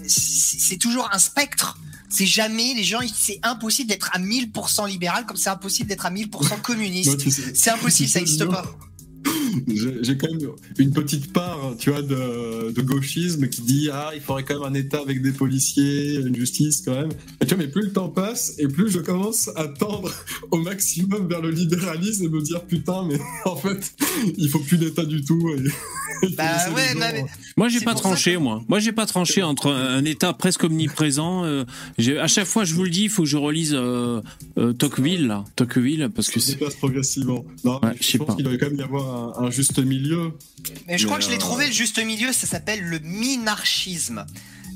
c'est 0.07 0.59
c'est 0.59 0.77
toujours 0.77 1.09
un 1.13 1.19
spectre. 1.19 1.77
C'est 2.11 2.25
jamais 2.25 2.73
les 2.73 2.83
gens, 2.83 2.99
c'est 3.15 3.39
impossible 3.41 3.89
d'être 3.89 4.09
à 4.13 4.19
1000% 4.19 4.87
libéral 4.87 5.25
comme 5.25 5.37
c'est 5.37 5.49
impossible 5.49 5.89
d'être 5.89 6.05
à 6.05 6.11
1000% 6.11 6.47
Moi, 6.49 6.57
communiste. 6.63 7.17
C'est 7.55 7.71
impossible, 7.71 8.09
ça 8.09 8.19
n'existe 8.19 8.45
pas. 8.45 8.65
J'ai 10.01 10.17
quand 10.17 10.27
même 10.31 10.49
une 10.79 10.91
petite 10.91 11.33
part, 11.33 11.75
tu 11.77 11.89
vois, 11.91 12.01
de, 12.01 12.71
de 12.71 12.81
gauchisme 12.81 13.47
qui 13.49 13.61
dit 13.61 13.89
ah 13.91 14.11
il 14.15 14.21
faudrait 14.21 14.43
quand 14.43 14.59
même 14.59 14.71
un 14.71 14.73
État 14.73 14.99
avec 14.99 15.21
des 15.21 15.31
policiers, 15.31 16.15
une 16.15 16.35
justice 16.35 16.81
quand 16.85 16.93
même. 16.93 17.09
Et 17.41 17.45
tu 17.45 17.55
vois, 17.55 17.63
mais 17.63 17.69
plus 17.69 17.83
le 17.83 17.91
temps 17.91 18.09
passe 18.09 18.53
et 18.57 18.67
plus 18.67 18.89
je 18.91 18.99
commence 18.99 19.49
à 19.55 19.67
tendre 19.67 20.11
au 20.51 20.57
maximum 20.57 21.27
vers 21.27 21.41
le 21.41 21.51
libéralisme 21.51 22.25
et 22.25 22.29
me 22.29 22.41
dire 22.41 22.63
putain 22.65 23.05
mais 23.07 23.19
en 23.45 23.55
fait 23.55 23.93
il 24.37 24.49
faut 24.49 24.59
plus 24.59 24.77
d'État 24.77 25.05
du 25.05 25.23
tout. 25.23 25.49
et- 25.49 25.61
Bah 26.37 26.69
ouais, 26.75 26.93
mais- 26.99 27.25
Moi, 27.57 27.67
j'ai 27.67 27.79
pas 27.79 27.95
tranché, 27.95 28.33
que- 28.33 28.37
moi. 28.37 28.61
Moi, 28.69 28.77
j'ai 28.79 28.91
pas 28.91 29.07
tranché 29.07 29.41
entre 29.41 29.71
un 29.71 29.81
un 29.97 30.05
État 30.05 30.33
presque 30.33 30.63
omniprésent. 30.65 31.45
euh, 31.45 31.63
à 32.19 32.27
chaque 32.27 32.45
fois, 32.45 32.63
je 32.63 32.75
vous 32.75 32.83
le 32.83 32.91
dis, 32.91 33.03
il 33.05 33.09
faut 33.09 33.23
que 33.23 33.27
je 33.29 33.37
relise 33.37 33.73
euh, 33.73 34.21
euh, 34.59 34.71
Tocqueville, 34.73 35.25
là. 35.25 35.43
Tocqueville, 35.55 36.09
parce 36.13 36.29
que 36.29 36.39
se 36.39 36.51
c'est. 36.51 36.77
progressivement. 36.77 37.43
Non, 37.63 37.79
Ouais, 37.81 37.89
je 37.99 38.05
sais 38.05 38.17
pense 38.19 38.27
pas. 38.27 38.35
qu'il 38.35 38.43
doit 38.43 38.55
quand 38.57 38.67
même 38.69 38.77
y 38.77 38.83
avoir 38.83 39.39
un, 39.39 39.40
un 39.41 39.49
juste 39.51 39.79
milieu. 39.79 40.33
Mais 40.87 40.97
je 40.97 41.05
crois 41.05 41.17
Mais, 41.17 41.23
que 41.23 41.25
je 41.25 41.29
l'ai 41.31 41.37
euh, 41.37 41.39
trouvé 41.39 41.67
le 41.67 41.71
juste 41.73 42.03
milieu, 42.03 42.31
ça 42.33 42.47
s'appelle 42.47 42.81
le 42.83 42.99
minarchisme. 42.99 44.25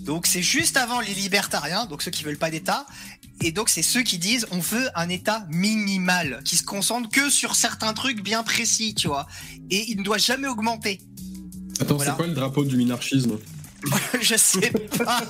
Donc 0.06 0.28
c'est 0.28 0.42
juste 0.44 0.78
avant 0.78 1.00
les 1.00 1.14
libertariens, 1.14 1.86
donc 1.88 2.02
ceux 2.04 2.12
qui 2.12 2.24
veulent 2.24 2.38
pas 2.38 2.52
d'État, 2.52 2.86
et 3.42 3.52
donc 3.52 3.70
c'est 3.70 3.82
ceux 3.82 4.04
qui 4.04 4.18
disent 4.20 4.46
on 4.52 4.60
veut 4.60 4.88
un 4.96 5.10
État 5.10 5.48
minimal, 5.52 6.42
qui 6.46 6.58
se 6.58 6.64
concentre 6.64 7.10
que 7.10 7.30
sur 7.30 7.56
certains 7.56 7.94
trucs 7.94 8.22
bien 8.24 8.44
précis, 8.44 8.94
tu 8.94 9.08
vois, 9.08 9.26
et 9.72 9.84
il 9.90 9.98
ne 9.98 10.04
doit 10.04 10.20
jamais 10.20 10.48
augmenter. 10.48 11.02
Attends, 11.80 11.96
Voilà. 11.96 12.12
c'est 12.12 12.18
quoi 12.18 12.28
le 12.28 12.34
drapeau 12.34 12.64
du 12.64 12.78
minarchisme? 12.78 13.38
Je 14.22 14.36
sais 14.36 14.72
pas. 15.04 15.22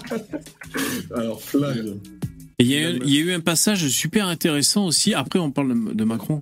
Alors 1.15 1.41
flag. 1.41 1.95
Il 2.57 2.67
y, 2.67 2.75
a 2.77 2.89
eu- 2.91 2.99
il 3.03 3.13
y 3.13 3.17
a 3.17 3.21
eu 3.21 3.33
un 3.33 3.41
passage 3.41 3.85
super 3.89 4.27
intéressant 4.27 4.85
aussi. 4.85 5.13
Après, 5.13 5.39
on 5.39 5.51
parle 5.51 5.89
de, 5.89 5.93
de 5.93 6.03
Macron. 6.05 6.41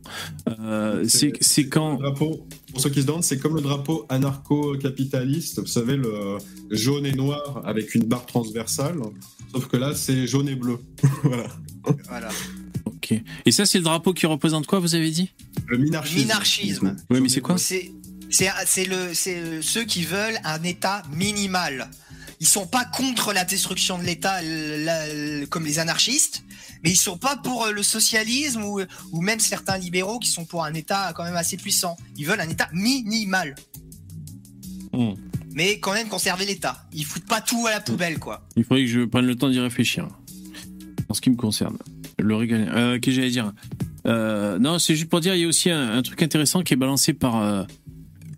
Euh, 0.60 1.04
c'est 1.08 1.32
Le 1.64 1.64
quand. 1.70 1.96
drapeau, 1.96 2.48
pour 2.74 2.82
ceux 2.82 2.90
qui 2.90 3.02
se 3.02 3.06
demandent, 3.06 3.24
c'est 3.24 3.38
comme 3.38 3.56
le 3.56 3.62
drapeau 3.62 4.08
anarcho-capitaliste, 4.10 5.60
vous 5.60 5.68
savez, 5.68 5.96
le 5.96 6.40
jaune 6.72 7.06
et 7.06 7.12
noir 7.12 7.62
avec 7.66 7.94
une 7.94 8.06
barre 8.06 8.26
transversale. 8.26 8.96
Sauf 9.52 9.68
que 9.68 9.78
là, 9.78 9.94
c'est 9.94 10.26
jaune 10.26 10.50
et 10.50 10.56
bleu. 10.56 10.80
voilà. 11.24 11.48
Voilà. 12.10 12.30
Ok. 12.86 13.14
Et 13.46 13.52
ça, 13.52 13.68
c'est 13.68 13.78
le 13.78 13.84
drapeau 13.84 14.14
qui 14.14 14.26
représente 14.26 14.66
quoi, 14.66 14.80
vous 14.80 14.96
avez 14.96 15.12
dit? 15.12 15.30
Le 15.68 15.78
minarchisme. 15.78 16.22
Minarchisme. 16.22 16.96
Oui, 17.12 17.22
mais 17.22 17.30
c'est 17.30 17.42
quoi? 17.42 17.60
C'est 17.60 17.92
c'est 18.32 18.50
c'est 18.66 18.86
le 18.86 19.14
c'est 19.14 19.62
ceux 19.62 19.84
qui 19.84 20.04
veulent 20.04 20.40
un 20.44 20.64
État 20.64 21.04
minimal. 21.16 21.92
Ils 22.44 22.48
sont 22.48 22.68
pas 22.68 22.84
contre 22.84 23.32
la 23.32 23.46
destruction 23.46 23.98
de 23.98 24.04
l'État 24.04 24.42
comme 25.50 25.66
les 25.66 25.80
anarchistes, 25.80 26.44
mais 26.84 26.92
ils 26.92 26.98
sont 26.98 27.18
pas 27.18 27.38
pour 27.38 27.64
euh, 27.64 27.72
le 27.72 27.84
socialisme 27.84 28.66
ou 28.66 28.82
ou 29.14 29.22
même 29.22 29.40
certains 29.40 29.78
libéraux 29.78 30.20
qui 30.20 30.30
sont 30.30 30.44
pour 30.44 30.66
un 30.66 30.74
État 30.74 31.14
quand 31.16 31.24
même 31.24 31.38
assez 31.38 31.56
puissant. 31.56 31.96
Ils 32.18 32.26
veulent 32.26 32.42
un 32.42 32.50
État 32.50 32.68
minimal. 32.74 33.56
Hmm. 34.92 35.14
Mais 35.54 35.80
quand 35.80 35.94
même 35.94 36.10
conserver 36.10 36.46
l'État. 36.46 36.86
Ils 36.92 37.06
foutent 37.06 37.30
pas 37.30 37.40
tout 37.40 37.66
à 37.66 37.72
la 37.72 37.80
poubelle 37.80 38.20
quoi. 38.20 38.46
Il 38.58 38.66
faudrait 38.66 38.84
que 38.84 38.90
je 38.92 39.06
prenne 39.06 39.26
le 39.26 39.38
temps 39.38 39.50
d'y 39.50 39.62
réfléchir. 39.62 40.10
En 41.08 41.14
ce 41.14 41.22
qui 41.22 41.30
me 41.30 41.38
concerne. 41.38 41.78
Le 42.20 42.36
régalien. 42.36 42.68
Euh, 42.76 43.00
Qu'est-ce 43.00 43.16
que 43.16 43.22
j'allais 43.22 43.32
dire? 43.32 43.54
Euh, 44.06 44.60
Non, 44.60 44.80
c'est 44.80 44.96
juste 44.98 45.10
pour 45.10 45.22
dire, 45.22 45.34
il 45.34 45.44
y 45.44 45.46
a 45.46 45.48
aussi 45.48 45.70
un, 45.70 45.94
un 45.94 46.02
truc 46.02 46.22
intéressant 46.22 46.62
qui 46.62 46.74
est 46.74 46.78
balancé 46.78 47.14
par 47.14 47.42
euh, 47.42 47.64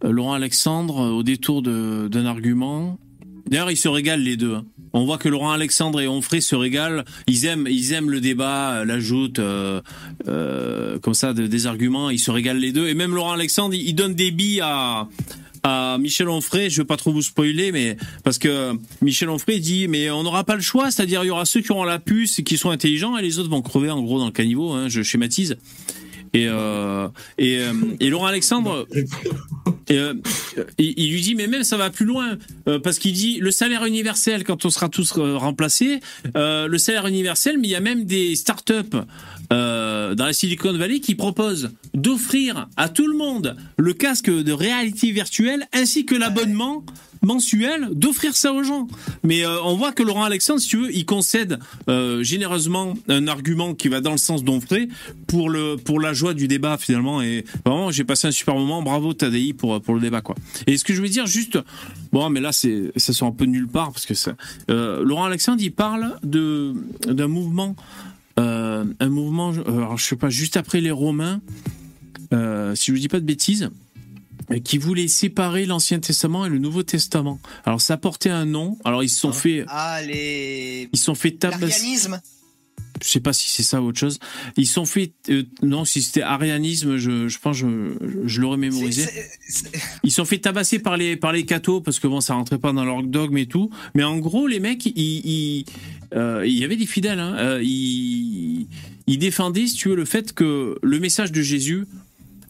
Laurent 0.04 0.34
Alexandre 0.34 1.12
au 1.12 1.24
détour 1.24 1.64
d'un 1.64 2.26
argument. 2.28 3.00
D'ailleurs, 3.48 3.70
ils 3.72 3.78
se 3.78 3.88
régalent 3.88 4.24
les 4.24 4.38
deux. 4.38 4.56
hein. 4.56 4.66
On 4.94 5.06
voit 5.06 5.18
que 5.18 5.28
Laurent 5.30 5.52
Alexandre 5.52 6.00
et 6.02 6.08
Onfray 6.08 6.42
se 6.42 6.56
régalent. 6.56 7.04
Ils 7.28 7.46
aiment, 7.46 7.68
ils 7.70 7.92
aiment 7.92 8.10
le 8.10 8.22
débat, 8.22 8.78
euh, 8.78 8.86
l'ajoute, 8.86 9.40
euh, 9.40 9.82
euh, 10.28 10.98
comme 11.00 11.14
ça, 11.14 11.34
de- 11.34 11.48
des 11.48 11.68
arguments. 11.68 12.10
Ils 12.10 12.20
se 12.20 12.32
régalent 12.32 12.60
les 12.60 12.72
deux. 12.72 12.88
Et 12.88 12.94
même 12.94 13.14
Laurent 13.14 13.34
Alexandre, 13.34 13.76
il, 13.76 13.94
donne 13.94 14.16
des 14.16 14.32
billes 14.32 14.62
à, 14.62 15.08
à 15.64 15.98
Michel 16.00 16.30
Onfray. 16.30 16.70
Je 16.70 16.78
veux 16.82 16.86
pas 16.88 16.96
trop 16.98 17.12
vous 17.12 17.22
spoiler, 17.22 17.72
mais 17.74 17.98
parce 18.24 18.38
que 18.38 18.72
Michel 19.02 19.30
Onfray 19.30 19.60
dit, 19.60 19.88
mais 19.90 20.10
on 20.10 20.24
n'aura 20.24 20.44
pas 20.46 20.56
le 20.56 20.62
choix. 20.62 20.90
C'est-à-dire, 20.90 21.24
il 21.24 21.28
y 21.28 21.32
aura 21.32 21.46
ceux 21.46 21.60
qui 21.62 21.72
auront 21.72 21.84
la 21.84 22.00
puce 22.00 22.42
qui 22.46 22.58
sont 22.58 22.70
intelligents, 22.70 23.18
et 23.18 23.22
les 23.22 23.38
autres 23.38 23.50
vont 23.50 23.62
crever 23.62 23.90
en 23.92 24.02
gros 24.02 24.18
dans 24.20 24.28
le 24.28 24.32
caniveau. 24.32 24.72
Hein, 24.72 24.88
je 24.88 25.04
schématise. 25.04 25.58
Et, 26.36 26.48
euh, 26.50 27.08
et, 27.38 27.60
euh, 27.60 27.72
et 28.02 28.10
Laurent 28.10 28.26
Alexandre, 28.26 28.86
euh, 29.90 30.14
il, 30.78 31.12
lui 31.12 31.22
dit 31.22 31.34
mais 31.34 31.48
même 31.48 31.64
ça 31.64 31.78
va 31.78 31.90
plus 31.90 32.06
loin 32.06 32.38
parce 32.84 33.00
qu'il 33.00 33.14
dit 33.14 33.38
le 33.40 33.52
salaire 33.52 33.86
universel 33.86 34.44
quand 34.44 34.66
on 34.66 34.70
sera 34.70 34.90
tous 34.90 35.14
remplacés, 35.14 36.02
le 36.36 36.78
salaire 36.78 37.08
universel, 37.08 37.58
mais 37.58 37.68
il 37.70 37.72
y 37.72 37.76
a 37.76 37.80
même 37.80 38.04
des 38.04 38.36
startups 38.36 38.98
euh, 39.54 40.16
dans 40.16 40.26
la 40.26 40.34
Silicon 40.34 40.78
Valley 40.78 41.00
qui 41.00 41.16
proposent 41.16 41.72
d'offrir 41.94 42.68
à 42.78 42.90
tout 42.90 43.08
le 43.08 43.18
monde 43.18 43.56
le 43.78 43.94
casque 43.94 44.30
de 44.30 44.52
réalité 44.52 45.12
virtuelle 45.12 45.68
ainsi 45.74 46.06
que 46.06 46.16
l'abonnement 46.16 46.84
mensuel 47.22 47.90
d'offrir 47.92 48.36
ça 48.36 48.54
aux 48.54 48.64
gens. 48.64 48.88
Mais 49.24 49.44
euh, 49.44 49.62
on 49.64 49.76
voit 49.76 49.92
que 49.92 50.04
Laurent 50.04 50.24
Alexandre, 50.24 50.60
si 50.62 50.70
tu 50.70 50.78
veux, 50.78 50.96
il 50.96 51.06
concède 51.06 51.60
euh, 51.90 52.24
généreusement 52.24 52.94
un 53.08 53.28
argument 53.28 53.74
qui 53.74 53.88
va 53.88 54.00
dans 54.00 54.12
le 54.12 54.18
sens 54.18 54.44
d'Onfray 54.44 54.90
pour 55.26 55.50
le 55.50 55.76
pour 55.76 56.00
la 56.00 56.14
joie 56.14 56.34
du 56.34 56.48
débat 56.48 56.78
finalement. 56.78 57.22
Et 57.22 57.44
vraiment, 57.66 57.92
j'ai 57.92 58.04
passé 58.04 58.28
un 58.28 58.32
super 58.32 58.56
moment. 58.56 58.82
Bravo 58.82 59.14
Tadei 59.14 59.54
pour 59.54 59.82
pour 59.82 59.96
le 59.96 60.02
débat 60.02 60.22
quoi. 60.22 60.36
Et 60.68 60.78
ce 60.78 60.84
que 60.84 60.94
je 60.94 61.02
veux 61.02 61.10
dire 61.10 61.26
juste, 61.26 61.58
bon, 62.12 62.30
mais 62.30 62.42
là 62.42 62.52
c'est 62.52 62.92
ça 62.96 63.12
sort 63.12 63.30
un 63.30 63.32
peu 63.32 63.46
nulle 63.46 63.68
part 63.68 63.92
parce 63.92 64.06
que 64.06 64.14
ça. 64.14 64.36
Laurent 64.68 65.26
Alexandre, 65.26 65.62
il 65.62 65.72
parle 65.72 66.18
de 66.24 66.74
d'un 67.08 67.28
mouvement, 67.28 67.76
euh, 68.40 68.86
un 69.00 69.10
mouvement. 69.10 69.54
euh, 69.54 69.64
Alors 69.78 69.98
je 69.98 70.06
sais 70.06 70.16
pas, 70.16 70.30
juste 70.30 70.58
après 70.58 70.82
les 70.82 70.92
Romains, 70.92 71.42
euh, 72.34 72.76
si 72.76 72.92
je 72.92 72.98
dis 73.00 73.08
pas 73.08 73.20
de 73.20 73.26
bêtises 73.26 73.70
qui 74.64 74.78
voulait 74.78 75.08
séparer 75.08 75.66
l'Ancien 75.66 76.00
Testament 76.00 76.46
et 76.46 76.50
le 76.50 76.60
Nouveau 76.60 76.84
Testament. 76.84 77.40
Alors 77.66 77.82
ça 77.82 77.98
portait 77.98 78.30
un 78.30 78.46
nom. 78.46 78.78
Alors 78.86 79.04
ils 79.04 79.10
se 79.10 79.20
sont 79.20 79.34
fait, 79.34 79.66
Ah 79.68 80.02
les 80.06 80.88
ils 80.94 81.00
se 81.00 81.06
sont 81.06 81.16
fait 81.16 81.32
tabasser. 81.32 81.98
je 83.02 83.08
sais 83.10 83.20
pas 83.20 83.34
si 83.34 83.50
c'est 83.50 83.64
ça 83.64 83.82
ou 83.82 83.88
autre 83.88 83.98
chose. 84.00 84.20
Ils 84.56 84.68
sont 84.68 84.86
fait, 84.86 85.14
euh, 85.30 85.44
non, 85.64 85.84
si 85.84 86.04
c'était 86.04 86.22
arianisme, 86.22 86.96
je, 86.98 87.28
je 87.28 87.40
pense, 87.40 87.58
je, 87.58 87.96
je 88.26 88.40
l'aurais 88.42 88.58
mémorisé. 88.58 89.06
C'est- 89.50 89.72
Ils 90.04 90.12
sont 90.12 90.26
fait 90.26 90.38
tabasser 90.38 90.78
par 90.78 90.96
les 90.96 91.16
par 91.18 91.32
les 91.32 91.46
cathos 91.46 91.82
parce 91.82 92.00
que 92.00 92.06
bon, 92.08 92.22
ça 92.22 92.36
rentrait 92.36 92.60
pas 92.60 92.72
dans 92.72 92.86
leur 92.86 93.02
dogme 93.02 93.38
et 93.40 93.48
tout. 93.48 93.72
Mais 93.96 94.04
en 94.04 94.18
gros, 94.20 94.46
les 94.46 94.60
mecs, 94.60 94.86
ils, 94.86 94.94
ils- 94.96 95.66
il 96.14 96.54
y 96.54 96.64
avait 96.64 96.78
des 96.78 96.86
fidèles. 96.86 97.20
Hein, 97.20 97.36
euh, 97.38 97.62
ils, 97.64 98.68
ils 99.08 99.18
défendaient, 99.18 99.68
si 99.68 99.76
tu 99.76 99.90
veux, 99.90 99.96
le 99.96 100.06
fait 100.06 100.34
que 100.34 100.78
le 100.82 101.00
message 101.00 101.32
de 101.32 101.42
Jésus, 101.42 101.86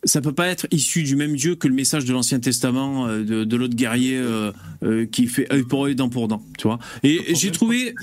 ça 0.06 0.22
peut 0.22 0.34
pas 0.34 0.48
être 0.48 0.68
issu 0.72 1.04
du 1.04 1.16
même 1.16 1.36
Dieu 1.36 1.56
que 1.56 1.68
le 1.68 1.74
message 1.74 2.06
de 2.06 2.14
l'Ancien 2.14 2.40
Testament, 2.40 3.08
euh, 3.08 3.24
de, 3.24 3.44
de 3.44 3.56
l'autre 3.58 3.76
guerrier 3.76 4.18
euh, 4.18 4.52
euh, 4.84 5.06
qui 5.06 5.28
fait 5.28 5.52
œil 5.52 5.64
pour 5.64 5.86
œil, 5.86 5.96
dent 5.96 6.10
pour 6.10 6.28
dent, 6.28 6.44
tu 6.58 6.68
vois. 6.68 6.80
Et 7.04 7.36
j'ai 7.36 7.52
trouvé, 7.52 7.94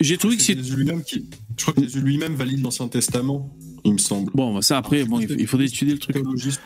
j'ai 0.00 0.18
trouvé 0.18 0.36
que 0.36 0.42
c'est 0.42 0.54
lui-même 0.54 1.02
qui. 1.02 1.26
Je 1.56 1.62
crois 1.62 1.74
que 1.74 1.82
Jésus 1.82 2.00
lui-même 2.00 2.34
valide 2.34 2.62
l'Ancien 2.62 2.88
Testament, 2.88 3.54
il 3.84 3.92
me 3.94 3.98
semble. 3.98 4.30
bon. 4.34 4.60
Ça 4.62 4.78
après, 4.78 5.04
bon, 5.04 5.18
il 5.20 5.46
faudrait 5.46 5.66
étudier 5.66 5.94
le 5.94 5.98
truc. 5.98 6.16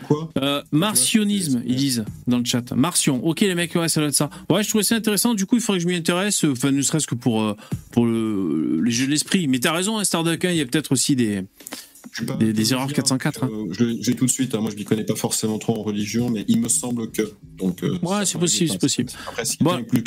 Quoi 0.07 0.31
Euh, 0.39 0.63
martionnisme, 0.73 1.63
ils 1.67 1.77
disent 1.77 2.05
dans 2.27 2.39
le 2.39 2.45
chat. 2.45 2.73
Martion. 2.73 3.25
Ok, 3.27 3.41
les 3.41 3.55
mecs, 3.55 3.75
ouais, 3.75 3.89
ça 3.89 4.01
doit 4.01 4.09
être 4.09 4.15
ça. 4.15 4.31
Ouais, 4.51 4.63
je 4.63 4.69
trouvais 4.69 4.85
ça 4.85 4.95
intéressant. 4.97 5.35
Du 5.35 5.47
coup, 5.47 5.57
il 5.57 5.63
faudrait 5.63 5.79
que 5.79 5.85
je 5.85 5.89
m'y 5.89 5.95
intéresse. 5.97 6.45
euh, 6.45 6.53
Enfin, 6.53 6.71
ne 6.73 6.83
serait-ce 6.83 7.07
que 7.07 7.15
pour 7.15 7.43
euh, 7.43 7.55
pour 7.93 8.07
le, 8.07 8.81
les 8.83 8.91
jeux 8.91 9.07
de 9.07 9.11
l'esprit. 9.13 9.49
Mais 9.49 9.59
t'as 9.61 9.73
raison, 9.73 9.99
hein, 9.99 10.05
Starduck. 10.05 10.45
hein, 10.45 10.51
Il 10.51 10.57
y 10.57 10.61
a 10.61 10.67
peut-être 10.67 10.93
aussi 10.93 11.17
des 11.17 11.43
des, 12.39 12.73
erreurs 12.73 12.93
404. 12.93 13.45
hein. 13.45 13.51
euh, 13.53 13.67
je 14.01 14.13
tout 14.13 14.27
de 14.27 14.31
suite, 14.31 14.55
hein, 14.55 14.61
moi 14.61 14.71
je 14.71 14.77
m'y 14.77 14.85
connais 14.85 15.05
pas 15.05 15.15
forcément 15.17 15.59
trop 15.59 15.79
en 15.79 15.83
religion, 15.83 16.31
mais 16.31 16.45
il 16.49 16.61
me 16.61 16.69
semble 16.69 17.11
que. 17.11 17.33
Donc, 17.59 17.83
euh, 17.83 17.99
Ouais, 18.03 18.25
c'est 18.27 18.39
possible, 18.39 18.71
c'est 18.73 18.79
possible. 18.81 19.11
Après, 19.29 19.45
si 19.45 19.57
quelqu'un 19.59 19.73
Bon. 19.75 19.79
est 19.79 19.83
plus 19.85 20.03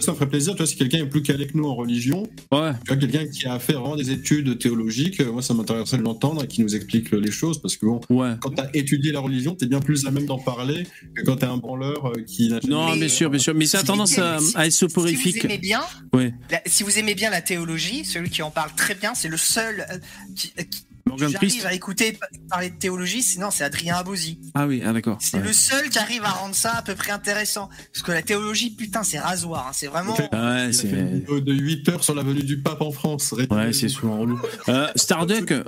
Ça 0.00 0.12
me 0.12 0.16
ferait 0.16 0.28
plaisir, 0.28 0.52
tu 0.54 0.58
vois, 0.58 0.66
si 0.66 0.76
quelqu'un 0.76 0.98
est 0.98 1.06
plus 1.06 1.22
calé 1.22 1.46
que 1.46 1.56
nous 1.56 1.64
en 1.66 1.74
religion, 1.74 2.22
Ouais. 2.52 2.72
tu 2.84 2.88
vois, 2.88 2.96
quelqu'un 2.96 3.26
qui 3.26 3.46
a 3.46 3.58
fait 3.58 3.72
vraiment 3.74 3.96
des 3.96 4.10
études 4.10 4.58
théologiques, 4.58 5.20
euh, 5.20 5.32
moi 5.32 5.42
ça 5.42 5.54
m'intéresserait 5.54 5.98
de 5.98 6.02
l'entendre 6.02 6.44
et 6.44 6.46
qui 6.46 6.62
nous 6.62 6.74
explique 6.74 7.10
les 7.12 7.30
choses, 7.30 7.60
parce 7.60 7.76
que 7.76 7.86
bon, 7.86 8.00
Ouais. 8.10 8.32
quand 8.40 8.50
tu 8.50 8.60
as 8.60 8.70
étudié 8.74 9.12
la 9.12 9.20
religion, 9.20 9.54
tu 9.54 9.64
es 9.64 9.68
bien 9.68 9.80
plus 9.80 10.06
à 10.06 10.10
même 10.10 10.26
d'en 10.26 10.38
parler 10.38 10.86
que 11.14 11.22
quand 11.22 11.36
tu 11.36 11.44
es 11.44 11.48
un 11.48 11.56
branleur 11.56 12.06
euh, 12.06 12.22
qui 12.26 12.48
n'a 12.48 12.60
jamais- 12.60 12.72
Non, 12.74 12.90
Mais- 12.92 12.98
bien 13.00 13.08
sûr, 13.08 13.30
bien 13.30 13.38
sûr. 13.40 13.54
Mais 13.54 13.66
ça 13.66 13.78
a 13.78 13.80
Si- 13.82 13.86
tendance 13.86 14.18
à, 14.18 14.38
si- 14.38 14.56
à 14.56 14.66
être 14.66 14.72
Si 14.72 14.84
vous 14.84 14.90
soporifique. 14.90 15.44
aimez 15.44 15.58
bien, 15.58 15.80
Ouais. 16.12 16.34
la- 16.50 16.62
si 16.66 16.82
vous 16.82 16.98
aimez 16.98 17.14
bien 17.14 17.30
la 17.30 17.40
théologie, 17.42 18.04
celui 18.04 18.30
qui 18.30 18.42
en 18.42 18.50
parle 18.50 18.70
très 18.76 18.94
bien, 18.94 19.14
c'est 19.14 19.28
le 19.28 19.36
seul 19.36 19.86
euh, 19.90 19.98
qui, 20.36 20.52
euh, 20.58 20.62
qui- 20.62 20.84
Morgan 21.06 21.30
j'arrive 21.30 21.66
à 21.66 21.74
écouter 21.74 22.18
parler 22.48 22.70
de 22.70 22.76
théologie. 22.76 23.22
Sinon, 23.22 23.50
c'est 23.50 23.62
Adrien 23.64 23.96
Abosi. 23.96 24.38
Ah 24.54 24.66
oui, 24.66 24.82
ah 24.84 24.92
d'accord. 24.92 25.18
C'est 25.20 25.36
Ouais. 25.36 25.42
le 25.42 25.52
seul 25.52 25.90
qui 25.90 25.98
arrive 25.98 26.24
à 26.24 26.30
rendre 26.30 26.54
ça 26.54 26.72
à 26.72 26.82
peu 26.82 26.94
près 26.94 27.12
intéressant. 27.12 27.68
Parce 27.92 28.02
que 28.02 28.12
la 28.12 28.22
théologie, 28.22 28.70
putain, 28.70 29.02
c'est 29.02 29.18
rasoir. 29.18 29.66
hein, 29.68 29.72
C'est 29.74 29.86
vraiment. 29.86 30.16
Ah 30.32 30.54
ouais, 30.66 30.72
c'est 30.72 30.88
fait 30.88 31.00
une 31.00 31.18
vidéo 31.20 31.40
de 31.40 31.52
8 31.52 31.88
heures 31.90 32.04
sur 32.04 32.14
la 32.14 32.22
venue 32.22 32.42
du 32.42 32.58
pape 32.60 32.80
en 32.80 32.90
France. 32.90 33.32
ouais, 33.32 33.72
c'est 33.72 33.88
souvent 33.88 34.18
relou. 34.18 34.40
Euh, 34.68 34.88
Starduck, 34.96 35.50
euh, 35.52 35.62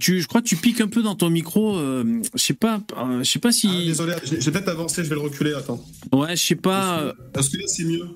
tu, 0.00 0.20
je 0.22 0.26
crois 0.26 0.40
que 0.40 0.48
tu 0.48 0.56
piques 0.56 0.80
un 0.80 0.88
peu 0.88 1.02
dans 1.02 1.14
ton 1.16 1.28
micro. 1.28 1.76
euh, 1.76 2.22
je 2.34 2.42
sais 2.42 2.54
pas, 2.54 2.80
euh, 2.96 3.18
je 3.22 3.30
sais 3.30 3.38
pas 3.38 3.52
si. 3.52 3.68
Ah, 3.70 3.84
désolé, 3.84 4.14
j'ai 4.24 4.50
peut-être 4.50 4.68
avancé, 4.68 5.04
je 5.04 5.08
vais 5.10 5.16
le 5.16 5.20
reculer, 5.20 5.52
attends. 5.54 5.84
Ouais, 6.12 6.34
je 6.34 6.42
sais 6.42 6.54
pas. 6.56 7.12
Est-ce 7.38 7.50
que 7.50 7.58
là 7.58 7.64
c'est 7.66 7.84
mieux 7.84 8.08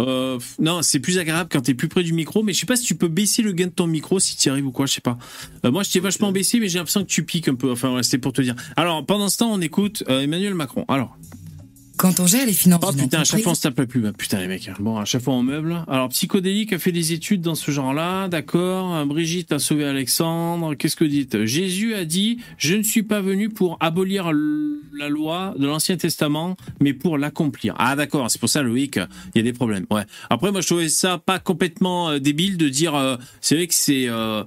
Euh, 0.00 0.38
non, 0.58 0.82
c'est 0.82 0.98
plus 0.98 1.18
agréable 1.18 1.48
quand 1.52 1.60
t'es 1.60 1.74
plus 1.74 1.88
près 1.88 2.02
du 2.02 2.12
micro, 2.12 2.42
mais 2.42 2.52
je 2.52 2.60
sais 2.60 2.66
pas 2.66 2.76
si 2.76 2.84
tu 2.84 2.94
peux 2.94 3.08
baisser 3.08 3.42
le 3.42 3.52
gain 3.52 3.66
de 3.66 3.72
ton 3.72 3.86
micro 3.86 4.18
si 4.18 4.36
tu 4.36 4.48
arrives 4.48 4.66
ou 4.66 4.72
quoi, 4.72 4.86
je 4.86 4.94
sais 4.94 5.00
pas. 5.00 5.18
Euh, 5.64 5.70
moi, 5.70 5.82
je 5.82 5.90
t'ai 5.90 6.00
vachement 6.00 6.32
baissé, 6.32 6.58
mais 6.58 6.68
j'ai 6.68 6.78
l'impression 6.78 7.02
que 7.02 7.08
tu 7.08 7.24
piques 7.24 7.48
un 7.48 7.54
peu. 7.54 7.70
Enfin, 7.70 7.94
ouais, 7.94 8.02
c'était 8.02 8.18
pour 8.18 8.32
te 8.32 8.42
dire. 8.42 8.54
Alors, 8.76 9.04
pendant 9.04 9.28
ce 9.28 9.38
temps, 9.38 9.52
on 9.52 9.60
écoute 9.60 10.02
euh, 10.08 10.20
Emmanuel 10.20 10.54
Macron. 10.54 10.84
Alors, 10.88 11.16
Quand 12.00 12.18
on 12.18 12.26
gère 12.26 12.46
les 12.46 12.54
finances 12.54 12.80
oh 12.82 12.92
putain, 12.92 13.20
à 13.20 13.24
chaque 13.24 13.42
fois 13.42 13.52
on 13.52 13.54
se 13.54 13.60
tape 13.60 13.78
la 13.78 13.84
pub. 13.84 14.10
Putain, 14.16 14.40
les 14.40 14.48
mecs. 14.48 14.70
Bon, 14.80 14.96
à 14.96 15.04
chaque 15.04 15.20
fois 15.20 15.34
on 15.34 15.42
meuble. 15.42 15.84
Alors, 15.86 16.08
Psychodélique 16.08 16.72
a 16.72 16.78
fait 16.78 16.92
des 16.92 17.12
études 17.12 17.42
dans 17.42 17.54
ce 17.54 17.70
genre-là, 17.70 18.26
d'accord. 18.28 18.94
Euh, 18.94 19.04
Brigitte 19.04 19.52
a 19.52 19.58
sauvé 19.58 19.84
Alexandre. 19.84 20.74
Qu'est-ce 20.74 20.96
que 20.96 21.04
dites? 21.04 21.44
Jésus 21.44 21.94
a 21.94 22.06
dit 22.06 22.38
Je 22.56 22.74
ne 22.74 22.82
suis 22.82 23.02
pas 23.02 23.20
venu 23.20 23.50
pour 23.50 23.76
abolir 23.80 24.32
la 24.32 25.10
loi 25.10 25.54
de 25.58 25.66
l'Ancien 25.66 25.98
Testament, 25.98 26.56
mais 26.80 26.94
pour 26.94 27.18
l'accomplir. 27.18 27.74
Ah, 27.78 27.94
d'accord, 27.96 28.30
c'est 28.30 28.40
pour 28.40 28.48
ça, 28.48 28.62
Loïc, 28.62 28.96
il 29.34 29.38
y 29.38 29.40
a 29.40 29.42
des 29.42 29.52
problèmes. 29.52 29.84
Ouais. 29.90 30.04
Après, 30.30 30.50
moi, 30.52 30.62
je 30.62 30.66
trouvais 30.68 30.88
ça 30.88 31.18
pas 31.18 31.38
complètement 31.38 32.08
euh, 32.08 32.18
débile 32.18 32.56
de 32.56 32.70
dire. 32.70 32.94
euh, 32.94 33.16
c'est 33.42 33.56
vrai 33.56 33.66
que 33.66 33.74
c'est. 33.74 34.08
euh, 34.08 34.42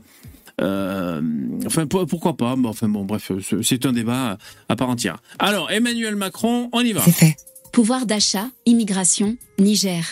euh, 0.64 1.22
enfin, 1.66 1.86
pour- 1.88 2.06
pourquoi 2.06 2.36
pas 2.38 2.56
Bon, 2.56 2.70
Enfin, 2.70 2.88
bon, 2.90 3.04
bref, 3.06 3.32
c'est- 3.42 3.62
c'est 3.64 3.86
un 3.86 3.94
débat 3.94 4.38
à 4.70 4.76
part 4.76 4.90
entière. 4.90 5.22
Alors, 5.40 5.70
Emmanuel 5.72 6.16
Macron, 6.16 6.70
on 6.72 6.82
y 6.82 6.94
va. 6.94 7.02
c'est 7.04 7.12
fait. 7.12 7.36
Pouvoir 7.72 8.06
d'achat, 8.06 8.48
immigration, 8.66 9.36
Niger. 9.60 10.06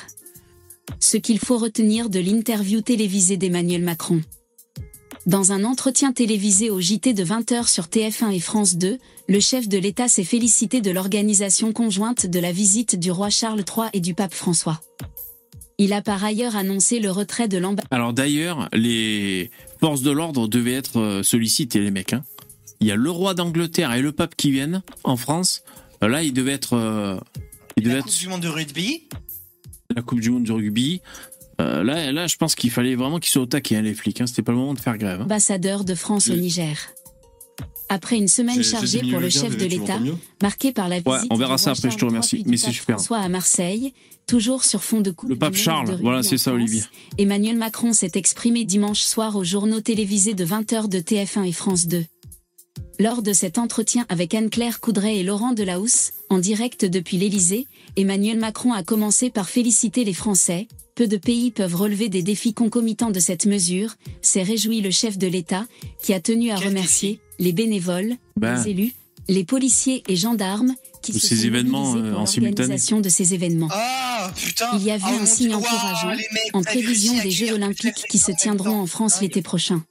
Ce 1.00 1.16
qu'il 1.18 1.40
faut 1.40 1.58
retenir 1.58 2.10
de 2.10 2.20
l'interview 2.20 2.82
télévisée 2.82 3.38
d'Emmanuel 3.38 3.84
Macron. 3.84 4.22
Dans 5.28 5.52
un 5.52 5.64
entretien 5.64 6.12
télévisé 6.14 6.72
au 6.72 6.82
JT 6.82 7.14
de 7.14 7.24
20h 7.24 7.68
sur 7.70 7.88
TF1 7.88 8.32
et 8.32 8.40
France 8.40 8.76
2, 8.78 8.98
le 9.30 9.40
chef 9.40 9.68
de 9.70 9.78
l'État 9.78 10.08
s'est 10.08 10.24
félicité 10.24 10.82
de 10.82 10.90
l'organisation 10.90 11.72
conjointe 11.74 12.26
de 12.26 12.40
la 12.40 12.52
visite 12.52 12.98
du 13.00 13.12
roi 13.12 13.30
Charles 13.30 13.60
III 13.68 13.88
et 13.94 14.00
du 14.00 14.16
pape 14.16 14.34
François. 14.34 14.82
Il 15.78 15.94
a 15.94 16.02
par 16.02 16.24
ailleurs 16.24 16.56
annoncé 16.56 17.00
le 17.00 17.12
retrait 17.12 17.48
de 17.48 17.60
l'ambassade. 17.60 17.88
Alors 17.92 18.14
d'ailleurs, 18.14 18.68
les 18.74 19.52
forces 19.82 20.02
de 20.04 20.12
l'ordre 20.12 20.48
devaient 20.48 20.74
être 20.76 21.00
euh, 21.00 21.24
sollicitées, 21.24 21.80
les 21.82 21.92
mecs. 21.92 22.14
hein. 22.14 22.24
Il 22.80 22.88
y 22.88 22.92
a 22.92 22.96
le 22.96 23.10
roi 23.12 23.34
d'Angleterre 23.34 23.92
et 23.94 24.02
le 24.02 24.12
pape 24.12 24.36
qui 24.36 24.52
viennent 24.52 24.82
en 25.04 25.18
France. 25.18 25.64
Euh, 26.04 26.08
Là, 26.08 26.24
ils 26.24 26.34
devaient 26.34 26.54
être, 26.54 26.74
euh, 26.78 27.20
ils 27.78 27.84
devaient 27.84 27.96
La 27.96 28.00
être 28.00 28.06
Coupe 28.06 28.18
du 28.20 28.28
Monde 28.28 28.42
de 28.42 28.48
rugby? 28.48 29.04
la 29.96 30.02
Coupe 30.02 30.20
du 30.22 30.30
Monde 30.30 30.44
du 30.44 30.52
rugby. 30.52 31.02
Euh, 31.60 31.84
là, 31.84 32.12
là, 32.12 32.26
je 32.28 32.38
pense 32.38 32.56
qu'il 32.56 32.72
fallait 32.72 32.96
vraiment 32.96 33.20
qu'ils 33.20 33.30
soient 33.32 33.42
au 33.44 33.46
taquet, 33.48 33.76
hein, 33.76 33.82
les 33.82 33.94
flics. 33.94 34.20
Hein. 34.22 34.26
C'était 34.28 34.42
pas 34.42 34.52
le 34.54 34.58
moment 34.58 34.74
de 34.74 34.80
faire 34.80 34.98
grève. 34.98 35.20
hein. 35.22 35.26
ambassadeur 35.26 35.84
de 35.84 35.94
France 35.96 36.30
au. 36.30 36.36
Niger. 36.36 36.78
Après 37.94 38.16
une 38.16 38.30
semaine 38.30 38.64
chargée 38.64 39.02
pour 39.02 39.20
le 39.20 39.30
chef 39.30 39.58
de 39.58 39.66
l'État, 39.66 40.00
marquée 40.42 40.72
par 40.72 40.88
la 40.88 41.00
visite 41.00 41.10
Ouais, 41.10 41.28
on 41.30 41.36
verra 41.36 41.58
du 41.58 41.62
ça 41.64 41.72
roi 41.72 41.78
après, 41.78 41.92
je 41.92 41.96
te 41.96 42.00
Charles 42.00 42.10
remercie. 42.12 42.36
III 42.38 42.44
puis 42.44 42.50
Mais 42.52 42.56
du 42.56 42.62
c'est 42.62 42.68
pape 42.68 42.76
super. 42.76 42.96
François 42.96 43.18
à 43.18 43.28
Marseille, 43.28 43.94
toujours 44.28 44.64
sur 44.64 44.82
fond 44.82 45.02
de 45.02 45.12
coupe 45.12 45.28
Le 45.30 45.36
pape 45.36 45.56
Charles, 45.56 46.00
voilà, 46.02 46.24
c'est 46.24 46.38
ça. 46.38 46.54
Olivier. 46.54 46.84
Emmanuel 47.18 47.58
Macron 47.58 47.92
s'est 47.92 48.12
exprimé 48.16 48.64
dimanche 48.64 49.02
soir 49.02 49.36
au 49.36 49.44
journaux 49.44 49.82
télévisés 49.82 50.36
de 50.36 50.46
20h 50.46 50.88
de 50.88 51.00
TF1 51.00 51.44
et 51.44 51.52
France 51.52 51.88
2. 51.88 52.06
Lors 52.98 53.22
de 53.22 53.34
cet 53.34 53.58
entretien 53.58 54.06
avec 54.08 54.34
Anne-Claire 54.34 54.80
Coudray 54.80 55.20
et 55.20 55.24
Laurent 55.24 55.52
Delahousse, 55.52 56.12
en 56.30 56.38
direct 56.38 56.86
depuis 56.86 57.18
l'Élysée, 57.18 57.68
Emmanuel 57.98 58.40
Macron 58.40 58.72
a 58.72 58.84
commencé 58.84 59.30
par 59.32 59.50
féliciter 59.50 60.06
les 60.06 60.14
Français. 60.14 60.70
Peu 61.02 61.08
de 61.08 61.18
pays 61.18 61.50
peuvent 61.50 61.74
relever 61.76 62.10
des 62.10 62.22
défis 62.22 62.54
concomitants 62.54 63.10
de 63.10 63.20
cette 63.20 63.48
mesure, 63.48 63.96
s'est 64.22 64.44
réjoui 64.44 64.82
le 64.82 64.92
chef 64.92 65.18
de 65.18 65.26
l'État, 65.26 65.66
qui 66.04 66.14
a 66.14 66.20
tenu 66.20 66.52
à 66.52 66.58
Quel 66.58 66.68
remercier 66.68 67.20
les 67.40 67.54
bénévoles, 67.54 68.18
Ben. 68.38 68.54
les 68.64 68.70
élus, 68.70 68.94
les 69.28 69.44
policiers 69.44 70.04
et 70.08 70.16
gendarmes 70.16 70.76
qui 71.02 71.12
Tous 71.12 71.18
se 71.18 71.30
ces 71.30 71.38
sont 71.38 71.46
événements, 71.46 71.86
mobilisés 71.86 72.08
euh, 72.08 72.12
pour 72.12 72.22
en 72.22 72.26
simultané. 72.28 72.76
de 73.02 73.10
ces 73.10 73.34
événements. 73.34 73.70
Ah, 73.72 74.32
putain. 74.36 74.68
Il 74.76 74.84
y 74.84 74.92
a 74.92 74.98
vu 74.98 75.04
Ah, 75.08 75.18
un 75.24 75.26
signe 75.26 75.56
encourageant 75.56 76.10
mecs, 76.10 76.30
en 76.54 76.62
prévision 76.62 77.18
des 77.24 77.32
Jeux 77.32 77.52
olympiques 77.52 78.06
qui 78.08 78.20
se 78.20 78.32
tiendront 78.32 78.82
en. 78.82 78.86
France 78.86 79.22
l'été 79.22 79.42
prochain. 79.42 79.84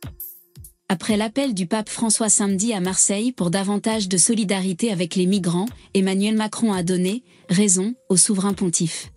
Après 0.88 1.16
l'appel 1.16 1.54
du 1.54 1.66
pape 1.66 1.88
François 1.88 2.28
samedi 2.28 2.72
à 2.72 2.78
Marseille 2.78 3.32
pour 3.32 3.50
davantage 3.50 4.08
de 4.08 4.16
solidarité 4.16 4.92
avec 4.92 5.16
les 5.16 5.26
migrants, 5.26 5.66
Emmanuel 5.92 6.36
Macron 6.36 6.72
a 6.72 6.84
donné 6.84 7.24
raison 7.48 7.96
au 8.10 8.16
souverain 8.16 8.52
pontife. 8.52 9.10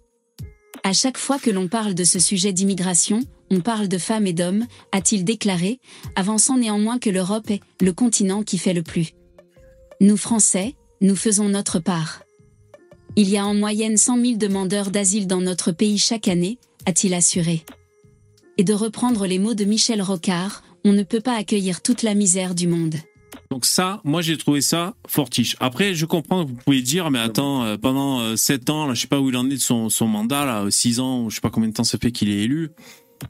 À 0.85 0.91
chaque 0.91 1.17
fois 1.17 1.39
que 1.39 1.49
l'on 1.49 1.69
parle 1.69 1.93
de 1.93 2.03
ce 2.03 2.19
sujet 2.19 2.51
d'immigration, 2.51 3.21
on 3.49 3.61
parle 3.61 3.87
de 3.87 3.97
femmes 3.97 4.27
et 4.27 4.33
d'hommes, 4.33 4.67
a-t-il 4.91 5.23
déclaré, 5.23 5.79
avançant 6.17 6.57
néanmoins 6.57 6.99
que 6.99 7.09
l'Europe 7.09 7.49
est 7.49 7.61
le 7.81 7.93
continent 7.93 8.43
qui 8.43 8.57
fait 8.57 8.73
le 8.73 8.83
plus. 8.83 9.13
Nous 10.01 10.17
Français, 10.17 10.75
nous 10.99 11.15
faisons 11.15 11.47
notre 11.47 11.79
part. 11.79 12.23
Il 13.15 13.29
y 13.29 13.37
a 13.37 13.45
en 13.45 13.53
moyenne 13.53 13.95
100 13.95 14.21
000 14.21 14.37
demandeurs 14.37 14.91
d'asile 14.91 15.25
dans 15.25 15.39
notre 15.39 15.71
pays 15.71 15.97
chaque 15.97 16.27
année, 16.27 16.57
a-t-il 16.85 17.13
assuré. 17.13 17.63
Et 18.57 18.65
de 18.65 18.73
reprendre 18.73 19.25
les 19.25 19.39
mots 19.39 19.53
de 19.53 19.63
Michel 19.63 20.01
Rocard, 20.01 20.63
on 20.83 20.91
ne 20.91 21.03
peut 21.03 21.21
pas 21.21 21.37
accueillir 21.37 21.81
toute 21.81 22.03
la 22.03 22.13
misère 22.13 22.55
du 22.55 22.67
monde. 22.67 22.95
Donc 23.53 23.65
ça, 23.65 24.01
moi 24.03 24.23
j'ai 24.23 24.35
trouvé 24.35 24.61
ça 24.61 24.95
fortiche. 25.07 25.55
Après, 25.59 25.93
je 25.93 26.07
comprends 26.07 26.43
que 26.43 26.49
vous 26.49 26.55
pouvez 26.55 26.81
dire, 26.81 27.11
mais 27.11 27.19
attends, 27.19 27.63
euh, 27.63 27.77
pendant 27.77 28.19
euh, 28.19 28.35
7 28.35 28.67
ans, 28.71 28.87
là, 28.87 28.95
je 28.95 29.01
sais 29.01 29.07
pas 29.07 29.19
où 29.19 29.29
il 29.29 29.37
en 29.37 29.45
est 29.45 29.53
de 29.53 29.57
son, 29.57 29.89
son 29.89 30.07
mandat, 30.07 30.43
là, 30.43 30.65
6 30.67 30.99
ans, 30.99 31.21
ou 31.21 31.29
je 31.29 31.35
sais 31.35 31.41
pas 31.41 31.51
combien 31.51 31.69
de 31.69 31.73
temps 31.75 31.83
ça 31.83 31.99
fait 31.99 32.11
qu'il 32.11 32.31
est 32.31 32.45
élu. 32.45 32.71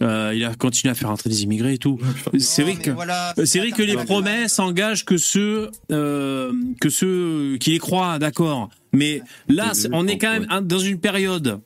Euh, 0.02 0.32
il 0.34 0.46
a 0.46 0.56
continué 0.56 0.94
à 0.94 0.96
faire 0.96 1.10
entrer 1.10 1.30
des 1.30 1.44
immigrés 1.44 1.74
et 1.74 1.78
tout. 1.78 2.00
C'est 2.40 2.64
vrai 2.64 2.76
que 2.78 2.92
voilà, 2.92 3.34
c'est 3.44 3.60
vrai 3.60 3.72
que 3.72 3.84
les 3.84 3.98
promesses 3.98 4.60
engagent 4.60 5.04
que 5.04 5.18
ceux 5.18 5.70
euh, 5.92 6.54
que 6.80 6.88
ceux 6.88 7.58
qui 7.60 7.72
les 7.72 7.80
croient, 7.80 8.18
d'accord. 8.18 8.70
Mais 8.94 9.22
là, 9.50 9.74
on 9.92 10.08
est 10.08 10.18
quand 10.18 10.32
même 10.32 10.48
dans 10.66 10.80
une 10.80 11.02
période. 11.02 11.60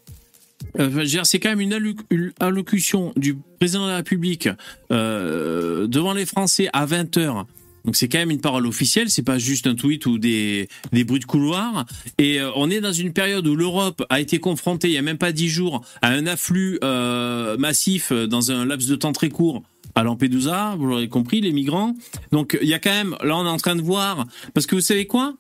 euh, 0.80 1.05
c'est 1.26 1.39
quand 1.39 1.55
même 1.55 1.62
une, 1.62 1.93
allocution 2.39 3.14
du 3.16 3.38
président 3.60 3.86
de 3.86 3.91
la 3.91 3.97
République 3.97 4.49
euh, 4.91 5.86
devant 5.86 6.14
les 6.14 6.26
Français 6.26 6.70
à 6.74 6.88
20 6.88 7.18
heures. 7.18 7.45
Donc 7.86 7.96
c'est 7.96 8.10
quand 8.10 8.18
même 8.18 8.32
une 8.32 8.42
parole 8.42 8.68
officielle, 8.68 9.10
c'est 9.10 9.24
pas 9.24 9.38
juste 9.38 9.68
un 9.68 9.76
tweet 9.76 10.06
ou 10.06 10.18
des, 10.18 10.68
des 10.92 11.04
bruits 11.04 11.20
de 11.20 11.26
couloir. 11.26 11.86
Et 12.18 12.40
euh, 12.40 12.52
on 12.56 12.70
est 12.70 12.82
dans 12.82 12.92
une 12.92 13.14
période 13.14 13.48
où 13.48 13.56
l'Europe 13.56 14.04
a 14.10 14.20
été 14.20 14.40
confrontée, 14.40 14.90
il 14.90 14.94
y 14.94 14.98
a 14.98 15.02
même 15.02 15.18
pas 15.18 15.32
dix 15.32 15.50
jours, 15.50 15.86
à 16.02 16.10
un 16.10 16.28
afflux 16.28 16.80
euh, 16.84 17.58
massif 17.58 18.12
euh, 18.12 18.28
dans 18.28 18.52
un 18.52 18.66
laps 18.66 18.90
de 18.90 18.96
temps 18.96 19.14
très 19.14 19.30
court 19.30 19.64
à 19.96 20.04
Lampedusa, 20.04 20.76
vous 20.78 20.86
l'aurez 20.86 21.08
compris, 21.08 21.42
les 21.42 21.52
migrants. 21.52 21.96
Donc 22.32 22.58
il 22.62 22.68
y 22.68 22.74
a 22.74 22.80
quand 22.80 22.92
même, 22.92 23.16
là 23.24 23.38
on 23.38 23.46
est 23.46 23.50
en 23.50 23.58
train 23.58 23.76
de 23.76 23.82
voir, 23.82 24.28
parce 24.54 24.68
que 24.68 24.76
vous 24.76 24.82
savez 24.82 25.08
quoi? 25.08 25.36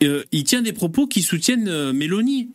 Il 0.00 0.44
tient 0.44 0.60
des 0.60 0.74
propos 0.74 1.06
qui 1.06 1.22
soutiennent 1.22 1.92
Mélanie 1.92 2.50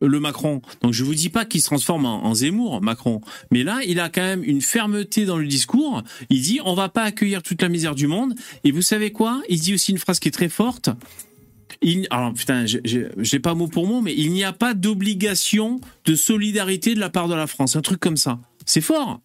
le 0.00 0.20
Macron. 0.20 0.62
Donc 0.82 0.92
je 0.92 1.04
vous 1.04 1.14
dis 1.14 1.28
pas 1.28 1.44
qu'il 1.44 1.60
se 1.60 1.66
transforme 1.66 2.06
en, 2.06 2.24
en 2.24 2.34
Zemmour, 2.34 2.80
Macron, 2.82 3.20
mais 3.50 3.62
là 3.62 3.80
il 3.86 4.00
a 4.00 4.08
quand 4.08 4.22
même 4.22 4.42
une 4.44 4.60
fermeté 4.62 5.24
dans 5.26 5.36
le 5.38 5.46
discours. 5.46 6.02
Il 6.30 6.40
dit 6.42 6.60
on 6.64 6.74
va 6.74 6.88
pas 6.88 7.02
accueillir 7.02 7.42
toute 7.42 7.62
la 7.62 7.68
misère 7.68 7.94
du 7.94 8.06
monde. 8.06 8.34
Et 8.64 8.72
vous 8.72 8.82
savez 8.82 9.12
quoi? 9.12 9.42
Il 9.48 9.60
dit 9.60 9.74
aussi 9.74 9.90
une 9.92 9.98
phrase 9.98 10.18
qui 10.20 10.28
est 10.28 10.32
très 10.32 10.48
forte. 10.48 10.90
Il, 11.82 12.06
alors 12.10 12.34
putain, 12.34 12.66
j'ai- 12.66 13.38
pas 13.38 13.54
mot 13.54 13.68
pour 13.68 13.86
mot, 13.86 14.00
mais 14.02 14.14
il 14.14 14.32
n'y 14.32 14.44
a 14.44 14.52
pas 14.52 14.74
d'obligation 14.74 15.80
de 16.04 16.14
solidarité 16.14 16.94
de 16.94 17.00
la 17.00 17.08
part 17.10 17.28
de 17.28 17.34
la 17.34 17.46
France. 17.46 17.76
Un 17.76 17.80
truc 17.80 18.00
comme 18.00 18.16
ça. 18.18 18.38
C'est 18.66 18.80
fort. 18.82 19.20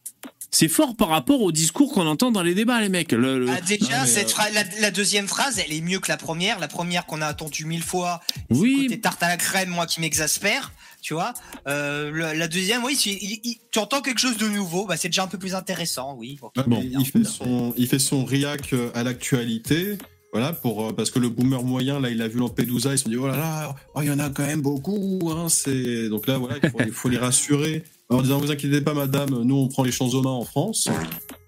C'est 0.58 0.70
fort 0.70 0.96
par 0.96 1.10
rapport 1.10 1.42
au 1.42 1.52
discours 1.52 1.92
qu'on 1.92 2.08
entend 2.08 2.32
dans 2.32 2.42
les 2.42 2.54
débats, 2.56 2.80
les 2.80 2.88
mecs. 2.88 3.12
Le- 3.12 3.40
le- 3.40 3.50
Ah, 3.50 3.60
déjà, 3.60 4.00
Non, 4.00 4.06
cette 4.06 4.30
euh, 4.40 4.54
la, 4.54 4.64
la 4.80 4.90
deuxième 4.92 5.28
phrase, 5.28 5.60
elle 5.60 5.74
est 5.74 5.82
mieux 5.82 6.00
que 6.00 6.08
la 6.08 6.16
première. 6.16 6.60
La 6.60 6.70
première 6.70 7.06
qu'on 7.06 7.22
a 7.22 7.28
attendue 7.28 7.66
mille 7.66 7.84
fois, 7.84 8.22
oui, 8.50 8.84
côté 8.84 9.02
tarte 9.02 9.22
à 9.22 9.28
la 9.28 9.36
crème, 9.36 9.68
moi 9.70 9.86
qui 9.86 10.00
m'exaspère, 10.00 10.72
tu 11.02 11.14
vois. 11.14 11.34
Euh, 11.68 12.10
le- 12.10 12.32
la 12.40 12.48
deuxième, 12.48 12.86
oui, 12.86 12.98
il- 13.06 13.42
il- 13.44 13.58
tu 13.70 13.80
entends 13.80 14.02
quelque 14.02 14.22
chose 14.22 14.38
de 14.38 14.48
nouveau, 14.48 14.86
bah, 14.86 14.96
c'est 14.96 15.10
déjà 15.10 15.24
un 15.24 15.28
peu 15.28 15.38
plus 15.38 15.56
intéressant, 15.56 16.16
oui. 16.18 16.40
Bon. 16.40 16.52
mais 16.68 16.86
il, 16.86 17.06
fait 17.06 17.26
son, 17.26 17.74
il 17.76 17.88
fait 17.88 18.00
son 18.00 18.24
réac 18.24 18.72
euh, 18.72 18.92
à 18.96 19.04
l'actualité. 19.04 19.98
Voilà, 20.36 20.52
pour, 20.52 20.86
euh, 20.86 20.92
parce 20.92 21.12
que 21.12 21.20
le 21.20 21.30
boomer 21.30 21.64
moyen, 21.64 22.02
là, 22.02 22.10
il 22.10 22.22
a 22.22 22.28
vu 22.28 22.40
Lampedusa, 22.40 22.92
il 22.92 22.98
se 22.98 23.08
dit, 23.08 23.16
oh 23.16 23.26
là 23.26 23.38
là, 23.38 23.74
oh, 23.94 24.02
il 24.02 24.08
y 24.08 24.12
en 24.12 24.20
a 24.20 24.30
quand 24.30 24.46
même 24.46 24.62
beaucoup. 24.62 25.32
Hein, 25.32 25.48
c'est... 25.48 26.10
Donc 26.10 26.28
là, 26.28 26.38
voilà, 26.38 26.58
il 26.62 26.70
faut, 26.70 26.78
il 26.82 26.92
faut 26.92 27.08
les 27.08 27.18
rassurer 27.18 27.84
en 28.10 28.22
disant, 28.22 28.40
vous 28.40 28.52
inquiétez 28.52 28.82
pas, 28.82 28.94
madame, 28.94 29.30
nous, 29.30 29.56
on 29.56 29.70
prend 29.70 29.84
les 29.84 29.94
champs 29.94 30.10
aux 30.10 30.22
mains 30.22 30.32
en 30.32 30.44
France. 30.44 30.90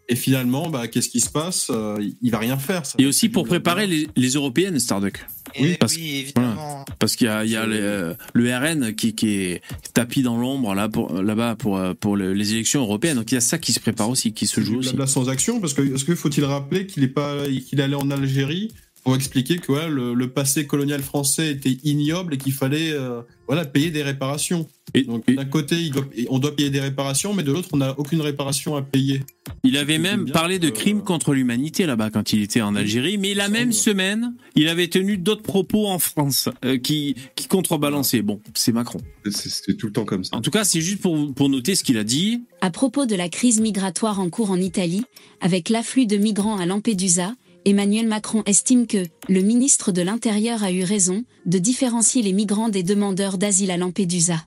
Et 0.09 0.15
finalement, 0.15 0.69
bah, 0.69 0.87
qu'est-ce 0.87 1.09
qui 1.09 1.19
se 1.19 1.29
passe 1.29 1.67
Euh, 1.69 1.97
Il 2.21 2.31
va 2.31 2.39
rien 2.39 2.57
faire. 2.57 2.85
ça. 2.85 2.95
Et 2.97 3.05
aussi 3.05 3.27
pour 3.27 3.45
préparer 3.45 3.87
les, 3.87 4.07
les 4.15 4.29
européennes, 4.29 4.79
Starduck. 4.79 5.25
Oui, 5.59 5.75
parce- 5.79 5.95
oui, 5.95 6.15
évidemment. 6.15 6.85
Parce 6.99 7.15
qu'il 7.15 7.27
y 7.27 7.29
a, 7.29 7.43
il 7.43 7.51
y 7.51 7.55
a 7.57 7.65
le 7.65 8.15
RN 8.35 8.93
qui, 8.95 9.13
qui 9.15 9.29
est 9.29 9.61
tapis 9.93 10.21
dans 10.21 10.37
l'ombre 10.37 10.73
là 10.75 10.87
pour 10.89 11.21
là-bas 11.21 11.55
pour 11.55 11.77
euh, 11.77 11.93
pour 11.93 12.15
le- 12.15 12.33
les 12.33 12.53
élections 12.53 12.81
européennes. 12.81 13.17
Donc 13.17 13.31
il 13.31 13.35
y 13.35 13.37
a 13.37 13.41
ça 13.41 13.57
qui 13.57 13.73
se 13.73 13.79
prépare 13.79 14.09
aussi, 14.09 14.33
qui 14.33 14.47
se 14.47 14.61
joue 14.61 14.77
aussi. 14.77 14.95
sans 15.07 15.29
action, 15.29 15.59
parce 15.59 15.73
que, 15.73 15.81
que 15.81 16.15
faut-il 16.15 16.43
rappeler 16.45 16.85
qu'il 16.87 17.03
est 17.03 17.07
pas, 17.09 17.35
qu'il 17.67 17.81
allait 17.81 17.95
en 17.95 18.09
Algérie 18.11 18.71
pour 19.07 19.15
expliquer 19.15 19.55
que 19.55 19.67
voilà, 19.67 19.87
le, 19.87 20.13
le 20.13 20.29
passé 20.29 20.67
colonial 20.67 21.01
français 21.01 21.49
était 21.51 21.77
ignoble 21.85 22.33
et 22.33 22.37
qu'il 22.37 22.51
fallait 22.51 22.91
euh, 22.91 23.21
voilà, 23.47 23.63
payer 23.63 23.89
des 23.89 24.03
réparations. 24.03 24.67
Et, 24.93 25.03
Donc 25.03 25.23
et 25.29 25.35
d'un 25.35 25.45
côté, 25.45 25.75
il 25.81 25.91
doit- 25.91 26.03
on 26.29 26.39
doit 26.39 26.53
payer 26.53 26.69
des 26.69 26.81
réparations, 26.81 27.33
mais 27.33 27.43
de 27.43 27.53
l'autre, 27.53 27.69
on 27.71 27.77
n'a 27.77 27.97
aucune 27.97 28.19
réparation 28.19 28.75
à 28.75 28.81
payer. 28.81 29.21
il 29.63 29.77
avait 29.77 29.97
même 29.97 30.29
parlé 30.29 30.59
de 30.59 30.69
crimes 30.69 31.03
contre 31.03 31.33
l'humanité 31.33 31.85
là-bas 31.85 32.09
quand 32.09 32.33
il 32.33 32.41
était 32.41 32.59
en 32.59 32.75
Algérie. 32.75 33.17
Mais 33.17 33.33
la 33.33 33.47
même 33.47 33.71
semaine, 33.71 34.33
il 34.57 34.67
avait 34.67 34.89
tenu 34.89 35.17
d'autres 35.17 35.41
propos 35.41 35.87
en 35.87 35.99
France 35.99 36.49
euh, 36.65 36.77
qui 36.77 37.15
qui 37.37 37.47
contrebalançaient. 37.47 38.21
Bon, 38.23 38.41
c'est 38.55 38.73
Macron. 38.73 38.99
C'est 39.31 39.49
c'est 39.49 39.75
tout 39.77 39.87
le 39.87 39.93
temps 39.93 40.03
comme 40.03 40.25
ça. 40.25 40.35
En 40.35 40.41
tout 40.41 40.51
cas, 40.51 40.65
c'est 40.65 40.81
juste 40.81 40.99
pour 40.99 41.33
pour 41.33 41.47
noter 41.47 41.75
ce 41.75 41.85
qu'il 41.85 41.97
a 41.97 42.03
dit. 42.03 42.41
À 42.59 42.71
propos 42.71 43.05
de 43.05 43.15
la 43.15 43.29
crise 43.29 43.61
migratoire 43.61 44.19
en 44.19 44.29
cours 44.29 44.51
en 44.51 44.57
Italie, 44.59 45.03
avec 45.39 45.69
l'afflux 45.69 46.07
de 46.07 46.17
migrants 46.17 46.57
à 46.57 46.65
Lampedusa, 46.65 47.35
Emmanuel 47.67 48.07
Macron 48.07 48.43
estime 48.45 48.87
que 48.87 49.05
le 49.27 49.41
ministre 49.41 49.91
de 49.91 50.01
l'Intérieur 50.01 50.63
a 50.63 50.71
eu 50.71 50.85
raison 50.85 51.25
de 51.45 51.57
différencier 51.57 52.21
les 52.21 52.31
migrants 52.31 52.69
des 52.69 52.81
demandeurs 52.81 53.37
d'asile 53.37 53.71
à 53.71 53.77
Lampedusa. 53.77 54.45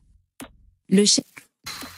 Le 0.89 1.05
chef 1.05 1.27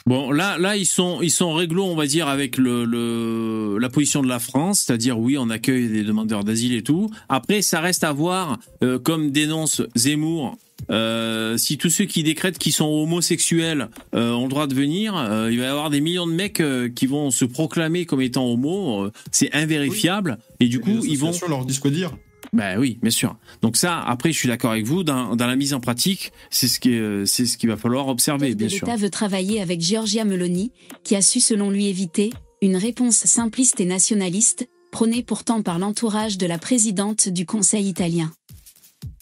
Bon, 0.05 0.31
là, 0.31 0.57
là, 0.57 0.75
ils 0.75 0.85
sont, 0.85 1.21
ils 1.21 1.31
sont 1.31 1.45
on 1.45 1.95
va 1.95 2.07
dire, 2.07 2.27
avec 2.27 2.57
le, 2.57 2.83
le, 2.83 3.77
la 3.79 3.87
position 3.87 4.21
de 4.21 4.27
la 4.27 4.39
France, 4.39 4.81
c'est-à-dire 4.81 5.17
oui, 5.17 5.37
on 5.37 5.49
accueille 5.49 5.87
des 5.87 6.03
demandeurs 6.03 6.43
d'asile 6.43 6.75
et 6.75 6.83
tout. 6.83 7.09
Après, 7.29 7.61
ça 7.61 7.79
reste 7.79 8.03
à 8.03 8.11
voir, 8.11 8.59
euh, 8.83 8.99
comme 8.99 9.31
dénonce 9.31 9.81
Zemmour, 9.95 10.57
euh, 10.89 11.57
si 11.57 11.77
tous 11.77 11.89
ceux 11.89 12.05
qui 12.05 12.23
décrètent 12.23 12.57
qu'ils 12.57 12.73
sont 12.73 12.85
homosexuels 12.85 13.89
euh, 14.15 14.31
ont 14.31 14.43
le 14.43 14.49
droit 14.49 14.67
de 14.67 14.73
venir, 14.75 15.15
euh, 15.15 15.51
il 15.51 15.59
va 15.59 15.65
y 15.65 15.67
avoir 15.67 15.89
des 15.89 16.01
millions 16.01 16.27
de 16.27 16.33
mecs 16.33 16.59
euh, 16.59 16.89
qui 16.89 17.07
vont 17.07 17.31
se 17.31 17.45
proclamer 17.45 18.05
comme 18.05 18.21
étant 18.21 18.45
homo. 18.45 19.03
euh, 19.05 19.11
c'est 19.31 19.53
invérifiable. 19.53 20.37
Et 20.59 20.67
du 20.67 20.79
coup, 20.79 20.99
Les 21.01 21.07
ils 21.09 21.17
vont 21.17 21.31
leur 21.47 21.65
disent 21.65 21.79
quoi 21.79 21.91
dire. 21.91 22.11
ben 22.51 22.77
oui, 22.79 22.99
bien 23.01 23.11
sûr. 23.11 23.35
Donc 23.61 23.77
ça, 23.77 23.99
après, 24.01 24.31
je 24.31 24.37
suis 24.37 24.47
d'accord 24.47 24.71
avec 24.71 24.85
vous. 24.85 25.03
Dans, 25.03 25.35
dans 25.35 25.47
la 25.47 25.55
mise 25.55 25.73
en 25.73 25.79
pratique, 25.79 26.31
c'est 26.49 26.67
ce 26.67 26.79
qui, 26.79 26.93
est- 26.93 27.25
c'est 27.25 27.45
ce 27.45 27.57
qu'il 27.57 27.69
va 27.69 27.77
falloir 27.77 28.07
observer, 28.07 28.53
bien 28.55 28.69
sûr. 28.69 28.85
l'État 28.85 28.97
veut 28.97 29.09
travailler 29.09 29.61
avec 29.61 29.81
Giorgia 29.81 30.25
Meloni, 30.25 30.71
qui 31.03 31.15
a 31.15 31.21
su 31.21 31.39
selon 31.39 31.69
lui 31.69 31.87
éviter 31.87 32.31
une 32.61 32.75
réponse 32.77 33.17
simpliste 33.25 33.79
et 33.81 33.85
nationaliste, 33.85 34.67
prônée 34.91 35.23
pourtant 35.23 35.61
par 35.63 35.79
l'entourage 35.79 36.37
de 36.37 36.45
la 36.45 36.57
présidente 36.59 37.27
du 37.27 37.45
Conseil 37.45 37.87
italien. 37.87 38.31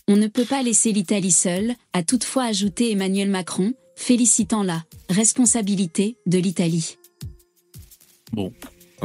On 0.07 0.17
ne 0.17 0.27
peut 0.27 0.45
pas 0.45 0.63
laisser 0.63 0.91
l'Italie 0.91 1.31
seule, 1.31 1.73
a 1.93 2.03
toutefois 2.03 2.43
ajouté 2.45 2.91
Emmanuel 2.91 3.29
Macron, 3.29 3.73
félicitant 3.95 4.63
la 4.63 4.83
responsabilité 5.09 6.17
de 6.25 6.37
l'Italie. 6.37 6.97
Bon, 8.33 8.51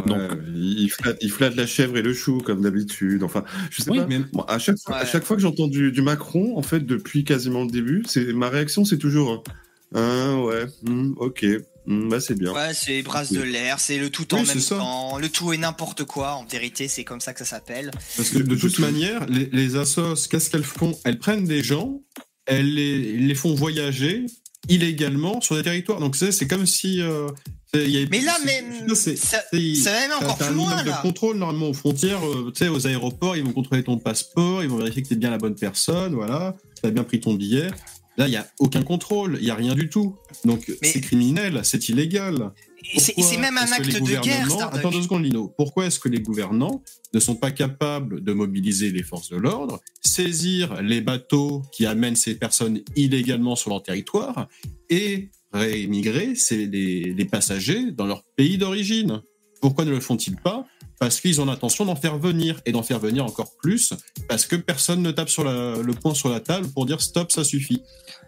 Donc- 0.07 0.33
il, 0.55 0.81
il 0.81 0.91
flatte, 0.91 1.19
il 1.21 1.31
flatte 1.31 1.57
la 1.57 1.67
chèvre 1.67 1.97
et 1.97 2.03
le 2.03 2.13
chou 2.15 2.39
comme 2.39 2.63
d'habitude. 2.63 3.23
Enfin, 3.23 3.45
je 3.71 3.83
sais 3.83 3.91
Oui, 3.91 3.99
pas. 3.99 4.07
mais- 4.07 4.21
Bon, 4.33 4.43
à 4.43 4.59
chaque 4.59 4.79
fois, 4.79 4.97
à 4.97 5.01
Ouais. 5.05 5.09
chaque 5.11 5.25
fois 5.25 5.37
que 5.37 5.43
j'entends 5.43 5.69
du, 5.69 5.93
du 5.93 6.03
Macron, 6.03 6.57
en 6.57 6.63
fait, 6.63 6.81
depuis 6.81 7.25
quasiment 7.25 7.63
le 7.65 7.71
début, 7.71 8.03
c'est 8.07 8.33
ma 8.33 8.49
réaction, 8.49 8.85
c'est 8.85 8.99
toujours 8.99 9.43
ah 9.95 10.37
ouais, 10.43 10.67
hmm, 10.83 11.13
ok, 11.19 11.47
hmm, 11.87 12.09
bah 12.09 12.21
c'est 12.21 12.39
bien. 12.39 12.53
Ouais, 12.53 12.75
c'est 12.75 13.03
brasse 13.03 13.33
de 13.33 13.41
l'air, 13.43 13.79
c'est 13.81 13.99
le 13.99 14.11
tout 14.11 14.35
en 14.35 14.41
Oui, 14.41 14.47
même 14.47 14.61
temps, 14.63 15.19
le 15.19 15.29
tout 15.29 15.53
et 15.53 15.59
n'importe 15.59 16.05
quoi. 16.05 16.33
En 16.35 16.45
vérité, 16.45 16.89
c'est 16.89 17.05
comme 17.05 17.21
ça 17.21 17.33
que 17.33 17.39
ça 17.41 17.45
s'appelle. 17.45 17.91
Parce 18.17 18.31
que 18.31 18.39
de 18.39 18.57
toute 18.57 18.79
manière, 18.79 19.27
les, 19.27 19.47
les 19.53 19.77
assos, 19.77 20.27
qu'est-ce 20.29 20.51
qu'elles 20.51 20.65
font? 20.65 20.97
Elles 21.05 21.19
prennent 21.19 21.45
des 21.45 21.63
gens, 21.63 22.01
elles 22.47 22.75
les, 22.75 22.99
les 23.19 23.35
font 23.35 23.55
voyager 23.55 24.27
illégalement 24.69 25.41
sur 25.41 25.55
des 25.57 25.63
territoires. 25.63 26.01
Donc 26.01 26.17
c'est 26.17 26.33
c'est 26.33 26.47
comme 26.49 26.67
si. 26.67 27.01
euh, 27.01 27.29
y 27.75 27.99
avait- 27.99 28.09
Mais 28.11 28.21
là, 28.21 28.37
même, 28.45 28.95
ça, 28.95 29.15
ça 29.17 29.43
va 29.53 30.01
même 30.01 30.13
encore 30.19 30.37
plus 30.39 30.47
un 30.47 30.51
loin 30.53 30.83
là. 30.83 30.83
de 30.83 31.03
contrôle 31.03 31.37
normalement 31.37 31.69
aux 31.69 31.75
frontières, 31.75 32.25
euh, 32.27 32.51
tu 32.55 32.65
sais, 32.65 32.69
aux 32.69 32.87
aéroports, 32.87 33.37
ils 33.37 33.45
vont 33.45 33.53
contrôler 33.53 33.85
ton 33.85 33.99
passeport, 33.99 34.63
ils 34.63 34.69
vont 34.69 34.79
vérifier 34.79 35.03
que 35.03 35.09
t'es 35.09 35.15
bien 35.17 35.31
la 35.31 35.39
bonne 35.39 35.55
personne, 35.57 36.15
voilà, 36.15 36.57
t'as 36.83 36.91
bien 36.91 37.05
pris 37.05 37.21
ton 37.21 37.35
billet. 37.35 37.69
Là, 38.19 38.27
il 38.29 38.33
y 38.33 38.37
a 38.37 38.47
aucun 38.59 38.83
contrôle, 38.83 39.37
il 39.41 39.47
y 39.47 39.51
a 39.51 39.55
rien 39.55 39.75
du 39.75 39.89
tout. 39.91 40.17
Donc 40.45 40.67
Mais- 40.83 40.89
c'est 40.89 41.01
criminel, 41.01 41.61
c'est 41.65 41.89
illégal. 41.91 42.53
Et 42.95 43.01
c'est 43.01 43.37
même 43.39 43.59
un 43.59 43.71
acte 43.73 43.93
de 43.93 43.99
guerre, 44.23 44.49
Starduck. 44.51 44.79
Attends 44.79 44.91
deux 44.91 45.03
secondes, 45.03 45.25
Lino. 45.25 45.53
Pourquoi 45.57 45.87
est-ce 45.87 45.99
que 45.99 46.09
les 46.09 46.21
gouvernants 46.21 46.83
ne 47.13 47.21
sont 47.21 47.35
pas 47.35 47.51
capables 47.51 48.23
de 48.23 48.33
mobiliser 48.33 48.91
les 48.93 49.03
forces 49.03 49.29
de 49.31 49.37
l'ordre, 49.37 49.81
saisir 50.03 50.81
les 50.83 51.01
bateaux 51.01 51.63
qui 51.73 51.85
amènent 51.85 52.17
ces 52.17 52.37
personnes 52.37 52.81
illégalement 52.95 53.57
sur 53.57 53.71
leur 53.71 53.83
territoire 53.83 54.49
et 54.89 55.31
réémigrer 55.53 56.35
ces- 56.37 56.67
les, 56.67 57.13
les 57.13 57.25
passagers 57.25 57.91
dans 57.91 58.07
leur 58.07 58.23
pays 58.37 58.57
d'origine? 58.57 59.21
Pourquoi 59.61 59.85
ne 59.85 59.91
le 59.91 60.01
font-ils 60.01 60.37
pas 60.37 60.65
Parce 60.99 61.21
qu'ils 61.21 61.41
ont 61.41 61.45
l'intention 61.45 61.85
d'en 61.85 61.97
faire 61.97 62.17
venir 62.19 62.61
et 62.65 62.73
d'en 62.73 62.83
faire 62.83 62.99
venir 62.99 63.25
encore 63.25 63.53
plus 63.63 63.93
parce 64.29 64.47
que 64.47 64.57
personne 64.57 65.03
ne 65.03 65.11
tape 65.11 65.29
sur 65.29 65.45
la- 65.45 65.77
le 65.77 65.93
poing 65.93 66.15
sur 66.15 66.29
la 66.31 66.41
table 66.41 66.69
pour 66.69 66.87
dire 66.87 67.01
stop, 67.03 67.31
ça 67.33 67.45
suffit. 67.45 67.83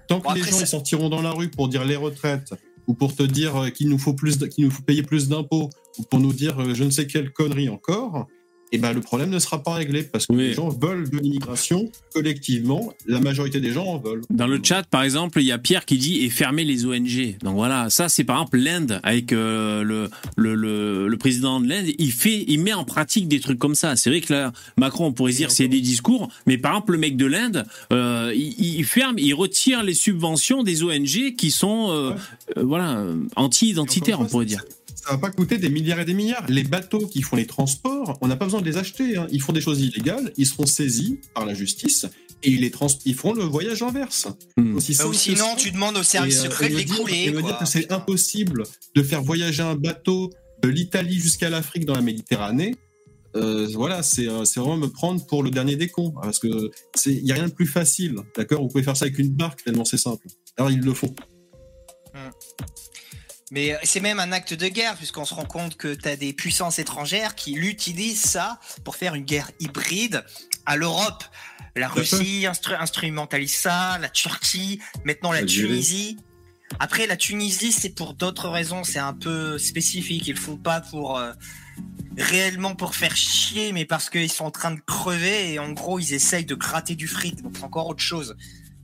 Tant 0.06 0.20
que 0.20 0.26
les 0.34 0.42
gens 0.42 0.60
ils 0.60 0.66
sortiront 0.66 1.08
dans 1.08 1.22
la 1.22 1.30
rue 1.30 1.48
pour 1.50 1.68
dire 1.68 1.84
les 1.84 1.96
retraites 1.96 2.52
ou 2.86 2.94
pour 2.94 3.14
te 3.16 3.22
dire 3.22 3.56
euh, 3.56 3.68
qu'il 3.70 3.88
nous 3.88 3.98
faut 3.98 4.12
plus, 4.14 4.36
qu'il 4.48 4.64
nous 4.66 4.70
faut 4.70 4.82
payer 4.82 5.02
plus 5.02 5.28
d'impôts 5.28 5.70
ou 5.98 6.02
pour 6.04 6.20
nous 6.20 6.32
dire 6.32 6.60
euh, 6.60 6.74
je 6.74 6.84
ne 6.84 6.90
sais 6.90 7.06
quelle 7.06 7.30
connerie 7.32 7.68
encore, 7.68 8.26
et 8.72 8.78
ben 8.78 8.92
le 8.92 9.00
problème 9.00 9.30
ne 9.30 9.38
sera 9.38 9.62
pas 9.62 9.74
réglé 9.74 10.02
parce 10.02 10.26
que 10.26 10.32
Oui. 10.32 10.48
les 10.48 10.54
gens 10.54 10.68
veulent 10.68 11.08
de 11.08 11.18
l'immigration 11.18 11.90
collectivement. 12.14 12.92
La 13.06 13.20
majorité 13.20 13.60
des 13.60 13.72
gens 13.72 13.86
en 13.86 13.98
veulent. 13.98 14.22
Dans 14.30 14.46
le 14.46 14.60
chat, 14.62 14.82
par 14.90 15.02
exemple, 15.02 15.40
il 15.40 15.46
y 15.46 15.52
a 15.52 15.58
Pierre 15.58 15.84
qui 15.84 15.96
dit 15.98 16.24
et 16.24 16.30
fermer 16.30 16.64
les 16.64 16.84
ONG. 16.86 17.36
Donc 17.42 17.54
voilà, 17.54 17.88
ça 17.90 18.08
c'est 18.08 18.24
par 18.24 18.36
exemple 18.36 18.58
l'Inde 18.58 19.00
avec 19.02 19.32
euh, 19.32 19.82
le, 19.82 20.10
le, 20.36 20.54
le 20.54 21.08
le 21.08 21.16
président 21.16 21.60
de 21.60 21.68
l'Inde, 21.68 21.86
il 21.98 22.12
fait, 22.12 22.44
il 22.48 22.60
met 22.60 22.72
en 22.72 22.84
pratique 22.84 23.28
des 23.28 23.40
trucs 23.40 23.58
comme 23.58 23.74
ça. 23.74 23.96
C'est 23.96 24.10
vrai 24.10 24.20
que 24.20 24.32
là, 24.32 24.52
Macron, 24.76 25.06
on 25.06 25.12
pourrait 25.12 25.32
dire 25.32 25.50
c'est 25.50 25.68
des 25.68 25.80
discours, 25.80 26.28
mais 26.46 26.58
par 26.58 26.72
exemple 26.72 26.92
le 26.92 26.98
mec 26.98 27.16
de 27.16 27.26
l'Inde, 27.26 27.64
euh, 27.92 28.32
il, 28.34 28.76
il 28.78 28.84
ferme, 28.84 29.18
il 29.18 29.32
retire 29.34 29.82
les 29.82 29.94
subventions 29.94 30.62
des 30.62 30.82
ONG 30.82 31.34
qui 31.36 31.50
sont 31.50 31.90
euh, 31.90 32.12
voilà 32.56 33.04
anti-identitaires, 33.36 34.20
on 34.20 34.26
pourrait 34.26 34.46
dire. 34.46 34.62
Ça 35.08 35.14
va 35.14 35.18
pas 35.18 35.30
coûter 35.30 35.56
des 35.56 35.70
milliards 35.70 36.00
et 36.00 36.04
des 36.04 36.12
milliards. 36.12 36.44
Les 36.50 36.64
bateaux 36.64 37.06
qui 37.06 37.22
font 37.22 37.36
les 37.36 37.46
transports, 37.46 38.18
on 38.20 38.28
n'a 38.28 38.36
pas 38.36 38.44
besoin 38.44 38.60
de 38.60 38.66
les 38.66 38.76
acheter. 38.76 39.16
hein. 39.16 39.26
Ils 39.32 39.40
font 39.40 39.52
des 39.54 39.62
choses 39.62 39.80
illégales, 39.80 40.32
ils 40.36 40.46
seront 40.46 40.66
saisis 40.66 41.18
par 41.34 41.46
la 41.46 41.54
justice 41.54 42.04
et 42.42 42.50
ils, 42.50 42.60
les 42.60 42.70
trans 42.70 42.88
ils 43.06 43.14
feront 43.14 43.32
le 43.32 43.42
voyage 43.44 43.82
inverse. 43.82 44.28
Hmm. 44.58 44.76
Aussi 44.76 44.94
Bah, 44.96 45.06
ou 45.06 45.14
sinon, 45.14 45.46
ça. 45.50 45.56
tu 45.56 45.70
demandes 45.70 45.96
au 45.96 46.02
service 46.02 46.36
Et, 46.36 46.40
euh, 46.40 46.42
secret 46.50 46.66
et 46.66 46.68
de 46.70 46.76
les 46.76 46.84
dire- 46.84 46.96
couler. 46.96 47.24
Et 47.24 47.30
me 47.30 47.40
dire 47.42 47.56
que 47.58 47.64
c'est 47.64 47.90
impossible 47.90 48.64
de 48.94 49.02
faire 49.02 49.22
voyager 49.22 49.62
un 49.62 49.76
bateau 49.76 50.30
de 50.62 50.68
l'Italie 50.68 51.18
jusqu'à 51.18 51.48
l'Afrique 51.48 51.86
dans 51.86 51.94
la 51.94 52.02
Méditerranée. 52.02 52.74
euh, 53.34 53.66
voilà, 53.74 54.02
c'est 54.02 54.28
euh, 54.28 54.44
c'est 54.44 54.60
vraiment 54.60 54.76
me 54.76 54.88
prendre 54.88 55.24
pour 55.26 55.42
le 55.42 55.50
dernier 55.50 55.76
des 55.76 55.88
cons. 55.88 56.10
Parce 56.22 56.38
que 56.38 56.48
il 57.06 57.24
y 57.26 57.32
a 57.32 57.34
rien 57.34 57.48
de 57.48 57.52
plus 57.54 57.66
facile, 57.66 58.16
d'accord? 58.36 58.60
Vous 58.62 58.68
pouvez 58.68 58.82
faire 58.84 58.96
ça 58.96 59.06
avec 59.06 59.18
une 59.18 59.30
barque 59.30 59.64
tellement 59.64 59.84
c'est 59.86 59.96
simple. 59.98 60.26
Alors 60.58 60.70
ils 60.70 60.80
le 60.80 60.92
font. 60.94 61.14
Mais 63.50 63.78
c'est 63.82 64.00
même 64.00 64.20
un 64.20 64.32
acte 64.32 64.52
de 64.52 64.68
guerre, 64.68 64.94
puisqu'on 64.96 65.24
se 65.24 65.32
rend 65.32 65.46
compte 65.46 65.76
que 65.76 65.94
tu 65.94 66.08
as 66.08 66.16
des 66.16 66.32
puissances 66.32 66.78
étrangères 66.78 67.34
qui 67.34 67.52
l'utilisent 67.52 68.20
ça 68.22 68.60
pour 68.84 68.96
faire 68.96 69.14
une 69.14 69.24
guerre 69.24 69.50
hybride 69.58 70.24
à 70.66 70.76
l'Europe. 70.76 71.24
La. 71.74 71.88
Russie 71.88 72.44
instru- 72.44 72.76
instrumentalise 72.78 73.54
ça, 73.54 73.98
la 73.98 74.08
Turquie, 74.08 74.80
maintenant 75.04 75.32
la. 75.32 75.44
Tunisie. 75.44 76.18
Après, 76.80 77.06
la 77.06 77.16
Tunisie, 77.16 77.72
c'est 77.72 77.88
pour 77.90 78.12
d'autres 78.12 78.48
raisons, 78.50 78.84
c'est 78.84 78.98
un 78.98 79.14
peu 79.14 79.56
spécifique. 79.56 80.26
Ils 80.26 80.34
le 80.34 80.40
font 80.40 80.58
pas 80.58 80.82
pour 80.82 81.18
euh, 81.18 81.32
réellement 82.18 82.74
pour 82.74 82.94
faire 82.94 83.16
chier, 83.16 83.72
mais 83.72 83.86
parce 83.86 84.10
qu'ils 84.10 84.30
sont 84.30 84.44
en 84.44 84.50
train 84.50 84.72
de 84.72 84.80
crever 84.80 85.54
et 85.54 85.58
en 85.58 85.72
gros, 85.72 85.98
ils 85.98 86.12
essayent 86.12 86.44
de 86.44 86.54
gratter 86.54 86.94
du 86.94 87.08
fric. 87.08 87.40
Donc 87.42 87.52
c'est 87.56 87.64
encore 87.64 87.86
autre 87.86 88.02
chose. 88.02 88.36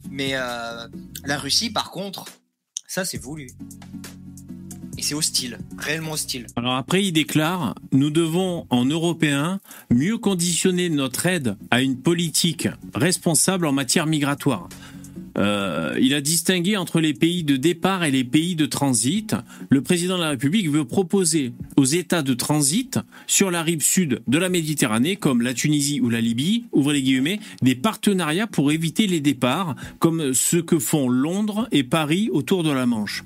Mais 0.08 0.30
euh, 0.32 0.88
la 1.24 1.36
Russie, 1.38 1.70
par 1.70 1.90
contre, 1.90 2.24
ça 2.86 3.04
c'est 3.04 3.18
voulu. 3.18 3.50
C'est 5.04 5.14
hostile, 5.14 5.58
réellement 5.76 6.12
hostile. 6.12 6.46
Alors 6.56 6.76
après, 6.76 7.04
il 7.04 7.12
déclare 7.12 7.74
Nous 7.92 8.08
devons, 8.08 8.66
en 8.70 8.86
Européens, 8.86 9.60
mieux 9.90 10.16
conditionner 10.16 10.88
notre 10.88 11.26
aide 11.26 11.58
à 11.70 11.82
une 11.82 11.98
politique 11.98 12.68
responsable 12.94 13.66
en 13.66 13.72
matière 13.72 14.06
migratoire. 14.06 14.66
Euh, 15.36 15.94
il 16.00 16.14
a 16.14 16.22
distingué 16.22 16.78
entre 16.78 17.00
les 17.00 17.12
pays 17.12 17.44
de 17.44 17.56
départ 17.56 18.04
et 18.04 18.10
les 18.10 18.24
pays 18.24 18.56
de 18.56 18.64
transit. 18.64 19.36
Le 19.68 19.82
président 19.82 20.16
de 20.16 20.22
la 20.22 20.30
République 20.30 20.70
veut 20.70 20.86
proposer 20.86 21.52
aux 21.76 21.84
États 21.84 22.22
de 22.22 22.32
transit 22.32 22.98
sur 23.26 23.50
la 23.50 23.62
rive 23.62 23.82
sud 23.82 24.22
de 24.26 24.38
la 24.38 24.48
Méditerranée, 24.48 25.16
comme 25.16 25.42
la 25.42 25.52
Tunisie 25.52 26.00
ou 26.00 26.08
la 26.08 26.22
Libye, 26.22 26.64
ouvrez 26.72 26.94
les 26.94 27.02
guillemets, 27.02 27.40
des 27.60 27.74
partenariats 27.74 28.46
pour 28.46 28.72
éviter 28.72 29.06
les 29.06 29.20
départs, 29.20 29.76
comme 29.98 30.32
ce 30.32 30.56
que 30.56 30.78
font 30.78 31.10
Londres 31.10 31.68
et 31.72 31.84
Paris 31.84 32.30
autour 32.32 32.62
de 32.62 32.70
la 32.70 32.86
Manche. 32.86 33.22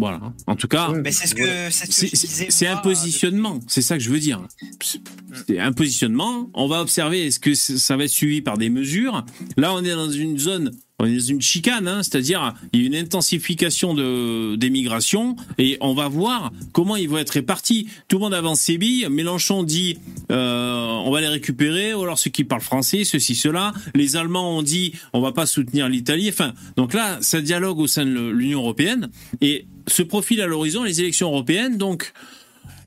Voilà. 0.00 0.20
En 0.46 0.56
tout 0.56 0.66
cas, 0.66 0.92
c'est 1.10 1.26
ce 1.26 2.50
ce 2.50 2.64
un 2.64 2.76
positionnement, 2.78 3.60
c'est 3.68 3.82
ça 3.82 3.98
que 3.98 4.02
je 4.02 4.10
veux 4.10 4.18
dire. 4.18 4.40
C'est- 4.82 5.58
un 5.58 5.72
positionnement. 5.72 6.50
On 6.54 6.66
va 6.66 6.80
observer 6.80 7.26
est-ce 7.26 7.38
que 7.38 7.54
ça 7.54 7.96
va 7.96 8.04
être 8.04 8.10
suivi 8.10 8.40
par 8.42 8.56
des 8.58 8.70
mesures. 8.70 9.24
Là, 9.56 9.72
on 9.74 9.84
est 9.84 9.90
dans 9.90 10.10
une 10.10 10.38
zone, 10.38 10.70
on 11.00 11.06
est 11.06 11.16
dans 11.16 11.24
une 11.24 11.40
chicane, 11.40 11.88
hein, 11.88 12.02
c'est-à-dire 12.02 12.54
il 12.72 12.82
y 12.82 12.84
a 12.84 12.86
une 12.86 12.94
intensification 12.94 13.94
de 13.94 14.56
des 14.56 14.68
migrations 14.68 15.34
et 15.56 15.78
on 15.80 15.94
va 15.94 16.08
voir 16.08 16.52
comment 16.72 16.94
ils 16.96 17.08
vont 17.08 17.16
être 17.16 17.30
répartis. 17.30 17.88
Tout 18.08 18.18
le 18.18 18.24
monde 18.24 18.34
avance 18.34 18.60
ses 18.60 18.76
billes. 18.76 19.08
Mélenchon 19.10 19.62
dit 19.62 19.98
euh, 20.30 20.84
on 20.84 21.10
va 21.10 21.22
les 21.22 21.28
récupérer, 21.28 21.94
ou 21.94 22.02
alors 22.02 22.18
ceux 22.18 22.30
qui 22.30 22.44
parlent 22.44 22.60
français, 22.60 23.04
ceci, 23.04 23.34
cela. 23.34 23.72
Les 23.94 24.16
Allemands 24.16 24.58
ont 24.58 24.62
dit 24.62 24.92
on 25.14 25.20
va 25.20 25.32
pas 25.32 25.46
soutenir 25.46 25.88
l'Italie. 25.88 26.28
Enfin, 26.28 26.52
donc 26.76 26.92
là, 26.92 27.18
ça 27.22 27.40
dialogue 27.40 27.78
au 27.78 27.86
sein 27.86 28.04
de 28.04 28.28
l'Union 28.28 28.60
européenne 28.60 29.08
et 29.40 29.64
se 29.86 30.02
profile 30.02 30.42
à 30.42 30.46
l'horizon 30.46 30.84
les 30.84 31.00
élections 31.00 31.28
européennes. 31.28 31.78
Donc 31.78 32.12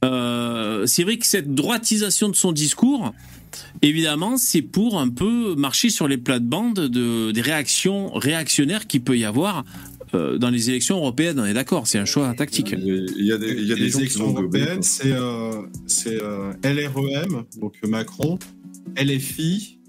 euh, 0.03 0.85
c'est 0.85 1.03
vrai 1.03 1.17
que 1.17 1.25
cette 1.25 1.55
droitisation 1.55 2.29
de 2.29 2.35
son 2.35 2.51
discours, 2.51 3.13
évidemment, 3.83 4.37
c'est 4.37 4.61
pour 4.61 4.99
un 4.99 5.09
peu 5.09 5.55
marcher 5.55 5.89
sur 5.89 6.07
les 6.07 6.17
plates-bandes 6.17 6.87
de, 6.87 7.31
des 7.31 7.41
réactions 7.41 8.11
réactionnaires 8.13 8.87
qu'il 8.87 9.01
peut 9.01 9.17
y 9.17 9.25
avoir 9.25 9.63
euh, 10.13 10.37
dans 10.37 10.49
les 10.49 10.69
élections 10.69 10.97
européennes. 10.97 11.39
On 11.39 11.45
est 11.45 11.53
d'accord, 11.53 11.87
c'est 11.87 11.99
un 11.99 12.05
choix 12.05 12.33
tactique. 12.33 12.73
Il 12.77 13.25
y 13.25 13.31
a 13.31 13.37
des, 13.37 13.51
il 13.51 13.67
y 13.67 13.71
a 13.71 13.75
des 13.75 13.81
les 13.81 13.89
gens 13.89 13.97
qui 13.97 14.03
élections 14.03 14.29
européennes, 14.29 14.81
c'est 14.83 15.11
euh, 15.11 15.63
euh, 16.07 16.53
LREM, 16.63 17.43
donc 17.59 17.75
Macron, 17.83 18.39
LFI 18.97 19.79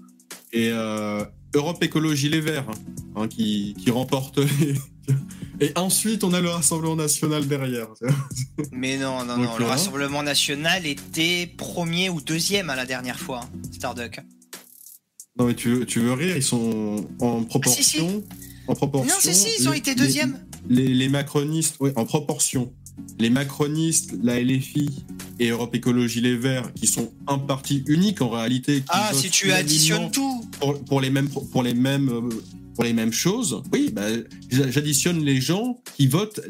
et 0.53 0.69
euh, 0.71 1.23
Europe 1.53 1.83
Écologie 1.83 2.29
Les 2.29 2.41
Verts 2.41 2.69
hein, 2.69 2.73
hein, 3.15 3.27
qui, 3.27 3.75
qui 3.79 3.91
remportent 3.91 4.39
les... 4.39 4.75
Et 5.61 5.71
ensuite, 5.75 6.23
on 6.23 6.33
a 6.33 6.41
le 6.41 6.49
Rassemblement 6.49 6.95
National 6.95 7.47
derrière. 7.47 7.87
Mais 8.71 8.97
non, 8.97 9.23
non, 9.25 9.37
Donc, 9.37 9.37
non. 9.37 9.41
Le 9.43 9.47
voilà. 9.59 9.67
Rassemblement 9.67 10.23
national 10.23 10.85
était 10.85 11.47
premier 11.57 12.09
ou 12.09 12.21
deuxième 12.21 12.69
à 12.69 12.75
la 12.75 12.85
dernière 12.85 13.19
fois, 13.19 13.41
hein, 13.43 13.49
Starduck. 13.71 14.19
Non, 15.37 15.47
mais 15.47 15.53
tu 15.55 15.69
veux, 15.69 15.85
tu 15.85 15.99
veux 15.99 16.13
rire, 16.13 16.37
ils 16.37 16.43
sont 16.43 17.05
en 17.19 17.43
proportion. 17.43 17.83
si. 17.83 18.23
En 18.67 18.73
proportion. 18.73 19.13
Non, 19.13 19.19
si, 19.19 19.33
si, 19.35 19.49
ils 19.59 19.67
ont 19.67 19.73
les- 19.73 19.79
été 19.79 19.93
deuxième. 19.93 20.39
Les, 20.69 20.87
les 20.87 21.09
macronistes, 21.09 21.75
oui, 21.81 21.91
en 21.97 22.05
proportion. 22.05 22.73
Les 23.19 23.29
macronistes, 23.29 24.13
la 24.23 24.39
LFI 24.41 24.89
et 25.39 25.49
Europe 25.49 25.75
Écologie 25.75 26.21
Les 26.21 26.37
Verts, 26.37 26.73
qui 26.73 26.87
sont 26.87 27.11
un 27.27 27.37
parti 27.37 27.83
unique 27.87 28.21
en 28.21 28.29
réalité. 28.29 28.77
qui 28.79 28.85
Ah, 28.87 29.11
si 29.13 29.29
tu 29.29 29.51
additionnes 29.51 30.09
tout. 30.09 30.45
Pour, 30.61 30.81
pour 30.85 31.01
les 31.01 31.09
mêmes, 31.09 31.27
pour 31.27 31.63
les 31.63 31.73
mêmes, 31.73 32.07
euh, 32.09 32.29
pour 32.75 32.83
les 32.83 32.93
mêmes 32.93 33.13
choses, 33.13 33.61
oui, 33.73 33.89
bah, 33.91 34.03
j'a- 34.51 34.69
j'additionne 34.69 35.23
les 35.23 35.41
gens 35.41 35.81
qui 35.97 36.07
votent 36.07 36.41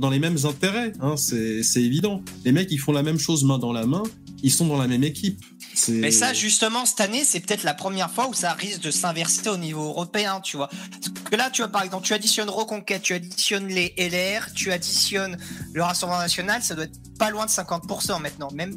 dans 0.00 0.10
les 0.10 0.18
mêmes 0.18 0.38
intérêts. 0.44 0.92
Hein, 1.00 1.16
c'est 1.16 1.62
évident. 1.82 2.22
Les 2.44 2.52
mecs, 2.52 2.68
ils 2.72 2.78
font 2.78 2.92
la 2.92 3.02
même 3.02 3.18
chose 3.18 3.44
main 3.44 3.58
dans 3.58 3.72
la 3.72 3.86
main. 3.86 4.02
Ils 4.42 4.50
sont 4.50 4.66
dans 4.66 4.78
la 4.78 4.88
même 4.88 5.04
équipe. 5.04 5.38
Mais 5.88 6.10
ça, 6.10 6.32
justement, 6.32 6.84
cette 6.86 7.00
année, 7.00 7.22
c'est 7.24 7.40
peut-être 7.40 7.62
la 7.62 7.74
première 7.74 8.10
fois 8.10 8.28
où 8.28 8.34
ça 8.34 8.52
risque 8.54 8.80
de 8.80 8.90
s'inverser 8.90 9.48
au 9.50 9.56
niveau 9.58 9.82
européen, 9.84 10.40
tu 10.42 10.56
vois. 10.56 10.68
Parce 10.68 11.30
que 11.30 11.36
là, 11.36 11.50
tu 11.50 11.60
vois, 11.62 11.70
par 11.70 11.82
exemple, 11.82 12.06
tu 12.06 12.14
additionnes 12.14 12.48
Reconquête, 12.48 13.02
tu 13.02 13.12
additionnes 13.12 13.68
les 13.68 13.94
LR, 13.98 14.52
tu 14.54 14.72
additionnes 14.72 15.36
le 15.74 15.82
Rassemblement 15.82 16.20
National, 16.20 16.62
ça 16.62 16.74
doit 16.74 16.84
être 16.84 16.98
pas 17.18 17.30
loin 17.30 17.44
de 17.44 17.50
50% 17.50 18.18
maintenant, 18.20 18.48
même. 18.54 18.74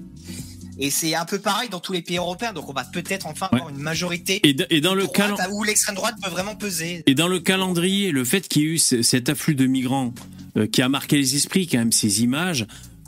Et 0.80 0.90
c'est 0.90 1.14
un 1.16 1.26
peu 1.26 1.40
pareil 1.40 1.70
dans 1.70 1.80
tous 1.80 1.94
les 1.94 2.02
pays 2.02 2.18
européens, 2.18 2.52
donc 2.54 2.68
on 2.70 2.74
va 2.74 2.84
peut-être 2.84 3.28
enfin 3.28 3.48
avoir 3.52 3.70
une 3.70 3.78
majorité 3.78 4.40
Et, 4.44 4.54
dans 4.82 4.96
le 4.96 5.04
droite, 5.04 5.16
calendrier. 5.18 5.50
où 5.52 5.64
l'extrême 5.64 5.96
droite 5.96 6.16
peut 6.22 6.30
vraiment 6.32 6.56
peser. 6.56 7.04
Et 7.06 7.14
dans 7.16 7.28
le 7.28 7.40
calendrier, 7.40 8.12
le 8.12 8.24
fait 8.26 8.48
qu'il 8.48 8.62
y 8.64 8.66
ait 8.66 8.70
eu 8.70 8.78
ce- 8.80 9.02
cet 9.04 9.30
afflux 9.30 9.56
de 9.56 9.66
migrants 9.68 10.14
euh, 10.58 10.66
qui 10.68 10.82
a 10.82 10.90
marqué 10.90 11.18
les 11.18 11.36
esprits, 11.36 11.68
quand 11.68 11.78
même, 11.80 11.92
ces 11.92 12.24
images, 12.24 12.66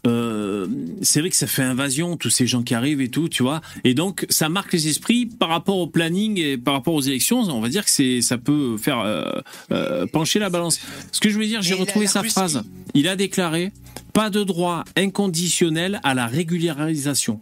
euh, 0.08 0.68
c'est 1.02 1.20
vrai 1.20 1.32
que 1.32 1.36
ça 1.36 1.48
fait 1.48 1.64
invasion, 1.64 2.16
tous 2.18 2.30
ces 2.30 2.46
gens 2.46 2.62
qui 2.62 2.76
arrivent 2.76 3.02
et 3.02 3.10
tout, 3.10 3.28
tu 3.30 3.42
vois. 3.42 3.62
Et 3.84 3.96
donc, 3.96 4.26
ça 4.30 4.50
marque 4.50 4.72
les 4.74 4.88
esprits 4.88 5.26
par 5.26 5.50
rapport 5.50 5.78
au 5.78 5.88
planning 5.88 6.38
et 6.40 6.58
par 6.60 6.76
rapport 6.76 6.94
aux 6.94 7.02
élections. 7.02 7.40
On 7.40 7.60
va 7.62 7.70
dire 7.70 7.84
que 7.84 7.90
c'est, 7.90 8.22
ça 8.22 8.38
peut 8.38 8.78
faire 8.78 9.00
euh, 9.00 9.32
euh, 9.72 10.06
pencher 10.06 10.38
la 10.38 10.50
balance. 10.52 10.80
Ce 11.12 11.20
que 11.20 11.30
je 11.32 11.40
veux 11.40 11.46
dire, 11.48 11.64
j'ai 11.64 11.74
retrouvé 11.74 12.06
sa 12.06 12.22
phrase. 12.24 12.64
Il 12.94 13.08
a 13.08 13.16
déclaré 13.16 13.72
pas 14.14 14.30
de 14.30 14.44
droit 14.44 14.84
inconditionnel 14.96 16.00
à 16.04 16.14
la 16.14 16.28
régularisation. 16.28 17.40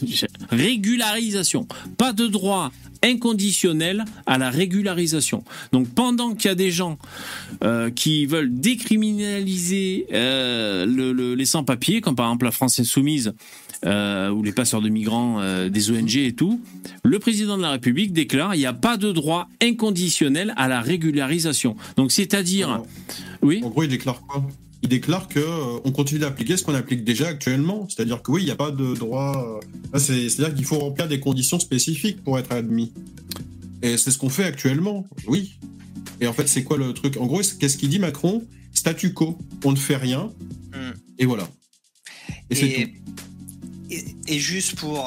régularisation. 0.50 1.66
Pas 1.98 2.12
de 2.12 2.26
droit 2.26 2.72
inconditionnel 3.02 4.04
à 4.24 4.38
la 4.38 4.48
régularisation. 4.50 5.44
Donc 5.72 5.88
pendant 5.88 6.34
qu'il 6.34 6.48
y 6.48 6.52
a 6.52 6.54
des 6.54 6.70
gens 6.70 6.98
euh, 7.62 7.90
qui 7.90 8.24
veulent 8.24 8.48
décriminaliser 8.58 10.06
euh, 10.12 10.86
le- 10.86 11.12
le- 11.12 11.34
les 11.34 11.44
sans-papiers, 11.44 12.00
comme 12.00 12.16
par 12.16 12.26
exemple 12.26 12.46
la 12.46 12.50
France 12.50 12.78
Insoumise 12.78 13.34
euh, 13.84 14.30
ou 14.30 14.42
les 14.42 14.52
passeurs 14.52 14.80
de 14.80 14.88
migrants 14.88 15.40
des 15.68 15.90
ONG 15.90 16.16
et 16.16 16.32
tout, 16.32 16.60
le 17.02 17.18
président 17.18 17.58
de 17.58 17.62
la 17.62 17.72
République 17.72 18.14
déclare 18.14 18.54
il 18.54 18.58
n'y 18.60 18.66
a 18.66 18.72
pas 18.72 18.96
de 18.96 19.12
droit 19.12 19.48
inconditionnel 19.62 20.54
à 20.56 20.66
la 20.68 20.80
régularisation. 20.80 21.76
Donc 21.96 22.10
c'est-à-dire, 22.10 22.82
oui. 23.42 23.60
En 23.62 23.68
gros, 23.68 23.82
il 23.82 23.88
déclare 23.90 24.22
quoi? 24.22 24.46
Il 24.84 24.88
déclare 24.88 25.28
que 25.28 25.38
euh, 25.40 25.78
on 25.84 25.92
continue 25.92 26.20
d'appliquer 26.20 26.58
ce 26.58 26.62
qu'on 26.62 26.74
applique 26.74 27.04
déjà 27.04 27.28
actuellement. 27.28 27.88
C'est-à-dire 27.88 28.20
que 28.22 28.30
oui, 28.32 28.42
il 28.42 28.44
n'y 28.44 28.50
a 28.50 28.56
pas 28.56 28.70
de 28.70 28.94
droit. 28.94 29.60
euh, 29.94 29.98
C'est-à-dire 29.98 30.54
qu'il 30.54 30.66
faut 30.66 30.78
remplir 30.78 31.08
des 31.08 31.20
conditions 31.20 31.58
spécifiques 31.58 32.22
pour 32.22 32.38
être 32.38 32.52
admis. 32.52 32.92
Et 33.80 33.96
c'est 33.96 34.10
ce 34.10 34.18
qu'on 34.18 34.28
fait 34.28 34.44
actuellement. 34.44 35.06
Oui. 35.26 35.58
Et 36.20 36.26
en 36.26 36.34
fait, 36.34 36.46
c'est 36.48 36.64
quoi 36.64 36.76
le 36.76 36.92
truc? 36.92 37.16
En 37.16 37.24
gros, 37.24 37.40
qu'est-ce 37.58 37.78
qu'il 37.78 37.88
dit 37.88 37.98
Macron? 37.98 38.44
Statu 38.74 39.14
quo. 39.14 39.38
On 39.64 39.72
ne 39.72 39.76
fait 39.76 39.96
rien. 39.96 40.30
Hmm. 40.74 40.92
Et 41.18 41.24
voilà. 41.24 41.48
Et, 42.50 42.54
c'est 42.54 42.66
Et, 42.68 42.84
tout. 42.84 42.90
et, 43.90 44.34
et 44.34 44.38
juste 44.38 44.74
pour 44.76 45.02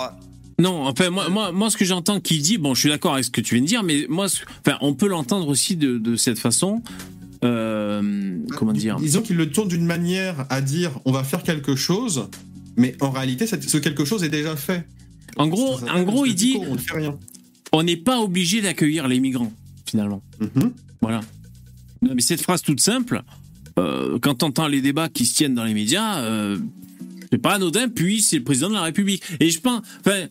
Non, 0.58 0.88
enfin 0.88 1.12
moi, 1.12 1.30
moi, 1.30 1.52
moi 1.52 1.70
ce 1.70 1.78
que 1.78 1.86
j'entends 1.86 2.20
qu'il 2.20 2.42
dit, 2.42 2.58
bon, 2.58 2.74
je 2.74 2.80
suis 2.80 2.90
d'accord 2.90 3.14
avec 3.14 3.26
ce 3.26 3.30
que 3.32 3.42
tu 3.42 3.54
viens 3.54 3.62
de 3.64 3.68
dire, 3.68 3.84
mais 3.84 4.08
moi, 4.10 4.28
ce- 4.28 4.42
enfin, 4.66 4.80
on 4.82 4.96
peut 4.96 5.08
l'entendre 5.08 5.48
aussi 5.50 5.76
de, 5.76 6.00
de 6.00 6.16
cette 6.16 6.40
façon. 6.40 6.82
Euh, 7.44 8.38
comment 8.56 8.74
dire 8.74 8.98
Disons 8.98 9.22
qu'il 9.22 9.36
le 9.38 9.50
tourne 9.50 9.68
d'une 9.68 9.86
manière 9.86 10.46
à 10.50 10.62
dire 10.62 11.00
on 11.06 11.12
va 11.12 11.24
faire 11.24 11.44
quelque 11.44 11.76
chose, 11.76 12.28
mais 12.76 12.96
en 13.00 13.12
réalité, 13.12 13.46
ce 13.48 13.78
quelque 13.78 14.06
chose 14.06 14.24
est 14.24 14.30
déjà 14.30 14.56
fait. 14.56 14.88
En 15.36 15.48
gros, 15.48 15.80
en 15.88 16.04
gros, 16.04 16.26
il 16.26 16.36
dit, 16.36 16.58
on 17.72 17.84
n'est 17.84 17.98
pas 17.98 18.20
obligé 18.20 18.62
d'accueillir 18.62 19.08
les 19.08 19.20
migrants, 19.20 19.54
finalement. 19.86 20.22
Mhm. 20.40 20.72
Voilà. 21.02 21.22
Non, 22.02 22.14
mais 22.16 22.22
cette 22.22 22.42
phrase 22.42 22.62
toute 22.62 22.80
simple, 22.80 23.22
euh, 23.78 24.18
quand 24.20 24.44
on 24.44 24.48
entend 24.48 24.68
les 24.68 24.82
débats 24.82 25.10
qui 25.10 25.26
se 25.26 25.36
tiennent 25.36 25.56
dans 25.56 25.64
les 25.64 25.74
médias, 25.74 26.20
euh, 26.20 26.58
c'est 27.32 27.38
pas 27.38 27.56
anodin, 27.56 27.90
puis 27.90 28.22
c'est 28.22 28.38
le 28.38 28.44
président 28.44 28.70
de 28.70 28.76
la 28.76 28.84
République. 28.84 29.24
Et 29.40 29.50
je 29.50 29.60
pense, 29.60 29.82
enfin, 30.00 30.28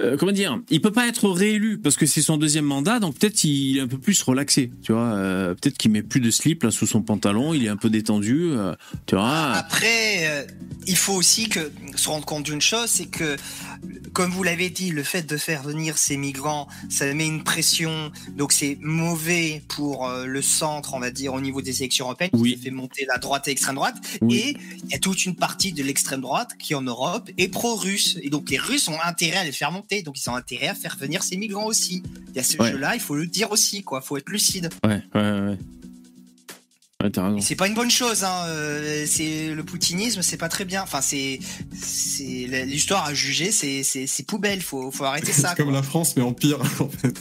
euh, 0.00 0.16
comment 0.16 0.32
dire, 0.32 0.58
il 0.70 0.80
peut 0.80 0.90
pas 0.92 1.06
être 1.06 1.28
réélu 1.28 1.78
parce 1.78 1.96
que 1.96 2.06
c'est 2.06 2.22
son 2.22 2.36
deuxième 2.38 2.64
mandat, 2.64 2.98
donc 2.98 3.18
peut-être 3.18 3.44
il 3.44 3.76
est 3.76 3.80
un 3.80 3.86
peu 3.88 3.98
plus 3.98 4.22
relaxé, 4.22 4.70
tu 4.82 4.92
vois. 4.92 5.02
euh, 5.14 5.54
peut-être 5.54 5.76
qu'il 5.76 5.90
met 5.90 6.02
plus 6.02 6.20
de 6.20 6.30
slip 6.30 6.62
là 6.62 6.70
sous 6.70 6.86
son 6.86 7.02
pantalon, 7.02 7.52
il 7.52 7.64
est 7.64 7.68
un 7.68 7.76
peu 7.76 7.90
détendu, 7.90 8.48
euh, 8.52 8.74
tu 9.06 9.14
vois. 9.16 9.52
Après, 9.52 10.46
il 10.86 10.96
faut 10.96 11.12
aussi 11.14 11.48
que 11.48 11.70
se 11.94 12.08
rendre 12.08 12.24
compte 12.24 12.44
d'une 12.44 12.60
chose, 12.62 12.86
c'est 12.88 13.06
que, 13.06 13.36
comme 14.14 14.30
vous 14.30 14.42
l'avez 14.42 14.70
dit, 14.70 14.90
le 14.90 15.02
fait 15.02 15.28
de 15.28 15.36
faire 15.36 15.62
venir 15.62 15.98
ces 15.98 16.16
migrants, 16.16 16.68
ça 16.88 17.12
met 17.12 17.26
une 17.26 17.42
pression. 17.44 18.10
Donc 18.36 18.52
c'est 18.52 18.78
mauvais 18.80 19.62
pour 19.68 20.08
le 20.24 20.42
centre, 20.42 20.94
on 20.94 21.00
va 21.00 21.10
dire, 21.10 21.34
au 21.34 21.40
niveau 21.40 21.60
des 21.60 21.80
élections 21.80 22.06
européennes, 22.06 22.30
Oui. 22.34 22.54
qui 22.56 22.62
fait 22.62 22.70
monter 22.70 23.04
la 23.06 23.18
droite 23.18 23.46
et 23.46 23.50
l'extrême 23.50 23.74
droite. 23.74 23.96
Oui. 24.22 24.36
Et 24.38 24.56
il 24.84 24.90
y 24.90 24.94
a 24.94 24.98
toute 24.98 25.26
une 25.26 25.34
partie 25.36 25.72
de 25.72 25.82
l'extrême 25.82 26.20
droite 26.22 26.50
qui 26.58 26.74
en 26.74 26.82
Europe 26.82 27.30
est 27.36 27.48
pro-russe. 27.48 28.18
Et 28.22 28.30
donc 28.30 28.48
les 28.50 28.58
Russes 28.58 28.88
ont 28.88 28.98
intérêt 29.04 29.38
à 29.38 29.44
les 29.44 29.52
faire 29.52 29.70
monter. 29.70 29.81
Donc 30.04 30.18
ils 30.20 30.30
ont 30.30 30.34
intérêt 30.34 30.68
à 30.68 30.74
faire 30.74 30.96
venir 30.98 31.22
ces 31.22 31.36
migrants 31.36 31.66
aussi. 31.66 32.02
Il 32.30 32.36
y 32.36 32.38
a 32.38 32.42
ce 32.42 32.56
Ouais. 32.56 32.70
jeu-là, 32.72 32.94
il 32.94 33.00
faut 33.00 33.14
le 33.16 33.26
dire 33.26 33.50
aussi, 33.52 33.82
quoi. 33.82 34.00
Faut 34.00 34.16
être 34.16 34.28
lucide. 34.30 34.68
Ouais, 34.84 35.02
ouais, 35.14 35.40
ouais. 35.40 35.58
C'est 37.40 37.56
pas 37.56 37.66
une 37.66 37.74
bonne 37.74 37.90
chose, 37.90 38.22
hein. 38.22 38.44
euh, 38.46 39.04
c'est 39.08 39.52
le 39.52 39.64
poutinisme, 39.64 40.22
c'est 40.22 40.36
pas 40.36 40.48
très 40.48 40.64
bien. 40.64 40.82
Enfin, 40.84 41.00
c'est, 41.00 41.40
c'est 41.76 42.46
l'histoire 42.64 43.04
à 43.06 43.12
juger, 43.12 43.50
c'est, 43.50 43.82
c'est, 43.82 44.06
c'est 44.06 44.22
poubelle. 44.22 44.62
Faut, 44.62 44.92
faut 44.92 45.02
arrêter 45.04 45.32
ça. 45.32 45.48
C'est 45.50 45.56
comme 45.56 45.66
quoi. 45.66 45.74
la 45.74 45.82
France, 45.82 46.14
mais 46.16 46.22
en 46.22 46.32
pire, 46.32 46.60
en 46.80 46.88
fait. 46.88 47.18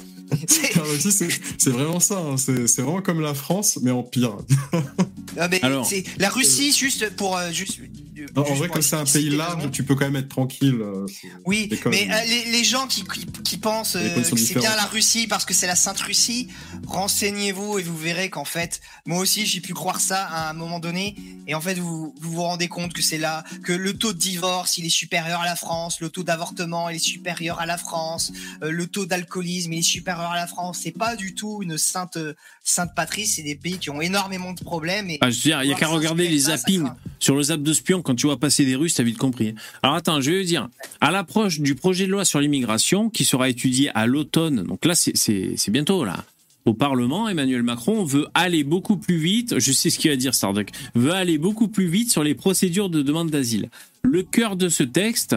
C'est- 0.47 0.75
La 0.75 0.83
Russie, 0.83 1.11
c'est 1.11 1.27
c'est 1.57 1.69
vraiment 1.69 1.99
ça. 1.99 2.17
hein. 2.19 2.35
C'est 2.37 2.81
vraiment 2.81 3.01
comme 3.01 3.21
la 3.21 3.33
France, 3.33 3.79
mais 3.81 3.91
en 3.91 4.03
pire. 4.03 4.37
Mais 5.49 5.59
Alors- 5.63 5.89
la 6.17 6.29
Russie, 6.29 6.73
juste 6.73 7.15
pour, 7.15 7.37
euh, 7.37 7.51
juste. 7.51 7.79
euh, 7.79 8.25
Non, 8.35 8.43
en 8.43 8.53
vrai, 8.53 8.67
comme 8.67 8.81
c'est 8.81 8.95
un 8.97 9.05
pays 9.05 9.29
large, 9.29 9.71
tu 9.71 9.83
peux 9.83 9.95
quand 9.95 10.05
même 10.05 10.17
être 10.17 10.27
tranquille. 10.29 10.77
euh, 10.81 11.05
Oui, 11.45 11.69
mais 11.85 12.07
euh, 12.11 12.15
les, 12.27 12.51
les 12.51 12.63
gens 12.63 12.85
qui, 12.85 13.03
qui, 13.03 13.25
qui 13.25 13.57
pensent 13.57 13.95
euh, 13.95 14.09
que 14.21 14.37
c'est 14.37 14.59
bien 14.59 14.75
la 14.75 14.85
Russie 14.85 15.27
parce 15.27 15.45
que 15.45 15.53
c'est 15.53 15.67
la 15.67 15.75
Sainte 15.77 15.99
Russie, 16.01 16.47
renseignez-vous 16.85 17.79
et 17.79 17.83
vous 17.83 17.97
verrez 17.97 18.29
qu'en 18.29 18.45
fait, 18.45 18.81
moi 19.05 19.19
aussi 19.19 19.45
j'ai 19.45 19.61
pu 19.61 19.73
croire 19.73 19.99
ça 19.99 20.23
à 20.25 20.49
un 20.49 20.53
moment 20.53 20.79
donné, 20.79 21.15
et 21.47 21.55
en 21.55 21.61
fait 21.61 21.75
vous 21.75 22.13
vous, 22.21 22.31
vous 22.31 22.41
rendez 22.43 22.67
compte 22.67 22.93
que 22.93 23.01
c'est 23.01 23.17
là 23.17 23.43
que 23.63 23.73
le 23.73 23.93
taux 23.97 24.13
de 24.13 24.17
divorce 24.19 24.77
il 24.77 24.85
est 24.85 24.89
supérieur 24.89 25.41
à 25.41 25.45
la 25.45 25.55
France, 25.55 25.99
le 26.01 26.09
taux 26.09 26.23
d'avortement 26.23 26.89
il 26.89 26.97
est 26.97 26.99
supérieur 26.99 27.59
à 27.59 27.65
la 27.65 27.77
France, 27.77 28.31
euh, 28.63 28.69
le 28.71 28.85
taux 28.87 29.05
d'alcoolisme 29.05 29.73
il 29.73 29.79
est 29.79 29.81
supérieur 29.81 30.20
à 30.29 30.35
la 30.35 30.47
France. 30.47 30.79
C'est 30.83 30.97
pas 30.97 31.15
du 31.15 31.33
tout 31.33 31.61
une 31.61 31.77
sainte 31.77 32.17
sainte 32.63 32.91
patrie, 32.95 33.25
c'est 33.25 33.41
des 33.41 33.55
pays 33.55 33.77
qui 33.77 33.89
ont 33.89 34.01
énormément 34.01 34.53
de 34.53 34.63
problèmes. 34.63 35.09
Et 35.09 35.17
Ah, 35.21 35.29
je 35.29 35.37
veux 35.37 35.41
dire, 35.41 35.63
il 35.63 35.69
y 35.69 35.73
a 35.73 35.75
qu'à 35.75 35.87
regarder 35.87 36.27
les 36.27 36.39
zappings 36.39 36.89
sur 37.19 37.35
le 37.35 37.43
zap 37.43 37.61
de 37.61 37.73
spion 37.73 38.01
quand 38.01 38.15
tu 38.15 38.27
vois 38.27 38.37
passer 38.37 38.65
des 38.65 38.75
Russes, 38.75 38.95
t'as 38.95 39.03
vite 39.03 39.17
compris. 39.17 39.55
Alors 39.83 39.95
attends, 39.95 40.21
je 40.21 40.31
vais 40.31 40.39
vous 40.39 40.45
dire, 40.47 40.69
à 40.99 41.11
l'approche 41.11 41.59
du 41.59 41.75
projet 41.75 42.05
de 42.05 42.11
loi 42.11 42.25
sur 42.25 42.39
l'immigration 42.39 43.09
qui 43.09 43.25
sera 43.25 43.49
étudié 43.49 43.89
à 43.95 44.05
l'automne, 44.05 44.63
donc 44.63 44.85
là 44.85 44.95
c'est 44.95 45.69
bientôt 45.69 46.05
là. 46.05 46.25
Au 46.65 46.75
Parlement, 46.75 47.27
Emmanuel 47.27 47.63
Macron 47.63 48.03
veut 48.03 48.27
aller 48.35 48.63
beaucoup 48.63 48.95
plus 48.95 49.17
vite, 49.17 49.57
je 49.57 49.71
sais 49.71 49.89
ce 49.89 49.97
qu'il 49.97 50.11
va 50.11 50.15
dire 50.15 50.35
Starduck, 50.35 50.69
veut 50.93 51.11
aller 51.11 51.39
beaucoup 51.39 51.67
plus 51.67 51.87
vite 51.87 52.11
sur 52.11 52.23
les 52.23 52.35
procédures 52.35 52.89
de 52.89 53.01
demande 53.01 53.31
d'asile. 53.31 53.69
Le 54.03 54.23
cœur 54.23 54.55
de 54.55 54.69
ce 54.69 54.83
texte, 54.83 55.35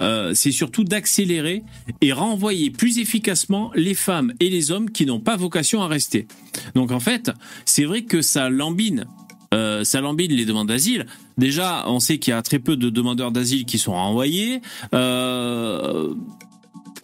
euh, 0.00 0.32
c'est 0.34 0.52
surtout 0.52 0.84
d'accélérer 0.84 1.62
et 2.00 2.12
renvoyer 2.12 2.70
plus 2.70 2.98
efficacement 2.98 3.70
les 3.74 3.94
femmes 3.94 4.32
et 4.40 4.50
les 4.50 4.70
hommes 4.70 4.90
qui 4.90 5.06
n'ont 5.06 5.20
pas 5.20 5.36
vocation 5.36 5.82
à 5.82 5.88
rester. 5.88 6.26
Donc 6.74 6.90
en 6.90 7.00
fait, 7.00 7.30
c'est 7.64 7.84
vrai 7.84 8.02
que 8.02 8.22
ça 8.22 8.48
lambine 8.48 9.06
euh, 9.54 9.84
ça 9.84 10.00
lambine 10.00 10.32
les 10.32 10.44
demandes 10.44 10.68
d'asile. 10.68 11.06
Déjà, 11.38 11.84
on 11.86 12.00
sait 12.00 12.18
qu'il 12.18 12.32
y 12.32 12.34
a 12.34 12.42
très 12.42 12.58
peu 12.58 12.76
de 12.76 12.90
demandeurs 12.90 13.30
d'asile 13.30 13.64
qui 13.64 13.78
sont 13.78 13.92
renvoyés. 13.92 14.60
Euh, 14.94 16.12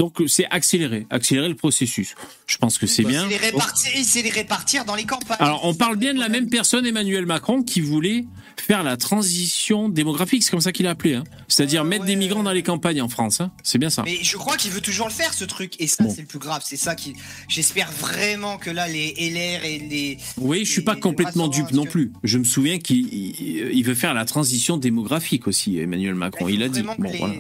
donc 0.01 0.17
c'est 0.29 0.47
accélérer, 0.51 1.07
accélérer 1.11 1.49
le 1.51 1.55
processus. 1.55 2.15
Je 2.47 2.57
pense 2.57 2.79
que 2.79 2.87
c'est 2.87 3.05
bien. 3.05 3.25
C'est 3.25 3.29
les 3.29 3.37
répartir, 3.37 3.91
c'est 4.03 4.23
les 4.23 4.31
répartir 4.31 4.85
dans 4.87 4.95
les 4.95 5.05
campagnes. 5.05 5.37
Alors 5.41 5.61
on 5.65 5.75
parle 5.75 5.97
bien 5.97 6.15
de 6.15 6.19
la 6.19 6.31
même 6.31 6.49
personne, 6.49 6.87
Emmanuel 6.87 7.27
Macron, 7.27 7.63
qui 7.63 7.83
voulait 7.83 8.25
faire 8.57 8.83
la 8.83 8.97
transition 8.97 9.89
démographique, 9.91 10.43
c'est 10.43 10.51
comme 10.51 10.61
ça 10.63 10.73
qu'il 10.73 10.87
a 10.87 10.91
appelé. 10.91 11.15
Hein. 11.17 11.25
C'est-à-dire 11.49 11.85
mettre 11.85 12.03
ouais. 12.03 12.09
des 12.09 12.17
migrants 12.17 12.43
dans 12.43 12.53
les 12.53 12.63
campagnes 12.63 13.03
en 13.03 13.09
France. 13.11 13.41
hein. 13.43 13.51
C'est 13.63 13.77
bien 13.79 13.91
ça. 13.91 14.03
Mais 14.05 14.19
je 14.23 14.37
crois 14.39 14.57
qu'il 14.57 14.71
veut 14.71 14.81
toujours 14.81 15.07
le 15.09 15.13
faire, 15.13 15.35
ce 15.35 15.45
truc. 15.45 15.75
Et 15.79 15.87
ça, 15.87 16.03
Bon. 16.05 16.11
c'est 16.15 16.23
le 16.23 16.27
plus 16.27 16.39
grave. 16.39 16.63
C'est 16.65 16.77
ça 16.77 16.95
qui. 16.95 17.13
J'espère 17.49 17.91
vraiment 17.93 18.57
que 18.57 18.71
là, 18.71 18.89
les 18.89 19.15
LR 19.19 19.65
et 19.67 19.79
les. 19.79 20.19
Oui, 20.39 20.65
je 20.65 20.71
suis 20.73 20.83
pas 20.83 20.97
complètement 20.97 21.49
dupe 21.49 21.73
non 21.73 21.85
plus. 21.85 22.13
Je 22.25 22.39
me 22.39 22.45
souviens 22.45 22.79
qu'il 22.79 23.13
il- 23.13 23.71
il 23.73 23.85
veut 23.85 23.95
faire 23.95 24.15
la 24.15 24.25
transition 24.25 24.79
démographique 24.79 25.47
aussi, 25.47 25.79
Emmanuel 25.79 26.15
Macron. 26.15 26.49
il 26.49 26.63
a 26.63 26.69
dit. 26.69 26.81
vraiment 26.81 26.97
que 26.97 27.03
Bon, 27.03 27.11
les- 27.13 27.19
voilà. 27.19 27.35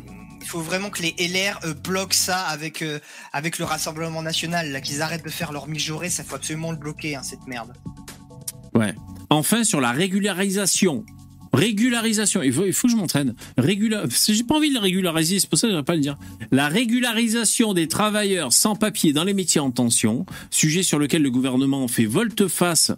Faut 0.51 0.59
vraiment 0.59 0.91
que 0.91 1.01
les 1.01 1.15
LR 1.17 1.61
euh, 1.65 1.75
bloquent 1.75 2.13
ça 2.13 2.41
avec, 2.41 2.83
euh, 2.83 2.99
avec 3.33 3.61
le 3.61 3.65
Rassemblement 3.65 4.21
National, 4.21 4.73
là, 4.73 4.81
qu'ils 4.81 5.01
arrêtent 5.01 5.25
de 5.25 5.31
faire 5.31 5.53
leur 5.53 5.69
mijaurée, 5.69 6.11
ça 6.11 6.25
faut 6.25 6.35
absolument 6.35 6.73
le 6.73 6.77
bloquer, 6.77 7.15
hein, 7.15 7.23
cette 7.23 7.47
merde. 7.47 7.73
Ouais. 8.75 8.93
Enfin, 9.31 9.63
sur 9.63 9.81
la 9.81 9.93
régularisation. 9.93 11.05
Régularisation. 11.53 12.43
Il 12.43 12.53
faut, 12.53 12.67
il 12.67 12.73
faut 12.73 12.89
que 12.89 12.93
je 12.93 12.97
m'entraîne. 12.97 13.37
Régula... 13.59 14.03
J'ai 14.09 14.43
pas 14.43 14.57
envie 14.57 14.75
de 14.75 14.79
régulariser, 14.81 15.39
c'est 15.39 15.49
pour 15.49 15.57
ça 15.57 15.69
que 15.69 15.73
je 15.75 15.81
pas 15.83 15.95
le 15.95 16.01
dire. 16.01 16.19
La 16.51 16.67
régularisation 16.67 17.73
des 17.73 17.87
travailleurs 17.87 18.53
sans 18.53 18.75
papier 18.75 19.13
dans 19.13 19.23
les 19.23 19.35
métiers 19.35 19.61
en 19.61 19.71
tension, 19.71 20.27
sujet 20.51 20.83
sur 20.83 20.99
lequel 20.99 21.23
le 21.23 21.31
gouvernement 21.31 21.87
fait 21.87 22.07
volte-face 22.07 22.91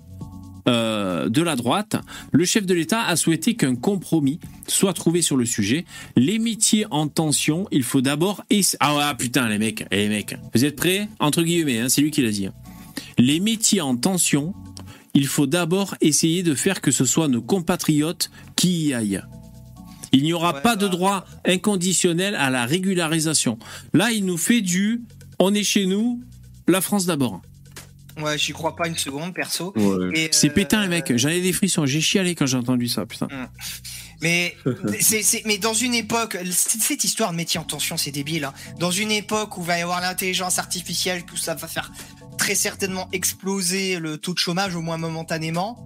euh, 0.69 1.29
de 1.29 1.43
la 1.43 1.57
droite, 1.57 1.97
le 2.31 2.45
chef 2.45 2.67
de 2.67 2.75
l'État 2.75 3.03
a 3.03 3.17
souhaité 3.17 3.55
qu'un 3.55 3.75
compromis 3.75 4.39
soit 4.69 4.93
trouvé 4.93 5.23
sur 5.23 5.37
le 5.37 5.45
sujet. 5.45 5.85
Les 6.17 6.39
métiers 6.39 6.87
en 6.91 7.09
tension, 7.09 7.67
il 7.71 7.83
faut 7.83 8.01
d'abord... 8.01 8.45
Ah 8.81 8.97
ouais, 8.97 9.15
putain, 9.19 9.49
les 9.49 9.59
mecs, 9.59 9.85
les 9.91 10.09
mecs, 10.09 10.37
vous 10.55 10.65
êtes 10.65 10.77
prêts? 10.77 11.09
Entre 11.19 11.43
guillemets, 11.43 11.81
hein, 11.81 11.89
c'est 11.89 12.01
lui 12.01 12.11
qui 12.11 12.23
l'a 12.23 12.31
dit. 12.31 12.47
hein. 12.47 12.55
Les 13.19 13.41
métiers 13.41 13.81
en 13.81 13.97
tension, 13.97 14.55
il 15.15 15.27
faut 15.27 15.47
d'abord 15.47 15.95
essayer 16.01 16.43
de 16.43 16.55
faire 16.55 16.81
que 16.81 16.91
ce 16.91 17.05
soit 17.05 17.29
nos 17.29 17.43
compatriotes 17.43 18.31
qui 18.57 18.87
y 18.87 18.95
aillent. 18.95 19.23
Il 20.13 20.23
n'y 20.23 20.33
aura 20.33 20.55
Ouais, 20.55 20.61
pas 20.63 20.77
de 20.77 20.89
droit 20.89 21.25
inconditionnel 21.47 22.35
à 22.35 22.51
la 22.51 22.67
régularisation. 22.67 23.59
Là, 23.95 24.13
il 24.13 24.25
nous 24.27 24.37
fait 24.37 24.61
du 24.61 25.03
on 25.39 25.55
est 25.55 25.65
chez 25.65 25.87
nous, 25.87 26.21
la 26.69 26.81
France 26.81 27.07
d'abord. 27.07 27.41
Ouais, 28.21 28.37
j'y 28.39 28.53
crois 28.53 28.77
pas 28.77 28.89
une 28.89 28.97
seconde, 28.97 29.33
perso. 29.35 29.73
Ouais. 29.77 30.29
C'est 30.33 30.51
euh, 30.51 30.53
pétain, 30.53 30.83
les 30.83 30.89
mecs. 30.89 31.17
J'avais 31.17 31.41
des 31.41 31.53
frissons. 31.53 31.87
J'ai 31.87 32.01
chialé 32.01 32.35
quand 32.35 32.47
j'ai 32.47 32.57
entendu 32.59 32.89
ça, 32.89 33.07
putain. 33.07 33.29
Mais, 34.21 34.57
c'est, 35.01 35.23
c'est- 35.23 35.43
mais 35.47 35.59
dans 35.59 35.75
une 35.75 35.95
époque, 35.95 36.37
cette 36.51 37.05
histoire 37.05 37.31
de 37.33 37.37
métier 37.37 37.59
en 37.59 37.65
tension, 37.65 37.97
c'est 37.97 38.11
débile. 38.13 38.45
hein. 38.45 38.53
Dans 38.79 38.91
une 38.91 39.11
époque 39.11 39.57
où 39.59 39.63
va 39.63 39.79
y 39.79 39.83
avoir 39.83 40.01
l'intelligence 40.01 40.59
artificielle, 40.59 41.25
tout 41.25 41.37
ça 41.37 41.55
va 41.55 41.67
faire 41.69 41.91
très 42.39 42.55
certainement 42.55 43.09
exploser 43.13 43.99
le 43.99 44.19
taux 44.19 44.35
de 44.35 44.39
chômage, 44.39 44.75
au 44.77 44.81
moins 44.83 44.97
momentanément. 44.99 45.85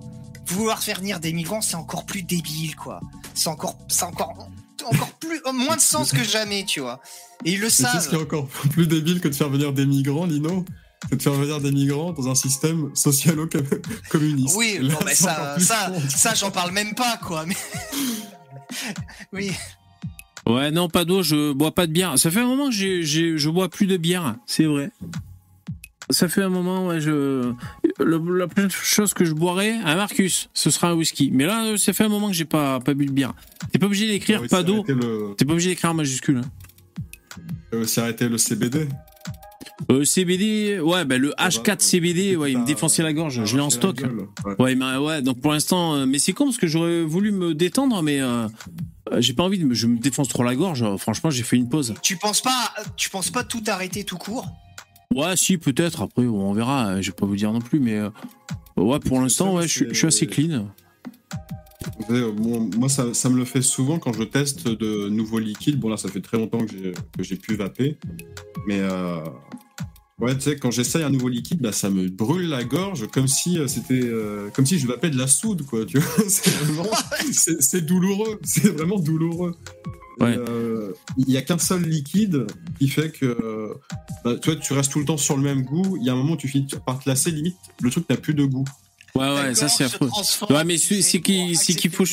Vouloir 0.48 0.82
faire 0.82 0.98
venir 1.00 1.18
des 1.20 1.32
migrants, 1.32 1.60
c'est 1.60 1.74
encore 1.76 2.06
plus 2.06 2.22
débile, 2.22 2.76
quoi. 2.76 3.00
C'est 3.34 3.48
encore, 3.48 3.76
c'est 3.88 4.04
encore, 4.04 4.48
encore 4.84 5.12
plus, 5.18 5.40
moins 5.52 5.76
de 5.76 5.80
sens 5.80 6.12
que 6.12 6.22
jamais, 6.22 6.64
tu 6.64 6.80
vois. 6.80 7.00
Et 7.44 7.52
ils 7.52 7.60
le 7.60 7.64
Mais 7.66 7.70
tu 7.70 7.76
sais 7.76 7.82
ce 7.84 7.90
qui 7.90 7.96
est 7.96 8.10
savent. 8.10 8.22
encore 8.22 8.46
plus 8.48 8.86
débile 8.86 9.20
que 9.20 9.28
de 9.28 9.34
faire 9.34 9.48
venir 9.50 9.72
des 9.72 9.86
migrants, 9.86 10.24
Lino? 10.26 10.64
C'est 11.10 11.16
de 11.16 11.22
faire 11.22 11.34
venir 11.34 11.60
des 11.60 11.70
migrants 11.72 12.12
dans 12.12 12.28
un 12.28 12.34
système 12.34 12.90
socialo-communiste. 12.94 14.56
Oui, 14.56 14.78
là, 14.80 14.94
bon, 14.94 15.00
mais 15.04 15.14
ça, 15.14 15.58
ça, 15.60 15.92
ça, 16.08 16.34
j'en 16.34 16.50
parle 16.50 16.72
même 16.72 16.94
pas, 16.94 17.18
quoi. 17.22 17.44
Mais... 17.46 17.56
oui. 19.32 19.52
Ouais, 20.46 20.70
non, 20.70 20.88
pas 20.88 21.04
d'eau, 21.04 21.22
je 21.22 21.52
bois 21.52 21.72
pas 21.74 21.86
de 21.86 21.92
bière. 21.92 22.18
Ça 22.18 22.30
fait 22.30 22.40
un 22.40 22.46
moment 22.46 22.66
que 22.68 22.72
je 22.74 23.48
bois 23.50 23.68
plus 23.68 23.86
de 23.86 23.96
bière, 23.96 24.36
c'est 24.46 24.64
vrai. 24.64 24.90
Ça 26.10 26.28
fait 26.28 26.42
un 26.42 26.48
moment, 26.48 26.86
ouais, 26.86 27.00
je. 27.00 27.52
le- 27.98 28.38
la 28.38 28.46
prochaine 28.46 28.70
chose 28.70 29.12
que 29.12 29.24
je 29.24 29.32
boirai, 29.32 29.72
à 29.84 29.96
Marcus, 29.96 30.48
ce 30.54 30.70
sera 30.70 30.90
un 30.90 30.94
whisky. 30.94 31.30
Mais 31.32 31.46
là, 31.46 31.76
ça 31.76 31.92
fait 31.92 32.04
un 32.04 32.08
moment 32.08 32.28
que 32.28 32.34
j'ai 32.34 32.44
pas, 32.44 32.78
pas 32.78 32.94
bu 32.94 33.06
de 33.06 33.10
bière. 33.12 33.34
T'es 33.72 33.80
pas 33.80 33.86
obligé 33.86 34.06
d'écrire 34.06 34.40
Ouais, 34.42 34.46
pas 34.48 34.62
d'eau. 34.62 34.84
le- 34.86 35.34
T'es 35.36 35.44
pas 35.44 35.52
obligé 35.52 35.70
d'écrire 35.70 35.90
en 35.90 35.94
majuscule. 35.94 36.38
hein. 36.44 37.40
euh, 37.74 37.84
C'est 37.86 38.00
arrêter 38.02 38.28
le 38.28 38.38
CBD. 38.38 38.88
Euh, 39.90 40.04
CBD, 40.04 40.80
ouais, 40.80 41.04
bah, 41.04 41.18
le 41.18 41.32
H4 41.38 41.80
CBD, 41.80 42.34
ouais, 42.36 42.52
il 42.52 42.58
me 42.58 42.64
défonçait 42.66 43.02
la 43.02 43.12
gorge. 43.12 43.44
Je 43.44 43.56
l'ai 43.56 43.62
en 43.62 43.70
stock. 43.70 43.96
gueule. 43.96 44.26
Ouais. 44.44 44.54
Ouais, 44.58 44.74
mais, 44.74 44.96
ouais, 44.96 45.20
donc 45.22 45.40
pour 45.40 45.52
l'instant, 45.52 45.94
euh, 45.94 46.06
mais 46.06 46.18
c'est 46.18 46.32
con 46.32 46.44
parce 46.46 46.56
que 46.56 46.66
j'aurais 46.66 47.02
voulu 47.02 47.30
me 47.30 47.54
détendre, 47.54 48.02
mais 48.02 48.20
euh, 48.20 48.48
euh, 49.12 49.20
j'ai 49.20 49.34
pas 49.34 49.42
envie 49.42 49.58
de 49.58 49.66
me, 49.66 49.74
je 49.74 49.86
me 49.86 49.98
défonce 49.98 50.28
trop 50.28 50.42
la 50.42 50.54
gorge. 50.56 50.82
Euh, 50.82 50.96
Franchement, 50.96 51.28
j'ai 51.30 51.42
fait 51.42 51.56
une 51.56 51.68
pause. 51.68 51.94
Tu 52.02 52.16
penses 52.16 52.40
pas, 52.40 52.72
tu 52.96 53.10
penses 53.10 53.30
pas 53.30 53.44
tout 53.44 53.62
arrêter 53.66 54.04
tout 54.04 54.16
court? 54.16 54.48
Ouais, 55.14 55.36
si, 55.36 55.58
peut-être. 55.58 56.02
Après, 56.02 56.22
on 56.26 56.52
verra. 56.54 56.86
euh, 56.88 57.02
Je 57.02 57.10
vais 57.10 57.14
pas 57.16 57.26
vous 57.26 57.36
dire 57.36 57.52
non 57.52 57.60
plus, 57.60 57.78
mais 57.78 57.96
euh, 57.98 58.08
ouais, 58.78 58.98
pour 59.00 59.20
l'instant, 59.20 59.54
ouais, 59.56 59.68
je 59.68 59.72
suis- 59.72 59.86
je 59.90 59.94
suis 59.94 60.06
assez 60.06 60.26
clean. 60.26 60.68
Bon, 62.08 62.68
moi, 62.76 62.88
ça, 62.88 63.12
ça 63.14 63.28
me 63.28 63.36
le 63.36 63.44
fait 63.44 63.62
souvent 63.62 63.98
quand 63.98 64.12
je 64.12 64.22
teste 64.24 64.68
de 64.68 65.08
nouveaux 65.08 65.38
liquides. 65.38 65.78
Bon, 65.78 65.88
là, 65.88 65.96
ça 65.96 66.08
fait 66.08 66.20
très 66.20 66.38
longtemps 66.38 66.64
que 66.64 66.72
j'ai- 66.72 66.92
que 67.16 67.22
j'ai 67.22 67.36
pu 67.36 67.54
vaper. 67.56 67.96
Mais 68.66 68.80
euh, 68.80 69.20
Ouais, 70.18 70.34
tu 70.34 70.40
sais, 70.40 70.56
quand 70.56 70.70
j'essaye 70.70 71.02
un 71.02 71.10
nouveau 71.10 71.28
liquide, 71.28 71.60
bah, 71.60 71.72
ça 71.72 71.90
me 71.90 72.08
brûle 72.08 72.48
la 72.48 72.64
gorge 72.64 73.06
comme 73.08 73.28
si 73.28 73.58
euh, 73.58 73.66
c'était, 73.66 74.00
euh, 74.02 74.48
comme 74.50 74.64
si 74.64 74.78
je 74.78 74.86
m'appelais 74.86 75.10
de 75.10 75.18
la 75.18 75.26
soude, 75.26 75.66
quoi. 75.66 75.84
Tu 75.84 75.98
vois, 75.98 76.24
c'est 76.28 76.50
vraiment, 76.64 76.88
c'est 77.32 77.60
c'est 77.60 77.82
douloureux. 77.82 78.40
C'est 78.42 78.68
vraiment 78.68 78.98
douloureux. 78.98 79.54
Ouais. 80.18 80.34
euh, 80.38 80.92
Il 81.18 81.30
y 81.30 81.36
a 81.36 81.42
qu'un 81.42 81.58
seul 81.58 81.82
liquide 81.82 82.46
qui 82.78 82.88
fait 82.88 83.10
que, 83.10 83.74
bah, 84.24 84.36
tu 84.40 84.50
vois, 84.50 84.58
tu 84.58 84.72
restes 84.72 84.90
tout 84.92 85.00
le 85.00 85.04
temps 85.04 85.18
sur 85.18 85.36
le 85.36 85.42
même 85.42 85.62
goût. 85.62 85.98
Il 86.00 86.06
y 86.06 86.08
a 86.08 86.14
un 86.14 86.16
moment 86.16 86.32
où 86.32 86.36
tu 86.38 86.48
finis 86.48 86.66
par 86.86 86.98
te 86.98 87.06
lasser, 87.06 87.30
limite, 87.30 87.56
le 87.82 87.90
truc 87.90 88.08
n'a 88.08 88.16
plus 88.16 88.32
de 88.32 88.46
goût. 88.46 88.64
Ouais, 89.16 89.34
ouais, 89.34 89.54
ça 89.54 89.68
c'est 89.68 89.84
affreux. 89.84 90.10
Ouais, 90.50 90.64
mais 90.64 90.76
c'est 90.78 91.20
qu'il 91.20 91.90
faut 91.90 92.04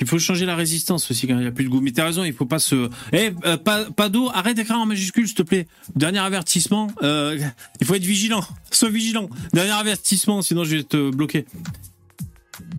il 0.00 0.06
faut 0.06 0.18
changer 0.18 0.46
la 0.46 0.56
résistance 0.56 1.10
aussi 1.10 1.26
quand 1.26 1.34
il 1.34 1.40
n'y 1.40 1.46
a 1.46 1.52
plus 1.52 1.64
de 1.64 1.68
goût. 1.68 1.80
Mais 1.80 1.92
t'as 1.92 2.04
raison, 2.04 2.24
il 2.24 2.32
faut 2.32 2.46
pas 2.46 2.58
se. 2.58 2.88
Eh, 3.12 3.30
euh, 3.44 3.56
pas 3.56 3.84
pas 3.90 4.08
d'eau. 4.08 4.30
Arrête 4.32 4.56
d'écrire 4.56 4.78
en 4.78 4.86
majuscule, 4.86 5.26
s'il 5.26 5.36
te 5.36 5.42
plaît. 5.42 5.66
Dernier 5.96 6.20
avertissement. 6.20 6.88
Euh, 7.02 7.38
il 7.80 7.86
faut 7.86 7.94
être 7.94 8.04
vigilant. 8.04 8.44
Sois 8.70 8.90
vigilant. 8.90 9.28
Dernier 9.52 9.72
avertissement, 9.72 10.42
sinon 10.42 10.64
je 10.64 10.76
vais 10.76 10.82
te 10.84 11.10
bloquer. 11.10 11.44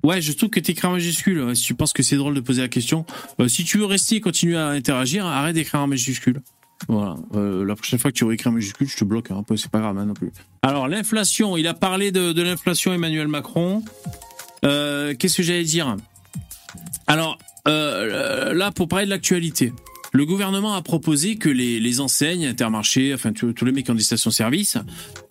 Ouais, 0.04 0.22
je 0.22 0.34
trouve 0.34 0.50
que 0.50 0.60
t'écris 0.60 0.88
en 0.88 0.92
majuscule. 0.92 1.56
Si 1.56 1.64
tu 1.64 1.76
penses 1.76 1.94
que 1.94 2.04
c'est 2.04 2.18
drôle 2.18 2.34
de 2.34 2.42
poser 2.42 2.62
la 2.62 2.68
question, 2.68 3.06
Euh, 3.40 3.48
si 3.48 3.64
tu 3.64 3.78
veux 3.78 3.86
rester 3.86 4.16
et 4.16 4.22
continuer 4.22 4.58
à 4.58 4.68
interagir, 4.68 5.26
arrête 5.26 5.56
d'écrire 5.56 5.82
en 5.82 5.88
majuscule. 5.88 6.42
Voilà. 6.88 7.16
Euh, 7.36 7.66
la 7.66 7.76
prochaine 7.76 8.00
fois 8.00 8.12
que 8.12 8.18
tu 8.18 8.26
réécris 8.26 8.50
en 8.50 8.54
majuscule, 8.54 8.88
je 8.88 8.98
te 8.98 9.04
bloque. 9.04 9.32
Hein, 9.32 9.44
c'est 9.56 9.72
pas 9.72 9.80
grave 9.80 9.98
hein, 9.98 10.06
non 10.06 10.14
plus. 10.14 10.32
Alors 10.62 10.88
l'inflation, 10.88 11.58
il 11.58 11.68
a 11.68 11.74
parlé 11.74 12.12
de, 12.12 12.42
l'inflation 12.42 12.94
Emmanuel 12.94 13.28
Macron. 13.28 13.84
Euh, 14.66 15.14
Qu'est-ce 15.18 15.38
que 15.38 15.44
j'allais 15.44 15.64
dire? 15.64 15.96
Alors 17.08 17.38
euh, 17.68 18.54
là, 18.54 18.72
pour 18.72 18.88
parler 18.88 19.06
de 19.06 19.10
l'actualité, 19.10 19.74
le 20.14 20.26
gouvernement 20.26 20.76
a 20.76 20.82
proposé 20.84 21.38
que 21.38 21.50
les, 21.50 21.80
les 21.80 22.00
enseignes, 22.00 22.46
intermarchés, 22.46 23.14
enfin 23.14 23.34
tous 23.34 23.66
les 23.66 23.72
mecs 23.72 23.90
des 23.92 24.04
stations-service, 24.04 24.78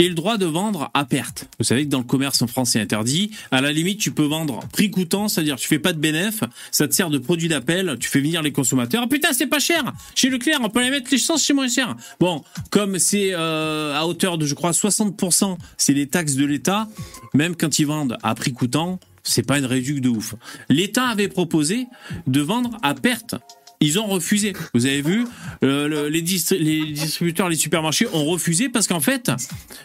aient 0.01 0.09
le 0.09 0.15
droit 0.15 0.39
de 0.39 0.47
vendre 0.47 0.91
à 0.93 1.05
perte. 1.05 1.49
Vous 1.59 1.65
savez 1.65 1.85
que 1.85 1.91
dans 1.91 1.99
le 1.99 2.05
commerce 2.05 2.43
en 2.43 2.49
France, 2.49 2.71
c'est 2.71 2.81
interdit. 2.81 3.31
À 3.53 3.61
la 3.61 3.73
limite, 3.73 4.01
tu 4.01 4.11
peux 4.11 4.25
vendre 4.25 4.61
prix 4.73 4.91
coûtant, 4.91 5.29
c'est-à-dire 5.29 5.57
tu 5.57 5.69
fais 5.69 5.79
pas 5.79 5.93
de 5.93 5.99
bénéf, 5.99 6.43
ça 6.73 6.89
te 6.89 6.95
sert 6.95 7.11
de 7.11 7.19
produit 7.19 7.49
d'appel, 7.49 7.97
tu 8.01 8.09
fais 8.09 8.21
venir 8.21 8.43
les 8.43 8.51
consommateurs. 8.51 9.03
Ah 9.05 9.09
putain, 9.09 9.33
c'est 9.33 9.47
pas 9.47 9.61
cher 9.61 9.93
Chez 10.17 10.29
Leclerc, 10.31 10.59
on 10.63 10.69
peut 10.69 10.83
les 10.83 10.91
mettre 10.91 11.11
l'essence 11.13 11.45
chez 11.45 11.53
moins 11.53 11.69
cher. 11.69 11.97
Bon, 12.19 12.43
comme 12.71 12.99
c'est 12.99 13.31
euh, 13.35 13.95
à 13.95 14.05
hauteur 14.07 14.37
de, 14.37 14.47
je 14.47 14.55
crois, 14.55 14.73
60%, 14.73 15.57
c'est 15.77 15.95
les 15.95 16.09
taxes 16.09 16.35
de 16.35 16.45
l'État, 16.45 16.89
même 17.35 17.55
quand 17.55 17.79
ils 17.79 17.87
vendent 17.87 18.19
à 18.25 18.35
prix 18.35 18.53
coûtant, 18.53 18.99
c'est 19.23 19.47
pas 19.47 19.59
une 19.59 19.67
réduction 19.67 20.01
de 20.01 20.09
ouf. 20.09 20.35
L'État 20.69 21.05
avait 21.05 21.29
proposé 21.29 21.87
de 22.27 22.41
vendre 22.41 22.77
à 22.83 22.95
perte. 22.95 23.37
Ils 23.83 23.99
ont 23.99 24.07
refusé. 24.07 24.53
Vous 24.75 24.87
avez 24.87 25.03
vu, 25.03 25.27
euh, 25.65 26.09
les 26.09 26.23
distributeurs, 26.23 27.49
les 27.49 27.57
supermarchés 27.57 28.07
ont 28.13 28.25
refusé 28.25 28.69
parce 28.69 28.87
qu'en 28.87 29.01
fait, 29.01 29.31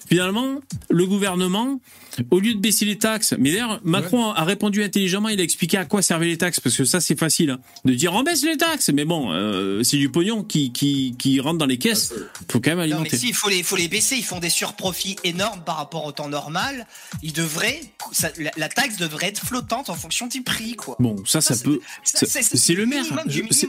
finalement, 0.07 0.61
le 0.89 1.05
gouvernement, 1.07 1.81
au 2.31 2.39
lieu 2.39 2.53
de 2.53 2.59
baisser 2.59 2.85
les 2.85 2.97
taxes, 2.97 3.35
mais 3.37 3.51
d'ailleurs, 3.51 3.79
Macron 3.83 4.31
a 4.31 4.43
répondu 4.43 4.83
intelligemment, 4.83 5.29
il 5.29 5.39
a 5.39 5.43
expliqué 5.43 5.77
à 5.77 5.85
quoi 5.85 6.01
servaient 6.01 6.25
les 6.27 6.37
taxes, 6.37 6.59
parce 6.59 6.75
que 6.75 6.85
ça, 6.85 6.99
c'est 7.01 7.17
facile, 7.19 7.51
hein, 7.51 7.59
de 7.85 7.93
dire 7.93 8.13
on 8.13 8.23
baisse 8.23 8.43
les 8.43 8.57
taxes, 8.57 8.89
mais 8.93 9.05
bon, 9.05 9.31
euh, 9.31 9.83
c'est 9.83 9.97
du 9.97 10.09
pognon 10.09 10.43
qui, 10.43 10.71
qui, 10.71 11.15
qui 11.17 11.39
rentre 11.39 11.57
dans 11.57 11.65
les 11.65 11.77
caisses, 11.77 12.13
faut 12.51 12.59
quand 12.59 12.71
même 12.75 12.79
Non, 12.79 12.85
mais 12.85 12.93
alimenter. 12.93 13.17
si, 13.17 13.29
il 13.29 13.33
faut 13.33 13.49
les, 13.49 13.63
faut 13.63 13.75
les 13.75 13.87
baisser. 13.87 14.15
Ils 14.17 14.23
font 14.23 14.39
des 14.39 14.49
surprofits 14.49 15.15
énormes 15.23 15.61
par 15.65 15.77
rapport 15.77 16.05
au 16.05 16.11
temps 16.11 16.29
normal. 16.29 16.85
Ils 17.23 17.33
devraient, 17.33 17.79
ça- 18.11 18.31
la, 18.39 18.51
la 18.57 18.69
taxe 18.69 18.97
devrait 18.97 19.27
être 19.27 19.45
flottante 19.45 19.89
en 19.89 19.95
fonction 19.95 20.27
du 20.27 20.41
prix, 20.41 20.75
quoi. 20.75 20.95
Bon, 20.99 21.15
ça, 21.25 21.41
ça, 21.41 21.55
Ça, 21.55 21.63
peut. 21.63 21.79
c'est- 22.03 22.73
le 22.73 22.85
maire. 22.85 23.05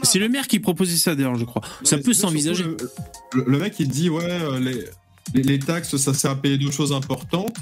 C'est 0.03 0.19
le 0.19 0.29
maire 0.29 0.47
qui 0.47 0.59
proposait 0.59 0.97
ça 0.97 1.15
d'ailleurs, 1.15 1.35
je 1.35 1.45
crois. 1.45 1.61
ça 1.83 1.97
peut 1.97 2.13
s'envisager. 2.13 2.63
Le, 2.63 2.77
le- 3.33 3.43
le 3.47 3.57
mec, 3.59 3.75
il 3.79 3.87
dit, 3.87 4.09
ouais, 4.09 4.23
euh, 4.23 4.59
les, 4.59 4.85
les, 5.33 5.43
les 5.43 5.59
taxes, 5.59 5.95
ça 5.97 6.13
sert 6.13 6.31
à 6.31 6.35
payer 6.35 6.57
deux 6.57 6.71
choses 6.71 6.91
importantes. 6.93 7.57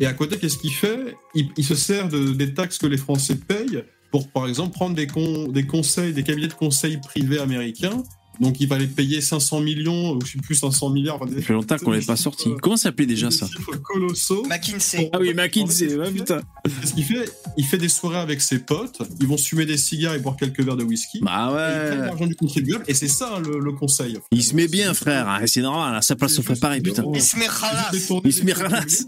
Et 0.00 0.06
à 0.06 0.12
côté, 0.12 0.38
qu'est-ce 0.38 0.58
qu'il 0.58 0.72
fait? 0.72 1.16
Il, 1.34 1.64
se 1.64 1.74
sert 1.74 2.08
de, 2.08 2.32
des 2.32 2.54
taxes 2.54 2.78
que 2.78 2.86
les 2.86 2.96
Français 2.96 3.34
payent 3.36 3.82
pour, 4.10 4.28
par 4.28 4.46
exemple, 4.46 4.72
prendre 4.72 4.94
des, 4.94 5.06
des 5.52 5.66
conseils, 5.66 6.12
des 6.12 6.22
cabinets 6.22 6.48
de 6.48 6.54
conseil 6.54 6.98
privés 6.98 7.38
américains. 7.38 8.02
Donc, 8.40 8.60
il 8.60 8.68
va 8.68 8.78
les 8.78 8.86
payer 8.86 9.20
500 9.20 9.60
millions, 9.60 10.12
ou 10.12 10.20
je 10.24 10.32
sais 10.32 10.38
plus, 10.38 10.54
500 10.54 10.90
milliards. 10.90 11.16
Enfin, 11.16 11.26
des- 11.26 11.40
Ça 11.40 11.46
fait 11.48 11.52
longtemps 11.52 11.76
qu'on 11.78 11.90
l'ait 11.90 12.00
pas 12.00 12.16
sorti. 12.16 12.50
Comment 12.62 12.76
ça 12.76 12.84
s'appelait 12.84 13.06
déjà 13.06 13.28
des 13.28 13.36
ça 13.36 13.46
colossaux. 13.82 14.44
McKinsey. 14.48 15.10
Ah 15.12 15.18
oui, 15.20 15.34
McKinsey, 15.34 15.96
ouais, 15.96 16.10
putain. 16.10 16.40
Qu'est-ce 16.80 16.94
qu'il 16.94 17.04
fait 17.04 17.30
Il 17.56 17.64
fait 17.64 17.78
des 17.78 17.88
soirées 17.88 18.18
avec 18.18 18.40
ses 18.40 18.58
potes, 18.60 18.98
ils 19.20 19.26
vont 19.26 19.36
fumer 19.38 19.66
des 19.66 19.76
cigares 19.76 20.14
et 20.14 20.18
boire 20.18 20.36
quelques 20.36 20.60
verres 20.60 20.76
de 20.76 20.84
whisky. 20.84 21.20
Bah 21.22 21.48
Et 21.50 21.50
ils 21.50 21.88
prennent 21.88 22.00
ouais. 22.00 22.06
l'argent 22.06 22.26
du 22.26 22.34
contribuable, 22.36 22.84
et 22.88 22.94
c'est 22.94 23.08
ça 23.08 23.40
le, 23.44 23.58
le 23.58 23.72
conseil. 23.72 24.18
Il 24.30 24.42
se 24.44 24.54
met 24.54 24.68
bien, 24.68 24.94
frère. 24.94 25.28
hein, 25.28 25.40
C'est 25.46 25.62
normal. 25.62 25.96
À 25.96 26.02
sa 26.02 26.14
place, 26.16 26.38
on 26.38 26.42
ferait 26.42 26.58
pareil, 26.58 26.80
putain. 26.80 27.04
Il 27.14 27.22
se 27.22 27.36
met 27.36 27.46
ralasse. 27.46 28.10
Il 28.24 28.32
se 28.32 28.38
fait 28.40 28.44
met 28.44 28.52
ralasse. 28.52 29.06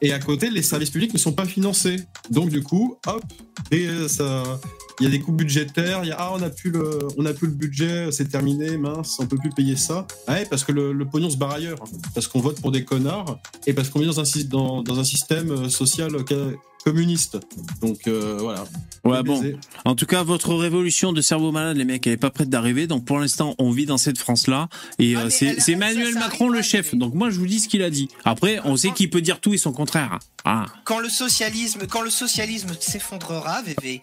Et 0.00 0.12
à 0.12 0.18
côté, 0.18 0.50
les 0.50 0.62
services 0.62 0.90
publics 0.90 1.12
ne 1.12 1.18
sont 1.18 1.32
pas 1.32 1.46
financés. 1.46 1.96
Donc 2.30 2.50
du 2.50 2.62
coup, 2.62 2.96
hop, 3.06 3.22
et 3.70 3.86
euh, 3.86 4.08
ça, 4.08 4.60
il 5.02 5.06
y 5.06 5.08
a 5.08 5.10
des 5.10 5.18
coûts 5.18 5.32
budgétaires. 5.32 6.04
Il 6.04 6.08
y 6.08 6.12
a 6.12 6.16
ah, 6.16 6.30
on 6.32 6.38
n'a 6.38 6.48
plus 6.48 6.70
le, 6.70 7.00
on 7.18 7.26
a 7.26 7.32
plus 7.32 7.48
le 7.48 7.54
budget, 7.54 8.12
c'est 8.12 8.28
terminé, 8.28 8.76
mince, 8.76 9.18
on 9.18 9.26
peut 9.26 9.36
plus 9.36 9.50
payer 9.50 9.74
ça. 9.74 10.06
Ah 10.28 10.34
Ouais, 10.34 10.46
parce 10.48 10.62
que 10.62 10.70
le, 10.70 11.04
pognon 11.04 11.28
se 11.28 11.36
barre 11.36 11.54
ailleurs, 11.54 11.78
parce 12.14 12.28
qu'on 12.28 12.38
vote 12.38 12.60
pour 12.60 12.70
des 12.70 12.84
connards 12.84 13.40
et 13.66 13.72
parce 13.72 13.88
qu'on 13.88 14.00
est 14.00 14.06
dans 14.06 14.20
un, 14.20 14.82
dans, 14.84 14.98
un 15.00 15.04
système 15.04 15.50
euh, 15.50 15.68
social 15.68 16.14
euh, 16.14 16.52
communiste. 16.84 17.38
Donc 17.80 18.06
euh, 18.06 18.36
voilà. 18.40 18.64
Ouais, 19.04 19.22
bon. 19.22 19.42
En 19.84 19.94
tout 19.96 20.06
cas, 20.06 20.22
votre 20.22 20.54
révolution 20.54 21.12
de 21.12 21.20
cerveau 21.20 21.50
malade, 21.50 21.76
les 21.76 21.84
mecs, 21.84 22.06
elle 22.06 22.12
est 22.12 22.16
pas 22.16 22.30
prête 22.30 22.48
d'arriver. 22.48 22.86
Donc, 22.86 23.04
pour 23.04 23.18
l'instant, 23.18 23.56
on 23.58 23.70
vit 23.72 23.84
dans 23.86 23.98
cette 23.98 24.16
France-là. 24.18 24.68
Et 25.00 25.16
Ah, 25.16 25.22
euh, 25.22 25.30
c'est 25.30 25.72
Emmanuel 25.72 26.14
Macron 26.14 26.48
le 26.48 26.62
chef. 26.62 26.94
Donc, 26.94 27.14
moi, 27.14 27.30
je 27.30 27.38
vous 27.38 27.46
dis 27.46 27.58
ce 27.58 27.68
qu'il 27.68 27.82
a 27.82 27.90
dit. 27.90 28.08
Après, 28.24 28.60
on 28.64 28.76
sait 28.76 28.90
qu'il 28.92 29.10
peut 29.10 29.20
dire 29.20 29.40
tout 29.40 29.54
et 29.54 29.58
son 29.58 29.72
contraire. 29.72 30.20
Ah. 30.44 30.66
Quand 30.84 31.00
le 31.00 31.08
socialisme, 31.08 31.86
quand 31.88 32.02
le 32.02 32.10
socialisme 32.10 32.70
s'effondrera, 32.78 33.62
VV, 33.62 34.00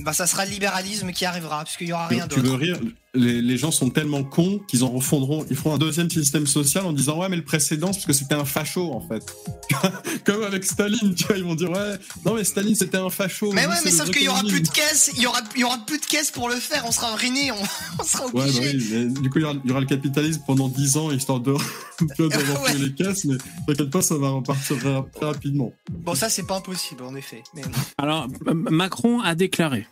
bah 0.00 0.12
ça 0.14 0.26
sera 0.26 0.46
le 0.46 0.50
libéralisme 0.52 1.12
qui 1.12 1.24
arrivera, 1.26 1.64
puisqu'il 1.64 1.88
y 1.88 1.92
aura 1.92 2.06
rien 2.06 2.26
Tu 2.26 2.36
veux 2.40 2.42
d'autre. 2.42 2.58
rire? 2.58 2.80
Les, 3.14 3.42
les 3.42 3.56
gens 3.58 3.70
sont 3.70 3.90
tellement 3.90 4.24
cons 4.24 4.60
qu'ils 4.66 4.84
en 4.84 4.88
refondront, 4.90 5.44
ils 5.50 5.56
feront 5.56 5.74
un 5.74 5.78
deuxième 5.78 6.08
système 6.08 6.46
social 6.46 6.86
en 6.86 6.92
disant 6.92 7.18
ouais 7.20 7.28
mais 7.28 7.36
le 7.36 7.44
précédent 7.44 7.88
c'est 7.92 7.98
parce 7.98 8.06
que 8.06 8.12
c'était 8.14 8.34
un 8.34 8.44
facho 8.46 8.90
en 8.92 9.00
fait. 9.06 9.34
Comme 10.24 10.42
avec 10.44 10.64
Staline, 10.64 11.14
tu 11.14 11.24
vois, 11.26 11.36
ils 11.36 11.44
vont 11.44 11.54
dire 11.54 11.70
ouais 11.70 11.96
non 12.24 12.34
mais 12.34 12.44
Staline 12.44 12.74
c'était 12.74 12.96
un 12.98 13.10
facho. 13.10 13.52
Mais 13.52 13.66
ouais, 13.66 13.74
mais 13.84 13.90
sauf 13.90 14.10
qu'il 14.10 14.22
y 14.22 14.28
aura 14.28 14.40
plus 14.42 14.62
de 14.62 14.68
caisses, 14.68 15.10
il 15.16 15.22
y 15.22 15.26
aura, 15.26 15.40
il 15.54 15.60
y 15.60 15.64
aura 15.64 15.78
plus 15.86 15.98
de 16.00 16.06
caisses 16.06 16.30
pour 16.30 16.48
le 16.48 16.56
faire, 16.56 16.84
on 16.86 16.92
sera 16.92 17.14
ruiné, 17.14 17.52
on, 17.52 17.56
on 18.00 18.04
sera 18.04 18.24
Ouais, 18.26 18.30
bah 18.34 18.40
obligé. 18.44 18.76
oui, 18.76 18.86
mais 19.14 19.20
du 19.20 19.28
coup, 19.30 19.38
il 19.38 19.42
y, 19.42 19.44
aura, 19.44 19.54
il 19.62 19.68
y 19.68 19.72
aura 19.72 19.80
le 19.80 19.86
capitalisme 19.86 20.42
pendant 20.46 20.68
10 20.68 20.96
ans, 20.96 21.10
histoire 21.10 21.40
de, 21.40 21.52
renflouer 22.00 22.28
Ouais. 22.28 22.74
les 22.78 22.94
caisses, 22.94 23.24
mais 23.26 23.36
t'inquiète 23.66 23.90
pas, 23.90 24.00
ça 24.02 24.16
va 24.16 24.30
repartir 24.30 24.76
très, 24.78 25.26
rapidement. 25.26 25.72
Bon, 25.90 26.14
ça 26.14 26.28
c'est 26.30 26.46
pas 26.46 26.56
impossible 26.56 27.02
en 27.04 27.14
effet. 27.14 27.42
Mais... 27.54 27.62
Alors, 27.98 28.26
Macron 28.54 29.20
a 29.20 29.34
déclaré 29.34 29.86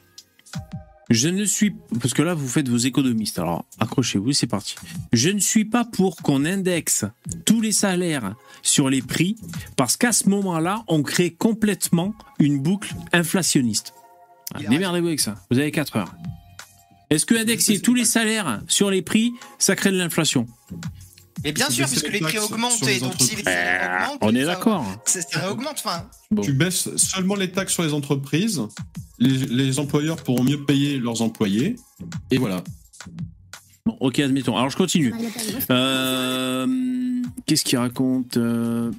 Je 1.11 1.29
ne 1.29 1.45
suis. 1.45 1.75
Parce 2.01 2.15
que 2.15 2.23
là, 2.23 2.35
vous 2.35 2.47
faites 2.49 2.69
vos 2.69 2.77
économistes. 2.77 3.39
Alors, 3.41 3.65
accrochez-vous, 3.81 4.33
c'est 4.33 4.47
parti. 4.47 4.77
Je 5.13 5.31
ne 5.31 5.41
suis 5.41 5.65
pas 5.65 5.85
pour 5.85 6.17
qu'on 6.17 6.45
indexe 6.45 7.05
tous 7.45 7.61
les 7.61 7.73
salaires 7.73 8.37
sur 8.63 8.89
les 8.89 9.03
prix, 9.03 9.37
parce 9.77 9.97
qu'à 9.97 10.13
ce 10.13 10.29
moment-là, 10.29 10.85
on 10.87 11.03
crée 11.03 11.33
complètement 11.33 12.15
une 12.39 12.61
boucle 12.61 12.95
inflationniste. 13.13 13.93
Ah, 14.55 14.61
Démerdez-vous 14.69 15.09
avec 15.09 15.21
ça. 15.21 15.37
Vous 15.51 15.59
avez 15.59 15.73
4 15.73 15.97
heures. 15.97 16.15
Est-ce 17.11 17.27
que 17.27 17.35
indexer 17.35 17.81
tous 17.81 17.95
les 17.95 18.05
salaires 18.05 18.63
sur 18.69 18.89
les 18.89 19.03
prix, 19.03 19.33
ça 19.59 19.75
crée 19.75 19.91
de 19.91 19.97
l'inflation? 19.97 20.47
Mais 21.45 21.53
bien 21.53 21.71
sûr, 21.71 21.87
puisque 21.87 22.07
les 22.09 22.13
les 22.15 22.21
prix 22.21 22.39
augmentent 22.39 22.83
et 22.87 23.01
donc 23.01 23.15
si 23.21 23.37
les 23.37 23.43
salaires 23.43 24.11
augmentent, 24.15 24.19
On 24.23 24.35
est 24.35 24.41
ça- 24.41 24.47
d'accord. 24.47 24.85
ça, 25.07 25.21
ça 25.23 25.51
augmente. 25.51 25.77
Enfin, 25.85 26.07
Bon. 26.31 26.43
Tu 26.43 26.53
baisses 26.53 26.95
seulement 26.97 27.35
les 27.35 27.51
taxes 27.51 27.73
sur 27.75 27.83
les 27.83 27.93
entreprises, 27.95 28.61
les, 29.19 29.31
les 29.47 29.79
employeurs 29.79 30.17
pourront 30.23 30.45
mieux 30.45 30.63
payer 30.65 30.99
leurs 30.99 31.23
employés, 31.23 31.77
et 32.31 32.39
voilà. 32.39 32.63
Bon, 33.87 33.97
ok, 34.01 34.19
admettons. 34.19 34.57
Alors, 34.59 34.69
je 34.71 34.77
continue. 34.77 35.15
Euh, 35.71 36.67
Qu'est-ce 37.47 37.65
qu'il 37.65 37.79
raconte 37.79 38.37
Euh. 38.37 38.91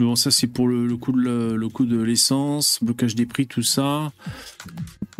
Bon, 0.00 0.16
ça, 0.16 0.30
c'est 0.30 0.46
pour 0.48 0.66
le, 0.66 0.86
le 0.86 0.96
coût 0.96 1.12
de 1.12 1.18
le, 1.20 1.56
le 1.56 1.68
coût 1.68 1.84
de 1.86 2.00
l'essence, 2.00 2.78
blocage 2.82 3.14
des 3.14 3.26
prix, 3.26 3.46
tout 3.46 3.62
ça. 3.62 4.12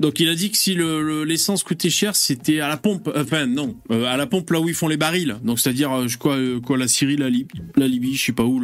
Donc, 0.00 0.18
il 0.18 0.28
a 0.30 0.34
dit 0.34 0.50
que 0.50 0.56
si 0.56 0.72
le- 0.74 1.02
le- 1.02 1.24
l'essence 1.24 1.62
coûtait 1.62 1.90
cher, 1.90 2.16
c'était 2.16 2.60
à 2.60 2.68
la 2.68 2.78
pompe. 2.78 3.10
Enfin, 3.14 3.46
non, 3.46 3.76
euh, 3.90 4.06
à 4.06 4.16
la 4.16 4.26
pompe 4.26 4.50
là 4.50 4.58
où 4.58 4.66
ils 4.68 4.74
font 4.74 4.88
les 4.88 4.96
barils. 4.96 5.36
Donc, 5.44 5.60
c'est-à-dire, 5.60 5.92
euh, 5.92 6.08
je 6.08 6.16
quoi, 6.16 6.36
euh, 6.36 6.58
quoi, 6.58 6.78
la 6.78 6.88
Syrie, 6.88 7.16
la, 7.16 7.28
Lib- 7.28 7.52
la 7.76 7.86
Libye, 7.86 8.16
je 8.16 8.24
sais 8.24 8.32
pas 8.32 8.44
où, 8.44 8.60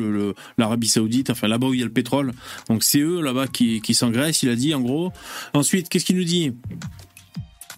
l'Arabie 0.56 0.88
Saoudite, 0.88 1.28
enfin 1.28 1.46
là-bas 1.46 1.66
où 1.68 1.74
il 1.74 1.80
y 1.80 1.82
a 1.82 1.86
le 1.86 1.92
pétrole. 1.92 2.32
Donc, 2.70 2.82
c'est 2.82 3.00
eux 3.00 3.20
là-bas 3.20 3.48
qui, 3.48 3.82
s'engraissent. 3.94 4.42
Il 4.42 4.48
a 4.48 4.56
dit, 4.56 4.72
en 4.74 4.80
gros. 4.80 5.12
Ensuite, 5.52 5.90
qu'est-ce 5.90 6.06
qu'il 6.06 6.16
nous 6.16 6.24
dit? 6.24 6.52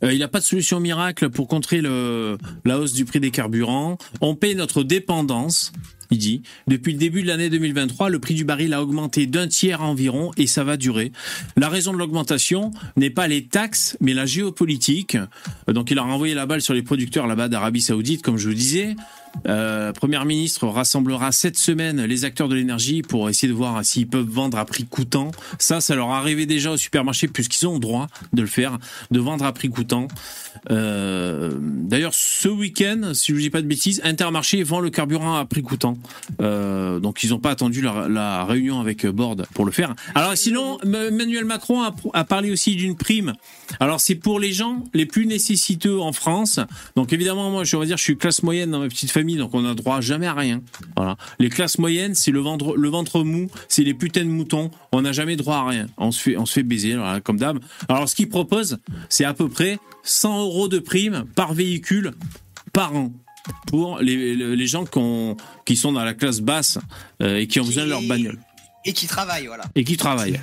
Euh, 0.04 0.12
il 0.12 0.20
n'a 0.20 0.28
pas 0.28 0.38
de 0.38 0.44
solution 0.44 0.78
miracle 0.78 1.28
pour 1.28 1.48
contrer 1.48 1.80
la 1.80 2.78
hausse 2.78 2.92
du 2.92 3.04
prix 3.04 3.18
des 3.18 3.32
carburants. 3.32 3.98
On 4.20 4.36
paye 4.36 4.54
notre 4.54 4.84
dépendance 4.84 5.72
Il 6.10 6.18
dit, 6.18 6.42
depuis 6.66 6.92
le 6.92 6.98
début 6.98 7.22
de 7.22 7.28
l'année 7.28 7.50
2023, 7.50 8.08
le 8.08 8.18
prix 8.18 8.34
du 8.34 8.44
baril 8.44 8.72
a 8.72 8.82
augmenté 8.82 9.26
d'un 9.26 9.46
tiers 9.46 9.82
environ 9.82 10.30
et 10.36 10.46
ça 10.46 10.64
va 10.64 10.76
durer. 10.76 11.12
La 11.56 11.68
raison 11.68 11.92
de 11.92 11.98
l'augmentation 11.98 12.70
n'est 12.96 13.10
pas 13.10 13.28
les 13.28 13.44
taxes, 13.44 13.96
mais 14.00 14.14
la 14.14 14.24
géopolitique. 14.26 15.16
Euh, 15.68 15.72
Donc 15.72 15.90
il 15.90 15.98
a 15.98 16.02
renvoyé 16.02 16.34
la 16.34 16.46
balle 16.46 16.62
sur 16.62 16.74
les 16.74 16.82
producteurs 16.82 17.26
là-bas 17.26 17.48
d'Arabie 17.48 17.82
Saoudite, 17.82 18.22
comme 18.22 18.38
je 18.38 18.48
vous 18.48 18.54
disais. 18.54 18.96
Euh, 19.46 19.92
Première 19.92 20.24
ministre 20.24 20.66
rassemblera 20.66 21.32
cette 21.32 21.56
semaine 21.56 22.04
les 22.04 22.24
acteurs 22.24 22.48
de 22.48 22.54
l'énergie 22.54 23.02
pour 23.02 23.28
essayer 23.28 23.48
de 23.48 23.56
voir 23.56 23.84
s'ils 23.84 24.06
peuvent 24.06 24.28
vendre 24.28 24.58
à 24.58 24.64
prix 24.64 24.84
coûtant. 24.84 25.30
Ça, 25.58 25.80
ça 25.80 25.94
leur 25.94 26.10
arrivait 26.10 26.46
déjà 26.46 26.72
au 26.72 26.76
supermarché 26.76 27.28
puisqu'ils 27.28 27.66
ont 27.66 27.74
le 27.74 27.80
droit 27.80 28.08
de 28.32 28.42
le 28.42 28.48
faire, 28.48 28.78
de 29.10 29.20
vendre 29.20 29.44
à 29.44 29.52
prix 29.52 29.70
coûtant. 29.70 30.08
Euh, 30.70 31.52
D'ailleurs, 31.60 32.14
ce 32.14 32.48
week-end, 32.48 33.12
si 33.14 33.32
je 33.32 33.36
ne 33.36 33.40
dis 33.40 33.50
pas 33.50 33.62
de 33.62 33.66
bêtises, 33.66 34.00
Intermarché 34.04 34.62
vend 34.62 34.80
le 34.80 34.90
carburant 34.90 35.36
à 35.36 35.44
prix 35.44 35.62
coûtant. 35.62 35.96
Euh, 36.40 36.98
donc, 37.00 37.22
ils 37.22 37.30
n'ont 37.30 37.38
pas 37.38 37.50
attendu 37.50 37.80
la, 37.80 38.44
réunion 38.44 38.80
avec 38.80 39.06
Bord 39.06 39.36
pour 39.54 39.64
le 39.64 39.72
faire. 39.72 39.94
Alors, 40.14 40.36
sinon, 40.36 40.78
Emmanuel 40.82 41.44
Macron 41.44 41.82
a, 41.82 41.94
a 42.14 42.24
parlé 42.24 42.50
aussi 42.50 42.76
d'une 42.76 42.96
prime. 42.96 43.34
Alors, 43.80 44.00
c'est 44.00 44.14
pour 44.14 44.40
les 44.40 44.52
gens 44.52 44.84
les 44.94 45.06
plus 45.06 45.26
nécessiteux 45.26 45.98
en 46.00 46.12
France. 46.12 46.60
Donc, 46.96 47.12
évidemment, 47.12 47.50
moi, 47.50 47.64
je 47.64 47.76
vais 47.76 47.86
dire, 47.86 47.96
je 47.96 48.02
suis 48.02 48.16
classe 48.16 48.42
moyenne 48.42 48.70
dans 48.70 48.80
ma 48.80 48.88
petite 48.88 49.10
famille, 49.10 49.17
donc 49.24 49.54
on 49.54 49.62
n'a 49.62 49.74
droit 49.74 50.00
jamais 50.00 50.26
à 50.26 50.34
rien. 50.34 50.62
Les 51.38 51.48
classes 51.48 51.78
moyennes, 51.78 52.14
c'est 52.14 52.30
le 52.30 52.40
ventre, 52.40 52.76
le 52.76 52.88
ventre 52.88 53.22
mou, 53.22 53.48
c'est 53.68 53.84
les 53.84 53.94
putains 53.94 54.24
de 54.24 54.30
moutons. 54.30 54.70
On 54.92 55.02
n'a 55.02 55.12
jamais 55.12 55.36
droit 55.36 55.56
à 55.56 55.68
rien. 55.68 55.86
On 55.96 56.10
se 56.10 56.36
fait, 56.46 56.62
baiser, 56.62 56.96
comme 57.24 57.38
d'hab. 57.38 57.58
Alors, 57.88 58.08
ce 58.08 58.14
qu'il 58.14 58.28
propose, 58.28 58.78
c'est 59.08 59.24
à 59.24 59.34
peu 59.34 59.48
près 59.48 59.78
100 60.02 60.42
euros 60.42 60.68
de 60.68 60.78
prime 60.78 61.24
par 61.34 61.52
véhicule 61.52 62.12
par 62.72 62.94
an 62.94 63.12
pour 63.66 63.98
les, 63.98 64.66
gens 64.66 64.84
qui 65.64 65.76
sont 65.76 65.92
dans 65.92 66.04
la 66.04 66.14
classe 66.14 66.40
basse 66.40 66.78
euh, 67.22 67.38
et 67.38 67.46
qui 67.46 67.60
ont 67.60 67.64
besoin 67.64 67.84
de 67.84 67.90
leur 67.90 68.02
bagnole 68.02 68.38
Et 68.84 68.92
qui 68.92 69.06
travaille, 69.06 69.46
voilà. 69.46 69.64
et 69.74 69.84
qui 69.84 69.96
travaillent. 69.96 70.40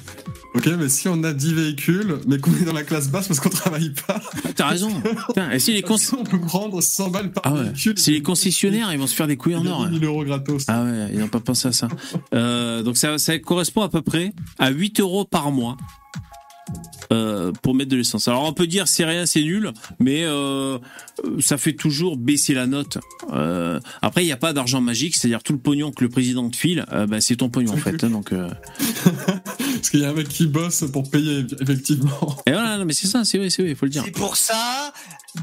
Ok, 0.54 0.68
mais 0.78 0.88
si 0.88 1.08
on 1.08 1.24
a 1.24 1.34
10 1.34 1.54
véhicules, 1.54 2.18
mais 2.28 2.38
qu'on 2.38 2.54
est 2.56 2.64
dans 2.66 2.74
la 2.74 2.84
classe 2.84 3.10
basse 3.10 3.28
parce 3.28 3.40
qu'on 3.40 3.50
travaille 3.50 3.92
pas, 4.08 4.22
T'as 4.56 4.68
raison. 4.68 4.90
Putain, 5.28 5.52
et 5.52 5.60
si 5.60 5.74
les, 5.74 5.82
cons- 5.82 5.98
on 6.18 6.24
peut 6.24 6.40
prendre 6.40 6.80
100 6.82 7.10
balles 7.10 7.32
par 7.32 7.44
ah 7.46 7.54
ouais. 7.54 7.64
véhicule. 7.64 7.98
si 7.98 8.12
les 8.12 8.22
concessionnaires, 8.22 8.92
ils 8.94 9.00
vont 9.00 9.08
se 9.08 9.16
faire 9.16 9.28
des 9.28 9.36
couilles 9.38 9.56
en 9.56 9.66
or. 9.66 9.84
hein. 9.86 9.90
10 9.92 10.00
000 10.00 10.12
euros 10.12 10.24
gratos. 10.24 10.64
Ah 10.68 10.84
ouais, 10.84 11.10
ils 11.14 11.20
n'ont 11.20 11.28
pas 11.28 11.40
pensé 11.40 11.70
à 11.70 11.72
ça. 11.72 11.88
Euh, 12.34 12.84
donc 12.84 12.98
ça, 12.98 13.18
ça 13.18 13.38
correspond 13.40 13.82
à 13.82 13.90
peu 13.90 14.02
près 14.02 14.34
à 14.60 14.70
8 14.70 15.00
euros 15.00 15.26
par 15.26 15.52
mois. 15.52 15.76
Euh, 17.12 17.52
pour 17.62 17.76
mettre 17.76 17.92
de 17.92 17.98
l'essence. 17.98 18.28
Alors 18.28 18.44
on 18.44 18.54
peut 18.54 18.68
dire 18.68 18.88
c'est 18.88 19.06
rien, 19.06 19.26
c'est 19.26 19.42
nul, 19.42 19.72
mais 20.00 20.24
euh, 20.24 20.78
ça 21.40 21.58
fait 21.58 21.74
toujours 21.74 22.18
baisser 22.18 22.54
la 22.54 22.68
note. 22.68 22.98
Euh, 23.32 23.80
après 24.02 24.24
il 24.24 24.26
n'y 24.26 24.32
a 24.32 24.38
pas 24.38 24.54
d'argent 24.54 24.82
magique, 24.82 25.16
c'est-à-dire 25.16 25.44
tout 25.44 25.54
le 25.54 25.60
pognon 25.60 25.92
que 25.92 26.04
le 26.04 26.10
président 26.10 26.50
te 26.50 26.56
file, 26.56 26.86
bah, 27.08 27.22
c'est 27.22 27.36
ton 27.38 27.50
pognon 27.50 27.74
en 27.74 27.78
fait. 27.78 28.04
hein, 28.04 28.10
donc 28.10 28.32
Parce 29.86 29.92
qu'il 29.92 30.00
y 30.00 30.06
a 30.06 30.10
un 30.10 30.14
mec 30.14 30.28
qui 30.28 30.48
bosse 30.48 30.84
pour 30.92 31.08
payer, 31.12 31.46
effectivement. 31.62 32.42
et 32.48 32.52
voilà, 32.54 32.80
non, 32.80 32.86
mais 32.86 32.94
c'est 32.94 33.06
ça, 33.06 33.24
c'est 33.24 33.38
vrai, 33.38 33.52
c'est 33.52 33.62
vrai, 33.62 33.70
il 33.70 33.76
faut 33.76 33.86
le 33.86 33.92
dire. 33.92 34.02
C'est 34.04 34.10
pour 34.10 34.36
ça, 34.36 34.92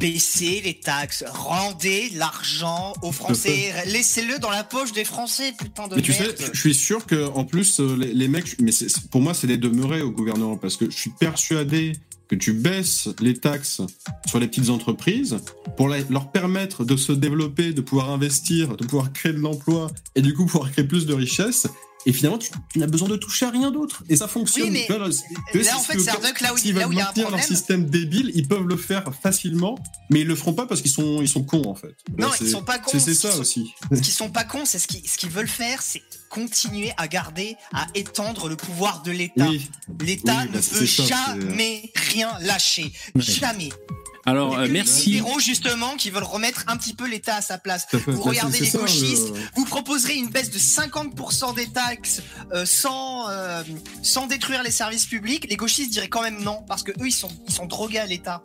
baissez 0.00 0.60
les 0.64 0.80
taxes, 0.80 1.22
rendez 1.28 2.10
l'argent 2.16 2.92
aux 3.02 3.12
Français, 3.12 3.72
laissez-le 3.86 4.40
dans 4.40 4.50
la 4.50 4.64
poche 4.64 4.90
des 4.90 5.04
Français, 5.04 5.54
putain 5.56 5.86
de 5.86 5.94
Mais 5.94 6.02
tu 6.02 6.12
sais, 6.12 6.34
je 6.52 6.58
suis 6.58 6.74
sûr 6.74 7.06
que 7.06 7.28
en 7.28 7.44
plus 7.44 7.78
euh, 7.78 7.94
les, 7.96 8.12
les 8.12 8.26
mecs, 8.26 8.58
mais 8.58 8.72
pour 9.12 9.20
moi 9.20 9.32
c'est 9.32 9.46
des 9.46 9.58
demeurés 9.58 10.02
au 10.02 10.10
gouvernement 10.10 10.56
parce 10.56 10.76
que 10.76 10.90
je 10.90 10.96
suis 10.96 11.12
persuadé 11.20 11.92
que 12.26 12.34
tu 12.34 12.52
baisses 12.52 13.10
les 13.20 13.34
taxes 13.34 13.80
sur 14.26 14.40
les 14.40 14.48
petites 14.48 14.70
entreprises 14.70 15.36
pour 15.76 15.88
leur 15.88 16.32
permettre 16.32 16.84
de 16.84 16.96
se 16.96 17.12
développer, 17.12 17.72
de 17.72 17.80
pouvoir 17.80 18.10
investir, 18.10 18.76
de 18.76 18.84
pouvoir 18.84 19.12
créer 19.12 19.34
de 19.34 19.38
l'emploi 19.38 19.88
et 20.16 20.22
du 20.22 20.34
coup 20.34 20.46
pouvoir 20.46 20.72
créer 20.72 20.84
plus 20.84 21.06
de 21.06 21.14
richesses. 21.14 21.68
Et 22.06 22.12
finalement, 22.12 22.38
tu, 22.38 22.50
tu 22.70 22.78
n'as 22.78 22.86
besoin 22.86 23.08
de 23.08 23.16
toucher 23.16 23.46
à 23.46 23.50
rien 23.50 23.70
d'autre. 23.70 24.02
Et 24.08 24.16
ça 24.16 24.26
fonctionne. 24.28 24.64
Oui, 24.64 24.70
mais 24.70 24.86
vois, 24.88 24.98
là, 24.98 25.06
en 25.76 25.80
fait, 25.82 25.98
c'est 26.00 26.10
un 26.10 26.14
truc 26.14 26.40
là 26.40 26.52
où- 26.52 26.58
s'ils 26.58 26.74
là 26.74 26.88
où 26.88 26.92
il 26.92 26.98
y 26.98 27.00
a 27.00 27.04
un 27.04 27.06
maintenir 27.06 27.30
leur 27.30 27.42
système 27.42 27.86
débile, 27.88 28.32
ils 28.34 28.48
peuvent 28.48 28.66
le 28.66 28.76
faire 28.76 29.04
facilement, 29.22 29.78
mais 30.10 30.20
ils 30.22 30.26
le 30.26 30.34
feront 30.34 30.52
pas 30.54 30.66
parce 30.66 30.80
qu'ils 30.82 30.90
sont, 30.90 31.22
ils 31.22 31.28
sont 31.28 31.44
cons 31.44 31.68
en 31.68 31.74
fait. 31.74 31.94
Non, 32.18 32.28
Là, 32.28 32.34
ils 32.40 32.50
sont 32.50 32.62
pas 32.64 32.78
cons, 32.78 32.90
C'est 32.92 33.00
c'est 33.00 33.14
ce 33.14 33.28
ça 33.28 33.32
sont- 33.32 33.40
aussi. 33.40 33.72
Ce 33.92 34.00
qu'ils 34.00 34.12
sont 34.14 34.30
pas 34.30 34.44
cons, 34.44 34.64
c'est 34.64 34.78
ce 34.78 34.88
qu'ils 34.88 35.08
ce 35.08 35.16
qu'ils 35.16 35.30
veulent 35.30 35.46
faire, 35.48 35.80
c'est 35.82 36.02
continuer 36.28 36.92
à 36.96 37.06
garder, 37.08 37.56
à 37.72 37.86
étendre 37.94 38.48
le 38.48 38.56
pouvoir 38.56 39.02
de 39.02 39.12
l'État. 39.12 39.46
Oui. 39.48 39.70
L'État 40.00 40.38
Oui, 40.38 40.48
ne 40.48 40.52
bah, 40.54 40.58
peut 40.58 40.86
c'est- 40.86 41.06
jamais 41.06 41.92
rien 41.94 42.30
lâcher. 42.40 42.92
Jamais. 43.16 43.68
Alors 44.24 44.58
euh, 44.58 44.68
merci. 44.70 45.10
Les 45.10 45.16
libéraux, 45.16 45.40
justement, 45.40 45.96
qui 45.96 46.10
veulent 46.10 46.22
remettre 46.22 46.64
un 46.68 46.76
petit 46.76 46.94
peu 46.94 47.08
l'État 47.08 47.36
à 47.36 47.42
sa 47.42 47.58
place. 47.58 47.86
Vous 48.06 48.22
regardez 48.22 48.60
les 48.60 48.66
ça, 48.66 48.78
gauchistes, 48.78 49.32
vous 49.56 49.64
proposerez 49.64 50.14
une 50.14 50.28
baisse 50.28 50.50
de 50.50 50.58
50% 50.58 51.54
des 51.54 51.66
taxes 51.66 52.22
euh, 52.52 52.64
sans, 52.64 53.28
euh, 53.28 53.62
sans 54.02 54.26
détruire 54.26 54.62
les 54.62 54.70
services 54.70 55.06
publics. 55.06 55.46
Les 55.48 55.56
gauchistes 55.56 55.90
diraient 55.90 56.08
quand 56.08 56.22
même 56.22 56.42
non, 56.42 56.62
parce 56.68 56.82
que 56.82 56.92
eux, 56.92 57.06
ils 57.06 57.12
sont, 57.12 57.30
ils 57.48 57.52
sont 57.52 57.66
drogués 57.66 57.98
à 57.98 58.06
l'État. 58.06 58.42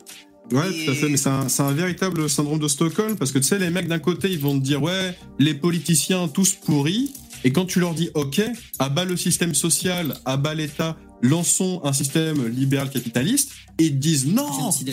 Ouais, 0.50 0.70
Et- 0.72 0.86
tout 0.86 0.92
à 0.92 0.94
fait, 0.94 1.08
mais 1.08 1.16
c'est 1.16 1.28
un, 1.28 1.48
c'est 1.48 1.62
un 1.62 1.72
véritable 1.72 2.28
syndrome 2.28 2.58
de 2.58 2.68
Stockholm 2.68 3.16
parce 3.16 3.32
que 3.32 3.38
tu 3.38 3.44
sais, 3.44 3.58
les 3.58 3.70
mecs 3.70 3.86
d'un 3.86 3.98
côté, 3.98 4.30
ils 4.30 4.38
vont 4.40 4.58
te 4.58 4.64
dire, 4.64 4.82
ouais, 4.82 5.16
les 5.38 5.54
politiciens 5.54 6.26
tous 6.28 6.52
pourris, 6.54 7.14
et 7.44 7.52
quand 7.52 7.64
tu 7.66 7.80
leur 7.80 7.94
dis, 7.94 8.10
ok, 8.14 8.40
abat 8.78 9.04
le 9.04 9.16
système 9.16 9.54
social, 9.54 10.16
abat 10.24 10.54
l'État, 10.54 10.96
lançons 11.22 11.80
un 11.84 11.92
système 11.92 12.46
libéral 12.48 12.90
capitaliste, 12.90 13.50
et 13.78 13.86
ils 13.86 13.90
te 13.92 13.96
disent, 13.96 14.26
non, 14.26 14.48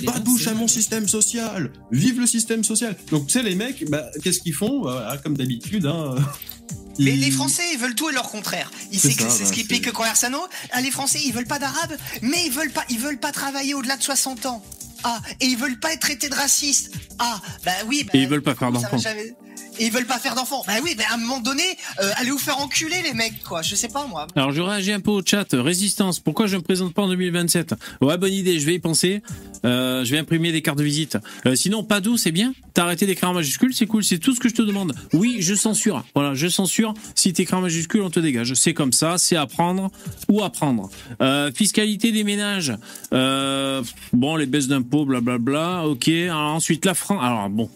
pas 0.06 0.20
touche 0.20 0.44
c'est 0.44 0.50
à 0.50 0.54
mon 0.54 0.68
système 0.68 1.08
social, 1.08 1.72
vive 1.92 2.20
le 2.20 2.28
système 2.28 2.64
social. 2.64 2.96
Donc 3.12 3.28
tu 3.28 3.34
sais, 3.34 3.44
les 3.44 3.56
mecs, 3.56 3.90
bah, 3.90 4.06
qu'est-ce 4.24 4.40
qu'ils 4.40 4.54
font? 4.54 4.82
Bah, 4.84 5.18
Comme 5.24 5.38
d'habitude, 5.38 5.86
hein. 5.86 6.16
Mais 6.98 7.12
les 7.18 7.30
Français, 7.30 7.64
ils 7.74 7.80
veulent 7.80 7.94
tout 7.96 8.10
et 8.10 8.14
leur 8.14 8.30
contraire. 8.32 8.72
C'est 8.90 8.98
ce 9.12 9.18
bah, 9.22 9.52
qui 9.52 9.62
c'est- 9.62 9.68
pique 9.68 9.92
Conversano. 9.92 10.38
Ah, 10.72 10.80
les 10.82 10.92
Français, 10.92 11.20
ils 11.26 11.34
veulent 11.34 11.46
pas 11.46 11.60
d'arabes, 11.60 11.98
mais 12.22 12.38
ils 12.46 12.52
veulent 12.52 12.72
pas, 12.72 12.86
ils 12.90 13.00
veulent 13.00 13.20
pas 13.20 13.34
travailler 13.34 13.74
au-delà 13.74 13.98
de 13.98 14.02
60 14.04 14.46
ans. 14.46 14.64
Ah, 15.04 15.20
et 15.42 15.46
ils 15.46 15.58
veulent 15.58 15.80
pas 15.80 15.92
être 15.94 16.00
traités 16.00 16.30
de 16.30 16.36
racistes. 16.36 16.94
Ah, 17.20 17.42
bah 17.66 17.74
oui. 17.88 18.04
Bah, 18.06 18.12
Et 18.14 18.22
ils 18.22 18.30
veulent 18.30 18.42
pas 18.42 18.56
faire 18.56 18.72
d'enfants. 18.72 18.98
jamais- 18.98 19.36
Et 19.80 19.86
ils 19.86 19.92
veulent 19.92 20.06
pas 20.06 20.20
faire 20.20 20.36
d'enfants. 20.36 20.64
Bah 20.68 20.74
oui, 20.84 20.96
bah 20.98 21.04
à 21.10 21.16
un 21.16 21.18
moment 21.18 21.40
donné, 21.40 21.64
euh, 22.02 22.12
allez 22.18 22.32
vous 22.32 22.38
faire 22.38 22.60
enculer 22.60 23.02
les 23.04 23.14
mecs, 23.14 23.44
quoi. 23.44 23.62
Je 23.62 23.76
sais 23.76 23.90
pas 23.90 24.06
moi. 24.08 24.28
Alors 24.36 24.52
je 24.52 24.62
réagis 24.62 24.92
un 24.92 25.00
peu 25.00 25.12
au 25.12 25.22
chat. 25.26 25.48
Résistance. 25.52 26.20
Pourquoi 26.20 26.48
je 26.48 26.56
me 26.56 26.62
présente 26.62 26.94
pas 26.94 27.02
en 27.02 27.10
2027 27.10 27.76
Ouais, 28.02 28.18
bonne 28.18 28.34
idée. 28.34 28.60
Je 28.60 28.66
vais 28.66 28.76
y 28.76 28.80
penser. 28.80 29.22
Euh, 29.66 30.06
je 30.06 30.12
vais 30.12 30.18
imprimer 30.18 30.52
des 30.52 30.62
cartes 30.62 30.78
de 30.78 30.84
visite. 30.84 31.18
Euh, 31.46 31.56
sinon, 31.56 31.84
pas 31.84 32.00
d'où, 32.00 32.18
c'est 32.18 32.32
bien. 32.32 32.54
T'as 32.74 32.84
arrêté 32.84 33.06
d'écrire 33.06 33.30
en 33.30 33.34
majuscule, 33.34 33.74
c'est 33.74 33.86
cool. 33.86 34.04
C'est 34.04 34.20
tout 34.20 34.34
ce 34.34 34.40
que 34.40 34.50
je 34.50 34.54
te 34.54 34.62
demande. 34.62 34.94
Oui, 35.14 35.38
je 35.40 35.56
censure. 35.56 36.06
Voilà, 36.14 36.34
je 36.34 36.48
censure. 36.48 36.94
Si 37.16 37.34
t'écris 37.34 37.56
en 37.56 37.62
majuscule, 37.62 38.02
on 38.02 38.10
te 38.10 38.20
dégage. 38.20 38.54
C'est 38.54 38.74
comme 38.74 38.94
ça. 38.94 39.18
C'est 39.18 39.36
apprendre 39.36 39.92
ou 40.30 40.44
apprendre. 40.44 40.90
Fiscalité 41.54 42.12
des 42.12 42.24
ménages. 42.24 42.74
Bon, 43.12 44.36
les 44.36 44.46
baisses 44.46 44.68
d'impôts, 44.68 45.06
blablabla. 45.06 45.88
Ok. 45.88 46.08
Alors 46.08 46.56
ensuite, 46.56 46.86
la 46.86 46.94
France. 46.94 47.20
Alors 47.22 47.50
bon. 47.50 47.70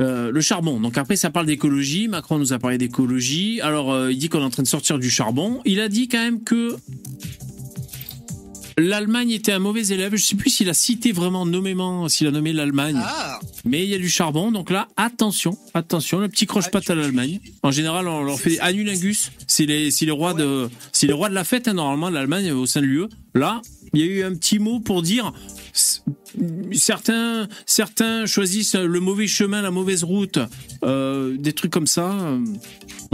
Euh, 0.00 0.30
le 0.30 0.40
charbon. 0.40 0.80
Donc 0.80 0.96
après, 0.96 1.16
ça 1.16 1.30
parle 1.30 1.46
d'écologie. 1.46 2.08
Macron 2.08 2.38
nous 2.38 2.52
a 2.52 2.58
parlé 2.58 2.78
d'écologie. 2.78 3.60
Alors, 3.60 3.92
euh, 3.92 4.10
il 4.10 4.18
dit 4.18 4.28
qu'on 4.28 4.40
est 4.40 4.44
en 4.44 4.50
train 4.50 4.62
de 4.62 4.68
sortir 4.68 4.98
du 4.98 5.10
charbon. 5.10 5.60
Il 5.64 5.80
a 5.80 5.88
dit 5.88 6.08
quand 6.08 6.18
même 6.18 6.42
que 6.42 6.76
l'Allemagne 8.78 9.30
était 9.30 9.52
un 9.52 9.58
mauvais 9.58 9.86
élève. 9.88 10.16
Je 10.16 10.22
sais 10.22 10.36
plus 10.36 10.50
s'il 10.50 10.70
a 10.70 10.74
cité 10.74 11.12
vraiment 11.12 11.44
nommément, 11.44 12.08
s'il 12.08 12.26
a 12.26 12.30
nommé 12.30 12.52
l'Allemagne. 12.52 12.98
Ah, 13.02 13.38
Mais 13.64 13.84
il 13.84 13.90
y 13.90 13.94
a 13.94 13.98
du 13.98 14.08
charbon. 14.08 14.50
Donc 14.50 14.70
là, 14.70 14.88
attention, 14.96 15.58
attention, 15.74 16.18
le 16.18 16.28
petit 16.28 16.46
croche-patte 16.46 16.88
à 16.88 16.94
l'Allemagne. 16.94 17.40
En 17.62 17.70
général, 17.70 18.08
on 18.08 18.22
leur 18.22 18.40
fait 18.40 18.58
annulingus. 18.60 19.30
C'est 19.46 19.66
les, 19.66 20.10
rois 20.10 20.32
de, 20.34 20.70
c'est 20.92 21.06
les 21.06 21.12
rois 21.12 21.28
de 21.28 21.34
la 21.34 21.44
fête, 21.44 21.68
hein, 21.68 21.74
normalement, 21.74 22.08
l'Allemagne 22.08 22.50
au 22.52 22.66
sein 22.66 22.80
de 22.80 22.86
l'UE. 22.86 23.08
Là, 23.34 23.60
il 23.92 24.00
y 24.00 24.02
a 24.04 24.06
eu 24.06 24.22
un 24.24 24.34
petit 24.34 24.58
mot 24.58 24.80
pour 24.80 25.02
dire 25.02 25.32
certains, 25.72 27.48
certains 27.66 28.26
choisissent 28.26 28.74
le 28.74 29.00
mauvais 29.00 29.26
chemin, 29.26 29.62
la 29.62 29.70
mauvaise 29.70 30.04
route, 30.04 30.38
euh, 30.84 31.36
des 31.38 31.52
trucs 31.52 31.72
comme 31.72 31.86
ça. 31.86 32.10
euh, 32.10 32.44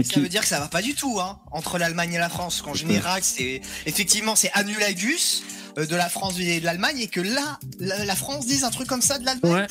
ça 0.02 0.20
veut 0.20 0.28
dire 0.28 0.42
que 0.42 0.48
ça 0.48 0.60
va 0.60 0.68
pas 0.68 0.82
du 0.82 0.94
tout, 0.94 1.18
hein, 1.20 1.38
entre 1.50 1.78
l'Allemagne 1.78 2.14
et 2.14 2.18
la 2.18 2.28
France. 2.28 2.62
Qu'en 2.62 2.74
général, 2.74 3.22
c'est 3.22 3.60
effectivement 3.86 4.36
c'est 4.36 4.50
annulagus 4.52 5.42
euh, 5.76 5.86
de 5.86 5.96
la 5.96 6.08
France 6.08 6.38
et 6.38 6.60
de 6.60 6.64
l'Allemagne, 6.64 6.98
et 7.00 7.08
que 7.08 7.20
là, 7.20 7.58
la, 7.78 8.04
la 8.04 8.16
France 8.16 8.46
dise 8.46 8.64
un 8.64 8.70
truc 8.70 8.88
comme 8.88 9.02
ça 9.02 9.18
de 9.18 9.24
l'Allemagne. 9.24 9.52
Ouais. 9.52 9.66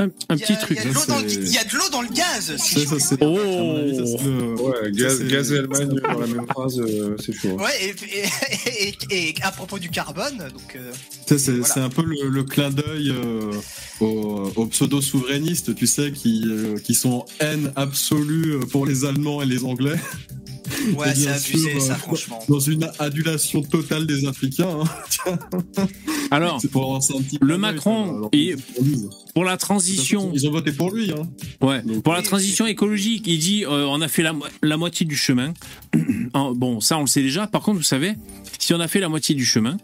Un, 0.00 0.08
petit 0.36 0.56
truc. 0.58 0.70
Il 0.70 0.76
y 0.76 1.58
a 1.58 1.64
de 1.64 1.72
l'eau 1.76 1.88
dans 1.90 2.02
le- 2.02 2.08
gaz. 2.08 2.56
si 2.56 2.74
Ça, 2.74 2.80
je 2.80 2.86
ça, 2.86 2.96
puis 2.96 3.04
c'est- 3.04 3.16
Oh. 3.20 3.36
ça, 3.36 4.18
c'est 4.18 4.62
Ouais, 4.62 4.92
gaz, 4.92 5.52
et 5.52 5.58
Allemagne 5.58 5.88
dans 6.00 6.18
la 6.18 6.26
même 6.26 6.46
phrase, 6.48 6.80
euh, 6.80 7.16
c'est 7.24 7.32
chaud. 7.32 7.56
hein. 7.58 7.62
Ouais, 7.62 7.84
et, 7.84 8.88
et, 8.88 8.94
et- 9.10 9.28
et 9.30 9.34
à 9.42 9.52
propos 9.52 9.78
du 9.78 9.88
carbone, 9.90 10.36
donc 10.38 10.76
euh, 10.76 10.92
c'est 11.38 11.80
un 11.80 11.88
peu 11.90 12.02
le, 12.04 12.28
le 12.28 12.42
clin 12.42 12.70
d'œil 12.70 13.10
euh, 13.10 13.52
aux, 14.00 14.50
aux 14.56 14.66
pseudo-souverainistes, 14.66 15.74
tu 15.76 15.86
sais, 15.86 16.10
qui, 16.12 16.42
euh, 16.46 16.76
qui 16.78 16.94
sont 16.94 17.10
en 17.12 17.26
haine 17.40 17.72
absolue 17.76 18.58
pour 18.70 18.86
les 18.86 19.04
Allemands 19.04 19.42
et 19.42 19.46
les 19.46 19.64
Anglais, 19.64 19.96
ouais, 20.96 21.14
c'est 21.14 21.28
abusé 21.28 21.70
sûr, 21.72 21.82
ça, 21.82 21.92
euh, 21.92 21.96
franchement. 21.96 22.38
dans 22.48 22.58
une 22.60 22.88
adulation 22.98 23.62
totale 23.62 24.06
des 24.06 24.26
Africains. 24.26 24.80
hein. 25.26 25.38
Alors, 26.30 26.60
C'est 26.60 26.70
pour 26.70 26.84
avancer 26.84 27.14
un 27.16 27.22
petit 27.22 27.38
le 27.40 27.58
Macron, 27.58 28.30
pour 29.34 29.44
la 29.44 29.56
transition, 29.56 30.30
Ils 30.34 30.46
ont 30.48 30.50
voté 30.50 30.72
pour 30.72 30.90
lui. 30.90 31.10
Hein. 31.12 31.28
ouais, 31.60 31.82
Donc, 31.82 32.02
pour 32.02 32.12
la 32.12 32.22
transition 32.22 32.66
écologique, 32.66 33.24
il 33.26 33.38
dit 33.38 33.64
euh, 33.64 33.86
on 33.88 34.00
a 34.00 34.08
fait 34.08 34.22
la, 34.22 34.32
mo- 34.32 34.44
la 34.62 34.76
moitié 34.76 35.06
du 35.06 35.16
chemin. 35.16 35.52
En- 36.34 36.52
bon, 36.52 36.80
ça 36.80 36.98
on 36.98 37.02
le 37.02 37.06
sait 37.06 37.22
déjà. 37.22 37.46
Par 37.46 37.62
contre, 37.62 37.78
vous 37.78 37.82
savez, 37.84 38.14
si 38.58 38.74
on 38.74 38.80
a 38.80 38.88
fait 38.88 39.00
la 39.00 39.08
moitié 39.08 39.34
du 39.34 39.44
chemin, 39.44 39.76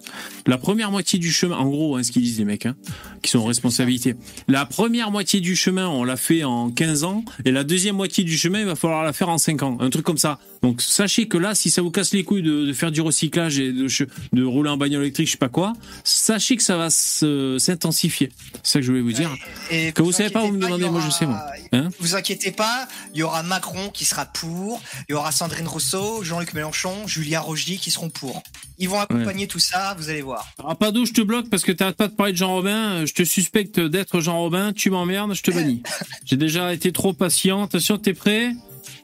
la 0.47 0.59
première 0.59 0.90
moitié 0.90 1.18
du 1.18 1.31
chemin, 1.32 1.56
en 1.56 1.68
gros, 1.68 1.97
hein, 1.97 2.02
ce 2.02 2.12
qu'ils 2.12 2.22
disent 2.22 2.39
les 2.39 2.44
mecs, 2.44 2.66
hein, 2.66 2.77
qui 3.22 3.31
sont 3.31 3.39
en 3.40 3.44
responsabilité, 3.44 4.16
la 4.48 4.66
première 4.66 5.10
moitié 5.10 5.40
du 5.40 5.56
chemin, 5.56 5.86
on 5.89 6.05
l'a 6.05 6.16
fait 6.16 6.44
en 6.44 6.70
15 6.70 7.05
ans, 7.05 7.24
et 7.44 7.52
la 7.52 7.64
deuxième 7.64 7.97
moitié 7.97 8.24
du 8.24 8.36
chemin, 8.36 8.60
il 8.60 8.66
va 8.66 8.77
falloir 8.77 9.05
la 9.05 9.12
faire 9.12 9.28
en 9.28 9.39
5 9.39 9.62
ans, 9.62 9.78
un 9.81 9.90
truc 9.90 10.05
comme 10.05 10.18
ça. 10.18 10.39
Donc 10.62 10.82
sachez 10.82 11.27
que 11.28 11.39
là, 11.39 11.55
si 11.55 11.70
ça 11.70 11.82
vous 11.82 11.90
casse 11.90 12.12
les 12.12 12.24
couilles 12.24 12.43
de, 12.43 12.66
de 12.66 12.72
faire 12.72 12.90
du 12.90 13.01
recyclage 13.01 13.59
et 13.59 13.72
de, 13.72 14.44
rouler 14.44 14.70
en 14.70 14.77
bagnole 14.77 15.02
électrique, 15.02 15.27
je 15.27 15.32
sais 15.32 15.39
pas 15.39 15.48
quoi, 15.48 15.72
sachez 16.05 16.56
que 16.56 16.62
ça 16.62 16.77
va 16.77 16.89
s'intensifier. 16.90 18.31
C'est 18.62 18.72
ça 18.72 18.78
que 18.81 18.85
je 18.85 18.90
voulais 18.90 19.02
vous 19.02 19.12
dire. 19.12 19.35
Et 19.70 19.93
Que 19.93 20.02
vous 20.02 20.12
savez 20.12 20.31
pas, 20.31 20.43
vous 20.43 20.52
me 20.52 20.60
demandez, 20.60 20.89
moi, 20.89 21.01
je 21.05 21.10
sais, 21.10 21.27
moi. 21.27 21.40
Hein 21.72 21.89
vous 21.98 22.14
inquiétez 22.14 22.51
pas, 22.51 22.89
il 23.14 23.20
y 23.20 23.22
aura 23.22 23.43
Macron 23.43 23.90
qui 23.90 24.05
sera 24.05 24.27
pour, 24.27 24.82
il 25.09 25.12
y 25.12 25.14
aura 25.14 25.32
Sandrine 25.32 25.68
Rousseau, 25.68 26.22
Jean-Luc 26.40 26.54
Mélenchon, 26.54 27.06
Julia 27.06 27.40
Rogy 27.42 27.76
qui 27.78 27.90
seront 27.90 28.08
pour. 28.08 28.42
Ils 28.78 28.88
vont 28.88 28.98
accompagner 28.98 29.46
tout 29.46 29.58
ça, 29.58 29.94
vous 29.98 30.08
allez 30.08 30.22
voir. 30.22 30.48
Ah, 30.66 30.74
pas 30.74 30.90
d'eau, 30.90 31.04
je 31.04 31.12
te 31.12 31.20
bloque 31.20 31.50
parce 31.50 31.62
que 31.64 31.70
t'arrêtes 31.72 31.98
pas 31.98 32.08
de 32.08 32.14
parler 32.14 32.32
de 32.32 32.38
Jean 32.38 32.54
Robin. 32.54 32.92
Euh, 33.02 33.06
Je 33.06 33.12
te 33.12 33.24
suspecte 33.24 33.78
d'être 33.78 34.20
Jean 34.20 34.38
Robin. 34.38 34.72
Tu 34.72 34.88
m'emmerdes, 34.88 35.34
je 35.34 35.42
te 35.42 35.50
bannis. 35.50 35.82
J'ai 36.24 36.38
déjà 36.38 36.72
été 36.72 36.92
trop 36.92 37.12
patient. 37.12 37.64
Attention, 37.64 37.98
t'es 37.98 38.14
prêt? 38.14 38.52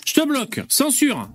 Je 0.07 0.15
te 0.15 0.27
bloque. 0.27 0.61
Censure. 0.71 1.29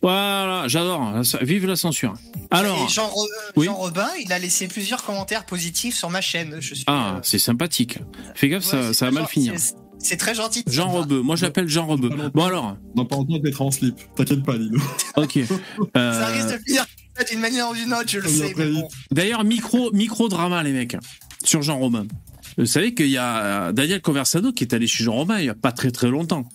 Voilà, 0.00 0.66
j'adore. 0.68 1.12
Vive 1.42 1.66
la 1.66 1.76
censure. 1.76 2.14
Alors, 2.50 2.88
Jean, 2.88 3.08
Ro- 3.08 3.28
oui. 3.56 3.66
Jean 3.66 3.74
Robin, 3.74 4.08
il 4.24 4.32
a 4.32 4.38
laissé 4.38 4.66
plusieurs 4.66 5.04
commentaires 5.04 5.44
positifs 5.44 5.96
sur 5.96 6.08
ma 6.08 6.22
chaîne. 6.22 6.56
Je 6.60 6.74
suis, 6.74 6.84
ah, 6.86 7.16
euh, 7.16 7.20
c'est 7.22 7.38
sympathique. 7.38 7.98
Fais 8.34 8.48
gaffe, 8.48 8.64
ouais, 8.64 8.70
ça, 8.70 8.94
ça 8.94 9.04
va 9.06 9.10
mal 9.10 9.26
finir. 9.26 9.52
C'est- 9.98 10.16
très 10.16 10.34
gentil. 10.34 10.62
Jean 10.68 10.88
Rebeu. 10.90 11.20
Moi, 11.22 11.36
je 11.36 11.44
l'appelle 11.44 11.68
Jean 11.68 11.86
Rebeu. 11.86 12.10
Bon 12.34 12.44
alors, 12.44 12.76
Dans 12.94 13.04
pas 13.04 13.16
longtemps, 13.16 13.38
d'être 13.38 13.60
en 13.62 13.70
slip. 13.70 13.96
T'inquiète 14.16 14.42
pas, 14.44 14.56
Lino. 14.56 14.78
ok. 15.16 15.38
Ça 15.46 16.00
Euh, 16.00 16.26
risque 16.26 16.52
de 16.52 16.62
finir 16.66 16.84
d'une 17.30 17.40
manière 17.40 17.68
ou 17.70 17.74
d'une 17.74 17.92
autre, 17.92 18.04
je 18.08 18.18
le 18.20 18.28
sais. 18.28 18.54
bon. 18.54 18.88
D'ailleurs, 19.10 19.42
micro, 19.44 19.90
micro 19.92 20.28
drama, 20.28 20.62
les 20.62 20.72
mecs, 20.72 20.96
sur 21.44 21.62
Jean 21.62 21.78
Robin. 21.78 22.06
Vous 22.56 22.66
savez 22.66 22.94
qu'il 22.94 23.08
y 23.08 23.18
a 23.18 23.72
Daniel 23.72 24.00
Conversado 24.02 24.52
qui 24.52 24.64
est 24.64 24.72
allé 24.74 24.86
chez 24.86 25.04
Jean 25.04 25.14
Robin 25.14 25.38
il 25.38 25.44
y 25.44 25.48
a 25.48 25.54
pas 25.54 25.72
très 25.72 25.90
très 25.90 26.08
longtemps. 26.08 26.48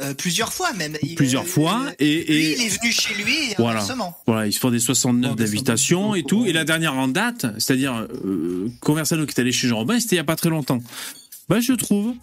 Euh, 0.00 0.14
plusieurs 0.14 0.52
fois 0.52 0.72
même. 0.72 0.96
Il- 1.02 1.14
Plusieurs 1.14 1.42
euh, 1.42 1.46
fois. 1.46 1.82
euh, 1.86 1.92
Et, 2.00 2.24
Lui, 2.24 2.54
il 2.58 2.62
est 2.66 2.78
venu 2.80 2.90
chez 2.92 3.14
lui 3.14 3.50
et 3.50 3.54
Voilà. 3.58 3.84
voilà, 4.26 4.46
ils 4.46 4.52
se 4.52 4.58
font 4.58 4.70
des 4.70 4.80
69 4.80 5.30
Oh, 5.32 5.34
mais 5.38 5.44
ça 5.46 5.52
d'invitation 5.52 6.12
me- 6.12 6.16
et 6.18 6.22
tout. 6.24 6.44
Et 6.46 6.52
la 6.52 6.64
dernière 6.64 6.94
en 6.94 7.08
date, 7.08 7.46
c'est-à-dire 7.58 8.08
euh, 8.24 8.68
Conversado 8.80 9.26
qui 9.26 9.34
est 9.36 9.40
allé 9.40 9.52
chez 9.52 9.68
Jean 9.68 9.76
Robin, 9.78 10.00
c'était 10.00 10.16
il 10.16 10.18
y 10.18 10.20
a 10.20 10.24
pas 10.24 10.34
très 10.34 10.48
longtemps. 10.48 10.78
Bah, 11.48 11.60
je 11.60 11.72
trouve 11.74 12.14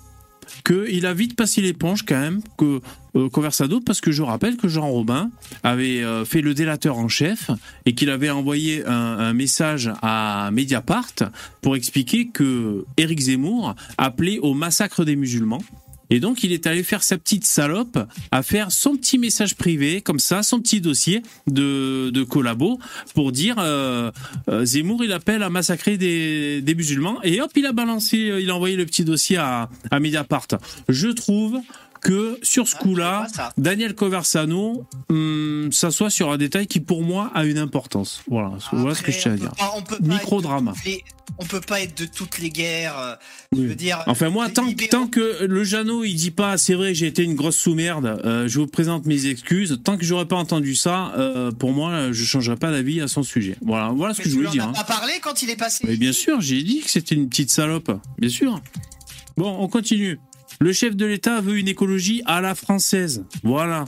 qu'il 0.65 1.05
a 1.05 1.13
vite 1.13 1.35
passé 1.35 1.61
l'éponge 1.61 2.03
quand 2.03 2.19
même 2.19 2.41
que 2.57 2.81
euh, 3.15 3.29
Conversado 3.29 3.79
parce 3.79 4.01
que 4.01 4.11
je 4.11 4.21
rappelle 4.21 4.57
que 4.57 4.67
Jean 4.67 4.87
Robin 4.87 5.31
avait 5.63 6.03
euh, 6.03 6.25
fait 6.25 6.41
le 6.41 6.53
délateur 6.53 6.97
en 6.97 7.07
chef 7.07 7.49
et 7.85 7.95
qu'il 7.95 8.09
avait 8.09 8.29
envoyé 8.29 8.85
un, 8.85 8.91
un 8.91 9.33
message 9.33 9.91
à 10.01 10.49
Mediapart 10.51 11.13
pour 11.61 11.75
expliquer 11.75 12.27
que 12.27 12.85
Éric 12.97 13.19
Zemmour 13.19 13.75
appelait 13.97 14.39
au 14.39 14.53
massacre 14.53 15.05
des 15.05 15.15
musulmans. 15.15 15.61
Et 16.09 16.19
donc, 16.19 16.43
il 16.43 16.51
est 16.51 16.67
allé 16.67 16.83
faire 16.83 17.03
sa 17.03 17.17
petite 17.17 17.45
salope 17.45 17.99
à 18.31 18.43
faire 18.43 18.71
son 18.71 18.95
petit 18.95 19.17
message 19.17 19.55
privé, 19.55 20.01
comme 20.01 20.19
ça, 20.19 20.43
son 20.43 20.59
petit 20.59 20.81
dossier 20.81 21.21
de, 21.47 22.09
de 22.09 22.23
collabo 22.23 22.79
pour 23.13 23.31
dire 23.31 23.55
euh, 23.59 24.11
euh, 24.49 24.65
Zemmour, 24.65 25.03
il 25.03 25.11
appelle 25.11 25.43
à 25.43 25.49
massacrer 25.49 25.97
des, 25.97 26.61
des 26.61 26.75
musulmans. 26.75 27.21
Et 27.23 27.41
hop, 27.41 27.51
il 27.55 27.65
a 27.65 27.71
balancé, 27.71 28.29
euh, 28.29 28.41
il 28.41 28.49
a 28.49 28.55
envoyé 28.55 28.75
le 28.75 28.85
petit 28.85 29.03
dossier 29.03 29.37
à, 29.37 29.69
à 29.91 29.99
Mediapart. 29.99 30.47
Je 30.87 31.09
trouve 31.09 31.59
que 32.01 32.39
sur 32.43 32.67
ce 32.67 32.75
Ah, 32.77 32.81
coup-là. 32.83 33.27
Daniel 33.57 33.95
Conversano 33.95 34.85
hum, 35.09 35.69
s'assoit 35.71 36.09
sur 36.09 36.31
un 36.31 36.37
détail 36.37 36.67
qui, 36.67 36.79
pour 36.79 37.03
moi, 37.03 37.31
a 37.33 37.45
une 37.45 37.57
importance. 37.57 38.21
Voilà, 38.27 38.51
voilà 38.71 38.95
ce 38.95 39.01
que 39.03 39.11
je 39.11 39.19
tiens 39.19 39.33
à 39.33 39.35
dire. 39.35 39.51
on 39.75 39.81
pas- 39.81 39.97
on 39.99 40.01
de 40.01 40.17
toutes 40.17 40.85
les- 40.85 41.03
On 41.37 41.45
peut 41.45 41.61
pas 41.61 41.79
être 41.81 41.95
de 41.97 42.05
toutes 42.05 42.39
les 42.39 42.49
guerres. 42.49 42.97
euh, 42.97 43.15
Je 43.53 43.59
Oui. 43.59 43.67
veux 43.67 43.75
dire. 43.75 44.03
Enfin 44.07 44.29
moi, 44.29 44.47
les 44.47 44.87
tant, 44.89 45.07
que 45.07 45.43
le 45.45 45.63
Jeannot 45.63 46.03
il 46.03 46.15
dit 46.15 46.31
pas 46.31 46.57
c'est 46.57 46.73
vrai 46.73 46.93
j'ai 46.95 47.05
été 47.05 47.23
une 47.23 47.35
grosse 47.35 47.55
sous-merde, 47.57 48.19
euh, 48.25 48.47
je 48.47 48.59
vous 48.59 48.65
présente 48.67 49.05
mes 49.05 49.27
excuses. 49.27 49.79
Tant 49.83 49.95
que 49.97 50.03
j'aurais 50.03 50.25
pas 50.27 50.35
entendu 50.37 50.73
ça, 50.75 51.13
euh, 51.17 51.51
pour 51.51 51.71
moi 51.71 52.11
je 52.11 52.23
changerai 52.25 52.55
pas 52.57 52.71
d'avis 52.71 52.99
à 53.01 53.07
son 53.07 53.21
sujet. 53.23 53.55
Voilà, 53.61 53.89
voilà 53.95 54.13
ce 54.15 54.19
Mais 54.19 54.23
que 54.25 54.29
je 54.31 54.35
voulais 54.35 54.49
dire. 54.49 54.63
as 54.65 54.69
hein. 54.69 54.73
pas 54.73 54.83
parlé 54.83 55.13
quand 55.21 55.41
il 55.43 55.49
est 55.51 55.55
passé? 55.55 55.85
Mais 55.87 55.97
bien 55.97 56.11
sûr, 56.13 56.41
j'ai 56.41 56.63
dit 56.63 56.81
que 56.81 56.89
c'était 56.89 57.13
une 57.15 57.29
petite 57.29 57.51
salope, 57.51 57.91
bien 58.17 58.29
sûr. 58.29 58.59
Bon, 59.37 59.55
on 59.59 59.67
continue. 59.67 60.19
Le 60.61 60.73
chef 60.73 60.95
de 60.95 61.05
l'État 61.05 61.39
veut 61.39 61.57
une 61.57 61.69
écologie 61.69 62.21
à 62.25 62.41
la 62.41 62.53
française. 62.53 63.23
Voilà. 63.43 63.85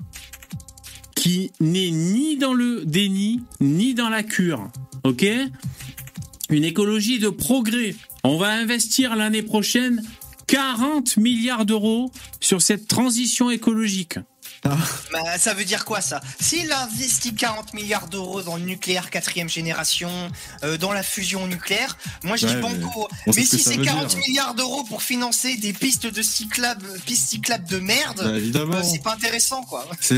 Qui 1.15 1.51
n'est 1.59 1.91
ni 1.91 2.37
dans 2.37 2.53
le 2.53 2.85
déni, 2.85 3.41
ni 3.59 3.93
dans 3.93 4.09
la 4.09 4.23
cure. 4.23 4.69
Ok? 5.03 5.25
Une 6.49 6.63
écologie 6.63 7.19
de 7.19 7.29
progrès. 7.29 7.93
On 8.23 8.37
va 8.37 8.51
investir 8.51 9.17
l'année 9.17 9.41
prochaine 9.41 10.01
40 10.47 11.17
milliards 11.17 11.65
d'euros 11.65 12.11
sur 12.39 12.61
cette 12.61 12.87
transition 12.87 13.49
écologique. 13.49 14.19
Bah, 14.63 15.37
ça 15.39 15.53
veut 15.55 15.65
dire 15.65 15.85
quoi 15.85 16.01
ça? 16.01 16.21
S'il 16.39 16.71
investit 16.71 17.33
40 17.33 17.73
milliards 17.73 18.07
d'euros 18.07 18.43
dans 18.43 18.57
le 18.57 18.61
nucléaire 18.63 19.09
quatrième 19.09 19.49
génération, 19.49 20.11
euh, 20.63 20.77
dans 20.77 20.93
la 20.93 21.01
fusion 21.01 21.47
nucléaire, 21.47 21.97
moi 22.23 22.35
je 22.37 22.45
dis 22.47 22.55
banco. 22.57 23.07
Mais 23.25 23.33
que 23.33 23.41
si 23.41 23.57
c'est 23.59 23.77
veut 23.77 23.83
40 23.85 24.07
dire. 24.09 24.19
milliards 24.19 24.53
d'euros 24.53 24.83
pour 24.83 25.01
financer 25.01 25.55
des 25.57 25.73
pistes 25.73 26.05
de 26.05 26.21
cyclables, 26.21 26.85
pistes 27.07 27.29
cyclables 27.29 27.67
de 27.67 27.79
merde, 27.79 28.21
Bah, 28.23 28.37
évidemment. 28.37 28.75
euh, 28.77 28.83
c'est 28.83 29.01
pas 29.01 29.13
intéressant 29.15 29.63
quoi. 29.63 29.87
Il 30.11 30.17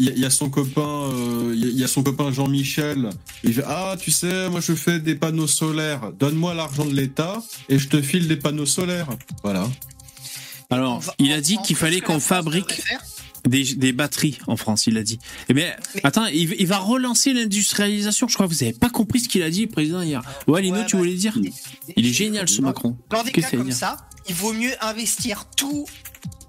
y, 0.00 0.08
a- 0.08 0.12
il 0.12 0.18
y 0.18 0.24
a 0.24 0.30
son 0.30 0.50
copain, 0.50 0.82
euh, 1.12 1.52
il 1.54 1.60
y 1.60 1.64
a- 1.66 1.70
il 1.70 1.78
y, 1.78 1.84
a 1.84 1.88
son 1.88 2.02
copain 2.02 2.32
Jean-Michel. 2.32 3.10
Il 3.44 3.54
fait 3.54 3.64
ah 3.66 3.94
tu 4.00 4.10
sais 4.10 4.48
moi 4.48 4.60
je 4.60 4.74
fais 4.74 4.98
des 4.98 5.14
panneaux 5.14 5.46
solaires. 5.46 6.10
Donne-moi 6.18 6.54
l'argent 6.54 6.84
de 6.86 6.94
l'État 6.94 7.40
et 7.68 7.78
je 7.78 7.88
te 7.88 8.02
file 8.02 8.26
des 8.26 8.36
panneaux 8.36 8.66
solaires. 8.66 9.08
Voilà. 9.44 9.68
Alors, 10.70 10.98
va- 10.98 11.14
il 11.20 11.32
a 11.32 11.40
dit 11.40 11.58
qu'il 11.64 11.76
fallait 11.76 12.00
qu'on 12.00 12.18
fabrique. 12.18 12.82
Des, 13.48 13.74
des 13.74 13.92
batteries 13.92 14.38
en 14.46 14.56
France, 14.56 14.86
il 14.86 14.96
a 14.98 15.02
dit. 15.02 15.18
Eh 15.48 15.54
bien, 15.54 15.72
Mais- 15.94 16.00
attends, 16.04 16.26
il, 16.26 16.54
il 16.58 16.66
va 16.66 16.78
relancer 16.78 17.32
l'industrialisation. 17.32 18.28
Je 18.28 18.34
crois 18.34 18.46
que 18.48 18.52
vous 18.52 18.64
n'avez 18.64 18.76
pas 18.76 18.90
compris 18.90 19.20
ce 19.20 19.28
qu'il 19.28 19.42
a 19.42 19.50
dit, 19.50 19.62
le 19.62 19.70
président, 19.70 20.02
hier. 20.02 20.22
Ouais, 20.46 20.62
Lino, 20.62 20.76
Ouais, 20.78 20.86
tu 20.86 20.96
bah, 20.96 21.00
voulais 21.00 21.14
dire 21.14 21.38
Il 21.96 22.06
est 22.06 22.12
génial, 22.12 22.48
ce 22.48 22.60
Macron. 22.60 22.96
Dans 23.10 23.22
des 23.22 23.30
Qu'est-ce 23.32 23.50
cas 23.50 23.56
comme 23.56 23.72
ça, 23.72 23.96
il 24.28 24.34
vaut 24.34 24.52
mieux 24.52 24.72
investir 24.80 25.44
tout 25.56 25.86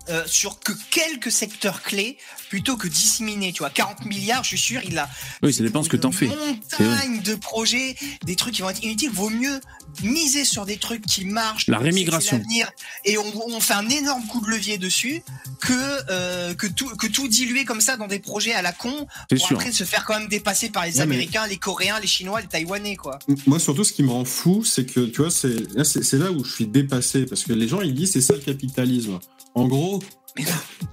euh, 0.09 0.23
sur 0.25 0.59
que 0.59 0.71
quelques 0.91 1.31
secteurs 1.31 1.81
clés 1.81 2.17
plutôt 2.49 2.77
que 2.77 2.87
disséminer. 2.87 3.51
Tu 3.53 3.59
vois, 3.59 3.69
40 3.69 4.05
milliards, 4.05 4.43
je 4.43 4.49
suis 4.49 4.57
sûr, 4.57 4.81
il 4.85 4.97
a 4.97 5.09
Oui, 5.43 5.53
ça 5.53 5.63
dépend 5.63 5.83
ce 5.83 5.89
que 5.89 5.97
t'en 5.97 6.11
fais. 6.11 6.27
Montagne 6.27 7.21
de 7.21 7.35
projets, 7.35 7.95
des 8.25 8.35
trucs 8.35 8.53
qui 8.55 8.61
vont 8.61 8.69
être 8.69 8.83
inutiles. 8.83 9.09
Vaut 9.11 9.29
mieux 9.29 9.59
miser 10.03 10.45
sur 10.45 10.65
des 10.65 10.77
trucs 10.77 11.05
qui 11.05 11.25
marchent. 11.25 11.67
La 11.67 11.79
rémigration. 11.79 12.37
l'avenir, 12.37 12.69
Et 13.05 13.17
on, 13.17 13.23
on 13.47 13.59
fait 13.59 13.73
un 13.73 13.89
énorme 13.89 14.25
coup 14.27 14.41
de 14.41 14.49
levier 14.49 14.77
dessus 14.77 15.21
que 15.59 15.73
euh, 16.11 16.53
que 16.53 16.67
tout 16.67 16.87
que 16.95 17.07
tout 17.07 17.27
diluer 17.27 17.65
comme 17.65 17.81
ça 17.81 17.97
dans 17.97 18.07
des 18.07 18.19
projets 18.19 18.53
à 18.53 18.61
la 18.61 18.71
con 18.71 19.07
pour 19.29 19.39
sûr. 19.47 19.57
après 19.57 19.71
se 19.71 19.83
faire 19.83 20.05
quand 20.05 20.17
même 20.19 20.27
dépasser 20.27 20.69
par 20.69 20.85
les 20.85 20.91
Ouais, 20.99 21.05
mais- 21.05 21.15
Américains, 21.15 21.47
les 21.47 21.57
Coréens, 21.57 21.99
les 21.99 22.07
Chinois, 22.07 22.41
les 22.41 22.47
Taïwanais 22.47 22.95
quoi. 22.95 23.17
Moi 23.47 23.59
surtout 23.59 23.83
ce 23.83 23.91
qui 23.93 24.03
me 24.03 24.11
rend 24.11 24.25
fou 24.25 24.63
c'est 24.63 24.85
que 24.85 25.01
tu 25.05 25.21
vois 25.21 25.31
c'est 25.31 25.55
là 25.75 25.83
c'est, 25.83 26.03
c'est 26.03 26.17
là 26.17 26.31
où 26.31 26.43
je 26.43 26.51
suis 26.53 26.67
dépassé 26.67 27.25
parce 27.25 27.43
que 27.43 27.53
les 27.53 27.67
gens 27.67 27.81
ils 27.81 27.93
disent 27.93 28.11
c'est 28.11 28.21
ça 28.21 28.33
le 28.33 28.39
capitalisme. 28.39 29.19
En 29.57 29.67
gros 29.67 29.99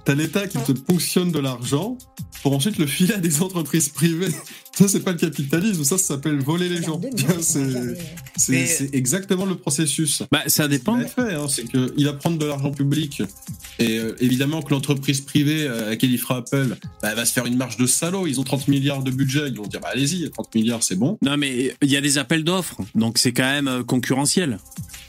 t'as 0.05 0.15
l'État 0.15 0.47
qui 0.47 0.57
te 0.57 0.71
ponctionne 0.71 1.31
de 1.31 1.39
l'argent 1.39 1.97
pour 2.41 2.53
ensuite 2.53 2.77
le 2.77 2.85
filer 2.85 3.13
à 3.13 3.17
des 3.17 3.41
entreprises 3.41 3.89
privées. 3.89 4.31
Ça 4.71 4.87
c'est 4.87 4.99
pas 4.99 5.11
le 5.11 5.17
capitalisme, 5.17 5.83
ça 5.83 5.97
ça 5.97 6.15
s'appelle 6.15 6.39
voler 6.39 6.67
les 6.67 6.81
gens. 6.81 6.99
C'est, 8.37 8.93
exactement 8.93 9.45
le 9.45 9.55
processus. 9.55 10.23
Bah, 10.31 10.43
ça 10.47 10.67
dépend. 10.67 10.97
Hein, 10.97 11.47
c'est 11.47 11.63
qu'il 11.63 12.05
va 12.05 12.13
prendre 12.13 12.37
de 12.37 12.45
l'argent 12.45 12.71
public 12.71 13.23
et 13.79 13.97
euh, 13.97 14.15
évidemment 14.19 14.61
que 14.61 14.71
l'entreprise 14.71 15.21
privée 15.21 15.63
euh, 15.63 15.87
à 15.87 15.89
laquelle 15.91 16.11
il 16.11 16.17
fera 16.17 16.37
appel 16.37 16.77
bah, 17.01 17.09
elle 17.11 17.15
va 17.15 17.25
se 17.25 17.33
faire 17.33 17.45
une 17.45 17.57
marge 17.57 17.77
de 17.77 17.85
salaud. 17.85 18.27
Ils 18.27 18.39
ont 18.39 18.43
30 18.43 18.67
milliards 18.67 19.03
de 19.03 19.11
budget, 19.11 19.47
ils 19.47 19.57
vont 19.57 19.67
dire 19.67 19.79
bah, 19.79 19.89
allez-y, 19.93 20.29
30 20.29 20.55
milliards 20.55 20.83
c'est 20.83 20.97
bon. 20.97 21.17
Non, 21.21 21.37
mais 21.37 21.75
il 21.81 21.89
y 21.89 21.97
a 21.97 22.01
des 22.01 22.17
appels 22.17 22.43
d'offres, 22.43 22.81
donc 22.95 23.17
c'est 23.17 23.31
quand 23.31 23.43
même 23.43 23.67
euh, 23.67 23.83
concurrentiel. 23.83 24.59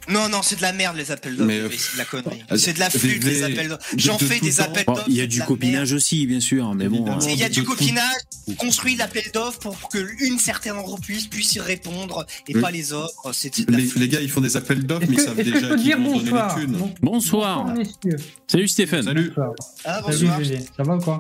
Non, 0.09 0.29
non, 0.29 0.41
c'est 0.43 0.57
de 0.57 0.63
la 0.63 0.73
merde 0.73 0.97
les 0.97 1.11
appels 1.11 1.37
d'offres. 1.37 1.51
Euh, 1.51 1.69
c'est 1.77 1.93
de 1.95 1.99
la 1.99 2.05
connerie. 2.05 2.43
euh, 2.53 2.57
C'est 2.57 2.73
de 2.75 2.79
la 2.79 2.89
des- 2.89 2.99
flûte 2.99 3.25
les 3.25 3.43
appels 3.43 3.69
d'offres. 3.69 3.87
J'en 3.97 4.19
fais 4.19 4.39
des 4.41 4.61
appels 4.61 4.85
d'offres. 4.87 5.05
il 5.09 5.15
y 5.15 5.21
a 5.21 5.27
du 5.27 5.43
copinage 5.43 5.93
aussi, 5.93 6.27
bien 6.27 6.41
sûr, 6.41 6.75
mais 6.75 6.89
bon. 6.89 7.11
Hein. 7.11 7.19
Il 7.29 7.37
y 7.39 7.43
a 7.45 7.49
du 7.49 7.65
copinage, 7.65 8.15
on 8.47 8.55
construit 8.55 8.95
l'appel 8.97 9.25
d'offres 9.35 9.59
pour 9.59 9.89
que 9.89 9.99
une 10.25 10.39
certaine 10.39 10.75
entreprise 10.77 11.27
puisse 11.27 11.55
y 11.55 11.61
répondre 11.61 12.25
et 12.49 12.55
Oui. 12.55 12.61
pas 12.61 12.71
les 12.71 12.93
autres. 12.93 13.33
Les, 13.69 13.89
les 13.97 14.09
gars 14.09 14.21
ils 14.21 14.31
font 14.31 14.41
des 14.41 14.57
appels 14.57 14.85
d'offres 14.87 15.07
mais 15.09 15.17
ils 15.17 15.21
savent 15.21 15.39
est-ce 15.41 15.51
que 15.51 15.55
je 15.55 15.61
déjà 15.61 15.69
peux 15.69 15.77
qui 15.77 15.83
dire 15.85 15.99
vont 15.99 16.05
donner 16.17 16.31
bonsoir 16.31 16.57
les 16.59 16.65
thunes. 16.67 16.77
Bon- 16.77 16.95
Bonsoir. 17.03 17.67
messieurs. 17.75 18.17
Salut 18.47 18.69
Stéphane. 18.69 19.03
Salut. 19.03 19.29
Bonsoir. 19.29 19.53
Ah, 19.85 20.01
Salut 20.07 20.27
bonsoir. 20.29 20.41
Ça 20.77 20.83
va 20.85 20.97
ou 20.97 21.01
quoi? 21.01 21.19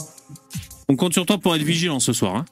On 0.89 0.95
compte 0.97 1.13
sur 1.13 1.27
toi 1.27 1.39
pour 1.39 1.57
être 1.57 1.63
vigilant 1.63 1.99
ce 1.99 2.13
soir. 2.13 2.37
hein. 2.37 2.45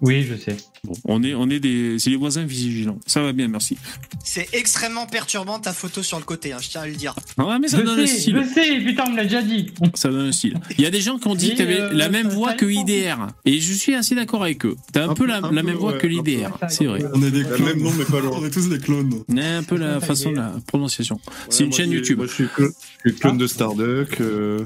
Oui, 0.00 0.22
je 0.22 0.34
sais. 0.34 0.56
Bon, 0.82 0.92
on 1.06 1.22
est, 1.22 1.34
on 1.34 1.48
est 1.48 1.60
des, 1.60 1.98
c'est 1.98 2.10
les 2.10 2.16
voisins 2.16 2.44
vigilants. 2.44 2.98
Ça 3.06 3.22
va 3.22 3.32
bien, 3.32 3.48
merci. 3.48 3.78
C'est 4.22 4.48
extrêmement 4.52 5.06
perturbant 5.06 5.58
ta 5.58 5.72
photo 5.72 6.02
sur 6.02 6.18
le 6.18 6.24
côté, 6.24 6.52
hein, 6.52 6.58
je 6.60 6.68
tiens 6.68 6.82
à 6.82 6.86
le 6.86 6.94
dire. 6.94 7.14
Ouais, 7.38 7.58
mais 7.58 7.68
ça 7.68 7.78
je 7.78 7.82
donne 7.84 8.00
un 8.00 8.06
sais, 8.06 8.18
style. 8.18 8.36
je 8.46 8.52
sais, 8.54 8.80
putain, 8.80 9.04
on 9.06 9.12
me 9.12 9.16
l'a 9.16 9.22
déjà 9.22 9.40
dit. 9.40 9.66
Ça 9.94 10.10
donne 10.10 10.26
un 10.28 10.32
style. 10.32 10.58
Il 10.76 10.82
y 10.82 10.86
a 10.86 10.90
des 10.90 11.00
gens 11.00 11.16
qui 11.18 11.26
ont 11.28 11.34
dit 11.34 11.52
que 11.52 11.58
t'avais 11.58 11.80
euh, 11.80 11.92
la 11.92 12.10
même 12.10 12.28
voix 12.28 12.52
que. 12.52 12.66
IDR. 12.66 13.28
Et 13.46 13.60
je 13.60 13.72
suis 13.72 13.94
assez 13.94 14.14
d'accord 14.14 14.42
avec 14.42 14.66
eux. 14.66 14.76
T'as 14.92 15.04
un, 15.04 15.10
Un 15.10 15.14
peu 15.14 15.24
peu- 15.24 15.26
la, 15.26 15.36
un 15.38 15.52
la 15.52 15.60
peu, 15.62 15.66
même 15.68 15.76
voix 15.76 15.92
ouais, 15.92 15.98
que 15.98 16.06
un 16.06 16.10
l'IDR. 16.10 16.58
C'est 16.68 16.84
vrai. 16.86 17.00
On 17.14 17.22
est 17.22 17.30
des 17.30 17.44
clones. 17.44 17.62
même 17.64 17.82
nom, 17.82 17.92
mais 17.96 18.04
pas 18.04 18.20
loin. 18.20 18.38
On 18.40 18.44
est 18.44 18.50
tous 18.50 18.68
des 18.68 18.78
clones. 18.80 19.10
On 19.28 19.36
a 19.38 19.46
un 19.58 19.62
peu 19.62 19.76
la 19.76 20.00
façon 20.00 20.32
de 20.32 20.36
la 20.36 20.52
prononciation. 20.66 21.14
Ouais, 21.26 21.32
C'est 21.48 21.64
une 21.64 21.72
chaîne 21.72 21.90
YouTube. 21.92 22.18
Moi, 22.18 22.26
je 22.26 22.32
suis, 22.32 22.44
clo- 22.44 22.72
je 23.04 23.10
suis 23.10 23.18
clone 23.18 23.38
de 23.38 23.46
Starduck. 23.46 24.20
euh, 24.20 24.64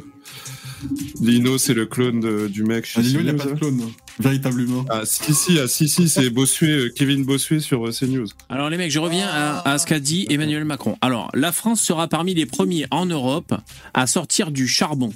Lino, 1.20 1.58
c'est 1.58 1.74
le 1.74 1.86
clone 1.86 2.20
de- 2.20 2.48
du 2.48 2.64
mec 2.64 2.84
chez 2.86 3.00
Ah, 3.00 3.02
Lino, 3.02 3.20
il 3.20 3.26
n'a 3.26 3.32
CNews, 3.32 3.38
pas 3.38 3.44
de 3.46 3.50
hein. 3.52 3.56
clone. 3.58 3.82
Véritable 4.20 4.60
humain. 4.62 4.84
Ah, 4.90 5.02
si, 5.04 5.32
si, 5.34 5.58
ah, 5.58 5.68
si, 5.68 5.88
si, 5.88 6.08
c'est 6.08 6.30
Bossuet, 6.30 6.66
euh, 6.70 6.92
Kevin 6.94 7.24
Bossuet 7.24 7.60
sur 7.60 7.86
euh, 7.86 7.92
CNews. 7.92 8.26
Alors 8.48 8.68
les 8.70 8.76
mecs, 8.76 8.90
je 8.90 8.98
reviens 8.98 9.28
à, 9.28 9.68
à 9.70 9.78
ce 9.78 9.86
qu'a 9.86 10.00
dit 10.00 10.26
Emmanuel 10.30 10.64
Macron. 10.64 10.96
Alors, 11.00 11.30
la 11.34 11.52
France 11.52 11.80
sera 11.80 12.08
parmi 12.08 12.34
les 12.34 12.46
premiers 12.46 12.86
en 12.90 13.06
Europe 13.06 13.54
à 13.94 14.06
sortir 14.06 14.50
du 14.50 14.66
charbon. 14.66 15.12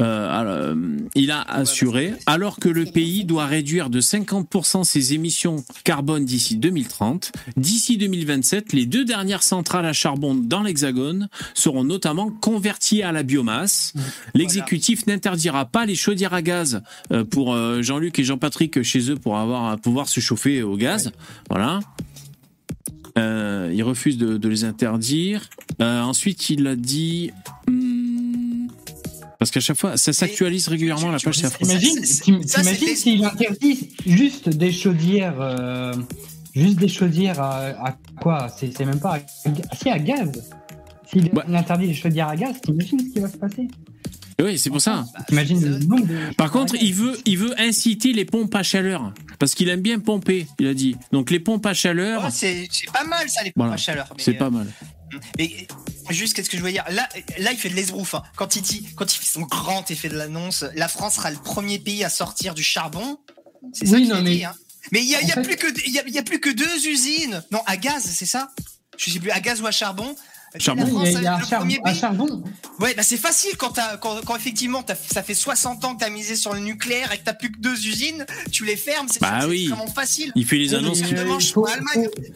Euh, 0.00 0.40
alors, 0.40 0.54
euh, 0.54 0.74
il 1.14 1.30
a 1.30 1.42
assuré, 1.42 2.14
alors 2.26 2.58
que 2.58 2.68
le 2.68 2.86
pays 2.86 3.24
doit 3.24 3.46
réduire 3.46 3.90
de 3.90 4.00
50% 4.00 4.84
ses 4.84 5.14
émissions 5.14 5.64
carbone 5.84 6.24
d'ici 6.24 6.56
2030, 6.56 7.32
d'ici 7.56 7.96
2027, 7.98 8.72
les 8.72 8.86
deux 8.86 9.04
dernières 9.04 9.42
centrales 9.42 9.86
à 9.86 9.92
charbon 9.92 10.34
dans 10.34 10.62
l'Hexagone 10.62 11.28
seront 11.54 11.84
notamment 11.84 12.30
converties 12.30 13.02
à 13.02 13.12
la 13.12 13.22
biomasse. 13.22 13.92
L'exécutif 14.34 15.06
n'interdira 15.06 15.66
pas 15.66 15.86
les 15.86 15.94
chaudières 15.94 16.34
à 16.34 16.42
gaz 16.42 16.82
euh, 17.12 17.24
pour 17.24 17.56
Jean-Luc 17.82 18.18
et 18.18 18.24
Jean-Patrick 18.24 18.82
chez 18.82 19.10
eux 19.10 19.16
pour 19.16 19.38
avoir 19.38 19.78
pouvoir 19.80 20.08
se 20.08 20.20
chauffer 20.20 20.62
au 20.62 20.76
gaz. 20.76 21.12
Voilà. 21.48 21.80
Euh, 23.18 23.70
il 23.72 23.82
refuse 23.82 24.18
de, 24.18 24.36
de 24.36 24.48
les 24.48 24.64
interdire. 24.64 25.48
Euh, 25.80 26.00
ensuite, 26.02 26.50
il 26.50 26.66
a 26.66 26.76
dit. 26.76 27.30
hmm, 27.68 28.09
parce 29.40 29.50
qu'à 29.50 29.58
chaque 29.60 29.76
fois, 29.78 29.96
ça 29.96 30.12
s'actualise 30.12 30.68
régulièrement 30.68 31.10
la 31.10 31.18
page 31.18 31.34
c'est 31.38 31.46
affreux. 31.46 31.66
T'imagines 31.66 32.04
s'il 32.94 33.24
interdit 33.24 33.88
juste 34.06 34.50
des 34.50 34.70
chaudières, 34.70 35.40
euh, 35.40 35.94
juste 36.54 36.76
des 36.78 36.88
chaudières 36.88 37.40
à, 37.40 37.88
à 37.88 37.96
quoi? 38.20 38.48
C'est 38.56 38.78
même 38.84 39.00
pas 39.00 39.16
à, 39.16 39.20
si 39.76 39.88
à 39.90 39.98
gaz. 39.98 40.30
S'il 41.10 41.24
Ouais. 41.32 41.56
interdit 41.56 41.86
les 41.88 41.94
chaudières 41.94 42.28
à 42.28 42.36
gaz, 42.36 42.60
t'imagines 42.60 43.00
ce 43.00 43.12
qui 43.12 43.18
va 43.18 43.28
se 43.28 43.36
passer? 43.36 43.66
Oui, 44.40 44.58
c'est 44.58 44.70
pour 44.70 44.80
ça. 44.80 45.04
De 45.30 46.34
Par 46.34 46.50
contre, 46.50 46.74
il 46.80 46.94
veut, 46.94 47.18
il 47.26 47.36
veut 47.36 47.58
inciter 47.60 48.12
les 48.12 48.24
pompes 48.24 48.54
à 48.54 48.62
chaleur. 48.62 49.12
Parce 49.38 49.54
qu'il 49.54 49.68
aime 49.70 49.80
bien 49.80 49.98
pomper, 49.98 50.46
il 50.58 50.66
a 50.66 50.74
dit. 50.74 50.96
Donc 51.12 51.30
les 51.30 51.40
pompes 51.40 51.64
à 51.66 51.74
chaleur, 51.74 52.30
c'est 52.30 52.68
pas 52.92 53.04
mal 53.04 53.28
ça, 53.28 53.42
les 53.42 53.50
pompes 53.50 53.56
Voilà. 53.56 53.72
à 53.74 53.76
chaleur. 53.76 54.14
c'est 54.18 54.36
euh, 54.36 54.38
pas 54.38 54.50
mal. 54.50 54.66
Mais 55.38 55.66
juste, 56.10 56.34
qu'est-ce 56.34 56.50
que 56.50 56.56
je 56.56 56.62
veux 56.62 56.72
dire? 56.72 56.84
Là, 56.90 57.08
là, 57.38 57.52
il 57.52 57.58
fait 57.58 57.68
de 57.70 57.74
l'esbrouf. 57.74 58.14
hein. 58.14 58.22
Quand 58.36 58.56
il 58.56 58.62
dit, 58.62 58.86
quand 58.96 59.12
il 59.12 59.18
fait 59.18 59.26
son 59.26 59.42
grand 59.42 59.90
effet 59.90 60.08
de 60.08 60.16
l'annonce, 60.16 60.64
la 60.74 60.88
France 60.88 61.14
sera 61.16 61.30
le 61.30 61.38
premier 61.38 61.78
pays 61.78 62.04
à 62.04 62.08
sortir 62.10 62.54
du 62.54 62.62
charbon. 62.62 63.18
C'est 63.72 63.86
ça 63.86 63.96
qu'il 63.98 64.12
a 64.12 64.20
mais- 64.22 64.34
dit. 64.36 64.44
Hein. 64.44 64.54
Mais 64.92 65.00
il 65.02 65.08
y 65.08 65.14
a, 65.14 65.18
fait- 65.18 65.26
y 65.28 66.18
a 66.18 66.22
plus 66.22 66.40
que 66.40 66.50
deux 66.50 66.86
usines. 66.88 67.42
Non, 67.50 67.62
à 67.66 67.76
gaz, 67.76 68.02
c'est 68.04 68.26
ça? 68.26 68.50
Je 68.96 69.10
sais 69.10 69.18
plus, 69.20 69.30
à 69.30 69.40
gaz 69.40 69.60
ou 69.60 69.66
à 69.66 69.70
charbon. 69.70 70.14
Charbon. 70.58 70.82
La 70.82 70.88
Oui, 70.88 70.92
France 70.94 71.08
il 71.08 71.12
y 71.12 71.16
a, 71.16 71.20
il 71.20 71.24
y 71.24 71.26
a 71.26 71.32
est 71.32 71.34
un, 71.36 71.38
char- 71.44 71.94
charbon. 71.94 72.42
Ouais, 72.80 72.94
bah 72.96 73.02
c'est 73.02 73.16
facile 73.16 73.56
quand, 73.56 73.70
t'as- 73.70 73.96
quand, 73.98 74.16
quand 74.26 74.34
effectivement 74.36 74.82
t'as- 74.82 74.94
ça 74.96 75.22
fait 75.22 75.34
60 75.34 75.84
ans 75.84 75.94
que 75.94 76.00
tu 76.00 76.04
as 76.04 76.10
misé 76.10 76.34
sur 76.34 76.54
le 76.54 76.60
nucléaire 76.60 77.12
et 77.12 77.18
que 77.18 77.30
tu 77.30 77.36
plus 77.36 77.52
que 77.52 77.58
deux 77.60 77.86
usines, 77.86 78.26
tu 78.50 78.64
les 78.64 78.76
fermes, 78.76 79.06
c'est 79.08 79.20
Bah 79.20 79.40
oui. 79.48 79.66
extrêmement 79.68 79.86
facile. 79.92 80.32
Il 80.34 80.44
fait 80.44 80.56
les 80.58 80.70
Oui, 80.70 80.76
annonces. 80.76 81.00
mais, 81.12 81.18
euh, 81.18 81.38
faut- 81.38 81.66
faut- 81.66 81.68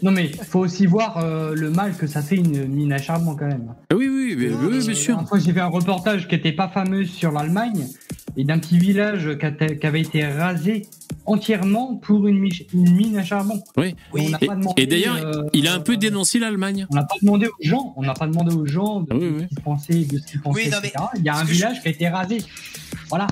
non 0.02 0.10
mais 0.12 0.28
faut 0.28 0.60
aussi 0.60 0.86
voir 0.86 1.18
euh, 1.18 1.54
le 1.54 1.70
mal 1.70 1.96
que 1.96 2.06
ça 2.06 2.22
fait 2.22 2.36
une 2.36 2.66
mine 2.66 2.92
à 2.92 2.98
charbon 2.98 3.34
quand 3.34 3.46
même. 3.46 3.74
Ah 3.90 3.96
Oui, 3.96 4.08
oui, 4.08 4.34
mais- 4.38 4.48
oui, 4.48 4.66
oui, 4.78 4.86
bien 4.86 4.94
sûr. 4.94 5.18
Une 5.18 5.26
fois, 5.26 5.38
j'ai 5.38 5.52
vu 5.52 5.60
un 5.60 5.66
reportage 5.66 6.28
qui 6.28 6.34
était 6.36 6.52
pas 6.52 6.68
fameux 6.68 7.04
sur 7.06 7.32
l'Allemagne 7.32 7.88
et 8.36 8.44
d'un 8.44 8.58
petit 8.58 8.78
village 8.78 9.30
qui 9.38 9.86
avait 9.86 10.00
été 10.00 10.24
rasé 10.26 10.86
entièrement 11.26 11.96
pour 11.96 12.26
une, 12.26 12.48
mine 12.74 13.16
à 13.18 13.24
charbon. 13.24 13.62
Oui. 13.76 13.94
on 14.12 14.28
n'a 14.28 14.38
Et, 14.40 14.46
pas 14.46 14.54
demandé, 14.56 14.82
et 14.82 14.86
d'ailleurs, 14.86 15.16
euh, 15.16 15.42
il 15.54 15.66
a 15.68 15.74
un 15.74 15.80
peu 15.80 15.96
dénoncé 15.96 16.38
l'Allemagne. 16.38 16.86
On 16.90 16.94
n'a 16.96 17.04
pas 17.04 17.14
demandé 17.22 17.46
aux 17.46 17.52
gens, 17.62 17.94
on 17.96 18.03
n'a 18.06 18.14
pas 18.14 18.26
demandé 18.26 18.54
aux 18.54 18.66
gens 18.66 19.00
de, 19.00 19.14
oui, 19.14 19.20
de 19.20 19.26
oui. 19.36 19.42
ce 19.42 19.46
qu'ils 19.48 19.60
pensaient, 19.64 20.04
de 20.04 20.18
ce 20.18 20.26
qu'ils 20.26 20.40
pensaient, 20.40 20.64
Oui, 20.64 20.70
non, 20.70 20.78
mais 20.82 20.88
etc. 20.88 21.04
Il 21.18 21.22
y 21.24 21.28
a 21.28 21.36
un 21.36 21.44
village 21.44 21.82
qui 21.82 21.88
a 21.88 21.90
été 21.90 22.08
rasé. 22.08 22.38
Voilà. 23.08 23.26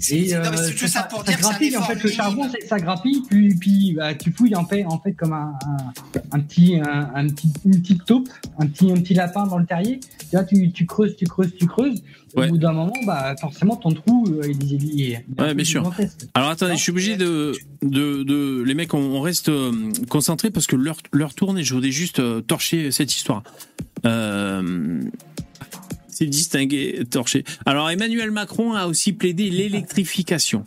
C'est- 0.00 0.34
euh, 0.34 0.44
ça 0.76 0.88
ça, 0.88 1.02
pour 1.04 1.24
ça 1.24 1.32
dire 1.32 1.36
que 1.36 1.42
c'est 1.42 1.46
un 1.46 1.50
grappille, 1.50 1.76
en 1.76 1.82
fait, 1.82 2.02
le 2.02 2.10
charbon, 2.10 2.48
ça 2.68 2.78
grappille, 2.78 3.22
puis, 3.28 3.54
puis 3.54 3.92
bah, 3.96 4.14
tu 4.14 4.32
fouilles 4.32 4.54
en 4.56 4.64
fait, 4.64 4.84
en 4.86 4.98
fait 4.98 5.12
comme 5.12 5.32
un, 5.32 5.52
un, 5.66 5.76
un 6.32 6.40
petit, 6.40 6.76
un, 6.80 7.10
un 7.14 7.28
petit, 7.28 7.52
une 7.64 7.80
petite 7.80 8.04
taupe, 8.04 8.28
un 8.58 8.66
petit, 8.66 8.90
un 8.90 8.94
petit 8.94 9.14
lapin 9.14 9.46
dans 9.46 9.58
le 9.58 9.66
terrier. 9.66 10.00
Tu 10.00 10.26
vois, 10.36 10.44
tu, 10.44 10.70
tu 10.72 10.86
creuses, 10.86 11.16
tu 11.16 11.26
creuses, 11.26 11.52
tu 11.58 11.66
creuses. 11.66 12.02
Ouais. 12.36 12.46
Au 12.46 12.50
bout 12.50 12.58
d'un 12.58 12.72
moment, 12.72 12.92
bah, 13.06 13.34
forcément, 13.40 13.74
ton 13.76 13.90
trou, 13.90 14.24
euh, 14.28 14.42
il, 14.48 14.62
il, 14.62 14.84
il, 14.84 15.00
il 15.00 15.10
est 15.12 15.24
un 15.38 15.44
Ouais, 15.46 15.54
bien 15.54 15.64
sûr. 15.64 15.92
Alors 16.34 16.50
attendez, 16.50 16.76
je 16.76 16.82
suis 16.82 16.92
obligé 16.92 17.16
de, 17.16 17.52
de, 17.82 18.22
de 18.22 18.62
les 18.64 18.74
mecs, 18.74 18.94
on, 18.94 18.98
on 19.00 19.20
reste 19.20 19.48
euh, 19.48 19.72
concentrés 20.08 20.50
parce 20.50 20.66
que 20.68 20.76
l'heure 20.76 21.34
tourne 21.34 21.58
et 21.58 21.64
je 21.64 21.74
voudrais 21.74 21.90
juste 21.90 22.20
euh, 22.20 22.40
torcher 22.40 22.92
cette 22.92 23.12
histoire. 23.14 23.42
Euh, 24.06 25.00
c'est 26.08 26.26
distingué, 26.26 27.02
torcher. 27.10 27.44
Alors 27.66 27.88
Emmanuel 27.90 28.30
Macron 28.30 28.74
a 28.74 28.86
aussi 28.86 29.12
plaidé 29.12 29.50
l'électrification. 29.50 30.64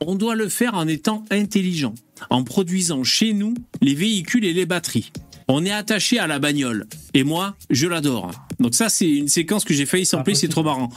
On 0.00 0.14
doit 0.14 0.36
le 0.36 0.48
faire 0.48 0.74
en 0.74 0.86
étant 0.86 1.24
intelligent, 1.30 1.94
en 2.30 2.44
produisant 2.44 3.02
chez 3.02 3.32
nous 3.32 3.54
les 3.80 3.94
véhicules 3.94 4.44
et 4.44 4.52
les 4.52 4.66
batteries. 4.66 5.10
On 5.50 5.64
est 5.64 5.72
attaché 5.72 6.18
à 6.18 6.26
la 6.26 6.38
bagnole. 6.38 6.86
Et 7.14 7.24
moi, 7.24 7.56
je 7.70 7.86
l'adore. 7.86 8.32
Donc 8.60 8.74
ça, 8.74 8.90
c'est 8.90 9.08
une 9.08 9.28
séquence 9.28 9.64
que 9.64 9.72
j'ai 9.72 9.86
failli 9.86 10.04
sampler, 10.04 10.34
c'est 10.34 10.48
trop 10.48 10.62
marrant. 10.62 10.90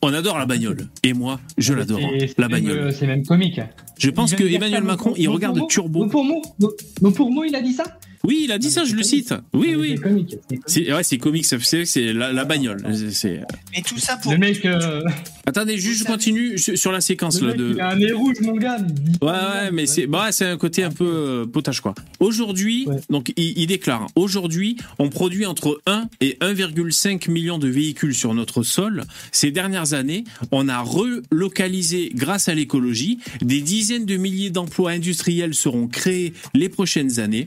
On 0.00 0.14
adore 0.14 0.38
la 0.38 0.46
bagnole. 0.46 0.88
Et 1.02 1.12
moi, 1.12 1.40
je 1.58 1.74
l'adore. 1.74 1.98
Et 1.98 2.28
c'est 2.28 2.38
La 2.38 2.48
même, 2.48 2.64
bagnole. 2.64 2.92
C'est 2.92 3.08
même 3.08 3.26
comique. 3.26 3.60
Je 3.98 4.10
pense 4.10 4.34
que 4.34 4.44
Emmanuel 4.44 4.84
Macron, 4.84 5.12
il 5.16 5.28
regarde 5.28 5.60
Turbo. 5.68 6.06
Donc 6.06 7.16
pour 7.16 7.32
moi, 7.32 7.46
il 7.48 7.54
a 7.56 7.60
dit 7.60 7.72
ça? 7.72 7.84
Oui, 8.26 8.40
il 8.44 8.52
a 8.52 8.58
dit 8.58 8.70
ça, 8.70 8.84
je 8.84 8.94
le 8.94 9.02
cite. 9.02 9.32
Oui, 9.52 9.74
oui. 9.76 9.94
C'est 9.96 10.02
comique. 10.02 10.30
c'est 10.30 10.38
comique. 10.56 10.62
C'est 10.66 10.92
ouais, 10.92 11.02
c'est 11.02 11.18
comique, 11.18 11.44
ça 11.46 11.56
c'est 11.60 11.84
c'est 11.84 12.12
la, 12.12 12.32
la 12.32 12.44
bagnole. 12.44 12.82
C'est- 13.12 13.40
Mais 13.74 13.82
tout 13.82 13.98
ça 13.98 14.16
pour. 14.16 14.32
Le 14.32 14.38
mec, 14.38 14.64
euh, 14.64 15.02
Attendez, 15.46 15.78
juste 15.78 16.00
je 16.00 16.04
continue 16.04 16.58
sur 16.58 16.90
la 16.92 17.00
séquence 17.00 17.40
le 17.40 17.46
là 17.48 17.52
mec 17.54 17.60
de 17.60 17.72
il 17.74 17.80
a 17.80 17.90
un 17.90 17.96
nez 17.96 18.12
rouge, 18.12 18.36
mon 18.42 18.56
gars. 18.56 18.78
Ouais, 19.22 19.28
ouais, 19.30 19.70
mais 19.72 19.86
c'est 19.86 20.06
bah, 20.06 20.28
c'est 20.32 20.44
un 20.46 20.56
côté 20.56 20.82
un 20.82 20.90
peu 20.90 21.06
euh, 21.06 21.46
potage 21.46 21.80
quoi. 21.80 21.94
Aujourd'hui, 22.20 22.84
Ouais. 22.86 22.96
donc 23.10 23.32
il, 23.36 23.56
il 23.58 23.66
déclare 23.68 24.06
aujourd'hui, 24.16 24.76
on 24.98 25.08
produit 25.08 25.46
entre 25.46 25.80
1 25.86 26.08
et 26.20 26.36
1,5 26.40 27.30
million 27.30 27.58
de 27.58 27.68
véhicules 27.68 28.14
sur 28.14 28.34
notre 28.34 28.62
sol. 28.64 29.04
Ces 29.32 29.50
dernières 29.52 29.94
années, 29.94 30.24
on 30.50 30.68
a 30.68 30.80
relocalisé 30.80 32.10
grâce 32.14 32.48
à 32.48 32.54
l'écologie, 32.54 33.18
des 33.40 33.60
dizaines 33.60 34.06
de 34.06 34.16
milliers 34.16 34.50
d'emplois 34.50 34.90
industriels 34.90 35.54
seront 35.54 35.86
créés 35.86 36.32
les 36.54 36.68
prochaines 36.68 37.20
années. 37.20 37.46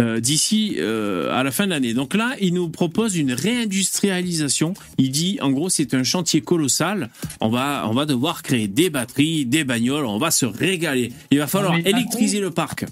Euh, 0.00 0.20
d'ici 0.20 0.76
euh, 0.78 1.30
à 1.32 1.42
la 1.42 1.50
fin 1.50 1.64
de 1.66 1.70
l'année. 1.70 1.94
Donc 1.94 2.14
là, 2.14 2.34
il 2.40 2.54
nous 2.54 2.68
propose 2.68 3.16
une 3.16 3.32
réindustrialisation. 3.32 4.74
Il 4.98 5.10
dit, 5.10 5.38
en 5.42 5.50
gros, 5.50 5.68
c'est 5.68 5.94
un 5.94 6.02
chantier 6.04 6.40
colossal. 6.40 7.10
On 7.40 7.48
va, 7.48 7.84
on 7.88 7.92
va 7.94 8.06
devoir 8.06 8.42
créer 8.42 8.68
des 8.68 8.90
batteries, 8.90 9.44
des 9.46 9.64
bagnoles. 9.64 10.06
On 10.06 10.18
va 10.18 10.30
se 10.30 10.46
régaler. 10.46 11.12
Il 11.30 11.38
va 11.38 11.46
falloir 11.46 11.72
mais 11.74 11.82
Macron- 11.82 11.96
électriser 11.98 12.40
le 12.40 12.50
parc. 12.50 12.86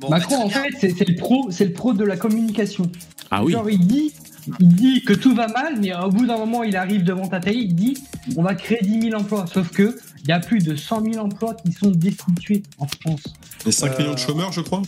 Bon, 0.00 0.08
bah, 0.10 0.18
Macron, 0.18 0.44
en 0.44 0.48
fait, 0.48 0.70
c'est 0.80 1.08
le 1.08 1.16
pro, 1.16 1.48
c'est 1.50 1.64
le 1.66 1.72
pro 1.72 1.92
de 1.92 2.04
la 2.04 2.16
communication. 2.16 2.90
Ah 3.30 3.44
oui. 3.44 3.52
Genre, 3.52 3.68
il 3.68 3.86
dit, 3.86 4.12
il 4.60 4.68
dit 4.68 5.02
que 5.04 5.12
tout 5.12 5.34
va 5.34 5.48
mal, 5.48 5.78
mais 5.80 5.92
au 5.94 6.10
bout 6.10 6.26
d'un 6.26 6.38
moment, 6.38 6.62
il 6.62 6.76
arrive 6.76 7.02
devant 7.04 7.26
ta 7.28 7.40
télé, 7.40 7.58
il 7.60 7.74
dit, 7.74 7.96
on 8.36 8.42
va 8.42 8.54
créer 8.54 8.78
10 8.82 9.10
000 9.10 9.20
emplois. 9.20 9.46
Sauf 9.52 9.70
que 9.70 9.98
il 10.24 10.28
y 10.28 10.32
a 10.32 10.40
plus 10.40 10.58
de 10.58 10.76
100 10.76 11.02
000 11.12 11.24
emplois 11.24 11.54
qui 11.54 11.72
sont 11.72 11.90
destitués 11.90 12.62
en 12.78 12.86
France. 12.86 13.22
Et 13.66 13.72
5 13.72 13.92
Euh, 13.92 13.98
millions 13.98 14.14
de 14.14 14.18
chômeurs, 14.18 14.52
je 14.52 14.60
crois? 14.60 14.82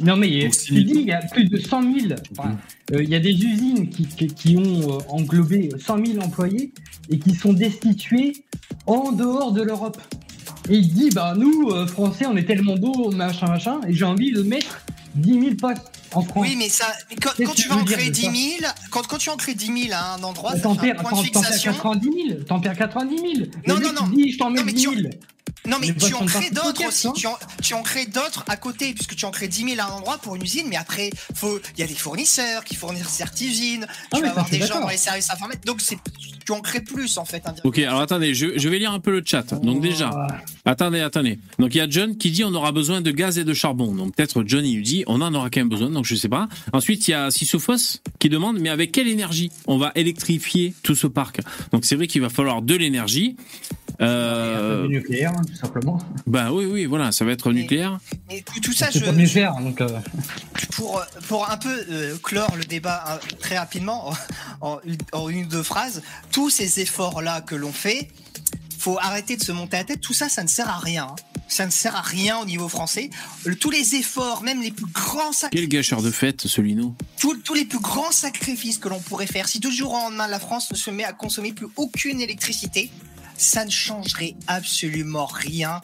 Non, 0.00 0.16
mais 0.16 0.42
Donc, 0.42 0.56
tu 0.56 0.84
dis, 0.84 0.92
il 0.94 1.06
y 1.06 1.12
a 1.12 1.22
plus 1.22 1.44
de 1.44 1.56
100 1.56 1.82
000. 1.82 2.14
Enfin, 2.36 2.56
euh, 2.92 3.02
il 3.02 3.08
y 3.08 3.14
a 3.14 3.20
des 3.20 3.30
usines 3.30 3.88
qui, 3.88 4.06
qui, 4.06 4.26
qui 4.26 4.56
ont 4.56 4.62
euh, 4.62 4.98
englobé 5.08 5.70
100 5.78 6.06
000 6.06 6.18
employés 6.20 6.72
et 7.10 7.18
qui 7.18 7.34
sont 7.34 7.52
destitués 7.52 8.44
en 8.86 9.12
dehors 9.12 9.52
de 9.52 9.62
l'Europe. 9.62 10.00
Et 10.68 10.76
il 10.76 10.88
dit, 10.92 11.10
bah 11.10 11.34
nous, 11.36 11.70
euh, 11.70 11.86
Français, 11.86 12.26
on 12.26 12.36
est 12.36 12.44
tellement 12.44 12.76
beaux, 12.76 13.10
machin, 13.10 13.46
machin, 13.46 13.80
et 13.86 13.92
j'ai 13.92 14.04
envie 14.04 14.32
de 14.32 14.42
mettre 14.42 14.84
10 15.16 15.32
000 15.32 15.54
postes. 15.56 15.90
Oui, 16.36 16.54
mais 16.56 16.68
ça, 16.68 16.86
mais 17.10 17.16
quand, 17.16 17.30
quand 17.44 17.54
tu 17.54 17.68
vas 17.68 17.74
tu 17.76 17.80
en 17.80 17.84
veux 17.84 17.92
créer 17.92 18.10
dire 18.10 18.30
10 18.30 18.56
de 18.56 18.60
000, 18.62 18.72
quand, 18.90 19.06
quand 19.06 19.18
tu 19.18 19.30
en 19.30 19.36
crées 19.36 19.54
10 19.54 19.66
000 19.66 19.76
à 19.92 20.14
un 20.14 20.22
endroit, 20.22 20.52
ça 20.52 20.60
T'en 20.60 20.74
fait 20.74 20.92
un 20.92 20.94
point 20.94 21.10
de 21.10 21.16
t'en- 21.28 21.32
t'en 21.32 21.40
perds 21.40 21.44
fixation. 21.52 21.72
90 21.72 22.10
000. 22.28 22.40
T'en 22.46 22.60
perds 22.60 22.76
90 22.76 23.16
000. 23.16 23.28
Non, 23.66 23.78
non, 23.80 23.92
non. 23.92 24.08
dit, 24.08 24.32
je 24.32 24.38
t'en 24.38 24.50
mets 24.50 24.60
Non, 24.60 24.66
mais 24.66 24.72
10 24.72 24.86
tu- 24.88 24.96
000. 25.02 25.10
Non, 25.66 25.78
mais 25.80 25.86
Les 25.86 25.94
tu 25.94 26.12
en 26.12 26.26
crées 26.26 26.50
d'autres 26.50 26.86
aussi. 26.86 27.08
Tu 27.14 27.26
en, 27.26 27.38
tu 27.62 27.72
en 27.72 27.82
crées 27.82 28.04
d'autres 28.04 28.44
à 28.48 28.56
côté, 28.56 28.92
puisque 28.92 29.16
tu 29.16 29.24
en 29.24 29.30
crées 29.30 29.48
10 29.48 29.64
000 29.76 29.80
à 29.80 29.84
un 29.90 29.96
endroit 29.96 30.18
pour 30.18 30.36
une 30.36 30.42
usine, 30.42 30.66
mais 30.68 30.76
après, 30.76 31.08
faut- 31.34 31.58
il 31.76 31.80
y 31.80 31.82
a 31.82 31.86
des 31.86 31.94
fournisseurs 31.94 32.64
qui 32.64 32.74
fournissent 32.74 33.08
cette 33.08 33.40
usine, 33.40 33.86
Ah 33.88 34.16
tu 34.16 34.20
vas 34.20 34.26
ça, 34.26 34.30
avoir 34.32 34.50
des 34.50 34.60
gens 34.60 34.80
dans 34.80 34.88
les 34.88 34.98
services 34.98 35.30
informatiques, 35.30 35.64
donc 35.64 35.80
c'est, 35.80 35.96
tu 36.44 36.52
en 36.52 36.60
crées 36.60 36.82
plus 36.82 37.16
en 37.16 37.24
fait. 37.24 37.42
Ok, 37.64 37.78
alors 37.78 38.00
attendez, 38.02 38.34
je, 38.34 38.58
je 38.58 38.68
vais 38.68 38.78
lire 38.78 38.92
un 38.92 39.00
peu 39.00 39.10
le 39.10 39.22
chat. 39.24 39.54
Donc 39.54 39.80
déjà, 39.80 40.10
attendez, 40.66 41.00
attendez. 41.00 41.38
Donc 41.58 41.74
il 41.74 41.78
y 41.78 41.80
a 41.80 41.88
John 41.88 42.18
qui 42.18 42.30
dit 42.30 42.44
on 42.44 42.52
aura 42.54 42.70
besoin 42.72 43.00
de 43.00 43.10
gaz 43.10 43.38
et 43.38 43.44
de 43.44 43.54
charbon. 43.54 43.94
Donc 43.94 44.14
peut-être 44.14 44.42
John 44.46 44.66
il 44.66 44.76
lui 44.76 44.82
dit 44.82 45.04
on 45.06 45.22
en 45.22 45.32
aura 45.34 45.48
quand 45.48 45.60
même 45.60 45.70
besoin. 45.70 45.88
Donc 45.88 46.03
je 46.04 46.14
sais 46.14 46.28
pas. 46.28 46.48
Ensuite 46.72 47.08
il 47.08 47.12
y 47.12 47.14
a 47.14 47.30
Sisyphos 47.30 48.00
qui 48.18 48.28
demande 48.28 48.58
mais 48.58 48.68
avec 48.70 48.92
quelle 48.92 49.08
énergie 49.08 49.50
on 49.66 49.78
va 49.78 49.92
électrifier 49.94 50.74
tout 50.82 50.94
ce 50.94 51.06
parc? 51.06 51.40
Donc 51.72 51.84
c'est 51.84 51.96
vrai 51.96 52.06
qu'il 52.06 52.20
va 52.22 52.28
falloir 52.28 52.62
de 52.62 52.74
l'énergie. 52.74 53.36
Euh, 54.00 54.82
Du 54.88 54.94
nucléaire, 54.96 55.32
hein, 55.36 55.42
tout 55.46 55.54
simplement. 55.54 55.98
bah 56.26 56.52
oui, 56.52 56.64
oui, 56.64 56.84
voilà, 56.84 57.12
ça 57.12 57.24
va 57.24 57.30
être 57.32 57.52
nucléaire. 57.52 57.98
Et 58.28 58.42
tout, 58.42 58.58
tout 58.60 58.72
ça, 58.72 58.88
je, 58.90 59.04
nucléaire, 59.10 59.54
donc. 59.60 59.80
euh, 59.80 59.88
pour, 60.72 61.00
pour 61.28 61.48
un 61.48 61.56
peu 61.56 61.84
euh, 61.90 62.16
clore 62.22 62.56
le 62.56 62.64
débat 62.64 63.04
euh, 63.08 63.18
très 63.38 63.56
rapidement, 63.56 64.12
en, 64.60 64.72
en 64.72 64.80
une- 64.84 64.96
en 65.12 65.28
une 65.28 65.44
ou 65.44 65.48
deux 65.48 65.62
phrases, 65.62 66.02
tous 66.32 66.50
ces 66.50 66.80
efforts-là 66.80 67.40
que 67.42 67.54
l'on 67.54 67.72
fait, 67.72 68.08
faut 68.84 68.98
arrêter 69.00 69.36
de 69.38 69.42
se 69.42 69.50
monter 69.50 69.76
à 69.76 69.80
la 69.80 69.84
tête. 69.84 70.00
Tout 70.02 70.12
ça, 70.12 70.28
ça 70.28 70.42
ne 70.42 70.48
sert 70.48 70.68
à 70.68 70.78
rien. 70.78 71.04
hein. 71.10 71.16
Ça 71.48 71.64
ne 71.64 71.70
sert 71.70 71.96
à 71.96 72.02
rien 72.02 72.38
au 72.38 72.44
niveau 72.44 72.68
français. 72.68 73.08
Le- 73.44 73.56
tous 73.56 73.70
les 73.70 73.94
efforts, 73.94 74.42
même 74.42 74.60
les 74.60 74.70
plus 74.70 74.84
grands 74.92 75.30
Quel 75.30 75.34
sacrifices, 75.34 75.68
gâcheur 75.68 76.02
de 76.02 76.10
fête, 76.10 76.46
celui-là. 76.46 76.82
tous, 77.18 77.54
les 77.54 77.64
plus 77.64 77.78
grands 77.80 78.12
sacrifices 78.12 78.76
que 78.78 78.88
l'on 78.90 79.00
pourrait 79.00 79.26
faire, 79.26 79.48
si 79.48 79.58
toujours 79.60 79.92
au 79.94 79.96
lendemain 79.96 80.26
la 80.28 80.38
France 80.40 80.70
ne 80.70 80.76
se 80.76 80.90
met 80.90 81.04
à 81.04 81.12
consommer 81.14 81.52
plus 81.54 81.66
aucune 81.76 82.20
électricité, 82.20 82.90
ça 83.36 83.64
ne 83.64 83.70
changerait 83.70 84.34
absolument 84.46 85.26
rien 85.26 85.80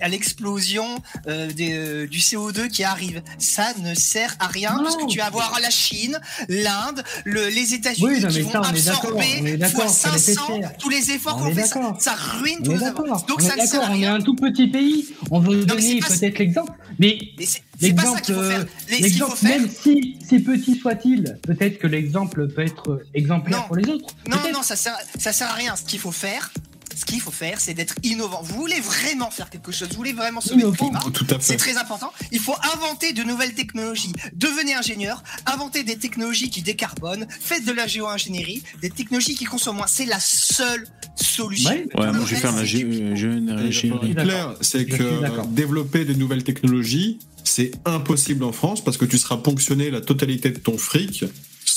à 0.00 0.08
l'explosion 0.08 0.86
euh, 1.26 1.50
euh, 1.60 2.06
du 2.06 2.18
CO2 2.18 2.68
qui 2.68 2.84
arrive. 2.84 3.22
Ça 3.38 3.72
ne 3.82 3.94
sert 3.94 4.34
à 4.38 4.46
rien 4.46 4.74
Non. 4.76 4.82
parce 4.84 4.96
que 4.96 5.06
tu 5.06 5.18
vas 5.18 5.26
avoir 5.26 5.58
la 5.60 5.70
Chine, 5.70 6.18
l'Inde, 6.48 7.02
le- 7.24 7.48
les 7.48 7.74
États-Unis 7.74 8.06
Oui, 8.22 8.26
qui 8.28 8.40
vont 8.42 8.50
ça, 8.52 8.60
absorber 8.60 9.24
fois 9.68 9.88
ça 9.88 10.08
les 10.12 10.18
fait 10.18 10.34
500 10.34 10.46
faire. 10.60 10.76
tous 10.78 10.88
les 10.88 11.10
efforts 11.10 11.36
On 11.38 11.44
qu'on 11.48 11.54
fait. 11.54 11.66
Ça, 11.66 11.96
ça 11.98 12.14
ruine 12.14 12.58
On 12.60 12.64
tous 12.64 12.72
est 12.72 12.88
efforts. 12.88 13.26
Donc 13.26 13.38
on 13.42 13.46
ça 13.48 13.54
est 13.56 13.62
ne 13.62 13.66
sert 13.66 13.82
à. 13.82 13.90
On 13.92 13.94
est 14.02 14.06
un 14.06 14.20
tout 14.20 14.34
petit 14.36 14.68
pays. 14.68 15.08
On 15.30 15.40
veut 15.40 15.56
Non, 15.60 15.64
donner 15.66 16.00
peut-être 16.00 16.38
l'exemple, 16.38 16.72
mais 16.98 17.18
Mais 17.38 17.46
c'est 17.82 17.88
c'est 17.88 17.94
pas 17.94 18.02
ça 18.02 18.08
l'exemple, 18.14 18.22
qu'il 18.22 18.34
faut 18.34 19.36
faire. 19.36 19.58
même 19.60 19.68
si 19.68 20.18
si 20.26 20.38
petit 20.40 20.76
soit-il, 20.76 21.38
peut-être 21.42 21.78
que 21.78 21.86
l'exemple 21.86 22.48
peut 22.48 22.62
être 22.62 22.90
euh, 22.92 23.04
exemplaire 23.14 23.58
Non. 23.58 23.66
pour 23.66 23.76
les 23.76 23.88
autres. 23.88 24.14
Non, 24.28 24.36
non, 24.52 24.62
ça 24.62 24.76
sert, 24.76 24.96
ça 25.18 25.32
sert 25.32 25.48
à 25.48 25.54
rien. 25.54 25.76
Ce 25.76 25.82
qu'il 25.84 25.98
faut 25.98 26.12
faire, 26.12 26.52
ce 26.96 27.04
qu'il 27.04 27.20
faut 27.20 27.30
faire, 27.30 27.60
c'est 27.60 27.74
d'être 27.74 27.94
innovant. 28.02 28.42
Vous 28.42 28.54
voulez 28.56 28.80
vraiment 28.80 29.30
faire 29.30 29.50
quelque 29.50 29.72
chose, 29.72 29.88
vous 29.90 29.96
voulez 29.96 30.12
vraiment 30.12 30.40
sauver 30.40 30.62
le 30.62 30.72
climat. 30.72 31.00
C'est 31.40 31.56
très 31.56 31.76
important. 31.76 32.12
Il 32.30 32.40
faut 32.40 32.54
inventer 32.74 33.12
de 33.12 33.22
nouvelles 33.22 33.54
technologies. 33.54 34.12
Devenez 34.34 34.74
ingénieur, 34.74 35.22
inventez 35.46 35.84
des 35.84 35.96
technologies 35.96 36.50
qui 36.50 36.62
décarbonent, 36.62 37.26
faites 37.40 37.64
de 37.64 37.72
la 37.72 37.86
géo-ingénierie, 37.86 38.62
des 38.80 38.90
technologies 38.90 39.34
qui 39.34 39.44
consomment 39.44 39.76
moins. 39.78 39.86
C'est 39.86 40.06
la 40.06 40.20
seule 40.20 40.86
solution. 41.16 41.70
Ouais. 41.70 41.86
Moi 41.94 42.24
je 42.26 42.34
vais 42.34 42.40
faire 42.40 42.52
la 42.52 42.62
euh, 42.62 42.64
géo- 42.64 43.70
C'est 43.72 44.14
clair, 44.14 44.54
c'est 44.60 44.86
que 44.86 45.46
développer 45.48 46.04
de 46.04 46.14
nouvelles 46.14 46.44
technologies, 46.44 47.18
c'est 47.44 47.72
impossible 47.84 48.44
en 48.44 48.52
France 48.52 48.82
parce 48.82 48.96
que 48.96 49.04
tu 49.04 49.18
seras 49.18 49.36
ponctionné 49.36 49.90
la 49.90 50.00
totalité 50.00 50.50
de 50.50 50.58
ton 50.58 50.78
fric 50.78 51.24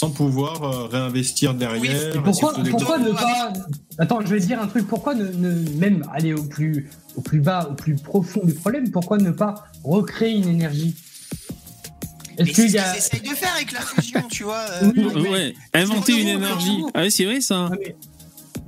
sans 0.06 0.12
pouvoir 0.12 0.64
euh, 0.64 0.88
réinvestir 0.88 1.54
derrière. 1.54 2.14
Et 2.14 2.20
pourquoi, 2.20 2.54
pourquoi 2.70 2.98
ne 3.00 3.12
pas 3.12 3.54
Attends, 3.98 4.22
je 4.22 4.28
vais 4.28 4.40
te 4.40 4.46
dire 4.46 4.62
un 4.62 4.68
truc. 4.68 4.88
Pourquoi 4.88 5.16
ne, 5.16 5.26
ne- 5.26 5.70
même 5.80 6.06
aller 6.14 6.34
au 6.34 6.44
plus 6.44 6.90
au 7.16 7.22
plus 7.22 7.40
bas, 7.40 7.70
au 7.72 7.74
plus 7.74 7.96
profond 7.96 8.42
du 8.44 8.54
problème 8.54 8.92
Pourquoi 8.92 9.18
ne 9.18 9.32
pas 9.32 9.56
recréer 9.84 10.34
une 10.36 10.48
énergie? 10.50 10.96
Est-ce 12.38 12.48
c'est 12.50 12.54
qu'il 12.54 12.70
ce 12.72 12.76
y 12.76 12.80
a 12.80 12.84
qu'ils 12.92 12.98
essayent 12.98 13.22
de 13.22 13.28
faire 13.36 13.54
avec 13.56 13.72
la 13.72 13.80
fusion, 13.82 14.22
tu 14.30 14.44
vois. 14.44 14.60
euh, 14.84 14.92
Oui, 14.96 15.08
mais- 15.16 15.30
Ouais, 15.30 15.54
inventer 15.74 16.22
une 16.22 16.28
énergie. 16.28 16.84
Ah 16.94 17.02
ouais, 17.04 17.10
c'est 17.10 17.26
vrai 17.26 17.42
ça. 17.42 17.68
Ouais, 17.68 17.78
mais- 17.80 17.96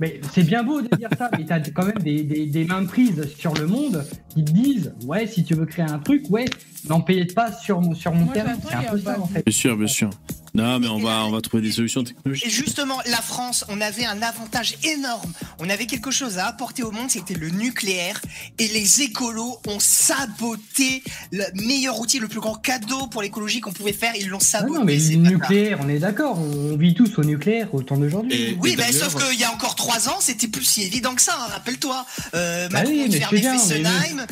Mais 0.00 0.20
c'est 0.32 0.44
bien 0.44 0.62
beau 0.62 0.80
de 0.80 0.86
dire 0.96 1.08
ça, 1.18 1.28
mais 1.36 1.44
t'as 1.44 1.58
quand 1.58 1.84
même 1.84 1.98
des, 1.98 2.22
des, 2.22 2.46
des 2.46 2.64
mains 2.64 2.84
prises 2.84 3.28
sur 3.36 3.52
le 3.54 3.66
monde 3.66 4.04
qui 4.28 4.44
te 4.44 4.52
disent 4.52 4.92
ouais, 5.04 5.26
si 5.26 5.42
tu 5.42 5.54
veux 5.54 5.66
créer 5.66 5.86
un 5.86 5.98
truc, 5.98 6.22
ouais, 6.30 6.44
n'en 6.88 7.00
payez 7.00 7.24
pas 7.24 7.50
sur 7.52 7.80
mon, 7.80 7.94
sur 7.94 8.12
mon 8.14 8.26
Moi, 8.26 8.34
terrain. 8.34 8.52
C'est 8.66 8.74
un 8.76 8.82
peu 8.92 8.98
ça 9.00 9.18
en 9.20 9.26
fait. 9.26 9.42
Bien 9.44 9.52
sûr, 9.52 9.76
bien 9.76 9.88
sûr. 9.88 10.10
Non, 10.58 10.78
mais 10.80 10.88
on 10.88 10.98
va, 10.98 11.24
on 11.26 11.30
va 11.30 11.40
trouver 11.40 11.62
des 11.62 11.72
solutions 11.72 12.02
Et 12.02 12.06
technologiques. 12.06 12.50
justement, 12.50 12.98
la 13.06 13.18
France, 13.22 13.64
on 13.68 13.80
avait 13.80 14.04
un 14.04 14.20
avantage 14.22 14.76
énorme. 14.84 15.32
On 15.58 15.68
avait 15.70 15.86
quelque 15.86 16.10
chose 16.10 16.38
à 16.38 16.46
apporter 16.46 16.82
au 16.82 16.90
monde, 16.90 17.10
c'était 17.10 17.34
le 17.34 17.50
nucléaire. 17.50 18.20
Et 18.58 18.68
les 18.68 19.02
écolos 19.02 19.58
ont 19.66 19.78
saboté 19.80 21.02
le 21.32 21.44
meilleur 21.66 21.98
outil, 22.00 22.18
le 22.18 22.28
plus 22.28 22.40
grand 22.40 22.54
cadeau 22.54 23.06
pour 23.08 23.22
l'écologie 23.22 23.60
qu'on 23.60 23.72
pouvait 23.72 23.92
faire. 23.92 24.12
Ils 24.18 24.28
l'ont 24.28 24.38
Ah 24.40 24.44
saboté. 24.44 24.78
non, 24.78 24.84
mais 24.84 24.96
le 24.96 25.16
nucléaire, 25.16 25.78
on 25.82 25.88
est 25.88 25.98
d'accord, 25.98 26.38
on 26.38 26.76
vit 26.76 26.94
tous 26.94 27.18
au 27.18 27.24
nucléaire 27.24 27.72
au 27.74 27.82
temps 27.82 27.96
d'aujourd'hui. 27.96 28.32
Et- 28.34 28.58
Oui, 28.60 28.72
et 28.72 28.76
bah, 28.76 28.84
d'ailleurs- 28.88 29.10
sauf 29.10 29.24
qu'il 29.30 29.38
y 29.40 29.44
a 29.44 29.52
encore 29.52 29.74
trois 29.74 30.08
ans, 30.08 30.16
c'était 30.20 30.48
plus 30.48 30.64
si 30.64 30.82
évident 30.82 31.14
que 31.14 31.22
ça. 31.22 31.36
hein, 31.38 31.46
Rappelle-toi, 31.52 32.04
euh, 32.34 32.68
Bah 32.68 32.78
Macron 32.80 32.92
oui, 32.92 33.08
mais 33.10 33.18
bien, 33.18 33.28
mais 33.32 33.58
Fessenheim. 33.58 34.26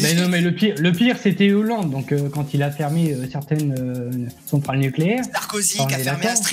Mais 0.00 0.14
non, 0.14 0.28
mais 0.28 0.40
le 0.40 0.54
pire, 0.54 0.74
le 0.78 0.92
pire 0.92 1.16
c'était 1.22 1.52
Hollande, 1.52 1.90
donc 1.90 2.12
euh, 2.12 2.28
quand 2.30 2.54
il 2.54 2.62
a 2.62 2.70
fermé 2.70 3.12
euh, 3.12 3.26
certaines 3.30 3.74
euh, 3.78 4.10
centrales 4.46 4.78
nucléaires. 4.78 5.22
Sarkozy 5.32 5.71
Enfin, 5.80 5.94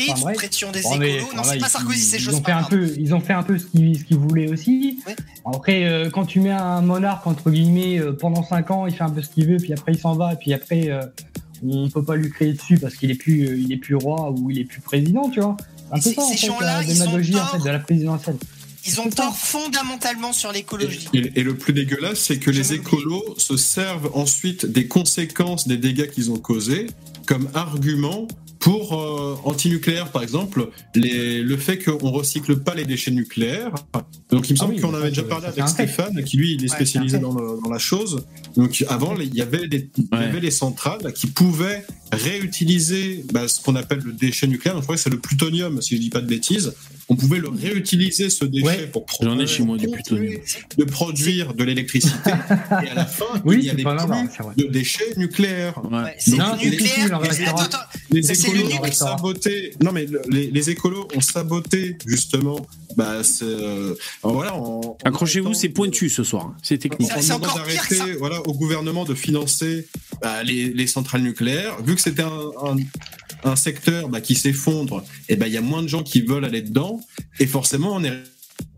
enfin, 0.10 0.16
sous 0.16 0.24
bref. 0.24 0.38
pression 0.38 0.72
des 0.72 0.80
écolos. 0.80 0.98
Non, 1.36 1.44
c'est 1.44 1.58
pas 1.60 1.68
ils- 1.68 1.70
Sarkozy, 1.70 2.00
c'est 2.00 2.18
ils 2.18 2.24
chose 2.24 2.36
ont 2.36 2.44
fait 2.44 2.52
un 2.52 2.64
pas 2.64 2.70
peu, 2.70 2.94
ils 2.98 3.14
ont 3.16 3.20
fait 3.20 3.34
un 3.34 3.44
peu 3.44 3.58
ce 3.58 3.66
qu'ils 3.66 4.18
voulaient 4.18 4.50
aussi. 4.50 5.00
Ouais. 5.08 5.16
Après, 5.46 5.84
euh, 5.86 6.10
quand 6.10 6.26
tu 6.26 6.40
mets 6.40 6.52
un 6.52 6.82
monarque 6.82 7.26
entre 7.28 7.50
guillemets 7.52 8.00
euh, 8.00 8.14
pendant 8.14 8.44
5 8.44 8.72
ans, 8.72 8.88
il 8.88 8.94
fait 8.94 9.04
un 9.04 9.10
peu 9.10 9.22
ce 9.22 9.30
qu'il 9.30 9.48
veut, 9.48 9.58
puis 9.58 9.74
après 9.74 9.94
il 9.94 10.00
s'en 10.00 10.16
va, 10.16 10.34
et 10.34 10.36
puis 10.36 10.54
après 10.54 10.90
euh, 10.90 11.02
on 11.64 11.90
peut 11.90 12.04
pas 12.04 12.16
lui 12.16 12.30
crier 12.30 12.54
dessus 12.54 12.78
parce 12.78 12.96
qu'il 12.96 13.12
est 13.12 13.16
plus, 13.16 13.48
euh, 13.48 13.58
il 13.58 13.72
est 13.74 13.78
plus 13.78 13.96
roi 13.96 14.32
ou 14.32 14.50
il 14.52 14.60
est 14.60 14.64
plus 14.66 14.82
président, 14.82 15.30
tu 15.30 15.40
vois. 15.42 15.58
Un 15.92 16.00
peu 16.00 16.14
ça 16.14 16.22
en 16.22 16.28
ces 16.30 16.38
fait, 16.38 16.54
la 16.62 16.84
démagogie 16.84 17.36
en 17.36 17.46
fait 17.48 17.60
de 17.60 17.70
la 17.70 17.80
présidentielle. 17.80 18.38
Ils 18.88 19.02
ont 19.02 19.10
tort 19.10 19.36
fondamentalement 19.36 20.32
sur 20.32 20.52
l'écologie. 20.54 21.10
Et, 21.14 21.32
et 21.40 21.44
le 21.44 21.56
plus 21.56 21.74
dégueulasse, 21.74 22.20
c'est 22.20 22.40
que 22.40 22.52
Je 22.52 22.60
les 22.60 22.74
écolos 22.74 23.36
se 23.38 23.58
servent 23.58 24.10
ensuite 24.14 24.66
des 24.66 24.88
conséquences 24.88 25.68
des 25.68 25.78
dégâts 25.78 26.10
qu'ils 26.10 26.32
ont 26.32 26.38
causés 26.40 26.88
comme 27.26 27.50
argument 27.54 28.28
pour 28.60 29.00
euh, 29.00 29.36
anti-nucléaire, 29.46 30.12
par 30.12 30.22
exemple, 30.22 30.70
les, 30.94 31.42
le 31.42 31.58
fait 31.58 31.78
qu'on 31.84 32.12
recycle 32.12 32.58
pas 32.60 32.76
les 32.76 32.86
déchets 32.86 33.12
nucléaires. 33.12 33.74
Donc 34.30 34.50
il 34.50 34.54
me 34.54 34.58
Ah 34.58 34.62
semble 34.64 34.74
oui, 34.76 34.82
qu'on 34.82 34.94
avait 34.94 35.10
déjà 35.10 35.24
parlé 35.24 35.48
avec. 35.48 35.68
Stéphane, 35.68 36.24
qui 36.26 36.38
lui, 36.38 36.54
il 36.56 36.66
est 36.66 36.68
spécialisé 36.68 37.20
dans, 37.20 37.34
le- 37.34 37.58
dans 37.64 37.70
la 37.70 37.80
chose. 37.80 38.26
Donc 38.58 38.84
avant, 38.90 39.16
il 39.18 39.34
y 39.34 39.42
avait 39.42 39.68
des, 39.68 39.90
il 39.98 40.04
y 40.04 40.08
Ouais. 40.16 40.26
avait 40.26 40.42
les 40.42 40.52
centrales 40.52 41.14
qui 41.14 41.28
pouvaient 41.28 41.86
réutiliser 42.12 43.24
bah, 43.34 43.48
ce 43.48 43.62
qu'on 43.62 43.76
appelle 43.76 44.00
le 44.00 44.14
déchet 44.14 44.48
nucléaire. 44.48 44.74
Donc 44.76 44.84
je 44.84 44.86
crois 44.88 44.96
que 44.96 45.02
c'est 45.02 45.10
le 45.10 45.20
plutonium, 45.20 45.82
si 45.82 45.96
je 45.96 46.02
dis 46.02 46.10
pas 46.10 46.22
de 46.22 46.28
bêtises. 46.28 46.74
On 47.12 47.16
pouvait 47.16 47.40
le 47.40 47.50
réutiliser 47.50 48.30
ce 48.30 48.46
déchet 48.46 48.66
Ouais. 48.66 48.88
pour 48.88 49.06
J'en 49.22 49.40
ai 49.40 49.48
chez 49.48 49.64
moi 49.64 49.78
du 49.78 49.88
continuer 49.88 50.44
de 50.78 50.84
produire 50.84 51.54
de 51.56 51.64
l'électricité 51.64 52.30
et 52.86 52.90
à 52.90 52.94
la 52.94 53.06
fin 53.06 53.26
Oui, 53.46 53.56
il 53.56 53.60
n'y 53.60 53.66
c'est 53.66 53.72
avait 53.72 53.84
plus 53.84 54.30
c'est 54.38 54.44
vrai. 54.44 54.54
de 54.58 54.64
déchets 54.66 55.14
nucléaires. 55.18 55.82
Ouais. 55.92 56.16
C'est 56.20 56.36
Non, 56.38 56.54
le 56.54 56.60
c'est 56.60 56.70
nucléaire. 56.70 57.20
en 57.20 57.58
attends, 57.62 57.78
Les 58.12 58.22
c'est 58.22 58.34
écolos 58.48 58.68
le 58.70 58.76
ont 58.88 58.92
saboté. 58.92 59.74
Non 59.84 59.92
mais 59.92 60.06
le- 60.06 60.22
les, 60.30 60.52
les 60.52 60.70
écolos 60.70 61.08
ont 61.16 61.22
saboté 61.22 61.98
justement. 62.06 62.66
Bah 62.96 63.24
c'est 63.24 63.44
euh, 63.46 63.96
voilà. 64.24 64.56
en- 64.56 64.80
en 64.82 64.98
Accrochez-vous, 65.04 65.54
c'est 65.54 65.70
pointu 65.70 66.10
ce 66.10 66.24
soir. 66.24 66.54
C'est 66.62 66.78
technique. 66.78 67.12
en 67.12 67.22
c'est 67.22 67.28
pire 67.40 67.40
que 67.40 67.56
d'arrêter 67.98 68.14
voilà, 68.20 68.40
au 68.48 68.54
gouvernement 68.54 69.06
de 69.06 69.14
financer 69.16 69.88
bah, 70.22 70.44
les, 70.44 70.70
les 70.74 70.88
centrales 70.88 71.22
nucléaires, 71.22 71.82
vu 71.84 71.96
que 71.96 72.02
c'était 72.02 72.22
un, 72.24 72.28
un, 72.64 72.76
un 73.44 73.56
secteur 73.56 74.10
bah, 74.10 74.22
qui 74.22 74.36
s'effondre, 74.36 75.04
et 75.30 75.36
ben 75.36 75.48
il 75.48 75.54
y 75.54 75.58
a 75.58 75.62
moins 75.62 75.82
de 75.84 75.88
gens 75.88 76.04
qui 76.04 76.22
veulent 76.22 76.46
aller 76.46 76.62
dedans, 76.62 77.00
et 77.40 77.48
forcément 77.48 77.94
on 77.96 78.04
est 78.04 78.14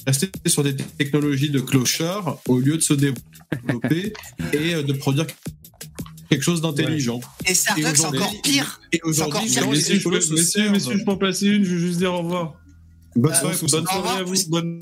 resté 0.05 0.29
sur 0.47 0.63
des 0.63 0.75
technologies 0.75 1.49
de 1.49 1.59
clochard 1.59 2.39
au 2.47 2.59
lieu 2.59 2.75
de 2.77 2.81
se 2.81 2.93
développer 2.93 4.13
et 4.53 4.75
euh, 4.75 4.83
de 4.83 4.93
produire 4.93 5.25
quelque 6.29 6.41
chose 6.43 6.61
d'intelligent. 6.61 7.19
Et 7.47 7.53
Starbucks, 7.53 7.97
c'est 7.97 8.05
encore 8.05 8.33
pire. 8.41 8.79
Et 8.93 8.99
aujourd'hui, 9.03 9.41
Messieurs, 9.43 9.99
je 9.99 10.09
messieurs, 10.33 10.69
messieurs, 10.71 10.97
je 10.97 11.03
peux 11.03 11.11
en 11.11 11.17
placer 11.17 11.47
une, 11.47 11.63
je 11.63 11.71
veux 11.71 11.79
juste 11.79 11.97
dire 11.99 12.13
au 12.13 12.19
revoir. 12.19 12.53
Bonne 13.15 13.31
Euh, 13.31 13.35
soirée, 13.35 13.57
Bonne 13.69 13.87
à 14.19 14.23
vous. 14.23 14.35
Bonne. 14.49 14.79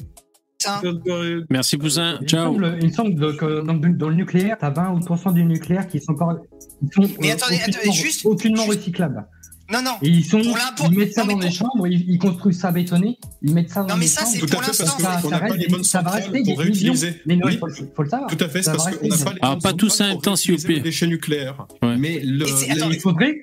Merci 1.50 1.78
Poussin. 1.78 2.18
Il 2.20 2.24
me 2.24 2.28
Ciao. 2.28 2.54
semble, 2.54 2.78
il 2.82 2.88
me 2.90 2.94
semble 2.94 3.38
que 3.38 3.62
dans, 3.66 3.74
le- 3.74 3.94
dans 3.94 4.10
le 4.10 4.16
nucléaire, 4.16 4.58
t'as 4.60 4.70
20 4.72 4.92
ou 4.92 5.00
30% 5.00 5.34
du 5.34 5.46
nucléaire 5.46 5.88
qui 5.88 6.00
sont 6.02 6.12
encore. 6.12 6.36
Ils 6.82 6.90
sont, 6.94 7.10
Mais 7.22 7.32
euh, 7.32 7.34
attendez, 7.36 7.56
aucunement- 7.56 7.78
attendez, 7.80 7.92
juste- 7.98 8.26
aucunement 8.26 8.64
juste- 8.66 8.78
recyclables. 8.80 9.26
Non, 9.72 9.82
non. 9.84 9.92
Et 10.02 10.08
ils 10.10 10.26
sont, 10.26 10.40
ils 10.42 10.98
mettent 10.98 11.14
ça 11.14 11.22
non, 11.22 11.28
mais 11.28 11.34
dans 11.34 11.40
des 11.40 11.46
pour- 11.48 11.56
chambres, 11.56 11.88
ils, 11.88 12.10
ils 12.10 12.18
construisent 12.18 12.60
ça 12.60 12.72
bétonné, 12.72 13.20
ils 13.44 13.54
mettent 13.54 13.70
ça 13.70 13.82
dans 13.84 13.90
Non, 13.90 13.98
mais 13.98 14.08
ça, 14.08 14.22
chambres. 14.22 14.32
c'est 14.34 14.40
Tout 14.40 14.48
pour 14.48 14.60
à 14.60 14.64
fait, 14.64 14.68
parce 14.68 14.80
l'instant, 14.80 14.98
qu'on 14.98 15.04
ça, 15.04 15.10
n'a 15.16 15.22
ça 15.22 15.30
pas 15.30 15.38
reste 15.46 15.58
les 15.58 15.68
bonnes 15.68 15.84
centrales 15.84 16.24
pour 16.24 16.34
millions. 16.34 16.56
réutiliser. 16.56 17.22
Mais 17.26 17.36
non, 17.36 17.42
Oui. 17.46 17.54
il 17.54 17.60
faut, 17.60 17.68
le- 17.68 17.74
faut 17.96 18.04
le 18.04 18.10
savoir. 18.10 18.30
Tout 18.30 18.44
à 18.44 18.50
fait, 18.50 18.60
c'est 18.60 18.64
Ça 18.64 18.72
parce 18.72 18.86
va 18.86 18.92
qu'on 18.94 19.08
n'a 19.08 19.18
pas 19.18 19.34
les 19.34 19.40
Ah, 19.42 19.50
bonnes 19.52 19.62
pas 19.62 19.74
tous 19.74 20.02
en 20.02 20.08
même 20.08 20.22
temps, 20.22 20.36
s'il 20.36 20.52
vous 20.52 20.58
réutiliser 20.58 20.68
les 20.68 20.74
plaît. 20.82 20.84
déchets 20.90 21.08
nucléaires. 21.08 21.68
Ouais. 21.84 21.98
Mais 21.98 22.20
le. 22.24 22.46
Il 22.94 23.00
faudrait, 23.00 23.36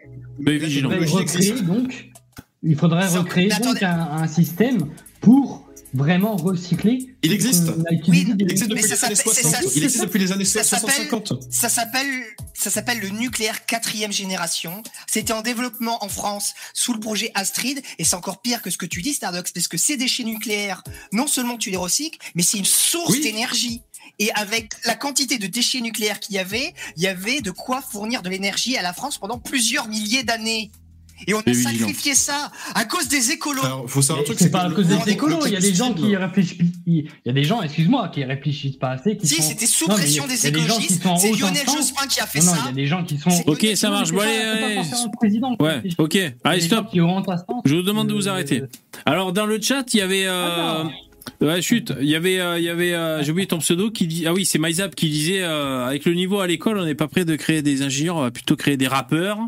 il 0.46 0.58
vigilant. 0.58 0.90
il 2.62 2.76
faudrait 2.76 3.06
recréer 3.08 3.48
mais 3.58 3.64
donc 3.64 3.82
un 3.82 4.26
système 4.26 4.78
pour 5.20 5.65
vraiment 5.96 6.36
recyclé. 6.36 7.16
Il 7.22 7.32
existe. 7.32 7.64
Il 7.90 8.36
des- 8.36 8.44
existe 8.44 8.68
depuis 8.68 8.82
Mais 8.82 8.82
les 8.82 8.92
années 8.92 8.96
s'appelle- 8.96 9.16
c'est 9.16 9.22
60. 9.22 9.52
ça- 9.52 9.60
Il 9.74 9.84
existe 9.84 10.02
depuis 10.02 10.18
les 10.20 10.32
années 10.32 10.44
ça 10.44 10.62
s'appelle- 10.62 10.90
60-50. 11.08 11.32
Ça 11.50 11.68
s'appelle, 11.68 12.24
ça 12.54 12.70
s'appelle 12.70 13.00
le 13.00 13.08
nucléaire 13.10 13.66
quatrième 13.66 14.12
génération. 14.12 14.82
C'était 15.10 15.32
en 15.32 15.42
développement 15.42 16.04
en 16.04 16.08
France 16.08 16.54
sous 16.74 16.92
le 16.92 17.00
projet 17.00 17.30
Astrid, 17.34 17.82
et 17.98 18.04
c'est 18.04 18.16
encore 18.16 18.40
pire 18.42 18.62
que 18.62 18.70
ce 18.70 18.78
que 18.78 18.86
tu 18.86 19.02
dis, 19.02 19.14
Stardox, 19.14 19.52
parce 19.52 19.68
que 19.68 19.76
ces 19.78 19.96
déchets 19.96 20.24
nucléaires, 20.24 20.82
non 21.12 21.26
seulement 21.26 21.56
tu 21.56 21.70
les 21.70 21.76
recycles, 21.76 22.18
mais 22.34 22.42
c'est 22.42 22.58
une 22.58 22.64
source 22.64 23.12
Oui. 23.12 23.20
d'énergie. 23.20 23.80
Et 24.18 24.30
avec 24.34 24.72
la 24.84 24.94
quantité 24.94 25.36
de 25.38 25.46
déchets 25.46 25.80
nucléaires 25.80 26.20
qu'il 26.20 26.36
y 26.36 26.38
avait, 26.38 26.72
il 26.96 27.02
y 27.02 27.06
avait 27.08 27.40
de 27.40 27.50
quoi 27.50 27.82
fournir 27.82 28.22
de 28.22 28.28
l'énergie 28.30 28.76
à 28.76 28.82
la 28.82 28.92
France 28.92 29.18
pendant 29.18 29.38
plusieurs 29.38 29.88
milliers 29.88 30.22
d'années. 30.22 30.70
Et 31.26 31.34
on 31.34 31.40
a 31.40 31.54
sacrifié 31.54 32.14
ça 32.14 32.50
à 32.74 32.84
cause 32.84 33.08
des 33.08 33.30
écolos. 33.30 33.64
Alors, 33.64 33.88
faut 33.88 34.02
savoir 34.02 34.22
un 34.22 34.24
truc, 34.24 34.38
C'est 34.38 34.50
pas 34.50 34.62
à 34.64 34.70
cause 34.70 34.86
des 34.86 35.12
écolos, 35.12 35.46
il 35.46 35.52
y 35.52 35.56
a 35.56 35.60
des 35.60 35.74
gens 35.74 35.92
qui 35.94 36.14
réfléchissent. 36.16 36.56
Il 36.86 37.08
y 37.24 37.30
a 37.30 37.32
des 37.32 37.44
gens, 37.44 37.62
excuse-moi, 37.62 38.08
qui 38.08 38.24
réfléchissent 38.24 38.76
pas 38.76 38.90
assez. 38.90 39.16
Qui 39.16 39.26
Si, 39.26 39.36
sont... 39.36 39.48
c'était 39.48 39.66
sous 39.66 39.86
pression 39.88 40.26
des 40.26 40.46
écologistes. 40.46 41.02
C'est 41.18 41.32
Lionel. 41.32 41.66
Jospin 41.66 42.06
qui 42.06 42.20
a 42.20 42.26
fait 42.26 42.40
Non, 42.40 42.46
non, 42.46 42.52
ça. 42.52 42.58
il 42.64 42.66
y 42.66 42.70
a 42.70 42.72
des 42.72 42.86
gens 42.86 43.04
qui 43.04 43.18
sont. 43.18 43.30
Ok, 43.46 43.66
ça 43.74 43.90
marche. 43.90 44.12
Bon, 44.12 44.20
allez, 44.20 44.82
qui 45.30 45.40
Ouais, 45.60 45.82
ok. 45.98 46.18
Allez, 46.44 46.60
stop. 46.60 46.86
Je 46.92 47.74
vous 47.74 47.82
demande 47.82 48.08
de 48.08 48.14
vous 48.14 48.28
Euh, 48.28 48.30
arrêter. 48.32 48.62
Alors, 49.04 49.32
dans 49.32 49.46
le 49.46 49.60
chat, 49.60 49.84
il 49.94 49.98
y 49.98 50.00
avait. 50.02 50.26
Ouais, 51.40 51.60
chut. 51.60 51.92
Il 52.00 52.08
y 52.08 52.14
avait, 52.14 52.40
euh, 52.40 52.58
il 52.58 52.64
y 52.64 52.68
avait. 52.68 52.94
euh, 52.94 53.22
J'ai 53.22 53.30
oublié 53.32 53.46
ton 53.46 53.58
pseudo 53.58 53.90
qui 53.90 54.06
dit. 54.06 54.26
Ah 54.26 54.32
oui, 54.32 54.44
c'est 54.46 54.58
MyZap 54.58 54.94
qui 54.94 55.08
disait. 55.10 55.42
euh, 55.42 55.84
avec 55.86 56.04
le 56.06 56.14
niveau 56.14 56.40
à 56.40 56.46
l'école, 56.46 56.78
on 56.78 56.84
n'est 56.84 56.94
pas 56.94 57.08
prêt 57.08 57.24
de 57.24 57.36
créer 57.36 57.62
des 57.62 57.82
ingénieurs, 57.82 58.16
on 58.16 58.22
va 58.22 58.30
plutôt 58.30 58.56
créer 58.56 58.76
des 58.76 58.86
rappeurs. 58.86 59.38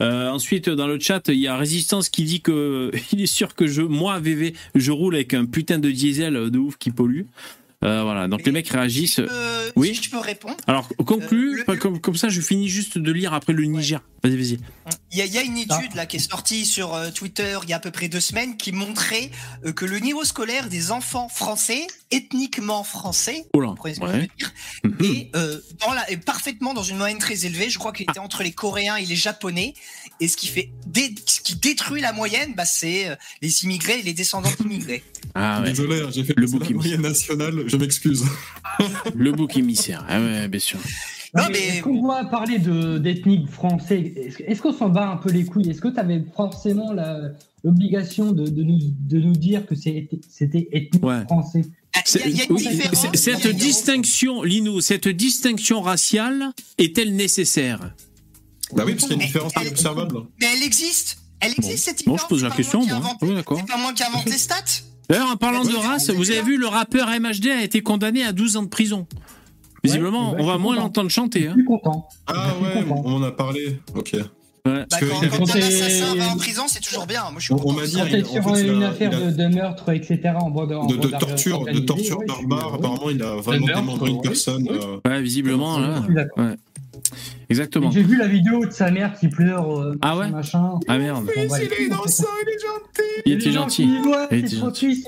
Ensuite, 0.00 0.68
dans 0.68 0.86
le 0.86 0.98
chat, 1.00 1.22
il 1.28 1.38
y 1.38 1.46
a 1.46 1.56
Résistance 1.56 2.08
qui 2.08 2.24
dit 2.24 2.40
que 2.40 2.90
il 3.12 3.22
est 3.22 3.26
sûr 3.26 3.54
que 3.54 3.66
je, 3.66 3.82
moi, 3.82 4.18
VV, 4.20 4.54
je 4.74 4.90
roule 4.92 5.14
avec 5.14 5.34
un 5.34 5.44
putain 5.46 5.78
de 5.78 5.90
diesel 5.90 6.50
de 6.50 6.58
ouf 6.58 6.76
qui 6.78 6.90
pollue. 6.90 7.22
Euh, 7.84 8.02
voilà. 8.02 8.28
Donc 8.28 8.44
les 8.46 8.52
mecs 8.52 8.68
réagissent. 8.68 9.18
Euh, 9.20 9.70
Oui. 9.76 9.94
Si 9.94 10.02
je 10.04 10.10
peux 10.10 10.18
répondre. 10.18 10.56
Alors 10.66 10.88
conclue. 11.06 11.56
le- 11.58 11.64
pas 11.64 11.76
comme, 11.76 12.00
comme 12.00 12.16
ça, 12.16 12.28
je 12.28 12.40
finis 12.40 12.68
juste 12.68 12.98
de 12.98 13.12
lire 13.12 13.34
après 13.34 13.52
le 13.52 13.64
Niger. 13.64 14.00
Vas-y, 14.22 14.36
vas-y. 14.36 14.58
Il 15.12 15.18
y, 15.18 15.22
a, 15.22 15.26
il 15.26 15.32
y 15.34 15.38
a 15.38 15.42
une 15.42 15.58
étude 15.58 15.94
là 15.94 16.06
qui 16.06 16.16
est 16.16 16.30
sortie 16.30 16.64
sur 16.64 16.94
euh, 16.94 17.10
Twitter 17.10 17.58
il 17.62 17.68
y 17.68 17.72
a 17.72 17.76
à 17.76 17.80
peu 17.80 17.90
près 17.90 18.08
deux 18.08 18.20
semaines 18.20 18.56
qui 18.56 18.72
montrait 18.72 19.30
euh, 19.66 19.72
que 19.72 19.84
le 19.84 19.98
niveau 19.98 20.24
scolaire 20.24 20.68
des 20.68 20.90
enfants 20.92 21.28
français, 21.28 21.86
ethniquement 22.10 22.84
français, 22.84 23.44
Oh 23.52 23.60
Ouais. 23.62 24.28
dire, 24.38 24.52
Mhm. 24.84 24.94
est, 25.04 25.30
euh, 25.36 25.60
dans 25.80 25.92
la, 25.92 26.10
est 26.10 26.16
parfaitement 26.16 26.72
dans 26.74 26.82
une 26.82 26.96
moyenne 26.96 27.18
très 27.18 27.44
élevée. 27.44 27.68
Je 27.70 27.78
crois 27.78 27.92
qu'il 27.92 28.06
était 28.08 28.18
entre 28.18 28.42
les 28.42 28.52
Coréens 28.52 28.96
et 28.96 29.04
les 29.04 29.16
Japonais. 29.16 29.74
Et 30.20 30.28
ce 30.28 30.36
qui 30.36 30.46
fait 30.46 30.70
dé- 30.86 31.14
ce 31.26 31.40
qui 31.40 31.56
détruit 31.56 32.00
la 32.00 32.12
moyenne, 32.12 32.54
bah, 32.56 32.64
c'est 32.64 33.08
euh, 33.08 33.14
les 33.42 33.64
immigrés 33.64 33.98
et 34.00 34.02
les 34.02 34.12
descendants 34.14 34.50
d'immigrés. 34.58 35.02
Ah 35.34 35.60
ouais. 35.60 35.70
Désolé, 35.70 36.00
hein, 36.00 36.10
j'ai 36.12 36.24
fait 36.24 36.34
Le 36.36 36.46
la 36.46 36.70
moyenne 36.70 37.00
nationale, 37.02 37.64
je 37.66 37.76
m'excuse. 37.76 38.24
Le 39.14 39.32
bouc 39.32 39.56
émissaire. 39.56 40.04
Ah 40.08 40.20
ouais, 40.20 40.48
bien 40.48 40.60
sûr. 40.60 40.78
Non, 41.36 41.42
mais 41.50 41.58
Est-ce 41.58 41.82
qu'on 41.82 42.06
va 42.06 42.24
parler 42.26 42.58
de- 42.60 42.98
d'ethnique 42.98 43.48
français 43.48 44.14
Est-ce 44.46 44.62
qu'on 44.62 44.72
s'en 44.72 44.88
bat 44.88 45.08
un 45.10 45.16
peu 45.16 45.30
les 45.32 45.44
couilles? 45.44 45.68
Est-ce 45.68 45.80
que 45.80 45.88
tu 45.88 45.98
avais 45.98 46.22
forcément 46.36 46.92
la- 46.92 47.30
l'obligation 47.64 48.30
de, 48.30 48.46
de 48.46 48.62
nous, 48.62 48.78
de 48.80 49.18
nous 49.18 49.32
dire 49.32 49.66
que 49.66 49.74
c'était 49.74 50.68
ethnique 50.70 51.02
Ouais. 51.04 51.24
français 51.24 51.62
Ah, 51.96 52.00
cette 52.04 53.48
distinction, 53.56 54.42
Lino, 54.44 54.80
cette 54.80 55.08
distinction 55.08 55.80
raciale 55.80 56.52
est-elle 56.78 57.16
nécessaire? 57.16 57.94
Bah 58.72 58.84
oui, 58.86 58.94
parce 58.94 59.02
qu'il 59.04 59.10
y 59.10 59.12
a 59.12 59.14
une 59.14 59.18
Mais- 59.20 59.26
différence 59.26 59.52
observable. 59.56 60.16
Mais 60.40 60.46
elle 60.56 60.62
existe. 60.62 61.18
Elle 61.40 61.52
existe 61.52 61.84
cette 61.84 61.96
Bon, 62.06 62.12
différence. 62.12 62.20
je 62.22 62.26
pose 62.28 62.42
la 62.44 62.50
question, 62.50 62.86
moi 62.86 63.00
Oui, 63.20 63.34
d'accord. 63.34 63.58
C'est 63.60 63.66
pas 63.72 63.76
moi 63.78 63.92
qui 63.92 64.02
invente 64.02 64.24
les 64.26 64.38
stats. 64.38 64.56
D'ailleurs, 65.10 65.28
en 65.30 65.36
parlant 65.36 65.62
de 65.64 65.74
race, 65.76 66.08
vous 66.10 66.30
avez 66.30 66.40
vu, 66.42 66.56
le 66.56 66.66
rappeur 66.66 67.08
MHD 67.08 67.48
a 67.48 67.62
été 67.62 67.82
condamné 67.82 68.24
à 68.24 68.32
12 68.32 68.56
ans 68.56 68.62
de 68.62 68.68
prison. 68.68 69.06
Visiblement, 69.82 70.32
Ouais, 70.32 70.38
on 70.40 70.46
va 70.46 70.56
moins 70.56 70.76
l'entendre 70.76 71.10
chanter. 71.10 71.42
Je 71.42 71.48
Hein. 71.48 71.52
suis 71.56 71.64
content. 71.64 72.08
Ah 72.26 72.54
ouais, 72.62 72.82
content. 72.84 73.02
on 73.04 73.16
en 73.16 73.22
a 73.22 73.32
parlé. 73.32 73.80
Ok. 73.94 74.12
Ouais. 74.14 74.22
Bah, 74.64 74.86
Parce 74.88 75.02
que 75.02 75.06
quand 75.10 75.20
quand 75.44 75.56
un 75.56 75.58
assassin 75.58 76.14
va 76.14 76.28
en 76.32 76.36
prison, 76.38 76.62
c'est 76.68 76.80
toujours 76.80 77.06
bien. 77.06 77.20
Moi, 77.24 77.34
je 77.36 77.44
suis 77.44 77.52
On- 77.52 77.72
m'a 77.74 77.84
dit- 77.84 77.92
il- 77.92 77.98
en 78.00 78.04
sur 78.32 78.42
fait, 78.56 78.60
a- 78.70 78.72
une 78.72 78.82
affaire 78.82 79.14
a- 79.14 79.20
de, 79.20 79.30
de 79.30 79.46
meurtre, 79.54 79.90
etc., 79.92 80.20
en 80.40 80.46
en 80.56 80.86
De, 80.86 80.96
torture, 81.08 81.64
de 81.66 81.78
torture 81.80 82.18
ouais, 82.20 82.24
barbare. 82.26 82.70
ouais. 82.72 82.78
Apparemment, 82.78 83.10
il 83.10 83.22
a 83.22 83.34
vraiment 83.36 83.66
démembré 83.66 84.10
une 84.10 84.22
personne. 84.22 84.66
Euh, 84.70 85.00
Ouais, 85.06 85.20
visiblement, 85.20 85.78
là. 85.78 85.96
Je 86.00 86.04
suis 86.06 86.14
d'accord. 86.14 86.44
Ouais. 86.46 86.54
Exactement. 87.50 87.90
J'ai 87.90 88.02
vu 88.02 88.16
la 88.16 88.26
vidéo 88.26 88.64
de 88.66 88.70
sa 88.70 88.90
mère 88.90 89.18
qui 89.18 89.28
pleure, 89.28 89.78
euh, 89.80 89.98
Ah 90.02 90.16
ouais 90.16 90.30
machin. 90.30 90.78
Ah 90.88 90.98
merde. 90.98 91.26
Il 91.36 91.40
est 91.42 91.82
innocent, 91.86 92.24
il 92.42 92.48
est 92.48 92.60
gentil. 92.60 93.22
Il 93.26 93.32
était 93.32 93.52
gentil. 93.52 93.82
Il 94.30 94.38
était 94.38 94.56
gentil. 94.56 95.04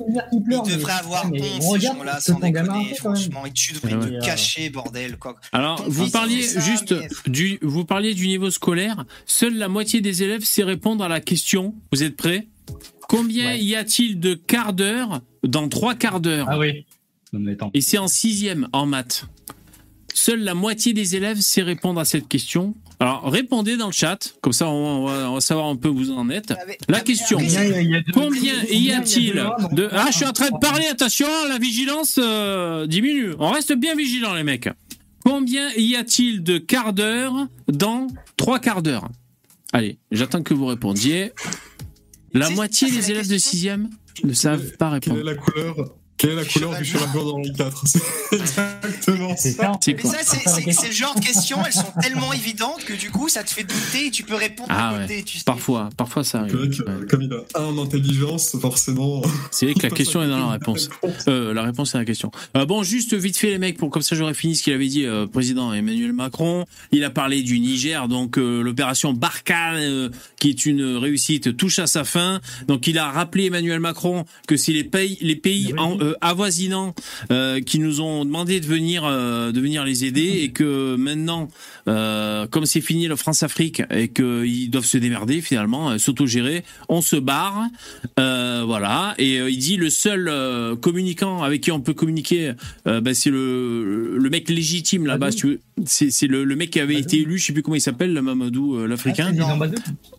mais- 0.46 0.56
devraient 0.76 0.92
avoir 0.92 1.26
honte, 1.26 1.34
on 1.62 1.72
ces 1.74 1.80
gens-là, 1.80 2.20
sans 2.20 2.38
déconner, 2.38 2.94
franchement. 2.98 3.46
Et 3.46 3.52
tu 3.52 3.72
devrais 3.72 3.94
Ouais. 3.94 4.18
te 4.20 4.24
cacher, 4.24 4.70
bordel, 4.70 5.16
quoi. 5.16 5.36
Alors, 5.52 5.82
Ton 5.82 5.90
vous 5.90 6.10
parliez 6.10 6.42
juste 6.42 6.92
mais- 6.92 7.08
du, 7.32 7.58
vous 7.62 7.84
parliez 7.84 8.14
du 8.14 8.26
niveau 8.26 8.50
scolaire. 8.50 9.04
Seule 9.26 9.56
la 9.56 9.68
moitié 9.68 10.00
des 10.00 10.22
élèves 10.22 10.44
sait 10.44 10.62
répondre 10.64 11.02
à 11.04 11.08
la 11.08 11.20
question. 11.20 11.74
Vous 11.92 12.02
êtes 12.02 12.16
prêts? 12.16 12.46
Combien 13.08 13.46
Ouais. 13.52 13.60
y 13.62 13.76
a-t-il 13.76 14.18
de 14.20 14.34
quarts 14.34 14.72
d'heure 14.72 15.20
dans 15.44 15.68
trois 15.68 15.94
quarts 15.94 16.20
d'heure? 16.20 16.46
Ah 16.50 16.58
oui. 16.58 16.84
Et 17.74 17.80
c'est 17.80 17.98
en 17.98 18.08
sixième 18.08 18.68
en 18.72 18.86
maths. 18.86 19.26
Seule 20.18 20.40
la 20.40 20.54
moitié 20.54 20.94
des 20.94 21.14
élèves 21.14 21.40
sait 21.40 21.60
répondre 21.60 22.00
à 22.00 22.06
cette 22.06 22.26
question. 22.26 22.74
Alors, 23.00 23.30
répondez 23.30 23.76
dans 23.76 23.88
le 23.88 23.92
chat, 23.92 24.32
comme 24.40 24.54
ça 24.54 24.66
on 24.66 25.04
va, 25.04 25.30
on 25.30 25.34
va 25.34 25.40
savoir 25.42 25.66
un 25.66 25.76
peu 25.76 25.88
où 25.90 25.96
vous 25.96 26.10
en 26.10 26.30
êtes. 26.30 26.52
Avec- 26.52 26.80
La 26.88 26.96
avec- 26.96 27.06
question. 27.08 27.36
Combien 28.14 28.54
y 28.70 28.90
a-t-il 28.92 29.34
de. 29.72 29.88
Ah, 29.92 30.06
je 30.10 30.16
suis 30.16 30.24
en 30.24 30.32
train 30.32 30.48
de 30.48 30.58
parler, 30.58 30.86
attention, 30.86 31.26
la 31.50 31.58
vigilance 31.58 32.18
euh, 32.18 32.86
diminue. 32.86 33.34
On 33.38 33.50
reste 33.50 33.74
bien 33.74 33.94
vigilant, 33.94 34.32
les 34.32 34.42
mecs. 34.42 34.70
Combien 35.22 35.68
y 35.76 35.94
a-t-il 35.96 36.42
de 36.42 36.56
quarts 36.56 36.94
d'heure 36.94 37.48
dans 37.68 38.06
trois 38.38 38.58
quarts 38.58 38.80
d'heure? 38.82 39.10
Allez, 39.74 39.98
j'attends 40.12 40.42
que 40.42 40.54
vous 40.54 40.64
répondiez. 40.66 41.32
La 42.32 42.48
moitié 42.48 42.90
des 42.90 43.10
élèves 43.10 43.28
de 43.28 43.36
sixième 43.36 43.90
ne 44.24 44.32
savent 44.32 44.76
pas 44.78 44.98
Quelle 44.98 45.12
est 45.12 45.16
répondre. 45.16 45.30
la 45.30 45.34
couleur? 45.34 45.76
Quelle 46.18 46.30
est 46.30 46.34
la 46.36 46.44
couleur 46.44 46.76
du 46.78 46.84
Cheval 46.84 47.08
blanc 47.12 47.24
dans 47.24 47.36
Henri 47.36 47.48
IV 47.58 47.72
C'est 47.84 48.00
exactement 48.36 49.36
ça. 49.36 49.50
ça. 49.50 49.72
C'est 49.82 50.00
ça, 50.00 50.16
c'est- 50.72 50.86
le 50.88 50.92
genre 50.94 51.14
de 51.14 51.20
questions, 51.20 51.58
elles 51.66 51.72
sont 51.72 51.92
tellement 52.00 52.32
évidentes 52.32 52.84
que 52.84 52.94
du 52.94 53.10
coup, 53.10 53.28
ça 53.28 53.42
te 53.44 53.50
fait 53.50 53.64
douter 53.64 54.06
et 54.06 54.10
tu 54.10 54.22
peux 54.22 54.34
répondre 54.34 54.68
Ah 54.72 54.88
à 54.90 54.94
ouais. 54.94 55.00
côté. 55.02 55.22
Tu 55.24 55.38
sais. 55.38 55.44
Parfois, 55.44 55.90
parfois 55.96 56.24
ça 56.24 56.38
vrai 56.42 56.52
arrive. 56.58 56.82
que, 56.82 56.90
Ouais. 56.90 57.06
Comme 57.08 57.22
il 57.22 57.32
a 57.32 57.60
un 57.60 57.64
en 57.64 57.82
intelligence, 57.82 58.56
forcément. 58.60 59.22
C'est 59.50 59.66
vrai 59.66 59.74
que 59.74 59.82
la 59.82 59.90
question 59.94 60.22
est 60.22 60.28
dans 60.28 60.38
la 60.46 60.52
réponse. 60.52 60.88
Euh, 61.28 61.52
la 61.52 61.62
réponse 61.62 61.94
est 61.94 61.98
la 61.98 62.04
question. 62.04 62.30
Euh, 62.56 62.64
bon, 62.64 62.82
juste 62.82 63.14
vite 63.14 63.36
fait 63.36 63.50
les 63.50 63.58
mecs, 63.58 63.76
pour 63.76 63.90
comme 63.90 64.02
ça 64.02 64.16
j'aurais 64.16 64.34
fini 64.34 64.54
ce 64.56 64.62
qu'il 64.62 64.72
avait 64.72 64.86
dit 64.88 65.04
euh, 65.04 65.26
président 65.26 65.72
Emmanuel 65.72 66.12
Macron. 66.12 66.64
Il 66.92 67.04
a 67.04 67.10
parlé 67.10 67.42
du 67.42 67.58
Niger, 67.60 68.08
donc 68.08 68.38
euh, 68.38 68.62
l'opération 68.62 69.12
Barkhane, 69.12 69.76
euh, 69.78 70.08
qui 70.40 70.48
est 70.50 70.64
une 70.66 70.96
réussite, 70.96 71.56
touche 71.56 71.78
à 71.78 71.86
sa 71.86 72.04
fin. 72.04 72.40
Donc 72.68 72.86
il 72.86 72.98
a 72.98 73.10
rappelé 73.10 73.46
Emmanuel 73.46 73.80
Macron 73.80 74.24
que 74.48 74.56
c'est 74.56 74.72
les 74.72 74.84
pays, 74.84 75.18
les 75.20 75.36
pays 75.36 75.74
en, 75.78 75.98
euh, 76.00 76.05
avoisinants 76.20 76.94
euh, 77.30 77.60
qui 77.60 77.78
nous 77.78 78.00
ont 78.00 78.24
demandé 78.24 78.60
de 78.60 78.66
venir, 78.66 79.04
euh, 79.04 79.52
de 79.52 79.60
venir 79.60 79.84
les 79.84 80.04
aider 80.04 80.40
et 80.42 80.50
que 80.50 80.96
maintenant, 80.96 81.48
euh, 81.88 82.46
comme 82.46 82.66
c'est 82.66 82.80
fini 82.80 83.08
la 83.08 83.16
France-Afrique 83.16 83.82
et 83.90 84.08
qu'ils 84.08 84.70
doivent 84.70 84.84
se 84.84 84.98
démerder 84.98 85.40
finalement, 85.40 85.90
euh, 85.90 85.98
s'autogérer, 85.98 86.64
on 86.88 87.00
se 87.00 87.16
barre. 87.16 87.64
Euh, 88.18 88.62
voilà. 88.66 89.14
Et 89.18 89.40
euh, 89.40 89.50
il 89.50 89.58
dit 89.58 89.76
le 89.76 89.90
seul 89.90 90.28
euh, 90.28 90.76
communicant 90.76 91.42
avec 91.42 91.60
qui 91.62 91.72
on 91.72 91.80
peut 91.80 91.94
communiquer, 91.94 92.52
euh, 92.86 93.00
bah, 93.00 93.14
c'est 93.14 93.30
le, 93.30 94.16
le 94.18 94.30
mec 94.30 94.48
légitime 94.48 95.06
là-bas. 95.06 95.30
si. 95.32 95.58
C'est 95.84 96.10
c'est 96.10 96.26
le, 96.26 96.44
le 96.44 96.56
mec 96.56 96.70
qui 96.70 96.80
avait 96.80 96.94
été 96.94 97.20
élu, 97.20 97.38
je 97.38 97.46
sais 97.46 97.52
plus 97.52 97.62
comment 97.62 97.74
il 97.74 97.80
s'appelle, 97.82 98.14
le 98.14 98.22
Mamadou 98.22 98.76
euh, 98.76 98.86
l'Africain. 98.86 99.32
Bazoum. 99.32 99.70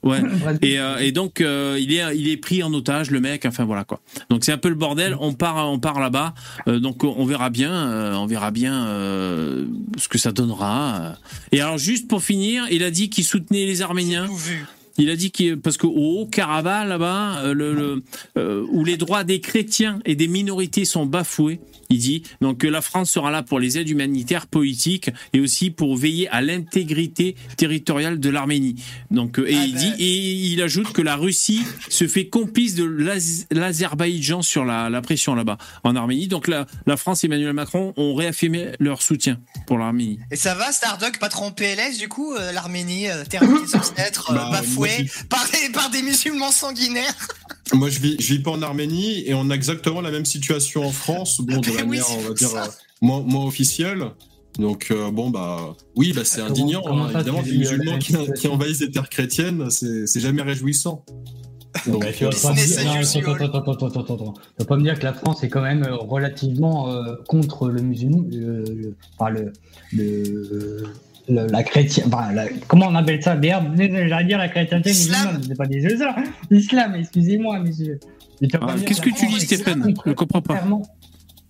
Ouais. 0.04 0.22
Et, 0.62 0.80
euh, 0.80 0.98
et 1.00 1.12
donc 1.12 1.42
euh, 1.42 1.78
il 1.80 1.94
est 1.94 2.04
il 2.16 2.30
est 2.30 2.38
pris 2.38 2.62
en 2.64 2.74
otage 2.74 3.10
le 3.12 3.20
mec 3.20 3.46
enfin 3.46 3.66
voilà 3.66 3.84
quoi 3.84 4.00
donc 4.30 4.44
c'est 4.44 4.52
un 4.52 4.58
peu 4.58 4.70
le 4.70 4.76
bordel 4.76 5.16
on 5.20 5.34
part 5.34 5.70
on 5.78 5.80
part 5.80 6.00
là-bas 6.00 6.34
Euh, 6.68 6.80
donc 6.80 7.04
on 7.04 7.26
verra 7.26 7.50
bien 7.50 7.72
euh, 7.74 8.16
on 8.24 8.26
verra 8.26 8.52
bien 8.52 8.76
euh, 8.88 9.66
ce 9.98 10.08
que 10.08 10.18
ça 10.18 10.32
donnera. 10.32 11.16
Et 11.52 11.62
alors 11.62 11.78
juste 11.78 12.08
pour 12.08 12.22
finir 12.24 12.66
il 12.72 12.84
a 12.84 12.92
dit 12.92 13.10
qu'il 13.10 13.24
soutenait 13.24 13.66
les 13.66 13.82
Arméniens. 13.82 14.28
Il 15.00 15.12
a 15.12 15.16
dit 15.16 15.30
qu'il 15.30 15.58
parce 15.62 15.78
qu'au 15.78 15.94
Haut-Karabakh 15.96 16.88
là-bas, 16.88 17.54
le, 17.54 17.74
le- 17.74 18.04
euh, 18.40 18.66
où 18.72 18.84
les 18.84 18.98
droits 18.98 19.24
des 19.24 19.40
chrétiens 19.42 20.00
et 20.06 20.16
des 20.16 20.28
minorités 20.28 20.86
sont 20.86 21.06
bafoués, 21.06 21.60
il 21.90 22.00
dit 22.00 22.24
donc 22.42 22.60
que 22.60 22.68
la 22.68 22.82
France 22.82 23.12
sera 23.12 23.32
là 23.32 23.44
pour 23.44 23.60
les 23.60 23.78
aides 23.78 23.90
humanitaires, 23.90 24.48
politiques 24.48 25.10
et 25.34 25.40
aussi 25.40 25.70
pour 25.72 25.96
veiller 25.98 26.28
à 26.30 26.42
l'intégrité 26.42 27.36
territoriale 27.58 28.20
de 28.20 28.30
l'Arménie. 28.30 28.76
Donc 29.12 29.40
euh, 29.40 29.50
et 29.50 29.56
Ah 29.56 29.66
il 29.66 29.74
ben. 29.74 29.80
dit 29.80 30.04
et 30.04 30.34
il 30.54 30.62
ajoute 30.62 30.92
que 30.94 31.02
la 31.02 31.16
Russie 31.16 31.62
se 31.90 32.08
fait 32.08 32.28
complice 32.28 32.76
de 32.76 32.84
l'Az- 32.84 33.46
l'Azerbaïdjan 33.52 34.42
sur 34.42 34.66
la, 34.66 34.90
la 34.90 35.02
pression 35.02 35.36
là-bas 35.36 35.58
en 35.84 35.96
Arménie. 35.96 36.28
Donc 36.28 36.48
la, 36.48 36.66
la 36.86 36.98
France 36.98 37.24
et 37.24 37.28
Emmanuel 37.28 37.54
Macron 37.54 37.94
ont 37.98 38.16
réaffirmé 38.16 38.70
leur 38.80 39.02
soutien 39.02 39.40
pour 39.66 39.78
l'Arménie. 39.78 40.20
Et 40.32 40.36
ça 40.36 40.56
va, 40.56 40.72
Starduck, 40.72 41.20
patron 41.20 41.52
PLS, 41.52 41.98
du 41.98 42.08
coup, 42.08 42.34
euh, 42.34 42.52
l'Arménie, 42.52 43.10
euh, 43.10 43.24
des 43.24 43.76
ancêtres, 43.76 44.32
euh, 44.32 44.36
Bah, 44.36 44.50
bafouée 44.52 45.10
par 45.30 45.46
des, 45.52 45.70
par 45.72 45.90
des 45.90 46.02
musulmans 46.02 46.52
sanguinaires? 46.52 47.14
Moi, 47.74 47.90
je 47.90 48.00
vis, 48.00 48.16
je 48.20 48.34
vis 48.34 48.40
pas 48.40 48.52
en 48.52 48.62
Arménie 48.62 49.24
et 49.28 49.34
on 49.34 49.50
a 49.50 49.54
exactement 49.56 50.02
la 50.02 50.12
même 50.12 50.26
situation 50.26 50.86
en 50.86 50.92
France, 50.92 51.42
bon, 51.42 51.60
de 51.60 51.70
Oui, 51.70 51.76
manière, 51.76 52.06
c'est 52.06 52.18
on 52.18 52.22
va 52.30 52.34
dire, 52.34 52.56
euh, 52.56 52.66
moins, 53.02 53.22
moins 53.22 53.46
officielle. 53.46 54.04
Donc, 54.58 54.88
euh, 54.90 55.12
bon, 55.12 55.30
bah, 55.30 55.76
oui, 55.96 56.14
bah, 56.16 56.22
c'est 56.24 56.40
Comment- 56.40 56.50
indignant. 56.50 56.82
comment 56.84 57.06
hein. 57.06 57.12
Évidemment, 57.14 57.42
des 57.44 57.52
euh, 57.54 57.58
musulmans 57.58 57.98
qui, 58.00 58.48
envahissent 58.48 58.80
des 58.80 58.90
terres 58.92 59.10
chrétiennes, 59.10 59.70
c'est 59.70 60.20
jamais 60.20 60.42
réjouissant. 60.42 61.04
Donc, 61.86 62.06
Tu 62.14 62.24
vas 62.24 62.32
pas 62.32 62.52
me 62.52 62.56
dire- 62.56 62.64
c'est 62.66 62.86
non, 62.86 62.94
juste 62.98 63.16
attends, 63.18 63.34
attends, 63.34 63.46
attends, 63.60 63.72
attends, 63.88 64.00
attends, 64.02 64.16
attends. 64.16 64.34
Tu 64.34 64.42
vas 64.60 64.66
pas 64.66 64.78
me 64.78 64.82
dire 64.84 64.98
que 64.98 65.04
la 65.04 65.14
France 65.14 65.44
est 65.44 65.50
quand 65.50 65.62
même 65.62 65.86
relativement 65.92 66.90
euh, 66.92 67.16
contre 67.28 67.70
le 67.70 67.82
musulman, 67.84 68.24
le, 68.32 68.64
le- 68.64 68.96
enfin, 69.20 69.30
le, 69.30 69.52
le- 69.94 70.84
le- 71.30 71.48
la 71.48 71.64
chrétienne, 71.64 72.08
enfin, 72.14 72.32
la- 72.32 72.48
comment 72.68 72.88
on 72.88 72.96
appelle 72.96 73.22
ça 73.22 73.36
Merde, 73.36 73.74
j'allais 73.78 74.26
dire 74.26 74.38
la 74.38 74.50
chrétienté 74.50 74.90
L'islam. 74.90 75.20
musulmane, 75.38 75.44
c'est 75.48 75.58
pas 75.58 75.66
des 75.68 75.82
jeux 75.82 75.98
ça. 75.98 76.16
L'islam, 76.50 76.96
excusez-moi, 76.96 77.60
monsieur. 77.60 78.00
Ah, 78.62 78.76
Qu'est-ce 78.86 79.02
que 79.02 79.10
tu 79.10 79.26
dis, 79.28 79.40
Stéphane 79.42 79.94
Je 80.06 80.12
comprends 80.14 80.42
pas. 80.42 80.54
contrairement- 80.54 80.84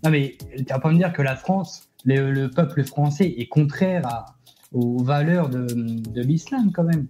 Non 0.04 0.10
mais 0.12 0.38
tu 0.58 0.64
vas 0.64 0.80
pas 0.80 0.92
me 0.92 0.98
dire 0.98 1.12
que 1.12 1.22
la 1.22 1.36
France, 1.36 1.90
le, 2.06 2.32
le 2.32 2.50
peuple 2.50 2.84
français 2.84 3.34
est 3.38 3.48
contraire 3.48 4.06
à, 4.08 4.26
aux 4.72 5.04
valeurs 5.04 5.50
de, 5.50 5.66
de 5.68 6.22
l'islam 6.22 6.72
quand 6.74 6.84
même. 6.84 7.08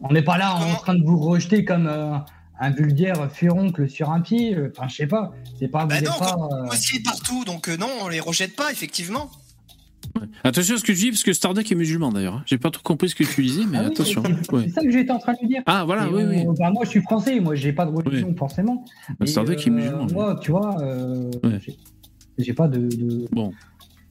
On 0.00 0.12
n'est 0.12 0.22
pas 0.22 0.38
là 0.38 0.54
en 0.54 0.74
train 0.76 0.94
de 0.94 1.02
vous 1.04 1.18
rejeter 1.18 1.64
comme 1.64 1.86
euh, 1.86 2.16
un 2.60 2.70
vulgaire 2.70 3.30
furoncle 3.32 3.88
sur 3.88 4.10
un 4.10 4.20
pied. 4.20 4.54
euh, 4.54 4.72
Enfin, 4.76 4.88
je 4.88 4.96
sais 4.96 5.06
pas. 5.06 5.32
C'est 5.58 5.68
pas. 5.68 5.86
Bah 5.86 5.96
vous 5.96 6.00
êtes 6.04 6.08
non, 6.10 6.18
pas, 6.18 6.32
comme- 6.32 6.42
euh, 6.66 6.70
aussi 6.72 7.00
partout, 7.02 7.44
donc 7.44 7.68
euh, 7.68 7.76
non, 7.76 7.88
on 8.02 8.08
les 8.08 8.20
rejette 8.20 8.54
pas, 8.54 8.70
effectivement. 8.70 9.30
Ouais. 10.16 10.26
Attention 10.44 10.74
à 10.76 10.78
ce 10.78 10.84
que 10.84 10.94
je 10.94 10.98
dis, 10.98 11.10
parce 11.10 11.22
que 11.22 11.32
Starduck 11.32 11.70
est 11.70 11.74
musulman 11.74 12.10
d'ailleurs. 12.12 12.34
hein. 12.34 12.42
J'ai 12.46 12.58
pas 12.58 12.70
trop 12.70 12.82
compris 12.82 13.08
ce 13.10 13.14
que 13.14 13.24
tu 13.24 13.42
disais, 13.42 13.62
mais 13.70 13.78
ah 13.78 13.82
oui, 13.82 13.86
attention. 13.88 14.22
c'est- 14.24 14.52
Ouais. 14.52 14.68
Ça 14.70 14.80
que 14.82 14.90
j'étais 14.90 15.10
en 15.10 15.18
train 15.18 15.32
de 15.34 15.38
lui 15.40 15.48
dire. 15.48 15.62
Ah, 15.66 15.84
voilà, 15.84 16.06
Et 16.06 16.10
oui, 16.10 16.22
oui. 16.28 16.44
enfin, 16.48 16.70
moi, 16.70 16.84
je 16.84 16.90
suis 16.90 17.02
français. 17.02 17.40
Moi, 17.40 17.54
j'ai 17.54 17.72
pas 17.72 17.84
de 17.86 17.90
religion 17.90 18.34
forcément. 18.36 18.84
Bah, 19.18 19.26
est 19.26 19.36
euh, 19.38 19.70
musulman. 19.74 20.06
Moi, 20.12 20.38
tu 20.42 20.50
vois, 20.52 20.80
euh, 20.82 21.30
j'ai- 22.38 22.52
pas 22.54 22.68
de. 22.68 22.78
de 22.88 23.26
Bon. 23.32 23.52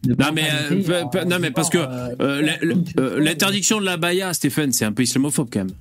Non, 0.08 0.28
mais, 0.34 0.44
euh, 0.72 1.24
non, 1.26 1.38
mais 1.42 1.52
parce 1.52 1.70
que, 1.70 1.80
euh, 1.80 2.16
Euh, 2.22 2.76
euh, 3.00 3.20
L'interdiction 3.20 3.80
de 3.80 3.86
la 3.86 3.98
baya, 3.98 4.34
Stéphane, 4.34 4.72
c'est 4.72 4.86
un 4.86 4.92
peu 4.94 5.04
islamophobe 5.04 5.50
quand 5.52 5.60
même. 5.66 5.72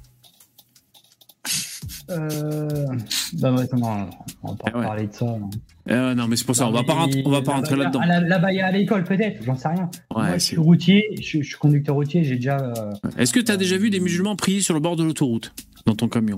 Euh... 2.10 2.86
Bah, 3.34 3.52
ouais, 3.52 3.64
non, 3.72 3.78
non, 3.80 4.10
on 4.42 4.48
va 4.50 4.54
pas 4.56 4.70
Ah 4.72 4.78
ouais. 4.78 4.84
parler 4.84 5.06
de 5.08 5.12
ça. 5.12 5.24
non. 5.26 5.50
Euh, 5.90 6.14
non, 6.14 6.26
mais 6.28 6.36
c'est 6.36 6.44
pour 6.44 6.56
ça, 6.56 6.66
on 6.68 6.72
va 6.72 6.82
pas, 6.82 7.06
on 7.24 7.30
va 7.30 7.42
pas 7.42 7.52
rentrer 7.52 7.74
baïa- 7.76 7.92
là-dedans. 7.92 8.40
baïa 8.40 8.66
à 8.66 8.70
l'école, 8.72 9.04
peut-être, 9.04 9.42
j'en 9.44 9.54
sais 9.56 9.68
rien. 9.68 9.88
Ouais, 10.14 10.22
Moi, 10.28 10.32
je 10.34 10.38
suis 10.44 10.56
routier, 10.56 11.04
je, 11.20 11.38
je 11.42 11.46
suis 11.46 11.56
conducteur 11.56 11.94
routier, 11.94 12.24
j'ai 12.24 12.36
déjà. 12.36 12.58
euh, 12.58 12.92
Est-ce 13.18 13.32
que 13.32 13.40
tu 13.40 13.52
as 13.52 13.56
déjà 13.56 13.76
vu 13.76 13.90
des 13.90 14.00
musulmans 14.00 14.36
prier 14.36 14.60
sur 14.60 14.74
le 14.74 14.80
bord 14.80 14.96
de 14.96 15.04
l'autoroute 15.04 15.52
dans 15.86 15.94
ton 15.94 16.08
camion? 16.08 16.36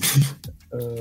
Euh, 0.75 0.97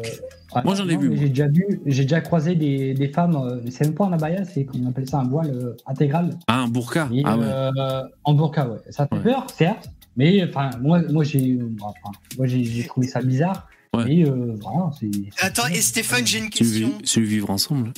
ah 0.53 0.61
Moi, 0.63 0.75
j'en 0.75 0.87
ai 0.87 0.95
vu. 0.95 1.11
J'ai 1.17 1.27
déjà 1.29 1.47
vu, 1.47 1.81
j'ai 1.85 2.03
déjà 2.03 2.21
croisé 2.21 2.55
des, 2.55 2.93
des 2.93 3.09
femmes. 3.09 3.35
euh, 3.35 3.59
c'est 3.69 3.83
même 3.85 3.95
pas 3.95 4.05
un 4.05 4.13
abaya, 4.13 4.45
c'est 4.45 4.63
qu'on 4.63 4.85
appelle 4.87 5.09
ça 5.09 5.19
un 5.19 5.27
voile 5.27 5.51
euh, 5.53 5.75
intégral. 5.85 6.29
Ah, 6.47 6.61
un 6.61 6.67
burqa 6.69 7.09
Et, 7.13 7.21
Ah 7.25 7.37
ouais. 7.37 7.45
euh, 7.45 8.03
en 8.23 8.33
burqa, 8.33 8.67
ouais. 8.69 8.77
Ça 8.91 9.07
fait 9.07 9.19
peur, 9.19 9.45
certes, 9.53 9.89
mais 10.15 10.41
enfin, 10.47 10.69
moi, 10.81 11.01
moi, 11.11 11.25
j'ai, 11.25 11.59
enfin, 11.81 12.11
moi, 12.37 12.47
j'ai 12.47 12.85
trouvé 12.85 13.07
ça 13.07 13.21
bizarre. 13.21 13.67
Ouais. 13.97 14.05
Mais 14.05 14.25
euh, 14.29 14.55
voilà, 14.61 14.91
c'est. 14.99 15.09
Attends, 15.39 15.67
et 15.67 15.81
Stéphane, 15.81 16.25
j'ai 16.25 16.39
une 16.39 16.49
question. 16.49 16.93
c'est 17.03 17.19
le 17.19 17.25
vivre 17.25 17.49
ensemble. 17.49 17.91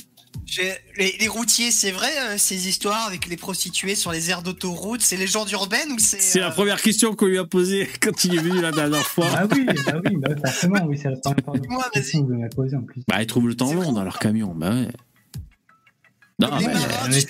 Les, 0.96 1.16
les 1.20 1.28
routiers, 1.28 1.70
c'est 1.70 1.90
vrai, 1.90 2.10
euh, 2.22 2.34
ces 2.36 2.68
histoires 2.68 3.06
avec 3.06 3.28
les 3.28 3.36
prostituées 3.36 3.94
sur 3.94 4.10
les 4.10 4.30
aires 4.30 4.42
d'autoroute, 4.42 5.00
c'est 5.00 5.16
légende 5.16 5.50
urbaine 5.50 5.92
ou 5.92 5.98
c'est. 5.98 6.20
C'est 6.20 6.40
la 6.40 6.48
euh, 6.48 6.52
première 6.52 6.80
question 6.80 7.14
qu'on 7.14 7.26
lui 7.26 7.38
a 7.38 7.44
posée 7.44 7.88
quand 8.00 8.24
il 8.24 8.34
est 8.34 8.42
venu 8.42 8.60
la 8.60 8.72
dernière 8.72 9.06
fois. 9.06 9.26
Ah 9.32 9.46
oui, 9.50 9.64
bah 9.64 10.00
oui, 10.04 10.16
bah, 10.16 10.30
forcément, 10.44 10.84
oui, 10.86 10.98
c'est 11.00 11.10
la 11.10 11.16
première 11.16 11.44
fois 11.44 11.54
Moi, 11.68 11.82
vas-y. 11.82 11.90
question 11.92 12.22
que 12.22 12.32
vous 12.32 12.38
m'avez 12.38 12.48
posée 12.50 12.76
en 12.76 12.82
plus. 12.82 13.02
Bah, 13.06 13.22
ils 13.22 13.26
trouvent 13.26 13.48
le 13.48 13.54
temps 13.54 13.72
long 13.72 13.92
dans 13.92 14.02
leur 14.02 14.18
camion. 14.18 14.54
Bah 14.54 14.70
ouais. 14.70 14.88
Non, 16.40 16.48
Les 16.56 16.64
jamais 16.64 16.74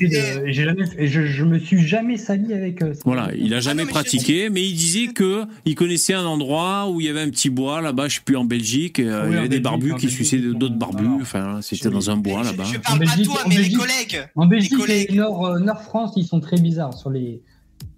de- 0.08 0.52
jamais, 0.52 0.84
et 0.98 1.06
je, 1.08 1.26
je 1.26 1.44
me 1.44 1.58
suis 1.58 1.86
jamais 1.86 2.16
sali 2.16 2.52
avec. 2.54 2.80
euh, 2.82 2.94
ça. 2.94 3.00
voilà, 3.04 3.30
il 3.36 3.52
a 3.54 3.60
jamais 3.60 3.82
Ah 3.82 3.84
non, 3.84 3.86
mais 3.88 3.92
pratiqué, 3.92 4.50
mais 4.50 4.62
il 4.66 4.74
disait 4.74 5.08
que 5.08 5.44
il 5.64 5.74
connaissait 5.74 6.14
un 6.14 6.24
endroit 6.24 6.88
où 6.88 7.00
il 7.00 7.06
y 7.06 7.10
avait 7.10 7.20
un 7.22 7.30
petit 7.30 7.50
bois 7.50 7.80
là-bas, 7.80 8.08
je 8.08 8.16
sais 8.16 8.20
plus 8.24 8.36
en 8.36 8.44
Belgique, 8.44 8.98
et, 9.00 9.08
euh, 9.08 9.24
Oui, 9.24 9.30
il 9.30 9.34
y 9.34 9.38
avait 9.38 9.48
des 9.48 9.58
Belgique, 9.58 9.62
barbus 9.64 9.86
qui 9.96 10.06
Belgique, 10.06 10.10
suçaient 10.10 10.38
d'autres 10.38 10.76
barbus. 10.76 11.20
Enfin, 11.22 11.58
c'était 11.62 11.90
dans 11.90 12.08
un 12.10 12.16
bois 12.16 12.42
je, 12.44 12.50
là-bas. 12.50 12.64
je 12.64 12.78
parle 12.78 12.98
pas 13.00 13.04
Belgique- 13.04 13.24
toi, 13.26 13.40
en 13.44 13.48
mais 13.48 13.54
les 13.56 13.60
Belgique- 13.62 13.78
collègues. 13.78 14.28
En 14.36 14.46
Belgique 14.46 14.76
collègues. 14.76 15.06
et 15.10 15.14
Nord, 15.16 15.46
euh, 15.46 15.58
Nord 15.58 15.82
France, 15.82 16.12
ils 16.16 16.24
sont 16.26 16.40
très 16.40 16.60
bizarres 16.60 16.94
sur 16.96 17.10
les. 17.10 17.42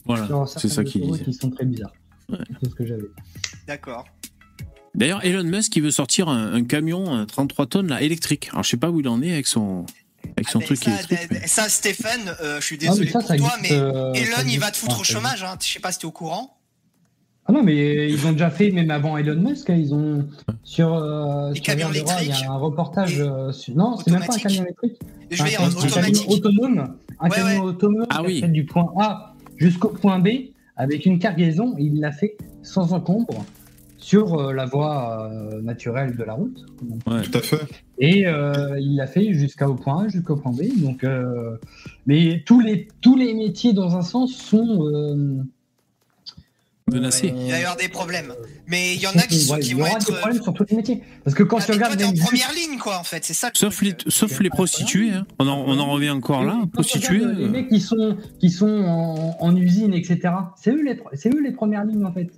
Voilà, 0.06 0.26
c'est 0.46 0.68
ça 0.68 0.82
qu'il 0.82 1.02
disait. 1.02 1.24
Ils 1.26 1.34
sont 1.34 1.50
très 1.50 1.64
bizarres. 1.64 1.92
Ouais. 2.30 2.38
C'est 2.62 2.70
ce 2.70 2.74
que 2.74 2.86
j'avais. 2.86 3.02
D'accord. 3.68 4.06
D'ailleurs, 4.94 5.24
Elon 5.24 5.44
Musk, 5.44 5.74
il 5.76 5.82
veut 5.82 5.90
sortir 5.90 6.28
un, 6.28 6.52
un 6.52 6.64
camion 6.64 7.12
un 7.14 7.24
33 7.24 7.66
tonnes 7.66 7.88
là, 7.88 8.02
électrique. 8.02 8.48
Alors, 8.52 8.62
je 8.62 8.68
sais 8.70 8.76
pas 8.76 8.90
où 8.90 9.00
il 9.00 9.08
en 9.08 9.22
est 9.22 9.32
avec 9.32 9.46
son, 9.46 9.86
avec 10.36 10.48
son 10.48 10.58
Ah, 10.58 10.60
mais 10.60 10.66
truc 10.66 10.78
ça, 10.78 11.62
mais- 11.62 11.68
Stéphane, 11.68 12.34
euh, 12.42 12.60
je 12.60 12.64
suis 12.66 12.76
Ah, 12.80 12.84
mais 12.84 12.88
désolé 12.90 13.10
ça, 13.10 13.18
pour 13.20 13.28
ça 13.28 13.36
toi, 13.36 13.52
existe, 13.58 13.62
mais 13.74 13.78
euh, 13.78 14.14
ça 14.14 14.20
Elon, 14.20 14.48
il 14.48 14.58
va 14.60 14.70
te 14.70 14.76
foutre 14.76 14.94
Ah, 14.98 15.00
au 15.00 15.04
chômage. 15.04 15.42
Hein. 15.44 15.56
Je 15.60 15.72
sais 15.72 15.80
pas 15.80 15.92
si 15.92 15.98
t'es 16.00 16.04
au 16.06 16.10
courant. 16.12 16.58
Ah 17.44 17.52
non, 17.52 17.62
mais 17.64 18.08
ils 18.08 18.24
ont 18.26 18.32
déjà 18.32 18.50
fait, 18.50 18.70
même 18.70 18.90
avant 18.92 19.16
Elon 19.16 19.34
Musk, 19.40 19.68
hein, 19.70 19.74
ils 19.74 19.92
ont 19.92 20.28
sur. 20.62 20.94
Euh, 20.94 21.48
Les 21.50 21.56
sur 21.56 21.64
camions 21.64 21.88
Verdera, 21.88 22.22
Il 22.22 22.28
y 22.28 22.32
a 22.32 22.50
un 22.52 22.56
reportage. 22.56 23.18
Et 23.18 23.22
euh, 23.22 23.50
sur- 23.52 23.74
Non, 23.74 23.96
c'est 23.96 24.12
même 24.12 24.24
pas 24.24 24.34
un 24.34 24.38
camion 24.38 24.62
électrique. 24.62 24.98
Je 25.30 25.36
veux 25.42 25.42
un, 25.42 25.48
dire, 25.48 25.58
camion- 25.60 25.82
un 25.82 25.88
camion 26.02 26.28
autonome. 26.28 26.96
Un 27.20 27.28
Ouais, 27.28 27.36
camion 27.36 27.64
ouais. 27.64 27.68
autonome 27.70 28.06
Ah 28.10 28.14
qui 28.14 28.20
a 28.20 28.22
oui. 28.26 28.40
fait 28.40 28.48
du 28.48 28.64
point 28.64 28.92
A 29.00 29.34
jusqu'au 29.56 29.88
point 29.88 30.20
B 30.20 30.28
avec 30.76 31.04
une 31.04 31.18
cargaison. 31.18 31.74
Il 31.78 31.98
l'a 32.00 32.12
fait 32.12 32.36
sans 32.62 32.92
encombre 32.92 33.44
sur 33.98 34.34
euh, 34.38 34.52
la 34.52 34.64
voie 34.66 35.28
euh, 35.32 35.60
naturelle 35.62 36.16
de 36.16 36.22
la 36.22 36.34
route. 36.34 36.64
Ouais. 37.08 37.22
Tout 37.22 37.38
à 37.38 37.40
fait. 37.40 37.60
Et 38.04 38.26
euh, 38.26 38.78
il 38.80 38.96
l'a 38.96 39.06
fait 39.06 39.32
jusqu'au 39.32 39.74
point 39.76 40.04
A, 40.04 40.08
jusqu'au 40.08 40.34
point 40.36 40.50
B. 40.52 40.62
Donc, 40.76 41.04
euh, 41.04 41.56
mais 42.06 42.42
tous 42.44 42.58
les 42.60 42.88
tous 43.00 43.16
les 43.16 43.32
métiers 43.32 43.72
dans 43.72 43.96
un 43.96 44.02
sens 44.02 44.34
sont 44.34 44.88
euh, 44.92 45.36
Menacé. 46.90 47.28
Il 47.34 47.50
va 47.50 47.58
y 47.58 47.62
avoir 47.62 47.76
des 47.76 47.88
problèmes. 47.88 48.34
Mais 48.66 48.94
il 48.96 49.00
y 49.00 49.06
en 49.06 49.10
a 49.12 49.22
qui, 49.22 49.38
sont- 49.38 49.54
Ouais, 49.54 49.60
qui 49.60 49.68
il 49.68 49.70
y 49.70 49.74
vont 49.74 49.82
aura 49.82 49.92
être. 49.92 50.06
des 50.06 50.12
problèmes 50.18 50.42
sur 50.42 50.52
tous 50.52 50.66
les 50.68 50.76
métiers. 50.76 51.00
Parce 51.24 51.34
que 51.36 51.44
quand 51.44 51.58
Ah, 51.58 51.60
tu 51.60 51.66
toi, 51.66 51.74
regardes 51.76 52.02
en 52.02 52.10
juste- 52.10 52.24
première 52.26 52.52
ligne, 52.52 52.78
quoi, 52.78 52.98
en 52.98 53.04
fait. 53.04 53.24
C'est 53.24 53.34
ça. 53.34 53.50
Sauf 53.54 53.80
les, 53.82 53.94
sauf 54.08 54.40
les 54.40 54.50
prostituées. 54.50 55.10
hein. 55.12 55.24
On, 55.38 55.46
en, 55.46 55.60
on 55.60 55.78
en 55.78 55.90
revient 55.92 56.10
encore 56.10 56.44
là. 56.44 56.58
Prostituées. 56.72 57.22
Les 57.36 57.48
mecs 57.48 57.68
qui 57.68 57.80
sont, 57.80 58.16
qui 58.40 58.50
sont 58.50 58.68
en, 58.68 59.36
en 59.40 59.56
usine, 59.56 59.94
etc. 59.94 60.34
C'est 60.60 60.72
eux, 60.72 60.82
les, 60.84 60.98
c'est 61.14 61.32
eux 61.32 61.40
les 61.40 61.52
premières 61.52 61.84
lignes, 61.84 62.04
en 62.04 62.12
fait. 62.12 62.30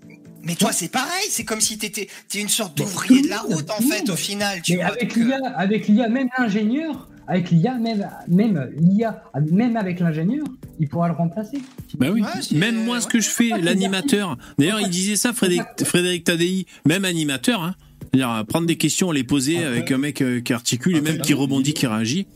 Mais 0.47 0.55
toi, 0.55 0.73
c'est 0.73 0.89
pareil. 0.89 1.27
C'est 1.31 1.45
comme 1.45 1.61
si 1.61 1.79
t'étais 1.79 2.09
t'es 2.29 2.41
une 2.41 2.49
sorte 2.49 2.77
d'ouvrier 2.77 3.23
de 3.23 3.29
la 3.29 3.41
route, 3.41 3.71
en 3.71 3.81
fait, 3.83 4.09
au 4.11 4.16
final. 4.16 4.61
Tu 4.62 4.77
Mais 4.77 4.83
avec 4.83 5.15
l'IA, 5.16 5.39
avec 5.57 5.89
l'IA, 5.89 6.09
même 6.09 6.29
l'ingénieur, 6.39 7.09
avec 7.27 7.51
l'IA, 7.51 7.75
même, 7.79 8.09
même 8.29 8.71
l'IA, 8.79 9.23
même 9.51 9.77
avec 9.77 10.01
l'ingénieur, 10.01 10.45
il 10.79 10.89
pourra 10.89 11.09
le 11.09 11.15
remplacer. 11.15 11.59
Bah 11.99 12.09
oui. 12.12 12.21
Ouais, 12.23 12.59
Même 12.59 12.85
moi, 12.85 13.01
ce 13.01 13.07
que 13.07 13.21
je 13.21 13.29
fais, 13.29 13.51
l'animateur. 13.61 14.37
D'ailleurs, 14.59 14.81
il 14.81 14.91
disait 14.91 15.16
ça, 15.16 15.33
Frédéric, 15.33 15.65
Frédéric 15.85 16.25
Tadei, 16.25 16.66
même 16.87 17.05
animateur. 17.05 17.62
Hein. 17.62 17.75
Euh, 18.16 18.45
prendre 18.45 18.66
des 18.66 18.77
questions, 18.77 19.11
les 19.11 19.25
poser 19.25 19.57
Après- 19.57 19.66
avec 19.69 19.91
un 19.91 19.99
mec 19.99 20.23
euh, 20.23 20.41
qui 20.41 20.53
articule 20.53 20.97
et 20.97 21.01
même 21.01 21.19
qui 21.21 21.35
rebondit, 21.35 21.73
qui 21.75 21.87
réagit. 21.89 22.27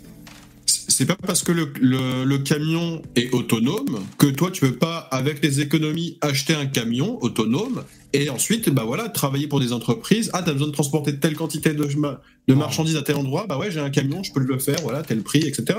C'est 0.66 1.06
pas 1.06 1.14
parce 1.24 1.42
que 1.44 1.52
le, 1.52 1.72
le- 1.80 2.24
le 2.24 2.38
camion 2.38 3.00
est 3.14 3.32
autonome 3.32 4.00
que 4.18 4.26
toi 4.26 4.50
tu 4.50 4.60
peux 4.62 4.74
pas, 4.76 4.98
avec 5.12 5.42
les 5.44 5.60
économies, 5.60 6.18
acheter 6.20 6.54
un 6.54 6.66
camion 6.66 7.18
autonome 7.22 7.84
et 8.12 8.30
ensuite, 8.30 8.70
bah 8.70 8.84
voilà, 8.86 9.08
travailler 9.08 9.46
pour 9.48 9.60
des 9.60 9.72
entreprises. 9.72 10.30
Ah, 10.32 10.42
t'as 10.42 10.52
besoin 10.52 10.68
de 10.68 10.72
transporter 10.72 11.18
telle 11.18 11.34
quantité 11.36 11.74
de, 11.74 11.84
ma- 11.96 12.20
de 12.48 12.54
marchandises 12.54 12.96
à 12.96 13.02
tel 13.02 13.16
endroit. 13.16 13.46
Bah 13.46 13.58
ouais, 13.58 13.70
j'ai 13.70 13.80
un 13.80 13.90
camion, 13.90 14.22
je 14.22 14.32
peux 14.32 14.40
le 14.40 14.58
faire, 14.58 14.80
voilà, 14.82 15.02
tel 15.02 15.22
prix, 15.22 15.40
etc. 15.40 15.78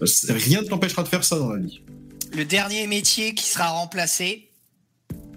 Bah, 0.00 0.06
Rien 0.28 0.62
ne 0.62 0.66
t'empêchera 0.66 1.02
de 1.02 1.08
faire 1.08 1.24
ça 1.24 1.38
dans 1.38 1.50
la 1.52 1.60
vie. 1.60 1.80
le 2.34 2.44
dernier 2.44 2.86
métier 2.86 3.34
qui 3.34 3.48
sera 3.48 3.68
remplacé, 3.68 4.48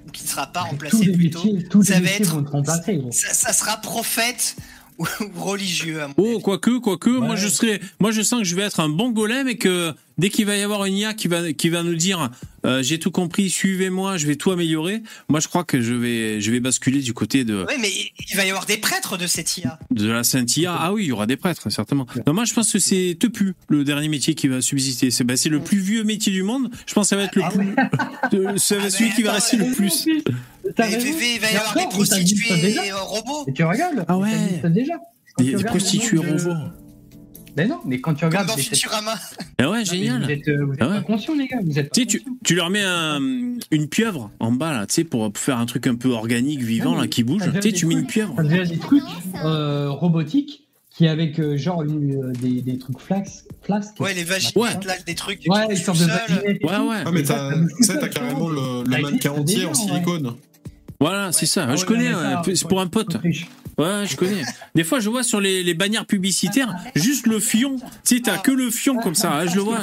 ou 0.08 0.12
qui 0.12 0.24
ne 0.24 0.28
sera 0.30 0.48
pas 0.48 0.62
tous 0.64 0.70
remplacé 0.72 1.12
plutôt, 1.12 1.44
métiers, 1.44 1.68
ça 1.84 2.00
va 2.00 2.10
être- 2.10 2.36
ça 3.12 3.54
sera 3.54 3.78
prophète 3.78 4.56
ou, 5.02 5.08
religieux. 5.42 6.02
à 6.02 6.08
mon 6.08 6.14
Oh, 6.18 6.40
quoique, 6.40 6.80
quoique, 6.80 7.10
moi 7.10 7.36
je 7.36 7.48
serais, 7.48 7.80
moi 8.00 8.12
je 8.12 8.22
sens 8.22 8.40
que 8.42 8.46
je 8.46 8.56
vais 8.56 8.64
être 8.64 8.80
un 8.80 8.90
bon 8.90 9.10
golem 9.10 9.48
et 9.48 9.58
que 9.58 9.94
dès 10.18 10.30
qu'il 10.30 10.46
va 10.46 10.56
y 10.56 10.62
avoir 10.62 10.86
une 10.86 10.96
IA 10.98 11.14
qui 11.14 11.28
va, 11.28 11.52
qui 11.54 11.70
va 11.70 11.84
nous 11.84 11.96
dire, 11.96 12.30
euh, 12.66 12.84
j'ai 12.84 13.00
tout 13.00 13.10
compris, 13.12 13.50
suivez-moi, 13.50 14.18
je 14.18 14.28
vais 14.28 14.36
tout 14.36 14.52
améliorer. 14.52 15.02
Moi 15.30 15.40
je 15.40 15.48
crois 15.48 15.64
que 15.64 15.82
je 15.82 15.94
vais, 15.94 16.40
je 16.42 16.52
vais 16.52 16.60
basculer 16.60 17.00
du 17.00 17.14
côté 17.14 17.44
de, 17.44 17.66
Oui, 17.68 17.76
mais 17.82 17.90
il 18.30 18.36
va 18.38 18.46
y 18.46 18.50
avoir 18.50 18.66
des 18.66 18.78
prêtres 18.78 19.18
de 19.18 19.26
cette 19.28 19.58
IA. 19.58 19.80
de 19.90 20.10
la 20.12 20.24
Sainte 20.24 20.56
IA. 20.58 20.74
Ah 20.78 20.94
oui, 20.94 21.04
il 21.06 21.08
y 21.08 21.12
aura 21.12 21.26
des 21.26 21.38
prêtres, 21.38 21.70
certainement. 21.72 22.06
Non, 22.28 22.34
moi 22.34 22.46
je 22.46 22.54
pense 22.54 22.72
que 22.72 22.80
c'est 22.80 23.18
Tepu, 23.20 23.54
le 23.70 23.84
dernier 23.84 24.08
métier 24.10 24.36
qui 24.36 24.48
va 24.48 24.62
subsister. 24.62 25.10
C'est, 25.12 25.24
bah, 25.24 25.38
c'est 25.38 25.50
le 25.50 25.60
plus 25.60 25.80
vieux 25.80 26.04
métier 26.04 26.32
du 26.32 26.44
monde. 26.44 26.70
Je 26.86 26.94
pense 26.94 27.06
que 27.08 27.10
ça 27.10 27.16
va 27.16 27.24
être 27.24 27.36
le 27.36 27.44
Ah 27.44 27.50
plus, 27.52 28.38
euh, 28.40 28.58
ça 28.58 28.76
va 28.76 28.84
Ah, 28.84 28.88
être 28.88 28.92
celui 28.94 29.10
mais 29.10 29.16
qui 29.16 29.24
va 29.24 29.32
rester 29.34 29.58
le 29.58 29.72
plus. 29.74 30.06
T'as. 30.76 30.88
VV, 30.88 31.36
il 31.36 31.40
va 31.42 31.52
y 31.52 31.56
avoir 31.56 31.76
des 31.76 31.84
prostituées 31.90 32.62
déjà. 32.62 32.82
euh, 32.84 32.96
robots. 33.02 33.46
Et 33.48 33.54
tu 33.54 33.64
regardes 33.64 34.06
Ah 34.08 34.18
ouais. 34.18 34.30
Ça 34.62 34.70
déjà. 34.70 34.94
Quand 35.36 35.44
Des, 35.44 35.56
des 35.56 35.64
prostituées 35.64 36.18
robots. 36.18 36.54
Mais 37.58 37.68
non, 37.68 37.80
mais 37.86 38.00
quand 38.00 38.14
tu 38.14 38.22
Comme 38.22 38.30
regardes. 38.30 38.48
dans 38.48 38.56
c'est- 38.56 38.64
Futurama. 38.64 39.14
Ah 39.60 39.70
ouais, 39.70 39.84
génial. 39.84 40.24
Vous 40.24 40.30
êtes, 40.32 40.48
euh, 40.48 40.66
vous 40.66 40.74
êtes 40.74 40.82
Ah 40.82 40.88
ouais. 40.88 40.96
pas 40.96 41.02
conscients, 41.02 41.36
les 41.36 41.48
gars. 41.48 41.58
Vous 41.62 41.78
êtes 41.80 41.90
pas 41.90 41.96
Tu 42.02 42.10
sais, 42.20 42.24
tu, 42.46 42.56
leur 42.56 42.70
mets 42.70 42.82
un- 42.84 43.20
une 43.72 43.88
pieuvre 43.90 44.32
en 44.40 44.54
bas, 44.54 44.72
là, 44.72 44.88
tu 44.88 44.94
sais, 44.94 45.04
pour 45.04 45.30
faire 45.36 45.58
un 45.58 45.66
truc 45.66 45.86
un 45.88 45.96
peu 45.96 46.10
organique, 46.12 46.62
vivant, 46.62 46.96
Ah, 46.98 47.02
là, 47.02 47.08
qui 47.08 47.24
bouge. 47.24 47.42
Tu 47.44 47.62
sais, 47.62 47.72
tu 47.74 47.86
des 47.86 47.88
mets 47.88 47.94
une 47.96 48.08
trucs- 48.08 48.10
pieuvre. 48.14 48.36
Ça 48.38 48.44
devient 48.44 48.70
des 48.70 48.78
trucs 48.80 49.04
euh, 49.44 49.90
robotiques 49.90 50.68
qui 50.96 51.08
avec 51.10 51.40
euh, 51.40 51.58
genre 51.58 51.82
euh, 51.84 52.32
des, 52.42 52.62
des 52.62 52.78
trucs 52.78 53.00
flax, 53.00 53.46
flasques. 53.64 54.00
Ouais, 54.00 54.14
les 54.14 54.24
vaginettes, 54.24 54.56
Ouais. 54.56 54.70
là, 54.86 54.94
des 55.06 55.16
trucs. 55.16 55.42
Ouais, 55.48 55.68
touchent 55.68 55.84
sorte 55.84 56.00
de 56.00 56.04
tout 56.06 56.10
seul. 56.10 56.20
vaginette 56.38 56.58
et 56.62 56.66
Ouais, 56.66 56.72
ouais. 56.78 56.98
Ah, 57.06 57.12
mais 57.12 57.24
t'as 57.24 57.52
t'as 58.00 58.08
carrément 58.08 58.48
le, 58.50 58.84
le 58.86 58.92
Ça 58.94 59.00
mannequin 59.02 59.32
entier 59.32 59.56
déjà, 59.58 59.70
en 59.70 59.74
silicone. 59.74 60.36
Voilà, 61.02 61.32
c'est 61.32 61.48
ça. 61.48 61.76
Je 61.76 61.84
connais, 61.84 62.12
ça, 62.12 62.44
c'est 62.46 62.68
pour 62.68 62.80
un 62.80 62.86
pote. 62.86 63.18
Ouais, 63.78 64.06
je 64.06 64.16
connais. 64.16 64.44
Des 64.76 64.84
fois, 64.84 65.00
je 65.00 65.10
vois 65.10 65.24
sur 65.24 65.42
les, 65.42 65.64
les 65.64 65.74
bannières 65.74 66.06
publicitaires, 66.06 66.76
juste 66.96 67.26
le 67.26 67.40
fion. 67.40 67.78
Tu 68.06 68.18
sais, 68.18 68.22
t'as 68.22 68.38
que 68.38 68.52
le 68.52 68.70
fion 68.70 68.98
comme 68.98 69.16
ça, 69.16 69.34
hein, 69.34 69.48
je 69.48 69.56
le 69.56 69.62
vois. 69.62 69.80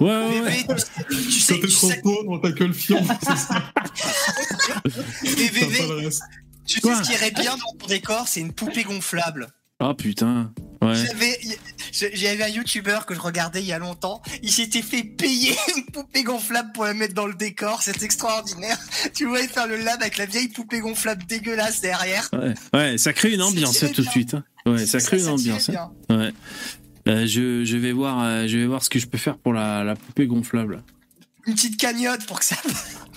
Ouais, 0.00 0.06
ouais, 0.06 0.40
ouais. 0.40 0.66
tu 1.10 1.32
sais, 1.32 1.58
Quand 1.58 1.66
t'es 1.66 1.72
trop 1.72 1.90
pauvre, 2.02 2.40
t'as 2.40 2.52
que 2.52 2.62
le 2.62 2.72
fion. 2.72 3.04
c'est 3.22 3.36
ça. 3.36 3.62
tu 6.64 6.80
sais 6.80 6.94
ce 6.94 7.02
qui 7.02 7.12
irait 7.12 7.32
bien 7.32 7.56
dans 7.56 7.78
ton 7.78 7.86
décor, 7.88 8.28
c'est 8.28 8.40
une 8.40 8.52
poupée 8.52 8.84
gonflable. 8.84 9.48
Oh 9.84 9.94
putain. 9.94 10.52
Ouais. 10.80 10.94
J'avais, 11.92 12.42
un 12.42 12.48
youtubeur 12.48 13.04
que 13.06 13.14
je 13.14 13.20
regardais 13.20 13.60
il 13.60 13.66
y 13.66 13.72
a 13.72 13.78
longtemps. 13.78 14.22
Il 14.42 14.50
s'était 14.50 14.82
fait 14.82 15.02
payer 15.02 15.54
une 15.76 15.84
poupée 15.86 16.22
gonflable 16.22 16.70
pour 16.72 16.84
la 16.84 16.94
mettre 16.94 17.14
dans 17.14 17.26
le 17.26 17.34
décor. 17.34 17.82
C'est 17.82 18.02
extraordinaire. 18.02 18.78
Tu 19.14 19.26
voyais 19.26 19.48
faire 19.48 19.66
le 19.66 19.76
lab 19.76 20.00
avec 20.00 20.18
la 20.18 20.26
vieille 20.26 20.48
poupée 20.48 20.80
gonflable 20.80 21.24
dégueulasse 21.26 21.80
derrière. 21.80 22.28
Ouais, 22.32 22.54
ouais, 22.74 22.98
ça 22.98 23.12
crée 23.12 23.32
une 23.34 23.42
ambiance 23.42 23.82
hein, 23.82 23.90
tout 23.94 24.02
de 24.02 24.08
suite. 24.08 24.34
hein. 24.34 24.44
Ouais, 24.66 24.86
ça 24.86 24.98
crée 25.00 25.20
une 25.20 25.28
ambiance. 25.28 25.68
hein. 25.70 25.90
Ouais. 26.08 26.32
Euh, 27.08 27.26
je, 27.26 27.64
je 27.64 27.76
vais 27.76 27.90
voir, 27.92 28.22
euh, 28.22 28.46
je 28.46 28.58
vais 28.58 28.66
voir 28.66 28.82
ce 28.84 28.88
que 28.90 28.98
je 29.00 29.06
peux 29.06 29.18
faire 29.18 29.36
pour 29.36 29.52
la, 29.52 29.82
la 29.84 29.96
poupée 29.96 30.26
gonflable. 30.26 30.82
Une 31.46 31.54
petite 31.54 31.76
cagnotte 31.76 32.24
pour 32.26 32.38
que 32.38 32.44
ça. 32.44 32.56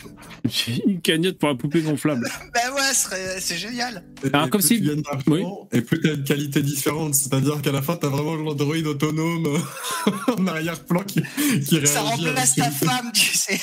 Une 0.85 1.01
cagnotte 1.01 1.37
pour 1.39 1.49
la 1.49 1.55
poupée 1.55 1.81
gonflable. 1.81 2.27
ben 2.53 2.73
ouais, 2.75 3.39
c'est 3.39 3.57
génial. 3.57 4.03
Et- 4.23 4.27
Alors, 4.33 4.47
et 4.47 4.49
comme 4.49 4.61
plus 4.61 4.67
c'est- 4.67 4.75
tu 4.75 4.87
gagnes 4.87 5.01
d'argent, 5.01 5.67
Et 5.71 5.81
plus 5.81 5.99
t'as 6.01 6.13
une 6.13 6.23
qualité 6.23 6.61
différente. 6.61 7.15
C'est-à-dire 7.15 7.61
qu'à 7.61 7.71
la 7.71 7.81
fin, 7.81 7.95
t'as 7.95 8.09
vraiment 8.09 8.35
l'android 8.35 8.75
autonome 8.85 9.59
en 10.37 10.47
arrière-plan 10.47 11.01
qui, 11.01 11.21
qui 11.65 11.77
réagit. 11.77 11.87
Ça 11.93 12.01
remplace 12.01 12.55
ta 12.55 12.69
femme, 12.71 13.11
tu 13.13 13.35
sais. 13.37 13.59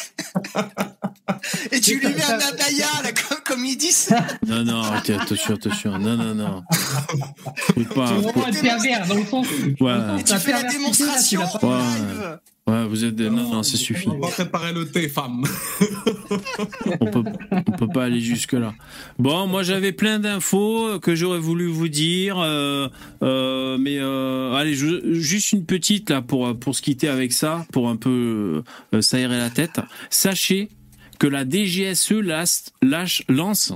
Et 1.70 1.80
tu 1.80 1.98
lui 1.98 2.08
mets 2.08 2.22
un 2.24 2.38
abaya, 2.38 2.86
là, 3.02 3.10
comme, 3.12 3.38
comme 3.44 3.64
ils 3.64 3.76
disent. 3.76 4.10
Non, 4.46 4.64
non, 4.64 4.82
arrêtez, 4.82 5.14
attention, 5.14 5.54
attention. 5.54 5.98
Non, 5.98 6.16
non, 6.16 6.34
non. 6.34 6.62
C'est 7.76 7.82
vraiment 7.88 8.46
un 8.46 8.52
pervers 8.52 9.06
dans 9.06 9.14
le 9.14 9.24
sens. 9.24 9.46
Ouais. 9.80 10.20
Et 10.20 10.24
tu 10.24 10.36
fais 10.38 10.52
la 10.52 10.62
démonstration 10.64 11.42
en 11.62 11.78
live. 11.78 12.38
Ouais, 12.68 12.86
vous 12.86 13.04
êtes. 13.04 13.16
des- 13.16 13.28
Non, 13.28 13.50
non, 13.50 13.62
ça 13.64 13.76
suffit. 13.76 14.08
On 14.08 14.18
va 14.18 14.28
préparer 14.28 14.72
le 14.72 14.88
thé, 14.88 15.08
femme. 15.08 15.42
On 17.00 17.06
peut, 17.10 17.24
on 17.50 17.62
peut 17.72 17.88
pas 17.88 18.04
aller 18.04 18.20
jusque 18.20 18.52
là. 18.52 18.72
Bon, 19.18 19.46
moi 19.48 19.62
j'avais 19.64 19.92
plein 19.92 20.18
d'infos 20.20 21.00
que 21.00 21.14
j'aurais 21.16 21.40
voulu 21.40 21.66
vous 21.66 21.88
dire, 21.88 22.38
euh, 22.38 22.88
euh, 23.22 23.78
mais 23.78 23.98
euh, 23.98 24.52
allez, 24.54 24.74
je- 24.74 25.12
juste 25.14 25.52
une 25.52 25.64
petite 25.64 26.10
là 26.10 26.22
pour 26.22 26.56
pour 26.58 26.76
se 26.76 26.82
quitter 26.82 27.08
avec 27.08 27.32
ça, 27.32 27.66
pour 27.72 27.88
un 27.88 27.96
peu 27.96 28.62
euh, 28.94 29.00
s'aérer 29.00 29.38
la 29.38 29.50
tête. 29.50 29.80
Sachez 30.08 30.68
que 31.18 31.26
la 31.26 31.44
DGSE 31.44 32.12
lâche, 32.12 32.62
lâche- 32.82 33.24
lance 33.28 33.72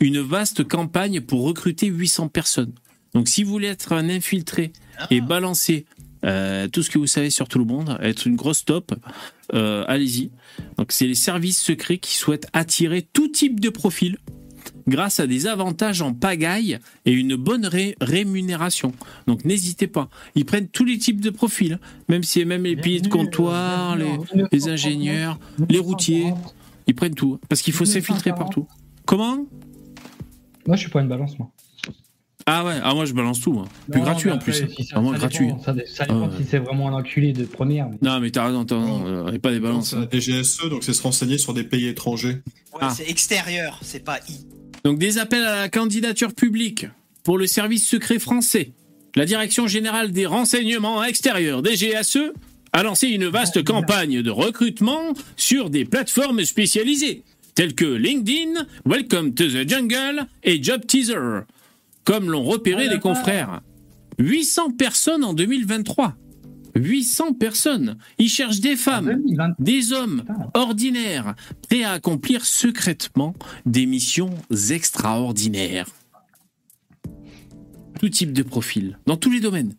une 0.00 0.20
vaste 0.20 0.66
campagne 0.68 1.20
pour 1.20 1.42
recruter 1.44 1.86
800 1.86 2.28
personnes. 2.28 2.72
Donc, 3.14 3.28
si 3.28 3.42
vous 3.44 3.50
voulez 3.50 3.68
être 3.68 3.92
un 3.92 4.08
infiltré 4.08 4.72
et 5.10 5.20
balancer 5.20 5.84
euh, 6.24 6.68
tout 6.68 6.82
ce 6.82 6.90
que 6.90 6.98
vous 6.98 7.06
savez 7.06 7.30
sur 7.30 7.48
tout 7.48 7.58
le 7.58 7.64
monde, 7.64 7.98
être 8.02 8.26
une 8.26 8.36
grosse 8.36 8.64
top, 8.64 8.92
euh, 9.54 9.84
allez-y. 9.88 10.30
Donc, 10.76 10.92
c'est 10.92 11.06
les 11.06 11.14
services 11.14 11.60
secrets 11.60 11.98
qui 11.98 12.16
souhaitent 12.16 12.48
attirer 12.52 13.02
tout 13.02 13.28
type 13.28 13.60
de 13.60 13.68
profil 13.68 14.18
grâce 14.86 15.20
à 15.20 15.26
des 15.26 15.46
avantages 15.46 16.02
en 16.02 16.12
pagaille 16.12 16.78
et 17.06 17.12
une 17.12 17.36
bonne 17.36 17.66
ré- 17.66 17.96
rémunération. 18.00 18.92
Donc, 19.26 19.44
n'hésitez 19.44 19.86
pas. 19.86 20.08
Ils 20.34 20.44
prennent 20.44 20.68
tous 20.68 20.84
les 20.84 20.98
types 20.98 21.20
de 21.20 21.30
profils, 21.30 21.78
même 22.08 22.22
si 22.22 22.44
même 22.44 22.64
les 22.64 22.76
piliers 22.76 23.00
de 23.00 23.08
comptoir, 23.08 23.96
les, 23.96 24.18
les 24.52 24.68
ingénieurs, 24.68 25.38
les 25.68 25.78
routiers, 25.78 26.32
ils 26.86 26.94
prennent 26.94 27.14
tout 27.14 27.38
parce 27.48 27.62
qu'il 27.62 27.72
faut 27.72 27.84
s'infiltrer 27.84 28.30
partout. 28.34 28.66
Comment? 29.06 29.46
Moi, 30.66 30.76
je 30.76 30.80
suis 30.82 30.90
pas 30.90 31.00
une 31.00 31.08
balance, 31.08 31.38
moi. 31.38 31.50
Ah 32.46 32.64
ouais, 32.64 32.74
ah 32.82 32.94
moi 32.94 33.04
je 33.04 33.12
balance 33.12 33.40
tout, 33.40 33.52
moi. 33.52 33.66
Plus 33.90 33.98
Non, 34.00 34.06
gratuit 34.06 34.30
en 34.30 34.34
après, 34.36 34.52
plus. 34.52 34.74
si 34.74 34.84
ça- 34.84 34.96
Vraiment 34.96 35.12
ça 35.12 35.18
gratuit. 35.18 35.46
dépend, 35.46 35.62
Ça, 35.62 35.72
dépend 35.72 35.86
Ah 36.08 36.14
ouais. 36.14 36.28
si 36.38 36.44
c'est 36.50 36.58
vraiment 36.58 36.88
un 36.88 36.94
enculé 36.94 37.32
de 37.32 37.44
première. 37.44 37.88
mais- 37.88 37.98
Non, 38.02 38.18
mais 38.20 38.30
t'as 38.30 38.46
raison, 38.46 38.64
t'as 38.64 38.78
raison. 38.80 39.06
euh, 39.06 39.32
et 39.32 39.38
pas 39.38 39.52
des 39.52 39.60
balances. 39.60 39.90
C'est 39.90 39.96
la 39.96 40.06
DGSE, 40.10 40.68
donc 40.68 40.82
c'est 40.82 40.92
se 40.94 41.02
renseigner 41.02 41.38
sur 41.38 41.54
des 41.54 41.64
pays 41.64 41.86
étrangers. 41.86 42.38
Ouais, 42.72 42.80
Ah. 42.80 42.90
c'est 42.96 43.08
extérieur, 43.08 43.78
c'est 43.82 44.04
pas 44.04 44.18
I. 44.28 44.46
Donc 44.84 44.98
des 44.98 45.18
appels 45.18 45.44
à 45.44 45.56
la 45.62 45.68
candidature 45.68 46.32
publique 46.34 46.86
pour 47.22 47.36
le 47.38 47.46
service 47.46 47.86
secret 47.86 48.18
français. 48.18 48.72
La 49.16 49.26
Direction 49.26 49.66
générale 49.66 50.10
des 50.12 50.24
renseignements 50.26 51.04
extérieurs, 51.04 51.62
DGSE, 51.62 52.32
a 52.72 52.82
lancé 52.82 53.08
une 53.08 53.26
vaste 53.26 53.62
campagne 53.64 54.22
de 54.22 54.30
recrutement 54.30 55.12
sur 55.36 55.68
des 55.70 55.84
plateformes 55.84 56.44
spécialisées, 56.44 57.24
telles 57.54 57.74
que 57.74 57.84
LinkedIn, 57.84 58.64
Welcome 58.86 59.34
to 59.34 59.44
the 59.46 59.68
Jungle 59.68 60.26
et 60.44 60.62
Job 60.62 60.86
Teaser, 60.86 61.40
comme 62.04 62.30
l'ont 62.30 62.44
repéré 62.44 62.88
les 62.88 62.98
confrères. 62.98 63.60
800 64.18 64.72
personnes 64.72 65.24
en 65.24 65.34
2023. 65.34 66.16
800 66.76 67.34
personnes. 67.34 67.96
Ils 68.18 68.28
cherchent 68.28 68.60
des 68.60 68.76
femmes, 68.76 69.06
2020. 69.06 69.54
des 69.58 69.92
hommes 69.92 70.24
ordinaires, 70.54 71.34
prêts 71.68 71.82
à 71.82 71.92
accomplir 71.92 72.44
secrètement 72.44 73.34
des 73.66 73.86
missions 73.86 74.30
extraordinaires. 74.70 75.88
Tout 77.98 78.08
type 78.08 78.32
de 78.32 78.42
profil, 78.42 78.98
dans 79.06 79.16
tous 79.16 79.30
les 79.30 79.40
domaines, 79.40 79.74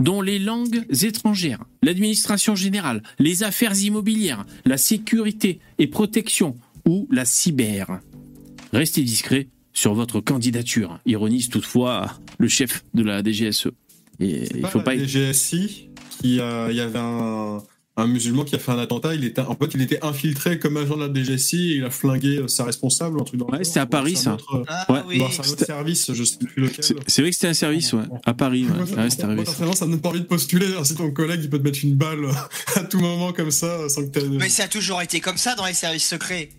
dont 0.00 0.22
les 0.22 0.38
langues 0.38 0.84
étrangères, 1.02 1.64
l'administration 1.82 2.56
générale, 2.56 3.02
les 3.18 3.42
affaires 3.42 3.78
immobilières, 3.80 4.44
la 4.64 4.76
sécurité 4.76 5.60
et 5.78 5.86
protection 5.86 6.56
ou 6.86 7.06
la 7.10 7.24
cyber. 7.24 8.00
Restez 8.72 9.02
discret 9.02 9.48
sur 9.74 9.92
votre 9.94 10.20
candidature, 10.20 11.00
ironise 11.04 11.48
toutefois 11.50 12.12
le 12.38 12.48
chef 12.48 12.84
de 12.94 13.02
la 13.02 13.22
DGSE. 13.22 13.68
Et 14.20 14.44
il 14.56 14.66
faut 14.66 14.80
pas 14.80 14.94
la 14.94 15.04
DGSI, 15.04 15.88
qui, 16.20 16.38
euh, 16.40 16.68
il 16.70 16.76
y 16.76 16.80
avait 16.80 17.00
un, 17.00 17.58
un 17.96 18.06
musulman 18.06 18.44
qui 18.44 18.54
a 18.54 18.60
fait 18.60 18.70
un 18.70 18.78
attentat. 18.78 19.14
Il 19.16 19.24
était, 19.24 19.40
en 19.40 19.56
fait, 19.56 19.74
il 19.74 19.82
était 19.82 20.04
infiltré 20.04 20.60
comme 20.60 20.76
agent 20.76 20.96
de 20.96 21.04
la 21.06 21.12
DGSI 21.12 21.72
et 21.72 21.76
il 21.78 21.84
a 21.84 21.90
flingué 21.90 22.38
euh, 22.38 22.46
sa 22.48 22.62
responsable, 22.64 23.20
un 23.20 23.24
truc 23.24 23.40
dans 23.40 23.46
Ouais, 23.48 23.64
c'était 23.64 23.80
à 23.80 23.86
Paris, 23.86 24.14
ça. 24.14 24.34
autre, 24.34 24.62
Ah 24.68 24.86
Ouais. 24.92 25.00
oui. 25.08 25.18
bon, 25.18 25.26
c'est 25.28 25.38
un 25.38 25.40
autre 25.40 25.48
C'était- 25.50 25.64
service, 25.64 26.12
je 26.12 26.22
sais 26.22 26.38
plus 26.38 26.62
lequel. 26.62 26.84
C'est 27.08 27.22
vrai 27.22 27.30
que 27.30 27.34
c'était 27.36 27.48
un 27.48 27.54
service, 27.54 27.92
ouais, 27.92 28.04
à 28.24 28.32
Paris, 28.34 28.64
ouais. 28.66 28.68
Moi, 28.94 29.02
Ouais, 29.04 29.10
c'était 29.10 29.24
arrivé. 29.24 29.40
ça. 29.40 29.46
personnellement, 29.46 29.74
ça 29.76 29.86
me 29.86 29.90
donne 29.90 30.00
pas 30.00 30.08
envie 30.10 30.20
de 30.20 30.26
postuler. 30.26 30.66
hein, 30.78 30.84
Si 30.84 30.94
ton 30.94 31.10
collègue 31.10 31.40
il 31.42 31.50
peut 31.50 31.58
te 31.58 31.64
mettre 31.64 31.80
une 31.82 31.96
balle 31.96 32.26
à 32.76 32.80
tout 32.84 33.00
moment 33.00 33.32
comme 33.32 33.50
ça, 33.50 33.88
sans 33.88 34.06
que 34.08 34.20
tu 34.20 34.28
Mais 34.28 34.48
ça 34.48 34.64
a 34.64 34.68
toujours 34.68 35.02
été 35.02 35.18
comme 35.18 35.36
ça 35.36 35.56
dans 35.56 35.66
les 35.66 35.74
services 35.74 36.06
secrets. 36.08 36.50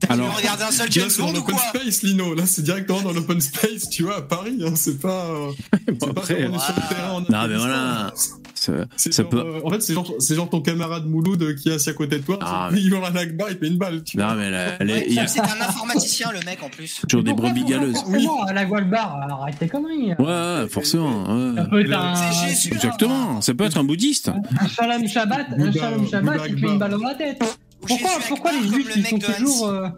T'as 0.00 0.14
Alors- 0.14 0.36
regardé 0.36 0.62
un 0.64 0.70
seul 0.70 0.90
James 0.92 1.06
c'est 1.10 1.18
dans 1.20 1.26
Bond 1.26 1.32
ou 1.32 1.36
l'open 1.38 1.54
quoi 1.56 1.80
space, 1.80 2.02
Lino. 2.02 2.34
Là, 2.34 2.44
c'est 2.46 2.62
directement 2.62 3.02
dans 3.02 3.12
l'open 3.12 3.40
space, 3.40 3.88
tu 3.90 4.04
vois, 4.04 4.18
à 4.18 4.22
Paris. 4.22 4.58
Hein, 4.64 4.72
c'est 4.76 5.00
pas. 5.00 5.24
euh, 5.26 5.50
c'est 5.86 5.98
pas 5.98 6.06
après, 6.10 6.42
comme 6.44 6.54
on 6.54 6.56
est 6.56 6.60
sur 6.60 6.74
le 6.76 6.88
terrain 6.94 7.10
en 7.12 7.20
Non, 7.20 7.48
mais 7.48 7.56
voilà. 7.56 8.12
Ça, 8.54 8.72
C'est 8.96 9.12
ça 9.12 9.22
genre, 9.22 9.30
peut. 9.30 9.38
euh, 9.38 9.60
en 9.64 9.70
fait, 9.70 9.80
c'est 9.82 9.94
genre, 9.94 10.12
c'est 10.18 10.34
genre 10.34 10.50
ton 10.50 10.60
camarade 10.60 11.06
Mouloud 11.06 11.40
euh, 11.42 11.54
qui 11.54 11.68
est 11.68 11.74
assis 11.74 11.90
à 11.90 11.92
côté 11.94 12.18
de 12.18 12.24
toi. 12.24 12.38
Ah, 12.42 12.70
il 12.72 12.88
hurle 12.88 13.04
un 13.04 13.14
akbar, 13.16 13.48
il 13.50 13.58
met 13.60 13.68
une 13.68 13.78
balle. 13.78 14.02
Tu 14.04 14.16
vois. 14.18 14.26
Non, 14.28 14.34
mais 14.34 14.50
là, 14.50 14.76
Ouais, 14.80 15.06
il 15.08 15.28
C'est 15.28 15.40
un 15.40 15.44
informaticien 15.60 16.30
le 16.32 16.40
mec 16.44 16.60
en 16.62 16.68
plus. 16.68 17.00
toujours 17.08 17.22
des 17.24 17.32
brebis 17.34 17.64
galeuses. 17.64 17.94
Forcément, 17.96 18.42
à 18.44 18.52
la 18.52 18.64
voile 18.66 18.88
bar, 18.90 19.16
arrête 19.42 19.58
tes 19.58 19.68
conneries. 19.68 20.14
Ouais, 20.18 20.24
ouais, 20.24 20.68
forcément. 20.68 21.26
Ça 21.26 21.32
ouais. 21.62 21.68
peut 21.70 21.78
Et 21.78 21.82
être 21.82 21.88
là, 21.88 22.12
un. 22.12 22.32
c'est 22.32 22.48
Jésus. 22.48 22.72
Exactement. 22.74 23.40
Ça 23.40 23.54
peut 23.54 23.64
être 23.64 23.78
un 23.78 23.84
bouddhiste. 23.84 24.28
Un 24.60 24.68
shalom 24.68 25.06
Shabbat, 25.08 25.46
un 25.56 25.72
shalom 25.72 26.08
Shabbat, 26.08 26.40
il 26.48 26.54
te 26.56 26.60
met 26.60 26.68
une 26.72 26.78
balle 26.78 26.90
dans 26.92 26.98
la 26.98 27.14
tête. 27.14 27.42
Ou 27.82 27.86
Pourquoi, 27.86 28.10
pourquoi 28.28 28.52
les 28.52 28.66
juifs 28.68 28.96
le 28.96 29.02
sont 29.04 29.18
toujours. 29.18 29.66
euh, 29.68 29.88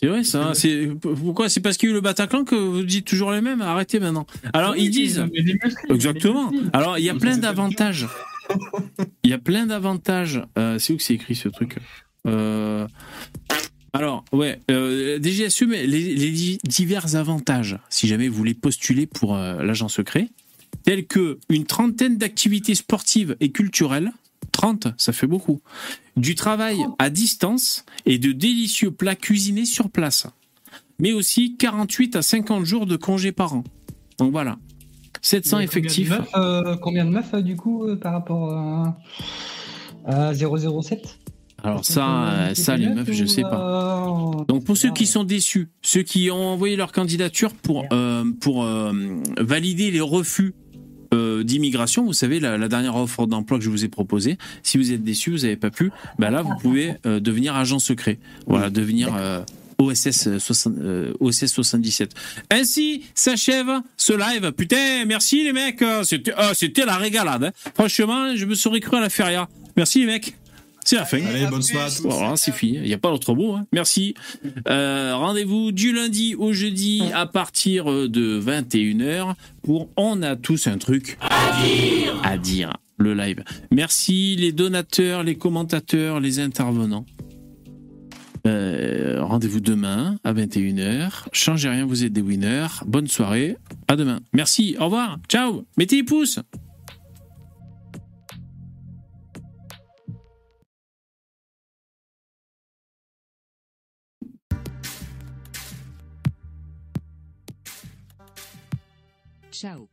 C'est 0.00 0.08
vrai, 0.08 0.24
ça. 0.24 0.52
C'est 0.54 0.88
pourquoi 1.00 1.48
C'est 1.48 1.60
parce 1.60 1.76
qu'il 1.76 1.88
y 1.88 1.90
a 1.90 1.92
eu 1.92 1.94
le 1.94 2.00
Bataclan 2.00 2.44
que 2.44 2.54
vous 2.54 2.82
dites 2.82 3.06
toujours 3.06 3.32
les 3.32 3.40
mêmes? 3.40 3.62
Arrêtez 3.62 4.00
maintenant. 4.00 4.26
Alors 4.52 4.76
ils 4.76 4.90
disent. 4.90 5.24
Exactement. 5.88 6.50
Alors 6.72 6.98
il 6.98 7.04
y 7.04 7.10
a 7.10 7.14
plein 7.14 7.36
d'avantages. 7.38 8.06
Il 9.24 9.30
y 9.30 9.34
a 9.34 9.38
plein 9.38 9.66
d'avantages. 9.66 10.42
Euh, 10.56 10.78
c'est 10.78 10.94
où 10.94 10.96
que 10.96 11.02
c'est 11.02 11.12
écrit 11.12 11.34
ce 11.34 11.50
truc? 11.50 11.76
Euh, 12.26 12.86
Alors 13.92 14.24
ouais, 14.32 14.58
euh, 14.70 15.18
DGSE 15.18 15.62
mais 15.68 15.86
les, 15.86 16.14
les 16.14 16.58
divers 16.64 17.14
avantages. 17.14 17.78
Si 17.90 18.08
jamais 18.08 18.26
vous 18.28 18.36
voulez 18.36 18.54
postuler 18.54 19.04
pour 19.06 19.36
euh, 19.36 19.62
l'agent 19.62 19.88
secret, 19.88 20.28
tels 20.82 21.06
que 21.06 21.38
une 21.50 21.66
trentaine 21.66 22.16
d'activités 22.16 22.74
sportives 22.74 23.36
et 23.40 23.50
culturelles. 23.52 24.12
30, 24.52 24.88
ça 24.96 25.12
fait 25.12 25.26
beaucoup. 25.26 25.60
Du 26.18 26.34
travail 26.34 26.84
à 26.98 27.10
distance 27.10 27.84
et 28.04 28.18
de 28.18 28.32
délicieux 28.32 28.90
plats 28.90 29.14
cuisinés 29.16 29.64
sur 29.64 29.88
place. 29.90 30.26
Mais 30.98 31.12
aussi 31.12 31.56
48 31.56 32.16
à 32.16 32.22
50 32.22 32.64
jours 32.64 32.86
de 32.86 32.96
congés 32.96 33.32
par 33.32 33.54
an. 33.54 33.64
Donc 34.18 34.32
voilà. 34.32 34.58
700 35.22 35.58
Il 35.58 35.60
y 35.60 35.62
a 35.62 35.64
effectifs. 35.64 36.08
Combien 36.08 36.18
de 36.18 36.22
meufs, 36.22 36.34
euh, 36.34 36.76
combien 36.76 37.04
de 37.04 37.10
meufs, 37.10 37.34
euh, 37.34 37.40
du 37.40 37.56
coup, 37.56 37.84
euh, 37.84 37.96
par 37.96 38.12
rapport 38.12 38.52
à, 38.52 38.98
à 40.06 40.34
007 40.34 41.18
Alors 41.62 41.84
ça, 41.84 42.50
ça 42.54 42.76
les 42.76 42.88
meufs, 42.88 43.12
je 43.12 43.24
sais 43.24 43.42
pas. 43.42 44.08
Donc 44.48 44.64
pour 44.64 44.76
ceux 44.76 44.92
qui 44.92 45.06
sont 45.06 45.24
déçus, 45.24 45.68
ceux 45.82 46.02
qui 46.02 46.30
ont 46.30 46.48
envoyé 46.48 46.76
leur 46.76 46.92
candidature 46.92 47.52
pour 47.52 47.84
euh, 47.92 48.24
pour 48.40 48.64
euh, 48.64 48.92
valider 49.38 49.90
les 49.90 50.00
refus 50.00 50.54
euh, 51.14 51.42
d'immigration, 51.42 52.04
vous 52.04 52.12
savez 52.12 52.40
la, 52.40 52.58
la 52.58 52.68
dernière 52.68 52.96
offre 52.96 53.26
d'emploi 53.26 53.58
que 53.58 53.64
je 53.64 53.70
vous 53.70 53.84
ai 53.84 53.88
proposée. 53.88 54.36
Si 54.62 54.76
vous 54.78 54.92
êtes 54.92 55.02
déçu, 55.02 55.30
vous 55.30 55.38
n'avez 55.38 55.56
pas 55.56 55.70
pu, 55.70 55.90
bah 56.18 56.30
là 56.30 56.42
vous 56.42 56.54
pouvez 56.60 56.94
euh, 57.06 57.20
devenir 57.20 57.54
agent 57.56 57.78
secret. 57.78 58.18
Voilà, 58.46 58.68
devenir 58.70 59.14
euh, 59.16 59.42
OSS 59.78 60.38
60, 60.38 60.74
euh, 60.78 61.12
OSS 61.20 61.46
77. 61.46 62.12
Ainsi 62.50 63.04
s'achève 63.14 63.68
ce 63.96 64.12
live. 64.12 64.52
Putain, 64.52 65.04
merci 65.06 65.44
les 65.44 65.52
mecs. 65.52 65.82
C'était 66.02 66.32
c'était 66.54 66.84
la 66.84 66.96
régalade. 66.96 67.44
hein. 67.44 67.52
Franchement, 67.74 68.34
je 68.34 68.44
me 68.44 68.54
serais 68.54 68.80
cru 68.80 68.96
à 68.96 69.00
la 69.00 69.08
feria. 69.08 69.48
Merci 69.76 70.00
les 70.00 70.06
mecs. 70.06 70.34
C'est 70.88 70.96
la 70.96 71.04
fin. 71.04 71.18
Allez, 71.22 71.46
bonne 71.48 71.60
soirée 71.60 71.84
à 71.84 71.90
tous. 71.90 72.00
Voilà, 72.08 72.34
c'est 72.36 72.50
fini. 72.50 72.78
Il 72.78 72.84
n'y 72.84 72.94
a 72.94 72.98
pas 72.98 73.10
d'autre 73.10 73.34
mot. 73.34 73.52
hein. 73.56 73.66
Merci. 73.74 74.14
Euh, 74.70 75.14
Rendez-vous 75.14 75.70
du 75.70 75.92
lundi 75.92 76.34
au 76.34 76.54
jeudi 76.54 77.02
à 77.12 77.26
partir 77.26 77.84
de 78.08 78.40
21h 78.40 79.34
pour 79.62 79.90
On 79.98 80.22
a 80.22 80.34
tous 80.34 80.66
un 80.66 80.78
truc 80.78 81.18
à 81.20 81.62
dire. 81.62 82.18
À 82.24 82.38
dire. 82.38 82.72
Le 82.96 83.12
live. 83.12 83.44
Merci 83.70 84.34
les 84.36 84.50
donateurs, 84.50 85.24
les 85.24 85.34
commentateurs, 85.36 86.20
les 86.20 86.40
intervenants. 86.40 87.04
Euh, 88.46 89.22
Rendez-vous 89.22 89.60
demain 89.60 90.16
à 90.24 90.32
21h. 90.32 91.26
Changez 91.32 91.68
rien, 91.68 91.84
vous 91.84 92.02
êtes 92.02 92.14
des 92.14 92.22
winners. 92.22 92.66
Bonne 92.86 93.08
soirée. 93.08 93.58
À 93.88 93.96
demain. 93.96 94.20
Merci. 94.32 94.74
Au 94.80 94.86
revoir. 94.86 95.18
Ciao. 95.28 95.66
Mettez 95.76 95.96
les 95.96 96.02
pouces. 96.04 96.38
Ciao. 109.58 109.87